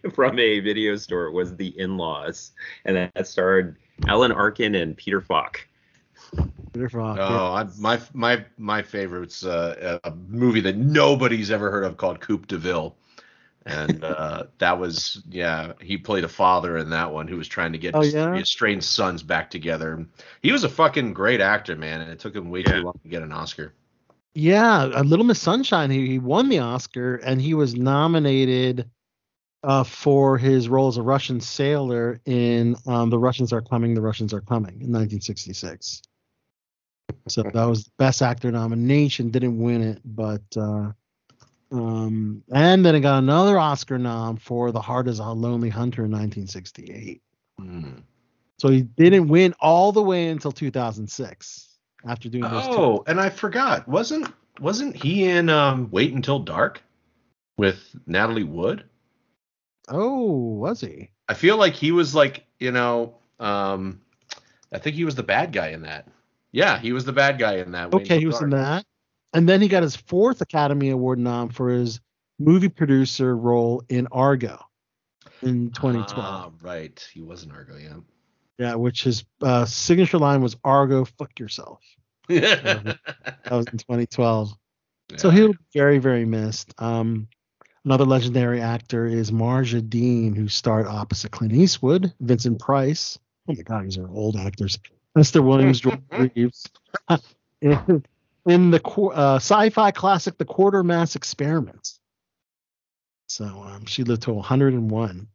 from 0.16 0.40
a 0.40 0.60
video 0.62 0.96
store 0.96 1.30
was 1.32 1.56
the 1.58 1.78
in-laws 1.78 2.52
and 2.86 2.96
that 2.96 3.28
starred 3.28 3.78
alan 4.08 4.32
arkin 4.32 4.76
and 4.76 4.98
peter 4.98 5.22
falk 5.22 5.68
Peter 6.74 6.88
Falk. 6.88 7.18
Oh, 7.20 7.54
I, 7.54 7.68
my 7.78 8.00
my 8.14 8.46
my 8.58 8.82
favorite's 8.82 9.44
uh, 9.44 10.00
a 10.04 10.12
movie 10.30 10.62
that 10.62 10.78
nobody's 10.78 11.52
ever 11.52 11.70
heard 11.70 11.84
of 11.84 11.98
called 11.98 12.22
Coupe 12.22 12.48
de 12.48 12.58
Ville, 12.58 12.96
and 13.66 14.04
uh, 14.04 14.44
that 14.58 14.80
was 14.80 15.22
yeah 15.30 15.74
he 15.80 15.98
played 15.98 16.24
a 16.24 16.28
father 16.28 16.78
in 16.78 16.90
that 16.90 17.12
one 17.12 17.28
who 17.28 17.38
was 17.38 17.48
trying 17.48 17.72
to 17.74 17.78
get 17.78 17.96
Oh, 17.96 18.02
his 18.02 18.14
yeah? 18.14 18.32
three 18.32 18.42
estranged 18.42 18.86
sons 18.86 19.24
back 19.24 19.50
together. 19.52 20.06
He 20.42 20.52
was 20.52 20.64
a 20.64 20.70
fucking 20.70 21.14
great 21.14 21.42
actor, 21.42 21.76
man, 21.76 22.02
and 22.02 22.12
it 22.12 22.20
took 22.20 22.36
him 22.36 22.50
way 22.50 22.64
too 22.64 22.82
long 22.82 23.00
to 23.04 23.10
get 23.10 23.22
an 23.22 23.32
Oscar. 23.32 23.74
Yeah, 24.34 24.90
a 24.94 25.04
Little 25.04 25.26
Miss 25.26 25.42
Sunshine. 25.42 25.92
He, 25.92 26.08
he 26.08 26.20
won 26.20 26.50
the 26.50 26.60
Oscar 26.60 27.16
and 27.18 27.42
he 27.42 27.54
was 27.54 27.76
nominated 27.76 28.90
uh, 29.64 29.84
for 29.84 30.38
his 30.38 30.70
role 30.70 30.88
as 30.88 30.98
a 30.98 31.02
Russian 31.04 31.40
sailor 31.42 32.20
in 32.26 32.76
um, 32.88 33.10
The 33.10 33.20
Russians 33.20 33.54
Are 33.54 33.62
Coming, 33.62 33.94
The 33.94 34.02
Russians 34.02 34.34
Are 34.34 34.42
Coming 34.42 34.72
in 34.82 34.92
1966. 34.92 36.02
So 37.28 37.44
that 37.44 37.66
was 37.66 37.84
the 37.84 37.92
best 37.98 38.22
actor 38.22 38.50
nomination. 38.52 39.30
Didn't 39.32 39.60
win 39.60 39.82
it, 39.82 40.02
but 40.04 40.42
uh, 40.58 40.94
um, 41.72 42.44
and 42.52 42.86
then 42.86 42.96
it 42.96 43.02
got 43.02 43.20
another 43.20 43.58
Oscar 43.58 43.98
nom 43.98 44.38
for 44.38 44.72
The 44.72 44.82
Heart 44.82 45.08
is 45.08 45.20
a 45.20 45.26
Lonely 45.26 45.70
Hunter 45.70 46.04
in 46.04 46.12
1968. 46.12 47.22
Hmm. 47.58 47.92
So 48.58 48.70
he 48.70 48.82
didn't 48.82 49.28
win 49.28 49.56
all 49.60 49.92
the 49.92 50.04
way 50.04 50.28
until 50.28 50.52
2006 50.52 51.78
after 52.06 52.30
doing 52.30 52.44
those 52.44 52.68
two. 52.68 52.74
Oh, 52.74 53.04
and 53.08 53.20
I 53.20 53.30
forgot 53.30 53.88
wasn't 53.88 54.32
wasn't 54.60 54.96
he 54.96 55.26
in 55.26 55.50
um, 55.50 55.90
Wait 55.92 56.14
Until 56.14 56.40
Dark 56.40 56.84
with 57.58 57.96
Natalie 58.06 58.44
Wood? 58.44 58.84
Oh, 59.88 60.28
was 60.30 60.82
he? 60.82 61.10
I 61.28 61.34
feel 61.34 61.58
like 61.58 61.74
he 61.74 61.92
was 61.92 62.14
like 62.14 62.46
you 62.60 62.72
know 62.72 63.16
um, 63.40 64.02
I 64.72 64.78
think 64.78 64.96
he 64.96 65.06
was 65.06 65.16
the 65.16 65.24
bad 65.24 65.54
guy 65.54 65.70
in 65.70 65.82
that. 65.84 66.08
Yeah, 66.52 66.78
he 66.78 66.92
was 66.92 67.06
the 67.06 67.14
bad 67.14 67.40
guy 67.40 67.56
in 67.58 67.72
that. 67.72 67.94
Okay, 67.94 68.20
he 68.20 68.28
was 68.28 68.42
in 68.42 68.50
that. 68.52 68.86
And 69.34 69.48
then 69.48 69.62
he 69.62 69.68
got 69.68 69.84
his 69.84 69.96
fourth 69.96 70.42
Academy 70.42 70.90
Award 70.90 71.20
nom 71.20 71.50
for 71.50 71.70
his 71.70 72.02
movie 72.40 72.70
producer 72.70 73.36
role 73.36 73.84
in 73.90 74.08
Argo 74.12 74.60
in 75.42 75.72
2012. 75.72 76.14
Ah, 76.18 76.50
right. 76.62 77.08
He 77.14 77.22
was 77.22 77.44
in 77.44 77.52
Argo, 77.52 77.78
yeah. 77.78 77.98
yeah, 78.58 78.76
which 78.76 79.04
his 79.04 79.24
uh, 79.42 79.66
signature 79.66 80.18
line 80.18 80.42
was 80.42 80.56
Argo, 80.64 81.06
fuck 81.06 81.40
yourself. 81.40 81.80
yeah. 82.28 82.94
That 83.44 83.52
was 83.58 83.68
in 83.68 83.78
2012. 83.80 84.54
So 85.18 85.30
he'll 85.30 85.50
be 85.50 85.58
very, 85.74 85.98
very 85.98 86.24
missed. 86.24 86.74
Um, 86.78 87.28
another 87.84 88.06
legendary 88.06 88.62
actor 88.62 89.06
is 89.06 89.32
Margia 89.32 89.82
Dean, 89.82 90.34
who 90.34 90.48
starred 90.48 90.88
opposite 90.88 91.32
Clint 91.32 91.54
Eastwood, 91.54 92.14
Vincent 92.22 92.60
Price. 92.60 93.20
Oh 93.50 93.54
my 93.54 93.62
God, 93.64 93.86
these 93.86 93.98
are 93.98 94.10
old 94.10 94.38
actors. 94.38 94.80
Mr. 95.18 95.44
Williams, 95.44 95.82
George 95.82 96.00
Reeves. 96.36 96.66
in, 97.62 98.04
in 98.46 98.72
the 98.72 98.82
uh, 98.84 99.36
sci-fi 99.36 99.92
classic, 99.92 100.38
The 100.38 100.46
Quatermass 100.46 101.16
Experiments. 101.16 102.00
So 103.28 103.46
um, 103.46 103.86
she 103.86 104.04
lived 104.04 104.24
to 104.24 104.34
101. 104.34 105.28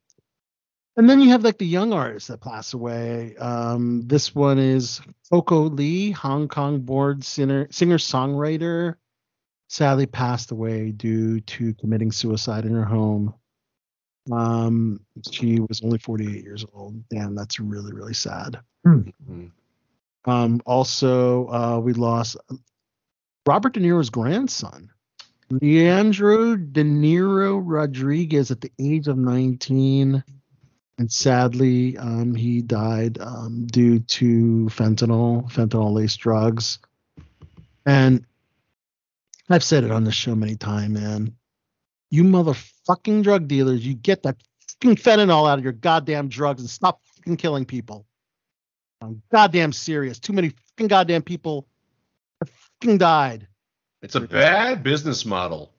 And 0.98 1.10
then 1.10 1.20
you 1.20 1.30
have 1.30 1.44
like 1.44 1.58
the 1.58 1.66
young 1.66 1.92
artists 1.92 2.28
that 2.28 2.40
pass 2.40 2.72
away. 2.72 3.36
Um, 3.36 4.02
this 4.06 4.34
one 4.34 4.58
is 4.58 5.00
Coco 5.30 5.62
Lee, 5.64 6.10
Hong 6.10 6.48
Kong 6.48 6.80
born 6.80 7.20
singer, 7.20 7.66
songwriter, 7.68 8.94
sadly 9.68 10.06
passed 10.06 10.52
away 10.52 10.92
due 10.92 11.40
to 11.40 11.74
committing 11.74 12.12
suicide 12.12 12.64
in 12.64 12.74
her 12.74 12.84
home. 12.84 13.34
Um, 14.32 15.00
she 15.30 15.60
was 15.60 15.82
only 15.82 15.98
48 15.98 16.42
years 16.42 16.64
old. 16.72 17.06
Damn, 17.10 17.34
that's 17.34 17.60
really, 17.60 17.92
really 17.92 18.14
sad. 18.14 18.58
Mhm. 18.86 19.52
Um, 20.24 20.60
also, 20.66 21.46
uh, 21.48 21.78
we 21.78 21.92
lost 21.92 22.36
Robert 23.46 23.74
De 23.74 23.80
Niro's 23.80 24.10
grandson, 24.10 24.90
Leandro 25.50 26.56
De 26.56 26.82
Niro 26.82 27.62
Rodriguez, 27.64 28.50
at 28.50 28.60
the 28.60 28.72
age 28.78 29.06
of 29.06 29.16
19. 29.16 30.22
And 30.98 31.12
sadly, 31.12 31.96
um, 31.98 32.34
he 32.34 32.62
died 32.62 33.18
um, 33.20 33.66
due 33.66 34.00
to 34.00 34.66
fentanyl, 34.70 35.50
fentanyl 35.52 35.92
laced 35.92 36.18
drugs. 36.20 36.78
And 37.84 38.24
I've 39.48 39.62
said 39.62 39.84
it 39.84 39.92
on 39.92 40.04
the 40.04 40.10
show 40.10 40.34
many 40.34 40.56
times, 40.56 40.98
man. 40.98 41.36
You 42.10 42.24
motherfucking 42.24 43.22
drug 43.22 43.46
dealers, 43.46 43.86
you 43.86 43.94
get 43.94 44.24
that 44.24 44.36
fucking 44.68 44.96
fentanyl 44.96 45.48
out 45.48 45.58
of 45.58 45.64
your 45.64 45.72
goddamn 45.72 46.28
drugs 46.28 46.62
and 46.62 46.70
stop 46.70 47.00
fucking 47.16 47.36
killing 47.36 47.66
people. 47.66 48.06
I'm 49.02 49.22
goddamn 49.30 49.72
serious. 49.72 50.18
Too 50.18 50.32
many 50.32 50.52
fucking 50.70 50.88
goddamn 50.88 51.22
people 51.22 51.68
died. 52.80 53.46
It's 54.02 54.14
a 54.14 54.20
bad 54.20 54.82
business 54.82 55.24
model. 55.24 55.72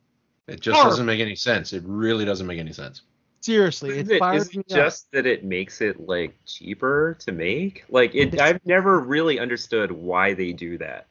It 0.47 0.59
just 0.61 0.75
Horrible. 0.75 0.91
doesn't 0.91 1.05
make 1.05 1.19
any 1.19 1.35
sense. 1.35 1.73
It 1.73 1.83
really 1.85 2.25
doesn't 2.25 2.47
make 2.47 2.59
any 2.59 2.73
sense. 2.73 3.01
Seriously, 3.41 3.91
it, 3.91 3.97
is 3.97 4.09
it 4.09 4.15
it, 4.15 4.19
fires 4.19 4.47
is 4.47 4.55
me 4.55 4.63
it 4.67 4.71
up. 4.73 4.77
just 4.77 5.11
that 5.11 5.25
it 5.25 5.43
makes 5.43 5.81
it 5.81 5.99
like 5.99 6.33
cheaper 6.45 7.15
to 7.19 7.31
make? 7.31 7.83
Like 7.89 8.15
it, 8.15 8.39
I've 8.39 8.65
never 8.65 8.99
really 8.99 9.39
understood 9.39 9.91
why 9.91 10.33
they 10.33 10.53
do 10.53 10.77
that. 10.79 11.07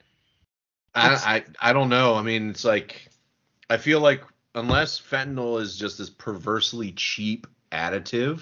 I, 0.93 1.43
I 1.61 1.69
I 1.69 1.73
don't 1.73 1.89
know. 1.89 2.15
I 2.15 2.21
mean, 2.23 2.49
it's 2.49 2.65
like 2.65 3.07
I 3.69 3.77
feel 3.77 4.01
like 4.01 4.23
unless 4.55 4.99
fentanyl 4.99 5.61
is 5.61 5.77
just 5.77 5.97
this 5.99 6.09
perversely 6.09 6.91
cheap 6.91 7.47
additive, 7.71 8.41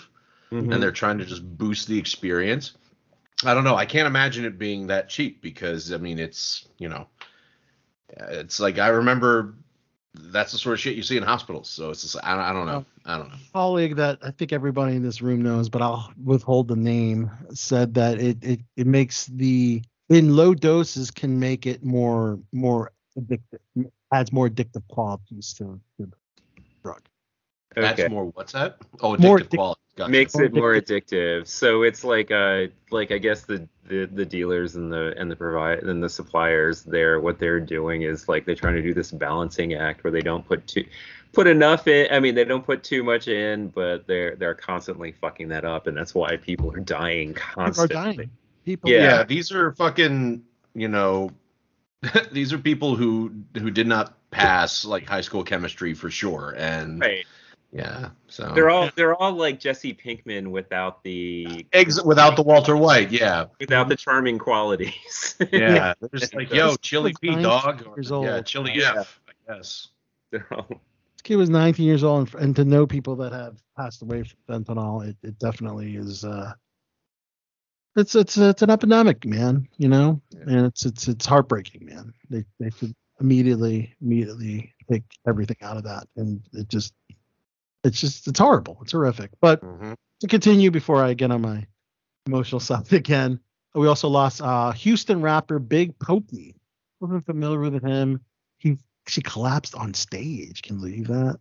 Mhm. 0.51 0.73
and 0.73 0.81
they're 0.81 0.91
trying 0.91 1.17
to 1.19 1.25
just 1.25 1.43
boost 1.57 1.87
the 1.87 1.97
experience. 1.99 2.73
I 3.43 3.53
don't 3.53 3.65
know. 3.65 3.75
I 3.75 3.85
can't 3.85 4.07
imagine 4.07 4.45
it 4.45 4.57
being 4.57 4.87
that 4.87 5.09
cheap 5.09 5.41
because 5.41 5.91
I 5.91 5.97
mean, 5.97 6.19
it's 6.19 6.67
you 6.79 6.89
know, 6.89 7.07
it's 8.09 8.59
like 8.59 8.79
I 8.79 8.87
remember 8.87 9.55
that's 10.13 10.51
the 10.51 10.57
sort 10.57 10.73
of 10.73 10.79
shit 10.79 10.95
you 10.95 11.03
see 11.03 11.17
in 11.17 11.23
hospitals. 11.23 11.69
So 11.69 11.89
it's 11.89 12.01
just 12.01 12.17
I, 12.23 12.49
I 12.49 12.53
don't 12.53 12.65
know. 12.65 12.85
I 13.05 13.17
don't 13.17 13.29
know. 13.29 13.35
A 13.35 13.53
colleague 13.53 13.95
that 13.97 14.19
I 14.23 14.31
think 14.31 14.53
everybody 14.53 14.95
in 14.95 15.03
this 15.03 15.21
room 15.21 15.41
knows, 15.41 15.69
but 15.69 15.81
I'll 15.81 16.11
withhold 16.23 16.67
the 16.67 16.75
name, 16.75 17.29
said 17.53 17.93
that 17.95 18.19
it 18.19 18.43
it, 18.43 18.59
it 18.75 18.87
makes 18.87 19.25
the 19.27 19.83
in 20.09 20.35
low 20.35 20.53
doses 20.53 21.11
can 21.11 21.39
make 21.39 21.65
it 21.65 21.83
more 21.83 22.39
more 22.51 22.91
addictive, 23.19 23.59
adds 24.13 24.31
more 24.31 24.49
addictive 24.49 24.87
qualities 24.87 25.53
to, 25.57 25.79
to 25.97 26.05
the. 26.05 26.13
That's 27.75 27.99
Okay. 27.99 28.07
more. 28.13 28.25
What's 28.25 28.53
that? 28.53 28.77
Oh, 29.01 29.13
addictive 29.15 29.19
More 29.21 29.39
addic- 29.39 29.49
quality. 29.55 29.81
Gotcha. 29.97 30.11
Makes 30.11 30.35
it 30.35 30.53
more 30.53 30.73
addictive. 30.75 31.47
So 31.47 31.83
it's 31.83 32.03
like 32.03 32.29
uh 32.31 32.67
like 32.91 33.11
I 33.11 33.17
guess 33.17 33.43
the, 33.43 33.67
the 33.87 34.05
the 34.05 34.25
dealers 34.25 34.75
and 34.75 34.91
the 34.91 35.13
and 35.17 35.31
the 35.31 35.35
provide 35.37 35.79
and 35.83 36.03
the 36.03 36.09
suppliers 36.09 36.83
they're 36.83 37.19
what 37.21 37.39
they're 37.39 37.61
doing 37.61 38.01
is 38.01 38.27
like 38.27 38.45
they're 38.45 38.55
trying 38.55 38.75
to 38.75 38.81
do 38.81 38.93
this 38.93 39.11
balancing 39.11 39.73
act 39.73 40.03
where 40.03 40.11
they 40.11 40.19
don't 40.21 40.45
put 40.45 40.67
too 40.67 40.85
put 41.31 41.47
enough 41.47 41.87
in 41.87 42.07
I 42.11 42.19
mean 42.19 42.35
they 42.35 42.43
don't 42.43 42.65
put 42.65 42.83
too 42.83 43.03
much 43.03 43.29
in 43.29 43.69
but 43.69 44.05
they're 44.05 44.35
they're 44.35 44.53
constantly 44.55 45.13
fucking 45.13 45.47
that 45.49 45.63
up 45.63 45.87
and 45.87 45.95
that's 45.95 46.13
why 46.13 46.35
people 46.37 46.73
are 46.73 46.79
dying 46.81 47.33
People 47.33 47.51
are 47.61 47.65
constantly. 47.65 47.95
dying. 47.95 48.29
People, 48.65 48.89
Yeah. 48.89 48.99
yeah. 48.99 49.23
these 49.23 49.51
are 49.53 49.71
fucking. 49.73 50.43
You 50.73 50.89
know, 50.89 51.29
these 52.33 52.51
are 52.51 52.57
people 52.57 52.95
who 52.97 53.31
who 53.57 53.71
did 53.71 53.87
not 53.87 54.13
pass 54.31 54.83
like 54.83 55.07
high 55.07 55.21
school 55.21 55.43
chemistry 55.43 55.93
for 55.93 56.09
sure, 56.09 56.53
and 56.57 56.99
Right. 56.99 57.25
Yeah, 57.75 58.09
so 58.27 58.53
They're 58.55 58.69
all 58.69 58.89
they're 58.95 59.15
all 59.15 59.33
like 59.33 59.59
Jesse 59.59 59.93
Pinkman 59.93 60.47
without 60.47 61.03
the 61.03 61.65
Ex- 61.73 62.01
without 62.01 62.37
the 62.37 62.41
Walter 62.41 62.77
White. 62.77 63.11
Yeah, 63.11 63.47
without 63.59 63.89
the 63.89 63.97
charming 63.97 64.39
qualities. 64.39 65.35
yeah. 65.51 65.93
They're 65.99 66.09
just 66.19 66.33
like, 66.33 66.53
yo, 66.53 66.75
Chili 66.77 67.11
was 67.11 67.19
P, 67.19 67.27
19 67.31 67.43
dog. 67.43 67.85
years 67.97 68.11
Or, 68.11 68.25
yeah. 68.25 68.41
Chili 68.41 68.71
Yeah. 68.75 68.93
F, 68.99 69.19
I 69.27 69.53
guess. 69.53 69.89
They're 70.31 70.47
all- 70.53 70.67
This 70.69 71.21
kid 71.23 71.35
was 71.35 71.49
19 71.49 71.85
years 71.85 72.03
old, 72.05 72.33
and, 72.33 72.41
and 72.43 72.55
to 72.55 72.63
know 72.63 72.87
people 72.87 73.17
that 73.17 73.33
have 73.33 73.61
passed 73.75 74.01
away 74.01 74.23
from 74.23 74.63
fentanyl, 74.63 75.05
it, 75.05 75.17
it 75.21 75.37
definitely 75.39 75.97
is. 75.97 76.23
Uh, 76.23 76.53
it's 77.97 78.15
it's 78.15 78.37
it's 78.37 78.61
an 78.61 78.69
epidemic, 78.69 79.25
man. 79.25 79.67
You 79.77 79.87
know, 79.89 80.21
and 80.47 80.65
it's 80.65 80.85
it's 80.85 81.07
it's 81.09 81.25
heartbreaking, 81.25 81.85
man. 81.85 82.13
They 82.29 82.43
they 82.59 82.69
should 82.69 82.93
immediately 83.19 83.93
immediately 84.01 84.73
take 84.89 85.03
everything 85.27 85.57
out 85.61 85.77
of 85.77 85.83
that, 85.83 86.07
and 86.17 86.41
it 86.53 86.67
just 86.69 86.93
it's 87.85 87.99
just 87.99 88.27
it's 88.27 88.39
horrible. 88.39 88.79
It's 88.81 88.91
horrific. 88.91 89.31
But 89.39 89.61
Mhm. 89.61 89.95
to 90.21 90.27
continue 90.27 90.71
before 90.71 91.03
I 91.03 91.13
get 91.13 91.31
on 91.31 91.41
my 91.41 91.65
emotional 92.25 92.59
side 92.71 92.91
again, 92.91 93.39
we 93.73 93.87
also 93.87 94.07
lost 94.09 94.41
uh, 94.41 94.71
Houston 94.71 95.21
rapper 95.21 95.59
Big 95.59 95.97
Pokey. 95.99 96.55
Wasn't 96.99 97.25
familiar 97.25 97.59
with 97.59 97.83
him. 97.83 98.21
He 98.57 98.77
she 99.07 99.21
collapsed 99.21 99.75
on 99.75 99.93
stage. 99.93 100.61
Can 100.63 100.75
you 100.75 100.81
believe 100.81 101.07
that? 101.07 101.39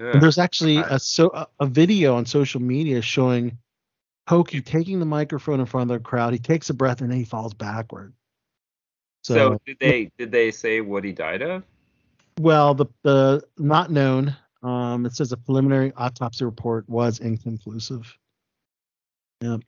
Ugh. 0.00 0.20
there's 0.20 0.38
actually 0.38 0.78
a 0.78 0.98
so 0.98 1.30
a, 1.30 1.46
a 1.60 1.66
video 1.66 2.16
on 2.16 2.26
social 2.26 2.60
media 2.60 3.00
showing 3.02 3.58
Pokey 4.26 4.62
taking 4.62 4.98
the 4.98 5.06
microphone 5.06 5.60
in 5.60 5.66
front 5.66 5.90
of 5.90 5.98
the 5.98 6.02
crowd. 6.02 6.32
He 6.32 6.38
takes 6.38 6.70
a 6.70 6.74
breath 6.74 7.00
and 7.00 7.10
then 7.10 7.18
he 7.18 7.24
falls 7.24 7.54
backward. 7.54 8.14
So, 9.22 9.34
So 9.34 9.60
did 9.66 9.76
they 9.80 10.10
did 10.18 10.32
they 10.32 10.50
say 10.50 10.80
what 10.80 11.04
he 11.04 11.12
died 11.12 11.42
of? 11.42 11.62
well, 12.40 12.74
the 12.74 12.86
the 13.02 13.44
not 13.58 13.90
known. 13.90 14.36
Um, 14.64 15.04
it 15.04 15.14
says 15.14 15.30
a 15.30 15.36
preliminary 15.36 15.92
autopsy 15.94 16.44
report 16.44 16.88
was 16.88 17.20
inconclusive. 17.20 18.16
Yep. 19.42 19.60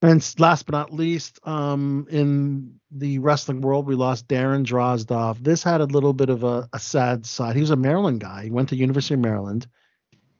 And 0.00 0.34
last 0.38 0.64
but 0.64 0.72
not 0.72 0.94
least, 0.94 1.40
um, 1.46 2.06
in 2.08 2.80
the 2.90 3.18
wrestling 3.18 3.60
world, 3.60 3.86
we 3.86 3.96
lost 3.96 4.28
Darren 4.28 4.64
Drozdov. 4.64 5.42
This 5.42 5.62
had 5.62 5.80
a 5.80 5.86
little 5.86 6.12
bit 6.12 6.30
of 6.30 6.44
a, 6.44 6.68
a 6.72 6.78
sad 6.78 7.26
side. 7.26 7.54
He 7.54 7.60
was 7.60 7.70
a 7.70 7.76
Maryland 7.76 8.20
guy. 8.20 8.44
He 8.44 8.50
went 8.50 8.70
to 8.70 8.76
University 8.76 9.14
of 9.14 9.20
Maryland. 9.20 9.66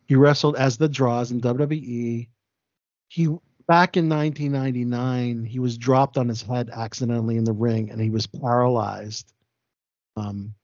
He 0.06 0.14
wrestled 0.14 0.56
as 0.56 0.78
the 0.78 0.88
Droz 0.88 1.30
in 1.30 1.40
WWE. 1.40 2.28
He 3.08 3.26
back 3.66 3.96
in 3.96 4.08
1999, 4.08 5.44
he 5.44 5.58
was 5.58 5.76
dropped 5.76 6.16
on 6.16 6.28
his 6.28 6.40
head 6.40 6.70
accidentally 6.72 7.36
in 7.36 7.44
the 7.44 7.52
ring, 7.52 7.90
and 7.90 8.00
he 8.00 8.10
was 8.10 8.26
paralyzed. 8.26 9.32
Um, 10.16 10.54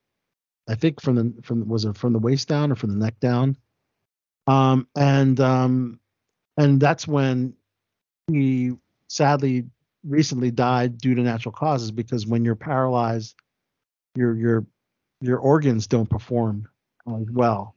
I 0.69 0.75
think 0.75 1.01
from 1.01 1.15
the 1.17 1.43
from 1.43 1.69
was 1.69 1.85
it 1.85 1.97
from 1.97 2.13
the 2.13 2.19
waist 2.19 2.49
down 2.49 2.73
or 2.73 2.75
from 2.75 2.91
the 2.91 3.05
neck 3.05 3.21
down? 3.21 3.57
Um, 4.47 4.89
and 4.97 5.39
um, 5.41 6.01
and 6.57 6.81
that's 6.81 7.07
when 7.07 7.55
he 8.29 8.73
sadly 9.09 9.65
recently 10.07 10.51
died 10.51 10.99
due 10.99 11.15
to 11.15 11.23
natural 11.23 11.53
causes 11.53 11.91
because 11.91 12.27
when 12.27 12.45
you're 12.45 12.55
paralyzed, 12.55 13.35
your 14.15 14.35
your 14.37 14.67
your 15.21 15.39
organs 15.39 15.87
don't 15.87 16.09
perform 16.09 16.69
as 17.07 17.31
well 17.31 17.75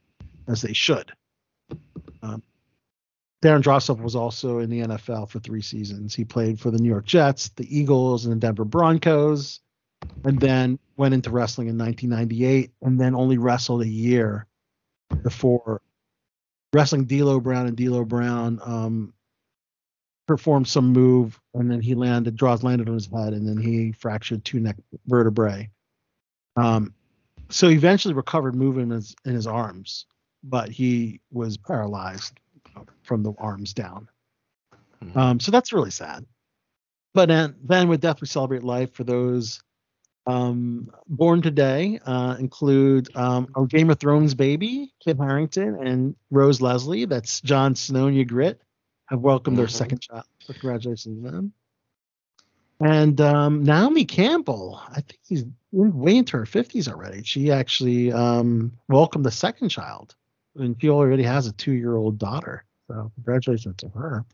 as 0.47 0.61
they 0.61 0.73
should. 0.73 1.11
Um, 2.21 2.41
Darren 3.43 3.61
Drozdov 3.61 4.01
was 4.01 4.15
also 4.15 4.59
in 4.59 4.69
the 4.69 4.81
NFL 4.81 5.29
for 5.29 5.39
three 5.39 5.61
seasons. 5.61 6.15
He 6.15 6.23
played 6.25 6.59
for 6.59 6.71
the 6.71 6.79
New 6.79 6.89
York 6.89 7.05
Jets, 7.05 7.49
the 7.49 7.77
Eagles, 7.77 8.25
and 8.25 8.33
the 8.33 8.39
Denver 8.39 8.65
Broncos, 8.65 9.59
and 10.23 10.39
then 10.39 10.79
went 10.97 11.13
into 11.13 11.29
wrestling 11.29 11.67
in 11.67 11.77
1998, 11.77 12.71
and 12.81 12.99
then 12.99 13.15
only 13.15 13.37
wrestled 13.37 13.81
a 13.81 13.87
year 13.87 14.47
before 15.23 15.81
wrestling 16.73 17.05
D'Lo 17.05 17.39
Brown 17.39 17.67
and 17.67 17.77
D'Lo 17.77 18.03
Brown 18.03 18.59
um, 18.63 19.13
performed 20.27 20.67
some 20.67 20.91
move, 20.91 21.39
and 21.53 21.71
then 21.71 21.81
he 21.81 21.95
landed, 21.95 22.35
Droz 22.35 22.63
landed 22.63 22.89
on 22.89 22.95
his 22.95 23.07
head, 23.07 23.33
and 23.33 23.47
then 23.47 23.57
he 23.57 23.93
fractured 23.93 24.43
two 24.43 24.59
neck 24.59 24.75
vertebrae. 25.05 25.69
Um, 26.55 26.93
so 27.49 27.69
he 27.69 27.75
eventually 27.75 28.13
recovered 28.13 28.55
movement 28.55 28.91
in 28.91 28.95
his, 28.95 29.15
in 29.25 29.33
his 29.33 29.47
arms, 29.47 30.05
but 30.43 30.69
he 30.69 31.21
was 31.31 31.57
paralyzed 31.57 32.39
from 33.03 33.23
the 33.23 33.33
arms 33.37 33.73
down. 33.73 34.09
Mhm. 35.01 35.15
Um, 35.15 35.39
so 35.39 35.51
that's 35.51 35.71
really 35.71 35.91
sad. 35.91 36.25
But 37.13 37.29
then, 37.29 37.55
then 37.63 37.87
we 37.87 37.97
definitely 37.97 38.27
celebrate 38.27 38.63
life 38.63 38.93
for 38.93 39.03
those 39.03 39.61
um, 40.27 40.91
born 41.07 41.41
today. 41.41 41.99
Uh, 42.05 42.35
include 42.39 43.15
um, 43.15 43.47
our 43.55 43.65
Game 43.65 43.89
of 43.89 43.99
Thrones 43.99 44.35
baby, 44.35 44.93
Kit 45.03 45.17
Harington, 45.17 45.75
and 45.87 46.15
Rose 46.29 46.61
Leslie. 46.61 47.05
That's 47.05 47.41
Jon 47.41 47.75
Snow 47.75 48.07
and 48.07 48.17
Ygritte 48.17 48.57
have 49.07 49.21
welcomed 49.21 49.57
their 49.57 49.67
Mhm. 49.67 49.71
second 49.71 50.01
child. 50.01 50.25
So 50.39 50.53
congratulations 50.53 51.23
to 51.23 51.31
them. 51.31 51.53
And 52.79 53.19
um, 53.21 53.63
Naomi 53.63 54.05
Campbell, 54.05 54.79
I 54.89 55.01
think 55.01 55.19
she's 55.27 55.45
way 55.71 56.17
into 56.17 56.37
her 56.37 56.45
50s 56.45 56.87
already. 56.87 57.23
She 57.23 57.51
actually 57.51 58.11
um, 58.11 58.71
welcomed 58.87 59.25
the 59.25 59.31
second 59.31 59.69
child, 59.69 60.15
and 60.55 60.75
she 60.79 60.89
already 60.89 61.23
has 61.23 61.47
a 61.47 61.53
two-year-old 61.53 62.19
daughter. 62.19 62.65
So 62.87 63.11
congratulations 63.15 63.75
to 63.77 63.89
her. 63.89 64.25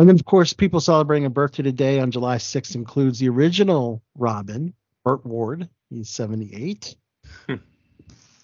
And 0.00 0.08
then, 0.08 0.16
of 0.16 0.24
course, 0.24 0.54
people 0.54 0.80
celebrating 0.80 1.26
a 1.26 1.30
birthday 1.30 1.62
today 1.62 2.00
on 2.00 2.10
July 2.10 2.36
6th 2.36 2.74
includes 2.74 3.18
the 3.18 3.28
original 3.28 4.02
Robin, 4.16 4.72
Burt 5.04 5.26
Ward. 5.26 5.68
He's 5.90 6.08
78. 6.08 6.96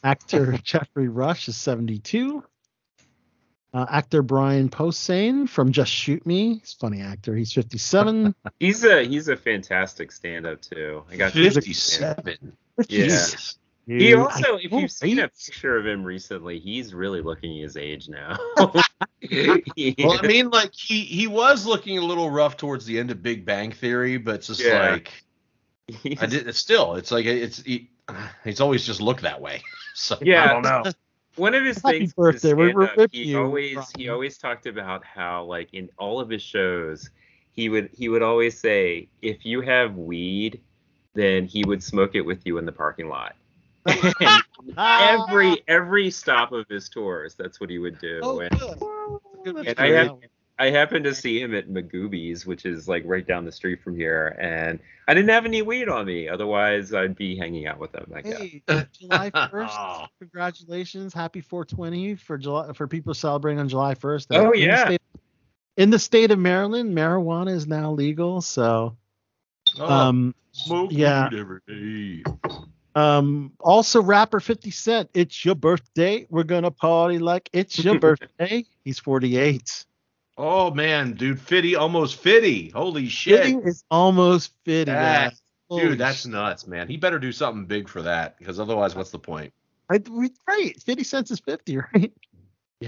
Actor 0.04 0.58
Geoffrey 0.62 1.08
Rush 1.08 1.48
is 1.48 1.56
72. 1.56 2.44
Uh, 3.72 3.86
actor 3.88 4.20
Brian 4.20 4.68
Posehn 4.68 5.48
from 5.48 5.72
Just 5.72 5.90
Shoot 5.90 6.26
Me. 6.26 6.58
He's 6.58 6.74
a 6.74 6.76
funny 6.76 7.00
actor. 7.00 7.34
He's 7.34 7.54
57. 7.54 8.34
He's 8.60 8.84
a 8.84 9.04
he's 9.04 9.28
a 9.28 9.36
fantastic 9.36 10.12
stand-up 10.12 10.60
too. 10.60 11.04
I 11.10 11.16
got 11.16 11.32
Fifty-seven. 11.32 12.54
Yeah. 12.76 12.84
Jesus. 12.86 13.58
He 13.86 14.14
also, 14.14 14.56
I 14.56 14.60
if 14.60 14.72
oh, 14.72 14.78
you've 14.80 14.90
seen 14.90 15.20
a 15.20 15.28
picture 15.28 15.76
of 15.76 15.86
him 15.86 16.02
recently, 16.02 16.58
he's 16.58 16.92
really 16.92 17.22
looking 17.22 17.56
his 17.56 17.76
age 17.76 18.08
now. 18.08 18.36
Well, 19.98 20.18
I 20.22 20.26
mean, 20.26 20.50
like 20.50 20.72
he 20.74 21.00
he 21.02 21.26
was 21.26 21.66
looking 21.66 21.98
a 21.98 22.02
little 22.02 22.30
rough 22.30 22.56
towards 22.56 22.84
the 22.86 22.98
end 22.98 23.10
of 23.10 23.22
Big 23.22 23.44
Bang 23.44 23.70
Theory, 23.72 24.16
but 24.16 24.36
it's 24.36 24.46
just 24.48 24.60
Yeah. 24.60 24.90
like 24.92 25.12
I 26.20 26.26
did. 26.26 26.48
It's 26.48 26.58
still, 26.58 26.94
it's 26.94 27.10
like 27.12 27.26
it's 27.26 27.62
he, 27.62 27.90
he's 28.44 28.60
always 28.60 28.84
just 28.84 29.00
looked 29.00 29.22
that 29.22 29.40
way. 29.40 29.62
So 29.94 30.18
Yeah. 30.20 30.44
I 30.44 30.52
don't 30.52 30.62
know. 30.62 30.92
one 31.36 31.54
of 31.54 31.64
his 31.64 31.78
Happy 31.82 32.00
things 32.00 32.12
birthday, 32.12 32.52
we're- 32.52 32.74
we're 32.74 32.86
stand-up, 32.86 33.10
he 33.12 33.24
you, 33.24 33.38
always 33.42 33.78
he 33.96 34.08
always 34.10 34.36
talked 34.36 34.66
about 34.66 35.04
how 35.04 35.44
like 35.44 35.72
in 35.72 35.88
all 35.98 36.20
of 36.20 36.28
his 36.28 36.42
shows 36.42 37.08
he 37.52 37.68
would 37.70 37.88
he 37.94 38.08
would 38.10 38.22
always 38.22 38.58
say 38.60 39.08
if 39.22 39.46
you 39.46 39.62
have 39.62 39.96
weed 39.96 40.60
then 41.14 41.46
he 41.46 41.64
would 41.64 41.82
smoke 41.82 42.14
it 42.14 42.20
with 42.20 42.44
you 42.44 42.58
in 42.58 42.66
the 42.66 42.72
parking 42.72 43.08
lot 43.08 43.30
And 43.30 43.45
every 44.78 45.62
every 45.68 46.10
stop 46.10 46.52
of 46.52 46.66
his 46.68 46.88
tours 46.88 47.34
that's 47.34 47.60
what 47.60 47.70
he 47.70 47.78
would 47.78 47.98
do 47.98 48.20
Oh, 48.22 48.40
and, 48.40 48.58
good. 48.58 48.78
Good 49.44 49.66
and 49.68 49.74
I 49.80 49.86
you. 49.86 49.94
had 49.94 50.10
I 50.58 50.70
happened 50.70 51.04
to 51.04 51.14
see 51.14 51.38
him 51.38 51.54
at 51.54 51.68
Magooby's, 51.68 52.46
which 52.46 52.64
is 52.64 52.88
like 52.88 53.02
right 53.04 53.26
down 53.26 53.44
the 53.44 53.52
street 53.52 53.82
from 53.84 53.94
here, 53.94 54.34
and 54.40 54.80
I 55.06 55.12
didn't 55.12 55.28
have 55.28 55.44
any 55.44 55.60
weed 55.60 55.90
on 55.90 56.06
me. 56.06 56.30
Otherwise, 56.30 56.94
I'd 56.94 57.14
be 57.14 57.36
hanging 57.36 57.66
out 57.66 57.78
with 57.78 57.94
him. 57.94 58.10
I 58.16 58.22
guess. 58.22 58.38
Hey, 58.38 58.62
July 58.98 59.30
1st. 59.34 60.08
Congratulations. 60.18 61.12
Happy 61.12 61.42
420 61.42 62.14
for 62.14 62.38
July 62.38 62.72
for 62.72 62.86
people 62.88 63.12
celebrating 63.12 63.60
on 63.60 63.68
July 63.68 63.94
1st. 63.94 64.26
Oh, 64.30 64.44
In 64.46 64.50
the 64.52 64.58
yeah. 64.66 64.84
state- 64.86 65.00
in 65.76 65.90
the 65.90 65.98
state 65.98 66.30
of 66.30 66.38
Maryland, 66.38 66.96
marijuana 66.96 67.50
is 67.50 67.66
now 67.66 67.92
legal. 67.92 68.40
So, 68.40 68.96
Oh, 69.78 69.86
um, 69.92 70.34
smoke 70.52 70.88
yeah. 70.90 71.28
Weed 72.96 73.02
every 73.02 73.20
day. 73.20 73.28
um, 73.34 73.52
also 73.60 74.02
rapper 74.02 74.40
50 74.40 74.70
Cent. 74.70 75.10
It's 75.14 75.44
your 75.44 75.54
birthday. 75.54 76.26
We're 76.30 76.44
gonna 76.44 76.70
party 76.70 77.18
like 77.18 77.48
it's 77.52 77.82
your 77.82 77.98
birthday. 78.00 78.64
He's 78.84 78.98
48. 78.98 79.84
Oh 80.38 80.70
man, 80.70 81.12
dude, 81.12 81.40
Fitty 81.40 81.76
almost 81.76 82.16
Fitty. 82.16 82.70
Holy 82.70 83.08
shit. 83.08 83.42
Fitting 83.42 83.62
is 83.62 83.84
almost 83.90 84.52
50. 84.64 84.92
That-. 84.92 85.34
Dude, 85.70 85.98
that's 85.98 86.22
shit. 86.22 86.30
nuts, 86.30 86.66
man. 86.66 86.88
He 86.88 86.96
better 86.96 87.18
do 87.18 87.32
something 87.32 87.66
big 87.66 87.88
for 87.88 88.02
that, 88.02 88.38
because 88.38 88.60
otherwise, 88.60 88.94
what's 88.94 89.10
the 89.10 89.18
point? 89.18 89.52
I, 89.90 90.00
we, 90.10 90.30
right. 90.48 90.80
50 90.80 91.04
cents 91.04 91.30
is 91.30 91.40
50, 91.40 91.78
right? 91.94 92.12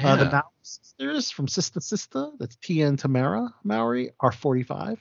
Uh, 0.00 0.16
the 0.16 0.24
Mowry 0.26 0.42
sisters 0.62 1.30
from 1.30 1.48
Sister 1.48 1.80
Sister, 1.80 2.30
that's 2.38 2.56
Tia 2.56 2.86
and 2.86 2.98
Tamara 2.98 3.52
Mowry, 3.64 4.10
are 4.20 4.30
45. 4.30 4.98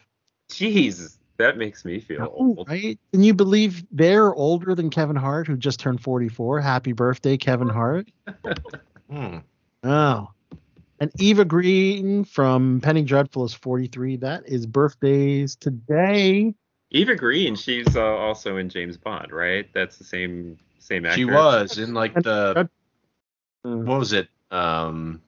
Jeez, 0.49 1.16
that 1.37 1.57
makes 1.57 1.85
me 1.85 1.99
feel 1.99 2.19
Know, 2.19 2.33
old. 2.35 2.69
right? 2.69 2.99
Can 3.11 3.23
you 3.23 3.33
believe 3.33 3.85
they're 3.91 4.33
older 4.33 4.75
than 4.75 4.89
Kevin 4.89 5.15
Hart, 5.15 5.47
who 5.47 5.55
just 5.57 5.79
turned 5.79 6.01
44? 6.01 6.61
Happy 6.61 6.93
birthday, 6.93 7.37
Kevin 7.37 7.69
Hart. 7.69 8.07
Hmm. 9.09 9.37
Oh. 9.83 10.27
And 10.99 11.11
Eva 11.17 11.45
Green 11.45 12.25
from 12.25 12.81
Penny 12.81 13.03
Dreadful 13.03 13.45
is 13.45 13.53
43. 13.53 14.17
That 14.17 14.43
is 14.45 14.65
birthdays 14.65 15.55
today. 15.55 16.53
Eva 16.91 17.15
Green, 17.15 17.55
she's 17.55 17.95
uh, 17.95 18.01
also 18.01 18.57
in 18.57 18.67
James 18.67 18.97
Bond, 18.97 19.31
right? 19.31 19.65
That's 19.73 19.97
the 19.97 20.03
same 20.03 20.57
same 20.79 21.05
actor. 21.05 21.17
She 21.17 21.25
was 21.25 21.77
in 21.77 21.93
like 21.93 22.13
the 22.15 22.69
what 23.61 23.99
was 23.99 24.13
it? 24.13 24.27
Um, 24.51 25.21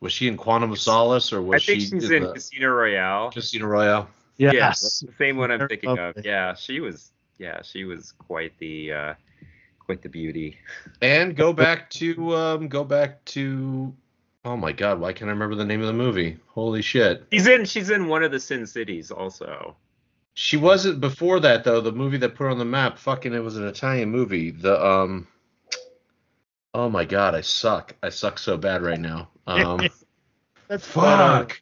was 0.00 0.12
she 0.12 0.28
in 0.28 0.36
Quantum 0.36 0.72
of 0.72 0.78
Solace 0.78 1.32
or 1.32 1.42
was 1.42 1.62
I 1.62 1.64
think 1.64 1.80
she 1.80 1.86
she's 1.88 2.10
in 2.10 2.16
in 2.16 2.22
the 2.24 2.32
Casino 2.32 2.68
Royale. 2.68 3.30
Casino 3.30 3.66
Royale? 3.66 4.08
Yeah, 4.38 4.52
Yes. 4.52 4.80
that's 4.80 5.00
the 5.00 5.12
same 5.18 5.36
one 5.36 5.50
I'm 5.50 5.58
Very 5.58 5.68
thinking 5.68 5.98
of. 5.98 6.14
Yeah, 6.24 6.54
she 6.54 6.80
was. 6.80 7.10
Yeah, 7.38 7.60
she 7.62 7.84
was 7.84 8.12
quite 8.12 8.56
the 8.58 8.92
uh, 8.92 9.14
quite 9.78 10.02
the 10.02 10.08
beauty. 10.08 10.56
And 11.02 11.36
go 11.36 11.52
back 11.64 11.90
to 11.90 12.34
um, 12.36 12.68
go 12.68 12.84
back 12.84 13.24
to 13.26 13.92
oh 14.44 14.56
my 14.56 14.72
god, 14.72 14.98
why 15.00 15.12
can't 15.12 15.28
I 15.28 15.32
remember 15.32 15.54
the 15.56 15.64
name 15.64 15.80
of 15.80 15.86
the 15.88 15.92
movie? 15.92 16.38
Holy 16.48 16.82
shit. 16.82 17.26
She's 17.32 17.46
in. 17.46 17.64
She's 17.64 17.90
in 17.90 18.06
one 18.08 18.22
of 18.22 18.30
the 18.32 18.40
Sin 18.40 18.66
Cities 18.66 19.10
also. 19.10 19.76
She 20.34 20.56
wasn't 20.56 21.00
before 21.00 21.40
that 21.40 21.64
though. 21.64 21.80
The 21.80 21.90
movie 21.92 22.18
that 22.18 22.36
put 22.36 22.44
her 22.44 22.50
on 22.50 22.58
the 22.58 22.64
map, 22.64 22.96
fucking, 22.98 23.34
it 23.34 23.40
was 23.40 23.56
an 23.56 23.66
Italian 23.66 24.10
movie. 24.10 24.52
The 24.52 24.80
um, 24.84 25.26
oh 26.74 26.88
my 26.88 27.04
god, 27.04 27.34
I 27.34 27.40
suck. 27.40 27.94
I 28.02 28.08
suck 28.10 28.38
so 28.38 28.56
bad 28.56 28.82
right 28.82 29.00
now. 29.00 29.28
Um, 29.48 29.80
That's 30.68 30.86
fine. 30.86 31.46
fuck. 31.46 31.60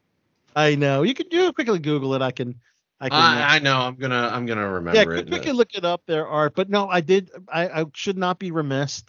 I 0.56 0.74
know. 0.74 1.02
You 1.02 1.12
can 1.14 1.26
you 1.30 1.52
quickly 1.52 1.78
Google 1.78 2.14
it. 2.14 2.22
I 2.22 2.30
can. 2.32 2.58
I 2.98 3.10
can. 3.10 3.18
uh, 3.18 3.22
I, 3.22 3.56
I 3.56 3.58
know. 3.58 3.78
I'm 3.78 3.94
gonna 3.96 4.30
I'm 4.32 4.46
gonna 4.46 4.62
yeah, 4.62 4.66
remember 4.68 5.14
Yeah, 5.16 5.22
quickly 5.22 5.52
look 5.52 5.74
it 5.74 5.84
up 5.84 6.00
there, 6.06 6.26
Art. 6.26 6.54
But 6.56 6.70
no, 6.70 6.88
I 6.88 7.02
did. 7.02 7.30
I, 7.52 7.82
I 7.82 7.84
should 7.94 8.16
not 8.16 8.38
be 8.38 8.50
remiss. 8.50 9.04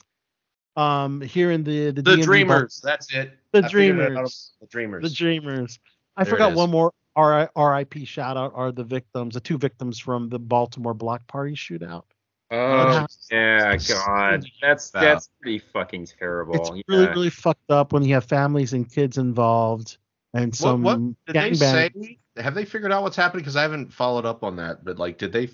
Um, 0.76 1.22
here 1.22 1.52
in 1.52 1.64
the 1.64 1.92
the, 1.92 2.02
The 2.02 2.18
Dreamers. 2.18 2.82
That's 2.84 3.12
it. 3.16 3.32
The 3.54 3.64
I 3.64 3.66
it. 3.66 3.72
Dreamers. 3.72 4.52
The 4.60 4.68
Dreamers. 4.68 5.04
The 5.04 5.10
Dreamers. 5.10 5.80
I 6.18 6.24
There 6.24 6.34
it 6.34 6.36
forgot 6.36 6.54
one 6.54 6.70
more 6.70 6.92
R- 7.16 7.50
RIP 7.56 8.06
shout 8.06 8.36
out 8.38 8.52
are 8.54 8.72
the 8.72 8.84
victims, 8.84 9.34
the 9.34 9.40
two 9.40 9.58
victims 9.58 9.98
from 9.98 10.30
the 10.30 10.40
Baltimore 10.40 10.94
block 10.94 11.26
party 11.28 11.54
shootout. 11.54 12.04
Oh 12.52 13.06
yeah, 13.32 13.76
God, 13.76 14.46
that's 14.62 14.92
that's 14.92 15.30
pretty 15.42 15.60
fucking 15.60 16.08
terrible. 16.20 16.56
It's 16.56 16.70
really, 16.88 17.04
yeah. 17.04 17.10
really 17.10 17.30
fucked 17.30 17.72
up 17.72 17.92
when 17.92 18.04
you 18.04 18.14
have 18.14 18.26
families 18.26 18.74
and 18.74 18.90
kids 18.90 19.18
involved 19.18 19.98
and 20.38 20.52
What, 20.52 20.56
some 20.56 20.84
what 20.84 21.00
did 21.26 21.36
they 21.36 21.54
say? 21.54 21.92
Have 22.38 22.54
they 22.54 22.66
figured 22.66 22.92
out 22.92 23.02
what's 23.02 23.16
happening? 23.16 23.42
Because 23.42 23.56
I 23.56 23.64
haven't 23.64 23.92
followed 23.92 24.26
up 24.26 24.44
on 24.44 24.56
that. 24.58 24.86
But 24.86 25.00
like, 25.00 25.18
did 25.18 25.34
they? 25.34 25.50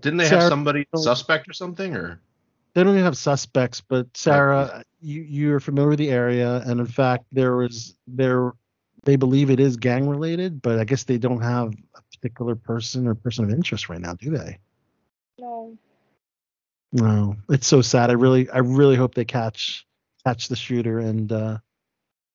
Didn't 0.00 0.18
they 0.18 0.28
have 0.28 0.44
somebody 0.44 0.86
suspect 0.94 1.48
or 1.48 1.52
something? 1.52 1.96
Or 1.96 2.20
They 2.74 2.84
don't 2.84 2.92
even 2.92 3.04
have 3.04 3.16
suspects, 3.16 3.80
but 3.80 4.06
Sarah, 4.16 4.84
you 5.00 5.22
you're 5.22 5.60
familiar 5.60 5.90
with 5.90 5.98
the 5.98 6.10
area, 6.10 6.62
and 6.64 6.78
in 6.78 6.86
fact, 6.86 7.24
there 7.32 7.56
was 7.56 7.94
there 8.06 8.52
they 9.04 9.16
believe 9.16 9.50
it 9.50 9.58
is 9.58 9.76
gang 9.76 10.08
related, 10.08 10.60
but 10.62 10.78
I 10.78 10.84
guess 10.84 11.04
they 11.04 11.18
don't 11.18 11.40
have 11.40 11.74
a 11.94 12.02
particular 12.12 12.54
person 12.54 13.06
or 13.06 13.14
person 13.14 13.44
of 13.44 13.50
interest 13.50 13.88
right 13.88 14.00
now, 14.00 14.14
do 14.14 14.30
they? 14.30 14.58
No. 15.38 15.76
No, 16.92 17.36
it's 17.48 17.66
so 17.66 17.82
sad. 17.82 18.10
I 18.10 18.14
really, 18.14 18.48
I 18.50 18.58
really 18.58 18.96
hope 18.96 19.14
they 19.14 19.24
catch 19.24 19.86
catch 20.24 20.48
the 20.48 20.56
shooter 20.56 20.98
and 20.98 21.30
uh, 21.32 21.58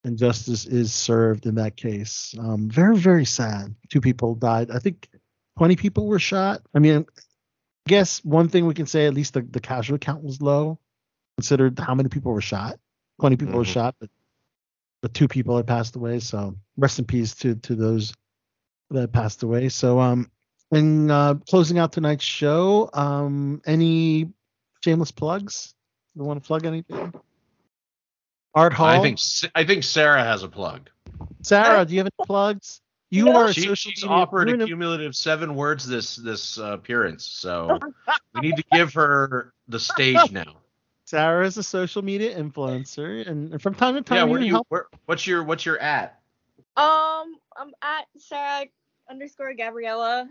and 0.04 0.18
justice 0.18 0.66
is 0.66 0.92
served 0.92 1.46
in 1.46 1.54
that 1.56 1.76
case. 1.76 2.34
Um, 2.38 2.68
very, 2.68 2.96
very 2.96 3.24
sad. 3.24 3.74
Two 3.90 4.00
people 4.00 4.34
died. 4.34 4.70
I 4.70 4.78
think 4.78 5.08
twenty 5.58 5.76
people 5.76 6.06
were 6.06 6.18
shot. 6.18 6.62
I 6.74 6.78
mean, 6.78 6.98
I 6.98 7.88
guess 7.88 8.24
one 8.24 8.48
thing 8.48 8.66
we 8.66 8.74
can 8.74 8.86
say 8.86 9.06
at 9.06 9.14
least 9.14 9.34
the, 9.34 9.42
the 9.42 9.60
casualty 9.60 10.04
count 10.04 10.22
was 10.22 10.40
low, 10.40 10.78
considered 11.38 11.78
how 11.78 11.94
many 11.94 12.08
people 12.08 12.32
were 12.32 12.40
shot. 12.40 12.78
Twenty 13.20 13.36
people 13.36 13.54
were 13.54 13.64
Mhm. 13.64 13.72
shot, 13.72 13.94
but 13.98 14.10
but 15.02 15.12
two 15.14 15.28
people 15.28 15.56
had 15.56 15.66
passed 15.66 15.96
away. 15.96 16.18
So 16.20 16.56
rest 16.76 16.98
in 16.98 17.04
peace 17.04 17.34
to 17.36 17.54
to 17.56 17.74
those 17.74 18.14
that 18.90 19.12
passed 19.12 19.42
away. 19.42 19.68
So 19.68 20.00
um, 20.00 20.30
and 20.70 21.10
uh, 21.10 21.36
closing 21.48 21.78
out 21.78 21.92
tonight's 21.92 22.24
show, 22.24 22.90
um, 22.92 23.62
any 23.66 24.30
shameless 24.82 25.12
plugs? 25.12 25.74
You 26.14 26.24
want 26.24 26.42
to 26.42 26.46
plug 26.46 26.64
anything? 26.66 27.12
Art 28.54 28.72
Hall. 28.72 28.86
I 28.86 29.00
think 29.00 29.18
S- 29.18 29.44
I 29.54 29.64
think 29.64 29.82
Sarah 29.84 30.22
has 30.22 30.42
a 30.42 30.48
plug. 30.48 30.88
Sarah, 31.42 31.84
do 31.84 31.92
you 31.94 32.00
have 32.00 32.06
any 32.06 32.26
plugs? 32.26 32.80
You 33.10 33.30
are 33.32 33.46
a 33.46 33.52
She, 33.52 33.62
social 33.62 33.90
she's 33.92 34.02
media. 34.02 34.16
offered 34.16 34.48
you're 34.48 34.56
a 34.56 34.60
an- 34.60 34.66
cumulative 34.66 35.14
seven 35.14 35.54
words 35.54 35.86
this 35.86 36.16
this 36.16 36.58
uh, 36.58 36.72
appearance, 36.72 37.24
so 37.24 37.78
we 38.34 38.40
need 38.40 38.56
to 38.56 38.64
give 38.70 38.94
her 38.94 39.52
the 39.68 39.78
stage 39.78 40.32
now. 40.32 40.56
Sarah 41.06 41.46
is 41.46 41.56
a 41.58 41.62
social 41.62 42.02
media 42.02 42.36
influencer, 42.36 43.26
and 43.28 43.52
and 43.52 43.60
from 43.62 43.74
time 43.74 43.94
to 43.94 44.02
time, 44.02 44.16
Yeah, 44.16 44.24
you 44.24 44.30
where 44.30 44.40
do 44.40 44.46
you? 44.46 44.52
help. 44.54 44.66
Where, 44.70 44.86
what's 45.06 45.26
your 45.26 45.44
what's 45.44 45.64
your 45.66 45.78
at? 45.78 46.20
Um, 46.76 47.36
I'm 47.56 47.72
at 47.82 48.06
Sarah 48.18 48.66
underscore 49.08 49.54
Gabriella. 49.54 50.28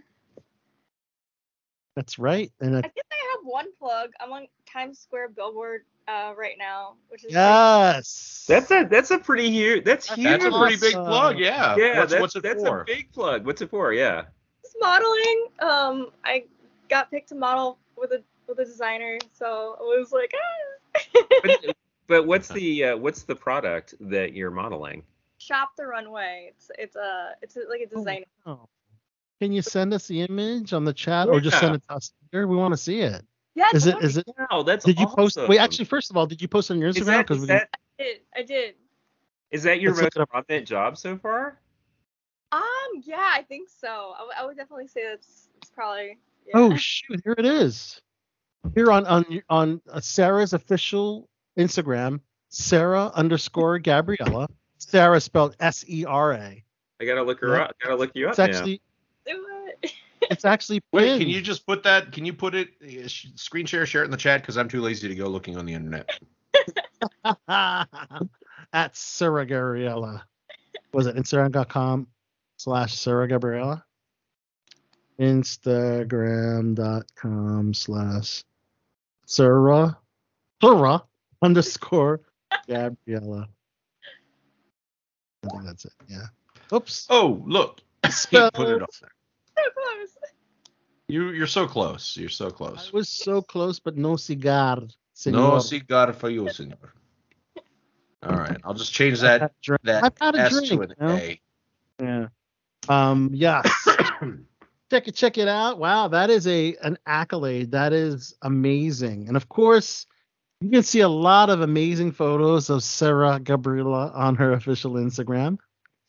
That's 1.95 2.18
right. 2.18 2.52
And 2.60 2.76
I 2.76 2.80
I, 2.80 2.82
guess 2.82 3.06
I 3.11 3.16
have 3.38 3.40
one 3.45 3.68
plug. 3.80 4.10
I'm 4.19 4.32
on 4.32 4.48
Times 4.66 5.00
Square 5.00 5.30
billboard 5.30 5.84
uh, 6.07 6.33
right 6.38 6.56
now, 6.57 6.95
which 7.09 7.23
is 7.25 7.32
yes, 7.32 8.45
That's 8.48 8.72
a 8.72 8.85
that's 8.90 9.11
a 9.11 9.17
pretty 9.17 9.49
huge. 9.49 9.83
That's 9.83 10.07
huge. 10.07 10.23
That's 10.23 10.45
a 10.45 10.51
pretty 10.51 10.77
big 10.77 10.93
plug. 10.93 11.38
Yeah. 11.38 11.75
Yeah, 11.77 11.99
What's, 11.99 12.11
that's, 12.11 12.22
what's 12.22 12.35
it 12.35 12.43
that's 12.43 12.64
for? 12.64 12.82
a 12.82 12.85
big 12.85 13.11
plug. 13.11 13.45
What's 13.45 13.61
it 13.61 13.69
for? 13.69 13.93
Yeah. 13.93 14.23
It's 14.64 14.75
modeling. 14.80 15.48
Um, 15.59 16.11
I 16.23 16.45
got 16.90 17.09
picked 17.09 17.30
to 17.30 17.35
model 17.35 17.77
with 17.98 18.11
a 18.11 18.23
with 18.48 18.59
a 18.59 18.65
designer, 18.65 19.17
so 19.32 19.77
I 19.80 19.83
was 19.83 20.11
like, 20.11 20.33
ah. 20.35 20.99
But, 21.43 21.75
but 22.07 22.27
what's 22.27 22.48
the 22.53 22.85
uh, 22.85 22.98
what's 22.98 23.23
the 23.23 23.35
product 23.35 23.95
that 23.99 24.33
you're 24.33 24.51
modeling? 24.51 25.03
Shop 25.38 25.72
the 25.77 25.85
runway. 25.85 26.51
It's 26.51 26.72
it's 26.77 26.95
a 26.95 27.35
it's 27.41 27.56
a, 27.57 27.61
like 27.69 27.82
a 27.82 27.88
designer. 27.88 28.25
Oh. 28.45 28.67
Can 29.41 29.51
you 29.51 29.61
send 29.61 29.93
us 29.93 30.07
the 30.07 30.22
image 30.22 30.72
on 30.72 30.85
the 30.85 30.93
chat, 30.93 31.27
or 31.27 31.41
just 31.41 31.59
send 31.59 31.75
it 31.75 31.83
to 31.90 31.95
us 31.95 32.14
here? 32.32 32.48
We 32.48 32.56
want 32.56 32.73
to 32.73 32.77
see 32.77 33.01
it. 33.01 33.25
Yeah, 33.56 33.67
Is 33.73 33.85
it? 33.85 33.91
totally. 33.91 34.07
Is 34.09 34.17
it? 34.17 34.25
Wow, 34.51 34.64
that's 34.64 34.83
Did 34.85 34.99
you 34.99 35.06
post? 35.07 35.38
awesome. 35.38 35.49
Wait, 35.49 35.59
actually, 35.59 35.85
first 35.85 36.09
of 36.09 36.17
all, 36.17 36.25
did 36.25 36.41
you 36.41 36.48
post 36.48 36.72
on 36.72 36.80
your 36.80 36.91
Instagram? 36.91 37.19
Because 37.19 37.40
we 37.41 37.48
that 37.48 37.69
I 37.99 38.03
did. 38.03 38.19
I 38.35 38.41
did. 38.43 38.75
is 39.51 39.64
that 39.64 39.80
your 39.80 39.91
Let's 39.93 40.15
look 40.15 40.17
most 40.17 40.30
prominent 40.30 40.67
job 40.67 40.98
so 40.98 41.17
far? 41.17 41.59
Um, 42.51 42.61
yeah, 43.03 43.30
I 43.32 43.43
think 43.43 43.69
so. 43.69 43.88
I, 44.15 44.19
w- 44.19 44.33
I 44.38 44.45
would 44.45 44.57
definitely 44.57 44.88
say 44.88 45.01
that's 45.07 45.49
it's 45.57 45.69
probably. 45.72 46.17
Yeah. 46.48 46.51
Oh 46.56 46.75
shoot! 46.75 47.22
Here 47.23 47.35
it 47.38 47.45
is. 47.45 48.01
Here 48.75 48.91
on 48.91 49.06
on 49.06 49.41
on 49.49 49.82
uh, 49.91 49.99
Sarah's 49.99 50.53
official 50.53 51.30
Instagram, 51.57 52.19
Sarah 52.49 53.11
underscore 53.15 53.77
Gabriella. 53.80 54.48
Sarah 54.77 55.19
spelled 55.22 55.56
S 55.59 55.85
E 55.88 56.06
R 56.06 56.33
A. 56.33 56.64
I 57.01 57.06
gotta 57.06 57.23
look 57.23 57.40
her 57.41 57.56
Yeah. 57.56 57.64
up. 57.64 57.75
I 57.82 57.85
gotta 57.85 57.98
look 57.98 58.11
you 58.15 58.25
up 58.27 58.32
It's 58.32 58.40
actually 58.40 58.65
Do 58.65 58.73
it. 58.75 58.82
It's 60.32 60.45
actually 60.45 60.82
Wait, 60.92 61.19
can 61.19 61.30
you 61.30 61.42
just 61.42 61.66
put 61.66 61.84
that? 61.84 62.11
Can 62.11 62.26
you 62.26 62.34
put 62.34 62.56
it? 62.56 62.69
uh, 62.84 63.08
sh- 63.08 63.27
Screen 63.35 63.66
share, 63.66 63.85
share 63.85 64.02
it 64.02 64.06
in 64.06 64.11
the 64.11 64.18
chat 64.18 64.42
because 64.42 64.58
I'm 64.58 64.68
too 64.68 64.82
lazy 64.82 65.08
to 65.08 65.16
go 65.16 65.27
looking 65.27 65.58
on 65.58 65.66
the 65.66 65.74
internet. 65.74 66.10
At 68.74 68.95
Sarah 68.95 69.45
Gabriella. 69.45 70.24
Was 70.93 71.06
it 71.08 71.16
Instagram.com 71.16 72.08
slash 72.58 72.93
Sarah 72.95 73.27
Gabriella? 73.27 73.84
Instagram.com 75.19 77.74
slash 77.74 78.43
Sarah 79.26 79.98
Sarah 80.61 81.03
underscore 81.42 82.22
Gabriella. 82.68 83.48
I 85.43 85.48
think 85.50 85.64
that's 85.66 85.85
it. 85.85 85.93
Yeah. 86.08 86.26
Oops. 86.72 87.08
Oh, 87.10 87.42
look. 87.45 87.82
He 88.06 88.11
Spelled. 88.11 88.53
put 88.53 88.68
it 88.68 88.82
on 88.82 88.88
there. 89.02 89.12
So 91.14 91.19
close. 91.19 91.32
You 91.32 91.38
you're 91.38 91.48
so 91.48 91.67
close. 91.67 92.17
You're 92.17 92.30
so 92.30 92.50
close. 92.50 92.90
I 92.93 92.98
was 92.98 93.09
so 93.09 93.42
close, 93.42 93.80
but 93.80 93.98
no 93.98 94.16
cigar. 94.16 94.80
Senor. 95.14 95.38
No 95.38 95.59
cigar 95.59 96.14
for 96.14 96.30
you, 96.30 96.50
senor. 96.50 96.93
All 98.24 98.38
right, 98.38 98.58
I'll 98.64 98.74
just 98.74 98.93
change 98.93 99.19
that 99.19 99.42
a 99.42 99.51
drink. 99.61 99.82
that 99.83 100.03
I've 100.03 100.35
had 100.35 100.50
drink. 100.50 100.67
to 100.67 100.82
an 100.82 100.90
you 100.90 101.08
know? 101.08 101.14
A. 101.16 101.42
Yeah. 102.01 102.27
Um. 102.90 103.30
Yes. 103.33 103.69
check 104.90 105.08
it. 105.08 105.16
Check 105.16 105.38
it 105.38 105.48
out. 105.48 105.77
Wow, 105.77 106.08
that 106.08 106.30
is 106.30 106.48
a 106.48 106.75
an 106.82 106.98
accolade. 107.06 107.72
That 107.72 107.93
is 107.93 108.33
amazing. 108.42 109.27
And 109.27 109.38
of 109.38 109.50
course, 109.50 110.06
you 110.61 110.69
can 110.69 110.83
see 110.83 111.01
a 111.01 111.09
lot 111.09 111.50
of 111.50 111.61
amazing 111.61 112.14
photos 112.14 112.69
of 112.69 112.82
Sarah 112.82 113.40
Gabriela 113.40 114.11
on 114.16 114.35
her 114.35 114.53
official 114.53 114.93
Instagram. 114.93 115.58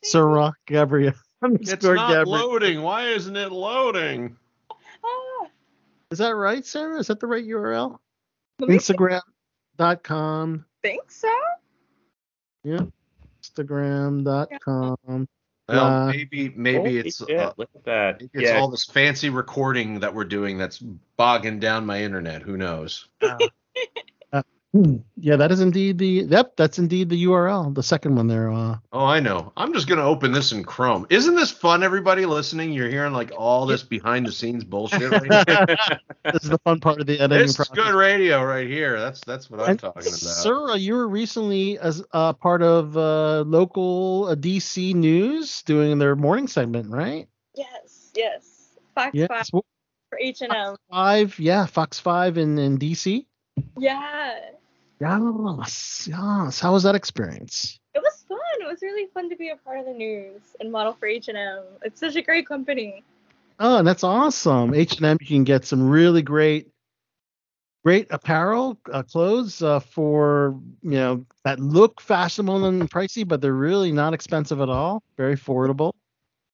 Sarah 0.02 0.52
Gabriela. 0.66 1.14
It's 1.42 1.70
not 1.70 1.80
Gabriela. 1.80 2.24
loading. 2.24 2.80
Why 2.80 3.08
isn't 3.08 3.36
it 3.36 3.52
loading? 3.52 4.36
Is 6.10 6.18
that 6.18 6.34
right, 6.36 6.64
Sarah? 6.64 6.98
Is 6.98 7.06
that 7.08 7.18
the 7.20 7.26
right 7.26 7.44
URL? 7.44 7.98
let 8.60 8.68
me 8.70 8.76
Instagram.com. 8.76 10.64
think 10.82 11.10
so. 11.10 11.32
Yeah. 12.62 12.80
Instagram.com. 13.42 14.96
Well, 15.06 15.28
Uh, 15.86 16.06
maybe 16.10 16.50
maybe 16.54 16.98
it's 16.98 17.24
shit, 17.24 17.38
uh, 17.38 17.54
look 17.56 17.70
at 17.74 17.84
that. 17.84 18.20
it's 18.20 18.30
yeah, 18.34 18.58
all 18.58 18.68
this 18.68 18.84
fancy 18.84 19.30
recording 19.30 19.98
that 20.00 20.14
we're 20.14 20.24
doing 20.24 20.58
that's 20.58 20.78
bogging 21.16 21.58
down 21.58 21.86
my 21.86 22.02
internet. 22.02 22.42
Who 22.42 22.56
knows? 22.58 23.08
Hmm. 24.74 24.96
Yeah, 25.16 25.36
that 25.36 25.52
is 25.52 25.60
indeed 25.60 25.98
the. 25.98 26.26
Yep, 26.28 26.56
that's 26.56 26.80
indeed 26.80 27.08
the 27.08 27.24
URL. 27.26 27.72
The 27.72 27.82
second 27.82 28.16
one 28.16 28.26
there. 28.26 28.50
Uh, 28.50 28.78
Oh, 28.92 29.04
I 29.04 29.20
know. 29.20 29.52
I'm 29.56 29.72
just 29.72 29.86
gonna 29.86 30.02
open 30.02 30.32
this 30.32 30.50
in 30.50 30.64
Chrome. 30.64 31.06
Isn't 31.10 31.36
this 31.36 31.52
fun? 31.52 31.84
Everybody 31.84 32.26
listening, 32.26 32.72
you're 32.72 32.88
hearing 32.88 33.12
like 33.12 33.30
all 33.38 33.66
this 33.66 33.84
behind 33.84 34.26
the 34.26 34.32
scenes 34.32 34.64
bullshit. 34.64 35.12
Right 35.12 35.28
now. 35.28 35.44
this 36.32 36.42
is 36.42 36.50
the 36.50 36.58
fun 36.64 36.80
part 36.80 37.00
of 37.00 37.06
the 37.06 37.20
editing 37.20 37.38
this 37.46 37.50
is 37.52 37.56
process. 37.56 37.76
good 37.76 37.94
radio 37.94 38.42
right 38.42 38.66
here. 38.66 38.98
That's 38.98 39.20
that's 39.20 39.48
what 39.48 39.60
I'm 39.60 39.70
And 39.70 39.78
talking 39.78 40.02
about. 40.08 40.12
Sarah, 40.18 40.76
you 40.76 40.94
were 40.94 41.06
recently 41.08 41.78
as 41.78 42.02
uh, 42.12 42.32
part 42.32 42.60
of 42.62 42.96
uh, 42.96 43.42
local 43.42 44.26
uh, 44.28 44.34
DC 44.34 44.92
news 44.92 45.62
doing 45.62 45.98
their 45.98 46.16
morning 46.16 46.48
segment, 46.48 46.90
right? 46.90 47.28
Yes, 47.54 48.10
yes. 48.16 48.70
Fox 48.96 49.12
Yes. 49.14 49.28
Five 49.28 49.46
for 49.50 50.18
H 50.20 50.40
and 50.42 50.52
M. 50.52 50.74
Five, 50.90 51.38
yeah, 51.38 51.66
Fox 51.66 52.00
Five 52.00 52.38
in 52.38 52.58
in 52.58 52.76
DC. 52.76 53.24
Yeah. 53.78 54.34
Yes, 55.00 56.08
yes. 56.10 56.60
How 56.60 56.72
was 56.72 56.82
that 56.84 56.94
experience? 56.94 57.78
It 57.94 58.02
was 58.02 58.24
fun. 58.28 58.38
It 58.60 58.66
was 58.66 58.82
really 58.82 59.08
fun 59.12 59.28
to 59.30 59.36
be 59.36 59.50
a 59.50 59.56
part 59.56 59.78
of 59.78 59.86
the 59.86 59.92
news 59.92 60.56
and 60.60 60.70
model 60.70 60.92
for 60.92 61.06
H 61.06 61.28
and 61.28 61.36
M. 61.36 61.62
It's 61.82 62.00
such 62.00 62.16
a 62.16 62.22
great 62.22 62.46
company. 62.46 63.02
Oh, 63.58 63.82
that's 63.82 64.04
awesome. 64.04 64.74
H 64.74 64.96
and 64.96 65.06
M, 65.06 65.18
you 65.20 65.26
can 65.26 65.44
get 65.44 65.64
some 65.64 65.88
really 65.88 66.22
great, 66.22 66.68
great 67.84 68.06
apparel, 68.10 68.78
uh, 68.92 69.02
clothes 69.02 69.62
uh, 69.62 69.80
for 69.80 70.60
you 70.82 70.90
know 70.92 71.26
that 71.44 71.60
look 71.60 72.00
fashionable 72.00 72.64
and 72.64 72.90
pricey, 72.90 73.26
but 73.26 73.40
they're 73.40 73.52
really 73.52 73.92
not 73.92 74.14
expensive 74.14 74.60
at 74.60 74.68
all. 74.68 75.02
Very 75.16 75.36
affordable. 75.36 75.92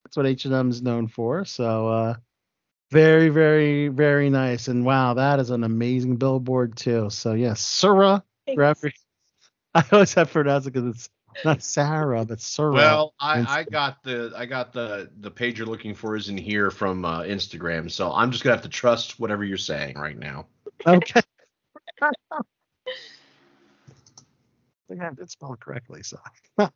That's 0.04 0.16
what 0.16 0.26
H 0.26 0.44
and 0.44 0.54
M 0.54 0.70
is 0.70 0.82
known 0.82 1.06
for. 1.08 1.44
So, 1.44 1.88
uh, 1.88 2.14
very, 2.90 3.28
very, 3.28 3.88
very 3.88 4.30
nice. 4.30 4.66
And 4.68 4.84
wow, 4.84 5.14
that 5.14 5.38
is 5.38 5.50
an 5.50 5.62
amazing 5.62 6.16
billboard 6.16 6.76
too. 6.76 7.08
So 7.10 7.34
yes, 7.34 7.60
Sarah. 7.60 8.22
Thanks. 8.22 8.29
Graphic. 8.56 8.94
I 9.74 9.84
always 9.92 10.14
have 10.14 10.28
to 10.28 10.32
pronounce 10.32 10.66
it 10.66 10.72
because 10.72 10.88
it's 10.96 11.10
not 11.44 11.62
Sarah, 11.62 12.24
but 12.24 12.40
Sarah. 12.40 12.72
Well, 12.72 13.14
I, 13.20 13.44
I 13.48 13.64
got 13.64 14.02
the 14.02 14.32
I 14.36 14.46
got 14.46 14.72
the 14.72 15.10
the 15.20 15.30
page 15.30 15.58
you're 15.58 15.66
looking 15.66 15.94
for 15.94 16.16
is 16.16 16.28
in 16.28 16.36
here 16.36 16.70
from 16.70 17.04
uh, 17.04 17.22
Instagram, 17.22 17.90
so 17.90 18.12
I'm 18.12 18.30
just 18.30 18.42
gonna 18.42 18.56
have 18.56 18.64
to 18.64 18.68
trust 18.68 19.20
whatever 19.20 19.44
you're 19.44 19.56
saying 19.56 19.96
right 19.98 20.18
now. 20.18 20.46
Okay. 20.86 21.20
I 22.02 22.10
think 24.88 25.02
I 25.02 25.10
did 25.10 25.30
spell 25.30 25.52
it 25.52 25.60
correctly, 25.60 26.02
so. 26.02 26.18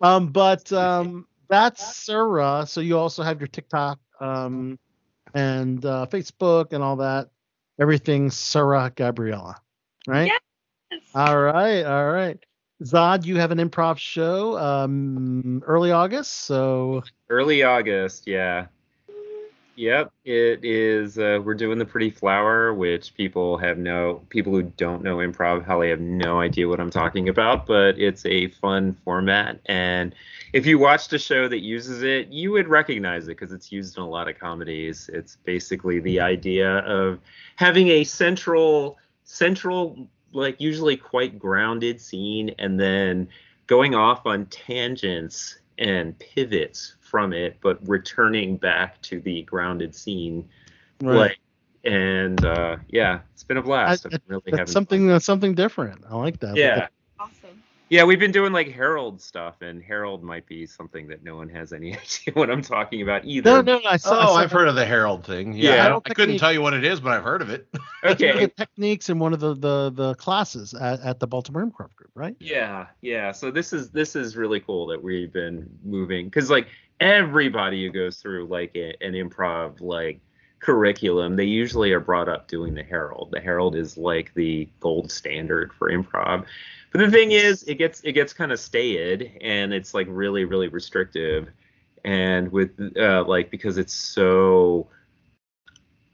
um, 0.00 0.28
but 0.28 0.72
um, 0.72 1.26
that's 1.48 1.96
Sarah. 1.96 2.64
So 2.66 2.80
you 2.80 2.98
also 2.98 3.22
have 3.22 3.40
your 3.40 3.48
TikTok, 3.48 3.98
um, 4.20 4.78
and 5.34 5.84
uh, 5.84 6.06
Facebook 6.10 6.72
and 6.72 6.82
all 6.82 6.96
that. 6.96 7.28
Everything 7.80 8.30
Sarah 8.30 8.90
Gabriella, 8.94 9.56
right? 10.06 10.26
Yes. 10.26 10.40
All 11.14 11.40
right, 11.40 11.82
all 11.82 12.10
right. 12.10 12.38
Zod, 12.82 13.24
you 13.26 13.36
have 13.36 13.50
an 13.50 13.58
improv 13.58 13.98
show 13.98 14.56
um, 14.56 15.62
early 15.66 15.90
August, 15.90 16.32
so 16.32 17.02
Early 17.28 17.62
August, 17.62 18.26
yeah. 18.26 18.66
Yep, 19.74 20.12
it 20.24 20.64
is. 20.64 21.18
Uh, 21.18 21.40
we're 21.44 21.54
doing 21.54 21.78
the 21.78 21.84
Pretty 21.84 22.10
Flower, 22.10 22.74
which 22.74 23.14
people 23.14 23.56
have 23.58 23.78
no 23.78 24.22
people 24.28 24.52
who 24.52 24.64
don't 24.64 25.04
know 25.04 25.18
improv 25.18 25.64
probably 25.64 25.90
have 25.90 26.00
no 26.00 26.40
idea 26.40 26.68
what 26.68 26.80
I'm 26.80 26.90
talking 26.90 27.28
about. 27.28 27.64
But 27.64 27.96
it's 27.96 28.26
a 28.26 28.48
fun 28.48 28.96
format, 29.04 29.60
and 29.66 30.16
if 30.52 30.66
you 30.66 30.80
watched 30.80 31.12
a 31.12 31.18
show 31.18 31.46
that 31.46 31.60
uses 31.60 32.02
it, 32.02 32.26
you 32.28 32.50
would 32.50 32.66
recognize 32.66 33.24
it 33.24 33.38
because 33.38 33.52
it's 33.52 33.70
used 33.70 33.96
in 33.96 34.02
a 34.02 34.08
lot 34.08 34.26
of 34.28 34.36
comedies. 34.36 35.10
It's 35.12 35.36
basically 35.44 36.00
the 36.00 36.18
idea 36.20 36.78
of 36.78 37.20
having 37.54 37.88
a 37.88 38.02
central, 38.02 38.98
central, 39.22 40.08
like 40.32 40.60
usually 40.60 40.96
quite 40.96 41.38
grounded 41.38 42.00
scene, 42.00 42.54
and 42.58 42.78
then 42.78 43.28
going 43.66 43.94
off 43.94 44.26
on 44.26 44.46
tangents 44.46 45.58
and 45.78 46.18
pivots 46.18 46.96
from 47.00 47.32
it, 47.32 47.56
but 47.60 47.78
returning 47.88 48.56
back 48.56 49.00
to 49.02 49.20
the 49.20 49.42
grounded 49.42 49.94
scene. 49.94 50.48
Like, 51.00 51.38
and 51.84 52.44
uh, 52.44 52.76
yeah, 52.88 53.20
it's 53.32 53.44
been 53.44 53.56
a 53.58 53.62
blast. 53.62 54.06
I- 54.06 54.10
I'm 54.14 54.20
really 54.26 54.42
that's 54.46 54.58
having 54.58 54.72
something 54.72 55.06
that's 55.06 55.24
something 55.24 55.54
different. 55.54 56.04
I 56.08 56.16
like 56.16 56.40
that. 56.40 56.48
fun. 56.48 56.56
Yeah. 56.56 56.88
Awesome. 57.88 57.96
Yeah, 57.96 58.04
we've 58.04 58.18
been 58.20 58.32
doing 58.32 58.52
like 58.52 58.70
Harold 58.70 59.20
stuff, 59.20 59.62
and 59.62 59.82
Harold 59.82 60.22
might 60.22 60.46
be 60.46 60.66
something 60.66 61.06
that 61.08 61.22
no 61.22 61.36
one 61.36 61.48
has 61.48 61.72
any 61.72 61.92
idea 61.98 62.34
what 62.34 62.50
I'm 62.50 62.60
talking 62.60 63.00
about 63.02 63.24
either. 63.24 63.62
No, 63.62 63.78
no, 63.78 63.80
I 63.88 63.96
saw. 63.96 64.18
I 64.20 64.24
Oh, 64.24 64.26
saw 64.26 64.34
I've 64.36 64.52
heard 64.52 64.68
of 64.68 64.74
the 64.74 64.84
Harold 64.84 65.24
thing. 65.24 65.54
Yeah, 65.54 65.76
Yeah. 65.76 65.86
I, 65.86 65.88
don't, 65.88 66.10
I 66.10 66.14
couldn't 66.14 66.38
tell 66.38 66.52
you 66.52 66.60
what 66.60 66.74
it 66.74 66.84
is, 66.84 67.00
but 67.00 67.12
I've 67.12 67.24
heard 67.24 67.42
of 67.42 67.50
it. 67.50 67.66
Okay. 68.04 68.32
the 68.46 68.48
techniques 68.48 69.08
in 69.08 69.18
one 69.18 69.32
of 69.32 69.40
the 69.40 69.54
the, 69.54 69.90
the 69.92 70.14
classes 70.14 70.72
at, 70.72 71.00
at 71.00 71.18
the 71.18 71.26
Baltimore 71.26 71.64
Improv 71.66 71.92
Group, 71.96 72.12
right? 72.14 72.36
Yeah, 72.38 72.86
yeah. 73.00 73.32
So 73.32 73.50
this 73.50 73.72
is 73.72 73.90
this 73.90 74.14
is 74.14 74.36
really 74.36 74.60
cool 74.60 74.86
that 74.86 75.02
we've 75.02 75.32
been 75.32 75.68
moving 75.84 76.26
because 76.26 76.48
like 76.48 76.68
everybody 77.00 77.84
who 77.84 77.90
goes 77.90 78.18
through 78.18 78.46
like 78.46 78.70
a, 78.76 78.94
an 79.04 79.14
improv 79.14 79.80
like 79.80 80.20
curriculum, 80.60 81.36
they 81.36 81.44
usually 81.44 81.92
are 81.92 82.00
brought 82.00 82.28
up 82.28 82.48
doing 82.48 82.74
the 82.74 82.82
Harold. 82.82 83.30
The 83.32 83.40
Harold 83.40 83.76
is 83.76 83.96
like 83.96 84.32
the 84.34 84.68
gold 84.80 85.10
standard 85.10 85.72
for 85.72 85.90
improv. 85.90 86.44
But 86.92 86.98
the 86.98 87.10
thing 87.10 87.32
is, 87.32 87.62
it 87.64 87.74
gets 87.76 88.00
it 88.00 88.12
gets 88.12 88.32
kind 88.32 88.52
of 88.52 88.58
staid 88.58 89.38
and 89.42 89.72
it's 89.72 89.92
like 89.94 90.06
really 90.10 90.44
really 90.44 90.68
restrictive, 90.68 91.48
and 92.04 92.50
with 92.50 92.70
uh, 92.96 93.24
like 93.24 93.50
because 93.50 93.76
it's 93.78 93.92
so 93.92 94.88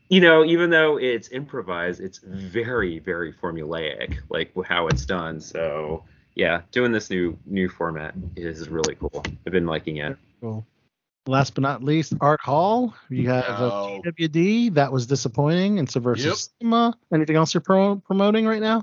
you 0.08 0.20
know, 0.20 0.44
even 0.44 0.70
though 0.70 0.98
it's 0.98 1.28
improvised, 1.30 2.00
it's 2.00 2.18
very, 2.18 2.98
very 2.98 3.32
formulaic, 3.32 4.18
like 4.28 4.52
how 4.64 4.86
it's 4.88 5.06
done. 5.06 5.40
So 5.40 6.04
yeah, 6.34 6.62
doing 6.72 6.92
this 6.92 7.10
new 7.10 7.38
new 7.46 7.68
format 7.68 8.14
is 8.36 8.68
really 8.68 8.96
cool. 8.96 9.24
I've 9.46 9.52
been 9.52 9.66
liking 9.66 9.98
it. 9.98 10.16
Cool. 10.40 10.66
Last 11.26 11.54
but 11.54 11.62
not 11.62 11.82
least, 11.82 12.12
Art 12.20 12.40
Hall. 12.40 12.94
You 13.08 13.30
have 13.30 13.44
a 13.44 13.72
oh. 13.72 14.00
No. 14.04 14.10
TWD. 14.10 14.74
That 14.74 14.92
was 14.92 15.06
disappointing. 15.06 15.78
And 15.78 15.88
Subversive 15.88 16.36
Yep. 16.60 16.94
Anything 17.12 17.36
else 17.36 17.54
you're 17.54 17.62
pro- 17.62 17.96
promoting 17.96 18.46
right 18.46 18.60
now? 18.60 18.82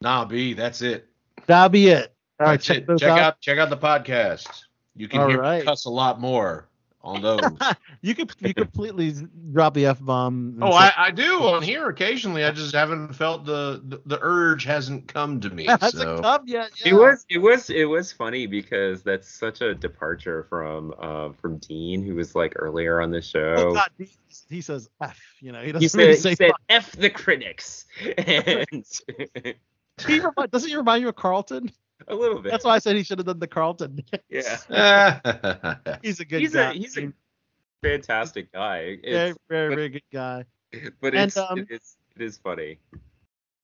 Nah, 0.00 0.24
B, 0.24 0.52
that's 0.52 0.82
it. 0.82 1.06
That'll 1.46 1.68
be 1.68 1.88
it. 1.88 2.12
All 2.40 2.46
right, 2.46 2.60
check 2.60 2.84
it. 2.88 2.98
check 2.98 3.10
out. 3.10 3.18
out. 3.18 3.40
check 3.40 3.58
out 3.58 3.70
the 3.70 3.76
podcast. 3.76 4.64
You 4.96 5.08
can 5.08 5.20
All 5.20 5.28
hear 5.28 5.40
right. 5.40 5.64
cuss 5.64 5.84
a 5.84 5.90
lot 5.90 6.20
more 6.20 6.68
on 7.06 7.22
those. 7.22 7.40
You 8.02 8.14
could 8.14 8.32
you 8.40 8.54
completely 8.54 9.14
drop 9.52 9.74
the 9.74 9.86
f 9.86 9.98
bomb. 10.00 10.58
oh, 10.62 10.70
I, 10.70 10.92
I 10.96 11.10
do 11.10 11.42
on 11.42 11.62
here 11.62 11.88
occasionally. 11.88 12.44
I 12.44 12.52
just 12.52 12.74
haven't 12.74 13.14
felt 13.14 13.44
the 13.44 13.80
the, 13.84 14.00
the 14.06 14.18
urge 14.20 14.64
hasn't 14.64 15.08
come 15.08 15.40
to 15.40 15.50
me. 15.50 15.64
Has 15.80 15.92
so. 15.92 16.16
it 16.16 16.22
come 16.22 16.42
yet? 16.46 16.70
It 16.84 16.92
was 16.94 17.24
it 17.28 17.38
was 17.38 17.70
it 17.70 17.84
was 17.86 18.12
funny 18.12 18.46
because 18.46 19.02
that's 19.02 19.28
such 19.28 19.60
a 19.60 19.74
departure 19.74 20.44
from 20.48 20.94
uh, 21.00 21.30
from 21.40 21.56
Dean, 21.58 22.04
who 22.04 22.14
was 22.14 22.34
like 22.36 22.52
earlier 22.56 23.00
on 23.00 23.10
the 23.10 23.16
Oh, 23.18 23.20
show. 23.20 23.74
God, 23.74 23.90
he, 23.98 24.08
he 24.48 24.60
says 24.60 24.88
f. 25.00 25.18
You 25.40 25.52
know, 25.52 25.62
he 25.62 25.72
doesn't 25.72 25.98
he 25.98 26.04
really 26.06 26.16
said, 26.16 26.22
say 26.22 26.30
he 26.30 26.36
said 26.36 26.50
"f 26.68 26.92
the 26.92 27.10
critics," 27.10 27.86
and 28.18 28.84
He 30.06 30.20
remi- 30.20 30.48
doesn't 30.50 30.68
he 30.68 30.76
remind 30.76 31.02
you 31.02 31.08
of 31.08 31.16
Carlton? 31.16 31.72
A 32.08 32.14
little 32.14 32.40
bit. 32.40 32.50
That's 32.52 32.64
why 32.64 32.74
I 32.74 32.78
said 32.78 32.96
he 32.96 33.02
should 33.02 33.18
have 33.18 33.26
done 33.26 33.38
the 33.38 33.46
Carlton. 33.46 34.00
Yeah. 34.28 35.18
he's 36.02 36.20
a 36.20 36.24
good 36.24 36.40
he's 36.40 36.52
guy. 36.54 36.70
a 36.70 36.74
he's 36.74 36.96
a 36.98 37.12
fantastic 37.82 38.52
guy. 38.52 38.78
very, 38.80 39.00
It's, 39.02 39.38
very, 39.48 39.68
but- 39.70 39.74
very 39.76 39.88
good 39.88 40.02
guy. 40.12 40.44
but 41.00 41.14
And, 41.14 41.28
it's 41.28 41.36
um, 41.36 41.66
it's 41.70 41.96
it 42.14 42.22
is 42.22 42.38
funny. 42.38 42.78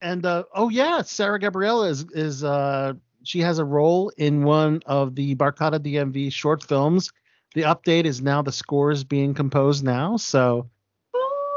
And 0.01 0.25
uh, 0.25 0.43
oh 0.53 0.69
yeah, 0.69 1.01
Sarah 1.01 1.39
Gabriella 1.39 1.87
is 1.89 2.05
is 2.13 2.43
uh 2.43 2.93
she 3.23 3.39
has 3.39 3.57
a 3.59 3.65
role 3.65 4.11
in 4.17 4.43
one 4.43 4.81
of 4.85 5.15
the 5.15 5.35
Barkada 5.35 5.79
DMV 5.79 6.31
short 6.33 6.63
films. 6.63 7.11
The 7.55 7.61
update 7.61 8.05
is 8.05 8.21
now 8.21 8.41
the 8.41 8.51
score 8.51 8.91
is 8.91 9.03
being 9.03 9.33
composed 9.33 9.83
now, 9.83 10.17
so 10.17 10.69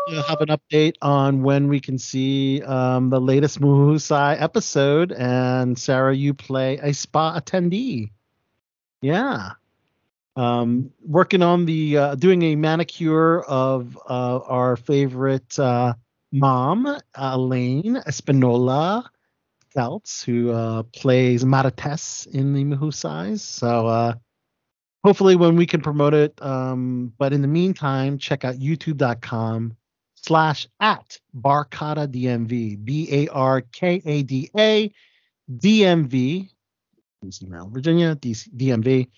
you'll 0.06 0.22
have 0.22 0.40
an 0.40 0.48
update 0.48 0.94
on 1.02 1.42
when 1.42 1.68
we 1.68 1.80
can 1.80 1.98
see 1.98 2.62
um, 2.62 3.10
the 3.10 3.20
latest 3.20 3.60
Muhusai 3.60 4.40
episode. 4.40 5.12
And 5.12 5.78
Sarah, 5.78 6.14
you 6.14 6.34
play 6.34 6.78
a 6.82 6.92
spa 6.94 7.38
attendee. 7.38 8.10
Yeah. 9.02 9.50
Um, 10.36 10.92
working 11.04 11.42
on 11.42 11.64
the 11.64 11.96
uh, 11.96 12.14
doing 12.14 12.42
a 12.42 12.56
manicure 12.56 13.40
of 13.42 13.98
uh, 14.08 14.38
our 14.38 14.76
favorite 14.76 15.58
uh, 15.58 15.94
mom, 16.30 16.98
Elaine 17.14 17.96
Espinola 18.06 19.08
Feltz, 19.70 20.22
who 20.22 20.52
uh, 20.52 20.82
plays 20.84 21.44
Marites 21.44 22.26
in 22.26 22.52
the 22.52 22.64
Mahusais. 22.64 23.40
So 23.40 23.86
uh, 23.86 24.14
hopefully 25.02 25.36
when 25.36 25.56
we 25.56 25.66
can 25.66 25.80
promote 25.80 26.14
it. 26.14 26.40
Um, 26.42 27.12
but 27.18 27.32
in 27.32 27.40
the 27.42 27.48
meantime, 27.48 28.18
check 28.18 28.44
out 28.44 28.56
youtube.com 28.56 29.76
slash 30.26 30.66
at 30.80 31.18
Barkada 31.34 32.08
DMV, 32.08 32.84
B 32.84 33.08
A 33.12 33.28
R 33.28 33.60
K 33.60 34.02
A 34.04 34.22
D 34.22 34.50
A 34.58 34.92
DMV, 35.50 36.50
DC, 37.24 37.48
Maryland, 37.48 37.72
Virginia, 37.72 38.16
DC, 38.16 38.48
DMV. 38.56 39.08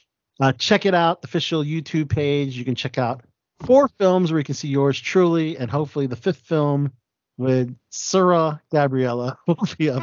Uh, 0.41 0.53
check 0.53 0.87
it 0.87 0.95
out, 0.95 1.23
the 1.23 1.29
official 1.29 1.65
YouTube 1.65 2.09
page. 2.09 2.57
You 2.57 2.65
can 2.65 2.75
check 2.75 2.99
out 2.99 3.23
four 3.61 3.89
films 3.89 4.31
where 4.31 4.39
you 4.39 4.45
can 4.45 4.55
see 4.55 4.69
yours 4.69 5.01
truly, 5.01 5.57
and 5.57 5.71
hopefully 5.71 6.07
the 6.07 6.17
fifth 6.17 6.41
film 6.41 6.93
with 7.39 7.75
Sarah 7.91 8.61
Gabriella 8.71 9.39
will 9.47 9.57
be 9.79 9.91
up. 9.91 10.03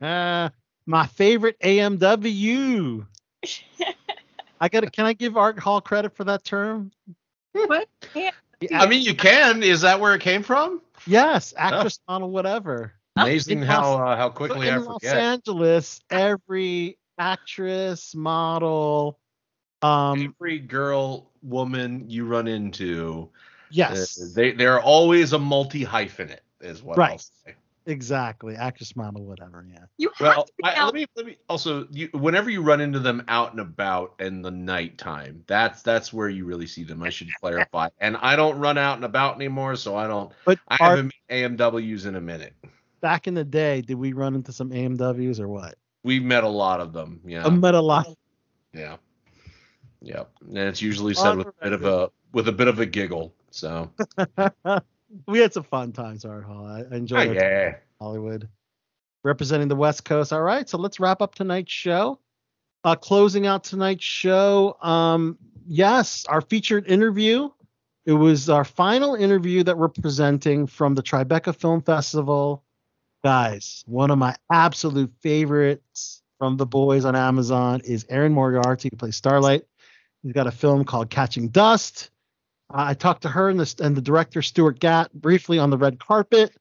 My 0.86 1.06
favorite 1.06 1.58
AMW. 1.60 3.06
I 4.60 4.68
got 4.68 4.80
to 4.80 4.90
Can 4.90 5.06
I 5.06 5.14
give 5.14 5.36
Art 5.38 5.58
Hall 5.58 5.80
credit 5.80 6.14
for 6.14 6.24
that 6.24 6.44
term? 6.44 6.92
What? 7.52 7.88
Yeah. 8.14 8.32
I 8.74 8.86
mean, 8.86 9.02
you 9.02 9.14
can. 9.14 9.62
Is 9.62 9.80
that 9.82 10.00
where 10.00 10.14
it 10.14 10.20
came 10.20 10.42
from? 10.42 10.82
Yes, 11.06 11.54
actress, 11.56 11.98
model, 12.06 12.30
whatever. 12.30 12.92
Amazing 13.16 13.60
In 13.60 13.66
how 13.66 13.92
Los- 13.92 14.10
uh, 14.10 14.16
how 14.16 14.28
quickly 14.30 14.68
in 14.68 14.74
I 14.74 14.76
Los 14.78 15.02
forget. 15.02 15.16
Angeles, 15.16 16.00
every 16.10 16.98
actress, 17.18 18.14
model, 18.14 19.18
um, 19.82 20.34
Every 20.38 20.58
girl, 20.58 21.30
woman 21.42 22.04
you 22.10 22.26
run 22.26 22.46
into, 22.46 23.30
yes, 23.70 24.20
uh, 24.20 24.26
they 24.34 24.52
they're 24.52 24.80
always 24.80 25.32
a 25.32 25.38
multi 25.38 25.84
hyphenate, 25.84 26.40
is 26.60 26.82
what 26.82 26.98
I'll 26.98 27.04
Right. 27.08 27.20
say. 27.46 27.54
Exactly, 27.86 28.54
actress, 28.56 28.94
model, 28.96 29.24
whatever. 29.24 29.66
Yeah. 29.70 29.84
You 29.98 30.10
have 30.18 30.36
Well, 30.36 30.48
I, 30.64 30.74
out. 30.74 30.86
let 30.86 30.94
me 30.94 31.06
let 31.16 31.26
me 31.26 31.36
also 31.48 31.86
you, 31.90 32.08
whenever 32.12 32.50
you 32.50 32.62
run 32.62 32.80
into 32.80 32.98
them 32.98 33.22
out 33.28 33.50
and 33.52 33.60
about 33.60 34.14
in 34.20 34.42
the 34.42 34.50
nighttime, 34.50 35.42
that's 35.46 35.82
that's 35.82 36.12
where 36.12 36.28
you 36.28 36.44
really 36.44 36.66
see 36.66 36.84
them. 36.84 37.02
I 37.02 37.10
should 37.10 37.28
clarify. 37.40 37.88
And 38.00 38.16
I 38.18 38.36
don't 38.36 38.58
run 38.58 38.78
out 38.78 38.96
and 38.96 39.04
about 39.04 39.36
anymore, 39.36 39.76
so 39.76 39.96
I 39.96 40.06
don't. 40.06 40.32
But 40.44 40.58
I 40.68 40.76
Art, 40.80 40.90
haven't 40.98 41.12
met 41.28 41.58
AMWs 41.58 42.06
in 42.06 42.16
a 42.16 42.20
minute. 42.20 42.54
back 43.00 43.26
in 43.26 43.34
the 43.34 43.44
day, 43.44 43.80
did 43.82 43.94
we 43.94 44.12
run 44.12 44.34
into 44.34 44.52
some 44.52 44.70
AMWs 44.70 45.40
or 45.40 45.48
what? 45.48 45.74
We've 46.02 46.22
met 46.24 46.44
a 46.44 46.48
lot 46.48 46.80
of 46.80 46.92
them. 46.92 47.20
Yeah. 47.26 47.44
I 47.46 47.50
met 47.50 47.74
a 47.74 47.80
lot. 47.80 48.06
Yeah. 48.72 48.96
Yep. 50.02 50.30
And 50.48 50.58
it's 50.58 50.80
usually 50.80 51.12
said 51.14 51.36
with 51.36 51.48
a 51.48 51.52
bit 51.62 51.72
of 51.74 51.84
a 51.84 52.10
with 52.32 52.48
a 52.48 52.52
bit 52.52 52.68
of 52.68 52.78
a 52.78 52.86
giggle. 52.86 53.34
So 53.50 53.90
we 55.26 55.38
had 55.38 55.52
some 55.52 55.64
fun 55.64 55.92
times, 55.92 56.24
Art 56.24 56.44
Hall. 56.44 56.66
I 56.66 56.80
I 56.80 56.84
oh, 56.90 56.96
enjoyed 56.96 57.28
time 57.28 57.34
yeah. 57.34 57.76
Hollywood. 58.00 58.48
Representing 59.22 59.68
the 59.68 59.76
West 59.76 60.04
Coast. 60.04 60.32
All 60.32 60.42
right, 60.42 60.68
so 60.68 60.78
let's 60.78 60.98
wrap 60.98 61.20
up 61.20 61.34
tonight's 61.34 61.72
show. 61.72 62.18
Uh, 62.82 62.96
closing 62.96 63.46
out 63.46 63.64
tonight's 63.64 64.04
show. 64.04 64.76
Um, 64.80 65.36
yes, 65.66 66.24
our 66.26 66.40
featured 66.40 66.86
interview. 66.86 67.50
It 68.06 68.14
was 68.14 68.48
our 68.48 68.64
final 68.64 69.14
interview 69.14 69.62
that 69.64 69.76
we're 69.76 69.88
presenting 69.88 70.66
from 70.66 70.94
the 70.94 71.02
Tribeca 71.02 71.54
Film 71.54 71.82
Festival. 71.82 72.64
Guys, 73.22 73.84
one 73.86 74.10
of 74.10 74.16
my 74.16 74.34
absolute 74.50 75.12
favorites 75.20 76.22
from 76.38 76.56
the 76.56 76.64
boys 76.64 77.04
on 77.04 77.14
Amazon 77.14 77.82
is 77.84 78.06
Erin 78.08 78.32
Moriarty, 78.32 78.88
who 78.90 78.96
plays 78.96 79.16
Starlight. 79.16 79.64
He's 80.22 80.32
got 80.32 80.46
a 80.46 80.50
film 80.50 80.84
called 80.84 81.10
Catching 81.10 81.48
Dust. 81.48 82.10
Uh, 82.72 82.84
I 82.88 82.94
talked 82.94 83.22
to 83.22 83.28
her 83.28 83.48
and 83.48 83.58
the, 83.58 83.84
and 83.84 83.96
the 83.96 84.00
director 84.00 84.42
Stuart 84.42 84.78
Gatt 84.78 85.12
briefly 85.12 85.58
on 85.58 85.70
the 85.70 85.78
red 85.78 85.98
carpet 85.98 86.56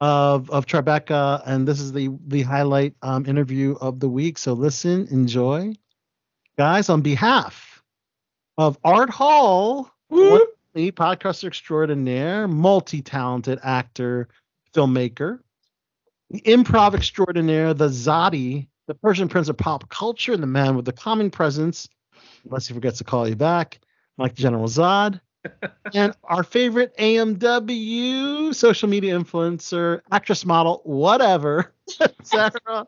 of 0.00 0.50
of 0.50 0.66
Tribeca, 0.66 1.42
and 1.46 1.66
this 1.66 1.80
is 1.80 1.92
the 1.92 2.10
the 2.26 2.42
highlight 2.42 2.94
um, 3.02 3.26
interview 3.26 3.76
of 3.80 4.00
the 4.00 4.08
week. 4.08 4.38
So 4.38 4.52
listen, 4.52 5.06
enjoy, 5.10 5.74
guys. 6.56 6.88
On 6.88 7.02
behalf 7.02 7.82
of 8.58 8.78
Art 8.84 9.10
Hall, 9.10 9.90
the 10.10 10.90
podcaster 10.92 11.46
extraordinaire, 11.46 12.48
multi-talented 12.48 13.60
actor, 13.62 14.28
filmmaker, 14.74 15.38
the 16.30 16.40
improv 16.40 16.94
extraordinaire, 16.94 17.74
the 17.74 17.88
Zadi, 17.88 18.66
the 18.88 18.94
Persian 18.94 19.28
prince 19.28 19.48
of 19.48 19.56
pop 19.56 19.88
culture, 19.88 20.32
and 20.32 20.42
the 20.42 20.48
man 20.48 20.74
with 20.76 20.84
the 20.84 20.92
calming 20.92 21.30
presence, 21.30 21.88
unless 22.44 22.66
he 22.66 22.74
forgets 22.74 22.98
to 22.98 23.04
call 23.04 23.28
you 23.28 23.36
back, 23.36 23.78
like 24.18 24.34
General 24.34 24.66
Zod. 24.66 25.20
And 25.94 26.14
our 26.24 26.42
favorite 26.44 26.96
AMW 26.98 28.54
social 28.54 28.88
media 28.88 29.18
influencer, 29.18 30.00
actress, 30.10 30.44
model, 30.44 30.80
whatever, 30.84 31.74
Sarah 32.22 32.86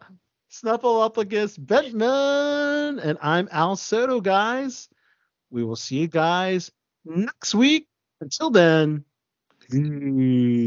Snuffleupagus 0.51 1.59
Bentman. 1.59 3.01
And 3.03 3.19
I'm 3.21 3.49
Al 3.51 3.77
Sotto, 3.77 4.21
guys. 4.21 4.89
We 5.51 5.65
will 5.65 5.77
see 5.77 5.99
you 5.99 6.09
guys 6.09 6.71
next 7.05 7.55
week. 7.55 7.89
Until 8.21 8.51
then, 8.51 9.05
peace. 9.71 10.59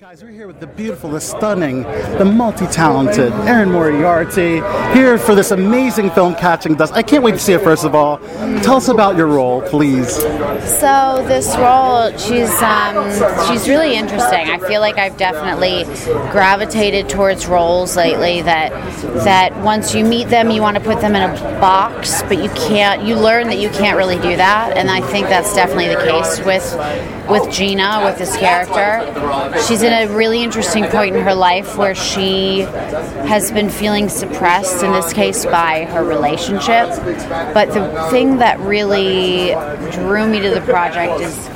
Guys, 0.00 0.24
we're 0.24 0.30
here 0.30 0.46
with 0.46 0.60
the 0.60 0.66
beautiful, 0.66 1.10
the 1.10 1.20
stunning, 1.20 1.82
the 1.82 2.24
multi-talented 2.24 3.30
Erin 3.46 3.70
Moriarty 3.70 4.62
here 4.94 5.18
for 5.18 5.34
this 5.34 5.50
amazing 5.50 6.08
film, 6.12 6.34
Catching 6.36 6.74
Dust. 6.74 6.94
I 6.94 7.02
can't 7.02 7.22
wait 7.22 7.32
to 7.32 7.38
see 7.38 7.52
it. 7.52 7.60
First 7.60 7.84
of 7.84 7.94
all, 7.94 8.16
tell 8.62 8.76
us 8.76 8.88
about 8.88 9.18
your 9.18 9.26
role, 9.26 9.60
please. 9.60 10.14
So 10.14 11.22
this 11.28 11.54
role, 11.56 12.16
she's 12.16 12.50
um, 12.62 13.10
she's 13.46 13.68
really 13.68 13.94
interesting. 13.94 14.48
I 14.48 14.58
feel 14.66 14.80
like 14.80 14.96
I've 14.96 15.18
definitely 15.18 15.84
gravitated 16.32 17.10
towards 17.10 17.46
roles 17.46 17.94
lately 17.94 18.40
that 18.40 18.70
that 19.24 19.54
once 19.62 19.94
you 19.94 20.02
meet 20.02 20.28
them, 20.28 20.50
you 20.50 20.62
want 20.62 20.78
to 20.78 20.82
put 20.82 21.02
them 21.02 21.14
in 21.14 21.28
a 21.28 21.34
box, 21.60 22.22
but 22.22 22.42
you 22.42 22.48
can't. 22.50 23.02
You 23.02 23.16
learn 23.16 23.48
that 23.48 23.58
you 23.58 23.68
can't 23.68 23.98
really 23.98 24.16
do 24.16 24.34
that, 24.34 24.78
and 24.78 24.90
I 24.90 25.02
think 25.02 25.26
that's 25.26 25.54
definitely 25.54 25.88
the 25.88 26.00
case 26.00 26.42
with 26.46 27.19
with 27.28 27.50
Gina, 27.50 28.02
with 28.04 28.18
this 28.18 28.36
character. 28.36 29.00
She's 29.66 29.82
in 29.82 29.92
a 29.92 30.12
really 30.12 30.42
interesting 30.42 30.84
point 30.86 31.16
in 31.16 31.22
her 31.22 31.34
life 31.34 31.76
where 31.76 31.94
she 31.94 32.60
has 32.60 33.50
been 33.52 33.70
feeling 33.70 34.08
suppressed, 34.08 34.82
in 34.82 34.92
this 34.92 35.12
case 35.12 35.44
by 35.44 35.84
her 35.86 36.04
relationship. 36.04 36.88
But 37.54 37.72
the 37.72 38.08
thing 38.10 38.38
that 38.38 38.58
really 38.60 39.54
drew 39.92 40.26
me 40.26 40.40
to 40.40 40.50
the 40.50 40.62
project 40.62 41.20
is 41.20 41.50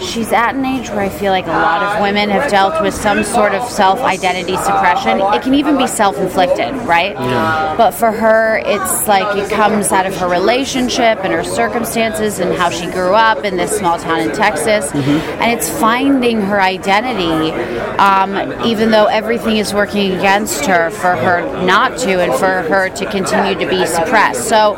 she's 0.00 0.32
at 0.32 0.54
an 0.54 0.64
age 0.64 0.88
where 0.88 1.00
I 1.00 1.08
feel 1.08 1.30
like 1.30 1.46
a 1.46 1.50
lot 1.50 1.82
of 1.82 2.02
women 2.02 2.30
have 2.30 2.50
dealt 2.50 2.82
with 2.82 2.94
some 2.94 3.22
sort 3.22 3.54
of 3.54 3.68
self 3.68 4.00
identity 4.00 4.56
suppression. 4.56 5.20
It 5.20 5.42
can 5.42 5.54
even 5.54 5.76
be 5.76 5.86
self 5.86 6.16
inflicted, 6.16 6.74
right? 6.86 7.12
Yeah. 7.12 7.74
But 7.76 7.92
for 7.92 8.10
her, 8.10 8.58
it's 8.64 9.06
like 9.06 9.36
it 9.36 9.50
comes 9.50 9.92
out 9.92 10.06
of 10.06 10.16
her 10.16 10.28
relationship 10.28 11.18
and 11.22 11.32
her 11.32 11.44
circumstances 11.44 12.38
and 12.38 12.54
how 12.56 12.70
she 12.70 12.86
grew 12.90 13.12
up 13.12 13.44
in 13.44 13.56
this 13.56 13.76
small 13.76 13.98
town 13.98 14.20
in 14.20 14.32
Texas. 14.34 14.90
And 14.94 15.52
it's 15.52 15.68
finding 15.78 16.40
her 16.40 16.60
identity, 16.60 17.52
um, 17.98 18.64
even 18.64 18.90
though 18.90 19.06
everything 19.06 19.58
is 19.58 19.74
working 19.74 20.12
against 20.12 20.64
her 20.66 20.90
for 20.90 21.14
her 21.16 21.42
not 21.64 21.98
to 21.98 22.20
and 22.20 22.32
for 22.34 22.62
her 22.62 22.88
to 22.88 23.10
continue 23.10 23.54
to 23.58 23.68
be 23.68 23.84
suppressed. 23.86 24.48
So 24.48 24.76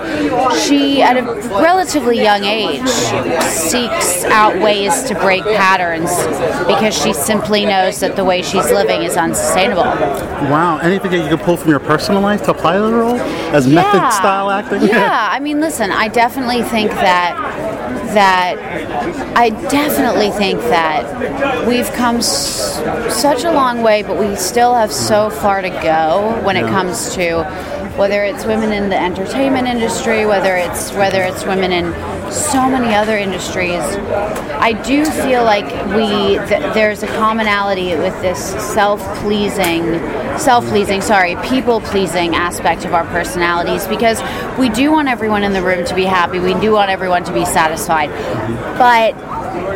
she, 0.67 1.03
at 1.03 1.17
a 1.17 1.23
relatively 1.61 2.21
young 2.21 2.45
age, 2.45 2.89
seeks 2.89 4.25
out 4.25 4.61
ways 4.61 4.80
ways 4.81 5.03
to 5.05 5.15
break 5.15 5.43
patterns 5.45 6.11
because 6.67 6.97
she 7.01 7.13
simply 7.13 7.65
knows 7.65 8.01
that 8.01 8.17
the 8.17 8.25
way 8.25 8.43
she's 8.43 8.71
living 8.71 9.03
is 9.03 9.17
unsustainable. 9.17 9.83
Wow. 9.83 10.79
Anything 10.79 11.11
that 11.13 11.19
you 11.23 11.29
could 11.29 11.45
pull 11.45 11.57
from 11.57 11.71
your 11.71 11.81
personal 11.81 12.21
life 12.21 12.43
to 12.45 12.51
apply 12.53 12.77
to 12.77 12.83
the 12.83 12.93
role 12.93 13.17
as 13.55 13.67
method 13.67 14.13
style 14.13 14.51
acting? 14.51 14.83
Yeah, 14.83 15.29
I 15.33 15.41
mean, 15.41 15.61
listen, 15.61 15.91
I 15.91 16.09
definitely 16.09 16.63
think 16.63 16.91
that 16.91 17.37
that 18.15 18.57
I 19.37 19.51
definitely 19.51 20.31
think 20.31 20.61
that 20.63 21.67
we've 21.67 21.91
come 21.93 22.17
s- 22.17 22.77
such 23.15 23.45
a 23.45 23.53
long 23.53 23.83
way, 23.83 24.03
but 24.03 24.19
we 24.19 24.35
still 24.37 24.75
have 24.75 24.93
so 24.93 25.31
far 25.31 25.63
to 25.63 25.69
go 25.71 26.41
when 26.45 26.57
it 26.57 26.67
comes 26.67 27.15
to 27.15 27.41
whether 27.97 28.25
it's 28.25 28.45
women 28.45 28.73
in 28.73 28.89
the 28.89 28.99
entertainment 28.99 29.69
industry, 29.69 30.27
whether 30.27 30.57
it's 30.57 30.93
whether 30.93 31.23
it's 31.23 31.45
women 31.45 31.73
in 31.73 31.93
so 32.31 32.69
many 32.69 32.95
other 32.95 33.17
industries. 33.17 33.81
I 34.61 34.73
do 34.85 35.05
feel 35.05 35.45
like 35.45 35.65
we 35.95 36.39
th- 36.49 36.75
there's 36.75 37.03
a 37.03 37.09
commonality 37.09 37.97
with 37.97 38.21
this 38.23 38.39
self-pleasing, 38.75 39.83
self-pleasing, 40.39 41.01
sorry, 41.01 41.37
people-pleasing 41.49 42.35
aspect 42.35 42.85
of 42.85 42.95
our 42.95 43.05
personalities 43.07 43.87
because 43.87 44.23
we 44.59 44.69
do 44.69 44.93
want 44.93 45.09
everyone 45.09 45.43
in 45.43 45.53
the 45.53 45.63
room 45.63 45.85
to 45.87 45.95
be 45.95 46.05
happy. 46.05 46.39
We 46.39 46.55
do 46.55 46.73
want 46.73 46.91
everyone 46.91 47.25
to 47.25 47.33
be 47.33 47.45
satisfied. 47.45 48.11
But 48.79 49.15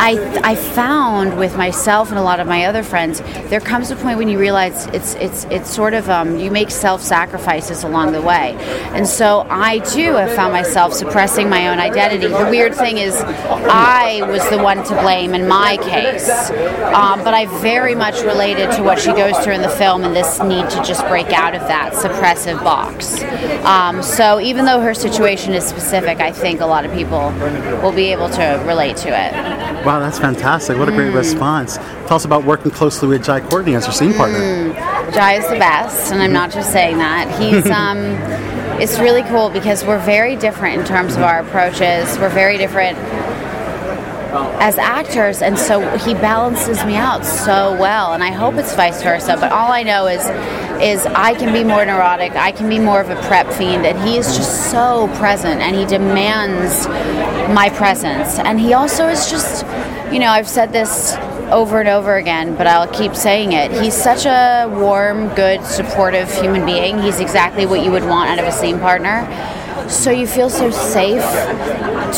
I, 0.00 0.40
I 0.42 0.54
found 0.54 1.38
with 1.38 1.56
myself 1.56 2.10
and 2.10 2.18
a 2.18 2.22
lot 2.22 2.40
of 2.40 2.46
my 2.46 2.66
other 2.66 2.82
friends, 2.82 3.20
there 3.48 3.60
comes 3.60 3.90
a 3.90 3.96
point 3.96 4.18
when 4.18 4.28
you 4.28 4.38
realize 4.38 4.86
it's 4.86 5.14
it's 5.14 5.44
it's 5.44 5.70
sort 5.70 5.94
of 5.94 6.08
um, 6.08 6.38
you 6.38 6.50
make 6.50 6.70
self 6.70 7.02
sacrifices 7.02 7.84
along 7.84 8.12
the 8.12 8.22
way, 8.22 8.54
and 8.94 9.06
so 9.06 9.46
I 9.50 9.78
too 9.80 10.14
have 10.14 10.34
found 10.34 10.52
myself 10.52 10.92
suppressing 10.92 11.48
my 11.48 11.68
own 11.68 11.78
identity. 11.78 12.26
The 12.26 12.48
weird 12.50 12.74
thing 12.74 12.98
is, 12.98 13.14
I 13.16 14.22
was 14.28 14.48
the 14.50 14.58
one 14.58 14.84
to 14.84 15.00
blame 15.00 15.34
in 15.34 15.48
my 15.48 15.76
case, 15.78 16.50
um, 16.94 17.22
but 17.24 17.34
I 17.34 17.46
very 17.60 17.94
much 17.94 18.22
related 18.22 18.70
to 18.72 18.82
what 18.82 18.98
she 18.98 19.12
goes 19.12 19.36
through 19.38 19.54
in 19.54 19.62
the 19.62 19.68
film 19.68 20.04
and 20.04 20.14
this 20.14 20.40
need 20.40 20.68
to 20.70 20.82
just 20.82 21.06
break 21.06 21.28
out 21.28 21.54
of 21.54 21.62
that 21.62 21.92
suppressive 21.92 22.62
box. 22.62 23.22
Um, 23.64 24.02
so 24.02 24.40
even 24.40 24.64
though 24.64 24.80
her 24.80 24.94
situation 24.94 25.52
is 25.54 25.64
specific, 25.64 26.20
I 26.20 26.32
think 26.32 26.60
a 26.60 26.66
lot 26.66 26.84
of 26.84 26.92
people 26.92 27.30
will 27.82 27.92
be 27.92 28.12
able 28.12 28.28
to 28.30 28.62
relate 28.66 28.96
to 28.98 29.08
it. 29.08 29.83
Wow, 29.84 30.00
that's 30.00 30.18
fantastic. 30.18 30.78
What 30.78 30.88
a 30.88 30.92
great 30.92 31.12
Mm. 31.12 31.16
response. 31.16 31.76
Tell 32.06 32.16
us 32.16 32.24
about 32.24 32.44
working 32.44 32.70
closely 32.70 33.08
with 33.08 33.22
Jai 33.24 33.40
Courtney 33.40 33.74
as 33.74 33.84
your 33.84 33.92
scene 33.92 34.14
partner. 34.14 34.38
Mm, 34.38 35.12
Jai 35.14 35.34
is 35.34 35.48
the 35.48 35.56
best, 35.58 36.10
and 36.12 36.22
I'm 36.22 36.32
not 36.32 36.50
just 36.50 36.72
saying 36.72 36.98
that. 36.98 37.28
He's 37.40 37.68
um, 37.82 37.98
it's 38.80 38.98
really 38.98 39.22
cool 39.24 39.50
because 39.50 39.84
we're 39.84 39.98
very 39.98 40.36
different 40.36 40.80
in 40.80 40.86
terms 40.86 41.16
of 41.16 41.22
our 41.22 41.40
approaches. 41.40 42.18
We're 42.18 42.28
very 42.30 42.56
different 42.58 42.96
as 44.34 44.78
actors, 44.78 45.42
and 45.42 45.58
so 45.58 45.96
he 45.98 46.14
balances 46.14 46.84
me 46.84 46.96
out 46.96 47.24
so 47.24 47.76
well. 47.78 48.12
And 48.12 48.22
I 48.22 48.30
hope 48.30 48.54
it's 48.54 48.74
vice 48.74 49.02
versa. 49.02 49.36
But 49.38 49.52
all 49.52 49.72
I 49.72 49.82
know 49.82 50.06
is, 50.06 50.22
is 50.82 51.06
I 51.06 51.34
can 51.34 51.52
be 51.52 51.64
more 51.64 51.84
neurotic. 51.84 52.32
I 52.32 52.52
can 52.52 52.68
be 52.68 52.78
more 52.78 53.00
of 53.00 53.10
a 53.10 53.16
prep 53.22 53.50
fiend, 53.52 53.86
and 53.86 53.98
he 54.08 54.16
is 54.16 54.36
just 54.36 54.70
so 54.70 55.08
present, 55.16 55.60
and 55.60 55.76
he 55.76 55.86
demands 55.86 56.86
my 57.54 57.70
presence. 57.74 58.38
And 58.38 58.58
he 58.58 58.74
also 58.74 59.08
is 59.08 59.30
just, 59.30 59.64
you 60.12 60.18
know, 60.18 60.28
I've 60.28 60.48
said 60.48 60.72
this 60.72 61.14
over 61.50 61.78
and 61.80 61.88
over 61.88 62.16
again, 62.16 62.56
but 62.56 62.66
I'll 62.66 62.88
keep 62.88 63.14
saying 63.14 63.52
it. 63.52 63.70
He's 63.70 63.94
such 63.94 64.26
a 64.26 64.68
warm, 64.68 65.28
good, 65.34 65.64
supportive 65.64 66.32
human 66.32 66.64
being. 66.64 67.00
He's 67.00 67.20
exactly 67.20 67.66
what 67.66 67.84
you 67.84 67.90
would 67.90 68.04
want 68.04 68.30
out 68.30 68.38
of 68.38 68.46
a 68.46 68.52
scene 68.52 68.78
partner. 68.78 69.28
So 69.88 70.10
you 70.10 70.26
feel 70.26 70.48
so 70.50 70.70
safe 70.70 71.22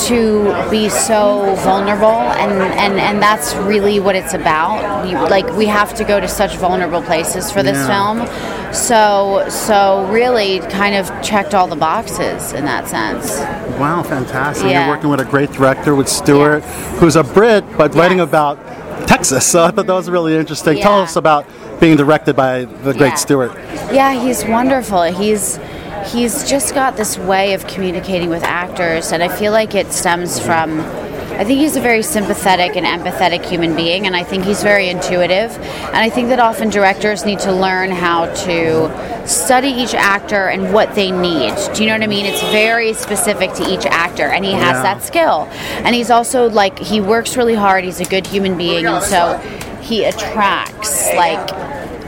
to 0.06 0.70
be 0.70 0.88
so 0.88 1.54
vulnerable, 1.64 2.06
and, 2.10 2.52
and, 2.52 2.98
and 3.00 3.22
that's 3.22 3.54
really 3.56 3.98
what 3.98 4.14
it's 4.14 4.34
about. 4.34 5.08
You, 5.08 5.14
like 5.28 5.50
we 5.56 5.66
have 5.66 5.94
to 5.96 6.04
go 6.04 6.20
to 6.20 6.28
such 6.28 6.56
vulnerable 6.56 7.02
places 7.02 7.50
for 7.50 7.62
this 7.62 7.76
Yeah. 7.76 8.16
film. 8.16 8.72
So 8.74 9.46
so 9.48 10.06
really, 10.10 10.60
kind 10.70 10.94
of 10.94 11.10
checked 11.22 11.54
all 11.54 11.66
the 11.66 11.76
boxes 11.76 12.52
in 12.52 12.64
that 12.66 12.88
sense. 12.88 13.38
Wow, 13.78 14.02
fantastic. 14.02 14.70
Yeah. 14.70 14.86
You're 14.86 14.94
working 14.96 15.10
with 15.10 15.20
a 15.20 15.24
great 15.24 15.50
director 15.52 15.94
with 15.94 16.08
Stuart, 16.08 16.62
who's 17.00 17.16
a 17.16 17.24
Brit, 17.24 17.64
but 17.76 17.94
writing 17.94 18.20
about 18.20 18.58
Texas. 19.06 19.46
So 19.50 19.64
I 19.64 19.70
thought 19.70 19.86
that 19.86 19.92
was 19.94 20.10
really 20.10 20.36
interesting. 20.36 20.78
Tell 20.80 21.00
us 21.00 21.16
about 21.16 21.46
being 21.80 21.96
directed 21.96 22.36
by 22.36 22.64
the 22.64 22.92
great 22.92 23.08
Yeah. 23.10 23.14
Stuart. 23.14 23.52
Yeah, 23.92 24.12
he's 24.20 24.44
wonderful. 24.44 25.02
He's 25.04 25.58
he's 26.06 26.48
just 26.48 26.74
got 26.74 26.96
this 26.96 27.18
way 27.18 27.54
of 27.54 27.66
communicating 27.66 28.28
with 28.28 28.42
actors, 28.42 29.12
and 29.12 29.22
I 29.22 29.28
feel 29.28 29.52
like 29.52 29.74
it 29.74 29.92
stems 29.92 30.38
from. 30.38 30.80
I 30.80 31.44
think 31.44 31.60
he's 31.60 31.76
a 31.76 31.82
very 31.82 32.02
sympathetic 32.02 32.76
and 32.76 32.86
empathetic 32.86 33.44
human 33.44 33.76
being, 33.76 34.06
and 34.06 34.16
I 34.16 34.22
think 34.22 34.44
he's 34.44 34.62
very 34.62 34.88
intuitive. 34.88 35.50
And 35.58 35.96
I 35.96 36.08
think 36.08 36.30
that 36.30 36.40
often 36.40 36.70
directors 36.70 37.26
need 37.26 37.40
to 37.40 37.52
learn 37.52 37.90
how 37.90 38.26
to 38.44 39.28
study 39.28 39.68
each 39.68 39.92
actor 39.92 40.46
and 40.46 40.72
what 40.72 40.94
they 40.94 41.10
need. 41.10 41.52
Do 41.74 41.82
you 41.82 41.88
know 41.90 41.94
what 41.94 42.02
I 42.02 42.06
mean? 42.06 42.24
It's 42.24 42.40
very 42.44 42.94
specific 42.94 43.52
to 43.54 43.70
each 43.70 43.84
actor, 43.84 44.28
and 44.28 44.46
he 44.46 44.52
has 44.52 44.76
Yeah. 44.76 44.82
that 44.82 45.02
skill. 45.02 45.46
And 45.84 45.94
he's 45.94 46.10
also 46.10 46.48
like, 46.48 46.78
he 46.78 47.02
works 47.02 47.36
really 47.36 47.54
hard, 47.54 47.84
he's 47.84 48.00
a 48.00 48.06
good 48.06 48.26
human 48.26 48.56
being, 48.56 48.86
and 48.86 49.02
so 49.04 49.38
he 49.82 50.04
attracts 50.04 51.12
like 51.16 51.50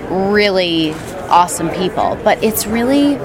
really 0.09 0.95
awesome 1.29 1.69
people. 1.69 2.17
But 2.25 2.43
it's 2.43 2.67
really 2.67 3.19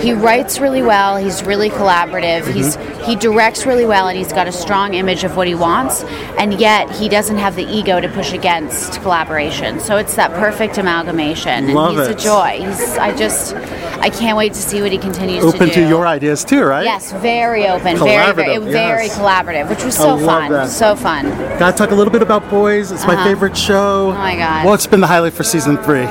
he 0.00 0.12
writes 0.12 0.58
really 0.60 0.82
well. 0.82 1.16
He's 1.16 1.42
really 1.42 1.70
collaborative. 1.70 2.46
He's 2.52 2.76
he 3.06 3.16
directs 3.16 3.64
really 3.66 3.86
well, 3.86 4.08
and 4.08 4.18
he's 4.18 4.32
got 4.32 4.46
a 4.48 4.52
strong 4.52 4.94
image 4.94 5.24
of 5.24 5.36
what 5.36 5.46
he 5.46 5.54
wants. 5.54 6.02
And 6.38 6.54
yet 6.60 6.90
he 6.90 7.08
doesn't 7.08 7.36
have 7.38 7.56
the 7.56 7.64
ego 7.64 8.00
to 8.00 8.08
push 8.08 8.32
against 8.32 9.00
collaboration. 9.02 9.80
So 9.80 9.96
it's 9.96 10.14
that 10.16 10.30
perfect 10.32 10.78
amalgamation. 10.78 11.64
And 11.66 11.74
Love 11.74 11.96
he's 11.96 12.08
it. 12.08 12.20
a 12.20 12.22
joy. 12.22 12.58
He's 12.60 12.98
I 12.98 13.16
just 13.16 13.54
I 14.00 14.10
can't 14.10 14.36
wait 14.36 14.52
to 14.54 14.60
see 14.60 14.82
what 14.82 14.92
he 14.92 14.98
continues 14.98 15.44
Open 15.44 15.68
to 15.68 15.74
do. 15.74 15.82
to 15.82 15.88
your 15.88 16.06
ideas 16.06 16.44
too, 16.44 16.62
right? 16.62 16.84
Yes, 16.84 17.12
very 17.12 17.66
open, 17.66 17.96
very 17.96 18.32
very, 18.34 18.56
Collaborative, 18.58 18.70
very 18.72 19.06
yes. 19.06 19.18
collaborative, 19.18 19.68
which 19.70 19.84
was 19.84 19.96
so 19.96 20.18
fun, 20.18 20.52
that. 20.52 20.68
so 20.68 20.94
fun. 20.94 21.24
Gotta 21.58 21.76
talk 21.76 21.90
a 21.90 21.94
little 21.94 22.12
bit 22.12 22.22
about 22.22 22.48
Boys. 22.50 22.92
It's 22.92 23.06
my 23.06 23.14
Uh-huh. 23.14 23.24
favorite 23.24 23.56
show. 23.56 24.10
Oh 24.10 24.18
my 24.18 24.36
God. 24.36 24.64
What's 24.66 24.86
been 24.86 25.00
the 25.00 25.06
highlight 25.08 25.32
for 25.32 25.42
season 25.42 25.76
three? 25.78 26.06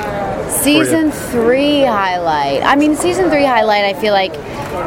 Season 0.64 1.12
three 1.12 1.84
highlight. 1.84 2.64
I 2.64 2.76
mean, 2.76 2.96
season 2.96 3.30
three 3.30 3.46
highlight. 3.46 3.86
I 3.86 3.94
feel 4.00 4.14
like 4.14 4.34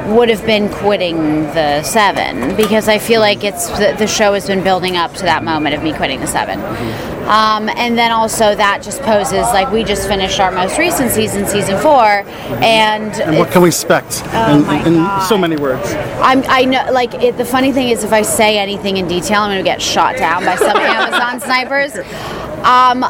would 0.06 0.28
have 0.28 0.44
been 0.44 0.68
quitting 0.68 1.42
the 1.54 1.82
seven 1.82 2.56
because 2.56 2.88
I 2.88 2.98
feel 2.98 3.20
like 3.20 3.44
it's 3.44 3.68
the, 3.70 3.94
the 3.98 4.06
show 4.06 4.34
has 4.34 4.46
been 4.46 4.62
building 4.62 4.96
up 4.96 5.12
to 5.14 5.22
that 5.22 5.42
moment 5.42 5.74
of 5.74 5.82
me 5.82 5.92
quitting 5.92 6.20
the 6.20 6.26
seven. 6.26 6.60
Um, 7.30 7.68
and 7.68 7.96
then 7.96 8.10
also 8.10 8.54
that 8.56 8.82
just 8.82 9.00
poses 9.02 9.42
like 9.52 9.70
we 9.70 9.84
just 9.84 10.08
finished 10.08 10.40
our 10.40 10.50
most 10.50 10.78
recent 10.78 11.12
season, 11.12 11.46
season 11.46 11.78
four, 11.78 12.04
and 12.62 13.12
And 13.14 13.38
what 13.38 13.52
can 13.52 13.62
we 13.62 13.68
expect 13.68 14.22
Oh 14.26 14.84
in, 14.84 14.94
in 14.94 15.20
so 15.28 15.38
many 15.38 15.56
words? 15.56 15.92
I'm, 16.20 16.42
I 16.48 16.64
know, 16.64 16.90
like, 16.90 17.14
it, 17.14 17.36
the 17.36 17.44
funny 17.44 17.72
thing 17.72 17.88
is, 17.88 18.02
if 18.02 18.12
I 18.12 18.22
say 18.22 18.58
anything 18.58 18.96
in 18.96 19.06
detail, 19.06 19.42
I'm 19.42 19.50
going 19.50 19.58
to 19.58 19.64
get 19.64 19.80
shot 19.80 20.16
down 20.16 20.44
by 20.44 20.56
some 20.56 20.76
Amazon 20.76 21.40
snipers. 21.40 21.96
Um, 22.64 23.04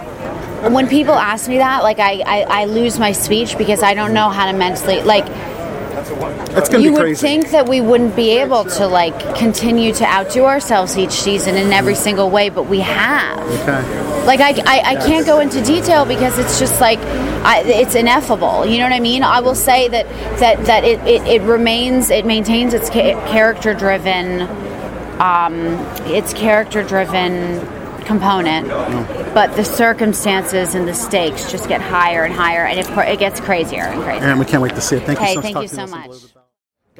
when 0.69 0.89
people 0.89 1.15
ask 1.15 1.49
me 1.49 1.59
that, 1.59 1.83
like, 1.83 1.99
I, 1.99 2.23
I, 2.27 2.63
I 2.63 2.65
lose 2.67 2.99
my 2.99 3.13
speech 3.13 3.57
because 3.57 3.83
I 3.83 3.95
don't 3.95 4.13
know 4.13 4.29
how 4.29 4.51
to 4.51 4.57
mentally, 4.57 5.03
like, 5.03 5.27
That's 5.27 6.11
a 6.11 6.15
one. 6.15 6.33
It's 6.57 6.69
gonna 6.69 6.83
you 6.85 6.91
be 6.91 6.97
crazy. 6.97 7.27
You 7.27 7.37
would 7.37 7.43
think 7.43 7.51
that 7.53 7.69
we 7.69 7.81
wouldn't 7.81 8.15
be 8.17 8.39
able 8.39 8.65
to, 8.65 8.87
like, 8.87 9.37
continue 9.37 9.93
to 9.95 10.05
outdo 10.05 10.45
ourselves 10.45 10.97
each 10.99 11.13
season 11.13 11.57
in 11.57 11.73
every 11.73 11.95
single 11.95 12.31
way, 12.31 12.49
but 12.51 12.65
we 12.65 12.81
have. 12.81 13.39
Okay. 13.63 14.11
Like 14.27 14.41
I, 14.41 14.51
I, 14.67 14.81
I 14.93 15.07
can't 15.07 15.25
go 15.27 15.41
into 15.41 15.63
detail 15.65 16.05
because 16.05 16.39
it's 16.39 16.59
just 16.59 16.79
like 16.81 16.99
I, 17.43 17.63
it's 17.65 17.95
ineffable. 17.95 18.67
You 18.67 18.77
know 18.79 18.85
what 18.85 18.93
I 18.93 19.01
mean? 19.01 19.23
I 19.23 19.41
will 19.41 19.55
say 19.55 19.89
that 19.89 20.07
that 20.39 20.67
that 20.67 20.85
it, 20.85 21.01
it, 21.07 21.27
it 21.27 21.43
remains 21.43 22.11
it 22.11 22.27
maintains 22.27 22.75
its 22.75 22.91
ca- 22.91 23.15
character 23.31 23.73
driven 23.73 24.43
um, 25.21 25.55
its 26.07 26.35
character 26.35 26.83
driven 26.83 27.61
component, 28.11 28.67
but 29.35 29.55
the 29.55 29.65
circumstances 29.65 30.75
and 30.75 30.89
the 30.89 30.95
stakes 30.95 31.51
just 31.51 31.69
get 31.69 31.81
higher 31.81 32.25
and 32.25 32.35
higher, 32.35 32.67
and 32.67 32.81
it, 32.81 32.89
it 33.09 33.19
gets 33.21 33.39
crazier 33.41 33.85
and 33.85 34.03
crazier. 34.03 34.29
And 34.29 34.39
we 34.41 34.47
can't 34.47 34.63
wait 34.63 34.75
to 34.75 34.81
see 34.81 34.97
it. 34.97 35.05
Thank 35.05 35.21
hey, 35.21 35.29
you 35.29 35.35
so 35.35 35.43
thank 35.43 35.63
you 35.63 35.69
so 35.69 35.87
much. 35.87 36.11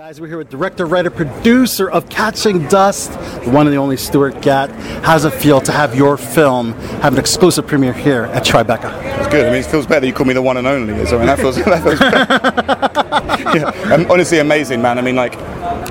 Guys, 0.01 0.19
we're 0.19 0.29
here 0.29 0.39
with 0.39 0.49
director, 0.49 0.87
writer, 0.87 1.11
producer 1.11 1.91
of 1.91 2.09
Catching 2.09 2.67
Dust, 2.69 3.13
the 3.45 3.51
one 3.51 3.67
and 3.67 3.75
the 3.75 3.79
only 3.79 3.99
Stuart 3.99 4.41
Gatt. 4.41 4.71
How's 5.05 5.27
it 5.27 5.35
feel 5.35 5.61
to 5.61 5.73
have 5.73 5.95
your 5.95 6.17
film 6.17 6.73
have 7.03 7.13
an 7.13 7.19
exclusive 7.19 7.67
premiere 7.67 7.93
here 7.93 8.25
at 8.33 8.43
Tribeca? 8.43 9.19
It's 9.19 9.29
good. 9.29 9.47
I 9.47 9.51
mean, 9.51 9.61
it 9.61 9.67
feels 9.67 9.87
better. 9.87 10.07
You 10.07 10.15
call 10.15 10.25
me 10.25 10.33
the 10.33 10.41
one 10.41 10.57
and 10.57 10.67
only. 10.67 11.05
So 11.05 11.17
I 11.17 11.19
mean, 11.19 11.27
that 11.27 11.39
feels. 11.39 11.57
That 11.67 11.83
feels 11.83 12.01
yeah, 13.55 13.95
um, 13.95 14.11
honestly 14.11 14.39
amazing, 14.39 14.81
man. 14.81 14.99
I 14.99 15.03
mean, 15.03 15.17
like, 15.17 15.37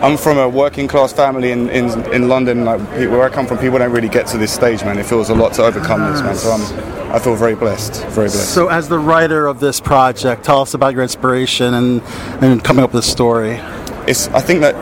I'm 0.02 0.18
from 0.18 0.40
a 0.40 0.50
working 0.50 0.88
class 0.88 1.14
family 1.14 1.52
in, 1.52 1.70
in, 1.70 2.12
in 2.12 2.28
London. 2.30 2.66
Like, 2.66 2.82
where 2.82 3.22
I 3.22 3.30
come 3.30 3.46
from, 3.46 3.60
people 3.60 3.78
don't 3.78 3.92
really 3.92 4.10
get 4.10 4.26
to 4.28 4.40
this 4.40 4.52
stage, 4.52 4.84
man. 4.84 4.98
It 4.98 5.06
feels 5.06 5.30
a 5.30 5.36
lot 5.36 5.54
to 5.54 5.64
overcome 5.64 6.12
this, 6.12 6.24
man. 6.24 6.36
So 6.36 6.50
I'm, 6.50 7.12
I 7.12 7.20
feel 7.20 7.36
very 7.36 7.56
blessed. 7.56 8.04
Very 8.06 8.26
blessed. 8.28 8.56
So, 8.56 8.70
as 8.70 8.90
the 8.90 8.98
writer 8.98 9.46
of 9.46 9.60
this 9.60 9.80
project, 9.80 10.46
tell 10.46 10.64
us 10.64 10.74
about 10.74 10.96
your 10.96 11.04
inspiration 11.04 11.76
and, 11.76 12.02
and 12.42 12.64
coming 12.64 12.84
up 12.84 12.92
with 12.92 13.04
the 13.04 13.08
story. 13.08 13.62
It's. 14.10 14.28
I 14.30 14.42
think 14.42 14.62
that 14.62 14.76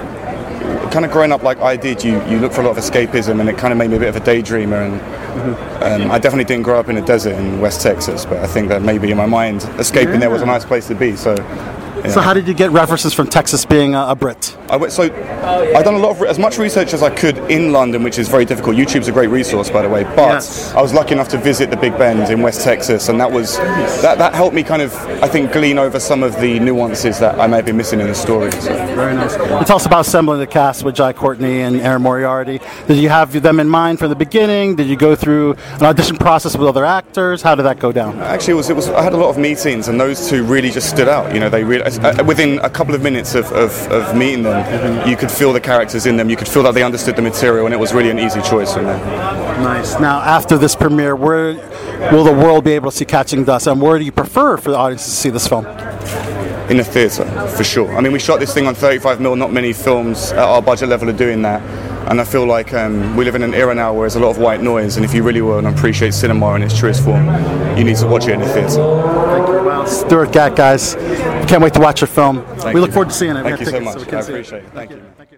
kind 0.91 1.05
of 1.05 1.11
growing 1.11 1.31
up 1.31 1.43
like 1.43 1.59
I 1.59 1.75
did, 1.75 2.03
you, 2.03 2.23
you 2.27 2.39
look 2.39 2.53
for 2.53 2.61
a 2.61 2.63
lot 2.63 2.77
of 2.77 2.83
escapism, 2.83 3.39
and 3.39 3.49
it 3.49 3.57
kind 3.57 3.71
of 3.73 3.77
made 3.77 3.89
me 3.89 3.97
a 3.97 3.99
bit 3.99 4.09
of 4.09 4.15
a 4.15 4.21
daydreamer. 4.21 4.87
And 4.87 6.03
um, 6.03 6.11
I 6.11 6.17
definitely 6.17 6.45
didn't 6.45 6.63
grow 6.63 6.79
up 6.79 6.87
in 6.87 6.97
a 6.97 7.05
desert 7.05 7.35
in 7.35 7.59
West 7.59 7.81
Texas, 7.81 8.25
but 8.25 8.37
I 8.37 8.47
think 8.47 8.69
that 8.69 8.81
maybe 8.81 9.11
in 9.11 9.17
my 9.17 9.25
mind, 9.25 9.63
escaping 9.79 10.19
there 10.19 10.29
was 10.29 10.41
a 10.41 10.45
nice 10.45 10.65
place 10.65 10.87
to 10.87 10.95
be. 10.95 11.15
So. 11.15 11.35
Yeah. 12.03 12.11
So 12.11 12.21
how 12.21 12.33
did 12.33 12.47
you 12.47 12.53
get 12.53 12.71
references 12.71 13.13
from 13.13 13.27
Texas 13.27 13.65
being 13.65 13.95
a, 13.95 14.07
a 14.07 14.15
Brit? 14.15 14.57
I 14.69 14.77
went, 14.77 14.91
so 14.91 15.03
I've 15.03 15.85
done 15.85 15.95
a 15.95 15.99
lot 15.99 16.11
of 16.17 16.23
as 16.23 16.39
much 16.39 16.57
research 16.57 16.93
as 16.93 17.03
I 17.03 17.09
could 17.09 17.37
in 17.49 17.71
London, 17.71 18.03
which 18.03 18.19
is 18.19 18.27
very 18.27 18.45
difficult. 18.45 18.75
YouTube's 18.75 19.07
a 19.07 19.11
great 19.11 19.29
resource, 19.29 19.69
by 19.69 19.81
the 19.81 19.89
way. 19.89 20.03
But 20.03 20.73
I 20.75 20.81
was 20.81 20.93
lucky 20.93 21.13
enough 21.13 21.29
to 21.29 21.37
visit 21.37 21.69
the 21.69 21.77
Big 21.77 21.97
Bend 21.97 22.29
in 22.31 22.41
West 22.41 22.61
Texas, 22.61 23.09
and 23.09 23.19
that 23.19 23.31
was 23.31 23.57
that, 23.57 24.17
that 24.17 24.33
helped 24.33 24.55
me 24.55 24.63
kind 24.63 24.81
of 24.81 24.93
I 25.23 25.27
think 25.27 25.51
glean 25.51 25.77
over 25.77 25.99
some 25.99 26.23
of 26.23 26.39
the 26.39 26.59
nuances 26.59 27.19
that 27.19 27.39
I 27.39 27.47
may 27.47 27.57
have 27.57 27.65
been 27.65 27.77
missing 27.77 27.99
in 27.99 28.07
the 28.07 28.15
story. 28.15 28.51
So. 28.51 28.73
Very 28.95 29.15
nice. 29.15 29.35
And 29.35 29.65
tell 29.65 29.77
us 29.77 29.85
about 29.85 30.01
assembling 30.01 30.39
the 30.39 30.47
cast 30.47 30.83
with 30.83 30.95
Jai 30.95 31.13
Courtney 31.13 31.61
and 31.61 31.77
Erin 31.77 32.01
Moriarty. 32.01 32.59
Did 32.87 32.97
you 32.97 33.09
have 33.09 33.31
them 33.41 33.59
in 33.59 33.69
mind 33.69 33.99
from 33.99 34.09
the 34.09 34.15
beginning? 34.15 34.75
Did 34.75 34.87
you 34.87 34.97
go 34.97 35.15
through 35.15 35.55
an 35.79 35.83
audition 35.83 36.17
process 36.17 36.57
with 36.57 36.67
other 36.67 36.85
actors? 36.85 37.41
How 37.41 37.55
did 37.55 37.63
that 37.63 37.79
go 37.79 37.91
down? 37.91 38.19
Actually, 38.19 38.53
it 38.53 38.57
was, 38.57 38.69
it 38.69 38.75
was. 38.75 38.89
I 38.89 39.01
had 39.01 39.13
a 39.13 39.17
lot 39.17 39.29
of 39.29 39.37
meetings, 39.37 39.87
and 39.87 39.99
those 39.99 40.29
two 40.29 40.43
really 40.43 40.69
just 40.69 40.89
stood 40.89 41.07
out. 41.07 41.33
You 41.33 41.39
know, 41.39 41.49
they 41.49 41.63
really 41.63 41.83
within 42.25 42.59
a 42.59 42.69
couple 42.69 42.95
of 42.95 43.01
minutes 43.01 43.35
of, 43.35 43.51
of, 43.51 43.71
of 43.91 44.15
meeting 44.15 44.43
them, 44.43 45.07
you 45.07 45.15
could 45.15 45.31
feel 45.31 45.53
the 45.53 45.59
characters 45.59 46.05
in 46.05 46.17
them. 46.17 46.29
You 46.29 46.35
could 46.35 46.47
feel 46.47 46.63
that 46.63 46.73
they 46.73 46.83
understood 46.83 47.15
the 47.15 47.21
material, 47.21 47.65
and 47.65 47.73
it 47.73 47.79
was 47.79 47.93
really 47.93 48.09
an 48.09 48.19
easy 48.19 48.41
choice 48.41 48.73
for 48.73 48.81
me. 48.81 48.87
Nice. 48.87 49.99
Now, 49.99 50.19
after 50.19 50.57
this 50.57 50.75
premiere, 50.75 51.15
where 51.15 51.53
will 52.11 52.23
the 52.23 52.33
world 52.33 52.63
be 52.63 52.71
able 52.71 52.91
to 52.91 52.97
see 52.97 53.05
Catching 53.05 53.43
Dust, 53.43 53.67
and 53.67 53.81
where 53.81 53.97
do 53.97 54.05
you 54.05 54.11
prefer 54.11 54.57
for 54.57 54.71
the 54.71 54.77
audience 54.77 55.05
to 55.05 55.11
see 55.11 55.29
this 55.29 55.47
film? 55.47 55.65
In 56.69 56.77
the 56.77 56.83
theatre, 56.83 57.25
for 57.47 57.63
sure. 57.63 57.95
I 57.95 58.01
mean, 58.01 58.11
we 58.11 58.19
shot 58.19 58.39
this 58.39 58.53
thing 58.53 58.67
on 58.67 58.75
35 58.75 59.21
mil. 59.21 59.35
Not 59.37 59.53
many 59.53 59.71
films 59.71 60.33
at 60.33 60.39
our 60.39 60.61
budget 60.61 60.89
level 60.89 61.09
are 61.09 61.13
doing 61.13 61.41
that. 61.43 61.61
And 62.09 62.21
I 62.21 62.23
feel 62.23 62.45
like 62.45 62.73
um, 62.73 63.15
we 63.17 63.25
live 63.25 63.35
in 63.35 63.43
an 63.43 63.53
era 63.53 63.73
now 63.75 63.93
where 63.93 64.03
there's 64.03 64.15
a 64.15 64.19
lot 64.19 64.29
of 64.29 64.37
white 64.37 64.61
noise, 64.61 64.95
and 64.95 65.05
if 65.05 65.13
you 65.13 65.23
really 65.23 65.41
want 65.41 65.65
to 65.65 65.73
appreciate 65.73 66.13
cinema 66.13 66.55
in 66.55 66.63
its 66.63 66.77
truest 66.77 67.03
form, 67.03 67.25
you 67.77 67.83
need 67.83 67.97
to 67.97 68.07
watch 68.07 68.27
it 68.27 68.31
in 68.31 68.39
the 68.39 68.47
theatre. 68.47 69.56
Thank 69.87 70.01
you. 70.01 70.07
Stuart 70.09 70.31
Gatt, 70.33 70.55
guys. 70.55 70.95
Can't 71.47 71.61
wait 71.63 71.73
to 71.75 71.79
watch 71.79 72.01
your 72.01 72.07
film. 72.07 72.43
Thank 72.57 72.73
we 72.75 72.81
look 72.81 72.89
you. 72.89 72.93
forward 72.93 73.09
to 73.09 73.15
seeing 73.15 73.35
it. 73.35 73.43
Thank 73.43 73.59
have 73.59 73.61
you 73.61 73.65
so 73.67 73.79
much. 73.79 73.97
we 73.99 74.05
can 74.05 74.15
I 74.15 74.21
appreciate 74.21 74.63
it. 74.63 74.69
Thank 74.71 74.91
you. 74.91 75.03
Thank 75.17 75.31
you. 75.31 75.37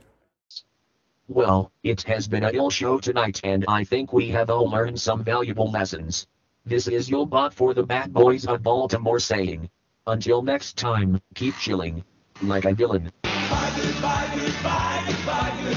Well, 1.28 1.72
it 1.84 2.02
has 2.04 2.28
been 2.28 2.44
a 2.44 2.50
ill 2.50 2.72
show 2.72 2.98
tonight 3.00 3.40
and 3.44 3.64
I 3.68 3.84
think 3.84 4.12
we 4.14 4.30
have 4.30 4.50
all 4.50 4.68
learned 4.70 5.00
some 5.00 5.24
valuable 5.24 5.70
lessons. 5.70 6.26
This 6.66 6.88
is 6.88 7.10
your 7.10 7.28
bot 7.28 7.54
for 7.54 7.74
the 7.74 7.84
bad 7.84 8.12
boys 8.12 8.48
of 8.48 8.64
Baltimore 8.64 9.20
saying, 9.20 9.70
until 10.08 10.42
next 10.42 10.78
time, 10.78 11.22
keep 11.36 11.56
chilling. 11.58 12.04
Like 12.42 12.66
a 12.66 12.74
villain. 12.74 13.12
Goodbye, 13.24 13.72
goodbye, 13.76 14.30
goodbye, 14.36 15.04
goodbye, 15.08 15.54
goodbye. 15.58 15.69